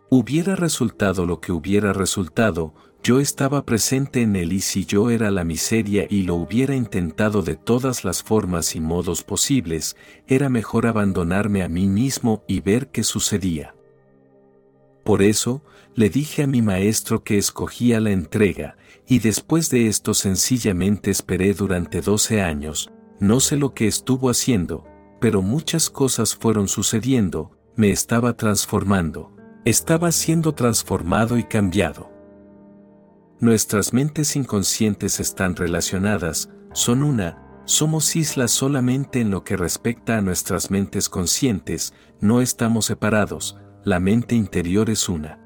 Hubiera 0.09 0.56
resultado 0.56 1.25
lo 1.25 1.39
que 1.39 1.51
hubiera 1.51 1.93
resultado, 1.93 2.73
yo 3.01 3.19
estaba 3.19 3.65
presente 3.65 4.21
en 4.21 4.35
él 4.35 4.51
y 4.51 4.61
si 4.61 4.85
yo 4.85 5.09
era 5.09 5.31
la 5.31 5.43
miseria 5.43 6.05
y 6.09 6.23
lo 6.23 6.35
hubiera 6.35 6.75
intentado 6.75 7.41
de 7.41 7.55
todas 7.55 8.03
las 8.03 8.21
formas 8.23 8.75
y 8.75 8.81
modos 8.81 9.23
posibles, 9.23 9.95
era 10.27 10.49
mejor 10.49 10.85
abandonarme 10.85 11.63
a 11.63 11.69
mí 11.69 11.87
mismo 11.87 12.43
y 12.47 12.59
ver 12.59 12.89
qué 12.89 13.03
sucedía. 13.03 13.73
Por 15.05 15.21
eso, 15.23 15.63
le 15.95 16.09
dije 16.09 16.43
a 16.43 16.47
mi 16.47 16.61
maestro 16.61 17.23
que 17.23 17.37
escogía 17.37 17.99
la 17.99 18.11
entrega, 18.11 18.77
y 19.07 19.19
después 19.19 19.69
de 19.69 19.87
esto 19.87 20.13
sencillamente 20.13 21.09
esperé 21.09 21.53
durante 21.53 22.01
doce 22.01 22.41
años, 22.41 22.91
no 23.19 23.39
sé 23.39 23.57
lo 23.57 23.73
que 23.73 23.87
estuvo 23.87 24.29
haciendo, 24.29 24.85
pero 25.19 25.41
muchas 25.41 25.89
cosas 25.89 26.35
fueron 26.35 26.67
sucediendo, 26.67 27.51
me 27.75 27.91
estaba 27.91 28.35
transformando, 28.37 29.35
estaba 29.65 30.11
siendo 30.11 30.53
transformado 30.53 31.37
y 31.37 31.43
cambiado. 31.43 32.18
Nuestras 33.41 33.93
mentes 33.93 34.35
inconscientes 34.35 35.21
están 35.21 35.55
relacionadas, 35.55 36.49
son 36.73 37.03
una, 37.03 37.61
somos 37.63 38.17
islas 38.17 38.51
solamente 38.51 39.21
en 39.21 39.31
lo 39.31 39.45
que 39.45 39.55
respecta 39.55 40.17
a 40.17 40.21
nuestras 40.21 40.71
mentes 40.71 41.07
conscientes, 41.07 41.93
no 42.19 42.41
estamos 42.41 42.87
separados, 42.87 43.57
la 43.85 44.01
mente 44.01 44.35
interior 44.35 44.89
es 44.89 45.07
una. 45.07 45.39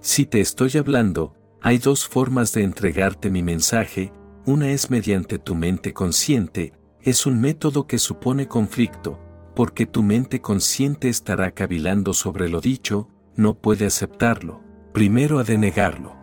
Si 0.00 0.26
te 0.26 0.40
estoy 0.40 0.70
hablando, 0.78 1.34
hay 1.60 1.78
dos 1.78 2.06
formas 2.06 2.52
de 2.52 2.62
entregarte 2.62 3.30
mi 3.30 3.42
mensaje, 3.42 4.12
una 4.46 4.70
es 4.70 4.90
mediante 4.90 5.40
tu 5.40 5.56
mente 5.56 5.92
consciente, 5.92 6.72
es 7.02 7.26
un 7.26 7.40
método 7.40 7.88
que 7.88 7.98
supone 7.98 8.46
conflicto, 8.46 9.18
porque 9.56 9.86
tu 9.86 10.04
mente 10.04 10.40
consciente 10.40 11.08
estará 11.08 11.50
cavilando 11.50 12.14
sobre 12.14 12.48
lo 12.48 12.60
dicho, 12.60 13.08
no 13.34 13.54
puede 13.58 13.86
aceptarlo, 13.86 14.62
primero 14.92 15.40
ha 15.40 15.44
de 15.44 15.58
negarlo. 15.58 16.19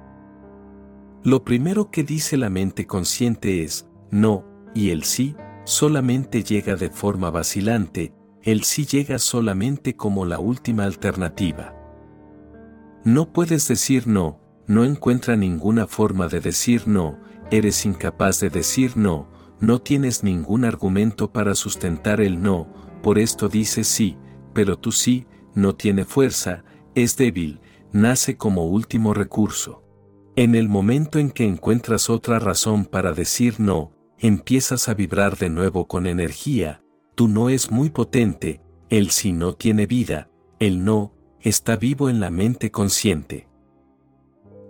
Lo 1.28 1.44
primero 1.44 1.92
que 1.92 2.06
dice 2.06 2.38
la 2.38 2.50
mente 2.50 2.88
consciente 2.88 3.62
es, 3.62 3.86
no, 4.12 4.46
y 4.74 4.92
el 4.92 5.04
sí, 5.04 5.36
solamente 5.66 6.42
llega 6.42 6.78
de 6.78 6.90
forma 6.90 7.32
vacilante, 7.32 8.14
el 8.44 8.64
sí 8.64 8.86
llega 8.86 9.20
solamente 9.20 9.98
como 9.98 10.24
la 10.24 10.40
última 10.40 10.86
alternativa. 10.86 11.76
No 13.04 13.34
puedes 13.34 13.68
decir 13.68 14.08
no, 14.08 14.40
no 14.68 14.86
encuentra 14.86 15.36
ninguna 15.36 15.86
forma 15.86 16.30
de 16.30 16.40
decir 16.40 16.88
no, 16.88 17.20
eres 17.52 17.86
incapaz 17.86 18.40
de 18.40 18.50
decir 18.50 18.96
no, 18.96 19.28
no 19.60 19.82
tienes 19.82 20.24
ningún 20.24 20.64
argumento 20.64 21.34
para 21.34 21.56
sustentar 21.56 22.22
el 22.22 22.42
no, 22.42 22.70
por 23.04 23.20
esto 23.20 23.50
dices 23.50 23.90
sí, 23.90 24.18
pero 24.54 24.80
tu 24.80 24.94
sí, 24.94 25.28
no 25.54 25.76
tiene 25.76 26.06
fuerza, 26.06 26.64
es 26.96 27.18
débil, 27.18 27.60
nace 27.92 28.38
como 28.38 28.68
último 28.68 29.14
recurso. 29.14 29.84
En 30.38 30.54
el 30.54 30.70
momento 30.70 31.18
en 31.18 31.32
que 31.32 31.46
encuentras 31.46 32.12
otra 32.12 32.38
razón 32.38 32.86
para 32.86 33.12
decir 33.12 33.60
no, 33.60 33.92
empiezas 34.20 34.88
a 34.88 34.94
vibrar 34.94 35.36
de 35.36 35.50
nuevo 35.50 35.88
con 35.88 36.06
energía, 36.06 36.84
tu 37.16 37.28
no 37.28 37.50
es 37.50 37.72
muy 37.72 37.90
potente, 37.90 38.62
el 38.92 39.10
sí 39.10 39.34
no 39.34 39.56
tiene 39.56 39.88
vida, 39.88 40.30
el 40.60 40.86
no, 40.86 41.12
está 41.42 41.76
vivo 41.76 42.08
en 42.08 42.20
la 42.20 42.30
mente 42.30 42.70
consciente. 42.70 43.48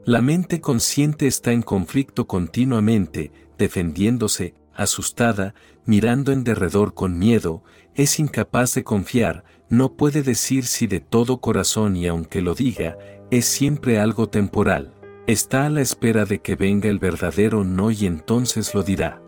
La 0.06 0.22
mente 0.22 0.62
consciente 0.62 1.28
está 1.28 1.52
en 1.52 1.64
conflicto 1.64 2.28
continuamente, 2.28 3.34
defendiéndose, 3.58 4.54
asustada, 4.74 5.54
mirando 5.84 6.32
en 6.32 6.46
derredor 6.46 6.94
con 6.94 7.20
miedo, 7.20 7.62
es 7.94 8.20
incapaz 8.20 8.74
de 8.74 8.86
confiar, 8.86 9.44
no 9.68 9.98
puede 9.98 10.24
decir 10.24 10.66
si 10.66 10.88
de 10.88 11.02
todo 11.02 11.42
corazón 11.42 11.98
y 11.98 12.08
aunque 12.08 12.42
lo 12.42 12.56
diga, 12.56 12.98
es 13.32 13.44
siempre 13.44 14.00
algo 14.00 14.30
temporal. 14.30 14.94
Está 15.28 15.66
a 15.66 15.70
la 15.70 15.82
espera 15.82 16.24
de 16.24 16.40
que 16.40 16.56
venga 16.56 16.88
el 16.88 17.00
verdadero 17.00 17.66
no 17.66 17.92
y 17.92 18.06
entonces 18.06 18.74
lo 18.74 18.82
dirá. 18.82 19.22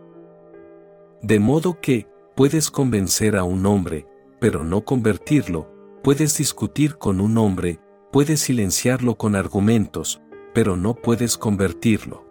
De 1.22 1.42
modo 1.42 1.82
que, 1.82 2.08
puedes 2.38 2.72
convencer 2.72 3.36
a 3.36 3.44
un 3.44 3.66
hombre, 3.66 4.08
pero 4.40 4.64
no 4.64 4.86
convertirlo, 4.86 5.70
puedes 6.02 6.38
discutir 6.38 6.96
con 6.96 7.20
un 7.20 7.38
hombre, 7.38 7.82
puedes 8.14 8.40
silenciarlo 8.40 9.16
con 9.16 9.36
argumentos, 9.36 10.22
pero 10.54 10.78
no 10.78 10.96
puedes 10.96 11.38
convertirlo. 11.38 12.26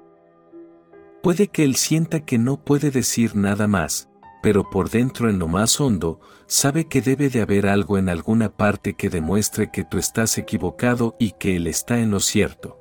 Puede 1.23 1.49
que 1.49 1.65
él 1.65 1.77
sienta 1.77 2.21
que 2.21 2.39
no 2.39 2.65
puede 2.65 2.91
decir 2.91 3.37
nada 3.37 3.67
más, 3.69 4.09
pero 4.43 4.71
por 4.71 4.89
dentro 4.89 5.29
en 5.29 5.39
lo 5.39 5.47
más 5.47 5.79
hondo, 5.79 6.21
sabe 6.47 6.89
que 6.89 7.03
debe 7.03 7.29
de 7.29 7.43
haber 7.43 7.67
algo 7.67 7.99
en 7.99 8.09
alguna 8.09 8.49
parte 8.49 8.95
que 8.95 9.11
demuestre 9.11 9.71
que 9.71 9.85
tú 9.85 9.99
estás 9.99 10.39
equivocado 10.39 11.17
y 11.19 11.33
que 11.33 11.57
él 11.57 11.67
está 11.67 11.99
en 11.99 12.13
lo 12.13 12.21
cierto. 12.21 12.78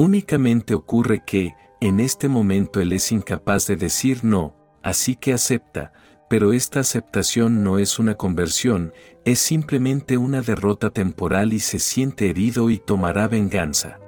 Únicamente 0.00 0.74
ocurre 0.74 1.22
que, 1.26 1.56
en 1.78 2.00
este 2.00 2.30
momento 2.30 2.80
él 2.80 2.94
es 2.94 3.12
incapaz 3.12 3.66
de 3.66 3.76
decir 3.76 4.24
no, 4.24 4.56
así 4.82 5.14
que 5.14 5.34
acepta, 5.34 5.92
pero 6.30 6.54
esta 6.54 6.80
aceptación 6.80 7.62
no 7.62 7.78
es 7.78 7.98
una 7.98 8.14
conversión, 8.14 8.94
es 9.26 9.40
simplemente 9.40 10.16
una 10.16 10.40
derrota 10.40 10.88
temporal 10.88 11.52
y 11.52 11.60
se 11.60 11.78
siente 11.78 12.30
herido 12.30 12.70
y 12.70 12.78
tomará 12.78 13.28
venganza. 13.28 14.00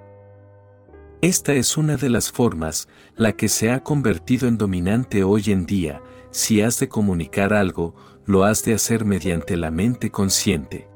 Esta 1.21 1.53
es 1.53 1.77
una 1.77 1.99
de 1.99 2.09
las 2.09 2.33
formas, 2.33 2.89
la 3.15 3.33
que 3.33 3.51
se 3.51 3.71
ha 3.71 3.83
convertido 3.83 4.49
en 4.49 4.57
dominante 4.57 5.25
hoy 5.25 5.43
en 5.49 5.67
día, 5.67 6.01
si 6.31 6.63
has 6.63 6.81
de 6.81 6.89
comunicar 6.89 7.53
algo, 7.53 7.95
lo 8.25 8.45
has 8.45 8.65
de 8.65 8.73
hacer 8.73 9.05
mediante 9.05 9.59
la 9.59 9.71
mente 9.71 10.11
consciente. 10.11 10.89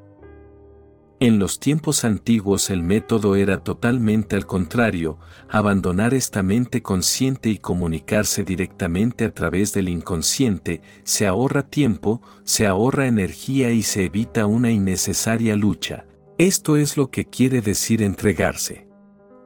En 1.19 1.39
los 1.39 1.61
tiempos 1.61 2.05
antiguos 2.05 2.69
el 2.69 2.83
método 2.83 3.37
era 3.37 3.65
totalmente 3.65 4.37
al 4.37 4.45
contrario, 4.45 5.19
abandonar 5.49 6.13
esta 6.13 6.43
mente 6.43 6.83
consciente 6.83 7.49
y 7.49 7.57
comunicarse 7.57 8.45
directamente 8.45 9.25
a 9.25 9.33
través 9.33 9.73
del 9.73 9.89
inconsciente, 9.89 10.83
se 11.05 11.27
ahorra 11.27 11.63
tiempo, 11.63 12.21
se 12.45 12.67
ahorra 12.67 13.07
energía 13.07 13.71
y 13.71 13.83
se 13.83 14.05
evita 14.05 14.45
una 14.45 14.71
innecesaria 14.71 15.57
lucha. 15.57 16.05
Esto 16.37 16.77
es 16.77 16.99
lo 16.99 17.11
que 17.11 17.25
quiere 17.25 17.63
decir 17.63 18.03
entregarse. 18.03 18.87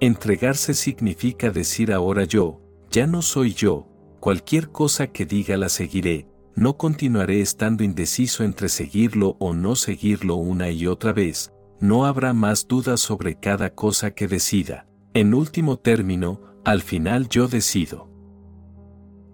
Entregarse 0.00 0.74
significa 0.74 1.50
decir 1.50 1.92
ahora 1.92 2.24
yo, 2.24 2.60
ya 2.90 3.06
no 3.06 3.22
soy 3.22 3.54
yo, 3.54 3.86
cualquier 4.18 4.70
cosa 4.70 5.06
que 5.06 5.24
diga 5.24 5.56
la 5.56 5.68
seguiré, 5.68 6.26
no 6.56 6.76
continuaré 6.76 7.40
estando 7.40 7.84
indeciso 7.84 8.42
entre 8.42 8.68
seguirlo 8.68 9.36
o 9.38 9.54
no 9.54 9.76
seguirlo 9.76 10.34
una 10.34 10.70
y 10.70 10.88
otra 10.88 11.12
vez, 11.12 11.52
no 11.80 12.04
habrá 12.04 12.32
más 12.32 12.68
dudas 12.68 13.00
sobre 13.00 13.36
cada 13.36 13.74
cosa 13.74 14.12
que 14.12 14.28
decida. 14.28 14.86
En 15.14 15.34
último 15.34 15.78
término, 15.78 16.40
al 16.64 16.82
final 16.82 17.28
yo 17.28 17.48
decido. 17.48 18.08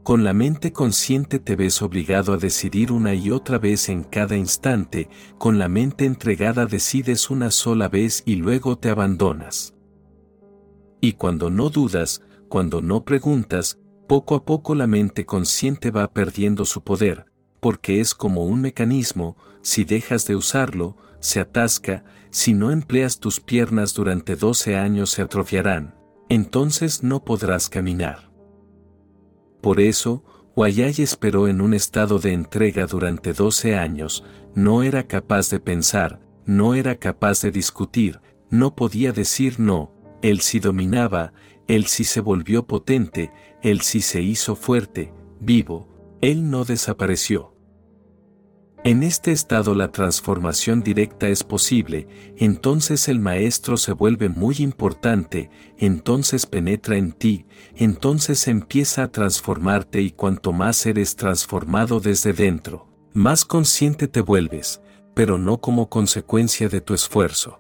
Con 0.05 0.23
la 0.23 0.33
mente 0.33 0.73
consciente 0.73 1.41
te 1.41 1.57
ves 1.57 1.83
obligado 1.83 2.33
a 2.33 2.37
decidir 2.37 2.93
una 2.93 3.15
y 3.15 3.33
otra 3.33 3.59
vez 3.59 3.89
en 3.89 4.05
cada 4.05 4.37
instante, 4.37 5.09
con 5.37 5.59
la 5.59 5.69
mente 5.69 6.05
entregada 6.05 6.67
decides 6.67 7.29
una 7.29 7.51
sola 7.51 7.89
vez 7.89 8.23
y 8.25 8.37
luego 8.37 8.79
te 8.79 8.89
abandonas. 8.89 9.75
Y 11.01 11.15
cuando 11.15 11.51
no 11.51 11.71
dudas, 11.71 12.23
cuando 12.49 12.81
no 12.81 13.05
preguntas, 13.05 13.81
poco 14.07 14.37
a 14.37 14.45
poco 14.45 14.77
la 14.77 14.87
mente 14.87 15.27
consciente 15.27 15.91
va 15.91 16.13
perdiendo 16.13 16.65
su 16.65 16.85
poder, 16.85 17.27
porque 17.59 18.01
es 18.01 18.15
como 18.15 18.45
un 18.45 18.61
mecanismo, 18.61 19.37
si 19.63 19.85
dejas 19.85 20.25
de 20.29 20.37
usarlo, 20.37 20.97
se 21.19 21.41
atasca, 21.41 22.05
si 22.37 22.53
no 22.53 22.71
empleas 22.71 23.19
tus 23.19 23.41
piernas 23.41 23.95
durante 23.95 24.37
12 24.37 24.77
años 24.77 25.09
se 25.09 25.23
atrofiarán, 25.23 25.95
entonces 26.29 27.03
no 27.03 27.25
podrás 27.25 27.71
caminar. 27.71 28.31
Por 29.63 29.81
eso, 29.81 30.23
Wayay 30.55 30.97
esperó 30.99 31.49
en 31.49 31.63
un 31.63 31.73
estado 31.73 32.19
de 32.19 32.35
entrega 32.35 32.85
durante 32.87 33.33
12 33.33 33.77
años, 33.77 34.23
no 34.55 34.83
era 34.83 35.07
capaz 35.07 35.49
de 35.49 35.61
pensar, 35.61 36.21
no 36.45 36.75
era 36.75 36.97
capaz 36.97 37.41
de 37.41 37.53
discutir, 37.53 38.21
no 38.51 38.77
podía 38.77 39.13
decir 39.13 39.59
no, 39.59 39.95
él 40.21 40.41
sí 40.43 40.61
dominaba, 40.61 41.33
él 41.69 41.87
sí 41.87 42.05
se 42.05 42.21
volvió 42.21 42.67
potente, 42.67 43.33
él 43.63 43.81
sí 43.81 44.03
se 44.03 44.21
hizo 44.21 44.57
fuerte, 44.57 45.11
vivo, 45.41 45.89
él 46.21 46.51
no 46.51 46.67
desapareció. 46.67 47.56
En 48.87 49.03
este 49.03 49.33
estado 49.33 49.75
la 49.75 49.91
transformación 49.91 50.81
directa 50.81 51.27
es 51.27 51.43
posible, 51.43 52.07
entonces 52.37 53.09
el 53.09 53.19
maestro 53.19 53.79
se 53.79 53.91
vuelve 53.91 54.29
muy 54.29 54.59
importante, 54.59 55.51
entonces 55.77 56.47
penetra 56.47 56.97
en 56.97 57.11
ti, 57.11 57.47
entonces 57.75 58.47
empieza 58.47 59.03
a 59.03 59.09
transformarte 59.09 60.03
y 60.03 60.13
cuanto 60.13 60.53
más 60.53 60.87
eres 60.87 61.17
transformado 61.17 61.99
desde 61.99 62.33
dentro, 62.33 62.87
más 63.13 63.45
consciente 63.45 64.07
te 64.07 64.21
vuelves, 64.21 64.81
pero 65.15 65.37
no 65.37 65.61
como 65.61 65.89
consecuencia 65.89 66.69
de 66.69 66.81
tu 66.81 66.95
esfuerzo. 66.95 67.59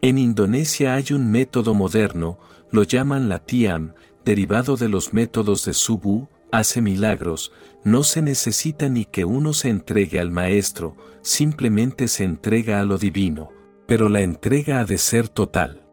En 0.00 0.16
Indonesia 0.16 0.94
hay 0.94 1.06
un 1.10 1.28
método 1.28 1.74
moderno, 1.74 2.38
lo 2.70 2.84
llaman 2.84 3.28
la 3.28 3.40
Tiam, 3.40 3.94
derivado 4.24 4.76
de 4.76 4.88
los 4.88 5.12
métodos 5.12 5.64
de 5.64 5.74
Subu, 5.74 6.28
hace 6.50 6.80
milagros, 6.80 7.52
no 7.84 8.02
se 8.02 8.22
necesita 8.22 8.88
ni 8.88 9.04
que 9.04 9.24
uno 9.24 9.52
se 9.52 9.68
entregue 9.68 10.20
al 10.20 10.30
Maestro, 10.30 10.96
simplemente 11.22 12.08
se 12.08 12.24
entrega 12.24 12.80
a 12.80 12.84
lo 12.84 12.98
divino, 12.98 13.50
pero 13.86 14.08
la 14.08 14.20
entrega 14.20 14.80
ha 14.80 14.84
de 14.84 14.98
ser 14.98 15.28
total. 15.28 15.86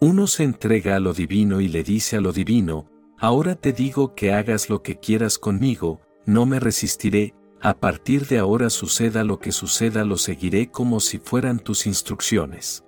Uno 0.00 0.26
se 0.26 0.44
entrega 0.44 0.96
a 0.96 1.00
lo 1.00 1.12
divino 1.12 1.60
y 1.60 1.68
le 1.68 1.82
dice 1.82 2.16
a 2.16 2.20
lo 2.20 2.32
divino, 2.32 2.88
ahora 3.18 3.54
te 3.54 3.72
digo 3.72 4.14
que 4.14 4.32
hagas 4.32 4.68
lo 4.68 4.82
que 4.82 4.98
quieras 4.98 5.38
conmigo, 5.38 6.00
no 6.26 6.46
me 6.46 6.60
resistiré, 6.60 7.34
a 7.60 7.78
partir 7.78 8.26
de 8.26 8.38
ahora 8.38 8.70
suceda 8.70 9.22
lo 9.22 9.38
que 9.38 9.52
suceda 9.52 10.04
lo 10.04 10.16
seguiré 10.16 10.70
como 10.70 10.98
si 10.98 11.18
fueran 11.18 11.60
tus 11.60 11.86
instrucciones. 11.86 12.84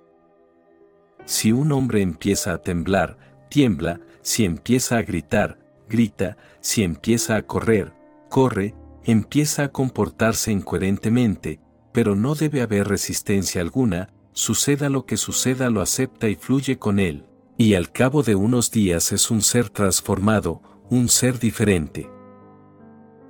Si 1.23 1.53
un 1.53 1.71
hombre 1.71 2.01
empieza 2.01 2.53
a 2.53 2.61
temblar, 2.61 3.17
tiembla, 3.49 4.01
si 4.21 4.43
empieza 4.43 4.97
a 4.97 5.01
gritar, 5.01 5.59
grita, 5.87 6.37
si 6.61 6.83
empieza 6.83 7.35
a 7.35 7.43
correr, 7.43 7.93
corre, 8.29 8.75
empieza 9.03 9.65
a 9.65 9.67
comportarse 9.69 10.51
incoherentemente, 10.51 11.59
pero 11.91 12.15
no 12.15 12.35
debe 12.35 12.61
haber 12.61 12.87
resistencia 12.87 13.61
alguna, 13.61 14.09
suceda 14.33 14.89
lo 14.89 15.05
que 15.05 15.17
suceda 15.17 15.69
lo 15.69 15.81
acepta 15.81 16.27
y 16.27 16.35
fluye 16.35 16.77
con 16.77 16.99
él, 16.99 17.25
y 17.57 17.75
al 17.75 17.91
cabo 17.91 18.23
de 18.23 18.35
unos 18.35 18.71
días 18.71 19.11
es 19.11 19.31
un 19.31 19.41
ser 19.41 19.69
transformado, 19.69 20.61
un 20.89 21.07
ser 21.07 21.39
diferente. 21.39 22.09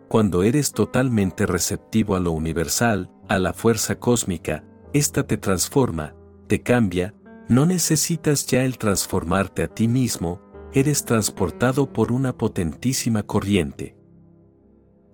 Cuando 0.07 0.43
eres 0.43 0.71
totalmente 0.71 1.45
receptivo 1.45 2.15
a 2.15 2.19
lo 2.19 2.31
universal, 2.31 3.11
a 3.27 3.37
la 3.37 3.53
fuerza 3.53 3.99
cósmica, 3.99 4.63
ésta 4.93 5.27
te 5.27 5.37
transforma, 5.37 6.15
te 6.47 6.61
cambia, 6.61 7.13
no 7.47 7.65
necesitas 7.65 8.45
ya 8.47 8.63
el 8.63 8.77
transformarte 8.77 9.63
a 9.63 9.67
ti 9.67 9.87
mismo, 9.87 10.41
eres 10.75 11.05
transportado 11.05 11.93
por 11.93 12.11
una 12.11 12.37
potentísima 12.37 13.23
corriente. 13.23 13.95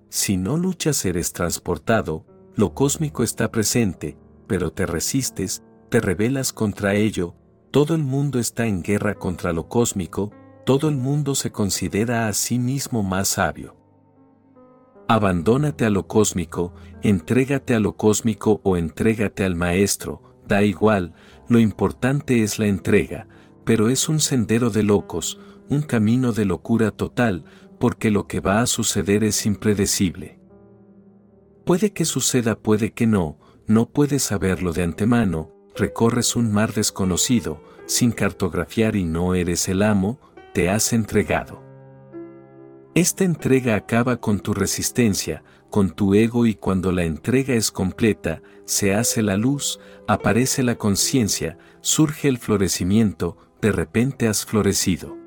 Si 0.10 0.36
no 0.36 0.58
luchas 0.58 1.06
eres 1.06 1.34
transportado, 1.34 2.26
lo 2.56 2.74
cósmico 2.74 3.22
está 3.22 3.52
presente, 3.52 4.18
pero 4.48 4.74
te 4.74 4.88
resistes, 4.88 5.62
te 5.90 6.02
rebelas 6.02 6.52
contra 6.52 6.96
ello, 6.96 7.36
todo 7.70 7.94
el 7.94 8.02
mundo 8.02 8.40
está 8.40 8.66
en 8.66 8.82
guerra 8.82 9.14
contra 9.14 9.54
lo 9.54 9.70
cósmico, 9.70 10.32
todo 10.66 10.90
el 10.90 10.98
mundo 10.98 11.36
se 11.36 11.52
considera 11.52 12.28
a 12.28 12.34
sí 12.34 12.58
mismo 12.58 13.04
más 13.04 13.28
sabio. 13.28 13.78
Abandónate 15.08 15.86
a 15.86 15.92
lo 15.92 16.08
cósmico, 16.08 16.74
entrégate 17.04 17.76
a 17.76 17.80
lo 17.80 17.96
cósmico 17.98 18.62
o 18.64 18.78
entrégate 18.78 19.46
al 19.46 19.56
Maestro, 19.56 20.24
da 20.48 20.64
igual, 20.64 21.14
lo 21.48 21.60
importante 21.60 22.42
es 22.42 22.58
la 22.58 22.66
entrega, 22.66 23.28
pero 23.64 23.90
es 23.90 24.10
un 24.10 24.20
sendero 24.20 24.72
de 24.72 24.82
locos, 24.82 25.40
un 25.72 25.84
camino 25.84 26.34
de 26.34 26.44
locura 26.44 26.92
total, 26.92 27.46
porque 27.80 28.12
lo 28.12 28.28
que 28.28 28.42
va 28.42 28.62
a 28.62 28.68
suceder 28.68 29.24
es 29.24 29.46
impredecible. 29.46 30.38
Puede 31.66 31.94
que 31.94 32.04
suceda, 32.04 32.60
puede 32.60 32.92
que 32.92 33.08
no, 33.08 33.40
no 33.68 33.90
puedes 33.90 34.22
saberlo 34.22 34.74
de 34.74 34.84
antemano, 34.84 35.54
recorres 35.74 36.36
un 36.36 36.52
mar 36.52 36.74
desconocido, 36.74 37.64
sin 37.86 38.12
cartografiar 38.12 38.98
y 38.98 39.06
no 39.06 39.34
eres 39.34 39.70
el 39.70 39.82
amo, 39.82 40.20
te 40.54 40.70
has 40.70 40.92
entregado. 40.92 41.64
Esta 42.94 43.24
entrega 43.24 43.76
acaba 43.76 44.18
con 44.18 44.42
tu 44.42 44.54
resistencia, 44.54 45.42
con 45.70 45.92
tu 45.92 46.16
ego 46.16 46.46
y 46.46 46.56
cuando 46.56 46.92
la 46.92 47.06
entrega 47.06 47.54
es 47.54 47.72
completa, 47.72 48.42
se 48.66 48.94
hace 48.94 49.22
la 49.22 49.38
luz, 49.38 49.80
aparece 50.06 50.64
la 50.64 50.76
conciencia, 50.76 51.58
surge 51.80 52.28
el 52.28 52.40
florecimiento, 52.40 53.38
de 53.62 53.72
repente 53.72 54.28
has 54.28 54.46
florecido. 54.46 55.21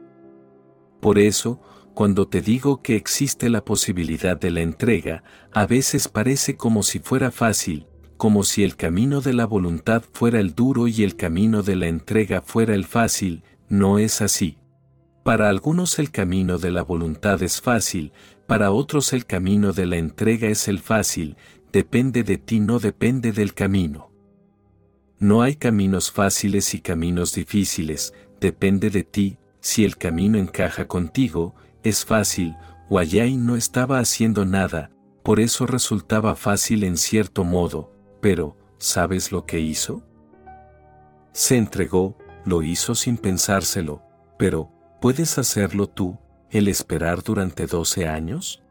Por 1.05 1.18
eso, 1.18 1.60
cuando 1.92 2.28
te 2.28 2.41
digo 2.41 2.81
que 2.81 2.97
existe 2.97 3.50
la 3.50 3.62
posibilidad 3.62 4.41
de 4.41 4.50
la 4.50 4.62
entrega, 4.62 5.23
a 5.52 5.66
veces 5.66 6.08
parece 6.08 6.57
como 6.57 6.83
si 6.83 6.99
fuera 6.99 7.31
fácil, 7.31 7.86
como 8.16 8.42
si 8.42 8.65
el 8.65 8.74
camino 8.74 9.20
de 9.20 9.34
la 9.34 9.44
voluntad 9.44 10.02
fuera 10.15 10.41
el 10.41 10.55
duro 10.55 10.89
y 10.89 11.02
el 11.02 11.15
camino 11.15 11.62
de 11.62 11.76
la 11.76 11.89
entrega 11.89 12.41
fuera 12.41 12.74
el 12.74 12.86
fácil, 12.86 13.42
no 13.68 13.99
es 13.99 14.23
así. 14.23 14.57
Para 15.24 15.50
algunos 15.50 15.99
el 15.99 16.10
camino 16.10 16.57
de 16.57 16.70
la 16.70 16.83
voluntad 16.83 17.42
es 17.42 17.60
fácil, 17.60 18.15
para 18.47 18.70
otros 18.70 19.12
el 19.12 19.26
camino 19.26 19.74
de 19.74 19.84
la 19.84 19.99
entrega 19.99 20.49
es 20.49 20.68
el 20.68 20.78
fácil, 20.78 21.36
depende 21.70 22.23
de 22.23 22.39
ti 22.39 22.60
no 22.60 22.78
depende 22.78 23.33
del 23.33 23.52
camino. 23.52 24.10
No 25.18 25.42
hay 25.42 25.57
caminos 25.57 26.10
fáciles 26.10 26.73
y 26.73 26.81
caminos 26.81 27.34
difíciles, 27.34 28.15
depende 28.41 28.89
de 28.89 29.05
ti, 29.05 29.36
si 29.65 29.83
el 29.86 29.97
camino 29.97 30.36
encaja 30.36 30.86
contigo, 30.86 31.55
es 31.83 32.05
fácil, 32.05 32.55
Guayay 32.91 33.39
no 33.39 33.57
estaba 33.57 33.99
haciendo 33.99 34.44
nada, 34.44 34.91
por 35.23 35.41
eso 35.41 35.65
resultaba 35.65 36.34
fácil 36.34 36.84
en 36.84 36.99
cierto 36.99 37.44
modo, 37.44 37.91
pero, 38.20 38.59
¿sabes 38.76 39.33
lo 39.33 39.47
que 39.47 39.60
hizo? 39.60 40.07
Se 41.33 41.57
entregó, 41.57 42.18
lo 42.44 42.60
hizo 42.60 42.94
sin 42.94 43.17
pensárselo, 43.17 44.02
pero, 44.39 44.70
¿puedes 45.01 45.39
hacerlo 45.39 45.86
tú, 45.86 46.18
el 46.51 46.68
esperar 46.68 47.23
durante 47.23 47.67
12 47.67 48.07
años? 48.07 48.62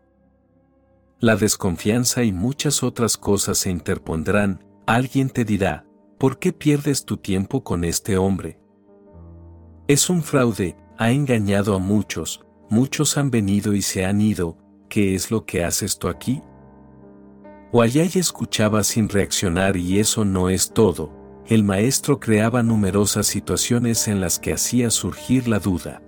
La 1.20 1.36
desconfianza 1.38 2.22
y 2.22 2.32
muchas 2.32 2.84
otras 2.84 3.18
cosas 3.18 3.58
se 3.58 3.72
interpondrán, 3.72 4.64
alguien 4.86 5.32
te 5.32 5.44
dirá, 5.44 5.88
¿por 6.20 6.38
qué 6.38 6.54
pierdes 6.54 7.04
tu 7.04 7.18
tiempo 7.18 7.64
con 7.64 7.84
este 7.84 8.16
hombre? 8.16 8.60
Es 9.88 10.10
un 10.10 10.22
fraude, 10.24 10.78
ha 10.98 11.12
engañado 11.12 11.76
a 11.76 11.80
muchos, 11.80 12.46
muchos 12.70 13.18
han 13.18 13.32
venido 13.32 13.74
y 13.74 13.82
se 13.82 14.06
han 14.06 14.22
ido, 14.22 14.58
¿qué 14.90 15.16
es 15.16 15.32
lo 15.32 15.46
que 15.46 15.64
haces 15.64 15.98
tú 15.98 16.08
aquí? 16.08 16.42
Wayay 17.72 18.12
escuchaba 18.16 18.84
sin 18.84 19.10
reaccionar 19.10 19.78
y 19.78 20.00
eso 20.00 20.26
no 20.26 20.50
es 20.50 20.72
todo. 20.72 21.12
El 21.48 21.64
maestro 21.64 22.20
creaba 22.20 22.62
numerosas 22.64 23.28
situaciones 23.28 24.08
en 24.08 24.22
las 24.22 24.38
que 24.38 24.54
hacía 24.54 24.92
surgir 24.92 25.48
la 25.48 25.60
duda. 25.60 26.02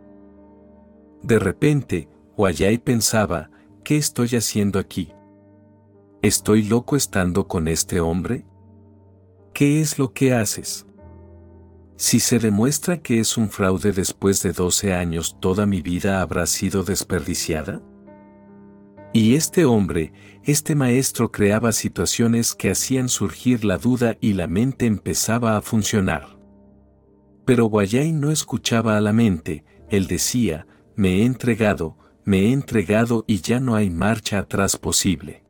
De 1.24 1.40
repente, 1.40 2.08
Wayay 2.38 2.78
pensaba, 2.78 3.50
¿qué 3.84 3.98
estoy 3.98 4.30
haciendo 4.36 4.78
aquí? 4.78 5.12
¿Estoy 6.22 6.64
loco 6.64 6.96
estando 6.96 7.48
con 7.48 7.68
este 7.68 8.00
hombre? 8.00 8.46
¿Qué 9.54 9.82
es 9.82 9.98
lo 9.98 10.14
que 10.14 10.34
haces? 10.34 10.86
Si 11.98 12.20
se 12.20 12.40
demuestra 12.40 13.02
que 13.02 13.20
es 13.20 13.38
un 13.38 13.50
fraude 13.50 13.94
después 13.94 14.44
de 14.44 14.52
12 14.52 14.94
años, 14.94 15.38
¿toda 15.40 15.66
mi 15.66 15.82
vida 15.82 16.22
habrá 16.22 16.46
sido 16.46 16.84
desperdiciada? 16.84 17.82
Y 19.14 19.36
este 19.36 19.64
hombre, 19.64 20.12
este 20.44 20.76
maestro 20.76 21.32
creaba 21.32 21.72
situaciones 21.72 22.54
que 22.54 22.70
hacían 22.70 23.08
surgir 23.08 23.64
la 23.64 23.78
duda 23.78 24.18
y 24.20 24.34
la 24.34 24.48
mente 24.48 24.88
empezaba 24.88 25.56
a 25.56 25.62
funcionar. 25.62 26.38
Pero 27.46 27.68
Guayay 27.68 28.12
no 28.12 28.30
escuchaba 28.30 28.98
a 28.98 29.02
la 29.02 29.14
mente, 29.14 29.64
él 29.90 30.08
decía, 30.08 30.68
me 30.98 31.22
he 31.22 31.26
entregado, 31.26 31.98
me 32.26 32.48
he 32.48 32.52
entregado 32.52 33.24
y 33.26 33.40
ya 33.40 33.62
no 33.62 33.76
hay 33.76 33.90
marcha 33.90 34.40
atrás 34.40 34.76
posible. 34.76 35.46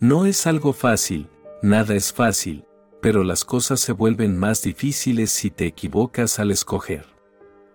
No 0.00 0.26
es 0.26 0.46
algo 0.46 0.74
fácil, 0.74 1.30
nada 1.62 1.94
es 1.94 2.12
fácil, 2.12 2.66
pero 3.04 3.22
las 3.22 3.44
cosas 3.44 3.80
se 3.80 3.92
vuelven 3.92 4.38
más 4.38 4.62
difíciles 4.62 5.30
si 5.30 5.50
te 5.50 5.66
equivocas 5.66 6.38
al 6.38 6.50
escoger. 6.50 7.04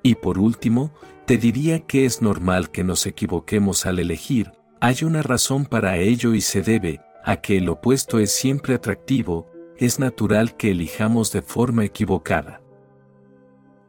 Y 0.01 0.16
por 0.16 0.40
último, 0.40 0.91
te 1.27 1.38
diría 1.38 1.82
que 1.82 2.06
es 2.06 2.24
normal 2.24 2.72
que 2.72 2.83
nos 2.83 3.06
equivoquemos 3.06 3.85
al 3.85 3.99
elegir, 3.99 4.53
hay 4.82 5.03
una 5.03 5.22
razón 5.22 5.67
para 5.67 5.98
ello 5.98 6.33
y 6.33 6.41
se 6.41 6.64
debe 6.64 7.01
a 7.24 7.41
que 7.41 7.58
el 7.58 7.69
opuesto 7.69 8.17
es 8.17 8.32
siempre 8.32 8.74
atractivo, 8.74 9.48
es 9.77 9.99
natural 9.99 10.58
que 10.58 10.72
elijamos 10.72 11.32
de 11.32 11.43
forma 11.43 11.85
equivocada. 11.85 12.64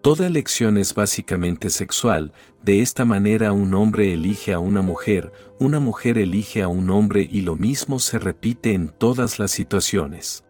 Toda 0.03 0.27
elección 0.27 0.77
es 0.77 0.95
básicamente 0.95 1.71
sexual, 1.71 2.35
de 2.63 2.83
esta 2.83 3.07
manera 3.07 3.55
un 3.55 3.73
hombre 3.73 4.13
elige 4.13 4.53
a 4.53 4.59
una 4.59 4.83
mujer, 4.83 5.33
una 5.59 5.81
mujer 5.81 6.19
elige 6.19 6.61
a 6.61 6.69
un 6.69 6.91
hombre 6.91 7.27
y 7.33 7.41
lo 7.41 7.57
mismo 7.57 7.99
se 7.99 8.19
repite 8.19 8.75
en 8.75 8.91
todas 8.91 9.39
las 9.39 9.53
situaciones. 9.53 10.45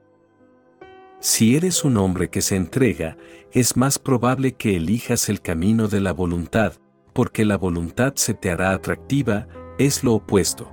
Si 1.20 1.54
eres 1.54 1.84
un 1.84 1.98
hombre 1.98 2.30
que 2.30 2.40
se 2.40 2.56
entrega, 2.56 3.18
es 3.52 3.76
más 3.76 3.98
probable 3.98 4.52
que 4.52 4.76
elijas 4.76 5.28
el 5.28 5.42
camino 5.42 5.86
de 5.86 6.00
la 6.00 6.14
voluntad, 6.14 6.72
porque 7.12 7.44
la 7.44 7.58
voluntad 7.58 8.14
se 8.16 8.32
te 8.32 8.50
hará 8.50 8.72
atractiva, 8.72 9.46
es 9.78 10.02
lo 10.02 10.14
opuesto. 10.14 10.72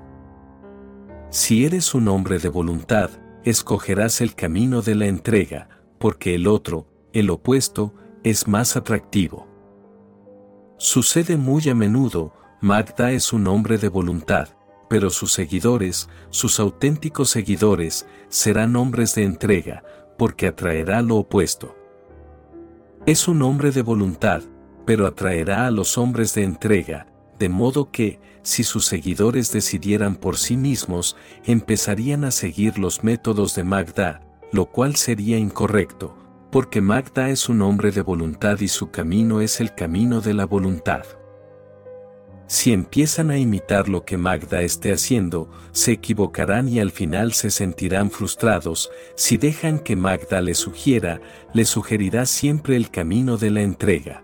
Si 1.31 1.65
eres 1.65 1.93
un 1.93 2.07
hombre 2.07 2.39
de 2.39 2.47
voluntad, 2.47 3.09
escogerás 3.43 4.21
el 4.21 4.35
camino 4.35 4.81
de 4.81 4.95
la 4.95 5.07
entrega, 5.07 5.67
porque 5.99 6.35
el 6.35 6.47
otro, 6.47 6.87
el 7.11 7.29
opuesto, 7.29 7.93
es 8.23 8.47
más 8.47 8.77
atractivo. 8.77 9.47
Sucede 10.77 11.35
muy 11.35 11.67
a 11.69 11.75
menudo, 11.75 12.33
Magda 12.61 13.11
es 13.11 13.33
un 13.33 13.47
hombre 13.47 13.77
de 13.77 13.89
voluntad, 13.89 14.49
pero 14.89 15.09
sus 15.09 15.33
seguidores, 15.33 16.07
sus 16.29 16.59
auténticos 16.61 17.29
seguidores, 17.29 18.07
serán 18.29 18.75
hombres 18.77 19.15
de 19.15 19.23
entrega, 19.23 19.83
porque 20.17 20.47
atraerá 20.47 21.01
lo 21.01 21.17
opuesto. 21.17 21.75
Es 23.05 23.27
un 23.27 23.41
hombre 23.41 23.71
de 23.71 23.81
voluntad, 23.81 24.41
pero 24.85 25.05
atraerá 25.05 25.67
a 25.67 25.71
los 25.71 25.97
hombres 25.97 26.33
de 26.33 26.43
entrega, 26.43 27.07
de 27.39 27.49
modo 27.49 27.91
que, 27.91 28.19
si 28.41 28.63
sus 28.63 28.85
seguidores 28.85 29.51
decidieran 29.51 30.15
por 30.15 30.37
sí 30.37 30.57
mismos, 30.57 31.17
empezarían 31.45 32.23
a 32.23 32.31
seguir 32.31 32.79
los 32.79 33.03
métodos 33.03 33.55
de 33.55 33.63
Magda, 33.63 34.21
lo 34.51 34.67
cual 34.67 34.95
sería 34.95 35.37
incorrecto, 35.37 36.15
porque 36.51 36.81
Magda 36.81 37.29
es 37.29 37.49
un 37.49 37.61
hombre 37.61 37.91
de 37.91 38.01
voluntad 38.01 38.59
y 38.61 38.69
su 38.69 38.89
camino 38.89 39.41
es 39.41 39.59
el 39.59 39.75
camino 39.75 40.21
de 40.21 40.33
la 40.33 40.45
voluntad. 40.45 41.03
Si 42.47 42.71
empiezan 42.71 43.29
a 43.29 43.37
imitar 43.37 43.89
lo 43.89 44.05
que 44.05 44.17
Magda 44.17 44.61
esté 44.61 44.93
haciendo, 44.93 45.49
se 45.73 45.91
equivocarán 45.91 46.69
y 46.69 46.79
al 46.79 46.91
final 46.91 47.33
se 47.33 47.51
sentirán 47.51 48.09
frustrados. 48.09 48.89
Si 49.15 49.37
dejan 49.37 49.79
que 49.79 49.97
Magda 49.97 50.39
les 50.39 50.57
sugiera, 50.57 51.19
les 51.53 51.67
sugerirá 51.67 52.25
siempre 52.25 52.77
el 52.77 52.89
camino 52.89 53.35
de 53.35 53.51
la 53.51 53.61
entrega. 53.61 54.23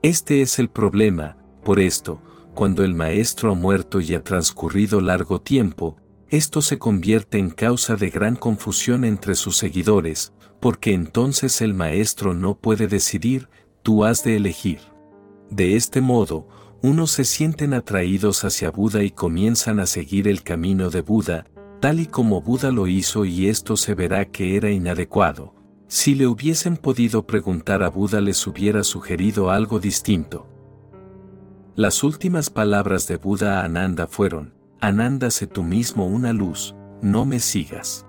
Este 0.00 0.40
es 0.40 0.58
el 0.58 0.70
problema, 0.70 1.36
por 1.62 1.80
esto, 1.80 2.22
cuando 2.54 2.82
el 2.82 2.94
maestro 2.94 3.52
ha 3.52 3.54
muerto 3.54 4.00
y 4.00 4.14
ha 4.14 4.24
transcurrido 4.24 5.02
largo 5.02 5.42
tiempo, 5.42 5.98
esto 6.30 6.62
se 6.62 6.78
convierte 6.78 7.38
en 7.38 7.50
causa 7.50 7.96
de 7.96 8.08
gran 8.08 8.36
confusión 8.36 9.04
entre 9.04 9.34
sus 9.34 9.58
seguidores, 9.58 10.32
porque 10.60 10.94
entonces 10.94 11.60
el 11.60 11.74
maestro 11.74 12.32
no 12.32 12.56
puede 12.56 12.86
decidir, 12.86 13.50
tú 13.82 14.04
has 14.04 14.24
de 14.24 14.36
elegir. 14.36 14.80
De 15.50 15.76
este 15.76 16.00
modo, 16.00 16.48
unos 16.86 17.10
se 17.10 17.24
sienten 17.24 17.74
atraídos 17.74 18.44
hacia 18.44 18.70
Buda 18.70 19.02
y 19.02 19.10
comienzan 19.10 19.80
a 19.80 19.86
seguir 19.86 20.28
el 20.28 20.44
camino 20.44 20.88
de 20.88 21.00
Buda, 21.00 21.46
tal 21.80 21.98
y 21.98 22.06
como 22.06 22.42
Buda 22.42 22.70
lo 22.70 22.86
hizo 22.86 23.24
y 23.24 23.48
esto 23.48 23.76
se 23.76 23.96
verá 23.96 24.26
que 24.26 24.56
era 24.56 24.70
inadecuado. 24.70 25.52
Si 25.88 26.14
le 26.14 26.28
hubiesen 26.28 26.76
podido 26.76 27.26
preguntar 27.26 27.82
a 27.82 27.88
Buda 27.88 28.20
les 28.20 28.46
hubiera 28.46 28.84
sugerido 28.84 29.50
algo 29.50 29.80
distinto. 29.80 30.46
Las 31.74 32.04
últimas 32.04 32.50
palabras 32.50 33.08
de 33.08 33.16
Buda 33.16 33.62
a 33.62 33.64
Ananda 33.64 34.06
fueron, 34.06 34.54
Ananda 34.80 35.32
sé 35.32 35.48
tú 35.48 35.64
mismo 35.64 36.06
una 36.06 36.32
luz, 36.32 36.76
no 37.02 37.24
me 37.24 37.40
sigas. 37.40 38.06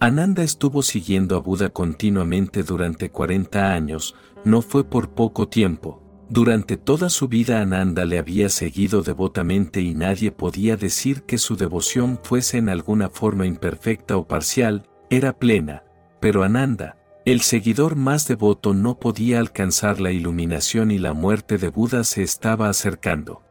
Ananda 0.00 0.42
estuvo 0.42 0.80
siguiendo 0.80 1.36
a 1.36 1.40
Buda 1.40 1.68
continuamente 1.68 2.62
durante 2.62 3.10
40 3.10 3.74
años, 3.74 4.14
no 4.42 4.62
fue 4.62 4.84
por 4.84 5.10
poco 5.10 5.48
tiempo, 5.48 6.01
durante 6.32 6.78
toda 6.78 7.10
su 7.10 7.28
vida 7.28 7.60
Ananda 7.60 8.06
le 8.06 8.18
había 8.18 8.48
seguido 8.48 9.02
devotamente 9.02 9.82
y 9.82 9.92
nadie 9.94 10.32
podía 10.32 10.78
decir 10.78 11.24
que 11.24 11.36
su 11.36 11.56
devoción 11.56 12.18
fuese 12.22 12.56
en 12.56 12.70
alguna 12.70 13.10
forma 13.10 13.44
imperfecta 13.44 14.16
o 14.16 14.26
parcial, 14.26 14.88
era 15.10 15.38
plena, 15.38 15.84
pero 16.20 16.42
Ananda, 16.42 16.96
el 17.26 17.42
seguidor 17.42 17.96
más 17.96 18.26
devoto 18.28 18.72
no 18.72 18.98
podía 18.98 19.40
alcanzar 19.40 20.00
la 20.00 20.10
iluminación 20.10 20.90
y 20.90 20.98
la 20.98 21.12
muerte 21.12 21.58
de 21.58 21.68
Buda 21.68 22.02
se 22.02 22.22
estaba 22.22 22.70
acercando. 22.70 23.42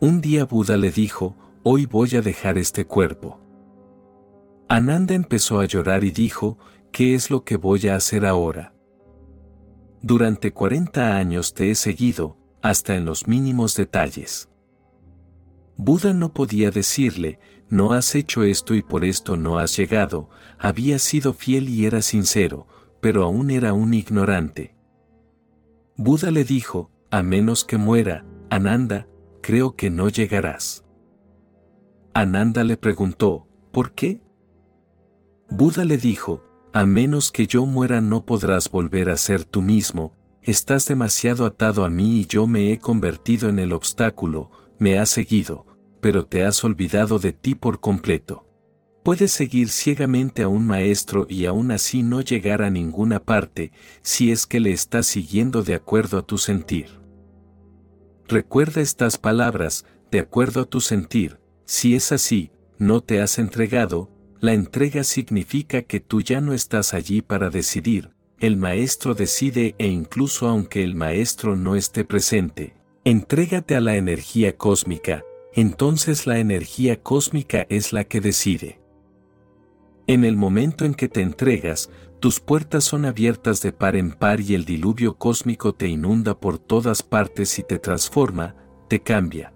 Un 0.00 0.20
día 0.20 0.46
Buda 0.46 0.76
le 0.76 0.90
dijo, 0.90 1.36
hoy 1.62 1.86
voy 1.86 2.16
a 2.16 2.22
dejar 2.22 2.58
este 2.58 2.86
cuerpo. 2.86 3.38
Ananda 4.68 5.14
empezó 5.14 5.60
a 5.60 5.66
llorar 5.66 6.02
y 6.02 6.10
dijo, 6.10 6.58
¿qué 6.90 7.14
es 7.14 7.30
lo 7.30 7.44
que 7.44 7.56
voy 7.56 7.86
a 7.86 7.94
hacer 7.94 8.26
ahora? 8.26 8.71
Durante 10.02 10.52
40 10.52 11.16
años 11.16 11.54
te 11.54 11.70
he 11.70 11.76
seguido, 11.76 12.36
hasta 12.60 12.96
en 12.96 13.04
los 13.04 13.28
mínimos 13.28 13.76
detalles. 13.76 14.48
Buda 15.76 16.12
no 16.12 16.32
podía 16.32 16.72
decirle, 16.72 17.38
no 17.68 17.92
has 17.92 18.16
hecho 18.16 18.42
esto 18.42 18.74
y 18.74 18.82
por 18.82 19.04
esto 19.04 19.36
no 19.36 19.58
has 19.58 19.76
llegado, 19.76 20.28
había 20.58 20.98
sido 20.98 21.32
fiel 21.32 21.68
y 21.68 21.86
era 21.86 22.02
sincero, 22.02 22.66
pero 23.00 23.22
aún 23.22 23.50
era 23.50 23.72
un 23.72 23.94
ignorante. 23.94 24.74
Buda 25.96 26.32
le 26.32 26.44
dijo, 26.44 26.90
a 27.10 27.22
menos 27.22 27.64
que 27.64 27.78
muera, 27.78 28.24
Ananda, 28.50 29.06
creo 29.40 29.76
que 29.76 29.88
no 29.88 30.08
llegarás. 30.08 30.84
Ananda 32.12 32.64
le 32.64 32.76
preguntó, 32.76 33.46
¿por 33.70 33.92
qué? 33.92 34.20
Buda 35.48 35.84
le 35.84 35.96
dijo, 35.96 36.42
a 36.72 36.86
menos 36.86 37.30
que 37.30 37.46
yo 37.46 37.66
muera 37.66 38.00
no 38.00 38.24
podrás 38.24 38.70
volver 38.70 39.10
a 39.10 39.16
ser 39.16 39.44
tú 39.44 39.60
mismo, 39.60 40.14
estás 40.40 40.86
demasiado 40.86 41.44
atado 41.44 41.84
a 41.84 41.90
mí 41.90 42.20
y 42.20 42.26
yo 42.26 42.46
me 42.46 42.72
he 42.72 42.78
convertido 42.78 43.48
en 43.48 43.58
el 43.58 43.72
obstáculo, 43.72 44.50
me 44.78 44.98
has 44.98 45.10
seguido, 45.10 45.66
pero 46.00 46.26
te 46.26 46.44
has 46.44 46.64
olvidado 46.64 47.18
de 47.18 47.32
ti 47.32 47.54
por 47.54 47.80
completo. 47.80 48.48
Puedes 49.04 49.32
seguir 49.32 49.68
ciegamente 49.68 50.42
a 50.42 50.48
un 50.48 50.66
maestro 50.66 51.26
y 51.28 51.46
aún 51.46 51.72
así 51.72 52.02
no 52.02 52.20
llegar 52.20 52.62
a 52.62 52.70
ninguna 52.70 53.20
parte, 53.20 53.72
si 54.00 54.30
es 54.30 54.46
que 54.46 54.60
le 54.60 54.72
estás 54.72 55.06
siguiendo 55.06 55.62
de 55.62 55.74
acuerdo 55.74 56.18
a 56.18 56.22
tu 56.22 56.38
sentir. 56.38 56.86
Recuerda 58.28 58.80
estas 58.80 59.18
palabras, 59.18 59.84
de 60.10 60.20
acuerdo 60.20 60.62
a 60.62 60.64
tu 60.64 60.80
sentir, 60.80 61.38
si 61.64 61.94
es 61.94 62.12
así, 62.12 62.52
no 62.78 63.00
te 63.00 63.20
has 63.20 63.38
entregado, 63.38 64.08
la 64.42 64.54
entrega 64.54 65.04
significa 65.04 65.82
que 65.82 66.00
tú 66.00 66.20
ya 66.20 66.40
no 66.40 66.52
estás 66.52 66.94
allí 66.94 67.22
para 67.22 67.48
decidir, 67.48 68.10
el 68.40 68.56
maestro 68.56 69.14
decide 69.14 69.76
e 69.78 69.86
incluso 69.86 70.48
aunque 70.48 70.82
el 70.82 70.96
maestro 70.96 71.54
no 71.54 71.76
esté 71.76 72.04
presente, 72.04 72.74
entrégate 73.04 73.76
a 73.76 73.80
la 73.80 73.94
energía 73.94 74.56
cósmica, 74.56 75.22
entonces 75.54 76.26
la 76.26 76.40
energía 76.40 77.00
cósmica 77.00 77.66
es 77.68 77.92
la 77.92 78.02
que 78.02 78.20
decide. 78.20 78.80
En 80.08 80.24
el 80.24 80.36
momento 80.36 80.84
en 80.84 80.94
que 80.94 81.08
te 81.08 81.20
entregas, 81.20 81.88
tus 82.18 82.40
puertas 82.40 82.82
son 82.82 83.04
abiertas 83.04 83.62
de 83.62 83.70
par 83.70 83.94
en 83.94 84.10
par 84.10 84.40
y 84.40 84.56
el 84.56 84.64
diluvio 84.64 85.14
cósmico 85.18 85.72
te 85.72 85.86
inunda 85.86 86.40
por 86.40 86.58
todas 86.58 87.04
partes 87.04 87.60
y 87.60 87.62
te 87.62 87.78
transforma, 87.78 88.56
te 88.88 88.98
cambia. 88.98 89.52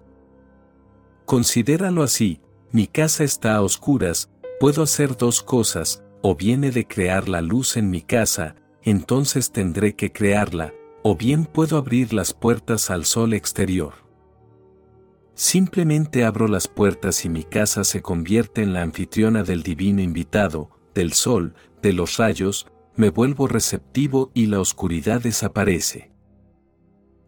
Considéralo 1.24 2.04
así, 2.04 2.40
mi 2.70 2.86
casa 2.86 3.24
está 3.24 3.56
a 3.56 3.62
oscuras, 3.62 4.30
Puedo 4.58 4.82
hacer 4.82 5.18
dos 5.18 5.42
cosas, 5.42 6.02
o 6.22 6.34
viene 6.34 6.70
de 6.70 6.86
crear 6.86 7.28
la 7.28 7.42
luz 7.42 7.76
en 7.76 7.90
mi 7.90 8.00
casa, 8.00 8.56
entonces 8.82 9.52
tendré 9.52 9.94
que 9.94 10.12
crearla, 10.12 10.72
o 11.02 11.14
bien 11.14 11.44
puedo 11.44 11.76
abrir 11.76 12.14
las 12.14 12.32
puertas 12.32 12.90
al 12.90 13.04
sol 13.04 13.34
exterior. 13.34 13.92
Simplemente 15.34 16.24
abro 16.24 16.48
las 16.48 16.68
puertas 16.68 17.26
y 17.26 17.28
mi 17.28 17.44
casa 17.44 17.84
se 17.84 18.00
convierte 18.00 18.62
en 18.62 18.72
la 18.72 18.80
anfitriona 18.80 19.42
del 19.42 19.62
divino 19.62 20.00
invitado, 20.00 20.70
del 20.94 21.12
sol, 21.12 21.54
de 21.82 21.92
los 21.92 22.16
rayos, 22.16 22.66
me 22.94 23.10
vuelvo 23.10 23.46
receptivo 23.46 24.30
y 24.32 24.46
la 24.46 24.60
oscuridad 24.60 25.20
desaparece. 25.20 26.12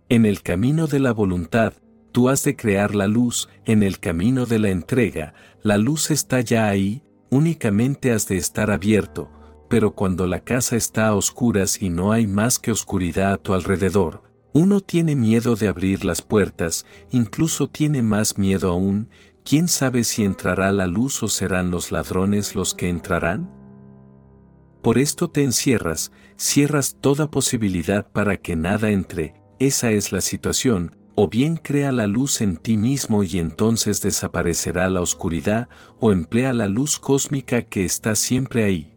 En 0.08 0.24
el 0.24 0.40
camino 0.40 0.86
de 0.86 1.00
la 1.00 1.12
voluntad, 1.12 1.74
tú 2.10 2.30
has 2.30 2.42
de 2.42 2.56
crear 2.56 2.94
la 2.94 3.06
luz, 3.06 3.50
en 3.66 3.82
el 3.82 3.98
camino 3.98 4.46
de 4.46 4.58
la 4.58 4.70
entrega, 4.70 5.34
la 5.62 5.76
luz 5.76 6.10
está 6.10 6.40
ya 6.40 6.66
ahí, 6.68 7.02
únicamente 7.30 8.12
has 8.12 8.26
de 8.28 8.36
estar 8.36 8.70
abierto, 8.70 9.30
pero 9.68 9.94
cuando 9.94 10.26
la 10.26 10.40
casa 10.40 10.76
está 10.76 11.08
a 11.08 11.14
oscuras 11.14 11.82
y 11.82 11.90
no 11.90 12.12
hay 12.12 12.26
más 12.26 12.58
que 12.58 12.72
oscuridad 12.72 13.32
a 13.32 13.36
tu 13.36 13.54
alrededor, 13.54 14.22
uno 14.52 14.80
tiene 14.80 15.14
miedo 15.14 15.56
de 15.56 15.68
abrir 15.68 16.04
las 16.04 16.22
puertas, 16.22 16.86
incluso 17.10 17.68
tiene 17.68 18.02
más 18.02 18.38
miedo 18.38 18.70
aún, 18.70 19.10
¿quién 19.44 19.68
sabe 19.68 20.04
si 20.04 20.24
entrará 20.24 20.72
la 20.72 20.86
luz 20.86 21.22
o 21.22 21.28
serán 21.28 21.70
los 21.70 21.92
ladrones 21.92 22.54
los 22.54 22.74
que 22.74 22.88
entrarán? 22.88 23.50
Por 24.82 24.98
esto 24.98 25.28
te 25.28 25.42
encierras, 25.42 26.12
cierras 26.36 26.96
toda 27.00 27.30
posibilidad 27.30 28.10
para 28.10 28.38
que 28.38 28.56
nada 28.56 28.90
entre, 28.90 29.34
esa 29.58 29.90
es 29.90 30.12
la 30.12 30.20
situación, 30.20 30.96
o 31.20 31.26
bien 31.26 31.56
crea 31.56 31.90
la 31.90 32.06
luz 32.06 32.40
en 32.42 32.56
ti 32.58 32.76
mismo 32.76 33.24
y 33.24 33.40
entonces 33.40 34.00
desaparecerá 34.00 34.88
la 34.88 35.00
oscuridad, 35.00 35.68
o 35.98 36.12
emplea 36.12 36.52
la 36.52 36.68
luz 36.68 37.00
cósmica 37.00 37.62
que 37.62 37.84
está 37.84 38.14
siempre 38.14 38.62
ahí. 38.62 38.94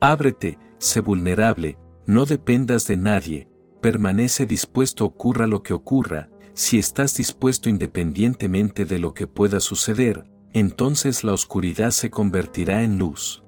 Ábrete, 0.00 0.58
sé 0.78 1.00
vulnerable, 1.00 1.76
no 2.06 2.24
dependas 2.24 2.86
de 2.86 2.96
nadie, 2.96 3.46
permanece 3.82 4.46
dispuesto 4.46 5.04
ocurra 5.04 5.46
lo 5.46 5.62
que 5.62 5.74
ocurra, 5.74 6.30
si 6.54 6.78
estás 6.78 7.14
dispuesto 7.14 7.68
independientemente 7.68 8.86
de 8.86 8.98
lo 8.98 9.12
que 9.12 9.26
pueda 9.26 9.60
suceder, 9.60 10.24
entonces 10.54 11.24
la 11.24 11.34
oscuridad 11.34 11.90
se 11.90 12.08
convertirá 12.08 12.82
en 12.84 12.96
luz. 12.96 13.44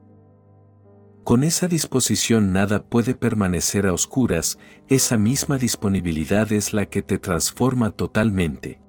Con 1.29 1.45
esa 1.45 1.69
disposición 1.69 2.55
nada 2.55 2.83
puede 2.83 3.15
permanecer 3.15 3.87
a 3.87 3.93
oscuras, 3.93 4.59
esa 4.89 5.19
misma 5.19 5.59
disponibilidad 5.59 6.51
es 6.53 6.73
la 6.73 6.87
que 6.87 7.03
te 7.03 7.19
transforma 7.19 7.91
totalmente. 7.91 8.81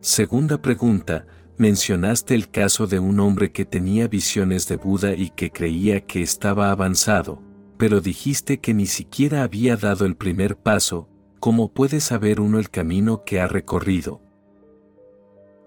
Segunda 0.00 0.62
pregunta, 0.62 1.26
mencionaste 1.58 2.34
el 2.34 2.48
caso 2.48 2.86
de 2.86 3.00
un 3.00 3.20
hombre 3.20 3.52
que 3.52 3.66
tenía 3.66 4.08
visiones 4.08 4.66
de 4.66 4.76
Buda 4.76 5.12
y 5.12 5.28
que 5.28 5.50
creía 5.50 6.06
que 6.06 6.22
estaba 6.22 6.70
avanzado, 6.70 7.42
pero 7.76 8.00
dijiste 8.00 8.58
que 8.60 8.72
ni 8.72 8.86
siquiera 8.86 9.42
había 9.42 9.76
dado 9.76 10.06
el 10.06 10.16
primer 10.16 10.56
paso, 10.56 11.06
¿cómo 11.38 11.70
puede 11.74 12.00
saber 12.00 12.40
uno 12.40 12.58
el 12.58 12.70
camino 12.70 13.24
que 13.24 13.42
ha 13.42 13.46
recorrido? 13.46 14.21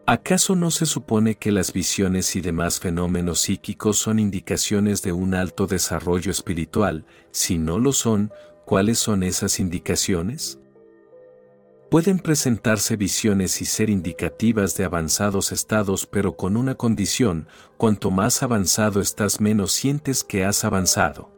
¿Acaso 0.07 0.55
no 0.55 0.69
se 0.69 0.85
supone 0.85 1.33
que 1.33 1.51
las 1.51 1.73
visiones 1.73 2.35
y 2.35 2.41
demás 2.41 2.79
fenómenos 2.79 3.39
psíquicos 3.39 3.97
son 3.97 4.19
indicaciones 4.19 5.01
de 5.01 5.13
un 5.13 5.33
alto 5.33 5.65
desarrollo 5.65 6.29
espiritual? 6.29 7.05
Si 7.31 7.57
no 7.57 7.79
lo 7.79 7.91
son, 7.91 8.31
¿cuáles 8.65 8.99
son 8.99 9.23
esas 9.23 9.59
indicaciones? 9.59 10.59
Pueden 11.89 12.19
presentarse 12.19 12.97
visiones 12.97 13.63
y 13.63 13.65
ser 13.65 13.89
indicativas 13.89 14.77
de 14.77 14.83
avanzados 14.83 15.51
estados 15.51 16.05
pero 16.05 16.37
con 16.37 16.55
una 16.55 16.75
condición, 16.75 17.47
cuanto 17.77 18.11
más 18.11 18.43
avanzado 18.43 19.01
estás 19.01 19.41
menos 19.41 19.71
sientes 19.71 20.23
que 20.23 20.45
has 20.45 20.65
avanzado. 20.65 21.31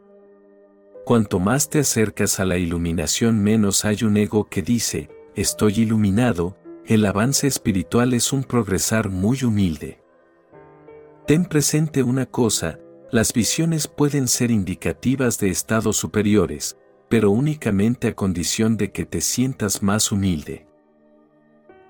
Cuanto 1.06 1.38
más 1.38 1.70
te 1.70 1.78
acercas 1.78 2.38
a 2.38 2.44
la 2.44 2.58
iluminación 2.58 3.42
menos 3.42 3.86
hay 3.86 4.04
un 4.04 4.18
ego 4.18 4.44
que 4.44 4.60
dice, 4.60 5.08
estoy 5.36 5.80
iluminado, 5.80 6.57
el 6.88 7.04
avance 7.04 7.46
espiritual 7.46 8.14
es 8.14 8.32
un 8.32 8.42
progresar 8.44 9.10
muy 9.10 9.44
humilde. 9.44 10.00
Ten 11.26 11.44
presente 11.44 12.02
una 12.02 12.24
cosa, 12.24 12.78
las 13.12 13.34
visiones 13.34 13.86
pueden 13.86 14.26
ser 14.26 14.50
indicativas 14.50 15.38
de 15.38 15.50
estados 15.50 15.98
superiores, 15.98 16.78
pero 17.10 17.30
únicamente 17.30 18.08
a 18.08 18.14
condición 18.14 18.78
de 18.78 18.90
que 18.90 19.04
te 19.04 19.20
sientas 19.20 19.82
más 19.82 20.10
humilde. 20.12 20.66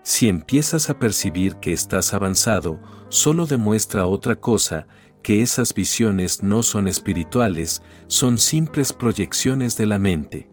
Si 0.03 0.29
empiezas 0.29 0.91
a 0.91 0.99
percibir 0.99 1.57
que 1.57 1.73
estás 1.73 2.13
avanzado, 2.13 2.81
solo 3.09 3.47
demuestra 3.47 4.05
otra 4.05 4.35
cosa, 4.35 4.89
que 5.23 5.43
esas 5.43 5.75
visiones 5.75 6.43
no 6.43 6.65
son 6.65 6.89
espirituales, 6.89 7.83
son 8.09 8.37
simples 8.37 8.93
proyecciones 8.93 9.77
de 9.77 9.87
la 9.87 10.01
mente. 10.01 10.51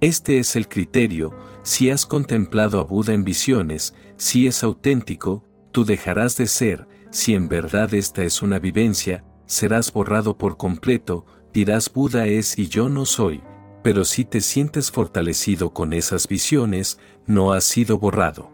Este 0.00 0.40
es 0.40 0.56
el 0.56 0.66
criterio, 0.66 1.32
si 1.62 1.90
has 1.90 2.06
contemplado 2.06 2.80
a 2.80 2.84
Buda 2.84 3.12
en 3.12 3.24
visiones, 3.24 3.94
si 4.16 4.46
es 4.46 4.64
auténtico, 4.64 5.44
tú 5.70 5.84
dejarás 5.84 6.36
de 6.36 6.46
ser, 6.46 6.88
si 7.10 7.34
en 7.34 7.48
verdad 7.48 7.94
esta 7.94 8.24
es 8.24 8.42
una 8.42 8.58
vivencia, 8.58 9.24
serás 9.46 9.92
borrado 9.92 10.36
por 10.36 10.56
completo, 10.56 11.24
dirás 11.52 11.92
Buda 11.92 12.26
es 12.26 12.58
y 12.58 12.68
yo 12.68 12.88
no 12.88 13.04
soy, 13.04 13.42
pero 13.82 14.04
si 14.04 14.24
te 14.24 14.40
sientes 14.40 14.90
fortalecido 14.90 15.72
con 15.72 15.92
esas 15.92 16.26
visiones, 16.26 16.98
no 17.26 17.52
has 17.52 17.64
sido 17.64 17.98
borrado. 17.98 18.50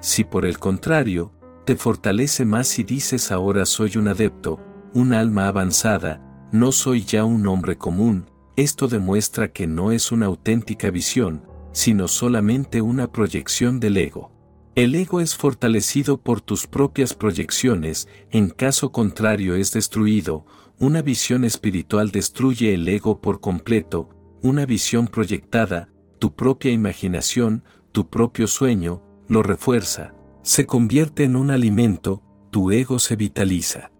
Si 0.00 0.24
por 0.24 0.46
el 0.46 0.58
contrario, 0.58 1.32
te 1.66 1.76
fortalece 1.76 2.44
más 2.44 2.78
y 2.78 2.84
dices 2.84 3.30
ahora 3.30 3.66
soy 3.66 3.98
un 3.98 4.08
adepto, 4.08 4.58
un 4.94 5.12
alma 5.12 5.48
avanzada, 5.48 6.48
no 6.52 6.72
soy 6.72 7.04
ya 7.04 7.24
un 7.24 7.46
hombre 7.46 7.76
común, 7.76 8.30
esto 8.56 8.88
demuestra 8.88 9.52
que 9.52 9.66
no 9.66 9.92
es 9.92 10.10
una 10.12 10.26
auténtica 10.26 10.90
visión, 10.90 11.49
sino 11.72 12.08
solamente 12.08 12.82
una 12.82 13.10
proyección 13.12 13.80
del 13.80 13.96
ego. 13.96 14.32
El 14.74 14.94
ego 14.94 15.20
es 15.20 15.36
fortalecido 15.36 16.18
por 16.18 16.40
tus 16.40 16.66
propias 16.66 17.14
proyecciones, 17.14 18.08
en 18.30 18.50
caso 18.50 18.92
contrario 18.92 19.54
es 19.54 19.72
destruido, 19.72 20.46
una 20.78 21.02
visión 21.02 21.44
espiritual 21.44 22.10
destruye 22.10 22.72
el 22.72 22.88
ego 22.88 23.20
por 23.20 23.40
completo, 23.40 24.08
una 24.42 24.64
visión 24.64 25.08
proyectada, 25.08 25.90
tu 26.18 26.34
propia 26.34 26.70
imaginación, 26.70 27.64
tu 27.92 28.08
propio 28.08 28.46
sueño, 28.46 29.02
lo 29.28 29.42
refuerza, 29.42 30.14
se 30.42 30.66
convierte 30.66 31.24
en 31.24 31.36
un 31.36 31.50
alimento, 31.50 32.22
tu 32.50 32.70
ego 32.70 32.98
se 32.98 33.16
vitaliza. 33.16 33.90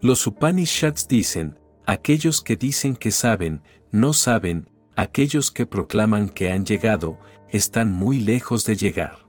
Los 0.00 0.26
Upanishads 0.26 1.06
dicen, 1.06 1.58
aquellos 1.86 2.42
que 2.42 2.56
dicen 2.56 2.96
que 2.96 3.12
saben, 3.12 3.62
no 3.92 4.12
saben, 4.12 4.68
aquellos 4.96 5.50
que 5.50 5.66
proclaman 5.66 6.28
que 6.28 6.50
han 6.52 6.64
llegado, 6.64 7.18
están 7.50 7.92
muy 7.92 8.18
lejos 8.20 8.64
de 8.64 8.76
llegar. 8.76 9.26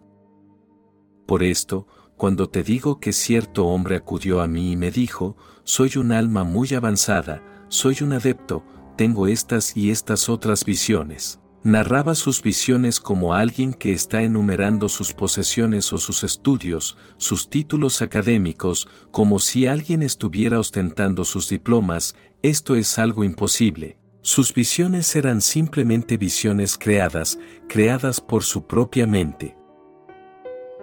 Por 1.25 1.43
esto, 1.43 1.88
cuando 2.17 2.50
te 2.50 2.64
digo 2.64 3.00
que 3.00 3.11
cierto 3.11 3.66
hombre 3.66 3.95
acudió 3.95 4.42
a 4.42 4.48
mí 4.48 4.74
y 4.74 4.75
me 4.75 4.92
dijo, 4.92 5.35
soy 5.64 5.98
un 5.98 6.11
alma 6.11 6.43
muy 6.43 6.74
avanzada, 6.74 7.43
soy 7.69 7.98
un 8.01 8.14
adepto, 8.14 8.64
tengo 8.98 9.27
estas 9.27 9.75
y 9.75 9.90
estas 9.90 10.30
otras 10.30 10.64
visiones. 10.64 11.40
Narraba 11.64 12.14
sus 12.14 12.42
visiones 12.42 13.00
como 13.00 13.33
alguien 13.33 13.74
que 13.74 13.93
está 13.93 14.22
enumerando 14.22 14.90
sus 14.90 15.14
posesiones 15.14 15.93
o 15.93 15.98
sus 15.98 16.24
estudios, 16.25 16.98
sus 17.17 17.50
títulos 17.50 18.01
académicos, 18.01 18.90
como 19.11 19.40
si 19.40 19.66
alguien 19.66 20.03
estuviera 20.03 20.59
ostentando 20.59 21.24
sus 21.24 21.48
diplomas, 21.48 22.16
esto 22.42 22.75
es 22.75 23.00
algo 23.00 23.24
imposible. 23.24 23.98
Sus 24.26 24.53
visiones 24.53 25.18
eran 25.18 25.42
simplemente 25.42 26.16
visiones 26.16 26.77
creadas, 26.77 27.38
creadas 27.68 28.22
por 28.22 28.45
su 28.45 28.66
propia 28.66 29.06
mente. 29.06 29.58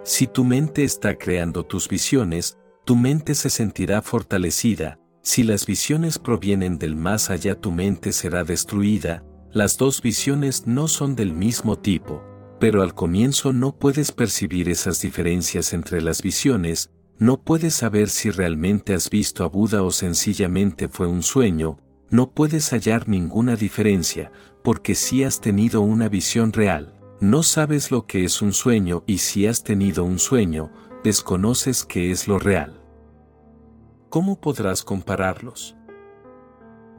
Si 0.03 0.27
tu 0.27 0.43
mente 0.43 0.83
está 0.83 1.17
creando 1.17 1.65
tus 1.65 1.89
visiones, 1.89 2.59
tu 2.85 2.95
mente 2.95 3.33
se 3.33 3.49
sentirá 3.49 4.03
fortalecida, 4.03 4.99
si 5.23 5.41
las 5.41 5.65
visiones 5.65 6.19
provienen 6.19 6.77
del 6.77 6.95
más 6.95 7.31
allá 7.31 7.59
tu 7.59 7.71
mente 7.71 8.11
será 8.11 8.43
destruida, 8.43 9.23
las 9.51 9.75
dos 9.75 10.03
visiones 10.03 10.67
no 10.67 10.87
son 10.87 11.15
del 11.15 11.33
mismo 11.33 11.79
tipo, 11.79 12.23
pero 12.59 12.83
al 12.83 12.93
comienzo 12.93 13.53
no 13.53 13.75
puedes 13.75 14.11
percibir 14.11 14.69
esas 14.69 15.01
diferencias 15.01 15.73
entre 15.73 15.99
las 16.03 16.21
visiones, 16.21 16.91
no 17.17 17.41
puedes 17.41 17.73
saber 17.73 18.09
si 18.09 18.29
realmente 18.29 18.93
has 18.93 19.09
visto 19.09 19.43
a 19.43 19.47
Buda 19.47 19.81
o 19.81 19.89
sencillamente 19.89 20.87
fue 20.87 21.07
un 21.07 21.23
sueño, 21.23 21.79
no 22.11 22.31
puedes 22.31 22.69
hallar 22.71 23.07
ninguna 23.07 23.55
diferencia, 23.55 24.31
porque 24.63 24.95
si 24.95 25.23
has 25.23 25.39
tenido 25.39 25.81
una 25.81 26.09
visión 26.09 26.51
real, 26.51 26.93
no 27.21 27.41
sabes 27.41 27.89
lo 27.89 28.05
que 28.05 28.25
es 28.25 28.41
un 28.41 28.51
sueño 28.51 29.03
y 29.07 29.19
si 29.19 29.47
has 29.47 29.63
tenido 29.63 30.03
un 30.03 30.19
sueño, 30.19 30.71
desconoces 31.05 31.85
qué 31.85 32.11
es 32.11 32.27
lo 32.27 32.37
real. 32.37 32.81
¿Cómo 34.09 34.41
podrás 34.41 34.83
compararlos? 34.83 35.77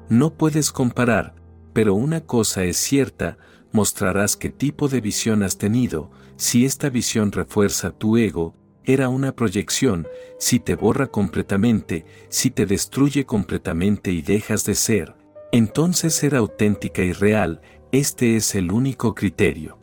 No 0.08 0.32
puedes 0.34 0.73
comparar, 0.73 1.34
pero 1.74 1.94
una 1.94 2.23
cosa 2.23 2.65
es 2.65 2.78
cierta, 2.78 3.36
mostrarás 3.70 4.36
qué 4.36 4.49
tipo 4.49 4.89
de 4.89 5.02
visión 5.02 5.42
has 5.42 5.58
tenido, 5.58 6.10
si 6.36 6.65
esta 6.65 6.89
visión 6.89 7.32
refuerza 7.32 7.91
tu 7.91 8.16
ego, 8.16 8.55
era 8.84 9.08
una 9.08 9.32
proyección, 9.32 10.08
si 10.38 10.60
te 10.60 10.74
borra 10.74 11.06
completamente, 11.06 12.04
si 12.28 12.50
te 12.50 12.66
destruye 12.66 13.24
completamente 13.24 14.10
y 14.12 14.22
dejas 14.22 14.64
de 14.64 14.74
ser, 14.74 15.14
entonces 15.52 16.22
era 16.24 16.38
auténtica 16.38 17.02
y 17.02 17.12
real, 17.12 17.60
este 17.92 18.36
es 18.36 18.54
el 18.54 18.72
único 18.72 19.14
criterio. 19.14 19.78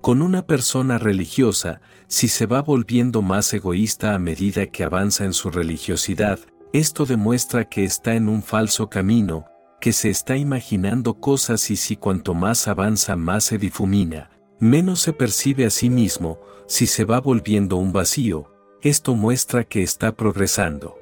Con 0.00 0.20
una 0.20 0.46
persona 0.46 0.98
religiosa, 0.98 1.80
si 2.08 2.28
se 2.28 2.44
va 2.44 2.60
volviendo 2.60 3.22
más 3.22 3.54
egoísta 3.54 4.14
a 4.14 4.18
medida 4.18 4.66
que 4.66 4.84
avanza 4.84 5.24
en 5.24 5.32
su 5.32 5.50
religiosidad, 5.50 6.38
esto 6.74 7.06
demuestra 7.06 7.68
que 7.68 7.84
está 7.84 8.14
en 8.14 8.28
un 8.28 8.42
falso 8.42 8.90
camino, 8.90 9.46
que 9.80 9.92
se 9.92 10.10
está 10.10 10.36
imaginando 10.36 11.14
cosas 11.14 11.70
y 11.70 11.76
si 11.76 11.96
cuanto 11.96 12.34
más 12.34 12.68
avanza 12.68 13.16
más 13.16 13.44
se 13.44 13.58
difumina, 13.58 14.28
menos 14.60 15.00
se 15.00 15.12
percibe 15.12 15.66
a 15.66 15.70
sí 15.70 15.90
mismo, 15.90 16.38
si 16.66 16.86
se 16.86 17.04
va 17.04 17.20
volviendo 17.20 17.76
un 17.76 17.92
vacío, 17.92 18.50
esto 18.82 19.14
muestra 19.14 19.64
que 19.64 19.82
está 19.82 20.14
progresando. 20.14 20.96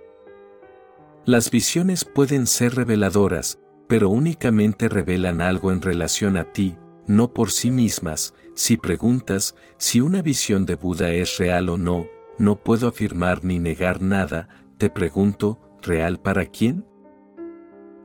Las 1.25 1.51
visiones 1.51 2.05
pueden 2.05 2.47
ser 2.47 2.75
reveladoras, 2.75 3.59
pero 3.89 4.09
únicamente 4.09 4.89
revelan 4.89 5.41
algo 5.41 5.71
en 5.71 5.83
relación 5.83 6.37
a 6.37 6.53
ti, 6.53 6.77
no 7.07 7.33
por 7.33 7.51
sí 7.51 7.71
mismas, 7.71 8.35
si 8.55 8.77
preguntas 8.77 9.55
si 9.79 10.01
una 10.01 10.23
visión 10.23 10.67
de 10.67 10.75
Buda 10.75 11.11
es 11.11 11.39
real 11.39 11.69
o 11.69 11.79
no, 11.79 12.07
no 12.39 12.57
puedo 12.57 12.89
afirmar 12.89 13.45
ni 13.45 13.59
negar 13.59 14.03
nada, 14.03 14.49
te 14.79 14.91
pregunto, 14.91 15.61
¿real 15.83 16.21
para 16.21 16.47
quién? 16.47 16.85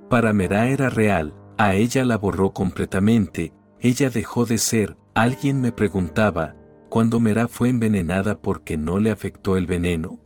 Para 0.09 0.33
Mera 0.33 0.69
era 0.69 0.89
real, 0.89 1.33
a 1.57 1.75
ella 1.75 2.05
la 2.05 2.17
borró 2.17 2.53
completamente, 2.53 3.53
ella 3.79 4.09
dejó 4.09 4.45
de 4.45 4.57
ser, 4.57 4.97
alguien 5.21 5.61
me 5.61 5.71
preguntaba, 5.71 6.55
¿cuándo 6.89 7.19
Mera 7.19 7.47
fue 7.47 7.69
envenenada 7.69 8.39
porque 8.39 8.77
no 8.77 8.99
le 8.99 9.09
afectó 9.09 9.57
el 9.57 9.65
veneno? 9.65 10.19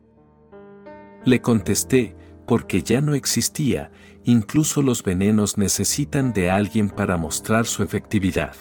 Le 1.24 1.42
contesté, 1.42 2.18
porque 2.46 2.84
ya 2.84 3.00
no 3.00 3.14
existía, 3.14 3.90
incluso 4.26 4.82
los 4.82 5.02
venenos 5.02 5.58
necesitan 5.58 6.34
de 6.34 6.52
alguien 6.52 6.90
para 6.90 7.16
mostrar 7.16 7.68
su 7.68 7.84
efectividad. 7.84 8.54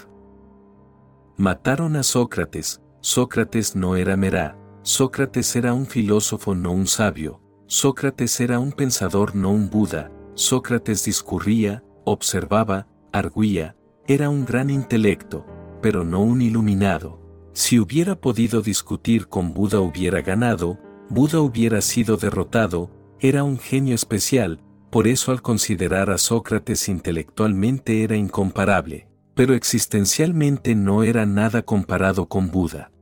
Mataron 1.37 1.97
a 1.97 2.05
Sócrates, 2.05 2.81
Sócrates 3.01 3.75
no 3.75 3.97
era 3.97 4.17
Merá, 4.17 4.57
Sócrates 4.83 5.57
era 5.57 5.75
un 5.75 5.87
filósofo 5.87 6.55
no 6.55 6.71
un 6.71 6.87
sabio, 6.87 7.43
Sócrates 7.67 8.39
era 8.41 8.61
un 8.61 8.71
pensador 8.71 9.35
no 9.35 9.51
un 9.51 9.69
Buda, 9.69 10.13
Sócrates 10.35 11.05
discurría, 11.05 11.83
observaba, 12.05 12.87
arguía, 13.13 13.75
era 14.07 14.31
un 14.31 14.45
gran 14.45 14.71
intelecto, 14.71 15.45
pero 15.81 16.05
no 16.05 16.21
un 16.21 16.43
iluminado. 16.43 17.21
Si 17.53 17.79
hubiera 17.79 18.21
podido 18.21 18.63
discutir 18.63 19.29
con 19.29 19.53
Buda 19.55 19.81
hubiera 19.81 20.23
ganado, 20.23 20.79
Buda 21.09 21.41
hubiera 21.41 21.81
sido 21.81 22.17
derrotado, 22.17 22.91
era 23.19 23.45
un 23.45 23.59
genio 23.59 23.95
especial, 23.95 24.61
por 24.91 25.07
eso 25.07 25.33
al 25.33 25.43
considerar 25.43 26.11
a 26.11 26.19
Sócrates 26.19 26.89
intelectualmente 26.89 28.03
era 28.03 28.17
incomparable 28.17 29.11
pero 29.41 29.55
existencialmente 29.55 30.75
no 30.75 31.03
era 31.03 31.25
nada 31.25 31.63
comparado 31.63 32.27
con 32.29 32.51
Buda. 32.51 32.93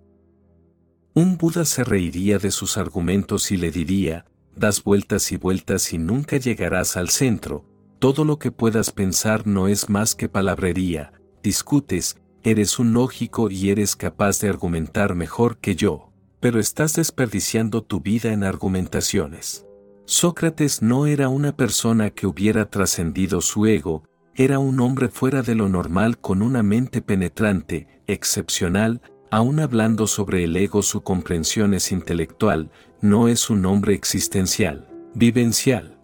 Un 1.13 1.37
Buda 1.37 1.65
se 1.65 1.83
reiría 1.83 2.39
de 2.39 2.53
sus 2.53 2.79
argumentos 2.79 3.51
y 3.51 3.57
le 3.57 3.73
diría, 3.73 4.25
das 4.55 4.85
vueltas 4.85 5.33
y 5.33 5.37
vueltas 5.37 5.93
y 5.93 5.99
nunca 5.99 6.37
llegarás 6.37 6.97
al 6.97 7.09
centro, 7.09 7.65
todo 7.99 8.25
lo 8.25 8.39
que 8.39 8.53
puedas 8.53 8.93
pensar 8.93 9.49
no 9.49 9.67
es 9.67 9.89
más 9.89 10.15
que 10.15 10.29
palabrería, 10.29 11.13
discutes, 11.43 12.19
eres 12.43 12.79
un 12.79 12.93
lógico 12.93 13.51
y 13.51 13.71
eres 13.71 13.97
capaz 13.97 14.41
de 14.41 14.49
argumentar 14.49 15.15
mejor 15.15 15.59
que 15.59 15.77
yo, 15.77 16.13
pero 16.41 16.61
estás 16.61 16.95
desperdiciando 16.95 17.83
tu 17.83 18.01
vida 18.01 18.33
en 18.33 18.45
argumentaciones. 18.45 19.67
Sócrates 20.05 20.81
no 20.81 21.07
era 21.07 21.29
una 21.29 21.55
persona 21.57 22.11
que 22.11 22.27
hubiera 22.27 22.71
trascendido 22.71 23.41
su 23.41 23.67
ego, 23.67 24.05
era 24.35 24.59
un 24.59 24.81
hombre 24.81 25.09
fuera 25.09 25.43
de 25.43 25.55
lo 25.55 25.69
normal 25.69 26.19
con 26.19 26.43
una 26.43 26.63
mente 26.63 27.03
penetrante, 27.03 28.03
excepcional, 28.07 29.03
aún 29.31 29.61
hablando 29.61 30.07
sobre 30.07 30.45
el 30.45 30.57
ego 30.57 30.83
su 30.83 31.03
comprensión 31.03 31.75
es 31.75 31.93
intelectual, 31.93 32.71
no 33.01 33.29
es 33.29 33.51
un 33.51 33.67
hombre 33.67 33.95
existencial, 33.95 34.89
vivencial. 35.15 35.99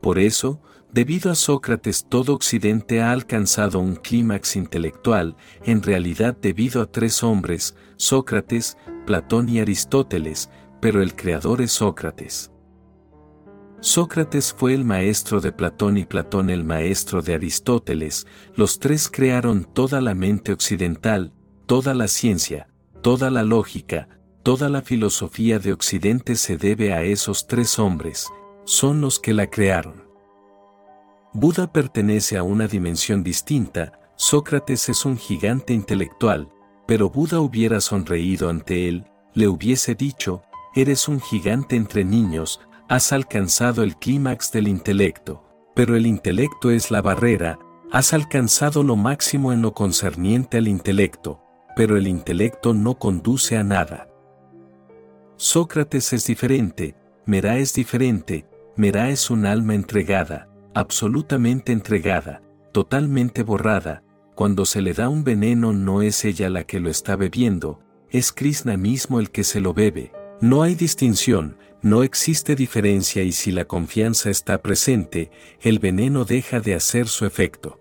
Por 0.00 0.18
eso, 0.18 0.60
debido 0.92 1.30
a 1.30 1.34
Sócrates 1.34 2.06
todo 2.08 2.34
Occidente 2.34 3.00
ha 3.00 3.12
alcanzado 3.12 3.80
un 3.80 3.96
clímax 3.96 4.56
intelectual, 4.56 5.36
en 5.64 5.82
realidad 5.82 6.36
debido 6.40 6.82
a 6.82 6.86
tres 6.86 7.22
hombres, 7.22 7.74
Sócrates, 7.96 8.76
Platón 9.06 9.48
y 9.48 9.58
Aristóteles, 9.58 10.50
pero 10.80 11.02
el 11.02 11.14
creador 11.16 11.62
es 11.62 11.72
Sócrates. 11.72 12.50
Sócrates 13.80 14.52
fue 14.52 14.74
el 14.74 14.84
maestro 14.84 15.40
de 15.40 15.50
Platón 15.50 15.96
y 15.96 16.04
Platón 16.04 16.50
el 16.50 16.62
maestro 16.62 17.20
de 17.20 17.34
Aristóteles, 17.34 18.26
los 18.54 18.78
tres 18.78 19.08
crearon 19.08 19.64
toda 19.64 20.00
la 20.00 20.14
mente 20.14 20.52
occidental, 20.52 21.32
toda 21.66 21.94
la 21.94 22.06
ciencia, 22.06 22.68
toda 23.00 23.30
la 23.30 23.42
lógica, 23.42 24.08
toda 24.44 24.68
la 24.68 24.82
filosofía 24.82 25.58
de 25.58 25.72
Occidente 25.72 26.36
se 26.36 26.58
debe 26.58 26.92
a 26.92 27.02
esos 27.02 27.46
tres 27.46 27.78
hombres, 27.78 28.28
son 28.64 29.00
los 29.00 29.18
que 29.18 29.32
la 29.32 29.48
crearon. 29.48 30.01
Buda 31.34 31.72
pertenece 31.72 32.36
a 32.36 32.42
una 32.42 32.68
dimensión 32.68 33.22
distinta, 33.22 33.98
Sócrates 34.16 34.90
es 34.90 35.06
un 35.06 35.16
gigante 35.16 35.72
intelectual, 35.72 36.48
pero 36.86 37.08
Buda 37.08 37.40
hubiera 37.40 37.80
sonreído 37.80 38.50
ante 38.50 38.86
él, 38.86 39.06
le 39.32 39.48
hubiese 39.48 39.94
dicho, 39.94 40.42
eres 40.74 41.08
un 41.08 41.20
gigante 41.20 41.76
entre 41.76 42.04
niños, 42.04 42.60
has 42.86 43.12
alcanzado 43.12 43.82
el 43.82 43.96
clímax 43.96 44.52
del 44.52 44.68
intelecto, 44.68 45.42
pero 45.74 45.96
el 45.96 46.06
intelecto 46.06 46.70
es 46.70 46.90
la 46.90 47.00
barrera, 47.00 47.58
has 47.90 48.12
alcanzado 48.12 48.82
lo 48.82 48.96
máximo 48.96 49.54
en 49.54 49.62
lo 49.62 49.72
concerniente 49.72 50.58
al 50.58 50.68
intelecto, 50.68 51.40
pero 51.74 51.96
el 51.96 52.08
intelecto 52.08 52.74
no 52.74 52.98
conduce 52.98 53.56
a 53.56 53.64
nada. 53.64 54.06
Sócrates 55.36 56.12
es 56.12 56.26
diferente, 56.26 56.94
Merá 57.24 57.56
es 57.56 57.72
diferente, 57.72 58.46
Merá 58.76 59.08
es 59.08 59.30
un 59.30 59.46
alma 59.46 59.74
entregada, 59.74 60.51
absolutamente 60.74 61.72
entregada, 61.72 62.42
totalmente 62.72 63.42
borrada, 63.42 64.02
cuando 64.34 64.64
se 64.64 64.80
le 64.80 64.94
da 64.94 65.08
un 65.08 65.24
veneno 65.24 65.72
no 65.72 66.02
es 66.02 66.24
ella 66.24 66.48
la 66.48 66.64
que 66.64 66.80
lo 66.80 66.88
está 66.88 67.16
bebiendo, 67.16 67.80
es 68.10 68.32
Krishna 68.32 68.76
mismo 68.76 69.20
el 69.20 69.30
que 69.30 69.44
se 69.44 69.60
lo 69.60 69.74
bebe. 69.74 70.12
No 70.40 70.62
hay 70.62 70.74
distinción, 70.74 71.56
no 71.82 72.02
existe 72.02 72.56
diferencia 72.56 73.22
y 73.22 73.32
si 73.32 73.52
la 73.52 73.64
confianza 73.66 74.30
está 74.30 74.62
presente, 74.62 75.30
el 75.60 75.78
veneno 75.78 76.24
deja 76.24 76.60
de 76.60 76.74
hacer 76.74 77.08
su 77.08 77.26
efecto. 77.26 77.78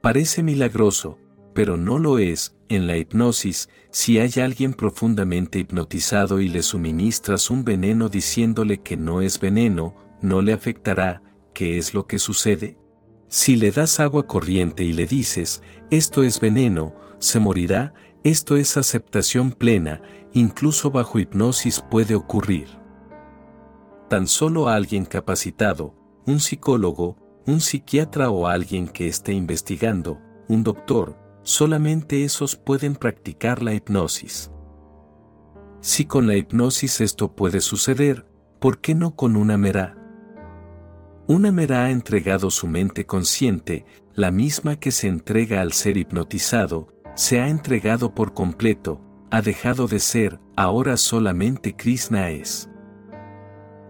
Parece 0.00 0.42
milagroso, 0.42 1.18
pero 1.54 1.76
no 1.76 1.98
lo 1.98 2.18
es, 2.18 2.56
en 2.68 2.86
la 2.86 2.96
hipnosis, 2.96 3.68
si 3.90 4.18
hay 4.18 4.30
alguien 4.40 4.74
profundamente 4.74 5.58
hipnotizado 5.58 6.40
y 6.40 6.48
le 6.48 6.62
suministras 6.62 7.50
un 7.50 7.64
veneno 7.64 8.08
diciéndole 8.08 8.78
que 8.78 8.96
no 8.96 9.22
es 9.22 9.40
veneno, 9.40 9.94
no 10.20 10.42
le 10.42 10.52
afectará, 10.52 11.22
¿qué 11.58 11.76
es 11.76 11.92
lo 11.92 12.06
que 12.06 12.20
sucede? 12.20 12.78
Si 13.26 13.56
le 13.56 13.72
das 13.72 13.98
agua 13.98 14.28
corriente 14.28 14.84
y 14.84 14.92
le 14.92 15.06
dices, 15.06 15.60
esto 15.90 16.22
es 16.22 16.38
veneno, 16.38 16.94
se 17.18 17.40
morirá, 17.40 17.94
esto 18.22 18.56
es 18.56 18.76
aceptación 18.76 19.50
plena, 19.50 20.00
incluso 20.32 20.92
bajo 20.92 21.18
hipnosis 21.18 21.80
puede 21.80 22.14
ocurrir. 22.14 22.68
Tan 24.08 24.28
solo 24.28 24.68
alguien 24.68 25.04
capacitado, 25.04 25.96
un 26.26 26.38
psicólogo, 26.38 27.16
un 27.44 27.60
psiquiatra 27.60 28.30
o 28.30 28.46
alguien 28.46 28.86
que 28.86 29.08
esté 29.08 29.32
investigando, 29.32 30.20
un 30.46 30.62
doctor, 30.62 31.18
solamente 31.42 32.22
esos 32.22 32.54
pueden 32.54 32.94
practicar 32.94 33.64
la 33.64 33.74
hipnosis. 33.74 34.52
Si 35.80 36.04
con 36.04 36.28
la 36.28 36.36
hipnosis 36.36 37.00
esto 37.00 37.34
puede 37.34 37.60
suceder, 37.60 38.28
¿por 38.60 38.80
qué 38.80 38.94
no 38.94 39.16
con 39.16 39.34
una 39.34 39.58
mera? 39.58 39.97
Una 41.28 41.52
mera 41.52 41.84
ha 41.84 41.90
entregado 41.90 42.50
su 42.50 42.66
mente 42.66 43.04
consciente, 43.04 43.84
la 44.14 44.30
misma 44.30 44.76
que 44.80 44.90
se 44.90 45.08
entrega 45.08 45.60
al 45.60 45.74
ser 45.74 45.98
hipnotizado, 45.98 46.88
se 47.16 47.38
ha 47.38 47.50
entregado 47.50 48.14
por 48.14 48.32
completo, 48.32 49.02
ha 49.30 49.42
dejado 49.42 49.88
de 49.88 50.00
ser, 50.00 50.40
ahora 50.56 50.96
solamente 50.96 51.76
Krishna 51.76 52.30
es. 52.30 52.70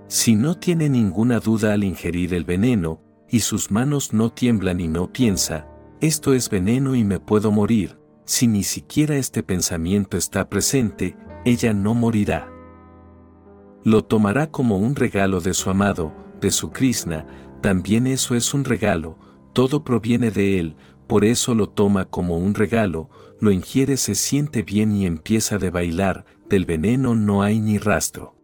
Si 0.08 0.34
no 0.34 0.56
tiene 0.56 0.88
ninguna 0.88 1.38
duda 1.38 1.74
al 1.74 1.84
ingerir 1.84 2.34
el 2.34 2.42
veneno, 2.42 3.00
y 3.30 3.38
sus 3.38 3.70
manos 3.70 4.12
no 4.12 4.32
tiemblan 4.32 4.80
y 4.80 4.88
no 4.88 5.12
piensa, 5.12 5.68
esto 6.00 6.34
es 6.34 6.50
veneno 6.50 6.96
y 6.96 7.04
me 7.04 7.20
puedo 7.20 7.52
morir, 7.52 8.00
si 8.24 8.48
ni 8.48 8.64
siquiera 8.64 9.16
este 9.16 9.44
pensamiento 9.44 10.16
está 10.16 10.48
presente, 10.48 11.16
ella 11.44 11.72
no 11.72 11.94
morirá. 11.94 12.50
Lo 13.84 14.02
tomará 14.02 14.50
como 14.50 14.76
un 14.76 14.96
regalo 14.96 15.40
de 15.40 15.54
su 15.54 15.70
amado, 15.70 16.12
de 16.40 16.50
su 16.50 16.70
Krishna, 16.70 17.26
también 17.60 18.06
eso 18.06 18.34
es 18.34 18.54
un 18.54 18.64
regalo, 18.64 19.18
todo 19.52 19.82
proviene 19.82 20.30
de 20.30 20.60
él, 20.60 20.76
por 21.06 21.24
eso 21.24 21.54
lo 21.54 21.68
toma 21.68 22.04
como 22.04 22.38
un 22.38 22.54
regalo, 22.54 23.10
lo 23.40 23.50
ingiere 23.50 23.96
se 23.96 24.14
siente 24.14 24.62
bien 24.62 24.94
y 24.94 25.06
empieza 25.06 25.58
de 25.58 25.70
bailar, 25.70 26.24
del 26.48 26.64
veneno 26.66 27.14
no 27.14 27.42
hay 27.42 27.60
ni 27.60 27.78
rastro. 27.78 28.36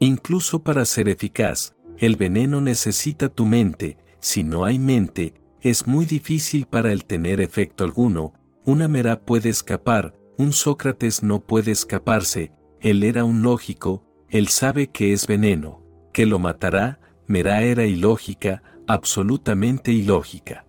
Incluso 0.00 0.62
para 0.62 0.84
ser 0.84 1.08
eficaz, 1.08 1.76
el 1.98 2.16
veneno 2.16 2.60
necesita 2.60 3.28
tu 3.28 3.46
mente, 3.46 3.98
si 4.20 4.42
no 4.42 4.64
hay 4.64 4.78
mente, 4.78 5.34
es 5.60 5.86
muy 5.86 6.04
difícil 6.04 6.66
para 6.66 6.92
él 6.92 7.04
tener 7.04 7.40
efecto 7.40 7.84
alguno, 7.84 8.34
una 8.64 8.88
mera 8.88 9.20
puede 9.20 9.50
escapar, 9.50 10.14
un 10.36 10.52
Sócrates 10.52 11.22
no 11.22 11.40
puede 11.40 11.70
escaparse, 11.70 12.52
él 12.80 13.04
era 13.04 13.24
un 13.24 13.42
lógico, 13.42 14.04
él 14.28 14.48
sabe 14.48 14.88
que 14.88 15.12
es 15.12 15.26
veneno 15.26 15.83
que 16.14 16.24
lo 16.24 16.38
matará, 16.38 17.00
Merá 17.26 17.62
era 17.62 17.84
ilógica, 17.84 18.62
absolutamente 18.86 19.92
ilógica. 19.92 20.64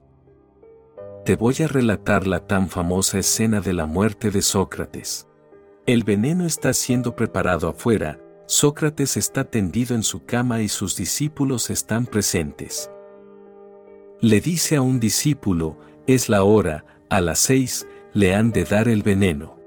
Te 1.24 1.36
voy 1.36 1.56
a 1.64 1.68
relatar 1.68 2.28
la 2.28 2.48
tan 2.48 2.70
famosa 2.70 3.20
escena 3.20 3.62
de 3.62 3.74
la 3.74 3.86
muerte 3.86 4.32
de 4.32 4.42
Sócrates. 4.42 5.28
El 5.86 6.04
veneno 6.04 6.46
está 6.46 6.74
siendo 6.74 7.16
preparado 7.16 7.68
afuera, 7.68 8.20
Sócrates 8.48 9.18
está 9.18 9.44
tendido 9.44 9.96
en 9.96 10.04
su 10.04 10.26
cama 10.26 10.62
y 10.62 10.68
sus 10.68 10.96
discípulos 10.96 11.70
están 11.70 12.06
presentes. 12.06 12.90
Le 14.22 14.42
dice 14.42 14.78
a 14.78 14.82
un 14.82 15.00
discípulo, 15.00 15.78
es 16.08 16.28
la 16.28 16.44
hora, 16.44 16.86
a 17.10 17.22
las 17.22 17.40
seis, 17.40 17.88
le 18.14 18.34
han 18.34 18.52
de 18.52 18.64
dar 18.64 18.88
el 18.88 19.04
veneno. 19.04 19.60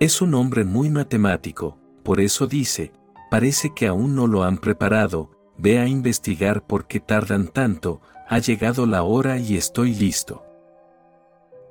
Es 0.00 0.20
un 0.20 0.34
hombre 0.34 0.64
muy 0.64 0.90
matemático, 0.90 1.78
por 2.02 2.20
eso 2.20 2.46
dice, 2.46 2.92
parece 3.30 3.72
que 3.74 3.86
aún 3.86 4.14
no 4.14 4.26
lo 4.26 4.44
han 4.44 4.58
preparado, 4.58 5.30
ve 5.56 5.78
a 5.78 5.86
investigar 5.86 6.66
por 6.66 6.86
qué 6.86 7.00
tardan 7.00 7.48
tanto, 7.48 8.00
ha 8.28 8.38
llegado 8.38 8.86
la 8.86 9.02
hora 9.02 9.38
y 9.38 9.56
estoy 9.56 9.94
listo. 9.94 10.44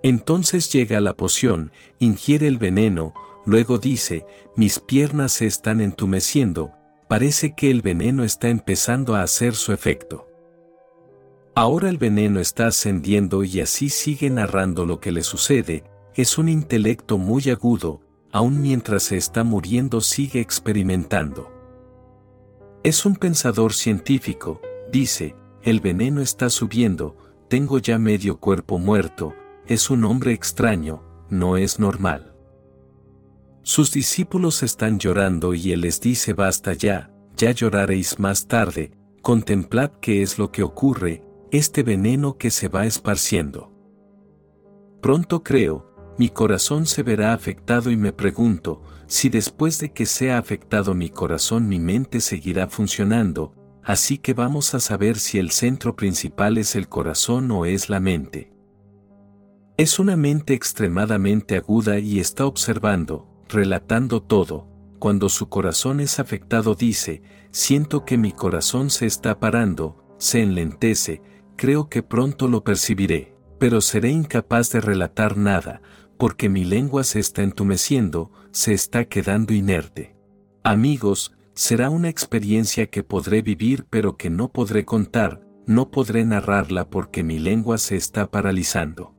Entonces 0.03 0.71
llega 0.71 1.01
la 1.01 1.13
poción, 1.15 1.71
ingiere 1.99 2.47
el 2.47 2.57
veneno, 2.57 3.13
luego 3.45 3.77
dice, 3.77 4.25
mis 4.55 4.79
piernas 4.79 5.31
se 5.31 5.47
están 5.47 5.81
entumeciendo, 5.81 6.73
parece 7.07 7.55
que 7.55 7.71
el 7.71 7.81
veneno 7.81 8.23
está 8.23 8.49
empezando 8.49 9.15
a 9.15 9.21
hacer 9.21 9.55
su 9.55 9.73
efecto. 9.73 10.27
Ahora 11.55 11.89
el 11.89 11.97
veneno 11.97 12.39
está 12.39 12.67
ascendiendo 12.67 13.43
y 13.43 13.61
así 13.61 13.89
sigue 13.89 14.29
narrando 14.29 14.85
lo 14.85 14.99
que 14.99 15.11
le 15.11 15.23
sucede, 15.23 15.83
es 16.13 16.37
un 16.37 16.49
intelecto 16.49 17.17
muy 17.17 17.49
agudo, 17.49 18.01
aun 18.37 18.61
mientras 18.61 19.01
se 19.01 19.17
está 19.17 19.43
muriendo 19.43 19.99
sigue 19.99 20.41
experimentando. 20.41 21.51
Es 22.83 23.03
un 23.03 23.15
pensador 23.15 23.73
científico, 23.73 24.61
dice, 24.91 25.35
el 25.63 25.79
veneno 25.79 26.21
está 26.21 26.51
subiendo, 26.51 27.17
tengo 27.49 27.79
ya 27.79 27.97
medio 27.97 28.39
cuerpo 28.39 28.77
muerto, 28.77 29.33
es 29.65 29.89
un 29.89 30.05
hombre 30.05 30.33
extraño, 30.33 31.01
no 31.31 31.57
es 31.57 31.79
normal. 31.79 32.35
Sus 33.63 33.91
discípulos 33.91 34.61
están 34.61 34.99
llorando 34.99 35.55
y 35.55 35.71
él 35.71 35.81
les 35.81 35.99
dice 35.99 36.33
basta 36.33 36.73
ya, 36.73 37.11
ya 37.35 37.49
lloraréis 37.49 38.19
más 38.19 38.47
tarde, 38.47 38.91
contemplad 39.23 39.93
qué 39.99 40.21
es 40.21 40.37
lo 40.37 40.51
que 40.51 40.61
ocurre, 40.61 41.23
este 41.51 41.81
veneno 41.81 42.37
que 42.37 42.51
se 42.51 42.67
va 42.67 42.85
esparciendo. 42.85 43.73
Pronto 45.01 45.41
creo, 45.41 45.86
mi 46.17 46.29
corazón 46.29 46.85
se 46.85 47.03
verá 47.03 47.33
afectado 47.33 47.91
y 47.91 47.97
me 47.97 48.11
pregunto, 48.11 48.81
si 49.07 49.29
después 49.29 49.79
de 49.79 49.91
que 49.93 50.05
sea 50.05 50.37
afectado 50.37 50.93
mi 50.93 51.09
corazón 51.09 51.67
mi 51.67 51.79
mente 51.79 52.21
seguirá 52.21 52.67
funcionando, 52.67 53.53
así 53.83 54.17
que 54.17 54.33
vamos 54.33 54.73
a 54.73 54.79
saber 54.79 55.17
si 55.17 55.37
el 55.37 55.51
centro 55.51 55.95
principal 55.95 56.57
es 56.57 56.75
el 56.75 56.89
corazón 56.89 57.49
o 57.51 57.65
es 57.65 57.89
la 57.89 57.99
mente. 57.99 58.51
Es 59.77 59.99
una 59.99 60.17
mente 60.17 60.55
extremadamente 60.55 61.55
aguda 61.55 61.99
y 61.99 62.19
está 62.19 62.47
observando, 62.47 63.27
relatando 63.47 64.23
todo. 64.23 64.67
Cuando 64.97 65.29
su 65.29 65.49
corazón 65.49 65.99
es 65.99 66.19
afectado 66.19 66.73
dice, 66.73 67.21
siento 67.51 68.03
que 68.03 68.17
mi 68.17 68.31
corazón 68.31 68.89
se 68.89 69.05
está 69.05 69.39
parando, 69.39 70.15
se 70.17 70.41
enlentece, 70.41 71.21
creo 71.55 71.89
que 71.89 72.01
pronto 72.01 72.47
lo 72.47 72.63
percibiré, 72.63 73.35
pero 73.59 73.81
seré 73.81 74.09
incapaz 74.09 74.71
de 74.71 74.81
relatar 74.81 75.37
nada, 75.37 75.81
porque 76.17 76.49
mi 76.49 76.65
lengua 76.65 77.03
se 77.03 77.19
está 77.19 77.43
entumeciendo, 77.43 78.31
se 78.51 78.73
está 78.73 79.05
quedando 79.05 79.53
inerte. 79.53 80.15
Amigos, 80.63 81.33
será 81.53 81.89
una 81.89 82.09
experiencia 82.09 82.87
que 82.87 83.03
podré 83.03 83.41
vivir 83.41 83.85
pero 83.89 84.17
que 84.17 84.29
no 84.29 84.51
podré 84.51 84.85
contar, 84.85 85.41
no 85.65 85.91
podré 85.91 86.25
narrarla 86.25 86.89
porque 86.89 87.23
mi 87.23 87.39
lengua 87.39 87.77
se 87.77 87.95
está 87.95 88.29
paralizando. 88.29 89.13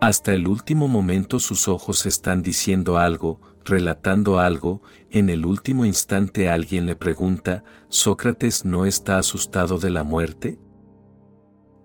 Hasta 0.00 0.34
el 0.34 0.48
último 0.48 0.86
momento 0.86 1.38
sus 1.38 1.66
ojos 1.66 2.04
están 2.04 2.42
diciendo 2.42 2.98
algo, 2.98 3.40
relatando 3.64 4.38
algo, 4.38 4.82
en 5.10 5.30
el 5.30 5.46
último 5.46 5.86
instante 5.86 6.50
alguien 6.50 6.84
le 6.86 6.94
pregunta, 6.94 7.64
¿Sócrates 7.88 8.64
no 8.64 8.84
está 8.84 9.18
asustado 9.18 9.78
de 9.78 9.90
la 9.90 10.04
muerte? 10.04 10.58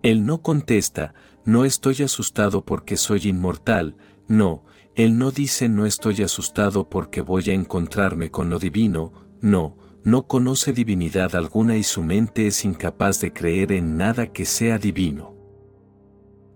Él 0.02 0.26
no 0.26 0.42
contesta, 0.42 1.14
no 1.50 1.66
estoy 1.66 2.04
asustado 2.04 2.64
porque 2.64 2.96
soy 2.96 3.22
inmortal, 3.28 3.98
no, 4.28 4.64
él 4.96 5.18
no 5.18 5.32
dice 5.32 5.68
no 5.68 5.88
estoy 5.88 6.22
asustado 6.22 6.90
porque 6.90 7.22
voy 7.22 7.50
a 7.50 7.54
encontrarme 7.54 8.30
con 8.30 8.52
lo 8.52 8.60
divino, 8.60 9.14
no, 9.42 9.76
no 10.04 10.28
conoce 10.28 10.74
divinidad 10.74 11.36
alguna 11.36 11.76
y 11.76 11.84
su 11.84 12.04
mente 12.04 12.46
es 12.46 12.64
incapaz 12.66 13.20
de 13.20 13.34
creer 13.34 13.72
en 13.72 13.98
nada 13.98 14.28
que 14.28 14.46
sea 14.46 14.78
divino. 14.78 15.36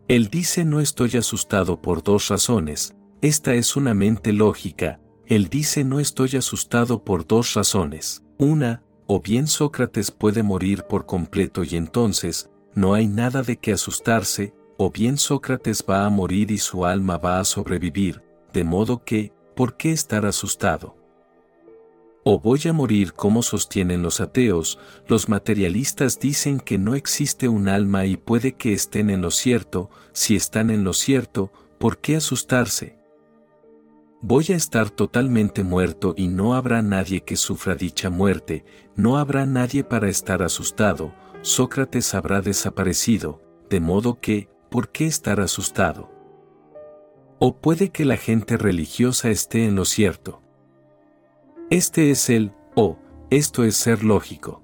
Él 0.08 0.28
dice 0.28 0.64
no 0.64 0.80
estoy 0.80 1.18
asustado 1.18 1.82
por 1.82 2.04
dos 2.04 2.28
razones, 2.28 2.96
esta 3.22 3.56
es 3.56 3.76
una 3.76 3.96
mente 3.96 4.32
lógica, 4.32 5.02
él 5.26 5.48
dice 5.48 5.84
no 5.84 6.00
estoy 6.00 6.36
asustado 6.38 7.04
por 7.04 7.26
dos 7.26 7.56
razones. 7.56 8.24
Una, 8.38 8.84
o 9.08 9.22
bien 9.22 9.48
Sócrates 9.48 10.12
puede 10.12 10.44
morir 10.44 10.84
por 10.84 11.08
completo 11.08 11.64
y 11.64 11.78
entonces, 11.78 12.52
no 12.76 12.94
hay 12.94 13.08
nada 13.08 13.42
de 13.42 13.58
qué 13.58 13.74
asustarse, 13.74 14.54
o 14.84 14.92
bien 14.92 15.18
Sócrates 15.18 15.86
va 15.90 16.06
a 16.06 16.10
morir 16.10 16.52
y 16.52 16.58
su 16.58 16.86
alma 16.86 17.18
va 17.18 17.40
a 17.40 17.45
sobrevivir, 17.45 18.22
de 18.52 18.66
modo 18.66 19.06
que, 19.06 19.32
¿por 19.56 19.78
qué 19.78 19.94
estar 19.94 20.26
asustado? 20.26 20.98
O 22.26 22.42
voy 22.42 22.60
a 22.68 22.74
morir 22.74 23.14
como 23.14 23.44
sostienen 23.44 24.02
los 24.02 24.20
ateos, 24.20 24.78
los 25.08 25.30
materialistas 25.30 26.20
dicen 26.20 26.60
que 26.60 26.78
no 26.78 26.95
existe 26.95 27.48
un 27.48 27.70
alma 27.70 28.06
y 28.06 28.18
puede 28.18 28.56
que 28.56 28.74
estén 28.74 29.10
en 29.10 29.22
lo 29.22 29.32
cierto, 29.32 29.90
si 30.12 30.36
están 30.36 30.70
en 30.70 30.84
lo 30.84 30.92
cierto, 30.92 31.53
¿por 31.80 32.00
qué 32.00 32.18
asustarse? 32.18 32.98
Voy 34.22 34.48
a 34.50 34.56
estar 34.58 34.90
totalmente 34.90 35.64
muerto 35.64 36.14
y 36.18 36.28
no 36.28 36.56
habrá 36.56 36.82
nadie 36.82 37.22
que 37.22 37.38
sufra 37.38 37.76
dicha 37.76 38.10
muerte, 38.10 38.66
no 38.98 39.18
habrá 39.18 39.45
nadie 39.45 39.86
para 39.86 40.10
estar 40.10 40.44
asustado, 40.44 41.14
Sócrates 41.42 42.14
habrá 42.14 42.42
desaparecido, 42.42 43.42
de 43.70 43.80
modo 43.80 44.20
que, 44.20 44.53
¿por 44.74 44.90
qué 44.90 45.06
estar 45.06 45.40
asustado? 45.40 46.10
O 47.38 47.58
puede 47.58 47.92
que 47.92 48.06
la 48.06 48.18
gente 48.18 48.58
religiosa 48.58 49.30
esté 49.30 49.66
en 49.66 49.76
lo 49.76 49.85
cierto. 49.85 50.42
Este 51.69 52.10
es 52.10 52.27
el, 52.32 52.53
o, 52.74 52.98
esto 53.30 53.66
es 53.66 53.76
ser 53.76 54.03
lógico. 54.03 54.64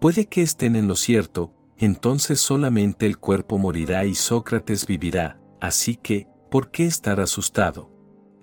Puede 0.00 0.26
que 0.26 0.42
estén 0.42 0.76
en 0.76 0.86
lo 0.86 0.96
cierto, 0.96 1.54
entonces 1.78 2.40
solamente 2.40 3.06
el 3.06 3.16
cuerpo 3.16 3.56
morirá 3.56 4.04
y 4.04 4.14
Sócrates 4.14 4.86
vivirá, 4.86 5.40
así 5.62 5.96
que, 5.96 6.28
¿por 6.50 6.70
qué 6.70 6.84
estar 6.84 7.20
asustado? 7.20 7.90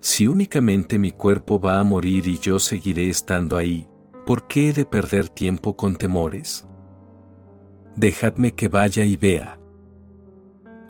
Si 0.00 0.26
únicamente 0.26 0.98
mi 0.98 1.12
cuerpo 1.12 1.60
va 1.60 1.78
a 1.78 1.84
morir 1.84 2.26
y 2.26 2.40
yo 2.40 2.58
seguiré 2.58 3.08
estando 3.08 3.56
ahí, 3.56 3.86
¿por 4.26 4.48
qué 4.48 4.70
he 4.70 4.72
de 4.72 4.86
perder 4.86 5.28
tiempo 5.28 5.76
con 5.76 5.94
temores? 5.94 6.66
Dejadme 7.94 8.56
que 8.56 8.66
vaya 8.66 9.04
y 9.04 9.16
vea. 9.16 9.61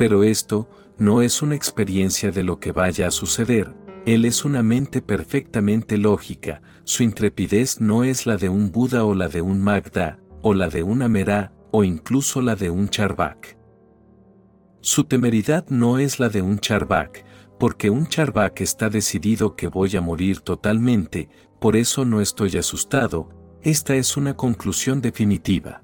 Pero 0.03 0.25
esto, 0.25 0.69
no 0.99 1.23
es 1.23 1.43
una 1.43 1.55
experiencia 1.55 2.33
de 2.33 2.43
lo 2.43 2.59
que 2.59 2.73
vaya 2.73 3.07
a 3.07 3.13
suceder, 3.13 3.73
él 4.05 4.25
es 4.25 4.45
una 4.45 4.61
mente 4.61 5.01
perfectamente 5.01 5.97
lógica, 5.97 6.61
su 6.83 7.05
intrepidez 7.05 7.81
no 7.81 8.03
es 8.03 8.27
la 8.27 8.37
de 8.37 8.49
un 8.49 8.73
Buda 8.73 9.05
o 9.05 9.15
la 9.15 9.29
de 9.29 9.43
un 9.43 9.63
Magda, 9.63 10.19
o 10.43 10.55
la 10.55 10.69
de 10.71 10.83
una 10.83 11.07
Merá, 11.07 11.53
o 11.71 11.85
incluso 11.85 12.43
la 12.43 12.57
de 12.57 12.69
un 12.69 12.89
Charvak. 12.89 13.57
Su 14.81 15.05
temeridad 15.05 15.69
no 15.69 16.01
es 16.01 16.19
la 16.19 16.31
de 16.31 16.43
un 16.43 16.59
Charvak, 16.59 17.25
porque 17.61 17.89
un 17.89 18.09
Charvak 18.09 18.61
está 18.61 18.89
decidido 18.89 19.55
que 19.55 19.69
voy 19.69 19.95
a 19.95 20.01
morir 20.01 20.41
totalmente, 20.41 21.29
por 21.61 21.77
eso 21.77 22.05
no 22.05 22.21
estoy 22.21 22.57
asustado, 22.57 23.29
esta 23.63 23.95
es 23.95 24.17
una 24.17 24.35
conclusión 24.35 25.01
definitiva. 25.01 25.81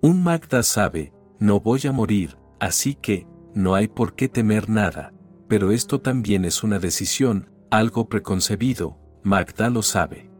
Un 0.00 0.22
Magda 0.22 0.62
sabe, 0.62 1.12
no 1.40 1.58
voy 1.58 1.80
a 1.88 1.90
morir, 1.90 2.36
así 2.64 2.94
que, 2.94 3.26
no 3.54 3.74
hay 3.74 3.88
por 3.88 4.14
qué 4.14 4.28
temer 4.28 4.68
nada, 4.68 5.12
pero 5.48 5.70
esto 5.70 6.00
también 6.00 6.44
es 6.44 6.62
una 6.62 6.78
decisión, 6.78 7.50
algo 7.70 8.08
preconcebido, 8.08 8.98
Magda 9.22 9.70
lo 9.70 9.82
sabe. 9.82 10.30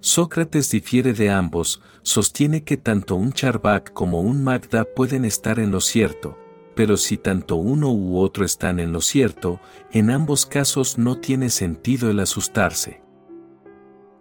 Sócrates 0.00 0.70
difiere 0.70 1.12
de 1.12 1.30
ambos, 1.30 1.82
sostiene 2.02 2.62
que 2.62 2.76
tanto 2.76 3.16
un 3.16 3.32
Charvak 3.32 3.92
como 3.92 4.20
un 4.20 4.44
Magda 4.44 4.84
pueden 4.84 5.24
estar 5.24 5.58
en 5.58 5.72
lo 5.72 5.80
cierto, 5.80 6.38
pero 6.76 6.96
si 6.96 7.16
tanto 7.16 7.56
uno 7.56 7.92
u 7.92 8.18
otro 8.18 8.44
están 8.44 8.78
en 8.78 8.92
lo 8.92 9.00
cierto, 9.00 9.60
en 9.90 10.10
ambos 10.10 10.46
casos 10.46 10.96
no 10.96 11.18
tiene 11.18 11.50
sentido 11.50 12.10
el 12.10 12.20
asustarse. 12.20 13.02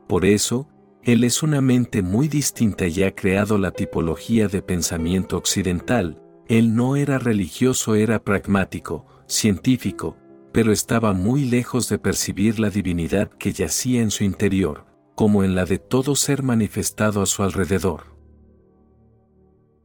Por 0.08 0.26
eso, 0.26 0.68
él 1.04 1.24
es 1.24 1.44
una 1.44 1.62
mente 1.62 2.02
muy 2.02 2.28
distinta 2.28 2.88
y 2.88 3.04
ha 3.04 3.14
creado 3.14 3.58
la 3.58 3.72
tipología 3.72 4.48
de 4.48 4.62
pensamiento 4.62 5.38
occidental, 5.38 6.20
él 6.48 6.76
no 6.76 6.96
era 6.96 7.20
religioso, 7.20 7.96
era 7.96 8.24
pragmático, 8.24 9.06
científico, 9.28 10.18
pero 10.54 10.72
estaba 10.72 11.14
muy 11.14 11.46
lejos 11.46 11.90
de 11.90 12.00
percibir 12.00 12.60
la 12.60 12.70
divinidad 12.70 13.30
que 13.30 13.52
yacía 13.52 14.02
en 14.02 14.12
su 14.12 14.24
interior, 14.24 14.86
como 15.16 15.44
en 15.44 15.56
la 15.56 15.66
de 15.66 15.78
todo 15.78 16.16
ser 16.16 16.44
manifestado 16.44 17.22
a 17.22 17.26
su 17.26 17.44
alrededor. 17.44 18.16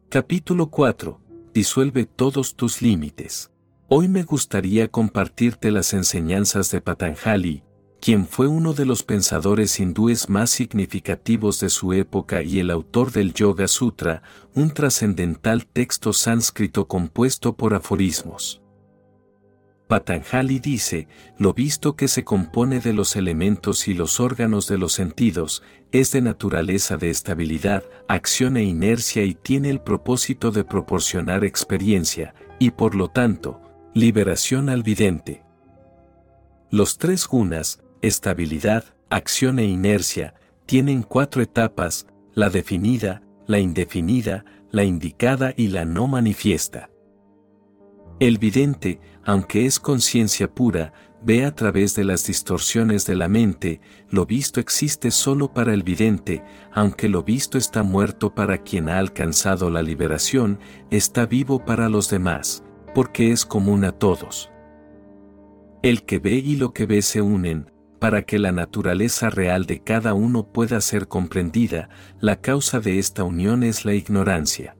Capítulo 0.08 0.70
4. 0.70 1.20
Disuelve 1.52 2.06
todos 2.06 2.54
tus 2.54 2.80
límites. 2.80 3.50
Hoy 3.88 4.08
me 4.08 4.22
gustaría 4.22 4.88
compartirte 4.88 5.70
las 5.70 5.92
enseñanzas 5.92 6.70
de 6.70 6.80
Patanjali, 6.80 7.64
quien 8.02 8.26
fue 8.26 8.48
uno 8.48 8.72
de 8.72 8.84
los 8.84 9.04
pensadores 9.04 9.78
hindúes 9.78 10.28
más 10.28 10.50
significativos 10.50 11.60
de 11.60 11.70
su 11.70 11.92
época 11.92 12.42
y 12.42 12.58
el 12.58 12.72
autor 12.72 13.12
del 13.12 13.32
Yoga 13.32 13.68
Sutra, 13.68 14.24
un 14.56 14.72
trascendental 14.72 15.66
texto 15.66 16.12
sánscrito 16.12 16.88
compuesto 16.88 17.56
por 17.56 17.74
aforismos. 17.74 18.60
Patanjali 19.86 20.58
dice, 20.58 21.06
lo 21.38 21.54
visto 21.54 21.94
que 21.94 22.08
se 22.08 22.24
compone 22.24 22.80
de 22.80 22.92
los 22.92 23.14
elementos 23.14 23.86
y 23.86 23.94
los 23.94 24.18
órganos 24.18 24.66
de 24.66 24.78
los 24.78 24.94
sentidos, 24.94 25.62
es 25.92 26.10
de 26.10 26.22
naturaleza 26.22 26.96
de 26.96 27.08
estabilidad, 27.08 27.84
acción 28.08 28.56
e 28.56 28.64
inercia 28.64 29.22
y 29.22 29.34
tiene 29.34 29.70
el 29.70 29.80
propósito 29.80 30.50
de 30.50 30.64
proporcionar 30.64 31.44
experiencia, 31.44 32.34
y 32.58 32.72
por 32.72 32.96
lo 32.96 33.06
tanto, 33.06 33.60
liberación 33.94 34.70
al 34.70 34.82
vidente. 34.82 35.44
Los 36.68 36.96
tres 36.96 37.28
gunas, 37.28 37.80
estabilidad, 38.02 38.84
acción 39.10 39.58
e 39.58 39.64
inercia, 39.64 40.34
tienen 40.66 41.02
cuatro 41.02 41.42
etapas, 41.42 42.06
la 42.34 42.50
definida, 42.50 43.22
la 43.46 43.58
indefinida, 43.58 44.44
la 44.70 44.84
indicada 44.84 45.54
y 45.56 45.68
la 45.68 45.84
no 45.84 46.06
manifiesta. 46.08 46.90
El 48.20 48.38
vidente, 48.38 49.00
aunque 49.24 49.66
es 49.66 49.80
conciencia 49.80 50.52
pura, 50.52 50.92
ve 51.24 51.44
a 51.44 51.54
través 51.54 51.94
de 51.94 52.04
las 52.04 52.26
distorsiones 52.26 53.06
de 53.06 53.16
la 53.16 53.28
mente, 53.28 53.80
lo 54.10 54.26
visto 54.26 54.60
existe 54.60 55.10
solo 55.10 55.52
para 55.52 55.74
el 55.74 55.82
vidente, 55.82 56.44
aunque 56.72 57.08
lo 57.08 57.22
visto 57.22 57.58
está 57.58 57.82
muerto 57.82 58.34
para 58.34 58.58
quien 58.58 58.88
ha 58.88 58.98
alcanzado 58.98 59.70
la 59.70 59.82
liberación, 59.82 60.58
está 60.90 61.26
vivo 61.26 61.64
para 61.64 61.88
los 61.88 62.10
demás, 62.10 62.64
porque 62.94 63.32
es 63.32 63.44
común 63.44 63.84
a 63.84 63.92
todos. 63.92 64.50
El 65.82 66.04
que 66.04 66.18
ve 66.18 66.34
y 66.34 66.56
lo 66.56 66.72
que 66.72 66.86
ve 66.86 67.02
se 67.02 67.22
unen, 67.22 67.71
para 68.02 68.22
que 68.22 68.40
la 68.40 68.50
naturaleza 68.50 69.30
real 69.30 69.64
de 69.64 69.78
cada 69.78 70.12
uno 70.12 70.48
pueda 70.48 70.80
ser 70.80 71.06
comprendida, 71.06 71.88
la 72.18 72.40
causa 72.40 72.80
de 72.80 72.98
esta 72.98 73.22
unión 73.22 73.62
es 73.62 73.84
la 73.84 73.94
ignorancia. 73.94 74.76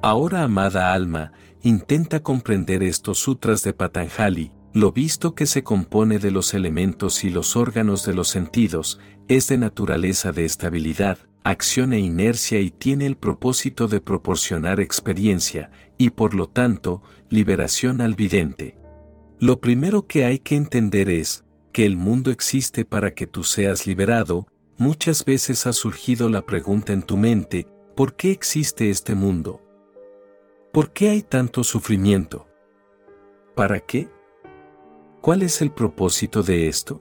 Ahora, 0.00 0.44
amada 0.44 0.94
alma, 0.94 1.32
intenta 1.60 2.22
comprender 2.22 2.84
estos 2.84 3.18
sutras 3.18 3.64
de 3.64 3.72
Patanjali, 3.72 4.52
lo 4.72 4.92
visto 4.92 5.34
que 5.34 5.46
se 5.46 5.64
compone 5.64 6.20
de 6.20 6.30
los 6.30 6.54
elementos 6.54 7.24
y 7.24 7.30
los 7.30 7.56
órganos 7.56 8.06
de 8.06 8.14
los 8.14 8.28
sentidos, 8.28 9.00
es 9.26 9.48
de 9.48 9.58
naturaleza 9.58 10.30
de 10.30 10.44
estabilidad, 10.44 11.18
acción 11.42 11.92
e 11.92 11.98
inercia 11.98 12.60
y 12.60 12.70
tiene 12.70 13.06
el 13.06 13.16
propósito 13.16 13.88
de 13.88 14.00
proporcionar 14.00 14.78
experiencia, 14.78 15.72
y 15.98 16.10
por 16.10 16.34
lo 16.34 16.48
tanto, 16.48 17.02
liberación 17.28 18.00
al 18.00 18.14
vidente. 18.14 18.78
Lo 19.40 19.60
primero 19.60 20.06
que 20.06 20.24
hay 20.24 20.38
que 20.38 20.54
entender 20.54 21.10
es, 21.10 21.44
que 21.78 21.86
el 21.86 21.96
mundo 21.96 22.32
existe 22.32 22.84
para 22.84 23.14
que 23.14 23.28
tú 23.28 23.44
seas 23.44 23.86
liberado, 23.86 24.48
muchas 24.78 25.24
veces 25.24 25.64
ha 25.64 25.72
surgido 25.72 26.28
la 26.28 26.44
pregunta 26.44 26.92
en 26.92 27.02
tu 27.02 27.16
mente, 27.16 27.68
¿por 27.94 28.16
qué 28.16 28.32
existe 28.32 28.90
este 28.90 29.14
mundo? 29.14 29.62
¿Por 30.72 30.90
qué 30.90 31.10
hay 31.10 31.22
tanto 31.22 31.62
sufrimiento? 31.62 32.48
¿Para 33.54 33.78
qué? 33.78 34.08
¿Cuál 35.20 35.42
es 35.42 35.62
el 35.62 35.70
propósito 35.70 36.42
de 36.42 36.66
esto? 36.66 37.00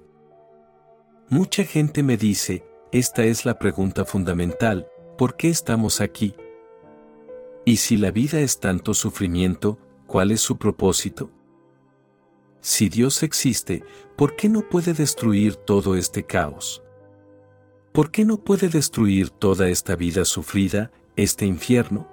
Mucha 1.27 1.63
gente 1.63 2.03
me 2.03 2.15
dice, 2.15 2.63
esta 2.91 3.23
es 3.25 3.45
la 3.45 3.57
pregunta 3.57 4.05
fundamental, 4.05 4.87
¿por 5.17 5.37
qué 5.37 5.49
estamos 5.49 6.01
aquí? 6.01 6.35
Y 7.65 7.77
si 7.77 7.97
la 7.97 8.11
vida 8.11 8.41
es 8.41 8.59
tanto 8.59 8.93
sufrimiento, 8.93 9.79
¿cuál 10.05 10.29
es 10.29 10.41
su 10.41 10.59
propósito? 10.59 11.31
Si 12.67 12.89
Dios 12.89 13.23
existe, 13.23 13.85
¿por 14.17 14.35
qué 14.35 14.49
no 14.49 14.59
puede 14.59 14.93
destruir 14.93 15.55
todo 15.55 15.95
este 15.95 16.23
caos? 16.23 16.83
¿Por 17.93 18.11
qué 18.11 18.25
no 18.25 18.43
puede 18.43 18.67
destruir 18.67 19.29
toda 19.29 19.69
esta 19.69 19.95
vida 19.95 20.25
sufrida, 20.25 20.91
este 21.15 21.45
infierno? 21.45 22.09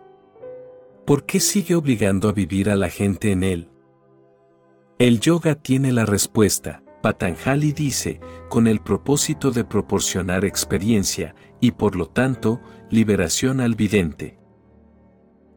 ¿Por 1.04 1.26
qué 1.26 1.40
sigue 1.40 1.74
obligando 1.74 2.28
a 2.28 2.32
vivir 2.32 2.70
a 2.70 2.76
la 2.76 2.88
gente 2.88 3.32
en 3.32 3.42
él? 3.42 3.68
El 5.00 5.18
yoga 5.18 5.56
tiene 5.56 5.90
la 5.90 6.06
respuesta. 6.06 6.84
Patanjali 7.02 7.72
dice, 7.72 8.20
con 8.48 8.68
el 8.68 8.78
propósito 8.78 9.50
de 9.50 9.64
proporcionar 9.64 10.44
experiencia 10.44 11.34
y 11.60 11.72
por 11.72 11.96
lo 11.96 12.06
tanto, 12.06 12.60
liberación 12.90 13.60
al 13.60 13.74
vidente. 13.74 14.38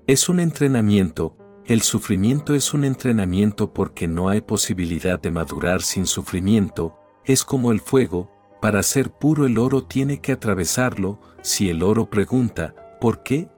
Es 0.08 0.28
un 0.28 0.40
entrenamiento, 0.40 1.38
el 1.68 1.82
sufrimiento 1.82 2.56
es 2.56 2.74
un 2.74 2.86
entrenamiento 2.86 3.74
porque 3.74 4.08
no 4.08 4.30
hay 4.30 4.40
posibilidad 4.40 5.20
de 5.20 5.32
madurar 5.32 5.82
sin 5.82 6.06
sufrimiento, 6.06 6.98
es 7.26 7.44
como 7.44 7.74
el 7.74 7.82
fuego, 7.82 8.32
para 8.62 8.82
ser 8.84 9.12
puro 9.12 9.46
el 9.46 9.58
oro 9.58 9.84
tiene 9.84 10.22
que 10.22 10.32
atravesarlo, 10.32 11.20
si 11.42 11.70
el 11.70 11.84
oro 11.84 12.10
pregunta, 12.10 12.74
¿por 13.02 13.22
qué? 13.22 13.50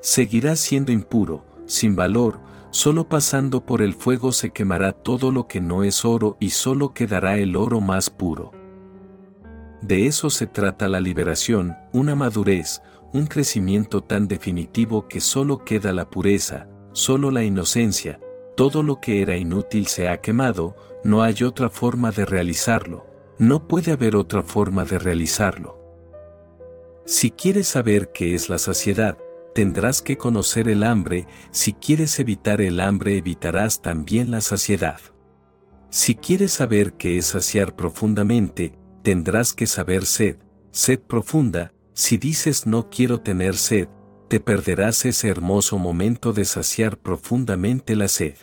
Seguirá 0.00 0.56
siendo 0.56 0.90
impuro, 0.90 1.44
sin 1.66 1.94
valor, 1.94 2.40
solo 2.70 3.06
pasando 3.06 3.66
por 3.66 3.82
el 3.82 3.92
fuego 3.92 4.32
se 4.32 4.50
quemará 4.50 4.92
todo 4.92 5.30
lo 5.30 5.46
que 5.46 5.60
no 5.60 5.84
es 5.84 6.06
oro 6.06 6.38
y 6.40 6.50
solo 6.50 6.94
quedará 6.94 7.36
el 7.36 7.54
oro 7.56 7.82
más 7.82 8.08
puro. 8.08 8.52
De 9.82 10.06
eso 10.06 10.30
se 10.30 10.46
trata 10.46 10.88
la 10.88 11.00
liberación, 11.00 11.76
una 11.92 12.14
madurez, 12.14 12.80
un 13.12 13.26
crecimiento 13.26 14.02
tan 14.02 14.26
definitivo 14.26 15.06
que 15.06 15.20
solo 15.20 15.64
queda 15.64 15.92
la 15.92 16.08
pureza, 16.08 16.66
solo 16.98 17.30
la 17.30 17.44
inocencia, 17.44 18.18
todo 18.56 18.82
lo 18.82 19.00
que 19.00 19.22
era 19.22 19.36
inútil 19.36 19.86
se 19.86 20.08
ha 20.08 20.20
quemado, 20.20 20.74
no 21.04 21.22
hay 21.22 21.44
otra 21.44 21.70
forma 21.70 22.10
de 22.10 22.26
realizarlo, 22.26 23.06
no 23.38 23.68
puede 23.68 23.92
haber 23.92 24.16
otra 24.16 24.42
forma 24.42 24.84
de 24.84 24.98
realizarlo. 24.98 25.78
Si 27.06 27.30
quieres 27.30 27.68
saber 27.68 28.10
qué 28.12 28.34
es 28.34 28.48
la 28.48 28.58
saciedad, 28.58 29.16
tendrás 29.54 30.02
que 30.02 30.18
conocer 30.18 30.68
el 30.68 30.82
hambre, 30.82 31.28
si 31.52 31.72
quieres 31.72 32.18
evitar 32.18 32.60
el 32.60 32.80
hambre 32.80 33.16
evitarás 33.16 33.80
también 33.80 34.32
la 34.32 34.40
saciedad. 34.40 34.98
Si 35.90 36.16
quieres 36.16 36.50
saber 36.52 36.94
qué 36.94 37.16
es 37.16 37.26
saciar 37.26 37.76
profundamente, 37.76 38.74
tendrás 39.04 39.54
que 39.54 39.68
saber 39.68 40.04
sed, 40.04 40.38
sed 40.72 40.98
profunda, 40.98 41.72
si 41.94 42.18
dices 42.18 42.66
no 42.66 42.90
quiero 42.90 43.20
tener 43.20 43.56
sed, 43.56 43.88
te 44.28 44.40
perderás 44.40 45.06
ese 45.06 45.28
hermoso 45.28 45.78
momento 45.78 46.32
de 46.32 46.44
saciar 46.44 46.98
profundamente 46.98 47.96
la 47.96 48.08
sed. 48.08 48.34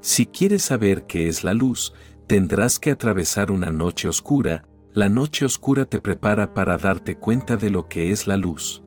Si 0.00 0.26
quieres 0.26 0.62
saber 0.62 1.06
qué 1.06 1.28
es 1.28 1.42
la 1.42 1.54
luz, 1.54 1.92
tendrás 2.26 2.78
que 2.78 2.92
atravesar 2.92 3.50
una 3.50 3.70
noche 3.70 4.08
oscura, 4.08 4.64
la 4.92 5.08
noche 5.08 5.44
oscura 5.44 5.86
te 5.86 6.00
prepara 6.00 6.54
para 6.54 6.78
darte 6.78 7.16
cuenta 7.16 7.56
de 7.56 7.70
lo 7.70 7.88
que 7.88 8.12
es 8.12 8.28
la 8.28 8.36
luz. 8.36 8.84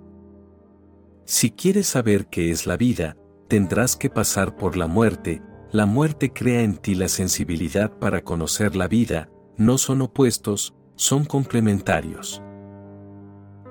Si 1.25 1.51
quieres 1.51 1.87
saber 1.87 2.27
qué 2.27 2.49
es 2.51 2.65
la 2.65 2.77
vida, 2.77 3.17
tendrás 3.49 3.97
que 3.97 4.09
pasar 4.09 4.55
por 4.55 4.77
la 4.77 4.87
muerte, 4.87 5.41
la 5.71 5.85
muerte 5.85 6.31
crea 6.31 6.61
en 6.61 6.77
ti 6.77 6.95
la 6.95 7.09
sensibilidad 7.09 7.91
para 7.91 8.21
conocer 8.21 8.77
la 8.77 8.87
vida, 8.87 9.29
no 9.57 9.77
son 9.77 10.01
opuestos, 10.01 10.75
son 10.95 11.25
complementarios. 11.25 12.41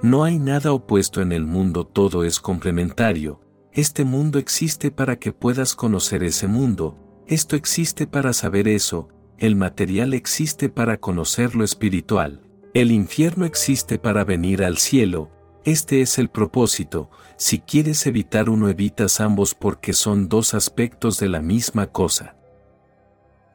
No 0.03 0.25
hay 0.25 0.39
nada 0.39 0.73
opuesto 0.73 1.23
en 1.23 1.33
el 1.33 1.47
mundo, 1.47 1.87
todo 1.87 2.25
es 2.25 2.39
complementario, 2.39 3.41
este 3.73 4.05
mundo 4.05 4.39
existe 4.39 4.91
para 4.91 5.17
que 5.17 5.33
puedas 5.33 5.75
conocer 5.75 6.23
ese 6.23 6.47
mundo, 6.47 6.99
esto 7.27 7.57
existe 7.57 8.07
para 8.07 8.33
saber 8.35 8.69
eso, 8.69 9.09
el 9.39 9.57
material 9.57 10.13
existe 10.13 10.69
para 10.69 10.99
conocer 10.99 11.55
lo 11.55 11.65
espiritual, 11.65 12.43
el 12.75 12.91
infierno 12.91 13.47
existe 13.47 13.99
para 13.99 14.23
venir 14.25 14.63
al 14.63 14.77
cielo, 14.77 15.31
este 15.65 16.03
es 16.03 16.19
el 16.19 16.29
propósito, 16.29 17.11
si 17.37 17.59
quieres 17.59 18.07
evitar 18.07 18.51
uno 18.51 18.69
evitas 18.69 19.21
ambos 19.21 19.55
porque 19.55 19.95
son 19.95 20.29
dos 20.29 20.55
aspectos 20.55 21.19
de 21.19 21.29
la 21.29 21.41
misma 21.41 21.87
cosa. 21.87 22.37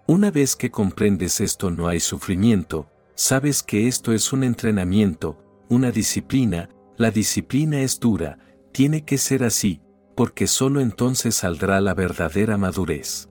Una 0.08 0.32
vez 0.32 0.56
que 0.56 0.72
comprendes 0.72 1.40
esto 1.40 1.72
no 1.72 1.88
hay 1.88 2.00
sufrimiento, 2.00 2.90
sabes 3.16 3.64
que 3.64 3.88
esto 3.88 4.12
es 4.12 4.34
un 4.34 4.44
entrenamiento, 4.44 5.41
una 5.72 5.90
disciplina, 5.90 6.68
la 6.98 7.12
disciplina 7.12 7.80
es 7.80 7.98
dura, 7.98 8.38
tiene 8.74 9.06
que 9.06 9.18
ser 9.18 9.46
así, 9.46 9.80
porque 10.18 10.46
solo 10.46 10.82
entonces 10.82 11.36
saldrá 11.36 11.80
la 11.80 11.94
verdadera 11.94 12.58
madurez. 12.58 13.30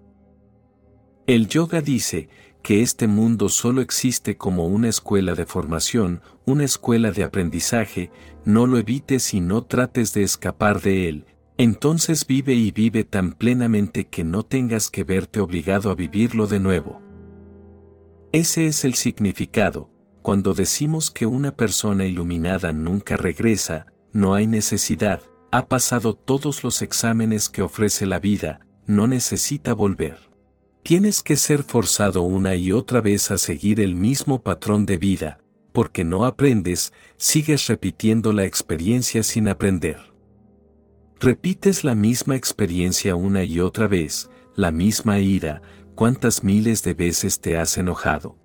El 1.26 1.48
yoga 1.48 1.82
dice, 1.82 2.30
que 2.62 2.80
este 2.80 3.06
mundo 3.08 3.50
solo 3.50 3.82
existe 3.82 4.38
como 4.38 4.66
una 4.66 4.88
escuela 4.88 5.34
de 5.34 5.44
formación, 5.44 6.22
una 6.46 6.64
escuela 6.64 7.12
de 7.12 7.24
aprendizaje, 7.24 8.10
no 8.46 8.66
lo 8.66 8.78
evites 8.78 9.34
y 9.34 9.42
no 9.42 9.64
trates 9.64 10.14
de 10.14 10.22
escapar 10.22 10.80
de 10.80 11.10
él, 11.10 11.26
entonces 11.58 12.26
vive 12.26 12.54
y 12.54 12.70
vive 12.70 13.04
tan 13.04 13.34
plenamente 13.34 14.06
que 14.06 14.24
no 14.24 14.44
tengas 14.44 14.88
que 14.88 15.04
verte 15.04 15.40
obligado 15.40 15.90
a 15.90 15.94
vivirlo 15.94 16.46
de 16.46 16.58
nuevo. 16.58 17.02
Ese 18.32 18.66
es 18.66 18.86
el 18.86 18.94
significado, 18.94 19.90
cuando 20.22 20.54
decimos 20.54 21.10
que 21.10 21.26
una 21.26 21.56
persona 21.56 22.04
iluminada 22.04 22.72
nunca 22.72 23.16
regresa, 23.16 23.86
no 24.12 24.34
hay 24.34 24.46
necesidad, 24.46 25.22
ha 25.50 25.66
pasado 25.66 26.14
todos 26.14 26.62
los 26.62 26.82
exámenes 26.82 27.48
que 27.48 27.62
ofrece 27.62 28.06
la 28.06 28.18
vida, 28.18 28.60
no 28.86 29.06
necesita 29.06 29.72
volver. 29.72 30.30
Tienes 30.82 31.22
que 31.22 31.36
ser 31.36 31.62
forzado 31.62 32.22
una 32.22 32.54
y 32.54 32.72
otra 32.72 33.00
vez 33.00 33.30
a 33.30 33.38
seguir 33.38 33.80
el 33.80 33.94
mismo 33.94 34.42
patrón 34.42 34.86
de 34.86 34.98
vida, 34.98 35.38
porque 35.72 36.04
no 36.04 36.24
aprendes, 36.24 36.92
sigues 37.16 37.66
repitiendo 37.66 38.32
la 38.32 38.44
experiencia 38.44 39.22
sin 39.22 39.48
aprender. 39.48 39.98
Repites 41.20 41.84
la 41.84 41.94
misma 41.94 42.34
experiencia 42.34 43.14
una 43.14 43.44
y 43.44 43.60
otra 43.60 43.86
vez, 43.86 44.30
la 44.56 44.72
misma 44.72 45.18
ira, 45.20 45.60
cuántas 45.94 46.42
miles 46.42 46.82
de 46.82 46.94
veces 46.94 47.40
te 47.40 47.58
has 47.58 47.76
enojado. 47.76 48.39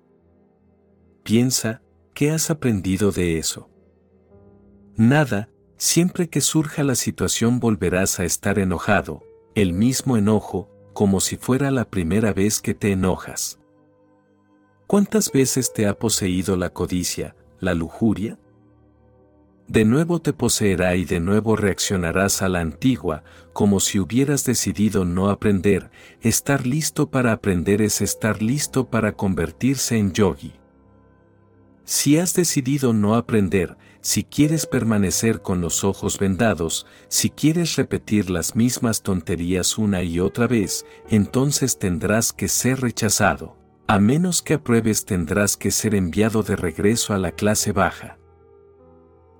Piensa, 1.26 1.82
¿qué 2.14 2.30
has 2.30 2.50
aprendido 2.50 3.10
de 3.10 3.38
eso? 3.38 3.68
Nada, 4.94 5.48
siempre 5.76 6.28
que 6.28 6.40
surja 6.40 6.84
la 6.84 6.94
situación 6.94 7.58
volverás 7.58 8.20
a 8.20 8.24
estar 8.24 8.60
enojado, 8.60 9.24
el 9.56 9.72
mismo 9.72 10.16
enojo, 10.16 10.70
como 10.92 11.18
si 11.18 11.36
fuera 11.36 11.72
la 11.72 11.90
primera 11.90 12.32
vez 12.32 12.60
que 12.60 12.74
te 12.74 12.92
enojas. 12.92 13.58
¿Cuántas 14.86 15.32
veces 15.32 15.72
te 15.72 15.88
ha 15.88 15.98
poseído 15.98 16.56
la 16.56 16.70
codicia, 16.70 17.34
la 17.58 17.74
lujuria? 17.74 18.38
De 19.66 19.84
nuevo 19.84 20.20
te 20.20 20.32
poseerá 20.32 20.94
y 20.94 21.04
de 21.04 21.18
nuevo 21.18 21.56
reaccionarás 21.56 22.40
a 22.40 22.48
la 22.48 22.60
antigua, 22.60 23.24
como 23.52 23.80
si 23.80 23.98
hubieras 23.98 24.44
decidido 24.44 25.04
no 25.04 25.28
aprender, 25.28 25.90
estar 26.20 26.68
listo 26.68 27.10
para 27.10 27.32
aprender 27.32 27.82
es 27.82 28.00
estar 28.00 28.42
listo 28.42 28.90
para 28.90 29.16
convertirse 29.16 29.98
en 29.98 30.12
yogi. 30.12 30.52
Si 31.86 32.18
has 32.18 32.34
decidido 32.34 32.92
no 32.92 33.14
aprender, 33.14 33.76
si 34.00 34.24
quieres 34.24 34.66
permanecer 34.66 35.40
con 35.40 35.60
los 35.60 35.84
ojos 35.84 36.18
vendados, 36.18 36.84
si 37.06 37.30
quieres 37.30 37.76
repetir 37.76 38.28
las 38.28 38.56
mismas 38.56 39.02
tonterías 39.02 39.78
una 39.78 40.02
y 40.02 40.18
otra 40.18 40.48
vez, 40.48 40.84
entonces 41.08 41.78
tendrás 41.78 42.32
que 42.32 42.48
ser 42.48 42.80
rechazado. 42.80 43.56
A 43.86 44.00
menos 44.00 44.42
que 44.42 44.54
apruebes 44.54 45.04
tendrás 45.04 45.56
que 45.56 45.70
ser 45.70 45.94
enviado 45.94 46.42
de 46.42 46.56
regreso 46.56 47.14
a 47.14 47.18
la 47.18 47.30
clase 47.30 47.70
baja. 47.70 48.18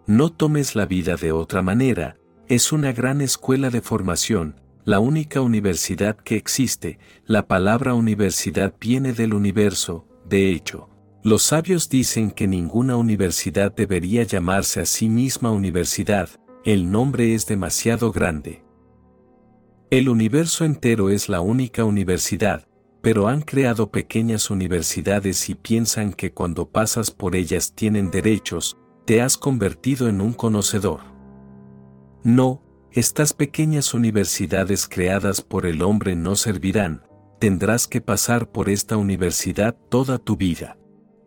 No 0.06 0.30
tomes 0.30 0.76
la 0.76 0.86
vida 0.86 1.16
de 1.16 1.32
otra 1.32 1.62
manera, 1.62 2.16
es 2.46 2.70
una 2.70 2.92
gran 2.92 3.22
escuela 3.22 3.70
de 3.70 3.80
formación, 3.80 4.60
la 4.84 5.00
única 5.00 5.40
universidad 5.40 6.16
que 6.16 6.36
existe, 6.36 7.00
la 7.24 7.48
palabra 7.48 7.94
universidad 7.94 8.72
viene 8.80 9.12
del 9.12 9.34
universo, 9.34 10.06
de 10.28 10.52
hecho, 10.52 10.88
los 11.26 11.42
sabios 11.42 11.88
dicen 11.88 12.30
que 12.30 12.46
ninguna 12.46 12.96
universidad 12.96 13.74
debería 13.74 14.22
llamarse 14.22 14.80
a 14.80 14.86
sí 14.86 15.08
misma 15.08 15.50
universidad, 15.50 16.28
el 16.64 16.88
nombre 16.88 17.34
es 17.34 17.46
demasiado 17.46 18.12
grande. 18.12 18.62
El 19.90 20.08
universo 20.08 20.64
entero 20.64 21.10
es 21.10 21.28
la 21.28 21.40
única 21.40 21.84
universidad, 21.84 22.68
pero 23.02 23.26
han 23.26 23.42
creado 23.42 23.90
pequeñas 23.90 24.50
universidades 24.50 25.50
y 25.50 25.56
piensan 25.56 26.12
que 26.12 26.32
cuando 26.32 26.70
pasas 26.70 27.10
por 27.10 27.34
ellas 27.34 27.72
tienen 27.74 28.12
derechos, 28.12 28.76
te 29.04 29.20
has 29.20 29.36
convertido 29.36 30.08
en 30.08 30.20
un 30.20 30.32
conocedor. 30.32 31.00
No, 32.22 32.62
estas 32.92 33.32
pequeñas 33.32 33.94
universidades 33.94 34.86
creadas 34.86 35.40
por 35.40 35.66
el 35.66 35.82
hombre 35.82 36.14
no 36.14 36.36
servirán, 36.36 37.02
tendrás 37.40 37.88
que 37.88 38.00
pasar 38.00 38.52
por 38.52 38.68
esta 38.68 38.96
universidad 38.96 39.76
toda 39.90 40.18
tu 40.18 40.36
vida. 40.36 40.76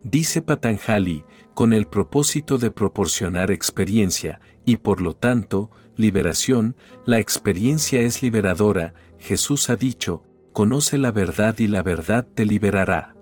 Dice 0.02 0.40
Patanjali, 0.40 1.24
con 1.54 1.72
el 1.72 1.86
propósito 1.86 2.56
de 2.56 2.70
proporcionar 2.70 3.50
experiencia, 3.50 4.40
y 4.64 4.78
por 4.78 5.00
lo 5.00 5.14
tanto, 5.14 5.70
liberación, 5.96 6.74
la 7.04 7.18
experiencia 7.18 8.00
es 8.00 8.22
liberadora, 8.22 8.94
Jesús 9.18 9.68
ha 9.68 9.76
dicho, 9.76 10.22
conoce 10.52 10.96
la 10.96 11.12
verdad 11.12 11.58
y 11.58 11.66
la 11.66 11.82
verdad 11.82 12.26
te 12.34 12.46
liberará. 12.46 13.14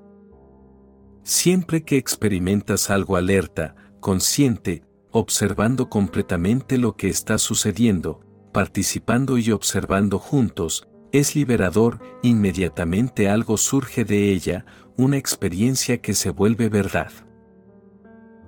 Siempre 1.24 1.82
que 1.82 1.96
experimentas 1.96 2.90
algo 2.90 3.16
alerta, 3.16 3.74
consciente, 4.00 4.84
observando 5.10 5.88
completamente 5.88 6.78
lo 6.78 6.96
que 6.96 7.08
está 7.08 7.38
sucediendo, 7.38 8.20
participando 8.52 9.36
y 9.36 9.50
observando 9.50 10.18
juntos, 10.18 10.88
es 11.10 11.34
liberador, 11.34 12.00
inmediatamente 12.22 13.28
algo 13.28 13.56
surge 13.56 14.04
de 14.04 14.30
ella, 14.30 14.64
una 14.98 15.16
experiencia 15.16 15.98
que 15.98 16.12
se 16.12 16.30
vuelve 16.30 16.68
verdad. 16.68 17.12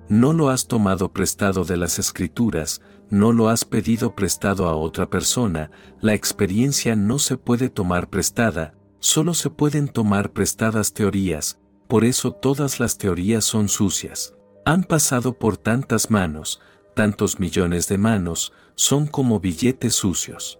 No 0.09 0.33
lo 0.33 0.49
has 0.49 0.67
tomado 0.67 1.13
prestado 1.13 1.63
de 1.63 1.77
las 1.77 1.97
escrituras, 1.97 2.81
no 3.09 3.31
lo 3.31 3.47
has 3.47 3.63
pedido 3.63 4.15
prestado 4.15 4.67
a 4.67 4.75
otra 4.75 5.09
persona, 5.09 5.71
la 6.01 6.13
experiencia 6.13 6.97
no 6.97 7.19
se 7.19 7.37
puede 7.37 7.69
tomar 7.69 8.09
prestada, 8.09 8.73
solo 8.99 9.33
se 9.33 9.49
pueden 9.49 9.87
tomar 9.87 10.33
prestadas 10.33 10.93
teorías, 10.93 11.57
por 11.87 12.03
eso 12.03 12.33
todas 12.33 12.81
las 12.81 12.97
teorías 12.97 13.45
son 13.45 13.69
sucias. 13.69 14.35
Han 14.65 14.83
pasado 14.83 15.39
por 15.39 15.55
tantas 15.55 16.11
manos, 16.11 16.59
tantos 16.95 17.39
millones 17.39 17.87
de 17.87 17.97
manos, 17.97 18.51
son 18.75 19.07
como 19.07 19.39
billetes 19.39 19.95
sucios. 19.95 20.59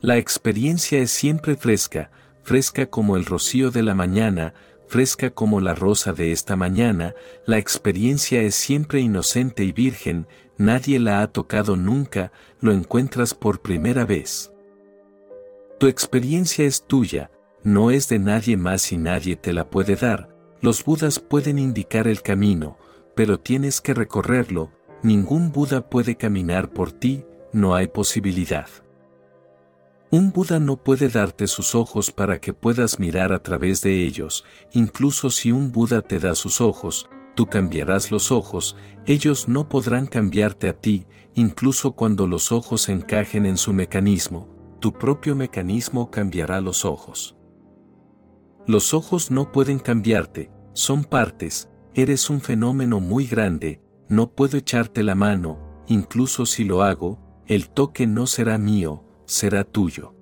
La 0.00 0.16
experiencia 0.16 1.00
es 1.00 1.10
siempre 1.10 1.54
fresca, 1.54 2.10
fresca 2.44 2.86
como 2.86 3.16
el 3.16 3.24
rocío 3.24 3.70
de 3.70 3.82
la 3.82 3.94
mañana, 3.94 4.54
fresca 4.86 5.30
como 5.30 5.60
la 5.60 5.74
rosa 5.74 6.12
de 6.12 6.30
esta 6.30 6.56
mañana, 6.56 7.14
la 7.46 7.58
experiencia 7.58 8.42
es 8.42 8.54
siempre 8.54 9.00
inocente 9.00 9.64
y 9.64 9.72
virgen, 9.72 10.26
nadie 10.58 11.00
la 11.00 11.22
ha 11.22 11.32
tocado 11.32 11.74
nunca, 11.74 12.32
lo 12.60 12.72
encuentras 12.72 13.34
por 13.34 13.62
primera 13.62 14.04
vez. 14.04 14.52
Tu 15.80 15.86
experiencia 15.88 16.64
es 16.64 16.86
tuya, 16.86 17.30
no 17.62 17.90
es 17.90 18.08
de 18.08 18.18
nadie 18.18 18.56
más 18.56 18.92
y 18.92 18.98
nadie 18.98 19.36
te 19.36 19.52
la 19.52 19.70
puede 19.70 19.96
dar, 19.96 20.28
los 20.60 20.84
budas 20.84 21.18
pueden 21.18 21.58
indicar 21.58 22.06
el 22.06 22.20
camino, 22.20 22.78
pero 23.16 23.40
tienes 23.40 23.80
que 23.80 23.94
recorrerlo, 23.94 24.70
ningún 25.02 25.50
Buda 25.50 25.88
puede 25.88 26.16
caminar 26.16 26.70
por 26.70 26.92
ti, 26.92 27.24
no 27.52 27.74
hay 27.74 27.86
posibilidad. 27.86 28.68
Un 30.14 30.30
Buda 30.30 30.60
no 30.60 30.76
puede 30.76 31.08
darte 31.08 31.48
sus 31.48 31.74
ojos 31.74 32.12
para 32.12 32.40
que 32.40 32.52
puedas 32.52 33.00
mirar 33.00 33.32
a 33.32 33.42
través 33.42 33.82
de 33.82 34.04
ellos, 34.04 34.44
incluso 34.70 35.28
si 35.28 35.50
un 35.50 35.72
Buda 35.72 36.02
te 36.02 36.20
da 36.20 36.36
sus 36.36 36.60
ojos, 36.60 37.10
tú 37.34 37.46
cambiarás 37.46 38.12
los 38.12 38.30
ojos, 38.30 38.76
ellos 39.06 39.48
no 39.48 39.68
podrán 39.68 40.06
cambiarte 40.06 40.68
a 40.68 40.72
ti, 40.72 41.08
incluso 41.34 41.96
cuando 41.96 42.28
los 42.28 42.52
ojos 42.52 42.88
encajen 42.88 43.44
en 43.44 43.56
su 43.56 43.72
mecanismo, 43.72 44.76
tu 44.78 44.92
propio 44.92 45.34
mecanismo 45.34 46.12
cambiará 46.12 46.60
los 46.60 46.84
ojos. 46.84 47.36
Los 48.68 48.94
ojos 48.94 49.32
no 49.32 49.50
pueden 49.50 49.80
cambiarte, 49.80 50.52
son 50.74 51.02
partes, 51.02 51.70
eres 51.92 52.30
un 52.30 52.40
fenómeno 52.40 53.00
muy 53.00 53.26
grande, 53.26 53.82
no 54.08 54.30
puedo 54.30 54.58
echarte 54.58 55.02
la 55.02 55.16
mano, 55.16 55.82
incluso 55.88 56.46
si 56.46 56.62
lo 56.62 56.84
hago, 56.84 57.18
el 57.48 57.68
toque 57.68 58.06
no 58.06 58.28
será 58.28 58.58
mío, 58.58 59.04
será 59.26 59.64
tuyo. 59.64 60.14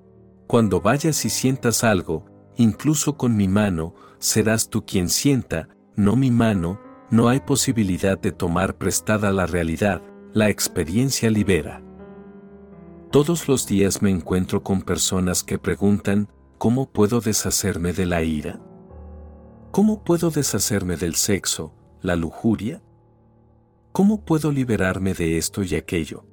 Cuando 0.46 0.80
vayas 0.80 1.24
y 1.24 1.30
sientas 1.30 1.84
algo, 1.84 2.26
incluso 2.56 3.16
con 3.16 3.36
mi 3.36 3.48
mano, 3.48 3.94
serás 4.18 4.68
tú 4.68 4.84
quien 4.84 5.08
sienta, 5.08 5.68
no 5.96 6.16
mi 6.16 6.30
mano, 6.30 6.80
no 7.10 7.28
hay 7.28 7.40
posibilidad 7.40 8.18
de 8.18 8.32
tomar 8.32 8.76
prestada 8.78 9.32
la 9.32 9.46
realidad, 9.46 10.02
la 10.32 10.48
experiencia 10.48 11.30
libera. 11.30 11.82
Todos 13.10 13.48
los 13.48 13.66
días 13.66 14.00
me 14.00 14.10
encuentro 14.10 14.62
con 14.62 14.80
personas 14.80 15.42
que 15.42 15.58
preguntan, 15.58 16.28
¿cómo 16.56 16.90
puedo 16.90 17.20
deshacerme 17.20 17.92
de 17.92 18.06
la 18.06 18.22
ira? 18.22 18.60
¿Cómo 19.70 20.02
puedo 20.04 20.30
deshacerme 20.30 20.96
del 20.96 21.14
sexo, 21.14 21.74
la 22.00 22.16
lujuria? 22.16 22.82
¿Cómo 23.92 24.24
puedo 24.24 24.50
liberarme 24.50 25.12
de 25.12 25.36
esto 25.36 25.62
y 25.62 25.74
aquello? 25.74 26.24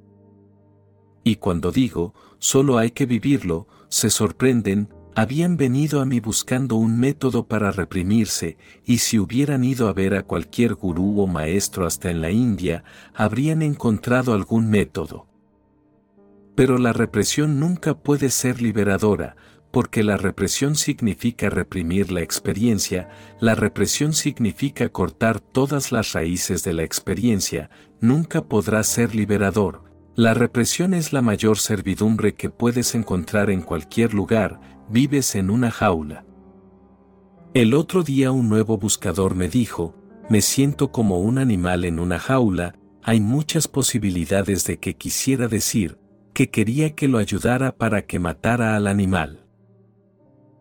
Y 1.25 1.35
cuando 1.35 1.71
digo, 1.71 2.13
solo 2.39 2.77
hay 2.77 2.91
que 2.91 3.05
vivirlo, 3.05 3.67
se 3.89 4.09
sorprenden, 4.09 4.89
habían 5.15 5.57
venido 5.57 6.01
a 6.01 6.05
mí 6.05 6.19
buscando 6.19 6.75
un 6.75 6.99
método 6.99 7.47
para 7.47 7.71
reprimirse, 7.71 8.57
y 8.85 8.99
si 8.99 9.19
hubieran 9.19 9.63
ido 9.63 9.87
a 9.89 9.93
ver 9.93 10.15
a 10.15 10.23
cualquier 10.23 10.75
gurú 10.75 11.21
o 11.21 11.27
maestro 11.27 11.85
hasta 11.85 12.09
en 12.09 12.21
la 12.21 12.31
India, 12.31 12.83
habrían 13.13 13.61
encontrado 13.61 14.33
algún 14.33 14.69
método. 14.69 15.27
Pero 16.55 16.77
la 16.77 16.93
represión 16.93 17.59
nunca 17.59 17.97
puede 17.97 18.29
ser 18.29 18.61
liberadora, 18.61 19.35
porque 19.71 20.03
la 20.03 20.17
represión 20.17 20.75
significa 20.75 21.49
reprimir 21.49 22.11
la 22.11 22.21
experiencia, 22.21 23.09
la 23.39 23.55
represión 23.55 24.13
significa 24.13 24.89
cortar 24.89 25.39
todas 25.39 25.91
las 25.91 26.13
raíces 26.13 26.63
de 26.63 26.73
la 26.73 26.83
experiencia, 26.83 27.69
nunca 27.99 28.45
podrá 28.45 28.83
ser 28.83 29.13
liberador, 29.15 29.88
la 30.19 30.33
represión 30.33 30.93
es 30.93 31.13
la 31.13 31.21
mayor 31.21 31.57
servidumbre 31.57 32.33
que 32.33 32.49
puedes 32.49 32.93
encontrar 32.93 33.49
en 33.49 33.61
cualquier 33.61 34.13
lugar, 34.13 34.59
vives 34.89 35.33
en 35.33 35.49
una 35.49 35.71
jaula. 35.71 36.25
El 37.53 37.73
otro 37.73 38.03
día 38.03 38.29
un 38.29 38.49
nuevo 38.49 38.77
buscador 38.77 39.33
me 39.33 39.47
dijo, 39.47 39.95
me 40.29 40.41
siento 40.41 40.91
como 40.91 41.21
un 41.21 41.37
animal 41.37 41.85
en 41.85 42.01
una 42.01 42.19
jaula, 42.19 42.75
hay 43.01 43.21
muchas 43.21 43.69
posibilidades 43.69 44.65
de 44.65 44.77
que 44.77 44.97
quisiera 44.97 45.47
decir, 45.47 45.97
que 46.33 46.49
quería 46.49 46.95
que 46.95 47.07
lo 47.07 47.17
ayudara 47.17 47.77
para 47.77 48.01
que 48.05 48.19
matara 48.19 48.75
al 48.75 48.87
animal. 48.87 49.45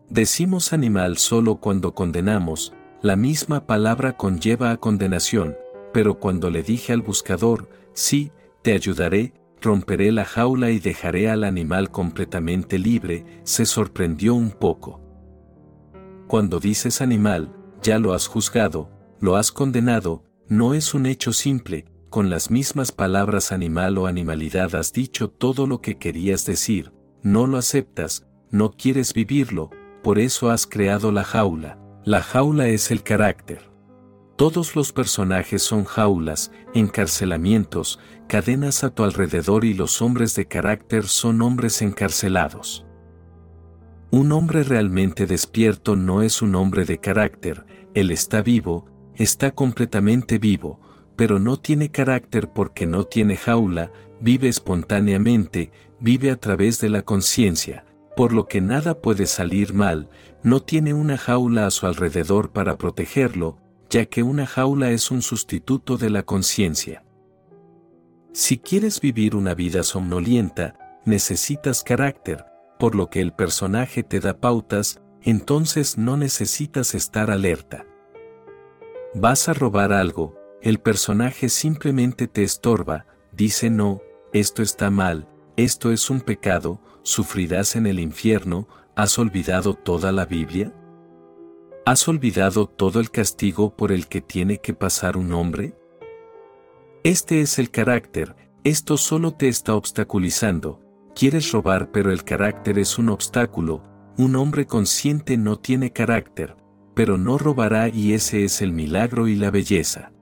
Decimos 0.08 0.72
animal 0.72 1.18
solo 1.18 1.56
cuando 1.56 1.96
condenamos, 1.96 2.74
la 3.02 3.16
misma 3.16 3.66
palabra 3.66 4.16
conlleva 4.16 4.70
a 4.70 4.76
condenación, 4.76 5.56
pero 5.92 6.20
cuando 6.20 6.48
le 6.48 6.62
dije 6.62 6.92
al 6.92 7.02
buscador, 7.02 7.68
sí, 7.92 8.30
te 8.62 8.72
ayudaré, 8.72 9.32
romperé 9.60 10.12
la 10.12 10.24
jaula 10.24 10.70
y 10.70 10.78
dejaré 10.78 11.28
al 11.28 11.44
animal 11.44 11.90
completamente 11.90 12.78
libre, 12.78 13.24
se 13.44 13.66
sorprendió 13.66 14.34
un 14.34 14.50
poco. 14.50 15.00
Cuando 16.26 16.60
dices 16.60 17.00
animal, 17.00 17.54
ya 17.82 17.98
lo 17.98 18.12
has 18.12 18.26
juzgado, 18.26 18.90
lo 19.20 19.36
has 19.36 19.52
condenado, 19.52 20.24
no 20.48 20.74
es 20.74 20.94
un 20.94 21.06
hecho 21.06 21.32
simple, 21.32 21.86
con 22.10 22.30
las 22.30 22.50
mismas 22.50 22.92
palabras 22.92 23.52
animal 23.52 23.98
o 23.98 24.06
animalidad 24.06 24.74
has 24.74 24.92
dicho 24.92 25.28
todo 25.28 25.66
lo 25.66 25.80
que 25.80 25.98
querías 25.98 26.46
decir, 26.46 26.92
no 27.22 27.46
lo 27.46 27.58
aceptas, 27.58 28.26
no 28.50 28.72
quieres 28.72 29.12
vivirlo, 29.12 29.70
por 30.02 30.18
eso 30.18 30.50
has 30.50 30.66
creado 30.66 31.12
la 31.12 31.24
jaula, 31.24 31.78
la 32.04 32.22
jaula 32.22 32.68
es 32.68 32.90
el 32.90 33.02
carácter. 33.02 33.67
Todos 34.38 34.76
los 34.76 34.92
personajes 34.92 35.64
son 35.64 35.82
jaulas, 35.82 36.52
encarcelamientos, 36.72 37.98
cadenas 38.28 38.84
a 38.84 38.90
tu 38.90 39.02
alrededor 39.02 39.64
y 39.64 39.74
los 39.74 40.00
hombres 40.00 40.36
de 40.36 40.46
carácter 40.46 41.08
son 41.08 41.42
hombres 41.42 41.82
encarcelados. 41.82 42.86
Un 44.12 44.30
hombre 44.30 44.62
realmente 44.62 45.26
despierto 45.26 45.96
no 45.96 46.22
es 46.22 46.40
un 46.40 46.54
hombre 46.54 46.84
de 46.84 46.98
carácter, 46.98 47.66
él 47.94 48.12
está 48.12 48.40
vivo, 48.40 48.86
está 49.16 49.50
completamente 49.50 50.38
vivo, 50.38 50.78
pero 51.16 51.40
no 51.40 51.56
tiene 51.56 51.90
carácter 51.90 52.48
porque 52.48 52.86
no 52.86 53.02
tiene 53.02 53.36
jaula, 53.36 53.90
vive 54.20 54.46
espontáneamente, 54.46 55.72
vive 55.98 56.30
a 56.30 56.36
través 56.36 56.80
de 56.80 56.90
la 56.90 57.02
conciencia, 57.02 57.86
por 58.16 58.32
lo 58.32 58.46
que 58.46 58.60
nada 58.60 59.00
puede 59.00 59.26
salir 59.26 59.74
mal, 59.74 60.08
no 60.44 60.60
tiene 60.62 60.94
una 60.94 61.18
jaula 61.18 61.66
a 61.66 61.72
su 61.72 61.88
alrededor 61.88 62.52
para 62.52 62.78
protegerlo, 62.78 63.58
ya 63.90 64.06
que 64.06 64.22
una 64.22 64.46
jaula 64.46 64.90
es 64.90 65.10
un 65.10 65.22
sustituto 65.22 65.96
de 65.96 66.10
la 66.10 66.22
conciencia. 66.22 67.04
Si 68.32 68.58
quieres 68.58 69.00
vivir 69.00 69.34
una 69.34 69.54
vida 69.54 69.82
somnolienta, 69.82 71.00
necesitas 71.04 71.82
carácter, 71.82 72.44
por 72.78 72.94
lo 72.94 73.08
que 73.08 73.20
el 73.20 73.32
personaje 73.32 74.02
te 74.02 74.20
da 74.20 74.38
pautas, 74.38 75.00
entonces 75.22 75.98
no 75.98 76.16
necesitas 76.16 76.94
estar 76.94 77.30
alerta. 77.30 77.86
Vas 79.14 79.48
a 79.48 79.54
robar 79.54 79.92
algo, 79.92 80.36
el 80.62 80.78
personaje 80.78 81.48
simplemente 81.48 82.28
te 82.28 82.42
estorba, 82.42 83.06
dice 83.32 83.70
no, 83.70 84.02
esto 84.32 84.62
está 84.62 84.90
mal, 84.90 85.28
esto 85.56 85.90
es 85.90 86.10
un 86.10 86.20
pecado, 86.20 86.80
sufrirás 87.02 87.74
en 87.74 87.86
el 87.86 87.98
infierno, 87.98 88.68
¿has 88.94 89.18
olvidado 89.18 89.74
toda 89.74 90.12
la 90.12 90.26
Biblia? 90.26 90.72
¿Has 91.88 92.06
olvidado 92.06 92.66
todo 92.66 93.00
el 93.00 93.10
castigo 93.10 93.74
por 93.74 93.92
el 93.92 94.08
que 94.08 94.20
tiene 94.20 94.58
que 94.58 94.74
pasar 94.74 95.16
un 95.16 95.32
hombre? 95.32 95.74
Este 97.02 97.40
es 97.40 97.58
el 97.58 97.70
carácter, 97.70 98.36
esto 98.62 98.98
solo 98.98 99.32
te 99.32 99.48
está 99.48 99.74
obstaculizando, 99.74 100.82
quieres 101.14 101.50
robar 101.50 101.90
pero 101.90 102.12
el 102.12 102.24
carácter 102.24 102.78
es 102.78 102.98
un 102.98 103.08
obstáculo, 103.08 103.84
un 104.18 104.36
hombre 104.36 104.66
consciente 104.66 105.38
no 105.38 105.56
tiene 105.56 105.90
carácter, 105.90 106.56
pero 106.94 107.16
no 107.16 107.38
robará 107.38 107.88
y 107.88 108.12
ese 108.12 108.44
es 108.44 108.60
el 108.60 108.72
milagro 108.72 109.26
y 109.26 109.36
la 109.36 109.50
belleza. 109.50 110.12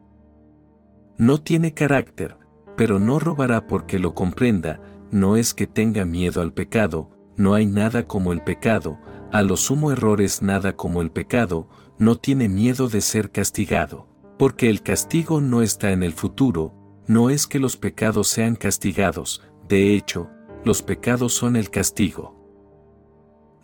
No 1.19 1.43
tiene 1.43 1.75
carácter, 1.75 2.36
pero 2.77 3.01
no 3.01 3.19
robará 3.19 3.67
porque 3.67 3.99
lo 3.99 4.15
comprenda, 4.15 4.81
no 5.11 5.35
es 5.35 5.53
que 5.53 5.67
tenga 5.67 6.05
miedo 6.05 6.43
al 6.43 6.53
pecado, 6.53 7.11
no 7.36 7.55
hay 7.55 7.67
nada 7.67 8.07
como 8.07 8.33
el 8.33 8.45
pecado, 8.45 9.01
a 9.33 9.43
los 9.43 9.61
sumo 9.61 9.93
errores 9.93 10.43
nada 10.43 10.77
como 10.77 11.03
el 11.03 11.11
pecado, 11.11 11.69
no 11.99 12.17
tiene 12.17 12.49
miedo 12.49 12.89
de 12.89 13.01
ser 13.01 13.31
castigado, 13.31 14.09
porque 14.39 14.69
el 14.71 14.83
castigo 14.83 15.41
no 15.41 15.63
está 15.63 15.93
en 15.93 16.03
el 16.03 16.13
futuro, 16.13 16.75
no 17.07 17.31
es 17.31 17.47
que 17.47 17.59
los 17.59 17.77
pecados 17.77 18.29
sean 18.29 18.57
castigados, 18.57 19.43
de 19.69 19.95
hecho, 19.95 20.29
los 20.65 20.83
pecados 20.83 21.33
son 21.33 21.57
el 21.57 21.71
castigo. 21.71 22.35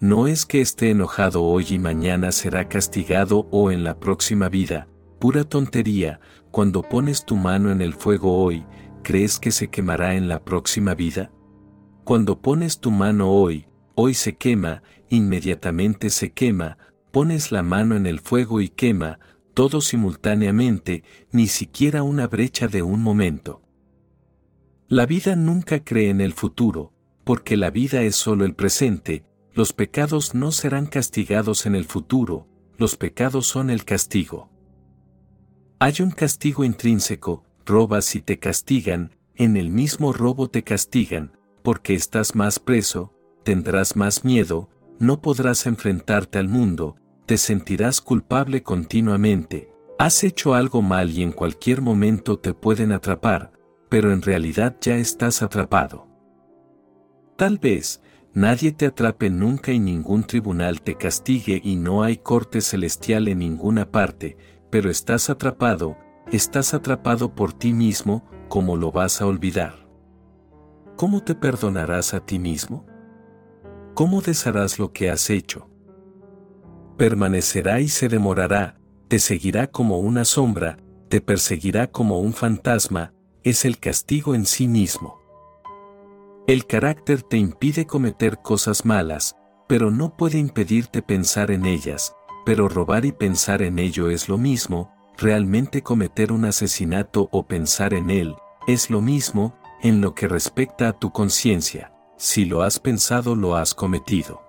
No 0.01 0.27
es 0.27 0.47
que 0.47 0.61
esté 0.61 0.91
enojado 0.91 1.45
hoy 1.45 1.67
y 1.71 1.79
mañana 1.79 2.33
será 2.33 2.69
castigado 2.69 3.47
o 3.51 3.71
en 3.71 3.85
la 3.85 3.99
próxima 4.01 4.49
vida, 4.49 4.89
pura 5.19 5.45
tontería, 5.45 6.21
cuando 6.51 6.83
pones 6.83 7.25
tu 7.25 7.37
mano 7.37 7.71
en 7.71 7.81
el 7.81 7.95
fuego 7.95 8.43
hoy, 8.43 8.65
¿crees 9.03 9.39
que 9.39 9.53
se 9.53 9.69
quemará 9.69 10.15
en 10.15 10.29
la 10.29 10.45
próxima 10.45 10.95
vida? 10.95 11.31
Cuando 12.05 12.41
pones 12.41 12.81
tu 12.81 12.91
mano 12.91 13.31
hoy, 13.31 13.67
hoy 13.95 14.15
se 14.15 14.37
quema, 14.37 14.83
inmediatamente 15.13 16.09
se 16.09 16.33
quema, 16.33 16.79
pones 17.11 17.53
la 17.53 17.63
mano 17.63 17.97
en 17.97 18.07
el 18.07 18.21
fuego 18.21 18.63
y 18.63 18.71
quema, 18.71 19.19
todo 19.53 19.83
simultáneamente, 19.83 21.05
ni 21.31 21.49
siquiera 21.49 22.03
una 22.03 22.27
brecha 22.27 22.67
de 22.67 22.83
un 22.83 23.03
momento. 23.03 23.61
La 24.89 25.05
vida 25.05 25.37
nunca 25.37 25.85
cree 25.85 26.09
en 26.09 26.23
el 26.23 26.33
futuro, 26.33 26.95
porque 27.25 27.59
la 27.59 27.71
vida 27.71 28.03
es 28.03 28.17
solo 28.17 28.47
el 28.47 28.55
presente, 28.55 29.27
los 29.53 29.75
pecados 29.75 30.35
no 30.35 30.51
serán 30.51 30.87
castigados 30.87 31.67
en 31.67 31.75
el 31.75 31.85
futuro, 31.85 32.49
los 32.79 32.97
pecados 32.97 33.47
son 33.47 33.69
el 33.69 33.85
castigo. 33.85 34.49
Hay 35.79 35.95
un 36.01 36.11
castigo 36.11 36.65
intrínseco, 36.65 37.45
robas 37.67 38.15
y 38.15 38.23
te 38.23 38.39
castigan, 38.39 39.15
en 39.35 39.59
el 39.59 39.69
mismo 39.69 40.15
robo 40.15 40.49
te 40.49 40.63
castigan, 40.63 41.37
porque 41.63 41.93
estás 41.93 42.35
más 42.35 42.59
preso, 42.59 43.13
tendrás 43.45 43.95
más 43.95 44.25
miedo, 44.25 44.71
no 45.03 45.21
podrás 45.21 45.67
enfrentarte 45.67 46.39
al 46.39 46.49
mundo, 46.49 46.97
te 47.27 47.37
sentirás 47.37 48.01
culpable 48.01 48.63
continuamente, 48.63 49.71
has 49.99 50.25
hecho 50.25 50.55
algo 50.55 50.81
mal 50.81 51.11
y 51.11 51.23
en 51.23 51.33
cualquier 51.33 51.83
momento 51.83 52.39
te 52.39 52.55
pueden 52.55 52.93
atrapar, 52.93 53.53
pero 53.91 54.13
en 54.13 54.23
realidad 54.23 54.77
ya 54.81 54.97
estás 54.97 55.43
atrapado. 55.43 56.09
Tal 57.37 57.59
vez, 57.59 58.01
Nadie 58.35 58.73
te 58.73 58.87
atrape 58.87 59.29
nunca 59.29 59.73
y 59.73 59.79
ningún 59.79 60.25
tribunal 60.25 60.81
te 60.81 60.95
castigue 60.95 61.61
y 61.63 61.77
no 61.77 62.03
hay 62.03 62.17
corte 62.17 62.63
celestial 62.63 63.29
en 63.29 63.41
ninguna 63.41 63.91
parte, 63.91 64.39
pero 64.71 64.89
estás 64.89 65.29
atrapado, 65.29 65.99
estás 66.31 66.73
atrapado 66.73 67.35
por 67.35 67.53
ti 67.53 67.75
mismo, 67.75 68.25
¿cómo 68.49 68.79
lo 68.79 68.91
vas 68.91 69.21
a 69.21 69.27
olvidar? 69.27 69.87
¿Cómo 70.97 71.23
te 71.23 71.35
perdonarás 71.35 72.15
a 72.15 72.25
ti 72.25 72.39
mismo? 72.39 72.87
¿Cómo 73.95 74.23
desharás 74.23 74.79
lo 74.79 74.93
que 74.93 75.11
has 75.11 75.29
hecho? 75.29 75.69
Permanecerá 76.97 77.81
y 77.81 77.89
se 77.89 78.09
demorará, 78.09 78.79
te 79.09 79.19
seguirá 79.19 79.67
como 79.67 79.99
una 79.99 80.25
sombra, 80.25 80.79
te 81.11 81.21
perseguirá 81.21 81.89
como 81.89 82.21
un 82.21 82.33
fantasma, 82.33 83.13
es 83.43 83.67
el 83.67 83.79
castigo 83.79 84.35
en 84.35 84.47
sí 84.47 84.67
mismo. 84.67 85.21
El 86.47 86.67
carácter 86.67 87.23
te 87.23 87.37
impide 87.37 87.87
cometer 87.87 88.39
cosas 88.39 88.87
malas, 88.87 89.37
pero 89.69 89.91
no 89.91 90.17
puede 90.17 90.39
impedirte 90.39 91.03
pensar 91.03 91.51
en 91.51 91.67
ellas, 91.67 92.15
pero 92.47 92.69
robar 92.69 93.05
y 93.05 93.13
pensar 93.13 93.61
en 93.61 93.79
ello 93.79 94.09
es 94.09 94.27
lo 94.27 94.39
mismo, 94.39 94.91
realmente 95.19 95.83
cometer 95.83 96.33
un 96.33 96.47
asesinato 96.47 97.29
o 97.31 97.47
pensar 97.47 97.93
en 97.93 98.09
él, 98.09 98.37
es 98.67 98.89
lo 98.89 99.03
mismo, 99.03 99.55
en 99.83 100.01
lo 100.01 100.15
que 100.15 100.29
respecta 100.29 100.89
a 100.89 100.93
tu 100.99 101.13
conciencia, 101.13 101.93
si 102.23 102.45
lo 102.45 102.63
has 102.63 102.79
pensado 102.79 103.35
lo 103.35 103.57
has 103.57 103.75
cometido. 103.75 104.43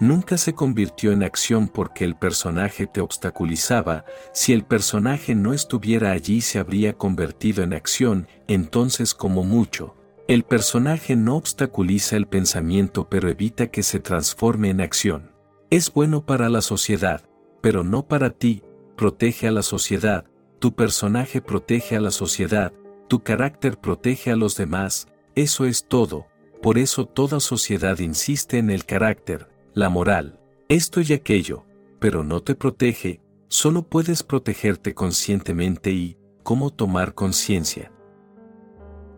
Nunca 0.00 0.38
se 0.38 0.54
convirtió 0.54 1.12
en 1.12 1.22
acción 1.22 1.68
porque 1.68 2.06
el 2.06 2.16
personaje 2.16 2.86
te 2.86 3.02
obstaculizaba, 3.02 4.06
si 4.32 4.54
el 4.54 4.64
personaje 4.64 5.34
no 5.34 5.52
estuviera 5.52 6.10
allí 6.10 6.40
se 6.40 6.58
habría 6.58 6.94
convertido 6.94 7.62
en 7.62 7.74
acción, 7.74 8.28
entonces 8.46 9.12
como 9.12 9.44
mucho, 9.44 9.94
el 10.26 10.42
personaje 10.42 11.16
no 11.16 11.36
obstaculiza 11.36 12.16
el 12.16 12.26
pensamiento 12.26 13.10
pero 13.10 13.28
evita 13.28 13.66
que 13.66 13.82
se 13.82 14.00
transforme 14.00 14.70
en 14.70 14.80
acción. 14.80 15.32
Es 15.68 15.92
bueno 15.92 16.24
para 16.24 16.48
la 16.48 16.62
sociedad, 16.62 17.28
pero 17.60 17.84
no 17.84 18.08
para 18.08 18.30
ti, 18.30 18.62
protege 18.96 19.48
a 19.48 19.52
la 19.52 19.62
sociedad, 19.62 20.24
tu 20.60 20.74
personaje 20.74 21.42
protege 21.42 21.96
a 21.96 22.00
la 22.00 22.10
sociedad, 22.10 22.72
tu 23.06 23.22
carácter 23.22 23.76
protege 23.76 24.30
a 24.30 24.36
los 24.36 24.56
demás, 24.56 25.08
eso 25.34 25.66
es 25.66 25.86
todo, 25.86 26.26
por 26.62 26.78
eso 26.78 27.06
toda 27.06 27.40
sociedad 27.40 27.98
insiste 27.98 28.58
en 28.58 28.70
el 28.70 28.84
carácter, 28.84 29.48
la 29.74 29.88
moral, 29.88 30.40
esto 30.68 31.00
y 31.00 31.12
aquello, 31.12 31.64
pero 32.00 32.24
no 32.24 32.42
te 32.42 32.54
protege, 32.54 33.20
solo 33.48 33.82
puedes 33.82 34.22
protegerte 34.22 34.94
conscientemente 34.94 35.90
y, 35.90 36.16
¿cómo 36.42 36.70
tomar 36.70 37.14
conciencia? 37.14 37.92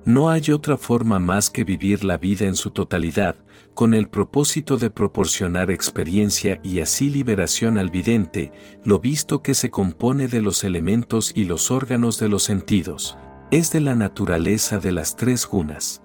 No 0.04 0.30
hay 0.30 0.50
otra 0.50 0.78
forma 0.78 1.18
más 1.18 1.50
que 1.50 1.62
vivir 1.62 2.04
la 2.04 2.16
vida 2.16 2.46
en 2.46 2.56
su 2.56 2.70
totalidad, 2.70 3.36
con 3.74 3.92
el 3.92 4.08
propósito 4.08 4.78
de 4.78 4.90
proporcionar 4.90 5.70
experiencia 5.70 6.58
y 6.62 6.80
así 6.80 7.10
liberación 7.10 7.76
al 7.78 7.90
vidente, 7.90 8.50
lo 8.84 8.98
visto 8.98 9.42
que 9.42 9.54
se 9.54 9.70
compone 9.70 10.26
de 10.26 10.40
los 10.40 10.64
elementos 10.64 11.32
y 11.34 11.44
los 11.44 11.70
órganos 11.70 12.18
de 12.18 12.28
los 12.28 12.42
sentidos, 12.42 13.18
es 13.50 13.72
de 13.72 13.80
la 13.80 13.94
naturaleza 13.94 14.78
de 14.78 14.92
las 14.92 15.16
tres 15.16 15.46
gunas. 15.46 16.02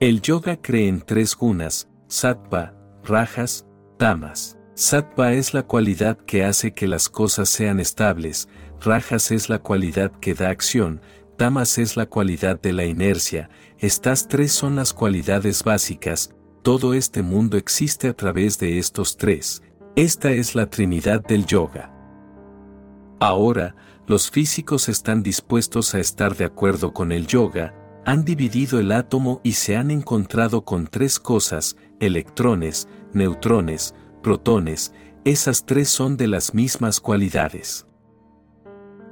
El 0.00 0.22
yoga 0.22 0.56
cree 0.60 0.88
en 0.88 1.00
tres 1.00 1.34
gunas, 1.34 1.88
sattva, 2.06 2.74
rajas, 3.04 3.66
tamas. 3.96 4.56
Sattva 4.74 5.32
es 5.32 5.54
la 5.54 5.64
cualidad 5.64 6.16
que 6.18 6.44
hace 6.44 6.72
que 6.72 6.86
las 6.86 7.08
cosas 7.08 7.48
sean 7.48 7.80
estables, 7.80 8.48
rajas 8.80 9.32
es 9.32 9.48
la 9.48 9.58
cualidad 9.58 10.12
que 10.20 10.34
da 10.34 10.50
acción, 10.50 11.00
Tamas 11.38 11.78
es 11.78 11.96
la 11.96 12.06
cualidad 12.06 12.60
de 12.60 12.72
la 12.72 12.84
inercia, 12.84 13.48
estas 13.78 14.26
tres 14.26 14.50
son 14.50 14.74
las 14.74 14.92
cualidades 14.92 15.62
básicas, 15.62 16.34
todo 16.62 16.94
este 16.94 17.22
mundo 17.22 17.56
existe 17.56 18.08
a 18.08 18.12
través 18.12 18.58
de 18.58 18.80
estos 18.80 19.16
tres, 19.16 19.62
esta 19.94 20.32
es 20.32 20.56
la 20.56 20.68
Trinidad 20.68 21.24
del 21.24 21.46
Yoga. 21.46 21.94
Ahora, 23.20 23.76
los 24.08 24.32
físicos 24.32 24.88
están 24.88 25.22
dispuestos 25.22 25.94
a 25.94 26.00
estar 26.00 26.34
de 26.34 26.44
acuerdo 26.44 26.92
con 26.92 27.12
el 27.12 27.28
yoga, 27.28 27.72
han 28.08 28.24
dividido 28.24 28.80
el 28.80 28.92
átomo 28.92 29.42
y 29.44 29.52
se 29.52 29.76
han 29.76 29.90
encontrado 29.90 30.64
con 30.64 30.86
tres 30.86 31.20
cosas, 31.20 31.76
electrones, 32.00 32.88
neutrones, 33.12 33.94
protones, 34.22 34.94
esas 35.26 35.66
tres 35.66 35.90
son 35.90 36.16
de 36.16 36.26
las 36.26 36.54
mismas 36.54 37.00
cualidades. 37.00 37.86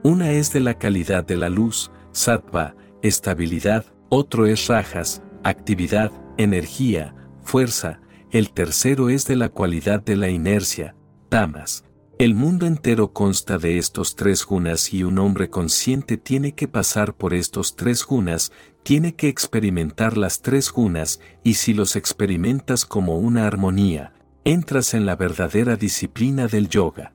Una 0.02 0.31
es 0.31 0.50
de 0.55 0.60
la 0.60 0.78
calidad 0.78 1.26
de 1.26 1.36
la 1.36 1.50
luz, 1.50 1.91
sattva, 2.12 2.75
estabilidad, 3.02 3.84
otro 4.08 4.47
es 4.47 4.66
rajas, 4.66 5.20
actividad, 5.44 6.10
energía, 6.39 7.15
fuerza, 7.42 8.00
el 8.31 8.50
tercero 8.50 9.10
es 9.10 9.26
de 9.26 9.36
la 9.36 9.50
cualidad 9.50 10.02
de 10.02 10.16
la 10.16 10.31
inercia, 10.31 10.97
tamas. 11.28 11.84
El 12.19 12.35
mundo 12.35 12.65
entero 12.65 13.12
consta 13.12 13.59
de 13.59 13.77
estos 13.77 14.17
tres 14.17 14.47
gunas 14.47 14.95
y 14.95 15.03
un 15.03 15.19
hombre 15.19 15.51
consciente 15.51 16.17
tiene 16.17 16.53
que 16.53 16.67
pasar 16.67 17.12
por 17.12 17.35
estos 17.35 17.77
tres 17.77 18.07
gunas, 18.07 18.53
tiene 18.83 19.15
que 19.15 19.28
experimentar 19.28 20.17
las 20.17 20.41
tres 20.41 20.73
gunas, 20.73 21.20
y 21.45 21.55
si 21.55 21.75
los 21.75 21.95
experimentas 21.95 22.86
como 22.86 23.19
una 23.19 23.47
armonía, 23.47 24.15
entras 24.45 24.95
en 24.95 25.05
la 25.05 25.15
verdadera 25.15 25.77
disciplina 25.77 26.47
del 26.47 26.70
yoga. 26.70 27.12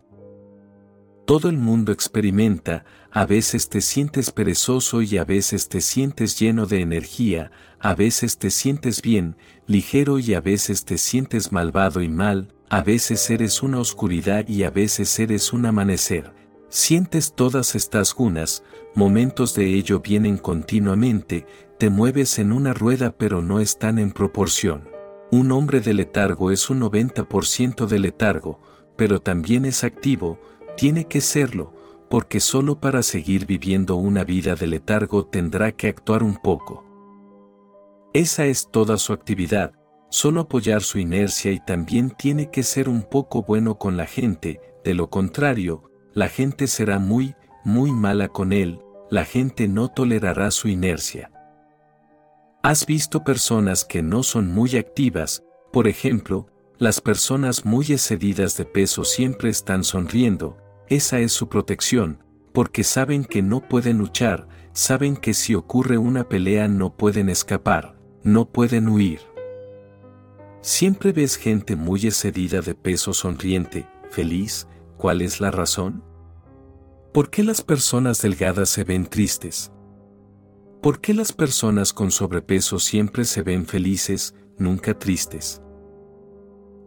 Todo 1.25 1.49
el 1.49 1.57
mundo 1.57 1.91
experimenta, 1.91 2.85
a 3.09 3.25
veces 3.25 3.69
te 3.69 3.81
sientes 3.81 4.29
perezoso 4.29 5.01
y 5.01 5.17
a 5.17 5.25
veces 5.25 5.67
te 5.67 5.81
sientes 5.81 6.39
lleno 6.39 6.67
de 6.67 6.81
energía, 6.81 7.51
a 7.79 7.95
veces 7.95 8.37
te 8.37 8.51
sientes 8.51 9.01
bien, 9.01 9.35
ligero 9.65 10.19
y 10.19 10.35
a 10.35 10.41
veces 10.41 10.85
te 10.85 10.99
sientes 10.99 11.51
malvado 11.51 12.03
y 12.03 12.09
mal, 12.09 12.53
a 12.71 12.81
veces 12.81 13.29
eres 13.29 13.63
una 13.63 13.81
oscuridad 13.81 14.47
y 14.47 14.63
a 14.63 14.69
veces 14.69 15.19
eres 15.19 15.51
un 15.51 15.65
amanecer. 15.65 16.31
Sientes 16.69 17.33
todas 17.33 17.75
estas 17.75 18.15
gunas, 18.15 18.63
momentos 18.95 19.53
de 19.55 19.73
ello 19.73 19.99
vienen 19.99 20.37
continuamente, 20.37 21.45
te 21.77 21.89
mueves 21.89 22.39
en 22.39 22.53
una 22.53 22.73
rueda 22.73 23.11
pero 23.11 23.41
no 23.41 23.59
están 23.59 23.99
en 23.99 24.13
proporción. 24.13 24.87
Un 25.31 25.51
hombre 25.51 25.81
de 25.81 25.93
letargo 25.93 26.49
es 26.49 26.69
un 26.69 26.79
90% 26.79 27.87
de 27.87 27.99
letargo, 27.99 28.61
pero 28.95 29.21
también 29.21 29.65
es 29.65 29.83
activo, 29.83 30.39
tiene 30.77 31.09
que 31.09 31.19
serlo, 31.19 31.73
porque 32.09 32.39
solo 32.39 32.79
para 32.79 33.03
seguir 33.03 33.45
viviendo 33.45 33.97
una 33.97 34.23
vida 34.23 34.55
de 34.55 34.67
letargo 34.67 35.25
tendrá 35.25 35.73
que 35.73 35.89
actuar 35.89 36.23
un 36.23 36.37
poco. 36.37 36.85
Esa 38.13 38.45
es 38.45 38.71
toda 38.71 38.97
su 38.97 39.11
actividad, 39.11 39.73
solo 40.11 40.41
apoyar 40.41 40.83
su 40.83 40.99
inercia 40.99 41.51
y 41.51 41.59
también 41.59 42.11
tiene 42.11 42.51
que 42.51 42.63
ser 42.63 42.89
un 42.89 43.01
poco 43.01 43.43
bueno 43.43 43.79
con 43.79 43.97
la 43.97 44.05
gente, 44.05 44.59
de 44.83 44.93
lo 44.93 45.09
contrario, 45.09 45.89
la 46.13 46.27
gente 46.27 46.67
será 46.67 46.99
muy, 46.99 47.33
muy 47.63 47.91
mala 47.91 48.27
con 48.27 48.51
él, 48.51 48.81
la 49.09 49.23
gente 49.23 49.67
no 49.69 49.87
tolerará 49.87 50.51
su 50.51 50.67
inercia. 50.67 51.31
Has 52.61 52.85
visto 52.85 53.23
personas 53.23 53.85
que 53.85 54.03
no 54.03 54.21
son 54.21 54.51
muy 54.53 54.75
activas, 54.75 55.43
por 55.71 55.87
ejemplo, 55.87 56.47
las 56.77 56.99
personas 56.99 57.63
muy 57.63 57.85
excedidas 57.91 58.57
de 58.57 58.65
peso 58.65 59.05
siempre 59.05 59.49
están 59.49 59.83
sonriendo, 59.85 60.57
esa 60.87 61.19
es 61.19 61.31
su 61.31 61.47
protección, 61.47 62.21
porque 62.51 62.83
saben 62.83 63.23
que 63.23 63.41
no 63.41 63.61
pueden 63.61 63.97
luchar, 63.97 64.47
saben 64.73 65.15
que 65.15 65.33
si 65.33 65.55
ocurre 65.55 65.97
una 65.97 66.27
pelea 66.27 66.67
no 66.67 66.97
pueden 66.97 67.29
escapar, 67.29 67.95
no 68.23 68.49
pueden 68.49 68.89
huir. 68.89 69.30
Siempre 70.61 71.11
ves 71.11 71.37
gente 71.37 71.75
muy 71.75 72.05
excedida 72.05 72.61
de 72.61 72.75
peso 72.75 73.13
sonriente, 73.13 73.87
feliz, 74.11 74.67
¿cuál 74.95 75.23
es 75.23 75.41
la 75.41 75.49
razón? 75.49 76.03
¿Por 77.11 77.31
qué 77.31 77.43
las 77.43 77.63
personas 77.63 78.21
delgadas 78.21 78.69
se 78.69 78.83
ven 78.83 79.07
tristes? 79.07 79.71
¿Por 80.83 81.01
qué 81.01 81.15
las 81.15 81.33
personas 81.33 81.93
con 81.93 82.11
sobrepeso 82.11 82.77
siempre 82.77 83.25
se 83.25 83.41
ven 83.41 83.65
felices, 83.65 84.35
nunca 84.59 84.93
tristes? 84.97 85.63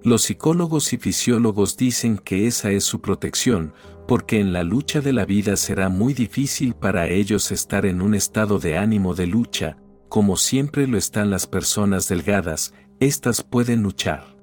Los 0.05 0.23
psicólogos 0.23 0.93
y 0.93 0.99
fisiólogos 0.99 1.77
dicen 1.77 2.19
que 2.19 2.47
esa 2.47 2.71
es 2.71 2.85
su 2.85 3.01
protección, 3.01 3.75
porque 4.07 4.39
en 4.39 4.53
la 4.53 4.63
lucha 4.63 5.01
de 5.01 5.13
la 5.13 5.25
vida 5.25 5.57
será 5.57 5.89
muy 5.89 6.15
difícil 6.15 6.75
para 6.75 7.09
ellos 7.09 7.51
estar 7.51 7.87
en 7.87 8.03
un 8.03 8.15
estado 8.15 8.61
de 8.61 8.79
ánimo 8.79 9.15
de 9.15 9.27
lucha, 9.27 9.79
como 10.09 10.37
siempre 10.37 10.87
lo 10.87 10.97
están 10.97 11.31
las 11.31 11.49
personas 11.49 12.07
delgadas, 12.07 12.73
éstas 13.05 13.43
pueden 13.43 13.83
luchar. 13.83 14.35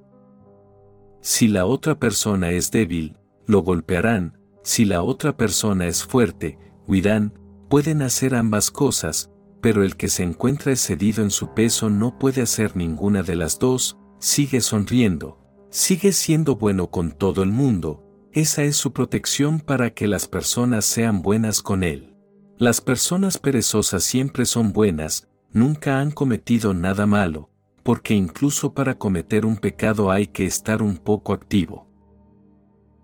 Si 1.19 1.48
la 1.48 1.65
otra 1.65 1.99
persona 1.99 2.51
es 2.51 2.69
débil, 2.69 3.17
lo 3.48 3.64
golpearán, 3.64 4.38
si 4.64 4.85
la 4.85 5.01
otra 5.01 5.35
persona 5.35 5.88
es 5.88 6.03
fuerte, 6.03 6.59
huirán, 6.88 7.33
pueden 7.69 8.01
hacer 8.03 8.35
ambas 8.35 8.69
cosas, 8.69 9.31
pero 9.61 9.83
el 9.83 9.95
que 9.95 10.09
se 10.09 10.23
encuentra 10.23 10.72
excedido 10.72 11.23
en 11.23 11.31
su 11.31 11.53
peso 11.53 11.90
no 11.90 12.19
puede 12.19 12.41
hacer 12.43 12.75
ninguna 12.75 13.23
de 13.23 13.35
las 13.35 13.57
dos, 13.57 13.98
sigue 14.19 14.61
sonriendo, 14.61 15.40
sigue 15.69 16.11
siendo 16.11 16.56
bueno 16.56 16.91
con 16.91 17.11
todo 17.11 17.43
el 17.43 17.51
mundo, 17.51 18.03
esa 18.31 18.64
es 18.64 18.75
su 18.75 18.93
protección 18.93 19.59
para 19.59 19.91
que 19.91 20.07
las 20.07 20.27
personas 20.27 20.85
sean 20.85 21.22
buenas 21.22 21.61
con 21.61 21.83
él. 21.83 22.15
Las 22.57 22.80
personas 22.80 23.40
perezosas 23.40 24.03
siempre 24.03 24.45
son 24.45 24.72
buenas, 24.72 25.30
nunca 25.51 25.99
han 25.99 26.11
cometido 26.11 26.73
nada 26.75 27.06
malo, 27.07 27.50
porque 27.84 28.14
incluso 28.14 28.74
para 28.74 28.98
cometer 28.98 29.45
un 29.45 29.58
pecado 29.58 30.11
hay 30.11 30.27
que 30.27 30.45
estar 30.45 30.82
un 30.82 30.98
poco 30.98 31.34
activo. 31.34 31.88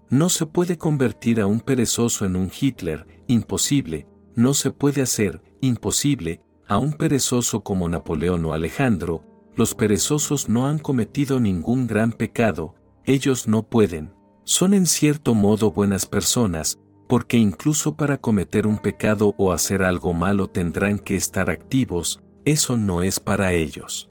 No 0.10 0.30
se 0.30 0.46
puede 0.46 0.78
convertir 0.78 1.42
a 1.42 1.48
un 1.48 1.60
perezoso 1.60 2.26
en 2.26 2.36
un 2.36 2.50
Hitler, 2.50 3.06
imposible, 3.28 4.08
no 4.36 4.54
se 4.54 4.72
puede 4.72 5.02
hacer, 5.02 5.42
imposible, 5.62 6.42
a 6.68 6.78
un 6.78 6.94
perezoso 6.94 7.62
como 7.62 7.90
Napoleón 7.90 8.46
o 8.46 8.54
Alejandro, 8.54 9.24
los 9.56 9.74
perezosos 9.74 10.50
no 10.50 10.68
han 10.68 10.80
cometido 10.80 11.40
ningún 11.40 11.88
gran 11.88 12.12
pecado, 12.12 12.76
ellos 13.06 13.48
no 13.48 13.64
pueden, 13.64 14.14
son 14.44 14.74
en 14.74 14.86
cierto 14.86 15.34
modo 15.34 15.72
buenas 15.72 16.06
personas, 16.06 16.80
porque 17.08 17.38
incluso 17.38 17.96
para 17.96 18.18
cometer 18.18 18.68
un 18.68 18.78
pecado 18.78 19.34
o 19.38 19.52
hacer 19.52 19.82
algo 19.82 20.14
malo 20.14 20.48
tendrán 20.48 21.00
que 21.00 21.16
estar 21.16 21.50
activos, 21.50 22.22
eso 22.46 22.78
no 22.78 23.02
es 23.02 23.20
para 23.20 23.54
ellos. 23.54 24.10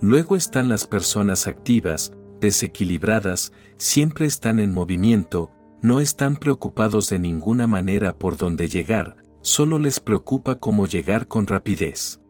Luego 0.00 0.34
están 0.34 0.68
las 0.70 0.86
personas 0.86 1.46
activas, 1.46 2.12
desequilibradas, 2.40 3.52
siempre 3.76 4.26
están 4.26 4.58
en 4.58 4.72
movimiento, 4.72 5.50
no 5.82 6.00
están 6.00 6.36
preocupados 6.36 7.10
de 7.10 7.18
ninguna 7.18 7.66
manera 7.66 8.16
por 8.16 8.38
dónde 8.38 8.68
llegar, 8.68 9.16
solo 9.42 9.78
les 9.78 10.00
preocupa 10.00 10.56
cómo 10.56 10.86
llegar 10.86 11.28
con 11.28 11.46
rapidez. 11.46 12.20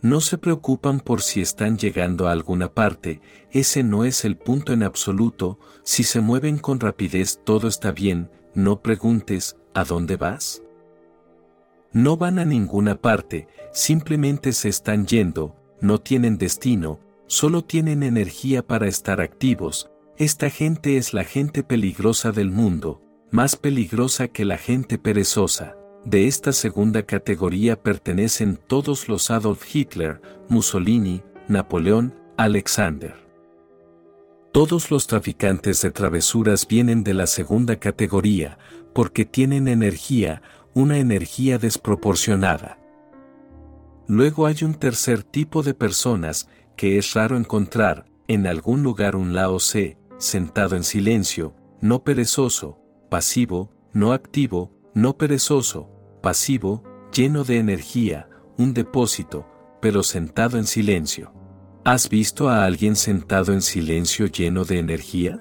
No 0.00 0.20
se 0.20 0.38
preocupan 0.38 1.00
por 1.00 1.22
si 1.22 1.40
están 1.40 1.76
llegando 1.76 2.28
a 2.28 2.32
alguna 2.32 2.72
parte, 2.72 3.20
ese 3.50 3.82
no 3.82 4.04
es 4.04 4.24
el 4.24 4.36
punto 4.36 4.72
en 4.72 4.82
absoluto, 4.82 5.58
si 5.82 6.04
se 6.04 6.20
mueven 6.20 6.58
con 6.58 6.78
rapidez 6.78 7.40
todo 7.42 7.66
está 7.66 7.90
bien, 7.90 8.30
no 8.54 8.80
preguntes, 8.80 9.56
¿a 9.72 9.82
dónde 9.82 10.16
vas? 10.16 10.62
No 11.92 12.16
van 12.16 12.38
a 12.38 12.44
ninguna 12.44 13.00
parte, 13.00 13.48
simplemente 13.72 14.52
se 14.52 14.68
están 14.68 15.06
yendo, 15.06 15.56
no 15.84 16.00
tienen 16.00 16.38
destino, 16.38 16.98
solo 17.26 17.62
tienen 17.62 18.02
energía 18.02 18.66
para 18.66 18.88
estar 18.88 19.20
activos, 19.20 19.90
esta 20.16 20.48
gente 20.48 20.96
es 20.96 21.12
la 21.12 21.24
gente 21.24 21.62
peligrosa 21.62 22.32
del 22.32 22.50
mundo, 22.50 23.02
más 23.30 23.56
peligrosa 23.56 24.28
que 24.28 24.44
la 24.44 24.56
gente 24.56 24.96
perezosa. 24.96 25.76
De 26.04 26.26
esta 26.26 26.52
segunda 26.52 27.02
categoría 27.02 27.82
pertenecen 27.82 28.58
todos 28.66 29.08
los 29.08 29.30
Adolf 29.30 29.62
Hitler, 29.74 30.20
Mussolini, 30.48 31.22
Napoleón, 31.48 32.14
Alexander. 32.36 33.14
Todos 34.52 34.90
los 34.90 35.06
traficantes 35.06 35.82
de 35.82 35.90
travesuras 35.90 36.66
vienen 36.66 37.04
de 37.04 37.12
la 37.12 37.26
segunda 37.26 37.76
categoría, 37.76 38.58
porque 38.94 39.24
tienen 39.24 39.68
energía, 39.68 40.40
una 40.74 40.98
energía 40.98 41.58
desproporcionada. 41.58 42.78
Luego 44.06 44.46
hay 44.46 44.56
un 44.62 44.74
tercer 44.74 45.22
tipo 45.22 45.62
de 45.62 45.74
personas, 45.74 46.48
que 46.76 46.98
es 46.98 47.14
raro 47.14 47.36
encontrar, 47.36 48.06
en 48.28 48.46
algún 48.46 48.82
lugar 48.82 49.16
un 49.16 49.34
Lao 49.34 49.56
Tse, 49.56 49.98
sentado 50.18 50.76
en 50.76 50.84
silencio, 50.84 51.54
no 51.80 52.04
perezoso, 52.04 52.78
pasivo, 53.10 53.70
no 53.92 54.12
activo, 54.12 54.72
no 54.94 55.16
perezoso, 55.16 55.90
pasivo, 56.22 56.82
lleno 57.12 57.44
de 57.44 57.58
energía, 57.58 58.28
un 58.56 58.74
depósito, 58.74 59.46
pero 59.80 60.02
sentado 60.02 60.58
en 60.58 60.66
silencio. 60.66 61.32
¿Has 61.84 62.08
visto 62.08 62.48
a 62.48 62.64
alguien 62.64 62.96
sentado 62.96 63.52
en 63.52 63.60
silencio 63.60 64.26
lleno 64.26 64.64
de 64.64 64.78
energía? 64.78 65.40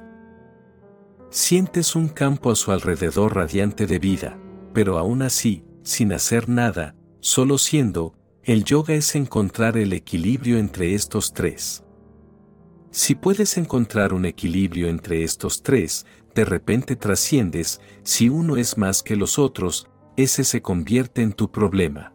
Sientes 1.29 1.95
un 1.95 2.09
campo 2.09 2.51
a 2.51 2.55
su 2.55 2.71
alrededor 2.71 3.35
radiante 3.35 3.87
de 3.87 3.99
vida, 3.99 4.37
pero 4.73 4.97
aún 4.97 5.21
así, 5.21 5.65
sin 5.83 6.11
hacer 6.13 6.49
nada, 6.49 6.95
solo 7.21 7.57
siendo, 7.57 8.15
el 8.45 8.65
yoga 8.65 8.93
es 8.93 9.15
encontrar 9.15 9.77
el 9.77 9.93
equilibrio 9.93 10.57
entre 10.57 10.93
estos 10.95 11.31
tres. 11.31 11.85
Si 12.91 13.15
puedes 13.15 13.57
encontrar 13.57 14.13
un 14.13 14.25
equilibrio 14.25 14.89
entre 14.89 15.23
estos 15.23 15.63
tres, 15.63 16.05
de 16.35 16.43
repente 16.43 16.97
trasciendes, 16.97 17.79
si 18.03 18.27
uno 18.27 18.57
es 18.57 18.77
más 18.77 19.01
que 19.01 19.15
los 19.15 19.39
otros, 19.39 19.87
ese 20.17 20.43
se 20.43 20.61
convierte 20.61 21.21
en 21.21 21.31
tu 21.31 21.51
problema. 21.51 22.13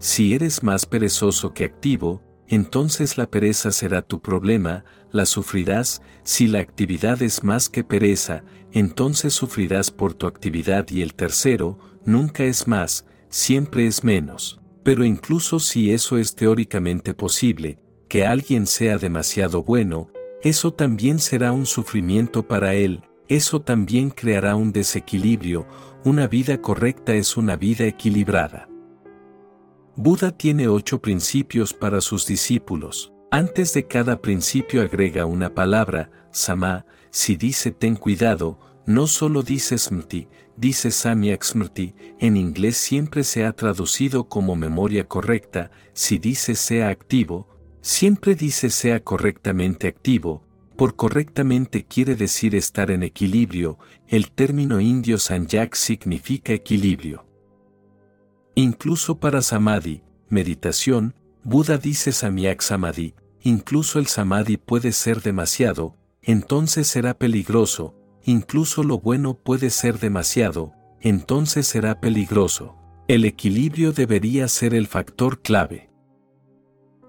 Si 0.00 0.34
eres 0.34 0.64
más 0.64 0.84
perezoso 0.84 1.54
que 1.54 1.64
activo, 1.64 2.20
entonces 2.48 3.16
la 3.16 3.30
pereza 3.30 3.70
será 3.70 4.02
tu 4.02 4.20
problema, 4.20 4.84
la 5.12 5.26
sufrirás, 5.26 6.02
si 6.24 6.48
la 6.48 6.58
actividad 6.58 7.22
es 7.22 7.44
más 7.44 7.68
que 7.68 7.84
pereza, 7.84 8.42
entonces 8.72 9.32
sufrirás 9.32 9.92
por 9.92 10.14
tu 10.14 10.26
actividad 10.26 10.88
y 10.90 11.02
el 11.02 11.14
tercero, 11.14 11.78
nunca 12.04 12.42
es 12.42 12.66
más, 12.66 13.04
siempre 13.28 13.86
es 13.86 14.02
menos. 14.02 14.57
Pero 14.82 15.04
incluso 15.04 15.60
si 15.60 15.92
eso 15.92 16.18
es 16.18 16.34
teóricamente 16.34 17.14
posible, 17.14 17.78
que 18.08 18.26
alguien 18.26 18.66
sea 18.66 18.98
demasiado 18.98 19.62
bueno, 19.62 20.10
eso 20.42 20.72
también 20.72 21.18
será 21.18 21.52
un 21.52 21.66
sufrimiento 21.66 22.46
para 22.46 22.74
él, 22.74 23.02
eso 23.28 23.60
también 23.60 24.10
creará 24.10 24.56
un 24.56 24.72
desequilibrio, 24.72 25.66
una 26.04 26.26
vida 26.26 26.62
correcta 26.62 27.14
es 27.14 27.36
una 27.36 27.56
vida 27.56 27.84
equilibrada. 27.84 28.68
Buda 29.96 30.30
tiene 30.30 30.68
ocho 30.68 31.00
principios 31.00 31.74
para 31.74 32.00
sus 32.00 32.26
discípulos. 32.26 33.12
Antes 33.30 33.74
de 33.74 33.86
cada 33.86 34.22
principio 34.22 34.80
agrega 34.80 35.26
una 35.26 35.54
palabra, 35.54 36.10
sama, 36.30 36.86
si 37.10 37.36
dice 37.36 37.72
ten 37.72 37.96
cuidado, 37.96 38.58
no 38.86 39.06
solo 39.06 39.42
dice 39.42 39.76
smrti, 39.76 40.28
dice 40.58 40.90
smrti, 40.90 41.94
en 42.18 42.36
inglés 42.36 42.76
siempre 42.76 43.22
se 43.22 43.44
ha 43.44 43.52
traducido 43.52 44.28
como 44.28 44.56
memoria 44.56 45.06
correcta, 45.06 45.70
si 45.92 46.18
dice 46.18 46.56
sea 46.56 46.88
activo, 46.88 47.48
siempre 47.80 48.34
dice 48.34 48.70
sea 48.70 49.00
correctamente 49.00 49.86
activo, 49.86 50.42
por 50.76 50.96
correctamente 50.96 51.84
quiere 51.84 52.16
decir 52.16 52.54
estar 52.54 52.90
en 52.90 53.02
equilibrio, 53.02 53.78
el 54.06 54.30
término 54.30 54.80
indio 54.80 55.18
sanyak 55.18 55.74
significa 55.74 56.52
equilibrio. 56.52 57.24
Incluso 58.54 59.18
para 59.18 59.42
samadhi, 59.42 60.02
meditación, 60.28 61.14
Buda 61.44 61.78
dice 61.78 62.12
Samyak 62.12 62.60
Samadhi, 62.60 63.14
incluso 63.40 63.98
el 63.98 64.06
samadhi 64.06 64.56
puede 64.56 64.92
ser 64.92 65.22
demasiado, 65.22 65.96
entonces 66.20 66.88
será 66.88 67.14
peligroso, 67.14 67.94
incluso 68.28 68.82
lo 68.82 68.98
bueno 68.98 69.38
puede 69.38 69.70
ser 69.70 69.98
demasiado, 69.98 70.74
entonces 71.00 71.66
será 71.66 71.98
peligroso. 71.98 72.76
El 73.08 73.24
equilibrio 73.24 73.92
debería 73.92 74.48
ser 74.48 74.74
el 74.74 74.86
factor 74.86 75.40
clave. 75.40 75.88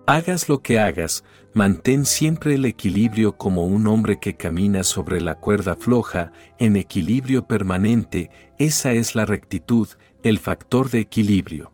Hagas 0.08 0.48
lo 0.48 0.62
que 0.62 0.80
hagas, 0.80 1.26
mantén 1.54 2.06
siempre 2.06 2.56
el 2.56 2.64
equilibrio 2.64 3.36
como 3.36 3.66
un 3.66 3.86
hombre 3.88 4.18
que 4.18 4.38
camina 4.38 4.84
sobre 4.84 5.20
la 5.20 5.36
cuerda 5.36 5.76
floja, 5.76 6.32
en 6.58 6.78
equilibrio 6.78 7.48
permanente, 7.48 8.30
esa 8.58 8.94
es 8.94 9.14
la 9.14 9.26
rectitud, 9.26 9.90
el 10.24 10.40
factor 10.40 10.90
de 10.90 11.00
equilibrio. 11.00 11.74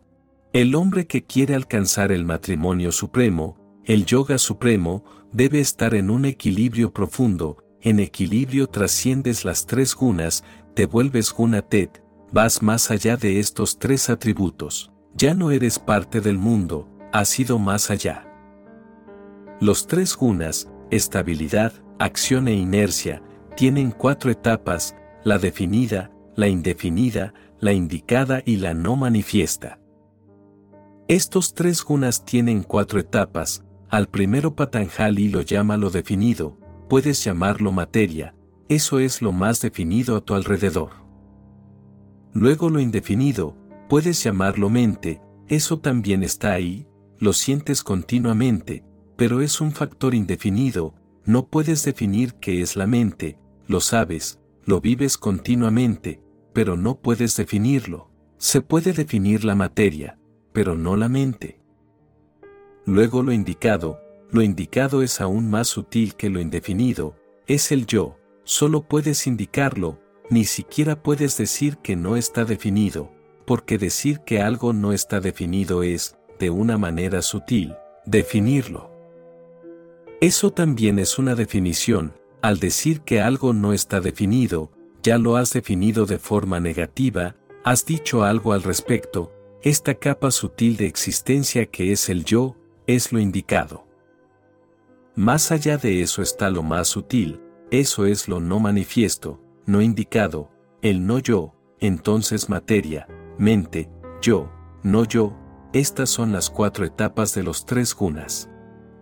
El 0.52 0.74
hombre 0.74 1.06
que 1.06 1.24
quiere 1.24 1.54
alcanzar 1.54 2.10
el 2.10 2.24
matrimonio 2.24 2.90
supremo, 2.90 3.80
el 3.84 4.06
yoga 4.06 4.38
supremo, 4.38 5.04
debe 5.32 5.60
estar 5.60 5.94
en 5.94 6.10
un 6.10 6.24
equilibrio 6.24 6.92
profundo, 6.92 7.58
en 7.86 8.00
equilibrio 8.00 8.66
trasciendes 8.66 9.44
las 9.44 9.64
tres 9.64 9.94
gunas, 9.94 10.42
te 10.74 10.86
vuelves 10.86 11.32
gunatet, 11.32 12.02
vas 12.32 12.60
más 12.60 12.90
allá 12.90 13.16
de 13.16 13.38
estos 13.38 13.78
tres 13.78 14.10
atributos, 14.10 14.90
ya 15.14 15.34
no 15.34 15.52
eres 15.52 15.78
parte 15.78 16.20
del 16.20 16.36
mundo, 16.36 16.88
has 17.12 17.38
ido 17.38 17.60
más 17.60 17.92
allá. 17.92 18.26
Los 19.60 19.86
tres 19.86 20.16
gunas, 20.16 20.68
estabilidad, 20.90 21.74
acción 22.00 22.48
e 22.48 22.54
inercia, 22.54 23.22
tienen 23.56 23.92
cuatro 23.92 24.32
etapas, 24.32 24.96
la 25.22 25.38
definida, 25.38 26.10
la 26.34 26.48
indefinida, 26.48 27.34
la 27.60 27.72
indicada 27.72 28.42
y 28.44 28.56
la 28.56 28.74
no 28.74 28.96
manifiesta. 28.96 29.78
Estos 31.06 31.54
tres 31.54 31.84
gunas 31.84 32.24
tienen 32.24 32.64
cuatro 32.64 32.98
etapas, 32.98 33.62
al 33.88 34.08
primero 34.08 34.56
Patanjali 34.56 35.28
lo 35.28 35.42
llama 35.42 35.76
lo 35.76 35.90
definido, 35.90 36.58
puedes 36.88 37.22
llamarlo 37.22 37.72
materia, 37.72 38.34
eso 38.68 38.98
es 38.98 39.22
lo 39.22 39.32
más 39.32 39.60
definido 39.60 40.16
a 40.16 40.20
tu 40.20 40.34
alrededor. 40.34 40.90
Luego 42.32 42.70
lo 42.70 42.80
indefinido, 42.80 43.56
puedes 43.88 44.22
llamarlo 44.22 44.68
mente, 44.68 45.20
eso 45.48 45.78
también 45.78 46.22
está 46.22 46.52
ahí, 46.52 46.86
lo 47.18 47.32
sientes 47.32 47.82
continuamente, 47.82 48.84
pero 49.16 49.40
es 49.40 49.60
un 49.60 49.72
factor 49.72 50.14
indefinido, 50.14 50.94
no 51.24 51.46
puedes 51.46 51.84
definir 51.84 52.34
qué 52.34 52.60
es 52.60 52.76
la 52.76 52.86
mente, 52.86 53.38
lo 53.66 53.80
sabes, 53.80 54.40
lo 54.64 54.80
vives 54.80 55.16
continuamente, 55.16 56.20
pero 56.52 56.76
no 56.76 57.00
puedes 57.00 57.36
definirlo. 57.36 58.10
Se 58.38 58.60
puede 58.60 58.92
definir 58.92 59.44
la 59.44 59.54
materia, 59.54 60.18
pero 60.52 60.76
no 60.76 60.96
la 60.96 61.08
mente. 61.08 61.60
Luego 62.84 63.22
lo 63.22 63.32
indicado, 63.32 63.98
lo 64.30 64.42
indicado 64.42 65.02
es 65.02 65.20
aún 65.20 65.50
más 65.50 65.68
sutil 65.68 66.14
que 66.14 66.30
lo 66.30 66.40
indefinido, 66.40 67.16
es 67.46 67.70
el 67.72 67.86
yo, 67.86 68.18
solo 68.44 68.82
puedes 68.82 69.26
indicarlo, 69.26 70.00
ni 70.30 70.44
siquiera 70.44 71.02
puedes 71.02 71.36
decir 71.36 71.78
que 71.78 71.96
no 71.96 72.16
está 72.16 72.44
definido, 72.44 73.12
porque 73.44 73.78
decir 73.78 74.20
que 74.20 74.40
algo 74.40 74.72
no 74.72 74.92
está 74.92 75.20
definido 75.20 75.82
es, 75.82 76.16
de 76.38 76.50
una 76.50 76.76
manera 76.78 77.22
sutil, 77.22 77.74
definirlo. 78.04 78.90
Eso 80.20 80.50
también 80.50 80.98
es 80.98 81.18
una 81.18 81.34
definición, 81.34 82.14
al 82.42 82.58
decir 82.58 83.02
que 83.02 83.20
algo 83.20 83.52
no 83.52 83.72
está 83.72 84.00
definido, 84.00 84.70
ya 85.02 85.18
lo 85.18 85.36
has 85.36 85.52
definido 85.52 86.06
de 86.06 86.18
forma 86.18 86.58
negativa, 86.58 87.36
has 87.64 87.86
dicho 87.86 88.24
algo 88.24 88.52
al 88.52 88.62
respecto, 88.62 89.32
esta 89.62 89.94
capa 89.94 90.30
sutil 90.30 90.76
de 90.76 90.86
existencia 90.86 91.66
que 91.66 91.92
es 91.92 92.08
el 92.08 92.24
yo, 92.24 92.56
es 92.86 93.12
lo 93.12 93.20
indicado. 93.20 93.85
Más 95.16 95.50
allá 95.50 95.78
de 95.78 96.02
eso 96.02 96.20
está 96.20 96.50
lo 96.50 96.62
más 96.62 96.88
sutil, 96.88 97.40
eso 97.70 98.04
es 98.04 98.28
lo 98.28 98.38
no 98.38 98.60
manifiesto, 98.60 99.40
no 99.64 99.80
indicado, 99.80 100.50
el 100.82 101.06
no 101.06 101.20
yo, 101.20 101.54
entonces 101.80 102.50
materia, 102.50 103.08
mente, 103.38 103.88
yo, 104.20 104.52
no 104.82 105.04
yo, 105.04 105.34
estas 105.72 106.10
son 106.10 106.32
las 106.32 106.50
cuatro 106.50 106.84
etapas 106.84 107.34
de 107.34 107.42
los 107.42 107.64
tres 107.64 107.94
gunas. 107.94 108.50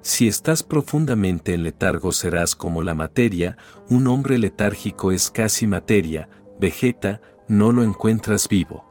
Si 0.03 0.29
estás 0.29 0.63
profundamente 0.63 1.53
en 1.53 1.65
letargo 1.65 2.13
serás 2.13 2.55
como 2.55 2.83
la 2.83 2.95
materia, 2.95 3.57
un 3.91 4.07
hombre 4.07 4.39
letárgico 4.39 5.11
es 5.11 5.33
casi 5.33 5.67
materia, 5.67 6.29
vegeta, 6.61 7.21
no 7.49 7.73
lo 7.73 7.83
encuentras 7.83 8.49
vivo. 8.49 8.85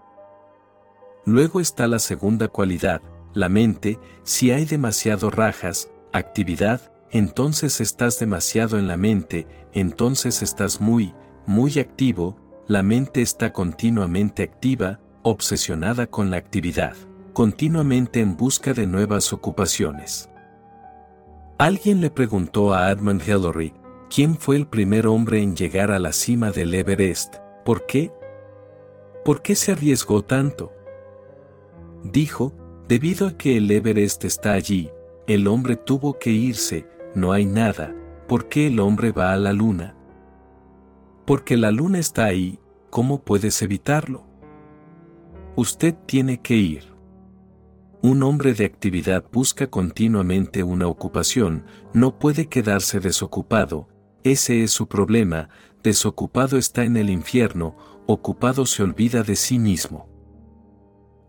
Luego 1.25 1.61
está 1.61 1.87
la 1.87 1.99
segunda 1.99 2.49
cualidad, 2.49 3.01
la 3.33 3.47
mente, 3.47 3.97
si 4.23 4.51
hay 4.51 4.65
demasiado 4.65 5.29
rajas, 5.29 5.89
actividad, 6.11 6.92
entonces 7.13 7.79
estás 7.79 8.19
demasiado 8.19 8.79
en 8.79 8.87
la 8.87 8.97
mente, 8.97 9.47
entonces 9.71 10.41
estás 10.41 10.81
muy, 10.81 11.13
muy 11.45 11.77
activo, 11.77 12.35
la 12.67 12.81
mente 12.81 13.21
está 13.21 13.53
continuamente 13.53 14.41
activa, 14.41 14.99
obsesionada 15.21 16.07
con 16.07 16.31
la 16.31 16.37
actividad, 16.37 16.95
continuamente 17.33 18.19
en 18.19 18.35
busca 18.35 18.73
de 18.73 18.87
nuevas 18.87 19.31
ocupaciones. 19.31 20.27
Alguien 21.59 22.01
le 22.01 22.09
preguntó 22.09 22.73
a 22.73 22.89
Edmund 22.91 23.21
Hillary, 23.21 23.73
¿quién 24.09 24.35
fue 24.35 24.55
el 24.55 24.65
primer 24.65 25.05
hombre 25.05 25.39
en 25.39 25.55
llegar 25.55 25.91
a 25.91 25.99
la 25.99 26.13
cima 26.13 26.49
del 26.49 26.73
Everest? 26.73 27.35
¿Por 27.63 27.85
qué? 27.85 28.11
¿Por 29.23 29.43
qué 29.43 29.55
se 29.55 29.71
arriesgó 29.71 30.23
tanto? 30.23 30.73
Dijo, 32.03 32.53
debido 32.87 33.27
a 33.27 33.37
que 33.37 33.57
el 33.57 33.69
Everest 33.69 34.25
está 34.25 34.53
allí, 34.53 34.89
el 35.27 35.47
hombre 35.47 35.75
tuvo 35.75 36.17
que 36.17 36.31
irse, 36.31 36.87
no 37.15 37.31
hay 37.31 37.45
nada, 37.45 37.95
¿por 38.27 38.49
qué 38.49 38.67
el 38.67 38.79
hombre 38.79 39.11
va 39.11 39.33
a 39.33 39.37
la 39.37 39.53
luna? 39.53 39.95
Porque 41.25 41.57
la 41.57 41.71
luna 41.71 41.99
está 41.99 42.25
ahí, 42.25 42.59
¿cómo 42.89 43.23
puedes 43.23 43.61
evitarlo? 43.61 44.25
Usted 45.55 45.95
tiene 46.05 46.41
que 46.41 46.55
ir. 46.55 46.93
Un 48.01 48.23
hombre 48.23 48.53
de 48.53 48.65
actividad 48.65 49.23
busca 49.31 49.67
continuamente 49.67 50.63
una 50.63 50.87
ocupación, 50.87 51.65
no 51.93 52.19
puede 52.19 52.47
quedarse 52.47 52.99
desocupado, 52.99 53.87
ese 54.23 54.63
es 54.63 54.71
su 54.71 54.87
problema, 54.87 55.49
desocupado 55.83 56.57
está 56.57 56.83
en 56.83 56.97
el 56.97 57.09
infierno, 57.09 57.75
ocupado 58.07 58.65
se 58.65 58.83
olvida 58.83 59.23
de 59.23 59.35
sí 59.35 59.59
mismo. 59.59 60.09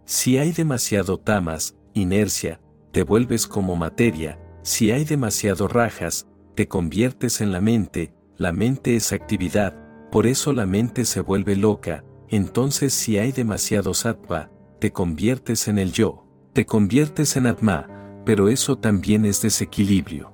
Si 0.05 0.39
hay 0.39 0.53
demasiado 0.53 1.19
tamas, 1.19 1.77
inercia, 1.93 2.61
te 2.91 3.03
vuelves 3.03 3.47
como 3.47 3.77
materia, 3.77 4.39
si 4.65 4.91
hay 4.93 5.05
demasiado 5.05 5.69
rajas, 5.69 6.27
te 6.55 6.69
conviertes 6.69 7.43
en 7.43 7.53
la 7.53 7.61
mente, 7.61 8.15
la 8.39 8.51
mente 8.51 8.97
es 8.97 9.13
actividad, 9.13 9.77
por 10.11 10.27
eso 10.27 10.55
la 10.55 10.65
mente 10.65 11.05
se 11.05 11.21
vuelve 11.21 11.55
loca, 11.55 12.03
entonces 12.31 12.95
si 12.95 13.19
hay 13.19 13.31
demasiado 13.31 13.93
sattva, 13.93 14.51
te 14.81 14.91
conviertes 14.91 15.69
en 15.69 15.79
el 15.79 15.93
yo, 15.93 16.27
te 16.55 16.65
conviertes 16.65 17.37
en 17.37 17.47
atma, 17.47 18.23
pero 18.25 18.49
eso 18.49 18.79
también 18.79 19.27
es 19.27 19.43
desequilibrio. 19.43 20.33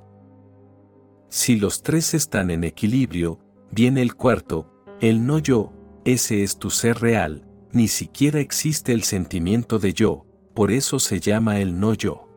Si 1.28 1.56
los 1.56 1.82
tres 1.82 2.14
están 2.14 2.52
en 2.52 2.62
equilibrio, 2.62 3.40
viene 3.72 4.00
el 4.00 4.14
cuarto, 4.14 4.84
el 5.00 5.26
no 5.26 5.40
yo, 5.40 5.72
ese 6.04 6.44
es 6.44 6.56
tu 6.56 6.70
ser 6.70 7.00
real, 7.00 7.48
ni 7.72 7.88
siquiera 7.88 8.38
existe 8.38 8.92
el 8.92 9.02
sentimiento 9.02 9.80
de 9.80 9.92
yo, 9.92 10.24
por 10.54 10.70
eso 10.70 11.00
se 11.00 11.18
llama 11.18 11.58
el 11.58 11.80
no 11.80 11.94
yo. 11.94 12.29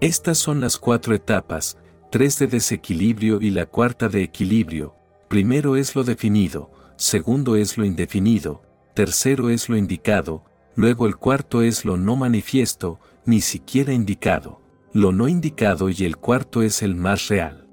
Estas 0.00 0.38
son 0.38 0.60
las 0.60 0.76
cuatro 0.76 1.14
etapas, 1.14 1.78
tres 2.10 2.38
de 2.38 2.46
desequilibrio 2.46 3.40
y 3.40 3.50
la 3.50 3.66
cuarta 3.66 4.08
de 4.08 4.22
equilibrio. 4.22 4.94
Primero 5.28 5.76
es 5.76 5.94
lo 5.94 6.04
definido, 6.04 6.70
segundo 6.96 7.56
es 7.56 7.78
lo 7.78 7.84
indefinido, 7.84 8.62
tercero 8.94 9.50
es 9.50 9.68
lo 9.68 9.76
indicado, 9.76 10.44
luego 10.74 11.06
el 11.06 11.16
cuarto 11.16 11.62
es 11.62 11.84
lo 11.84 11.96
no 11.96 12.16
manifiesto, 12.16 12.98
ni 13.24 13.40
siquiera 13.40 13.92
indicado, 13.92 14.60
lo 14.92 15.12
no 15.12 15.28
indicado 15.28 15.88
y 15.88 16.04
el 16.04 16.16
cuarto 16.16 16.62
es 16.62 16.82
el 16.82 16.94
más 16.94 17.28
real. 17.28 17.68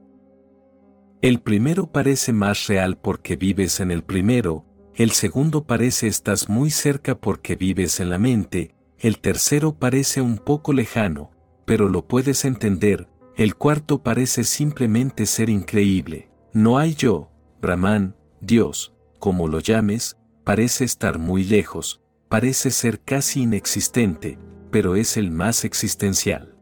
El 1.21 1.39
primero 1.39 1.91
parece 1.91 2.33
más 2.33 2.67
real 2.67 2.97
porque 2.97 3.35
vives 3.35 3.79
en 3.79 3.91
el 3.91 4.03
primero, 4.03 4.65
el 4.95 5.11
segundo 5.11 5.65
parece 5.65 6.07
estás 6.07 6.49
muy 6.49 6.71
cerca 6.71 7.15
porque 7.15 7.55
vives 7.55 7.99
en 7.99 8.09
la 8.09 8.17
mente, 8.17 8.73
el 8.97 9.19
tercero 9.19 9.73
parece 9.73 10.21
un 10.21 10.37
poco 10.37 10.73
lejano, 10.73 11.31
pero 11.65 11.89
lo 11.89 12.07
puedes 12.07 12.45
entender, 12.45 13.07
el 13.35 13.55
cuarto 13.55 14.03
parece 14.03 14.43
simplemente 14.43 15.25
ser 15.25 15.49
increíble. 15.49 16.29
No 16.53 16.77
hay 16.77 16.95
yo, 16.95 17.31
Brahman, 17.61 18.15
Dios, 18.41 18.93
como 19.19 19.47
lo 19.47 19.59
llames, 19.59 20.17
parece 20.43 20.83
estar 20.83 21.19
muy 21.19 21.43
lejos, 21.43 22.01
parece 22.27 22.71
ser 22.71 22.99
casi 23.01 23.43
inexistente, 23.43 24.37
pero 24.71 24.95
es 24.95 25.17
el 25.17 25.31
más 25.31 25.63
existencial. 25.63 26.55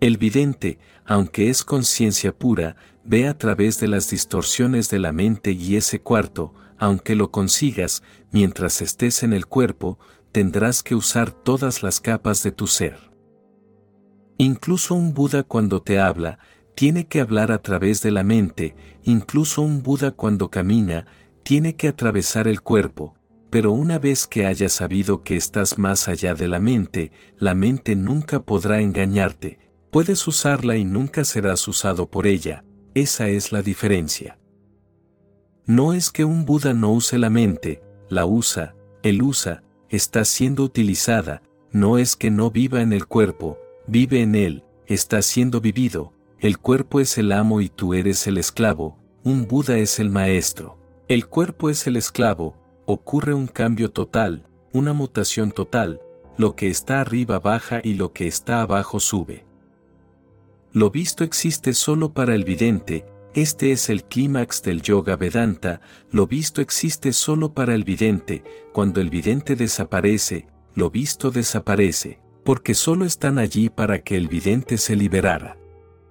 El 0.00 0.18
vidente, 0.18 0.78
aunque 1.04 1.48
es 1.48 1.64
conciencia 1.64 2.36
pura, 2.36 2.76
ve 3.04 3.28
a 3.28 3.38
través 3.38 3.80
de 3.80 3.88
las 3.88 4.10
distorsiones 4.10 4.90
de 4.90 4.98
la 4.98 5.12
mente 5.12 5.52
y 5.52 5.76
ese 5.76 6.00
cuarto, 6.00 6.54
aunque 6.78 7.14
lo 7.14 7.30
consigas, 7.30 8.02
mientras 8.30 8.82
estés 8.82 9.22
en 9.22 9.32
el 9.32 9.46
cuerpo, 9.46 9.98
tendrás 10.32 10.82
que 10.82 10.94
usar 10.94 11.30
todas 11.30 11.82
las 11.82 12.00
capas 12.00 12.42
de 12.42 12.52
tu 12.52 12.66
ser. 12.66 13.10
Incluso 14.38 14.94
un 14.94 15.14
Buda 15.14 15.42
cuando 15.42 15.80
te 15.82 15.98
habla, 15.98 16.38
tiene 16.74 17.06
que 17.06 17.20
hablar 17.20 17.52
a 17.52 17.62
través 17.62 18.02
de 18.02 18.10
la 18.10 18.22
mente, 18.22 18.76
incluso 19.02 19.62
un 19.62 19.82
Buda 19.82 20.10
cuando 20.10 20.50
camina, 20.50 21.06
tiene 21.42 21.74
que 21.74 21.88
atravesar 21.88 22.46
el 22.46 22.60
cuerpo, 22.60 23.14
pero 23.48 23.72
una 23.72 23.98
vez 23.98 24.26
que 24.26 24.44
hayas 24.44 24.72
sabido 24.72 25.22
que 25.22 25.36
estás 25.36 25.78
más 25.78 26.08
allá 26.08 26.34
de 26.34 26.48
la 26.48 26.60
mente, 26.60 27.12
la 27.38 27.54
mente 27.54 27.96
nunca 27.96 28.40
podrá 28.40 28.80
engañarte, 28.82 29.58
puedes 29.90 30.26
usarla 30.28 30.76
y 30.76 30.84
nunca 30.84 31.24
serás 31.24 31.66
usado 31.66 32.10
por 32.10 32.26
ella, 32.26 32.62
esa 32.94 33.28
es 33.28 33.52
la 33.52 33.62
diferencia. 33.62 34.38
No 35.64 35.94
es 35.94 36.10
que 36.10 36.26
un 36.26 36.44
Buda 36.44 36.74
no 36.74 36.92
use 36.92 37.16
la 37.16 37.30
mente, 37.30 37.82
la 38.10 38.26
usa, 38.26 38.74
él 39.02 39.22
usa, 39.22 39.62
está 39.88 40.26
siendo 40.26 40.62
utilizada, 40.62 41.42
no 41.72 41.96
es 41.96 42.16
que 42.16 42.30
no 42.30 42.50
viva 42.50 42.82
en 42.82 42.92
el 42.92 43.06
cuerpo, 43.06 43.58
vive 43.86 44.22
en 44.22 44.34
él, 44.34 44.64
está 44.86 45.22
siendo 45.22 45.60
vivido, 45.60 46.12
el 46.40 46.58
cuerpo 46.58 47.00
es 47.00 47.16
el 47.18 47.32
amo 47.32 47.60
y 47.60 47.68
tú 47.68 47.94
eres 47.94 48.26
el 48.26 48.38
esclavo, 48.38 48.98
un 49.24 49.48
Buda 49.48 49.78
es 49.78 49.98
el 49.98 50.10
maestro. 50.10 50.78
El 51.08 51.26
cuerpo 51.26 51.70
es 51.70 51.86
el 51.86 51.96
esclavo, 51.96 52.56
ocurre 52.84 53.32
un 53.32 53.46
cambio 53.46 53.90
total, 53.90 54.46
una 54.72 54.92
mutación 54.92 55.50
total, 55.50 56.00
lo 56.36 56.56
que 56.56 56.68
está 56.68 57.00
arriba 57.00 57.38
baja 57.38 57.80
y 57.82 57.94
lo 57.94 58.12
que 58.12 58.26
está 58.26 58.60
abajo 58.60 59.00
sube. 59.00 59.44
Lo 60.72 60.90
visto 60.90 61.24
existe 61.24 61.72
solo 61.72 62.12
para 62.12 62.34
el 62.34 62.44
vidente, 62.44 63.06
este 63.34 63.72
es 63.72 63.88
el 63.88 64.04
clímax 64.04 64.62
del 64.62 64.82
yoga 64.82 65.16
Vedanta, 65.16 65.80
lo 66.10 66.26
visto 66.26 66.60
existe 66.60 67.12
solo 67.12 67.54
para 67.54 67.74
el 67.74 67.84
vidente, 67.84 68.44
cuando 68.72 69.00
el 69.00 69.10
vidente 69.10 69.56
desaparece, 69.56 70.46
lo 70.74 70.90
visto 70.90 71.30
desaparece, 71.30 72.20
porque 72.46 72.74
solo 72.74 73.04
están 73.04 73.40
allí 73.40 73.68
para 73.68 74.02
que 74.02 74.16
el 74.16 74.28
vidente 74.28 74.78
se 74.78 74.94
liberara. 74.94 75.58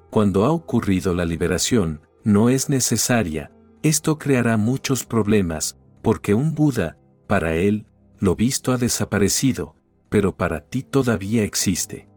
Cuando 0.09 0.43
ha 0.43 0.51
ocurrido 0.51 1.13
la 1.13 1.23
liberación, 1.23 2.01
no 2.25 2.49
es 2.49 2.67
necesaria, 2.67 3.53
esto 3.83 4.17
creará 4.17 4.57
muchos 4.57 5.05
problemas, 5.05 5.77
porque 6.01 6.33
un 6.33 6.53
Buda, 6.53 6.97
para 7.25 7.55
él, 7.55 7.85
lo 8.19 8.35
visto 8.35 8.73
ha 8.73 8.77
desaparecido, 8.77 9.77
pero 10.09 10.35
para 10.35 10.59
ti 10.59 10.83
todavía 10.83 11.43
existe. 11.43 12.09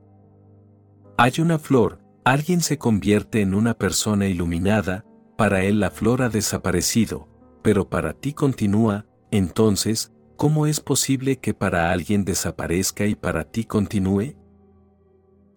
Hay 1.17 1.35
una 1.39 1.61
flor, 1.61 2.01
alguien 2.25 2.61
se 2.61 2.77
convierte 2.77 3.41
en 3.41 3.55
una 3.55 3.75
persona 3.75 4.27
iluminada, 4.27 5.05
para 5.37 5.63
él 5.63 5.79
la 5.79 5.93
flor 5.93 6.23
ha 6.23 6.29
desaparecido, 6.29 7.29
pero 7.63 7.89
para 7.89 8.15
ti 8.15 8.33
continúa, 8.33 9.07
entonces, 9.31 10.13
¿cómo 10.39 10.69
es 10.69 10.79
posible 10.79 11.41
que 11.41 11.53
para 11.53 11.91
alguien 11.91 12.25
desaparezca 12.25 13.05
y 13.07 13.17
para 13.17 13.43
ti 13.51 13.65
continúe? 13.65 14.37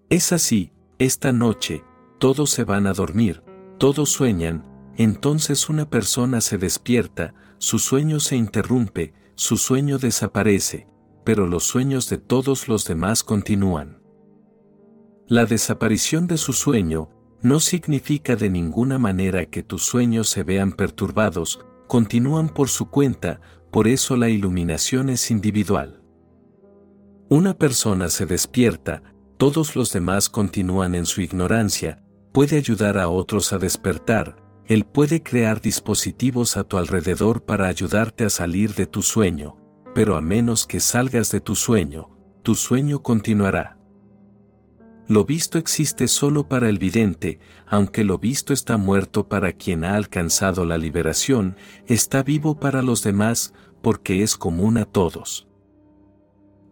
Es 0.09 0.33
así, 0.33 0.73
esta 0.97 1.31
noche, 1.31 1.83
todos 2.17 2.49
se 2.49 2.63
van 2.63 2.87
a 2.87 2.93
dormir, 2.93 3.43
todos 3.77 4.09
sueñan, 4.09 4.65
entonces 4.97 5.69
una 5.69 5.87
persona 5.87 6.41
se 6.41 6.57
despierta, 6.57 7.35
su 7.59 7.77
sueño 7.77 8.19
se 8.19 8.35
interrumpe, 8.35 9.13
su 9.35 9.57
sueño 9.57 9.99
desaparece, 9.99 10.87
pero 11.23 11.45
los 11.45 11.63
sueños 11.63 12.09
de 12.09 12.17
todos 12.17 12.67
los 12.67 12.85
demás 12.85 13.23
continúan. 13.23 14.01
La 15.27 15.45
desaparición 15.45 16.25
de 16.25 16.37
su 16.37 16.53
sueño 16.53 17.09
no 17.43 17.59
significa 17.59 18.35
de 18.35 18.49
ninguna 18.49 18.97
manera 18.97 19.45
que 19.45 19.61
tus 19.61 19.83
sueños 19.83 20.27
se 20.27 20.41
vean 20.41 20.71
perturbados, 20.71 21.63
continúan 21.87 22.49
por 22.49 22.69
su 22.69 22.89
cuenta, 22.89 23.41
por 23.71 23.87
eso 23.87 24.17
la 24.17 24.29
iluminación 24.29 25.09
es 25.09 25.31
individual. 25.31 26.01
Una 27.29 27.57
persona 27.57 28.09
se 28.09 28.25
despierta, 28.25 29.01
todos 29.37 29.75
los 29.75 29.93
demás 29.93 30.29
continúan 30.29 30.93
en 30.93 31.05
su 31.05 31.21
ignorancia, 31.21 32.03
puede 32.33 32.57
ayudar 32.57 32.97
a 32.97 33.07
otros 33.07 33.53
a 33.53 33.57
despertar, 33.57 34.35
Él 34.65 34.85
puede 34.85 35.23
crear 35.23 35.61
dispositivos 35.61 36.57
a 36.57 36.65
tu 36.65 36.77
alrededor 36.77 37.43
para 37.43 37.67
ayudarte 37.67 38.25
a 38.25 38.29
salir 38.29 38.75
de 38.75 38.85
tu 38.85 39.01
sueño, 39.01 39.55
pero 39.95 40.17
a 40.17 40.21
menos 40.21 40.67
que 40.67 40.81
salgas 40.81 41.31
de 41.31 41.39
tu 41.39 41.55
sueño, 41.55 42.09
tu 42.43 42.55
sueño 42.55 43.01
continuará. 43.01 43.77
Lo 45.07 45.25
visto 45.25 45.57
existe 45.57 46.07
solo 46.07 46.47
para 46.47 46.69
el 46.69 46.77
vidente, 46.77 47.39
aunque 47.67 48.05
lo 48.05 48.17
visto 48.17 48.53
está 48.53 48.77
muerto 48.77 49.27
para 49.27 49.51
quien 49.51 49.83
ha 49.83 49.95
alcanzado 49.95 50.63
la 50.63 50.77
liberación, 50.77 51.57
está 51.85 52.23
vivo 52.23 52.59
para 52.59 52.81
los 52.81 53.03
demás, 53.03 53.53
porque 53.81 54.23
es 54.23 54.37
común 54.37 54.77
a 54.77 54.85
todos. 54.85 55.47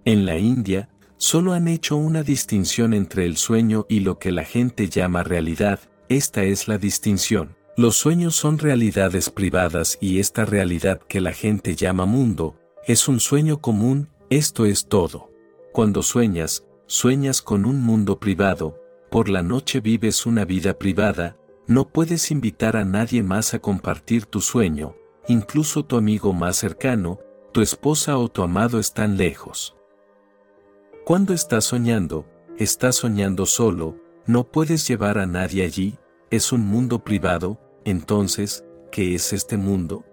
En 0.06 0.26
la 0.26 0.38
India, 0.38 0.90
solo 1.18 1.54
han 1.54 1.68
hecho 1.68 1.98
una 1.98 2.24
distinción 2.24 2.94
entre 2.94 3.26
el 3.26 3.38
sueño 3.38 3.86
y 3.90 4.00
lo 4.00 4.20
que 4.20 4.32
la 4.32 4.44
gente 4.44 4.90
llama 4.90 5.24
realidad, 5.24 5.80
esta 6.08 6.44
es 6.44 6.68
la 6.68 6.78
distinción. 6.78 7.56
Los 7.78 7.96
sueños 7.96 8.36
son 8.36 8.58
realidades 8.58 9.30
privadas 9.30 9.98
y 10.02 10.20
esta 10.20 10.46
realidad 10.46 11.00
que 11.08 11.22
la 11.22 11.34
gente 11.34 11.76
llama 11.76 12.06
mundo, 12.06 12.56
es 12.88 13.08
un 13.08 13.20
sueño 13.20 13.62
común, 13.62 14.10
esto 14.30 14.66
es 14.66 14.88
todo. 14.88 15.32
Cuando 15.72 16.02
sueñas, 16.02 16.66
sueñas 16.88 17.42
con 17.42 17.66
un 17.66 17.82
mundo 17.82 18.20
privado, 18.20 18.82
por 19.12 19.30
la 19.30 19.44
noche 19.44 19.80
vives 19.80 20.26
una 20.26 20.46
vida 20.46 20.78
privada, 20.78 21.38
no 21.68 21.90
puedes 21.90 22.32
invitar 22.32 22.76
a 22.76 22.84
nadie 22.84 23.22
más 23.22 23.54
a 23.54 23.60
compartir 23.60 24.26
tu 24.26 24.42
sueño, 24.42 24.96
incluso 25.30 25.86
tu 25.86 25.96
amigo 25.96 26.34
más 26.34 26.58
cercano, 26.58 27.20
tu 27.54 27.62
esposa 27.62 28.18
o 28.18 28.30
tu 28.30 28.42
amado 28.42 28.80
están 28.80 29.16
lejos. 29.16 29.78
Cuando 31.06 31.34
estás 31.34 31.66
soñando, 31.66 32.26
estás 32.58 32.96
soñando 32.96 33.46
solo, 33.46 33.96
no 34.26 34.44
puedes 34.44 34.88
llevar 34.88 35.20
a 35.20 35.28
nadie 35.28 35.64
allí, 35.64 35.98
es 36.32 36.52
un 36.52 36.66
mundo 36.66 37.04
privado, 37.04 37.60
entonces, 37.86 38.66
¿qué 38.92 39.14
es 39.14 39.32
este 39.32 39.56
mundo? 39.56 40.04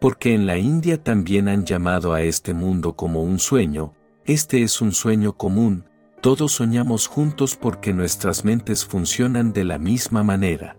Porque 0.00 0.34
en 0.34 0.46
la 0.46 0.58
India 0.58 1.02
también 1.02 1.48
han 1.48 1.64
llamado 1.64 2.14
a 2.14 2.22
este 2.22 2.52
mundo 2.52 2.96
como 2.96 3.22
un 3.22 3.38
sueño, 3.38 3.94
este 4.24 4.62
es 4.64 4.80
un 4.80 4.90
sueño 4.90 5.36
común, 5.36 5.84
todos 6.20 6.52
soñamos 6.52 7.06
juntos 7.06 7.56
porque 7.56 7.92
nuestras 7.92 8.44
mentes 8.44 8.84
funcionan 8.84 9.52
de 9.52 9.62
la 9.62 9.78
misma 9.78 10.24
manera. 10.24 10.76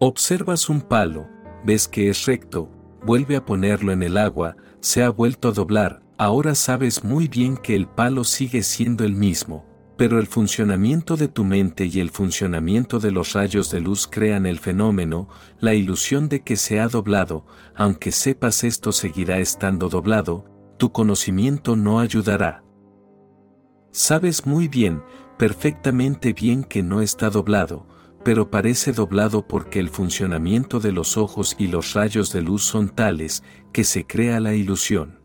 Observas 0.00 0.68
un 0.68 0.82
palo, 0.82 1.28
ves 1.64 1.88
que 1.88 2.08
es 2.08 2.26
recto, 2.26 2.70
vuelve 3.04 3.36
a 3.36 3.44
ponerlo 3.44 3.92
en 3.92 4.02
el 4.02 4.16
agua, 4.16 4.56
se 4.80 5.02
ha 5.02 5.10
vuelto 5.10 5.48
a 5.48 5.52
doblar, 5.52 6.02
ahora 6.18 6.54
sabes 6.54 7.04
muy 7.04 7.28
bien 7.28 7.56
que 7.56 7.74
el 7.74 7.86
palo 7.86 8.24
sigue 8.24 8.62
siendo 8.62 9.04
el 9.04 9.14
mismo, 9.14 9.66
pero 9.96 10.20
el 10.20 10.28
funcionamiento 10.28 11.16
de 11.16 11.26
tu 11.26 11.44
mente 11.44 11.86
y 11.86 11.98
el 11.98 12.10
funcionamiento 12.10 13.00
de 13.00 13.10
los 13.10 13.32
rayos 13.32 13.70
de 13.70 13.80
luz 13.80 14.06
crean 14.06 14.46
el 14.46 14.60
fenómeno, 14.60 15.28
la 15.58 15.74
ilusión 15.74 16.28
de 16.28 16.42
que 16.42 16.56
se 16.56 16.78
ha 16.78 16.86
doblado, 16.86 17.44
aunque 17.74 18.12
sepas 18.12 18.62
esto 18.62 18.92
seguirá 18.92 19.38
estando 19.38 19.88
doblado, 19.88 20.44
tu 20.78 20.92
conocimiento 20.92 21.74
no 21.74 21.98
ayudará. 21.98 22.62
Sabes 23.90 24.46
muy 24.46 24.68
bien, 24.68 25.02
perfectamente 25.36 26.32
bien 26.32 26.62
que 26.62 26.84
no 26.84 27.00
está 27.02 27.30
doblado, 27.30 27.88
pero 28.24 28.50
parece 28.50 28.92
doblado 28.92 29.46
porque 29.46 29.78
el 29.78 29.88
funcionamiento 29.88 30.80
de 30.80 30.92
los 30.92 31.16
ojos 31.16 31.56
y 31.58 31.68
los 31.68 31.94
rayos 31.94 32.32
de 32.32 32.42
luz 32.42 32.64
son 32.64 32.88
tales 32.88 33.42
que 33.72 33.84
se 33.84 34.06
crea 34.06 34.40
la 34.40 34.54
ilusión. 34.54 35.20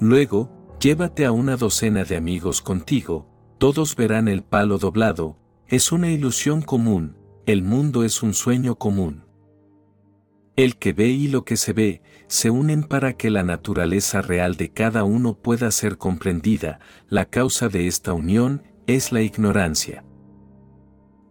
Luego, 0.00 0.50
llévate 0.80 1.24
a 1.24 1.32
una 1.32 1.56
docena 1.56 2.04
de 2.04 2.16
amigos 2.16 2.62
contigo, 2.62 3.28
todos 3.58 3.96
verán 3.96 4.28
el 4.28 4.42
palo 4.42 4.78
doblado, 4.78 5.36
es 5.66 5.92
una 5.92 6.10
ilusión 6.10 6.62
común, 6.62 7.16
el 7.46 7.62
mundo 7.62 8.04
es 8.04 8.22
un 8.22 8.34
sueño 8.34 8.76
común. 8.76 9.24
El 10.56 10.76
que 10.76 10.92
ve 10.92 11.08
y 11.08 11.28
lo 11.28 11.44
que 11.44 11.56
se 11.56 11.72
ve, 11.72 12.02
se 12.26 12.50
unen 12.50 12.82
para 12.82 13.12
que 13.12 13.30
la 13.30 13.42
naturaleza 13.42 14.22
real 14.22 14.56
de 14.56 14.72
cada 14.72 15.04
uno 15.04 15.34
pueda 15.34 15.70
ser 15.70 15.98
comprendida, 15.98 16.80
la 17.08 17.26
causa 17.26 17.68
de 17.68 17.86
esta 17.86 18.12
unión 18.12 18.62
es 18.86 19.12
la 19.12 19.22
ignorancia. 19.22 20.04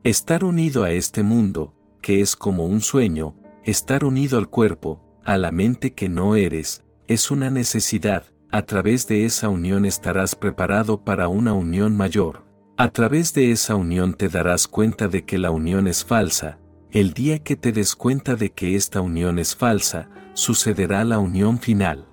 Estar 0.03 0.43
unido 0.43 0.83
a 0.83 0.91
este 0.91 1.23
mundo, 1.23 1.73
que 2.01 2.21
es 2.21 2.35
como 2.35 2.65
un 2.65 2.81
sueño, 2.81 3.35
estar 3.63 4.05
unido 4.05 4.37
al 4.37 4.47
cuerpo, 4.47 5.01
a 5.25 5.37
la 5.37 5.51
mente 5.51 5.93
que 5.93 6.07
no 6.07 6.35
eres, 6.35 6.83
es 7.07 7.31
una 7.31 7.49
necesidad, 7.49 8.23
a 8.51 8.61
través 8.61 9.07
de 9.07 9.25
esa 9.25 9.49
unión 9.49 9.85
estarás 9.85 10.35
preparado 10.35 11.03
para 11.03 11.27
una 11.27 11.53
unión 11.53 11.97
mayor. 11.97 12.45
A 12.77 12.89
través 12.89 13.33
de 13.33 13.51
esa 13.51 13.75
unión 13.75 14.13
te 14.13 14.29
darás 14.29 14.67
cuenta 14.67 15.07
de 15.07 15.25
que 15.25 15.37
la 15.37 15.51
unión 15.51 15.87
es 15.87 16.05
falsa. 16.05 16.59
El 16.91 17.13
día 17.13 17.39
que 17.39 17.55
te 17.55 17.71
des 17.71 17.95
cuenta 17.95 18.35
de 18.35 18.51
que 18.51 18.75
esta 18.75 19.01
unión 19.01 19.39
es 19.39 19.55
falsa, 19.55 20.09
sucederá 20.33 21.03
la 21.03 21.19
unión 21.19 21.59
final. 21.59 22.05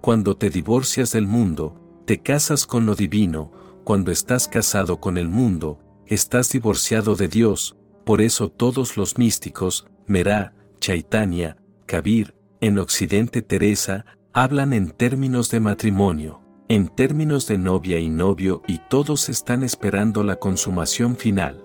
Cuando 0.00 0.36
te 0.36 0.50
divorcias 0.50 1.12
del 1.12 1.26
mundo, 1.26 1.80
te 2.04 2.20
casas 2.20 2.66
con 2.66 2.84
lo 2.86 2.94
divino, 2.94 3.50
cuando 3.84 4.12
estás 4.12 4.46
casado 4.48 5.00
con 5.00 5.16
el 5.16 5.28
mundo, 5.28 5.78
estás 6.12 6.50
divorciado 6.50 7.16
de 7.16 7.28
Dios, 7.28 7.76
por 8.04 8.20
eso 8.20 8.48
todos 8.50 8.96
los 8.96 9.18
místicos, 9.18 9.86
Merá, 10.06 10.54
Chaitanya, 10.80 11.56
Kabir, 11.86 12.34
en 12.60 12.78
Occidente 12.78 13.42
Teresa, 13.42 14.04
hablan 14.32 14.72
en 14.72 14.90
términos 14.90 15.50
de 15.50 15.60
matrimonio, 15.60 16.40
en 16.68 16.88
términos 16.88 17.46
de 17.46 17.58
novia 17.58 17.98
y 17.98 18.08
novio 18.08 18.62
y 18.66 18.78
todos 18.88 19.28
están 19.28 19.62
esperando 19.62 20.22
la 20.22 20.36
consumación 20.36 21.16
final. 21.16 21.64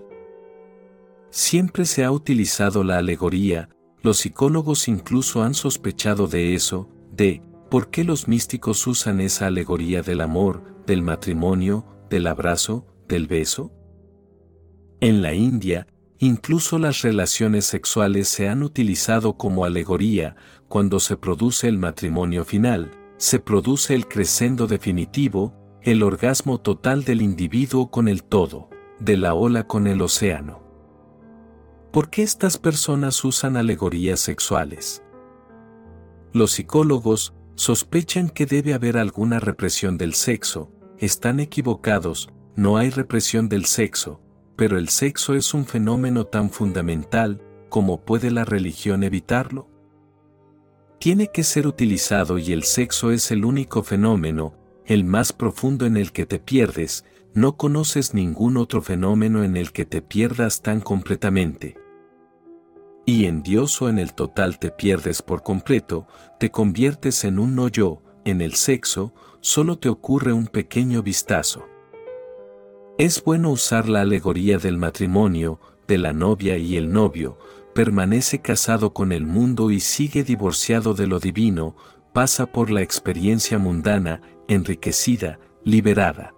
Siempre 1.29 1.85
se 1.85 2.03
ha 2.03 2.11
utilizado 2.11 2.83
la 2.83 2.97
alegoría, 2.97 3.69
los 4.01 4.19
psicólogos 4.19 4.87
incluso 4.87 5.43
han 5.43 5.53
sospechado 5.53 6.27
de 6.27 6.55
eso, 6.55 6.89
de 7.11 7.41
por 7.69 7.89
qué 7.89 8.03
los 8.03 8.27
místicos 8.27 8.85
usan 8.87 9.19
esa 9.19 9.47
alegoría 9.47 10.01
del 10.01 10.21
amor, 10.21 10.63
del 10.85 11.01
matrimonio, 11.01 11.85
del 12.09 12.27
abrazo, 12.27 12.85
del 13.07 13.27
beso. 13.27 13.71
En 14.99 15.21
la 15.21 15.33
India, 15.33 15.85
incluso 16.17 16.79
las 16.79 17.03
relaciones 17.03 17.65
sexuales 17.65 18.27
se 18.27 18.49
han 18.49 18.63
utilizado 18.63 19.37
como 19.37 19.63
alegoría, 19.63 20.35
cuando 20.67 20.99
se 20.99 21.17
produce 21.17 21.67
el 21.67 21.77
matrimonio 21.77 22.43
final, 22.43 22.91
se 23.17 23.39
produce 23.39 23.93
el 23.93 24.07
crescendo 24.07 24.65
definitivo, 24.65 25.53
el 25.83 26.01
orgasmo 26.01 26.59
total 26.59 27.03
del 27.03 27.21
individuo 27.21 27.91
con 27.91 28.07
el 28.07 28.23
todo, 28.23 28.69
de 28.99 29.17
la 29.17 29.35
ola 29.35 29.67
con 29.67 29.85
el 29.85 30.01
océano. 30.01 30.63
¿Por 31.91 32.09
qué 32.09 32.23
estas 32.23 32.57
personas 32.57 33.23
usan 33.23 33.55
alegorías 33.55 34.19
sexuales? 34.19 35.03
Los 36.33 36.53
psicólogos 36.53 37.35
sospechan 37.55 38.29
que 38.29 38.47
debe 38.47 38.73
haber 38.73 38.97
alguna 38.97 39.39
represión 39.39 39.97
del 39.97 40.15
sexo, 40.15 40.71
están 40.97 41.39
equivocados, 41.39 42.29
no 42.55 42.77
hay 42.77 42.89
represión 42.89 43.47
del 43.47 43.65
sexo, 43.65 44.21
pero 44.57 44.77
el 44.77 44.89
sexo 44.89 45.35
es 45.35 45.53
un 45.53 45.65
fenómeno 45.65 46.25
tan 46.25 46.49
fundamental, 46.49 47.41
como 47.69 48.01
puede 48.01 48.31
la 48.31 48.43
religión 48.43 49.03
evitarlo? 49.03 49.69
Tiene 50.99 51.27
que 51.31 51.43
ser 51.43 51.67
utilizado 51.67 52.39
y 52.39 52.51
el 52.51 52.63
sexo 52.63 53.11
es 53.11 53.31
el 53.31 53.45
único 53.45 53.83
fenómeno, 53.83 54.55
el 54.85 55.03
más 55.03 55.31
profundo 55.31 55.85
en 55.85 55.95
el 55.95 56.11
que 56.11 56.25
te 56.25 56.39
pierdes, 56.39 57.05
no 57.35 57.55
conoces 57.55 58.15
ningún 58.15 58.57
otro 58.57 58.81
fenómeno 58.81 59.43
en 59.43 59.57
el 59.57 59.71
que 59.71 59.85
te 59.85 60.01
pierdas 60.01 60.63
tan 60.63 60.81
completamente. 60.81 61.77
Y 63.05 63.25
en 63.25 63.43
Dios 63.43 63.79
o 63.81 63.89
en 63.89 63.99
el 63.99 64.15
total 64.15 64.57
te 64.57 64.71
pierdes 64.71 65.21
por 65.21 65.43
completo, 65.43 66.07
te 66.39 66.49
conviertes 66.49 67.23
en 67.25 67.37
un 67.37 67.55
no 67.55 67.67
yo, 67.67 68.01
en 68.25 68.41
el 68.41 68.55
sexo, 68.55 69.13
solo 69.39 69.77
te 69.77 69.87
ocurre 69.87 70.33
un 70.33 70.47
pequeño 70.47 71.03
vistazo. 71.03 71.66
Es 72.97 73.23
bueno 73.23 73.51
usar 73.51 73.87
la 73.87 74.01
alegoría 74.01 74.57
del 74.57 74.79
matrimonio, 74.79 75.59
de 75.87 75.99
la 75.99 76.13
novia 76.13 76.57
y 76.57 76.77
el 76.77 76.91
novio, 76.91 77.37
permanece 77.75 78.41
casado 78.41 78.91
con 78.91 79.11
el 79.11 79.27
mundo 79.27 79.69
y 79.69 79.79
sigue 79.81 80.23
divorciado 80.23 80.95
de 80.95 81.05
lo 81.05 81.19
divino, 81.19 81.75
pasa 82.11 82.47
por 82.47 82.71
la 82.71 82.81
experiencia 82.81 83.59
mundana, 83.59 84.21
enriquecida, 84.47 85.39
liberada. 85.63 86.33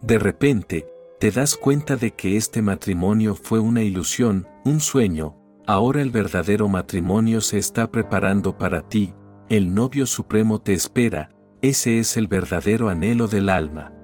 De 0.00 0.18
repente, 0.18 0.86
te 1.20 1.30
das 1.30 1.54
cuenta 1.56 1.96
de 1.96 2.12
que 2.12 2.38
este 2.38 2.62
matrimonio 2.62 3.34
fue 3.34 3.58
una 3.58 3.82
ilusión, 3.82 4.48
un 4.64 4.80
sueño, 4.80 5.36
ahora 5.66 6.00
el 6.00 6.10
verdadero 6.10 6.66
matrimonio 6.68 7.42
se 7.42 7.58
está 7.58 7.90
preparando 7.90 8.56
para 8.56 8.88
ti, 8.88 9.12
el 9.50 9.74
novio 9.74 10.06
supremo 10.06 10.62
te 10.62 10.72
espera, 10.72 11.28
ese 11.60 11.98
es 11.98 12.16
el 12.16 12.26
verdadero 12.26 12.88
anhelo 12.88 13.28
del 13.28 13.50
alma. 13.50 13.95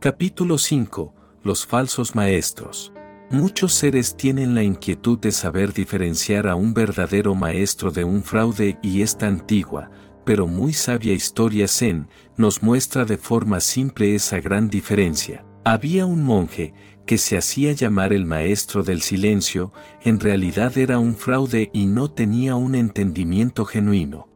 Capítulo 0.00 0.58
5. 0.58 1.12
Los 1.42 1.66
falsos 1.66 2.14
maestros. 2.14 2.92
Muchos 3.32 3.74
seres 3.74 4.16
tienen 4.16 4.54
la 4.54 4.62
inquietud 4.62 5.18
de 5.18 5.32
saber 5.32 5.72
diferenciar 5.72 6.46
a 6.46 6.54
un 6.54 6.72
verdadero 6.72 7.34
maestro 7.34 7.90
de 7.90 8.04
un 8.04 8.22
fraude 8.22 8.78
y 8.80 9.02
esta 9.02 9.26
antigua, 9.26 9.90
pero 10.24 10.46
muy 10.46 10.72
sabia 10.72 11.12
historia 11.14 11.66
zen, 11.66 12.06
nos 12.36 12.62
muestra 12.62 13.04
de 13.06 13.18
forma 13.18 13.58
simple 13.58 14.14
esa 14.14 14.38
gran 14.38 14.70
diferencia. 14.70 15.44
Había 15.64 16.06
un 16.06 16.22
monje, 16.22 16.74
que 17.04 17.18
se 17.18 17.36
hacía 17.36 17.72
llamar 17.72 18.12
el 18.12 18.24
maestro 18.24 18.84
del 18.84 19.02
silencio, 19.02 19.72
en 20.04 20.20
realidad 20.20 20.78
era 20.78 21.00
un 21.00 21.16
fraude 21.16 21.70
y 21.72 21.86
no 21.86 22.08
tenía 22.08 22.54
un 22.54 22.76
entendimiento 22.76 23.64
genuino. 23.64 24.28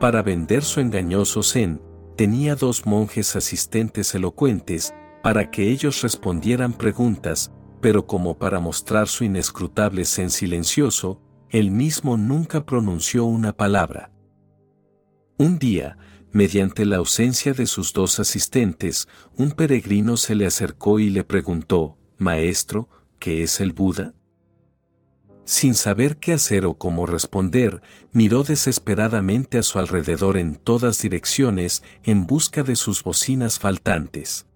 Para 0.00 0.22
vender 0.22 0.64
su 0.64 0.80
engañoso 0.80 1.42
zen, 1.42 1.82
tenía 2.20 2.54
dos 2.54 2.84
monjes 2.84 3.34
asistentes 3.34 4.14
elocuentes, 4.14 4.92
para 5.22 5.50
que 5.50 5.70
ellos 5.70 6.02
respondieran 6.02 6.74
preguntas, 6.74 7.50
pero 7.80 8.06
como 8.06 8.36
para 8.36 8.60
mostrar 8.60 9.08
su 9.08 9.24
inescrutable 9.24 10.04
zen 10.04 10.28
silencioso, 10.28 11.22
él 11.48 11.70
mismo 11.70 12.18
nunca 12.18 12.66
pronunció 12.66 13.24
una 13.24 13.56
palabra. 13.56 14.12
Un 15.38 15.58
día, 15.58 15.96
mediante 16.30 16.84
la 16.84 16.98
ausencia 16.98 17.54
de 17.54 17.64
sus 17.64 17.94
dos 17.94 18.20
asistentes, 18.20 19.08
un 19.38 19.52
peregrino 19.52 20.18
se 20.18 20.34
le 20.34 20.44
acercó 20.44 20.98
y 20.98 21.08
le 21.08 21.24
preguntó, 21.24 21.96
Maestro, 22.18 22.90
¿qué 23.18 23.42
es 23.44 23.60
el 23.60 23.72
Buda? 23.72 24.12
Sin 25.50 25.74
saber 25.74 26.18
qué 26.18 26.34
hacer 26.34 26.64
o 26.64 26.74
cómo 26.74 27.06
responder, 27.06 27.82
miró 28.12 28.44
desesperadamente 28.44 29.58
a 29.58 29.64
su 29.64 29.80
alrededor 29.80 30.36
en 30.36 30.54
todas 30.54 31.02
direcciones 31.02 31.82
en 32.04 32.24
busca 32.24 32.62
de 32.62 32.76
sus 32.76 33.02
bocinas 33.02 33.58
faltantes. 33.58 34.46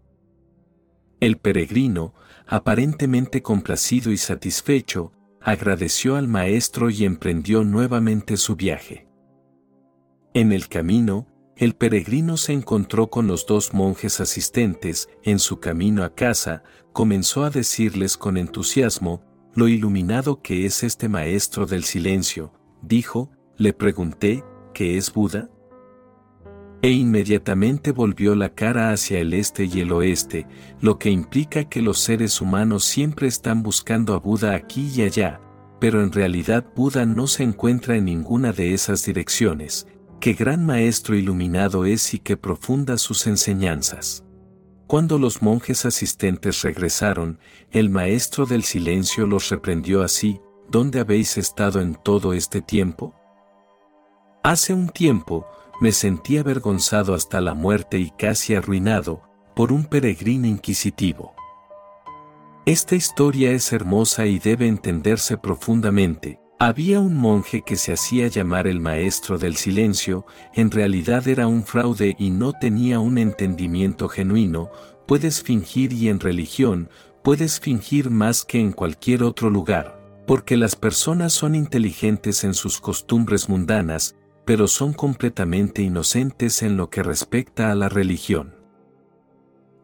El 1.19 1.39
peregrino, 1.39 2.15
aparentemente 2.47 3.43
complacido 3.43 4.13
y 4.13 4.17
satisfecho, 4.17 5.11
agradeció 5.41 6.15
al 6.15 6.29
maestro 6.29 6.91
y 6.91 7.05
emprendió 7.05 7.65
nuevamente 7.65 8.37
su 8.37 8.55
viaje. 8.55 9.09
En 10.33 10.53
el 10.53 10.69
camino, 10.69 11.27
el 11.57 11.75
peregrino 11.75 12.37
se 12.37 12.53
encontró 12.53 13.11
con 13.11 13.27
los 13.27 13.47
dos 13.47 13.75
monjes 13.75 14.21
asistentes, 14.21 15.09
en 15.25 15.41
su 15.41 15.59
camino 15.59 16.05
a 16.05 16.15
casa, 16.15 16.63
comenzó 16.93 17.43
a 17.43 17.51
decirles 17.51 18.17
con 18.17 18.37
entusiasmo, 18.37 19.34
lo 19.55 19.69
iluminado 19.69 20.43
que 20.43 20.67
es 20.67 20.83
este 20.83 21.09
maestro 21.09 21.67
del 21.67 21.85
silencio, 21.85 22.53
dijo, 22.83 23.31
le 23.57 23.73
pregunté, 23.73 24.45
¿qué 24.73 24.97
es 24.97 25.13
Buda? 25.13 25.49
E 26.83 26.91
inmediatamente 26.91 27.93
volvió 27.93 28.35
la 28.35 28.55
cara 28.55 28.91
hacia 28.91 29.21
el 29.21 29.33
este 29.33 29.65
y 29.65 29.81
el 29.81 29.93
oeste, 29.93 30.47
lo 30.81 30.99
que 30.99 31.11
implica 31.11 31.65
que 31.65 31.81
los 31.81 31.99
seres 31.99 32.41
humanos 32.41 32.85
siempre 32.85 33.27
están 33.27 33.63
buscando 33.63 34.15
a 34.15 34.19
Buda 34.19 34.55
aquí 34.55 34.91
y 34.95 35.03
allá, 35.03 35.41
pero 35.81 36.03
en 36.03 36.13
realidad 36.13 36.67
Buda 36.75 37.07
no 37.07 37.27
se 37.27 37.43
encuentra 37.43 37.97
en 37.97 38.07
ninguna 38.07 38.53
de 38.53 38.75
esas 38.75 39.05
direcciones. 39.05 39.87
Qué 40.21 40.33
gran 40.33 40.67
maestro 40.67 41.17
iluminado 41.17 41.85
es 41.85 42.13
y 42.13 42.19
qué 42.19 42.37
profundas 42.37 43.01
sus 43.01 43.27
enseñanzas. 43.27 44.24
Cuando 44.95 45.19
los 45.19 45.43
monjes 45.43 45.87
asistentes 45.87 46.63
regresaron, 46.63 47.41
el 47.73 47.91
maestro 47.91 48.47
del 48.47 48.63
silencio 48.63 49.27
los 49.27 49.49
reprendió 49.49 50.05
así, 50.05 50.41
¿dónde 50.69 51.01
habéis 51.01 51.37
estado 51.37 51.81
en 51.81 51.97
todo 51.97 52.33
este 52.33 52.63
tiempo? 52.63 53.13
Hace 54.45 54.73
un 54.73 54.89
tiempo, 54.89 55.49
me 55.81 55.91
sentí 55.91 56.39
avergonzado 56.39 57.13
hasta 57.13 57.41
la 57.41 57.55
muerte 57.55 57.99
y 57.99 58.13
casi 58.13 58.55
arruinado, 58.55 59.23
por 59.57 59.73
un 59.73 59.85
peregrino 59.85 60.47
inquisitivo. 60.47 61.35
Esta 62.65 62.95
historia 62.95 63.51
es 63.51 63.73
hermosa 63.73 64.27
y 64.27 64.39
debe 64.39 64.69
entenderse 64.69 65.37
profundamente, 65.37 66.39
había 66.59 67.01
un 67.01 67.17
monje 67.17 67.63
que 67.63 67.77
se 67.77 67.93
hacía 67.93 68.29
llamar 68.29 68.67
el 68.67 68.81
maestro 68.81 69.39
del 69.39 69.57
silencio, 69.57 70.25
en 70.55 70.71
realidad 70.71 71.27
era 71.29 71.47
un 71.47 71.65
fraude 71.65 72.17
y 72.19 72.31
no 72.31 72.53
tenía 72.53 73.01
un 73.01 73.19
entendimiento 73.19 74.09
genuino, 74.09 74.71
puedes 75.07 75.43
fingir 75.43 75.93
y 75.93 76.09
en 76.09 76.21
religión, 76.21 76.89
puedes 77.23 77.61
fingir 77.61 78.11
más 78.11 78.45
que 78.45 78.61
en 78.61 78.73
cualquier 78.73 79.23
otro 79.23 79.51
lugar, 79.51 80.01
porque 80.27 80.57
las 80.57 80.77
personas 80.77 81.33
son 81.33 81.55
inteligentes 81.55 82.45
en 82.45 82.55
sus 82.55 82.81
costumbres 82.81 83.49
mundanas, 83.49 84.15
pero 84.45 84.69
son 84.69 84.93
completamente 84.93 85.83
inocentes 85.83 86.63
en 86.63 86.77
lo 86.77 86.91
que 86.91 87.03
respecta 87.03 87.73
a 87.73 87.75
la 87.75 87.89
religión. 87.89 88.55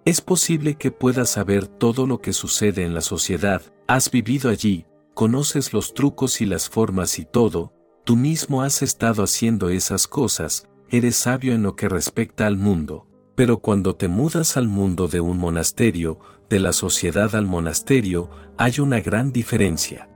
Es 0.04 0.20
posible 0.20 0.76
que 0.76 0.90
puedas 0.90 1.30
saber 1.30 1.66
todo 1.66 2.06
lo 2.06 2.20
que 2.20 2.32
sucede 2.32 2.84
en 2.84 2.94
la 2.94 3.00
sociedad, 3.00 3.62
has 3.86 4.10
vivido 4.10 4.50
allí, 4.50 4.86
conoces 5.20 5.74
los 5.74 5.92
trucos 5.92 6.40
y 6.40 6.46
las 6.46 6.70
formas 6.70 7.18
y 7.18 7.26
todo, 7.26 7.74
tú 8.04 8.16
mismo 8.16 8.62
has 8.62 8.80
estado 8.80 9.22
haciendo 9.22 9.68
esas 9.68 10.08
cosas, 10.08 10.66
eres 10.88 11.14
sabio 11.14 11.52
en 11.52 11.62
lo 11.62 11.76
que 11.76 11.90
respecta 11.90 12.46
al 12.46 12.56
mundo, 12.56 13.06
pero 13.34 13.58
cuando 13.58 13.96
te 13.96 14.08
mudas 14.08 14.56
al 14.56 14.66
mundo 14.66 15.08
de 15.08 15.20
un 15.20 15.36
monasterio, 15.36 16.20
de 16.48 16.58
la 16.58 16.72
sociedad 16.72 17.34
al 17.34 17.44
monasterio, 17.44 18.30
hay 18.56 18.80
una 18.80 19.00
gran 19.00 19.30
diferencia. 19.30 20.08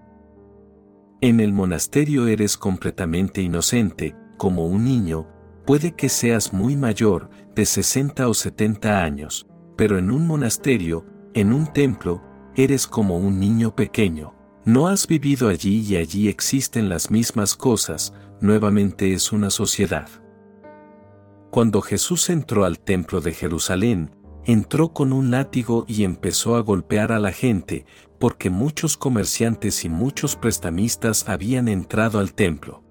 En 1.21 1.41
el 1.41 1.53
monasterio 1.53 2.27
eres 2.27 2.57
completamente 2.57 3.43
inocente, 3.43 4.17
como 4.39 4.67
un 4.67 4.85
niño, 4.85 5.29
puede 5.67 5.95
que 5.95 6.09
seas 6.09 6.55
muy 6.55 6.77
mayor, 6.77 7.29
de 7.55 7.67
60 7.67 8.27
o 8.27 8.33
70 8.33 9.05
años, 9.05 9.47
pero 9.77 9.99
en 9.99 10.11
un 10.11 10.27
monasterio, 10.27 11.05
en 11.35 11.53
un 11.53 11.71
templo, 11.75 12.23
eres 12.57 12.87
como 12.87 13.19
un 13.19 13.39
niño 13.39 13.77
pequeño. 13.77 14.34
No 14.67 14.89
has 14.89 15.07
vivido 15.07 15.49
allí 15.51 15.85
y 15.87 15.97
allí 15.97 16.29
existen 16.29 16.89
las 16.89 17.11
mismas 17.11 17.55
cosas, 17.55 18.15
nuevamente 18.41 19.13
es 19.13 19.31
una 19.31 19.51
sociedad. 19.51 20.09
Cuando 21.51 21.83
Jesús 21.83 22.31
entró 22.31 22.65
al 22.65 22.79
templo 22.79 23.21
de 23.21 23.33
Jerusalén, 23.33 24.11
entró 24.47 24.95
con 24.95 25.13
un 25.13 25.31
látigo 25.31 25.85
y 25.87 26.05
empezó 26.05 26.57
a 26.57 26.61
golpear 26.61 27.13
a 27.13 27.19
la 27.19 27.31
gente, 27.31 27.85
porque 28.19 28.49
muchos 28.49 28.97
comerciantes 28.97 29.85
y 29.85 29.91
muchos 29.91 30.35
prestamistas 30.35 31.29
habían 31.29 31.69
entrado 31.69 32.19
al 32.19 32.33
templo. 32.33 32.83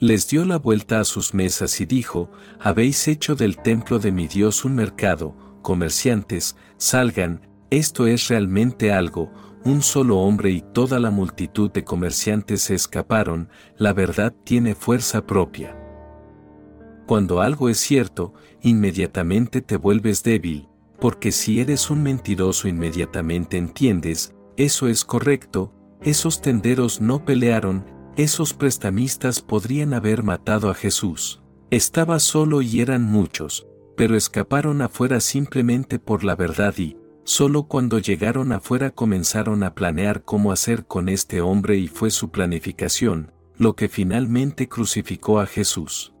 Les 0.00 0.28
dio 0.28 0.46
la 0.46 0.58
vuelta 0.58 0.98
a 0.98 1.04
sus 1.04 1.34
mesas 1.34 1.78
y 1.82 1.84
dijo, 1.84 2.30
Habéis 2.58 3.06
hecho 3.06 3.34
del 3.34 3.58
templo 3.58 3.98
de 3.98 4.12
mi 4.12 4.28
Dios 4.28 4.64
un 4.64 4.76
mercado, 4.76 5.34
comerciantes, 5.60 6.56
salgan, 6.78 7.46
esto 7.70 8.06
es 8.06 8.28
realmente 8.28 8.92
algo, 8.92 9.30
un 9.64 9.82
solo 9.82 10.18
hombre 10.18 10.50
y 10.50 10.62
toda 10.72 10.98
la 10.98 11.10
multitud 11.10 11.70
de 11.70 11.84
comerciantes 11.84 12.62
se 12.62 12.74
escaparon, 12.74 13.48
la 13.76 13.92
verdad 13.92 14.34
tiene 14.44 14.74
fuerza 14.74 15.26
propia. 15.26 15.76
Cuando 17.06 17.40
algo 17.40 17.68
es 17.68 17.78
cierto, 17.78 18.34
inmediatamente 18.60 19.62
te 19.62 19.76
vuelves 19.76 20.22
débil, 20.22 20.68
porque 21.00 21.32
si 21.32 21.60
eres 21.60 21.90
un 21.90 22.02
mentiroso 22.02 22.68
inmediatamente 22.68 23.56
entiendes, 23.56 24.34
eso 24.56 24.88
es 24.88 25.04
correcto, 25.04 25.72
esos 26.02 26.40
tenderos 26.40 27.00
no 27.00 27.24
pelearon, 27.24 27.84
esos 28.16 28.52
prestamistas 28.52 29.40
podrían 29.40 29.94
haber 29.94 30.22
matado 30.22 30.70
a 30.70 30.74
Jesús. 30.74 31.40
Estaba 31.70 32.18
solo 32.18 32.62
y 32.62 32.80
eran 32.80 33.04
muchos, 33.04 33.66
pero 33.96 34.16
escaparon 34.16 34.82
afuera 34.82 35.20
simplemente 35.20 35.98
por 35.98 36.24
la 36.24 36.34
verdad 36.34 36.74
y, 36.78 36.96
solo 37.28 37.64
cuando 37.64 37.98
llegaron 37.98 38.52
afuera 38.52 38.90
comenzaron 38.90 39.62
a 39.62 39.74
planear 39.74 40.24
cómo 40.24 40.50
hacer 40.50 40.86
con 40.86 41.10
este 41.10 41.42
hombre 41.42 41.76
y 41.76 41.86
fue 41.86 42.10
su 42.10 42.30
planificación, 42.30 43.32
lo 43.58 43.76
que 43.76 43.90
finalmente 43.90 44.66
crucificó 44.66 45.38
a 45.38 45.44
Jesús. 45.44 46.14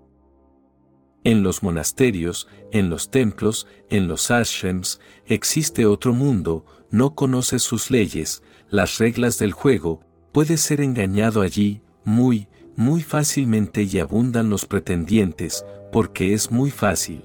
En 1.24 1.42
los 1.42 1.62
monasterios, 1.62 2.46
en 2.72 2.90
los 2.90 3.10
templos, 3.10 3.66
en 3.88 4.06
los 4.06 4.30
ashrams, 4.30 5.00
existe 5.24 5.86
otro 5.86 6.12
mundo, 6.12 6.66
no 6.90 7.14
conoces 7.14 7.62
sus 7.62 7.90
leyes, 7.90 8.42
las 8.68 8.98
reglas 8.98 9.38
del 9.38 9.52
juego, 9.52 10.02
puedes 10.30 10.60
ser 10.60 10.82
engañado 10.82 11.40
allí, 11.40 11.80
muy, 12.04 12.48
muy 12.76 13.02
fácilmente 13.02 13.82
y 13.82 13.98
abundan 13.98 14.50
los 14.50 14.66
pretendientes, 14.66 15.64
porque 15.90 16.34
es 16.34 16.50
muy 16.50 16.70
fácil. 16.70 17.24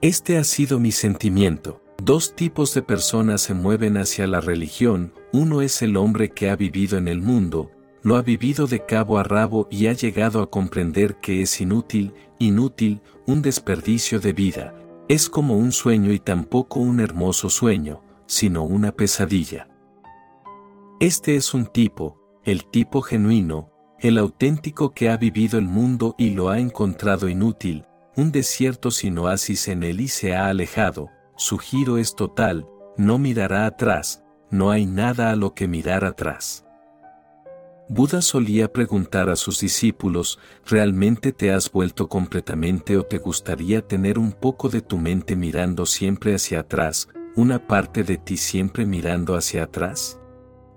Este 0.00 0.38
ha 0.38 0.44
sido 0.44 0.78
mi 0.78 0.92
sentimiento. 0.92 1.83
Dos 2.02 2.34
tipos 2.34 2.74
de 2.74 2.82
personas 2.82 3.40
se 3.40 3.54
mueven 3.54 3.96
hacia 3.96 4.26
la 4.26 4.40
religión, 4.40 5.12
uno 5.32 5.62
es 5.62 5.80
el 5.80 5.96
hombre 5.96 6.30
que 6.30 6.50
ha 6.50 6.56
vivido 6.56 6.98
en 6.98 7.08
el 7.08 7.22
mundo, 7.22 7.70
lo 8.02 8.16
ha 8.16 8.22
vivido 8.22 8.66
de 8.66 8.84
cabo 8.84 9.18
a 9.18 9.22
rabo 9.22 9.68
y 9.70 9.86
ha 9.86 9.92
llegado 9.92 10.42
a 10.42 10.50
comprender 10.50 11.16
que 11.16 11.40
es 11.40 11.60
inútil, 11.60 12.12
inútil, 12.38 13.00
un 13.26 13.40
desperdicio 13.40 14.20
de 14.20 14.32
vida, 14.34 14.74
es 15.08 15.30
como 15.30 15.56
un 15.56 15.72
sueño 15.72 16.12
y 16.12 16.18
tampoco 16.18 16.80
un 16.80 17.00
hermoso 17.00 17.48
sueño, 17.48 18.02
sino 18.26 18.64
una 18.64 18.92
pesadilla. 18.92 19.68
Este 21.00 21.36
es 21.36 21.54
un 21.54 21.66
tipo, 21.66 22.20
el 22.44 22.66
tipo 22.66 23.00
genuino, 23.00 23.70
el 24.00 24.18
auténtico 24.18 24.92
que 24.92 25.08
ha 25.08 25.16
vivido 25.16 25.58
el 25.58 25.66
mundo 25.66 26.14
y 26.18 26.30
lo 26.30 26.50
ha 26.50 26.58
encontrado 26.58 27.28
inútil, 27.28 27.86
un 28.16 28.32
desierto 28.32 28.90
sin 28.90 29.16
oasis 29.16 29.68
en 29.68 29.82
él 29.82 30.00
y 30.00 30.08
se 30.08 30.34
ha 30.34 30.48
alejado, 30.48 31.10
su 31.36 31.58
giro 31.58 31.98
es 31.98 32.14
total, 32.14 32.66
no 32.96 33.18
mirará 33.18 33.66
atrás, 33.66 34.22
no 34.50 34.70
hay 34.70 34.86
nada 34.86 35.30
a 35.30 35.36
lo 35.36 35.54
que 35.54 35.66
mirar 35.66 36.04
atrás. 36.04 36.64
Buda 37.88 38.22
solía 38.22 38.72
preguntar 38.72 39.28
a 39.28 39.36
sus 39.36 39.60
discípulos, 39.60 40.38
¿realmente 40.64 41.32
te 41.32 41.52
has 41.52 41.70
vuelto 41.70 42.08
completamente 42.08 42.96
o 42.96 43.02
te 43.02 43.18
gustaría 43.18 43.86
tener 43.86 44.18
un 44.18 44.32
poco 44.32 44.70
de 44.70 44.80
tu 44.80 44.96
mente 44.96 45.36
mirando 45.36 45.84
siempre 45.84 46.34
hacia 46.34 46.60
atrás, 46.60 47.08
una 47.36 47.66
parte 47.66 48.02
de 48.02 48.16
ti 48.16 48.38
siempre 48.38 48.86
mirando 48.86 49.34
hacia 49.34 49.64
atrás? 49.64 50.18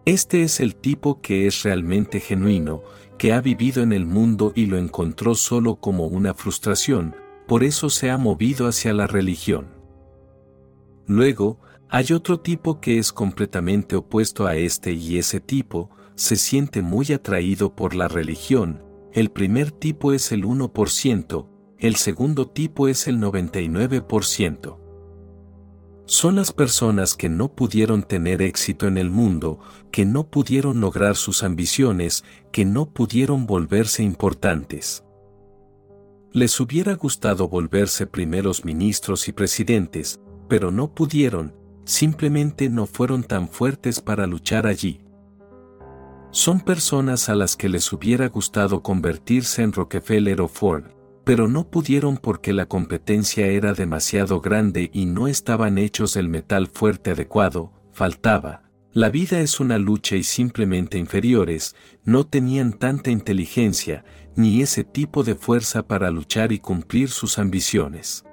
Este 0.05 0.43
es 0.43 0.59
el 0.59 0.75
tipo 0.75 1.21
que 1.21 1.47
es 1.47 1.63
realmente 1.63 2.19
genuino, 2.19 2.81
que 3.17 3.31
ha 3.31 3.41
vivido 3.41 3.83
en 3.83 3.93
el 3.93 4.05
mundo 4.05 4.51
y 4.55 4.65
lo 4.65 4.77
encontró 4.77 5.35
solo 5.35 5.77
como 5.77 6.07
una 6.07 6.33
frustración, 6.33 7.15
por 7.47 7.63
eso 7.63 7.89
se 7.89 8.09
ha 8.09 8.17
movido 8.17 8.67
hacia 8.67 8.93
la 8.93 9.07
religión. 9.07 9.76
Luego, 11.07 11.59
hay 11.89 12.11
otro 12.11 12.39
tipo 12.41 12.81
que 12.81 12.99
es 12.99 13.13
completamente 13.13 13.95
opuesto 13.95 14.45
a 14.45 14.55
este 14.55 14.91
y 14.91 15.17
ese 15.17 15.39
tipo, 15.39 15.89
se 16.15 16.35
siente 16.35 16.81
muy 16.81 17.11
atraído 17.13 17.75
por 17.75 17.95
la 17.95 18.07
religión, 18.07 18.83
el 19.13 19.31
primer 19.31 19.71
tipo 19.71 20.11
es 20.13 20.31
el 20.31 20.43
1%, 20.43 21.47
el 21.79 21.95
segundo 21.95 22.47
tipo 22.49 22.87
es 22.87 23.07
el 23.07 23.19
99%. 23.19 24.77
Son 26.05 26.35
las 26.35 26.51
personas 26.53 27.15
que 27.15 27.29
no 27.29 27.53
pudieron 27.53 28.03
tener 28.03 28.41
éxito 28.41 28.87
en 28.87 28.97
el 28.97 29.09
mundo, 29.09 29.59
que 29.91 30.05
no 30.05 30.29
pudieron 30.29 30.79
lograr 30.79 31.15
sus 31.15 31.43
ambiciones, 31.43 32.23
que 32.51 32.63
no 32.63 32.93
pudieron 32.93 33.45
volverse 33.45 34.03
importantes. 34.03 35.03
Les 36.31 36.59
hubiera 36.59 36.93
gustado 36.93 37.47
volverse 37.47 38.07
primeros 38.07 38.65
ministros 38.65 39.27
y 39.27 39.33
presidentes, 39.33 40.19
pero 40.47 40.71
no 40.71 40.93
pudieron, 40.93 41.53
simplemente 41.85 42.69
no 42.69 42.85
fueron 42.85 43.23
tan 43.23 43.47
fuertes 43.49 44.01
para 44.01 44.27
luchar 44.27 44.67
allí. 44.67 45.01
Son 46.31 46.59
personas 46.59 47.29
a 47.29 47.35
las 47.35 47.55
que 47.55 47.69
les 47.69 47.91
hubiera 47.93 48.27
gustado 48.27 48.83
convertirse 48.83 49.63
en 49.63 49.71
Rockefeller 49.73 50.41
o 50.41 50.47
Ford, 50.47 50.85
pero 51.23 51.47
no 51.47 51.69
pudieron 51.69 52.17
porque 52.17 52.53
la 52.53 52.67
competencia 52.67 53.47
era 53.47 53.73
demasiado 53.73 54.39
grande 54.39 54.89
y 54.93 55.05
no 55.05 55.27
estaban 55.27 55.77
hechos 55.77 56.13
del 56.13 56.29
metal 56.29 56.67
fuerte 56.67 57.11
adecuado, 57.11 57.71
faltaba. 57.91 58.63
La 58.93 59.09
vida 59.09 59.39
es 59.39 59.59
una 59.59 59.77
lucha 59.77 60.15
y 60.15 60.23
simplemente 60.23 60.97
inferiores, 60.97 61.75
no 62.03 62.25
tenían 62.25 62.73
tanta 62.73 63.11
inteligencia, 63.11 64.05
ni 64.35 64.61
ese 64.61 64.83
tipo 64.83 65.23
de 65.23 65.35
fuerza 65.35 65.87
para 65.87 66.11
luchar 66.11 66.51
y 66.51 66.59
cumplir 66.59 67.09
sus 67.09 67.39
ambiciones. 67.39 68.26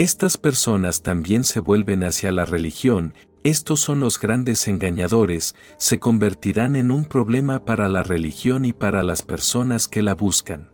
Estas 0.00 0.38
personas 0.38 1.02
también 1.02 1.44
se 1.44 1.60
vuelven 1.60 2.04
hacia 2.04 2.32
la 2.32 2.46
religión 2.46 3.12
estos 3.42 3.80
son 3.80 4.00
los 4.00 4.20
grandes 4.20 4.68
engañadores, 4.68 5.54
se 5.78 5.98
convertirán 5.98 6.76
en 6.76 6.90
un 6.90 7.06
problema 7.06 7.64
para 7.64 7.88
la 7.88 8.02
religión 8.02 8.66
y 8.66 8.74
para 8.74 9.02
las 9.02 9.22
personas 9.22 9.88
que 9.88 10.02
la 10.02 10.14
buscan. 10.14 10.70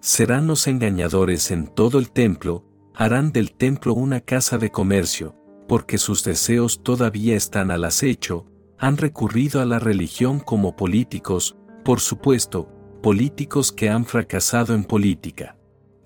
Serán 0.00 0.46
los 0.46 0.66
engañadores 0.66 1.50
en 1.50 1.66
todo 1.66 1.98
el 1.98 2.10
templo, 2.10 2.66
harán 2.94 3.32
del 3.32 3.52
templo 3.52 3.94
una 3.94 4.20
casa 4.20 4.58
de 4.58 4.70
comercio, 4.70 5.34
porque 5.66 5.96
sus 5.96 6.24
deseos 6.24 6.82
todavía 6.82 7.36
están 7.36 7.70
al 7.70 7.84
acecho, 7.84 8.44
han 8.78 8.98
recurrido 8.98 9.62
a 9.62 9.64
la 9.64 9.78
religión 9.78 10.40
como 10.40 10.76
políticos, 10.76 11.56
por 11.84 12.00
supuesto, 12.00 12.68
políticos 13.02 13.72
que 13.72 13.88
han 13.88 14.04
fracasado 14.04 14.74
en 14.74 14.84
política. 14.84 15.56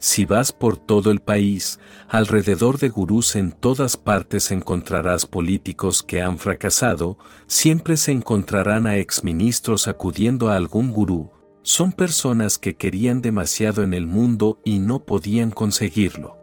Si 0.06 0.26
vas 0.26 0.52
por 0.52 0.76
todo 0.76 1.10
el 1.10 1.20
país, 1.20 1.80
alrededor 2.10 2.76
de 2.78 2.90
gurús 2.90 3.36
en 3.36 3.52
todas 3.52 3.96
partes 3.96 4.50
encontrarás 4.50 5.24
políticos 5.24 6.02
que 6.02 6.20
han 6.20 6.36
fracasado, 6.36 7.16
siempre 7.46 7.96
se 7.96 8.12
encontrarán 8.12 8.86
a 8.86 8.98
exministros 8.98 9.88
acudiendo 9.88 10.50
a 10.50 10.56
algún 10.56 10.92
gurú, 10.92 11.30
son 11.62 11.90
personas 11.90 12.58
que 12.58 12.76
querían 12.76 13.22
demasiado 13.22 13.82
en 13.82 13.94
el 13.94 14.06
mundo 14.06 14.60
y 14.62 14.78
no 14.78 15.06
podían 15.06 15.50
conseguirlo. 15.50 16.36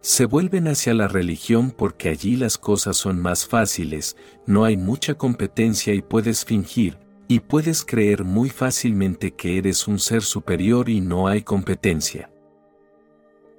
Se 0.00 0.24
vuelven 0.24 0.66
hacia 0.66 0.94
la 0.94 1.08
religión 1.08 1.70
porque 1.70 2.08
allí 2.08 2.36
las 2.36 2.56
cosas 2.56 2.96
son 2.96 3.20
más 3.20 3.46
fáciles, 3.46 4.16
no 4.46 4.64
hay 4.64 4.78
mucha 4.78 5.12
competencia 5.12 5.92
y 5.92 6.00
puedes 6.00 6.46
fingir, 6.46 6.96
y 7.28 7.38
puedes 7.38 7.84
creer 7.84 8.24
muy 8.24 8.48
fácilmente 8.48 9.30
que 9.30 9.58
eres 9.58 9.86
un 9.86 10.00
ser 10.00 10.22
superior 10.22 10.88
y 10.88 11.00
no 11.00 11.28
hay 11.28 11.42
competencia. 11.42 12.29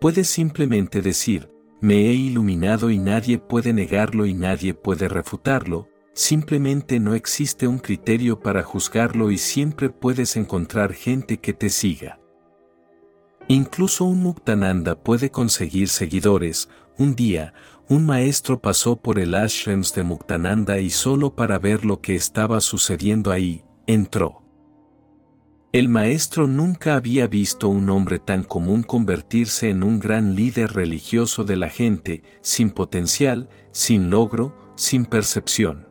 Puedes 0.01 0.29
simplemente 0.29 1.03
decir, 1.03 1.47
me 1.79 2.07
he 2.07 2.13
iluminado 2.13 2.89
y 2.89 2.97
nadie 2.97 3.37
puede 3.37 3.71
negarlo 3.71 4.25
y 4.25 4.33
nadie 4.33 4.73
puede 4.73 5.07
refutarlo, 5.07 5.89
simplemente 6.15 6.99
no 6.99 7.13
existe 7.13 7.67
un 7.67 7.77
criterio 7.77 8.39
para 8.39 8.63
juzgarlo 8.63 9.29
y 9.29 9.37
siempre 9.37 9.91
puedes 9.91 10.37
encontrar 10.37 10.93
gente 10.93 11.37
que 11.37 11.53
te 11.53 11.69
siga. 11.69 12.19
Incluso 13.47 14.05
un 14.05 14.23
Muktananda 14.23 14.95
puede 14.95 15.29
conseguir 15.29 15.87
seguidores, 15.87 16.67
un 16.97 17.13
día, 17.13 17.53
un 17.87 18.03
maestro 18.07 18.59
pasó 18.59 18.95
por 18.95 19.19
el 19.19 19.35
ashrams 19.35 19.93
de 19.93 20.01
Muktananda 20.01 20.79
y 20.79 20.89
solo 20.89 21.35
para 21.35 21.59
ver 21.59 21.85
lo 21.85 22.01
que 22.01 22.15
estaba 22.15 22.59
sucediendo 22.61 23.31
ahí, 23.31 23.63
entró. 23.85 24.40
El 25.73 25.87
maestro 25.87 26.47
nunca 26.47 26.95
había 26.95 27.27
visto 27.27 27.69
un 27.69 27.89
hombre 27.89 28.19
tan 28.19 28.43
común 28.43 28.83
convertirse 28.83 29.69
en 29.69 29.83
un 29.83 29.99
gran 29.99 30.35
líder 30.35 30.73
religioso 30.73 31.45
de 31.45 31.55
la 31.55 31.69
gente, 31.69 32.23
sin 32.41 32.71
potencial, 32.71 33.47
sin 33.71 34.09
logro, 34.09 34.53
sin 34.75 35.05
percepción. 35.05 35.87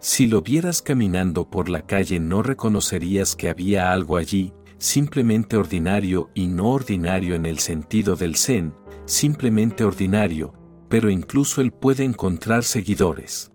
Si 0.00 0.26
lo 0.26 0.42
vieras 0.42 0.82
caminando 0.82 1.48
por 1.48 1.70
la 1.70 1.86
calle 1.86 2.20
no 2.20 2.42
reconocerías 2.42 3.36
que 3.36 3.48
había 3.48 3.90
algo 3.90 4.18
allí, 4.18 4.52
simplemente 4.76 5.56
ordinario 5.56 6.28
y 6.34 6.48
no 6.48 6.72
ordinario 6.72 7.34
en 7.34 7.46
el 7.46 7.58
sentido 7.58 8.16
del 8.16 8.36
zen, 8.36 8.74
simplemente 9.06 9.82
ordinario, 9.82 10.52
pero 10.90 11.08
incluso 11.08 11.62
él 11.62 11.72
puede 11.72 12.04
encontrar 12.04 12.64
seguidores. 12.64 13.51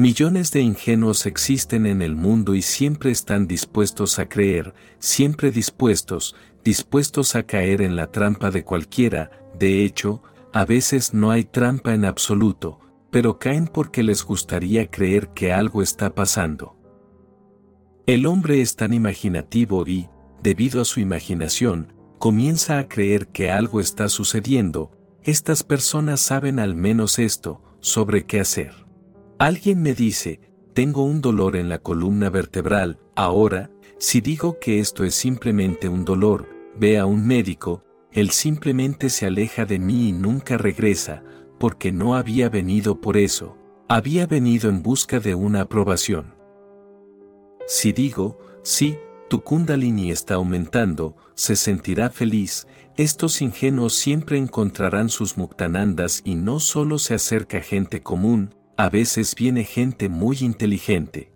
Millones 0.00 0.50
de 0.50 0.62
ingenuos 0.62 1.26
existen 1.26 1.84
en 1.84 2.00
el 2.00 2.16
mundo 2.16 2.54
y 2.54 2.62
siempre 2.62 3.10
están 3.10 3.46
dispuestos 3.46 4.18
a 4.18 4.30
creer, 4.30 4.72
siempre 4.98 5.50
dispuestos, 5.50 6.34
dispuestos 6.64 7.36
a 7.36 7.42
caer 7.42 7.82
en 7.82 7.96
la 7.96 8.10
trampa 8.10 8.50
de 8.50 8.64
cualquiera, 8.64 9.30
de 9.58 9.84
hecho, 9.84 10.22
a 10.54 10.64
veces 10.64 11.12
no 11.12 11.30
hay 11.30 11.44
trampa 11.44 11.92
en 11.92 12.06
absoluto, 12.06 12.80
pero 13.10 13.38
caen 13.38 13.66
porque 13.66 14.02
les 14.02 14.24
gustaría 14.24 14.90
creer 14.90 15.34
que 15.34 15.52
algo 15.52 15.82
está 15.82 16.14
pasando. 16.14 16.78
El 18.06 18.24
hombre 18.24 18.62
es 18.62 18.76
tan 18.76 18.94
imaginativo 18.94 19.86
y, 19.86 20.08
debido 20.42 20.80
a 20.80 20.86
su 20.86 21.00
imaginación, 21.00 21.92
comienza 22.18 22.78
a 22.78 22.88
creer 22.88 23.28
que 23.28 23.50
algo 23.50 23.80
está 23.80 24.08
sucediendo, 24.08 24.92
estas 25.24 25.62
personas 25.62 26.20
saben 26.20 26.58
al 26.58 26.74
menos 26.74 27.18
esto, 27.18 27.60
sobre 27.80 28.24
qué 28.24 28.40
hacer. 28.40 28.89
Alguien 29.40 29.80
me 29.80 29.94
dice, 29.94 30.38
tengo 30.74 31.02
un 31.02 31.22
dolor 31.22 31.56
en 31.56 31.70
la 31.70 31.78
columna 31.78 32.28
vertebral, 32.28 32.98
ahora, 33.16 33.70
si 33.98 34.20
digo 34.20 34.58
que 34.60 34.80
esto 34.80 35.02
es 35.02 35.14
simplemente 35.14 35.88
un 35.88 36.04
dolor, 36.04 36.46
ve 36.76 36.98
a 36.98 37.06
un 37.06 37.26
médico, 37.26 37.82
él 38.12 38.32
simplemente 38.32 39.08
se 39.08 39.24
aleja 39.24 39.64
de 39.64 39.78
mí 39.78 40.10
y 40.10 40.12
nunca 40.12 40.58
regresa, 40.58 41.22
porque 41.58 41.90
no 41.90 42.16
había 42.16 42.50
venido 42.50 43.00
por 43.00 43.16
eso, 43.16 43.56
había 43.88 44.26
venido 44.26 44.68
en 44.68 44.82
busca 44.82 45.20
de 45.20 45.34
una 45.34 45.62
aprobación. 45.62 46.34
Si 47.66 47.92
digo, 47.92 48.38
sí, 48.62 48.98
tu 49.30 49.40
kundalini 49.42 50.10
está 50.10 50.34
aumentando, 50.34 51.16
se 51.32 51.56
sentirá 51.56 52.10
feliz, 52.10 52.66
estos 52.98 53.40
ingenuos 53.40 53.94
siempre 53.94 54.36
encontrarán 54.36 55.08
sus 55.08 55.38
muktanandas 55.38 56.20
y 56.26 56.34
no 56.34 56.60
solo 56.60 56.98
se 56.98 57.14
acerca 57.14 57.62
gente 57.62 58.02
común, 58.02 58.54
a 58.84 58.88
veces 58.88 59.34
viene 59.34 59.64
gente 59.64 60.08
muy 60.08 60.38
inteligente. 60.40 61.30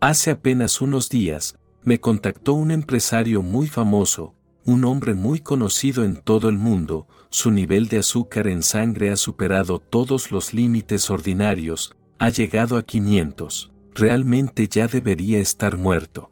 Hace 0.00 0.30
apenas 0.30 0.80
unos 0.80 1.08
días, 1.08 1.58
me 1.82 1.98
contactó 1.98 2.52
un 2.52 2.70
empresario 2.70 3.42
muy 3.42 3.66
famoso, 3.66 4.36
un 4.64 4.84
hombre 4.84 5.14
muy 5.14 5.40
conocido 5.40 6.04
en 6.04 6.14
todo 6.14 6.48
el 6.48 6.58
mundo, 6.58 7.08
su 7.30 7.50
nivel 7.50 7.88
de 7.88 7.98
azúcar 7.98 8.46
en 8.46 8.62
sangre 8.62 9.10
ha 9.10 9.16
superado 9.16 9.80
todos 9.80 10.30
los 10.30 10.54
límites 10.54 11.10
ordinarios, 11.10 11.96
ha 12.20 12.28
llegado 12.28 12.76
a 12.76 12.84
500, 12.84 13.72
realmente 13.92 14.68
ya 14.68 14.86
debería 14.86 15.40
estar 15.40 15.76
muerto. 15.76 16.30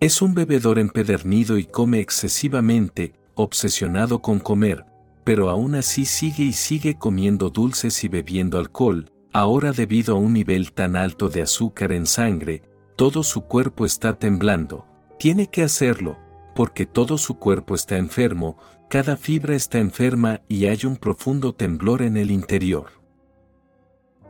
Es 0.00 0.22
un 0.22 0.32
bebedor 0.32 0.78
empedernido 0.78 1.58
y 1.58 1.64
come 1.66 2.00
excesivamente, 2.00 3.12
obsesionado 3.34 4.22
con 4.22 4.38
comer, 4.38 4.86
pero 5.24 5.48
aún 5.48 5.74
así 5.74 6.04
sigue 6.04 6.44
y 6.44 6.52
sigue 6.52 6.96
comiendo 6.96 7.50
dulces 7.50 8.04
y 8.04 8.08
bebiendo 8.08 8.58
alcohol, 8.58 9.10
ahora 9.32 9.72
debido 9.72 10.16
a 10.16 10.18
un 10.18 10.34
nivel 10.34 10.72
tan 10.72 10.94
alto 10.94 11.28
de 11.28 11.42
azúcar 11.42 11.92
en 11.92 12.06
sangre, 12.06 12.62
todo 12.96 13.22
su 13.22 13.42
cuerpo 13.42 13.86
está 13.86 14.18
temblando, 14.18 14.86
tiene 15.18 15.48
que 15.48 15.62
hacerlo, 15.62 16.18
porque 16.54 16.86
todo 16.86 17.18
su 17.18 17.38
cuerpo 17.38 17.74
está 17.74 17.96
enfermo, 17.96 18.58
cada 18.88 19.16
fibra 19.16 19.56
está 19.56 19.78
enferma 19.78 20.42
y 20.46 20.66
hay 20.66 20.84
un 20.84 20.96
profundo 20.96 21.54
temblor 21.54 22.02
en 22.02 22.16
el 22.16 22.30
interior. 22.30 22.86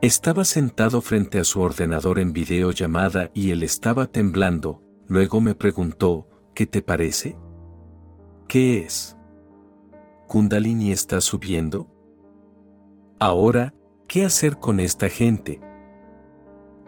Estaba 0.01 0.45
sentado 0.45 1.01
frente 1.01 1.39
a 1.39 1.43
su 1.43 1.61
ordenador 1.61 2.19
en 2.19 2.33
videollamada 2.33 3.31
y 3.33 3.51
él 3.51 3.63
estaba 3.63 4.07
temblando, 4.07 4.81
luego 5.07 5.41
me 5.41 5.55
preguntó, 5.55 6.27
¿qué 6.53 6.65
te 6.65 6.81
parece? 6.81 7.37
¿Qué 8.47 8.79
es? 8.79 9.14
¿Kundalini 10.27 10.91
está 10.91 11.21
subiendo? 11.21 11.87
Ahora, 13.19 13.73
¿qué 14.07 14.25
hacer 14.25 14.57
con 14.57 14.79
esta 14.79 15.07
gente? 15.07 15.61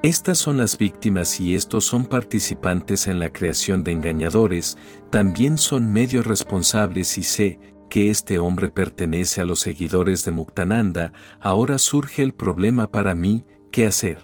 Estas 0.03 0.37
son 0.39 0.57
las 0.57 0.77
víctimas 0.77 1.39
y 1.39 1.55
estos 1.55 1.85
son 1.85 2.05
participantes 2.05 3.07
en 3.07 3.19
la 3.19 3.31
creación 3.31 3.83
de 3.83 3.91
engañadores, 3.91 4.77
también 5.11 5.57
son 5.57 5.91
medio 5.91 6.23
responsables 6.23 7.17
y 7.17 7.23
sé 7.23 7.59
que 7.89 8.09
este 8.09 8.39
hombre 8.39 8.69
pertenece 8.69 9.41
a 9.41 9.45
los 9.45 9.59
seguidores 9.59 10.25
de 10.25 10.31
Muktananda, 10.31 11.13
ahora 11.39 11.77
surge 11.77 12.23
el 12.23 12.33
problema 12.33 12.91
para 12.91 13.15
mí, 13.15 13.45
¿qué 13.71 13.85
hacer? 13.85 14.19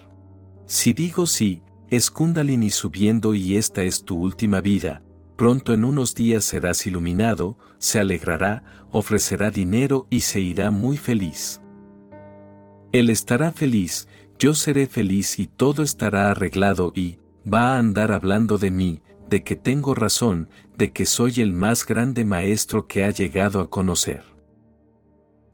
Si 0.66 0.92
digo 0.92 1.26
sí, 1.26 1.62
es 1.88 2.10
Kundalini 2.10 2.70
subiendo 2.70 3.34
y 3.34 3.56
esta 3.56 3.82
es 3.84 4.04
tu 4.04 4.16
última 4.18 4.60
vida, 4.60 5.02
pronto 5.36 5.72
en 5.72 5.84
unos 5.84 6.14
días 6.14 6.44
serás 6.44 6.86
iluminado, 6.86 7.58
se 7.84 8.00
alegrará, 8.00 8.64
ofrecerá 8.92 9.50
dinero 9.50 10.06
y 10.08 10.20
se 10.20 10.40
irá 10.40 10.70
muy 10.70 10.96
feliz. 10.96 11.60
Él 12.92 13.10
estará 13.10 13.52
feliz, 13.52 14.08
yo 14.38 14.54
seré 14.54 14.86
feliz 14.86 15.38
y 15.38 15.48
todo 15.48 15.82
estará 15.82 16.30
arreglado 16.30 16.94
y, 16.96 17.18
va 17.46 17.74
a 17.74 17.78
andar 17.78 18.10
hablando 18.10 18.56
de 18.56 18.70
mí, 18.70 19.02
de 19.28 19.42
que 19.42 19.54
tengo 19.54 19.94
razón, 19.94 20.48
de 20.78 20.92
que 20.92 21.04
soy 21.04 21.42
el 21.42 21.52
más 21.52 21.84
grande 21.84 22.24
maestro 22.24 22.86
que 22.86 23.04
ha 23.04 23.10
llegado 23.10 23.60
a 23.60 23.68
conocer. 23.68 24.24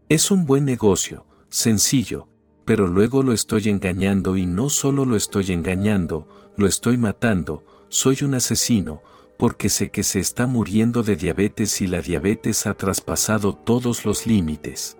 Es 0.08 0.30
un 0.30 0.46
buen 0.46 0.64
negocio, 0.64 1.26
sencillo, 1.48 2.28
pero 2.64 2.86
luego 2.86 3.24
lo 3.24 3.32
estoy 3.32 3.70
engañando 3.70 4.36
y 4.36 4.46
no 4.46 4.70
solo 4.70 5.04
lo 5.04 5.16
estoy 5.16 5.50
engañando, 5.50 6.28
lo 6.56 6.68
estoy 6.68 6.96
matando, 6.96 7.64
soy 7.88 8.18
un 8.22 8.34
asesino, 8.34 9.02
porque 9.40 9.70
sé 9.70 9.90
que 9.90 10.02
se 10.02 10.20
está 10.20 10.46
muriendo 10.46 11.02
de 11.02 11.16
diabetes 11.16 11.80
y 11.80 11.86
la 11.86 12.02
diabetes 12.02 12.66
ha 12.66 12.74
traspasado 12.74 13.54
todos 13.54 14.04
los 14.04 14.26
límites. 14.26 14.98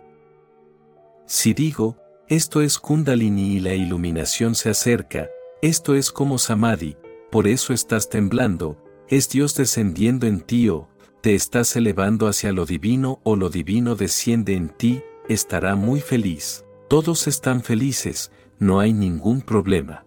Si 1.26 1.52
digo, 1.52 1.98
esto 2.26 2.62
es 2.62 2.78
Kundalini 2.78 3.56
y 3.56 3.60
la 3.60 3.74
iluminación 3.74 4.54
se 4.54 4.70
acerca, 4.70 5.28
esto 5.60 5.94
es 5.94 6.10
como 6.10 6.38
Samadhi, 6.38 6.96
por 7.30 7.46
eso 7.46 7.74
estás 7.74 8.08
temblando, 8.08 8.82
es 9.08 9.28
Dios 9.28 9.54
descendiendo 9.56 10.26
en 10.26 10.40
ti 10.40 10.70
o, 10.70 10.88
te 11.20 11.34
estás 11.34 11.76
elevando 11.76 12.26
hacia 12.26 12.50
lo 12.50 12.64
divino 12.64 13.20
o 13.24 13.36
lo 13.36 13.50
divino 13.50 13.94
desciende 13.94 14.54
en 14.54 14.70
ti, 14.70 15.02
estará 15.28 15.76
muy 15.76 16.00
feliz. 16.00 16.64
Todos 16.88 17.26
están 17.26 17.62
felices, 17.62 18.32
no 18.58 18.80
hay 18.80 18.94
ningún 18.94 19.42
problema. 19.42 20.06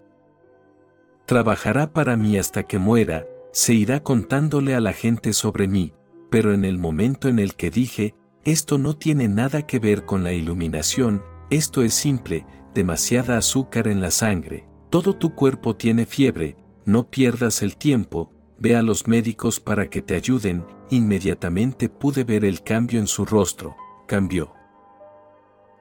Trabajará 1.27 1.93
para 1.93 2.17
mí 2.17 2.39
hasta 2.39 2.63
que 2.63 2.79
muera, 2.79 3.27
se 3.53 3.75
irá 3.75 4.01
contándole 4.01 4.75
a 4.75 4.81
la 4.81 4.93
gente 4.93 5.31
sobre 5.31 5.67
mí, 5.67 5.93
pero 6.29 6.53
en 6.53 6.65
el 6.65 6.79
momento 6.79 7.29
en 7.29 7.37
el 7.37 7.53
que 7.53 7.69
dije, 7.69 8.15
esto 8.43 8.79
no 8.79 8.97
tiene 8.97 9.27
nada 9.27 9.67
que 9.67 9.77
ver 9.79 10.05
con 10.05 10.23
la 10.23 10.33
iluminación, 10.33 11.23
esto 11.51 11.83
es 11.83 11.93
simple, 11.93 12.45
demasiada 12.73 13.37
azúcar 13.37 13.87
en 13.87 14.01
la 14.01 14.09
sangre, 14.09 14.67
todo 14.89 15.15
tu 15.15 15.35
cuerpo 15.35 15.75
tiene 15.75 16.07
fiebre, 16.07 16.57
no 16.85 17.09
pierdas 17.09 17.61
el 17.61 17.77
tiempo, 17.77 18.31
ve 18.57 18.75
a 18.75 18.81
los 18.81 19.07
médicos 19.07 19.59
para 19.59 19.87
que 19.87 20.01
te 20.01 20.15
ayuden, 20.15 20.65
inmediatamente 20.89 21.89
pude 21.89 22.23
ver 22.23 22.45
el 22.45 22.63
cambio 22.63 22.99
en 22.99 23.07
su 23.07 23.23
rostro, 23.23 23.75
cambió. 24.07 24.51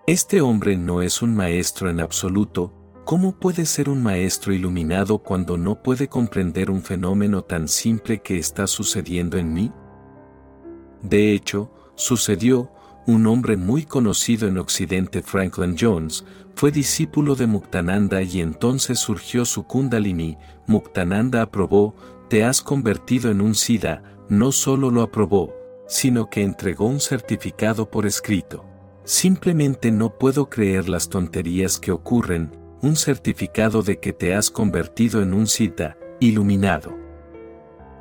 Este 0.07 0.43
hombre 0.43 0.77
no 0.77 1.01
es 1.01 1.23
un 1.23 1.35
maestro 1.35 1.89
en 1.89 2.01
absoluto, 2.01 2.75
¿cómo 3.05 3.33
puede 3.33 3.67
ser 3.67 3.89
un 3.89 4.03
maestro 4.03 4.53
iluminado 4.53 5.19
cuando 5.19 5.57
no 5.57 5.83
puede 5.83 6.09
comprender 6.09 6.71
un 6.71 6.83
fenómeno 6.83 7.43
tan 7.43 7.69
simple 7.69 8.21
que 8.21 8.39
está 8.39 8.67
sucediendo 8.67 9.39
en 9.39 9.53
mí? 9.53 9.73
De 11.03 11.33
hecho, 11.33 11.71
sucedió, 11.95 12.71
un 13.07 13.27
hombre 13.27 13.57
muy 13.57 13.85
conocido 13.85 14.47
en 14.47 14.59
Occidente 14.59 15.23
Franklin 15.23 15.77
Jones, 15.79 16.25
fue 16.55 16.71
discípulo 16.71 17.35
de 17.35 17.47
Muktananda 17.47 18.23
y 18.23 18.41
entonces 18.41 19.01
surgió 19.01 19.45
su 19.45 19.65
Kundalini, 19.65 20.39
Muktananda 20.67 21.43
aprobó, 21.43 21.97
te 22.29 22.45
has 22.45 22.63
convertido 22.63 23.31
en 23.31 23.41
un 23.41 23.55
Siddha, 23.55 24.03
no 24.29 24.53
solo 24.53 24.91
lo 24.91 25.03
aprobó, 25.03 25.53
sino 25.89 26.31
que 26.31 26.43
entregó 26.43 26.87
un 26.87 27.01
certificado 27.01 27.91
por 27.91 28.07
escrito. 28.07 28.65
Simplemente 29.05 29.91
no 29.91 30.17
puedo 30.17 30.49
creer 30.49 30.89
las 30.89 31.09
tonterías 31.09 31.81
que 31.81 31.91
ocurren, 31.91 32.62
un 32.83 32.97
certificado 32.97 33.83
de 33.83 33.99
que 34.01 34.13
te 34.13 34.35
has 34.35 34.51
convertido 34.51 35.23
en 35.23 35.33
un 35.35 35.47
Siddha, 35.47 35.97
iluminado. 36.21 36.99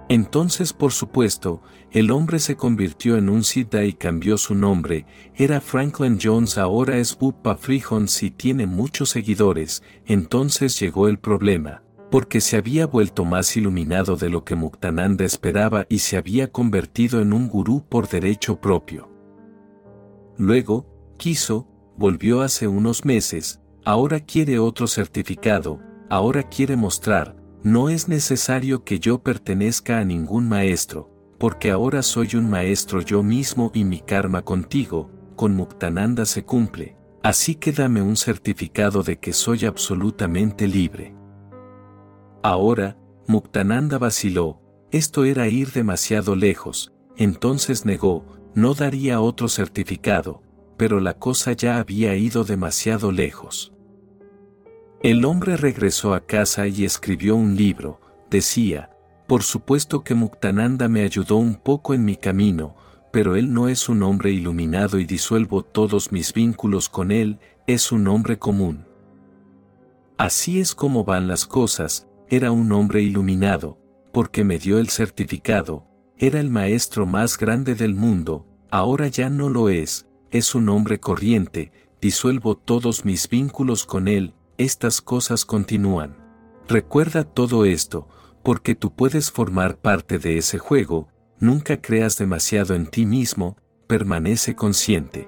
Entonces 0.10 0.74
por 0.74 0.92
supuesto, 0.92 1.61
el 1.92 2.11
hombre 2.11 2.40
se 2.40 2.58
convirtió 2.58 3.16
en 3.16 3.30
un 3.30 3.43
Siddha 3.43 3.85
y 3.85 3.93
cambió 3.93 4.38
su 4.38 4.56
nombre, 4.56 5.06
era 5.35 5.61
Franklin 5.61 6.19
Jones 6.22 6.58
ahora 6.58 6.98
es 6.98 7.18
Bupa 7.18 7.56
Frihons 7.56 8.24
y 8.24 8.32
tiene 8.32 8.66
muchos 8.66 9.11
seguidores, 9.11 9.84
entonces 10.06 10.80
llegó 10.80 11.08
el 11.08 11.19
problema, 11.19 11.84
porque 12.10 12.42
se 12.42 12.58
había 12.58 12.88
vuelto 12.88 13.24
más 13.24 13.56
iluminado 13.56 14.18
de 14.18 14.30
lo 14.30 14.43
que 14.43 14.56
Muktananda 14.56 15.24
esperaba 15.24 15.85
y 15.90 16.00
se 16.00 16.18
había 16.18 16.51
convertido 16.51 17.22
en 17.22 17.34
un 17.34 17.48
gurú 17.48 17.85
por 17.88 18.10
derecho 18.10 18.60
propio. 18.60 19.10
Luego, 20.38 20.88
quiso, 21.18 21.68
volvió 21.98 22.42
hace 22.42 22.68
unos 22.68 23.06
meses, 23.06 23.60
ahora 23.85 24.19
quiere 24.19 24.60
otro 24.60 24.88
certificado, 24.88 25.80
ahora 26.10 26.43
quiere 26.43 26.76
mostrar, 26.76 27.35
no 27.64 27.90
es 27.90 28.08
necesario 28.08 28.84
que 28.84 29.00
yo 29.00 29.19
pertenezca 29.19 30.00
a 30.00 30.06
ningún 30.06 30.48
maestro, 30.48 31.10
porque 31.38 31.72
ahora 31.72 32.03
soy 32.03 32.35
un 32.35 32.50
maestro 32.50 33.01
yo 33.01 33.24
mismo 33.24 33.72
y 33.74 33.84
mi 33.84 34.00
karma 34.00 34.43
contigo, 34.43 35.10
con 35.35 35.56
Muktananda 35.56 36.26
se 36.26 36.43
cumple, 36.43 36.95
así 37.24 37.56
que 37.56 37.72
dame 37.72 38.01
un 38.01 38.16
certificado 38.16 39.03
de 39.03 39.18
que 39.18 39.34
soy 39.34 39.66
absolutamente 39.66 40.68
libre. 40.68 41.16
Ahora, 42.43 42.98
Muktananda 43.27 43.98
vaciló, 43.98 44.61
esto 44.92 45.24
era 45.26 45.48
ir 45.48 45.72
demasiado 45.72 46.35
lejos, 46.35 46.92
entonces 47.16 47.85
negó, 47.85 48.26
no 48.53 48.74
daría 48.74 49.22
otro 49.22 49.48
certificado, 49.48 50.43
pero 50.82 51.00
la 51.00 51.14
cosa 51.14 51.51
ya 51.51 51.77
había 51.77 52.16
ido 52.16 52.43
demasiado 52.43 53.11
lejos. 53.11 53.72
El 55.03 55.26
hombre 55.26 55.56
regresó 55.56 56.16
a 56.16 56.22
casa 56.22 56.66
y 56.66 56.85
escribió 56.85 57.35
un 57.35 57.56
libro, 57.56 58.01
decía, 58.32 58.90
por 59.27 59.43
supuesto 59.43 60.03
que 60.03 60.16
Muktananda 60.16 60.88
me 60.88 61.03
ayudó 61.03 61.35
un 61.35 61.53
poco 61.53 61.93
en 61.93 62.03
mi 62.03 62.16
camino, 62.16 62.74
pero 63.11 63.35
él 63.35 63.53
no 63.53 63.69
es 63.69 63.90
un 63.90 64.01
hombre 64.01 64.32
iluminado 64.32 64.98
y 64.98 65.06
disuelvo 65.06 65.61
todos 65.61 66.11
mis 66.11 66.34
vínculos 66.34 66.90
con 66.90 67.11
él, 67.11 67.38
es 67.68 67.92
un 67.92 68.08
hombre 68.08 68.40
común. 68.40 68.84
Así 70.18 70.60
es 70.60 70.74
como 70.74 71.03
van 71.03 71.27
las 71.27 71.45
cosas, 71.45 72.08
era 72.27 72.51
un 72.51 72.72
hombre 72.72 73.03
iluminado, 73.03 73.77
porque 74.11 74.43
me 74.43 74.58
dio 74.58 74.80
el 74.80 74.90
certificado, 74.90 75.85
era 76.18 76.40
el 76.40 76.50
maestro 76.50 77.06
más 77.06 77.38
grande 77.38 77.76
del 77.76 77.93
mundo, 77.93 78.48
ahora 78.72 79.10
ya 79.10 79.30
no 79.30 79.48
lo 79.48 79.69
es, 79.69 80.08
es 80.32 80.56
un 80.56 80.69
hombre 80.69 81.00
corriente, 81.00 81.72
disuelvo 82.01 82.56
todos 82.56 83.06
mis 83.06 83.30
vínculos 83.30 83.85
con 83.85 84.08
él, 84.08 84.34
estas 84.58 85.01
cosas 85.01 85.45
continúan. 85.45 86.18
Recuerda 86.68 87.24
todo 87.24 87.66
esto, 87.66 88.08
porque 88.43 88.76
tú 88.76 88.93
puedes 88.95 89.32
formar 89.32 89.77
parte 89.77 90.19
de 90.19 90.38
ese 90.38 90.58
juego, 90.58 91.10
nunca 91.40 91.82
creas 91.82 92.18
demasiado 92.18 92.76
en 92.76 92.88
ti 92.88 93.06
mismo, 93.06 93.58
permanece 93.88 94.56
consciente. 94.56 95.27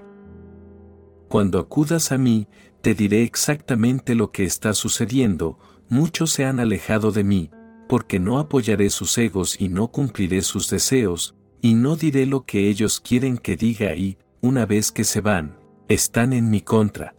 Cuando 1.27 1.59
acudas 1.59 2.11
a 2.11 2.17
mí, 2.17 2.47
te 2.81 2.93
diré 2.93 3.23
exactamente 3.23 4.15
lo 4.15 4.31
que 4.31 4.43
está 4.43 4.73
sucediendo, 4.73 5.59
muchos 5.89 6.31
se 6.31 6.45
han 6.45 6.59
alejado 6.59 7.11
de 7.11 7.23
mí, 7.23 7.51
porque 7.89 8.19
no 8.19 8.39
apoyaré 8.39 8.89
sus 8.89 9.17
egos 9.17 9.59
y 9.59 9.67
no 9.67 9.89
cumpliré 9.89 10.41
sus 10.41 10.69
deseos, 10.69 11.35
y 11.61 11.75
no 11.75 11.95
diré 11.95 12.25
lo 12.25 12.45
que 12.45 12.69
ellos 12.69 12.99
quieren 12.99 13.37
que 13.37 13.55
diga 13.55 13.95
y, 13.95 14.17
una 14.43 14.65
vez 14.65 14.91
que 14.91 15.05
se 15.05 15.21
van, 15.21 15.55
están 15.87 16.33
en 16.33 16.49
mi 16.49 16.59
contra. 16.59 17.15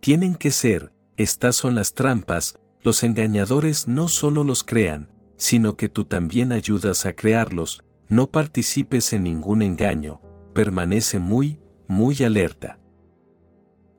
Tienen 0.00 0.34
que 0.34 0.50
ser, 0.50 0.94
estas 1.18 1.56
son 1.56 1.74
las 1.74 1.92
trampas, 1.92 2.58
los 2.82 3.02
engañadores 3.02 3.86
no 3.86 4.08
solo 4.08 4.42
los 4.42 4.64
crean, 4.64 5.10
sino 5.36 5.76
que 5.76 5.90
tú 5.90 6.06
también 6.06 6.52
ayudas 6.52 7.04
a 7.04 7.12
crearlos, 7.12 7.84
no 8.08 8.30
participes 8.30 9.12
en 9.12 9.24
ningún 9.24 9.60
engaño, 9.60 10.22
permanece 10.54 11.18
muy, 11.18 11.60
muy 11.86 12.16
alerta. 12.24 12.78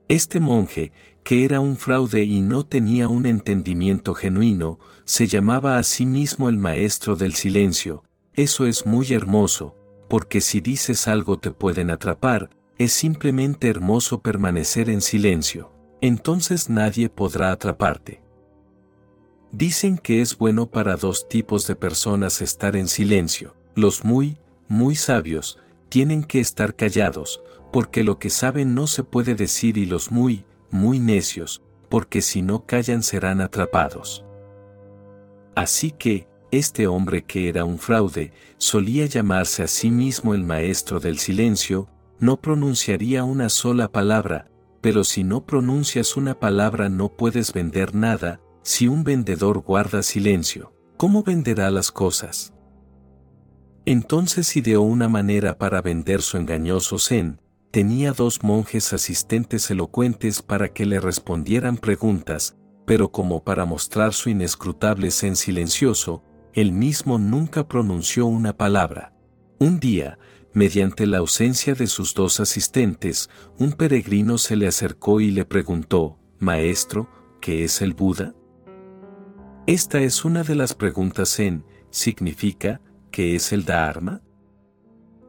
Este 0.08 0.40
monje, 0.40 0.92
que 1.24 1.46
era 1.46 1.60
un 1.60 1.78
fraude 1.78 2.24
y 2.24 2.42
no 2.42 2.66
tenía 2.66 3.10
un 3.10 3.28
entendimiento 3.28 4.16
genuino, 4.16 4.80
se 5.06 5.28
llamaba 5.28 5.78
a 5.78 5.84
sí 5.84 6.08
mismo 6.08 6.50
el 6.50 6.58
maestro 6.58 7.16
del 7.16 7.36
silencio, 7.36 8.04
eso 8.34 8.66
es 8.66 8.88
muy 8.88 9.14
hermoso, 9.14 9.76
porque 10.12 10.42
si 10.42 10.60
dices 10.60 11.08
algo 11.08 11.40
te 11.40 11.52
pueden 11.52 11.90
atrapar, 11.90 12.50
es 12.78 12.92
simplemente 12.92 13.70
hermoso 13.70 14.20
permanecer 14.22 14.90
en 14.90 15.00
silencio, 15.00 15.72
entonces 16.02 16.70
nadie 16.70 17.08
podrá 17.08 17.54
atraparte. 17.54 18.22
Dicen 19.54 19.98
que 19.98 20.20
es 20.20 20.38
bueno 20.38 20.70
para 20.70 20.98
dos 20.98 21.30
tipos 21.30 21.66
de 21.66 21.78
personas 21.78 22.42
estar 22.42 22.76
en 22.76 22.90
silencio. 22.90 23.56
Los 23.74 24.04
muy, 24.04 24.38
muy 24.68 24.96
sabios, 24.96 25.60
tienen 25.88 26.26
que 26.26 26.42
estar 26.42 26.76
callados, 26.76 27.42
porque 27.72 28.04
lo 28.04 28.20
que 28.20 28.30
saben 28.30 28.76
no 28.76 28.88
se 28.88 29.06
puede 29.06 29.34
decir 29.34 29.78
y 29.78 29.86
los 29.86 30.12
muy, 30.12 30.44
muy 30.72 31.00
necios, 31.00 31.62
porque 31.88 32.22
si 32.22 32.42
no 32.42 32.66
callan 32.66 33.02
serán 33.02 33.40
atrapados. 33.40 34.26
Así 35.56 35.92
que, 35.92 36.28
este 36.52 36.88
hombre 36.88 37.24
que 37.24 37.50
era 37.50 37.66
un 37.66 37.80
fraude, 37.80 38.34
solía 38.58 39.06
llamarse 39.06 39.64
a 39.64 39.68
sí 39.68 39.90
mismo 39.90 40.34
el 40.34 40.44
maestro 40.44 41.00
del 41.00 41.18
silencio, 41.18 41.88
no 42.20 42.42
pronunciaría 42.42 43.24
una 43.24 43.50
sola 43.50 43.92
palabra, 43.92 44.52
pero 44.82 45.04
si 45.04 45.24
no 45.24 45.46
pronuncias 45.46 46.18
una 46.18 46.40
palabra 46.40 46.90
no 46.90 47.10
puedes 47.10 47.54
vender 47.54 47.96
nada, 47.96 48.42
si 48.64 48.88
un 48.88 49.04
vendedor 49.04 49.60
guarda 49.60 50.04
silencio, 50.04 50.74
¿cómo 50.98 51.24
venderá 51.24 51.72
las 51.72 51.92
cosas? 51.92 52.54
Entonces 53.86 54.56
ideó 54.56 54.82
una 54.82 55.10
manera 55.10 55.58
para 55.58 55.82
vender 55.82 56.22
su 56.22 56.38
engañoso 56.38 57.00
zen, 57.00 57.40
tenía 57.72 58.12
dos 58.12 58.44
monjes 58.44 58.94
asistentes 58.94 59.72
elocuentes 59.72 60.42
para 60.42 60.74
que 60.74 60.86
le 60.86 61.00
respondieran 61.00 61.78
preguntas, 61.78 62.56
pero 62.86 63.12
como 63.12 63.44
para 63.44 63.66
mostrar 63.66 64.14
su 64.14 64.30
inescrutable 64.30 65.10
zen 65.10 65.36
silencioso, 65.36 66.24
él 66.54 66.74
mismo 66.74 67.18
nunca 67.18 67.68
pronunció 67.68 68.26
una 68.26 68.58
palabra. 68.58 69.14
Un 69.60 69.80
día, 69.80 70.18
mediante 70.54 71.08
la 71.08 71.20
ausencia 71.20 71.76
de 71.76 71.88
sus 71.88 72.14
dos 72.14 72.40
asistentes, 72.40 73.30
un 73.58 73.74
peregrino 73.74 74.38
se 74.38 74.56
le 74.56 74.68
acercó 74.68 75.22
y 75.22 75.32
le 75.32 75.46
preguntó, 75.46 76.18
Maestro, 76.40 77.10
¿qué 77.40 77.64
es 77.64 77.82
el 77.82 77.94
Buda? 77.94 78.34
Esta 79.68 80.00
es 80.00 80.26
una 80.26 80.44
de 80.44 80.56
las 80.56 80.74
preguntas 80.74 81.40
en, 81.40 81.64
¿significa 81.92 82.82
qué 83.12 83.36
es 83.36 83.54
el 83.54 83.64
Dharma? 83.64 84.22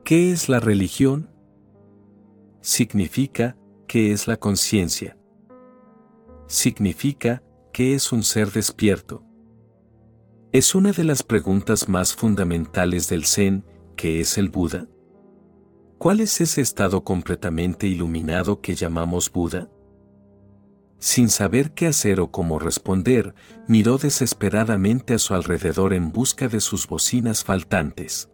¿Qué 0.05 0.33
es 0.33 0.49
la 0.49 0.59
religión? 0.59 1.31
Significa 2.61 3.57
qué 3.87 4.13
es 4.13 4.27
la 4.27 4.37
conciencia. 4.39 5.17
Significa 6.47 7.43
qué 7.73 7.95
es 7.95 8.11
un 8.11 8.23
ser 8.23 8.51
despierto. 8.51 9.25
Es 10.53 10.75
una 10.75 10.93
de 10.93 11.05
las 11.05 11.23
preguntas 11.23 11.89
más 11.89 12.15
fundamentales 12.15 13.09
del 13.09 13.25
Zen, 13.25 13.65
¿qué 13.97 14.21
es 14.21 14.37
el 14.37 14.51
Buda? 14.51 14.87
¿Cuál 15.99 16.21
es 16.21 16.41
ese 16.41 16.61
estado 16.61 17.05
completamente 17.05 17.87
iluminado 17.87 18.61
que 18.61 18.75
llamamos 18.75 19.33
Buda? 19.33 19.71
sin 21.03 21.31
saber 21.31 21.73
qué 21.73 21.89
hacer 21.89 22.21
o 22.21 22.31
cómo 22.31 22.61
responder, 22.61 23.35
miró 23.67 23.99
desesperadamente 23.99 25.15
a 25.15 25.19
su 25.19 25.35
alrededor 25.35 25.95
en 25.95 26.13
busca 26.13 26.47
de 26.47 26.61
sus 26.61 26.87
bocinas 26.87 27.43
faltantes. 27.43 28.31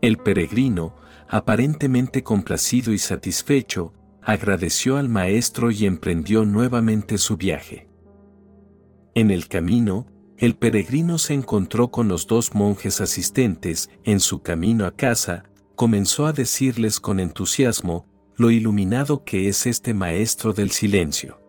El 0.00 0.16
peregrino, 0.16 0.96
aparentemente 1.28 2.22
complacido 2.22 2.94
y 2.94 2.98
satisfecho, 2.98 3.92
agradeció 4.22 4.96
al 4.96 5.10
maestro 5.10 5.70
y 5.70 5.84
emprendió 5.84 6.46
nuevamente 6.46 7.18
su 7.18 7.36
viaje. 7.36 7.90
En 9.14 9.30
el 9.30 9.46
camino, 9.46 10.06
el 10.38 10.56
peregrino 10.56 11.18
se 11.18 11.34
encontró 11.34 11.88
con 11.88 12.08
los 12.08 12.26
dos 12.26 12.54
monjes 12.54 13.00
asistentes, 13.00 13.90
en 14.02 14.20
su 14.20 14.42
camino 14.42 14.86
a 14.86 14.90
casa, 14.90 15.44
comenzó 15.76 16.26
a 16.26 16.32
decirles 16.32 17.00
con 17.00 17.20
entusiasmo, 17.20 18.06
lo 18.36 18.50
iluminado 18.50 19.24
que 19.24 19.48
es 19.48 19.66
este 19.66 19.94
maestro 19.94 20.52
del 20.52 20.72
silencio. 20.72 21.40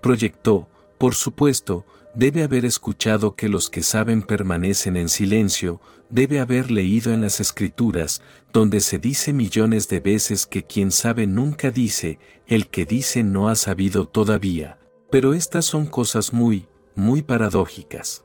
Proyectó, 0.00 0.68
por 0.98 1.14
supuesto, 1.14 1.84
debe 2.14 2.44
haber 2.44 2.64
escuchado 2.64 3.34
que 3.34 3.48
los 3.48 3.68
que 3.68 3.82
saben 3.82 4.22
permanecen 4.22 4.96
en 4.96 5.08
silencio, 5.08 5.80
debe 6.08 6.38
haber 6.38 6.70
leído 6.70 7.12
en 7.12 7.20
las 7.20 7.40
escrituras, 7.40 8.22
donde 8.52 8.80
se 8.80 8.98
dice 8.98 9.32
millones 9.32 9.88
de 9.88 10.00
veces 10.00 10.46
que 10.46 10.62
quien 10.62 10.92
sabe 10.92 11.26
nunca 11.26 11.70
dice, 11.70 12.18
el 12.46 12.68
que 12.68 12.86
dice 12.86 13.24
no 13.24 13.48
ha 13.48 13.56
sabido 13.56 14.06
todavía, 14.06 14.78
pero 15.10 15.34
estas 15.34 15.64
son 15.64 15.86
cosas 15.86 16.32
muy, 16.32 16.68
muy 16.96 17.22
paradójicas. 17.22 18.24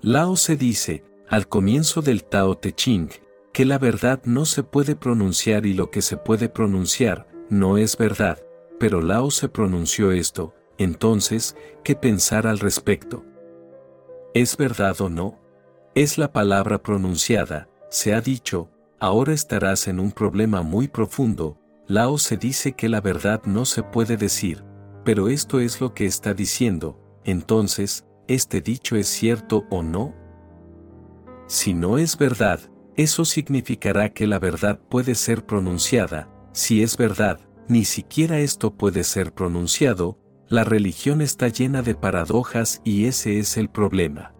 Lao 0.00 0.36
se 0.36 0.56
dice, 0.56 1.04
al 1.28 1.48
comienzo 1.48 2.02
del 2.02 2.24
Tao 2.24 2.56
Te 2.56 2.72
Ching, 2.72 3.10
que 3.52 3.64
la 3.64 3.78
verdad 3.78 4.20
no 4.24 4.44
se 4.44 4.64
puede 4.64 4.96
pronunciar 4.96 5.64
y 5.64 5.74
lo 5.74 5.90
que 5.90 6.02
se 6.02 6.16
puede 6.16 6.48
pronunciar, 6.48 7.28
no 7.48 7.78
es 7.78 7.96
verdad, 7.96 8.44
pero 8.80 9.00
Lao 9.00 9.30
se 9.30 9.48
pronunció 9.48 10.10
esto, 10.10 10.54
entonces, 10.76 11.56
¿qué 11.84 11.94
pensar 11.94 12.46
al 12.46 12.58
respecto? 12.58 13.24
¿Es 14.34 14.56
verdad 14.56 15.00
o 15.00 15.08
no? 15.08 15.38
Es 15.94 16.18
la 16.18 16.32
palabra 16.32 16.82
pronunciada, 16.82 17.68
se 17.90 18.14
ha 18.14 18.20
dicho, 18.20 18.70
ahora 18.98 19.32
estarás 19.32 19.86
en 19.86 20.00
un 20.00 20.10
problema 20.10 20.62
muy 20.62 20.88
profundo, 20.88 21.58
Lao 21.86 22.18
se 22.18 22.36
dice 22.36 22.72
que 22.72 22.88
la 22.88 23.00
verdad 23.00 23.42
no 23.44 23.66
se 23.66 23.82
puede 23.82 24.16
decir, 24.16 24.64
pero 25.04 25.28
esto 25.28 25.60
es 25.60 25.80
lo 25.80 25.94
que 25.94 26.06
está 26.06 26.34
diciendo, 26.34 26.98
entonces, 27.24 28.04
¿este 28.28 28.60
dicho 28.60 28.96
es 28.96 29.08
cierto 29.08 29.64
o 29.70 29.82
no? 29.82 30.14
Si 31.46 31.74
no 31.74 31.98
es 31.98 32.16
verdad, 32.16 32.60
eso 32.96 33.24
significará 33.24 34.10
que 34.10 34.26
la 34.26 34.38
verdad 34.38 34.80
puede 34.88 35.14
ser 35.14 35.44
pronunciada, 35.44 36.28
si 36.52 36.82
es 36.82 36.96
verdad, 36.96 37.40
ni 37.68 37.84
siquiera 37.84 38.38
esto 38.38 38.74
puede 38.74 39.04
ser 39.04 39.32
pronunciado, 39.32 40.18
la 40.48 40.64
religión 40.64 41.20
está 41.20 41.48
llena 41.48 41.82
de 41.82 41.94
paradojas 41.94 42.80
y 42.84 43.06
ese 43.06 43.38
es 43.38 43.56
el 43.56 43.68
problema. 43.68 44.34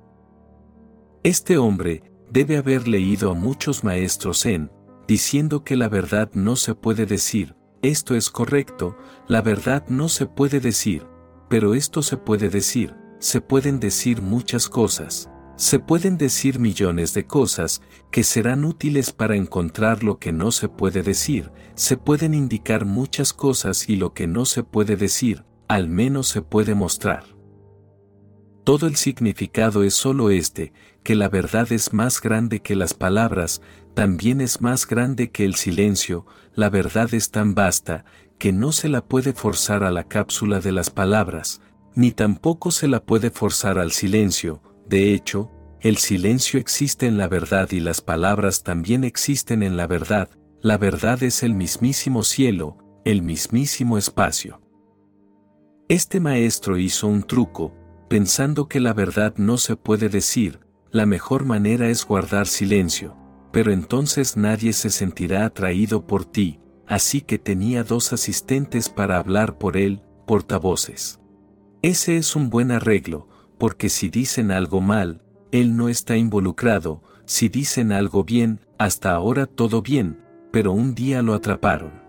Este 1.23 1.59
hombre 1.59 2.03
debe 2.31 2.59
haber 2.59 2.87
leído 2.87 3.31
a 3.31 3.35
muchos 3.35 3.83
maestros 3.83 4.45
en, 4.47 4.71
diciendo 5.09 5.65
que 5.65 5.77
la 5.77 5.89
verdad 5.89 6.31
no 6.35 6.57
se 6.57 6.75
puede 6.75 7.07
decir, 7.07 7.57
esto 7.83 8.15
es 8.15 8.31
correcto, 8.31 8.97
la 9.27 9.43
verdad 9.43 9.85
no 9.89 10.09
se 10.09 10.27
puede 10.27 10.61
decir, 10.61 11.07
pero 11.49 11.75
esto 11.75 12.03
se 12.03 12.17
puede 12.17 12.49
decir, 12.49 12.95
se 13.19 13.41
pueden 13.41 13.81
decir 13.81 14.23
muchas 14.23 14.69
cosas, 14.69 15.31
se 15.57 15.79
pueden 15.79 16.19
decir 16.19 16.59
millones 16.59 17.15
de 17.15 17.27
cosas 17.27 17.81
que 18.11 18.25
serán 18.25 18.65
útiles 18.65 19.13
para 19.13 19.37
encontrar 19.37 20.03
lo 20.03 20.19
que 20.19 20.33
no 20.33 20.51
se 20.51 20.69
puede 20.69 21.03
decir, 21.03 21.53
se 21.75 21.97
pueden 21.97 22.35
indicar 22.35 22.85
muchas 22.85 23.33
cosas 23.33 23.89
y 23.89 23.97
lo 23.97 24.15
que 24.15 24.27
no 24.27 24.47
se 24.47 24.65
puede 24.65 24.97
decir, 24.97 25.45
al 25.69 25.89
menos 25.89 26.29
se 26.29 26.43
puede 26.43 26.75
mostrar. 26.75 27.25
Todo 28.65 28.87
el 28.87 28.97
significado 28.97 29.85
es 29.85 29.95
solo 29.95 30.31
este, 30.31 30.73
que 31.03 31.15
la 31.15 31.29
verdad 31.29 31.71
es 31.71 31.93
más 31.93 32.21
grande 32.21 32.61
que 32.61 32.75
las 32.75 32.95
palabras, 32.95 33.61
también 33.95 34.41
es 34.41 34.61
más 34.61 34.87
grande 34.87 35.31
que 35.31 35.45
el 35.45 35.55
silencio, 35.55 36.27
la 36.55 36.71
verdad 36.71 37.13
es 37.15 37.31
tan 37.31 37.55
vasta, 37.55 38.05
que 38.45 38.53
no 38.53 38.73
se 38.73 38.91
la 38.91 39.03
puede 39.03 39.33
forzar 39.33 39.85
a 39.85 39.91
la 39.91 40.05
cápsula 40.05 40.61
de 40.61 40.71
las 40.71 40.91
palabras, 40.91 41.63
ni 41.95 42.11
tampoco 42.11 42.73
se 42.73 42.89
la 42.89 43.03
puede 43.03 43.31
forzar 43.31 43.79
al 43.79 43.91
silencio, 43.91 44.61
de 44.87 45.15
hecho, 45.15 45.51
el 45.81 45.97
silencio 45.97 46.61
existe 46.61 47.07
en 47.07 47.17
la 47.17 47.27
verdad 47.27 47.71
y 47.71 47.81
las 47.81 48.03
palabras 48.03 48.63
también 48.63 49.03
existen 49.03 49.63
en 49.63 49.79
la 49.79 49.87
verdad, 49.87 50.29
la 50.61 50.77
verdad 50.77 51.23
es 51.23 51.43
el 51.43 51.55
mismísimo 51.55 52.23
cielo, 52.23 52.77
el 53.07 53.23
mismísimo 53.23 53.97
espacio. 53.97 54.61
Este 55.89 56.21
maestro 56.21 56.77
hizo 56.77 57.07
un 57.07 57.23
truco, 57.23 57.75
pensando 58.11 58.69
que 58.69 58.79
la 58.79 58.93
verdad 58.93 59.33
no 59.39 59.57
se 59.57 59.77
puede 59.77 60.11
decir, 60.11 60.61
la 60.91 61.07
mejor 61.07 61.47
manera 61.47 61.89
es 61.89 62.05
guardar 62.05 62.47
silencio, 62.47 63.17
pero 63.53 63.73
entonces 63.73 64.37
nadie 64.37 64.75
se 64.75 64.91
sentirá 64.91 65.47
atraído 65.47 66.07
por 66.07 66.27
ti, 66.27 66.61
así 66.87 67.21
que 67.21 67.39
tenía 67.39 67.85
dos 67.85 68.13
asistentes 68.13 68.89
para 68.89 69.19
hablar 69.19 69.59
por 69.59 69.77
él, 69.77 70.03
portavoces. 70.27 71.21
Ese 71.83 72.17
es 72.17 72.35
un 72.37 72.51
buen 72.51 72.71
arreglo, 72.71 73.29
porque 73.59 73.89
si 73.89 74.09
dicen 74.09 74.51
algo 74.51 74.81
mal, 74.81 75.23
él 75.53 75.77
no 75.77 75.89
está 75.89 76.17
involucrado, 76.17 77.03
si 77.27 77.49
dicen 77.49 77.93
algo 77.93 78.25
bien, 78.25 78.61
hasta 78.79 79.13
ahora 79.13 79.47
todo 79.47 79.83
bien, 79.83 80.21
pero 80.51 80.73
un 80.73 80.95
día 80.95 81.23
lo 81.23 81.35
atraparon. 81.35 82.03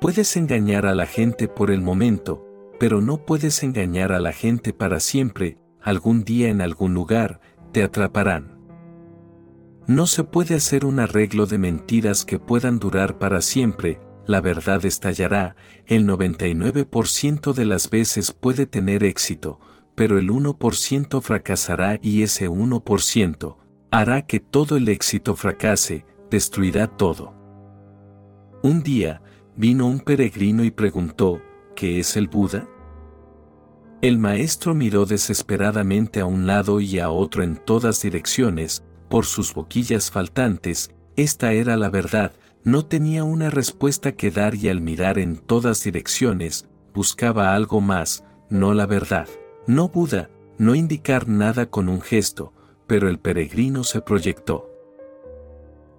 Puedes 0.00 0.36
engañar 0.36 0.86
a 0.86 0.94
la 0.94 1.06
gente 1.06 1.48
por 1.48 1.70
el 1.70 1.82
momento, 1.82 2.46
pero 2.78 3.00
no 3.00 3.24
puedes 3.24 3.62
engañar 3.62 4.12
a 4.12 4.20
la 4.20 4.32
gente 4.32 4.72
para 4.72 5.00
siempre, 5.00 5.58
algún 5.82 6.24
día 6.24 6.48
en 6.48 6.60
algún 6.60 6.94
lugar, 6.94 7.40
te 7.72 7.82
atraparán. 7.82 8.59
No 9.90 10.06
se 10.06 10.22
puede 10.22 10.54
hacer 10.54 10.84
un 10.84 11.00
arreglo 11.00 11.46
de 11.46 11.58
mentiras 11.58 12.24
que 12.24 12.38
puedan 12.38 12.78
durar 12.78 13.18
para 13.18 13.40
siempre, 13.42 14.00
la 14.24 14.40
verdad 14.40 14.86
estallará, 14.86 15.56
el 15.84 16.06
99% 16.06 17.52
de 17.52 17.64
las 17.64 17.90
veces 17.90 18.30
puede 18.30 18.66
tener 18.66 19.02
éxito, 19.02 19.58
pero 19.96 20.20
el 20.20 20.30
1% 20.30 21.20
fracasará 21.20 21.98
y 22.00 22.22
ese 22.22 22.48
1% 22.48 23.56
hará 23.90 24.26
que 24.26 24.38
todo 24.38 24.76
el 24.76 24.88
éxito 24.88 25.34
fracase, 25.34 26.06
destruirá 26.30 26.86
todo. 26.86 27.34
Un 28.62 28.84
día, 28.84 29.22
vino 29.56 29.88
un 29.88 29.98
peregrino 29.98 30.62
y 30.62 30.70
preguntó, 30.70 31.42
¿qué 31.74 31.98
es 31.98 32.16
el 32.16 32.28
Buda? 32.28 32.68
El 34.02 34.20
maestro 34.20 34.72
miró 34.72 35.04
desesperadamente 35.04 36.20
a 36.20 36.26
un 36.26 36.46
lado 36.46 36.80
y 36.80 37.00
a 37.00 37.10
otro 37.10 37.42
en 37.42 37.56
todas 37.56 38.00
direcciones, 38.02 38.84
por 39.10 39.26
sus 39.26 39.52
boquillas 39.52 40.10
faltantes, 40.10 40.94
esta 41.16 41.52
era 41.52 41.76
la 41.76 41.90
verdad, 41.90 42.32
no 42.64 42.86
tenía 42.86 43.24
una 43.24 43.50
respuesta 43.50 44.12
que 44.12 44.30
dar 44.30 44.54
y 44.54 44.68
al 44.68 44.80
mirar 44.80 45.18
en 45.18 45.36
todas 45.36 45.82
direcciones, 45.82 46.68
buscaba 46.94 47.54
algo 47.54 47.80
más, 47.80 48.24
no 48.48 48.72
la 48.72 48.86
verdad. 48.86 49.28
No 49.66 49.88
Buda, 49.88 50.30
no 50.58 50.74
indicar 50.74 51.28
nada 51.28 51.66
con 51.66 51.88
un 51.88 52.00
gesto, 52.00 52.54
pero 52.86 53.08
el 53.08 53.18
peregrino 53.18 53.84
se 53.84 54.00
proyectó. 54.00 54.70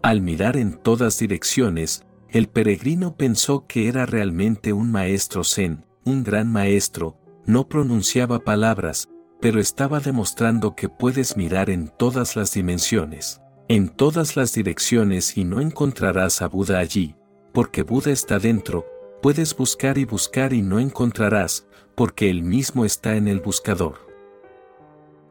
Al 0.01 0.21
mirar 0.21 0.55
en 0.57 0.77
todas 0.77 1.19
direcciones, 1.19 2.05
el 2.29 2.47
peregrino 2.47 3.17
pensó 3.17 3.67
que 3.67 3.87
era 3.87 4.05
realmente 4.05 4.71
un 4.71 4.91
maestro 4.91 5.43
zen, 5.43 5.85
un 6.05 6.23
gran 6.23 6.51
maestro, 6.51 7.17
no 7.45 7.67
pronunciaba 7.67 8.39
palabras, 8.39 9.09
pero 9.41 9.59
estaba 9.59 9.99
demostrando 9.99 10.75
que 10.75 10.87
puedes 10.87 11.35
mirar 11.35 11.69
en 11.69 11.89
todas 11.89 12.35
las 12.35 12.53
dimensiones, 12.53 13.41
en 13.67 13.89
todas 13.89 14.35
las 14.35 14.53
direcciones 14.53 15.35
y 15.35 15.43
no 15.43 15.59
encontrarás 15.59 16.41
a 16.41 16.47
Buda 16.47 16.77
allí, 16.77 17.15
porque 17.51 17.81
Buda 17.81 18.11
está 18.11 18.37
dentro, 18.37 18.85
puedes 19.21 19.55
buscar 19.55 19.97
y 19.97 20.05
buscar 20.05 20.53
y 20.53 20.61
no 20.61 20.79
encontrarás, 20.79 21.67
porque 21.95 22.29
él 22.29 22.43
mismo 22.43 22.85
está 22.85 23.15
en 23.15 23.27
el 23.27 23.39
buscador. 23.39 24.11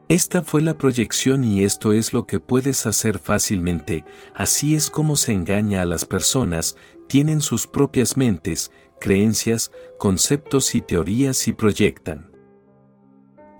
Esta 0.08 0.42
fue 0.42 0.60
la 0.60 0.76
proyección 0.76 1.44
y 1.44 1.62
esto 1.62 1.92
es 1.92 2.12
lo 2.12 2.26
que 2.26 2.40
puedes 2.40 2.84
hacer 2.86 3.20
fácilmente, 3.20 4.04
así 4.34 4.74
es 4.74 4.90
como 4.90 5.14
se 5.14 5.32
engaña 5.32 5.82
a 5.82 5.86
las 5.86 6.04
personas, 6.04 6.76
tienen 7.06 7.40
sus 7.40 7.68
propias 7.68 8.16
mentes, 8.16 8.72
creencias, 9.00 9.70
conceptos 9.98 10.74
y 10.74 10.80
teorías 10.80 11.46
y 11.46 11.52
proyectan. 11.52 12.29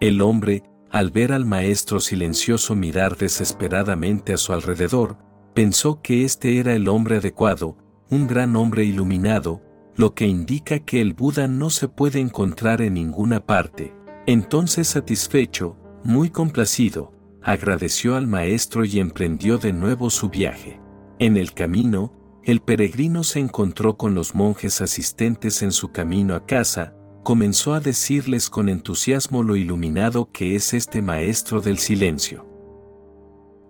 El 0.00 0.22
hombre, 0.22 0.62
al 0.90 1.10
ver 1.10 1.30
al 1.30 1.44
maestro 1.44 2.00
silencioso 2.00 2.74
mirar 2.74 3.18
desesperadamente 3.18 4.32
a 4.32 4.38
su 4.38 4.54
alrededor, 4.54 5.18
pensó 5.54 6.00
que 6.00 6.24
este 6.24 6.58
era 6.58 6.72
el 6.72 6.88
hombre 6.88 7.18
adecuado, 7.18 7.76
un 8.08 8.26
gran 8.26 8.56
hombre 8.56 8.84
iluminado, 8.84 9.62
lo 9.96 10.14
que 10.14 10.26
indica 10.26 10.78
que 10.78 11.02
el 11.02 11.12
Buda 11.12 11.48
no 11.48 11.68
se 11.68 11.86
puede 11.88 12.18
encontrar 12.18 12.80
en 12.80 12.94
ninguna 12.94 13.44
parte. 13.44 13.94
Entonces 14.26 14.88
satisfecho, 14.88 15.76
muy 16.02 16.30
complacido, 16.30 17.12
agradeció 17.42 18.16
al 18.16 18.26
maestro 18.26 18.86
y 18.86 19.00
emprendió 19.00 19.58
de 19.58 19.74
nuevo 19.74 20.08
su 20.08 20.30
viaje. 20.30 20.80
En 21.18 21.36
el 21.36 21.52
camino, 21.52 22.14
el 22.42 22.60
peregrino 22.60 23.22
se 23.22 23.40
encontró 23.40 23.98
con 23.98 24.14
los 24.14 24.34
monjes 24.34 24.80
asistentes 24.80 25.62
en 25.62 25.72
su 25.72 25.92
camino 25.92 26.34
a 26.34 26.46
casa, 26.46 26.94
comenzó 27.22 27.74
a 27.74 27.80
decirles 27.80 28.50
con 28.50 28.68
entusiasmo 28.68 29.42
lo 29.42 29.56
iluminado 29.56 30.30
que 30.32 30.56
es 30.56 30.74
este 30.74 31.02
maestro 31.02 31.60
del 31.60 31.78
silencio. 31.78 32.46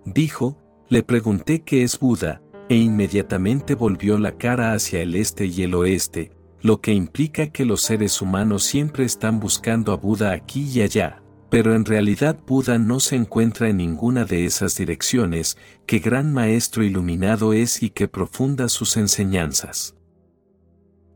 Dijo, 0.05 0.57
le 0.89 1.03
pregunté 1.03 1.63
qué 1.63 1.83
es 1.83 1.99
Buda, 1.99 2.43
e 2.69 2.77
inmediatamente 2.77 3.75
volvió 3.75 4.19
la 4.19 4.37
cara 4.39 4.73
hacia 4.73 5.03
el 5.03 5.15
este 5.15 5.47
y 5.47 5.63
el 5.63 5.75
oeste, 5.75 6.33
lo 6.63 6.81
que 6.81 6.93
implica 6.93 7.49
que 7.49 7.65
los 7.65 7.83
seres 7.83 8.23
humanos 8.23 8.65
siempre 8.65 9.05
están 9.05 9.41
buscando 9.41 9.93
a 9.93 9.97
Buda 9.97 10.33
aquí 10.33 10.71
y 10.73 10.83
allá, 10.83 11.23
pero 11.51 11.75
en 11.75 11.85
realidad 11.85 12.39
Buda 12.47 12.79
no 12.79 13.01
se 13.01 13.17
encuentra 13.17 13.69
en 13.69 13.79
ninguna 13.79 14.25
de 14.25 14.45
esas 14.45 14.77
direcciones, 14.77 15.59
qué 15.87 15.99
gran 15.99 16.33
maestro 16.33 16.85
iluminado 16.85 17.53
es 17.53 17.83
y 17.83 17.91
qué 17.91 18.07
profundas 18.09 18.73
sus 18.73 18.97
enseñanzas. 18.97 19.97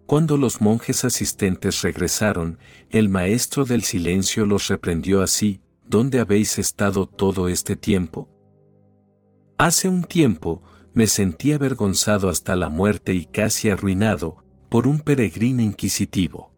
Cuando 0.06 0.36
los 0.36 0.60
monjes 0.60 1.04
asistentes 1.04 1.80
regresaron, 1.80 2.58
el 2.90 3.08
maestro 3.08 3.64
del 3.64 3.82
silencio 3.82 4.44
los 4.44 4.68
reprendió 4.68 5.22
así, 5.22 5.60
¿dónde 5.86 6.20
habéis 6.20 6.58
estado 6.58 7.06
todo 7.06 7.48
este 7.48 7.74
tiempo? 7.74 8.28
Hace 9.56 9.88
un 9.88 10.04
tiempo, 10.04 10.62
me 10.92 11.06
sentí 11.06 11.52
avergonzado 11.52 12.28
hasta 12.28 12.54
la 12.54 12.68
muerte 12.68 13.14
y 13.14 13.24
casi 13.24 13.70
arruinado, 13.70 14.44
por 14.68 14.86
un 14.86 15.00
peregrino 15.00 15.62
inquisitivo. 15.62 16.52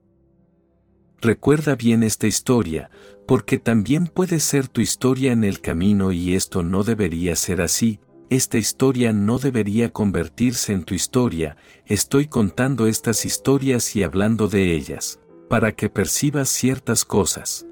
Recuerda 1.21 1.77
bien 1.77 2.03
esta 2.03 2.27
historia, 2.27 2.91
porque 3.27 3.59
también 3.59 4.09
puede 4.09 4.41
ser 4.41 4.67
tu 4.69 4.81
historia 4.81 5.33
en 5.33 5.45
el 5.45 5.61
camino 5.61 6.11
y 6.11 6.35
esto 6.35 6.63
no 6.63 6.83
debería 6.83 7.37
ser 7.37 7.61
así, 7.61 8.01
esta 8.29 8.59
historia 8.59 9.13
no 9.13 9.39
debería 9.39 9.93
convertirse 9.93 10.73
en 10.73 10.85
tu 10.85 10.95
historia, 10.95 11.57
estoy 11.85 12.27
contando 12.27 12.87
estas 12.87 13.25
historias 13.25 13.95
y 13.95 14.03
hablando 14.03 14.49
de 14.49 14.75
ellas, 14.75 15.21
para 15.49 15.73
que 15.73 15.89
percibas 15.89 16.49
ciertas 16.49 17.05
cosas. 17.05 17.67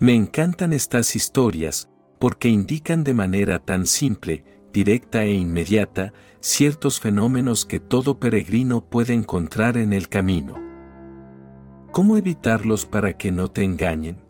Me 0.00 0.14
encantan 0.14 0.72
estas 0.72 1.14
historias, 1.14 1.90
porque 2.18 2.48
indican 2.48 3.04
de 3.04 3.12
manera 3.12 3.58
tan 3.58 3.86
simple, 3.86 4.44
directa 4.72 5.24
e 5.24 5.34
inmediata, 5.34 6.14
ciertos 6.40 6.98
fenómenos 6.98 7.66
que 7.66 7.80
todo 7.80 8.18
peregrino 8.18 8.82
puede 8.88 9.12
encontrar 9.12 9.76
en 9.76 9.92
el 9.92 10.08
camino. 10.08 10.54
¿Cómo 11.92 12.16
evitarlos 12.16 12.86
para 12.86 13.16
que 13.18 13.30
no 13.30 13.50
te 13.50 13.62
engañen? 13.62 14.24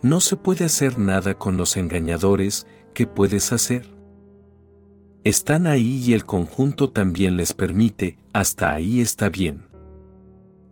No 0.00 0.20
se 0.20 0.36
puede 0.36 0.64
hacer 0.64 0.96
nada 0.98 1.34
con 1.34 1.56
los 1.56 1.76
engañadores, 1.76 2.68
¿qué 2.94 3.06
puedes 3.06 3.52
hacer? 3.52 3.97
Están 5.28 5.66
ahí 5.66 6.02
y 6.06 6.14
el 6.14 6.24
conjunto 6.24 6.88
también 6.88 7.36
les 7.36 7.52
permite, 7.52 8.16
hasta 8.32 8.72
ahí 8.72 9.02
está 9.02 9.28
bien. 9.28 9.68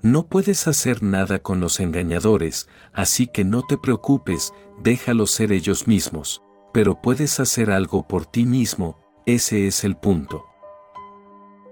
No 0.00 0.28
puedes 0.28 0.66
hacer 0.66 1.02
nada 1.02 1.40
con 1.40 1.60
los 1.60 1.78
engañadores, 1.78 2.66
así 2.94 3.26
que 3.26 3.44
no 3.44 3.66
te 3.66 3.76
preocupes, 3.76 4.54
déjalos 4.82 5.30
ser 5.30 5.52
ellos 5.52 5.86
mismos, 5.86 6.40
pero 6.72 7.02
puedes 7.02 7.38
hacer 7.38 7.70
algo 7.70 8.08
por 8.08 8.24
ti 8.24 8.46
mismo, 8.46 8.98
ese 9.26 9.66
es 9.66 9.84
el 9.84 9.94
punto. 9.94 10.46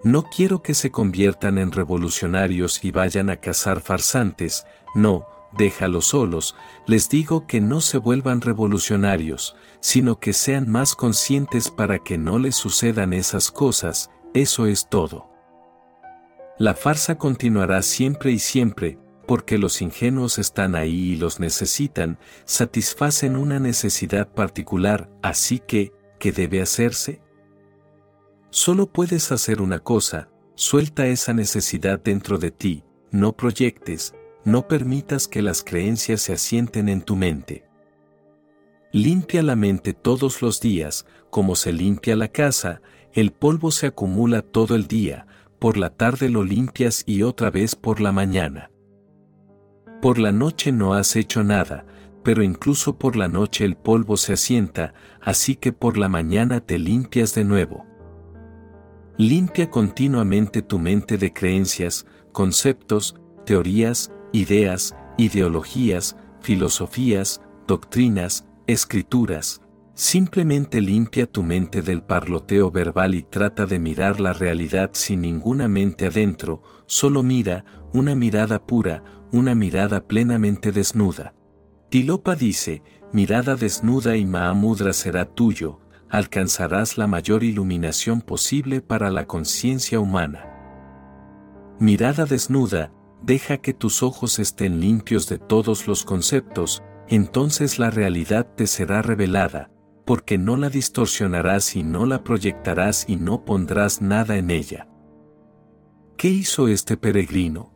No 0.02 0.24
quiero 0.24 0.60
que 0.60 0.74
se 0.74 0.90
conviertan 0.90 1.56
en 1.56 1.72
revolucionarios 1.72 2.84
y 2.84 2.90
vayan 2.90 3.30
a 3.30 3.36
cazar 3.36 3.80
farsantes, 3.80 4.66
no, 4.94 5.24
déjalos 5.56 6.06
solos, 6.06 6.56
les 6.86 7.08
digo 7.08 7.46
que 7.46 7.60
no 7.60 7.80
se 7.80 7.98
vuelvan 7.98 8.40
revolucionarios, 8.40 9.56
sino 9.80 10.18
que 10.18 10.32
sean 10.32 10.68
más 10.68 10.94
conscientes 10.94 11.70
para 11.70 11.98
que 11.98 12.18
no 12.18 12.38
les 12.38 12.54
sucedan 12.54 13.12
esas 13.12 13.50
cosas, 13.50 14.10
eso 14.34 14.66
es 14.66 14.88
todo. 14.88 15.30
La 16.58 16.74
farsa 16.74 17.16
continuará 17.18 17.82
siempre 17.82 18.30
y 18.30 18.38
siempre, 18.38 18.98
porque 19.26 19.58
los 19.58 19.82
ingenuos 19.82 20.38
están 20.38 20.74
ahí 20.74 21.12
y 21.12 21.16
los 21.16 21.40
necesitan, 21.40 22.18
satisfacen 22.44 23.36
una 23.36 23.58
necesidad 23.58 24.28
particular, 24.28 25.10
así 25.22 25.58
que, 25.58 25.92
¿qué 26.18 26.32
debe 26.32 26.60
hacerse? 26.60 27.20
Solo 28.50 28.86
puedes 28.86 29.32
hacer 29.32 29.60
una 29.60 29.80
cosa, 29.80 30.28
suelta 30.54 31.06
esa 31.06 31.32
necesidad 31.32 32.00
dentro 32.00 32.38
de 32.38 32.50
ti, 32.50 32.84
no 33.10 33.32
proyectes, 33.32 34.14
no 34.44 34.68
permitas 34.68 35.28
que 35.28 35.42
las 35.42 35.62
creencias 35.62 36.22
se 36.22 36.34
asienten 36.34 36.88
en 36.88 37.02
tu 37.02 37.16
mente. 37.16 37.64
Limpia 38.92 39.42
la 39.42 39.56
mente 39.56 39.92
todos 39.92 40.42
los 40.42 40.60
días, 40.60 41.06
como 41.30 41.56
se 41.56 41.72
limpia 41.72 42.14
la 42.14 42.28
casa, 42.28 42.80
el 43.12 43.32
polvo 43.32 43.70
se 43.70 43.88
acumula 43.88 44.42
todo 44.42 44.76
el 44.76 44.86
día, 44.86 45.26
por 45.58 45.76
la 45.76 45.90
tarde 45.90 46.28
lo 46.28 46.44
limpias 46.44 47.02
y 47.06 47.22
otra 47.22 47.50
vez 47.50 47.74
por 47.74 48.00
la 48.00 48.12
mañana. 48.12 48.70
Por 50.00 50.18
la 50.18 50.32
noche 50.32 50.72
no 50.72 50.94
has 50.94 51.16
hecho 51.16 51.42
nada, 51.42 51.86
pero 52.22 52.42
incluso 52.42 52.98
por 52.98 53.16
la 53.16 53.28
noche 53.28 53.64
el 53.64 53.76
polvo 53.76 54.16
se 54.16 54.34
asienta, 54.34 54.94
así 55.20 55.56
que 55.56 55.72
por 55.72 55.96
la 55.96 56.08
mañana 56.08 56.60
te 56.60 56.78
limpias 56.78 57.34
de 57.34 57.44
nuevo. 57.44 57.86
Limpia 59.16 59.70
continuamente 59.70 60.60
tu 60.62 60.78
mente 60.78 61.18
de 61.18 61.32
creencias, 61.32 62.06
conceptos, 62.32 63.14
teorías, 63.44 64.10
ideas, 64.34 64.96
ideologías, 65.16 66.16
filosofías, 66.40 67.40
doctrinas, 67.68 68.46
escrituras. 68.66 69.62
Simplemente 69.94 70.80
limpia 70.80 71.26
tu 71.26 71.44
mente 71.44 71.82
del 71.82 72.02
parloteo 72.02 72.72
verbal 72.72 73.14
y 73.14 73.22
trata 73.22 73.64
de 73.64 73.78
mirar 73.78 74.18
la 74.18 74.32
realidad 74.32 74.90
sin 74.92 75.20
ninguna 75.20 75.68
mente 75.68 76.06
adentro, 76.06 76.62
solo 76.86 77.22
mira, 77.22 77.64
una 77.92 78.16
mirada 78.16 78.66
pura, 78.66 79.04
una 79.30 79.54
mirada 79.54 80.04
plenamente 80.04 80.72
desnuda. 80.72 81.32
Tilopa 81.88 82.34
dice, 82.34 82.82
mirada 83.12 83.54
desnuda 83.54 84.16
y 84.16 84.26
Mahamudra 84.26 84.92
será 84.92 85.26
tuyo, 85.26 85.78
alcanzarás 86.10 86.98
la 86.98 87.06
mayor 87.06 87.44
iluminación 87.44 88.20
posible 88.20 88.80
para 88.80 89.12
la 89.12 89.26
conciencia 89.26 90.00
humana. 90.00 90.50
Mirada 91.78 92.24
desnuda, 92.24 92.90
deja 93.24 93.58
que 93.58 93.72
tus 93.72 94.02
ojos 94.02 94.38
estén 94.38 94.80
limpios 94.80 95.28
de 95.28 95.38
todos 95.38 95.86
los 95.86 96.04
conceptos, 96.04 96.82
entonces 97.08 97.78
la 97.78 97.90
realidad 97.90 98.46
te 98.54 98.66
será 98.66 99.00
revelada, 99.00 99.70
porque 100.04 100.36
no 100.36 100.56
la 100.56 100.68
distorsionarás 100.68 101.74
y 101.76 101.82
no 101.82 102.04
la 102.04 102.22
proyectarás 102.22 103.06
y 103.08 103.16
no 103.16 103.44
pondrás 103.44 104.02
nada 104.02 104.36
en 104.36 104.50
ella. 104.50 104.88
¿Qué 106.18 106.28
hizo 106.28 106.68
este 106.68 106.96
peregrino? 106.96 107.72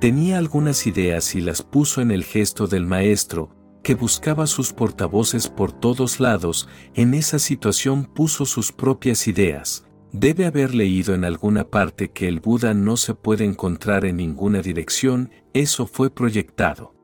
Tenía 0.00 0.38
algunas 0.38 0.86
ideas 0.86 1.34
y 1.34 1.40
las 1.40 1.62
puso 1.62 2.00
en 2.00 2.10
el 2.10 2.24
gesto 2.24 2.66
del 2.66 2.86
maestro, 2.86 3.54
que 3.82 3.94
buscaba 3.96 4.46
sus 4.46 4.72
portavoces 4.72 5.48
por 5.48 5.72
todos 5.72 6.20
lados, 6.20 6.68
en 6.94 7.14
esa 7.14 7.40
situación 7.40 8.04
puso 8.04 8.46
sus 8.46 8.70
propias 8.70 9.26
ideas, 9.26 9.84
Debe 10.12 10.44
haber 10.44 10.74
leído 10.74 11.14
en 11.14 11.24
alguna 11.24 11.64
parte 11.64 12.10
que 12.10 12.28
el 12.28 12.40
Buda 12.40 12.74
no 12.74 12.98
se 12.98 13.14
puede 13.14 13.46
encontrar 13.46 14.04
en 14.04 14.18
ninguna 14.18 14.60
dirección, 14.60 15.30
eso 15.54 15.86
fue 15.86 16.10
proyectado. 16.10 16.94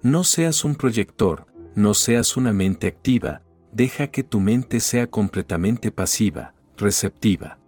No 0.00 0.24
seas 0.24 0.64
un 0.64 0.74
proyector, 0.74 1.46
no 1.74 1.92
seas 1.92 2.38
una 2.38 2.54
mente 2.54 2.86
activa, 2.86 3.42
deja 3.72 4.06
que 4.06 4.22
tu 4.22 4.40
mente 4.40 4.80
sea 4.80 5.06
completamente 5.06 5.92
pasiva, 5.92 6.54
receptiva. 6.78 7.58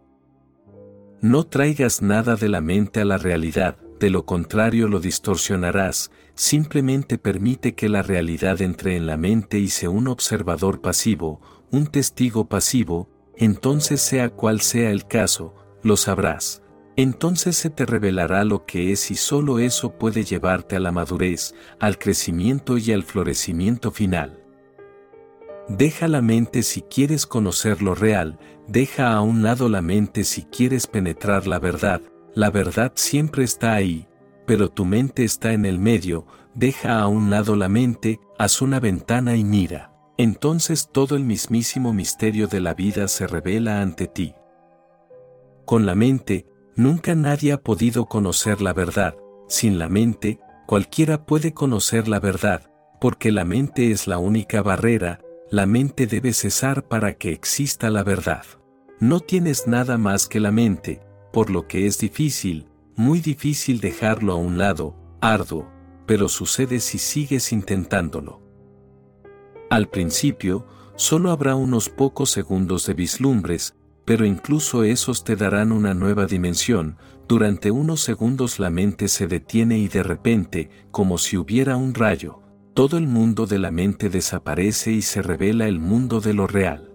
No 1.21 1.45
traigas 1.45 2.01
nada 2.01 2.35
de 2.37 2.49
la 2.49 2.63
mente 2.63 3.01
a 3.01 3.05
la 3.05 3.19
realidad, 3.19 3.77
de 4.01 4.09
lo 4.09 4.25
contrario 4.25 4.89
lo 4.89 5.01
distorsionarás, 5.01 6.11
simplemente 6.35 7.19
permite 7.19 7.75
que 7.75 7.91
la 7.91 8.03
realidad 8.03 8.63
entre 8.63 8.97
en 8.97 9.07
la 9.07 9.19
mente 9.19 9.59
y 9.59 9.69
sea 9.69 9.91
un 9.91 10.09
observador 10.09 10.81
pasivo, 10.81 11.41
un 11.71 11.87
testigo 11.87 12.49
pasivo, 12.49 13.09
entonces 13.37 14.01
sea 14.01 14.31
cual 14.31 14.61
sea 14.61 14.91
el 14.91 15.07
caso, 15.07 15.55
lo 15.83 15.97
sabrás. 15.97 16.63
Entonces 16.97 17.57
se 17.57 17.71
te 17.71 17.87
revelará 17.87 18.45
lo 18.45 18.67
que 18.67 18.93
es 18.93 19.11
y 19.11 19.17
solo 19.17 19.59
eso 19.59 19.99
puede 19.99 20.23
llevarte 20.23 20.77
a 20.77 20.81
la 20.81 20.93
madurez, 20.93 21.55
al 21.81 21.99
crecimiento 21.99 22.79
y 22.79 22.93
al 22.93 23.03
florecimiento 23.03 23.91
final. 23.91 24.41
Deja 25.69 26.07
la 26.07 26.21
mente 26.21 26.63
si 26.63 26.83
quieres 26.83 27.27
conocer 27.27 27.83
lo 27.83 27.95
real, 27.95 28.39
deja 28.69 29.13
a 29.13 29.23
un 29.23 29.43
lado 29.43 29.69
la 29.69 29.83
mente 29.83 30.23
si 30.23 30.43
quieres 30.45 30.87
penetrar 30.87 31.47
la 31.47 31.59
verdad, 31.59 32.01
la 32.35 32.51
verdad 32.51 32.93
siempre 32.95 33.45
está 33.45 33.75
ahí, 33.75 34.07
pero 34.47 34.69
tu 34.69 34.85
mente 34.85 35.25
está 35.25 35.53
en 35.53 35.65
el 35.65 35.79
medio, 35.79 36.27
deja 36.55 37.01
a 37.01 37.09
un 37.09 37.31
lado 37.31 37.57
la 37.57 37.69
mente, 37.69 38.21
haz 38.39 38.63
una 38.63 38.79
ventana 38.79 39.37
y 39.37 39.43
mira 39.43 39.94
entonces 40.17 40.91
todo 40.93 41.17
el 41.17 41.25
mismísimo 41.25 41.93
misterio 41.93 42.47
de 42.47 42.61
la 42.61 42.75
vida 42.75 43.09
se 43.09 43.27
revela 43.27 43.81
ante 43.81 44.07
ti. 44.07 44.35
Con 45.65 45.87
la 45.87 45.95
mente, 45.95 46.47
nunca 46.77 47.15
nadie 47.15 47.53
ha 47.53 47.61
podido 47.61 48.07
conocer 48.07 48.61
la 48.61 48.73
verdad, 48.73 49.17
sin 49.49 49.79
la 49.79 49.89
mente, 49.89 50.41
cualquiera 50.67 51.27
puede 51.27 51.53
conocer 51.53 52.09
la 52.09 52.21
verdad, 52.21 52.71
porque 53.01 53.33
la 53.33 53.45
mente 53.45 53.91
es 53.91 54.07
la 54.07 54.19
única 54.19 54.63
barrera, 54.63 55.21
la 55.51 55.67
mente 55.67 56.07
debe 56.07 56.33
cesar 56.33 56.87
para 56.87 57.15
que 57.15 57.33
exista 57.33 57.91
la 57.91 58.03
verdad. 58.03 58.45
No 59.01 59.21
tienes 59.21 59.67
nada 59.67 59.99
más 59.99 60.29
que 60.29 60.41
la 60.41 60.53
mente, 60.53 61.01
por 61.33 61.51
lo 61.51 61.67
que 61.67 61.87
es 61.87 61.99
difícil, 61.99 62.69
muy 62.97 63.21
difícil 63.21 63.81
dejarlo 63.81 64.33
a 64.33 64.37
un 64.37 64.59
lado, 64.59 64.97
arduo, 65.21 65.69
pero 66.07 66.29
sucede 66.29 66.81
si 66.81 66.99
sigues 66.99 67.53
intentándolo. 67.53 68.44
Al 69.71 69.89
principio, 69.89 70.67
solo 70.97 71.31
habrá 71.31 71.55
unos 71.57 71.89
pocos 71.89 72.31
segundos 72.31 72.87
de 72.87 72.95
vislumbres, 72.95 73.75
pero 74.05 74.25
incluso 74.27 74.85
esos 74.85 75.25
te 75.25 75.37
darán 75.37 75.73
una 75.73 75.95
nueva 75.95 76.27
dimensión, 76.27 76.97
durante 77.27 77.71
unos 77.71 78.01
segundos 78.01 78.59
la 78.59 78.71
mente 78.71 79.09
se 79.09 79.27
detiene 79.27 79.79
y 79.79 79.89
de 79.89 80.03
repente, 80.03 80.71
como 80.91 81.17
si 81.17 81.39
hubiera 81.39 81.77
un 81.77 81.95
rayo, 81.95 82.41
todo 82.75 82.99
el 82.99 83.07
mundo 83.07 83.47
de 83.47 83.59
la 83.59 83.71
mente 83.71 84.11
desaparece 84.11 84.93
y 84.93 85.03
se 85.03 85.23
revela 85.23 85.69
el 85.69 85.79
mundo 85.79 86.21
de 86.21 86.35
lo 86.35 86.47
real. 86.47 86.91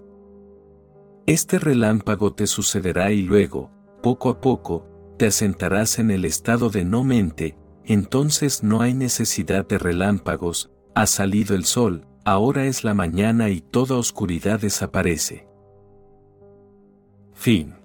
Este 1.25 1.57
relámpago 1.57 2.33
te 2.33 2.47
sucederá 2.47 3.11
y 3.11 3.21
luego, 3.23 3.71
poco 4.03 4.29
a 4.29 4.41
poco, 4.41 4.87
te 5.17 5.27
asentarás 5.27 5.99
en 5.99 6.11
el 6.11 6.25
estado 6.25 6.69
de 6.69 6.85
no 6.85 7.03
mente, 7.03 7.57
entonces 7.85 8.61
no 8.61 8.81
hay 8.81 8.93
necesidad 8.93 9.67
de 9.67 9.77
relámpagos, 9.77 10.69
ha 10.95 11.07
salido 11.07 11.55
el 11.55 11.65
sol, 11.65 12.05
ahora 12.25 12.65
es 12.65 12.83
la 12.83 12.93
mañana 12.93 13.49
y 13.49 13.61
toda 13.61 13.95
oscuridad 13.95 14.59
desaparece. 14.59 15.47
Fin. 17.33 17.75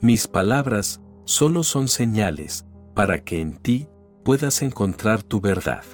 Mis 0.00 0.26
palabras 0.26 1.00
solo 1.24 1.62
son 1.62 1.88
señales 1.88 2.66
para 2.94 3.22
que 3.22 3.40
en 3.40 3.56
ti 3.56 3.88
puedas 4.24 4.62
encontrar 4.62 5.22
tu 5.22 5.40
verdad. 5.40 5.84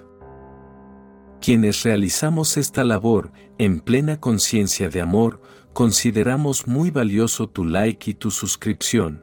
Quienes 1.41 1.83
realizamos 1.83 2.57
esta 2.57 2.85
labor 2.85 3.33
en 3.59 3.81
plena 3.81 4.19
conciencia 4.19 4.89
de 4.89 5.01
amor, 5.01 5.41
consideramos 5.73 6.67
muy 6.67 6.91
valioso 6.91 7.49
tu 7.49 7.65
like 7.65 8.11
y 8.11 8.15
tu 8.15 8.31
suscripción, 8.31 9.23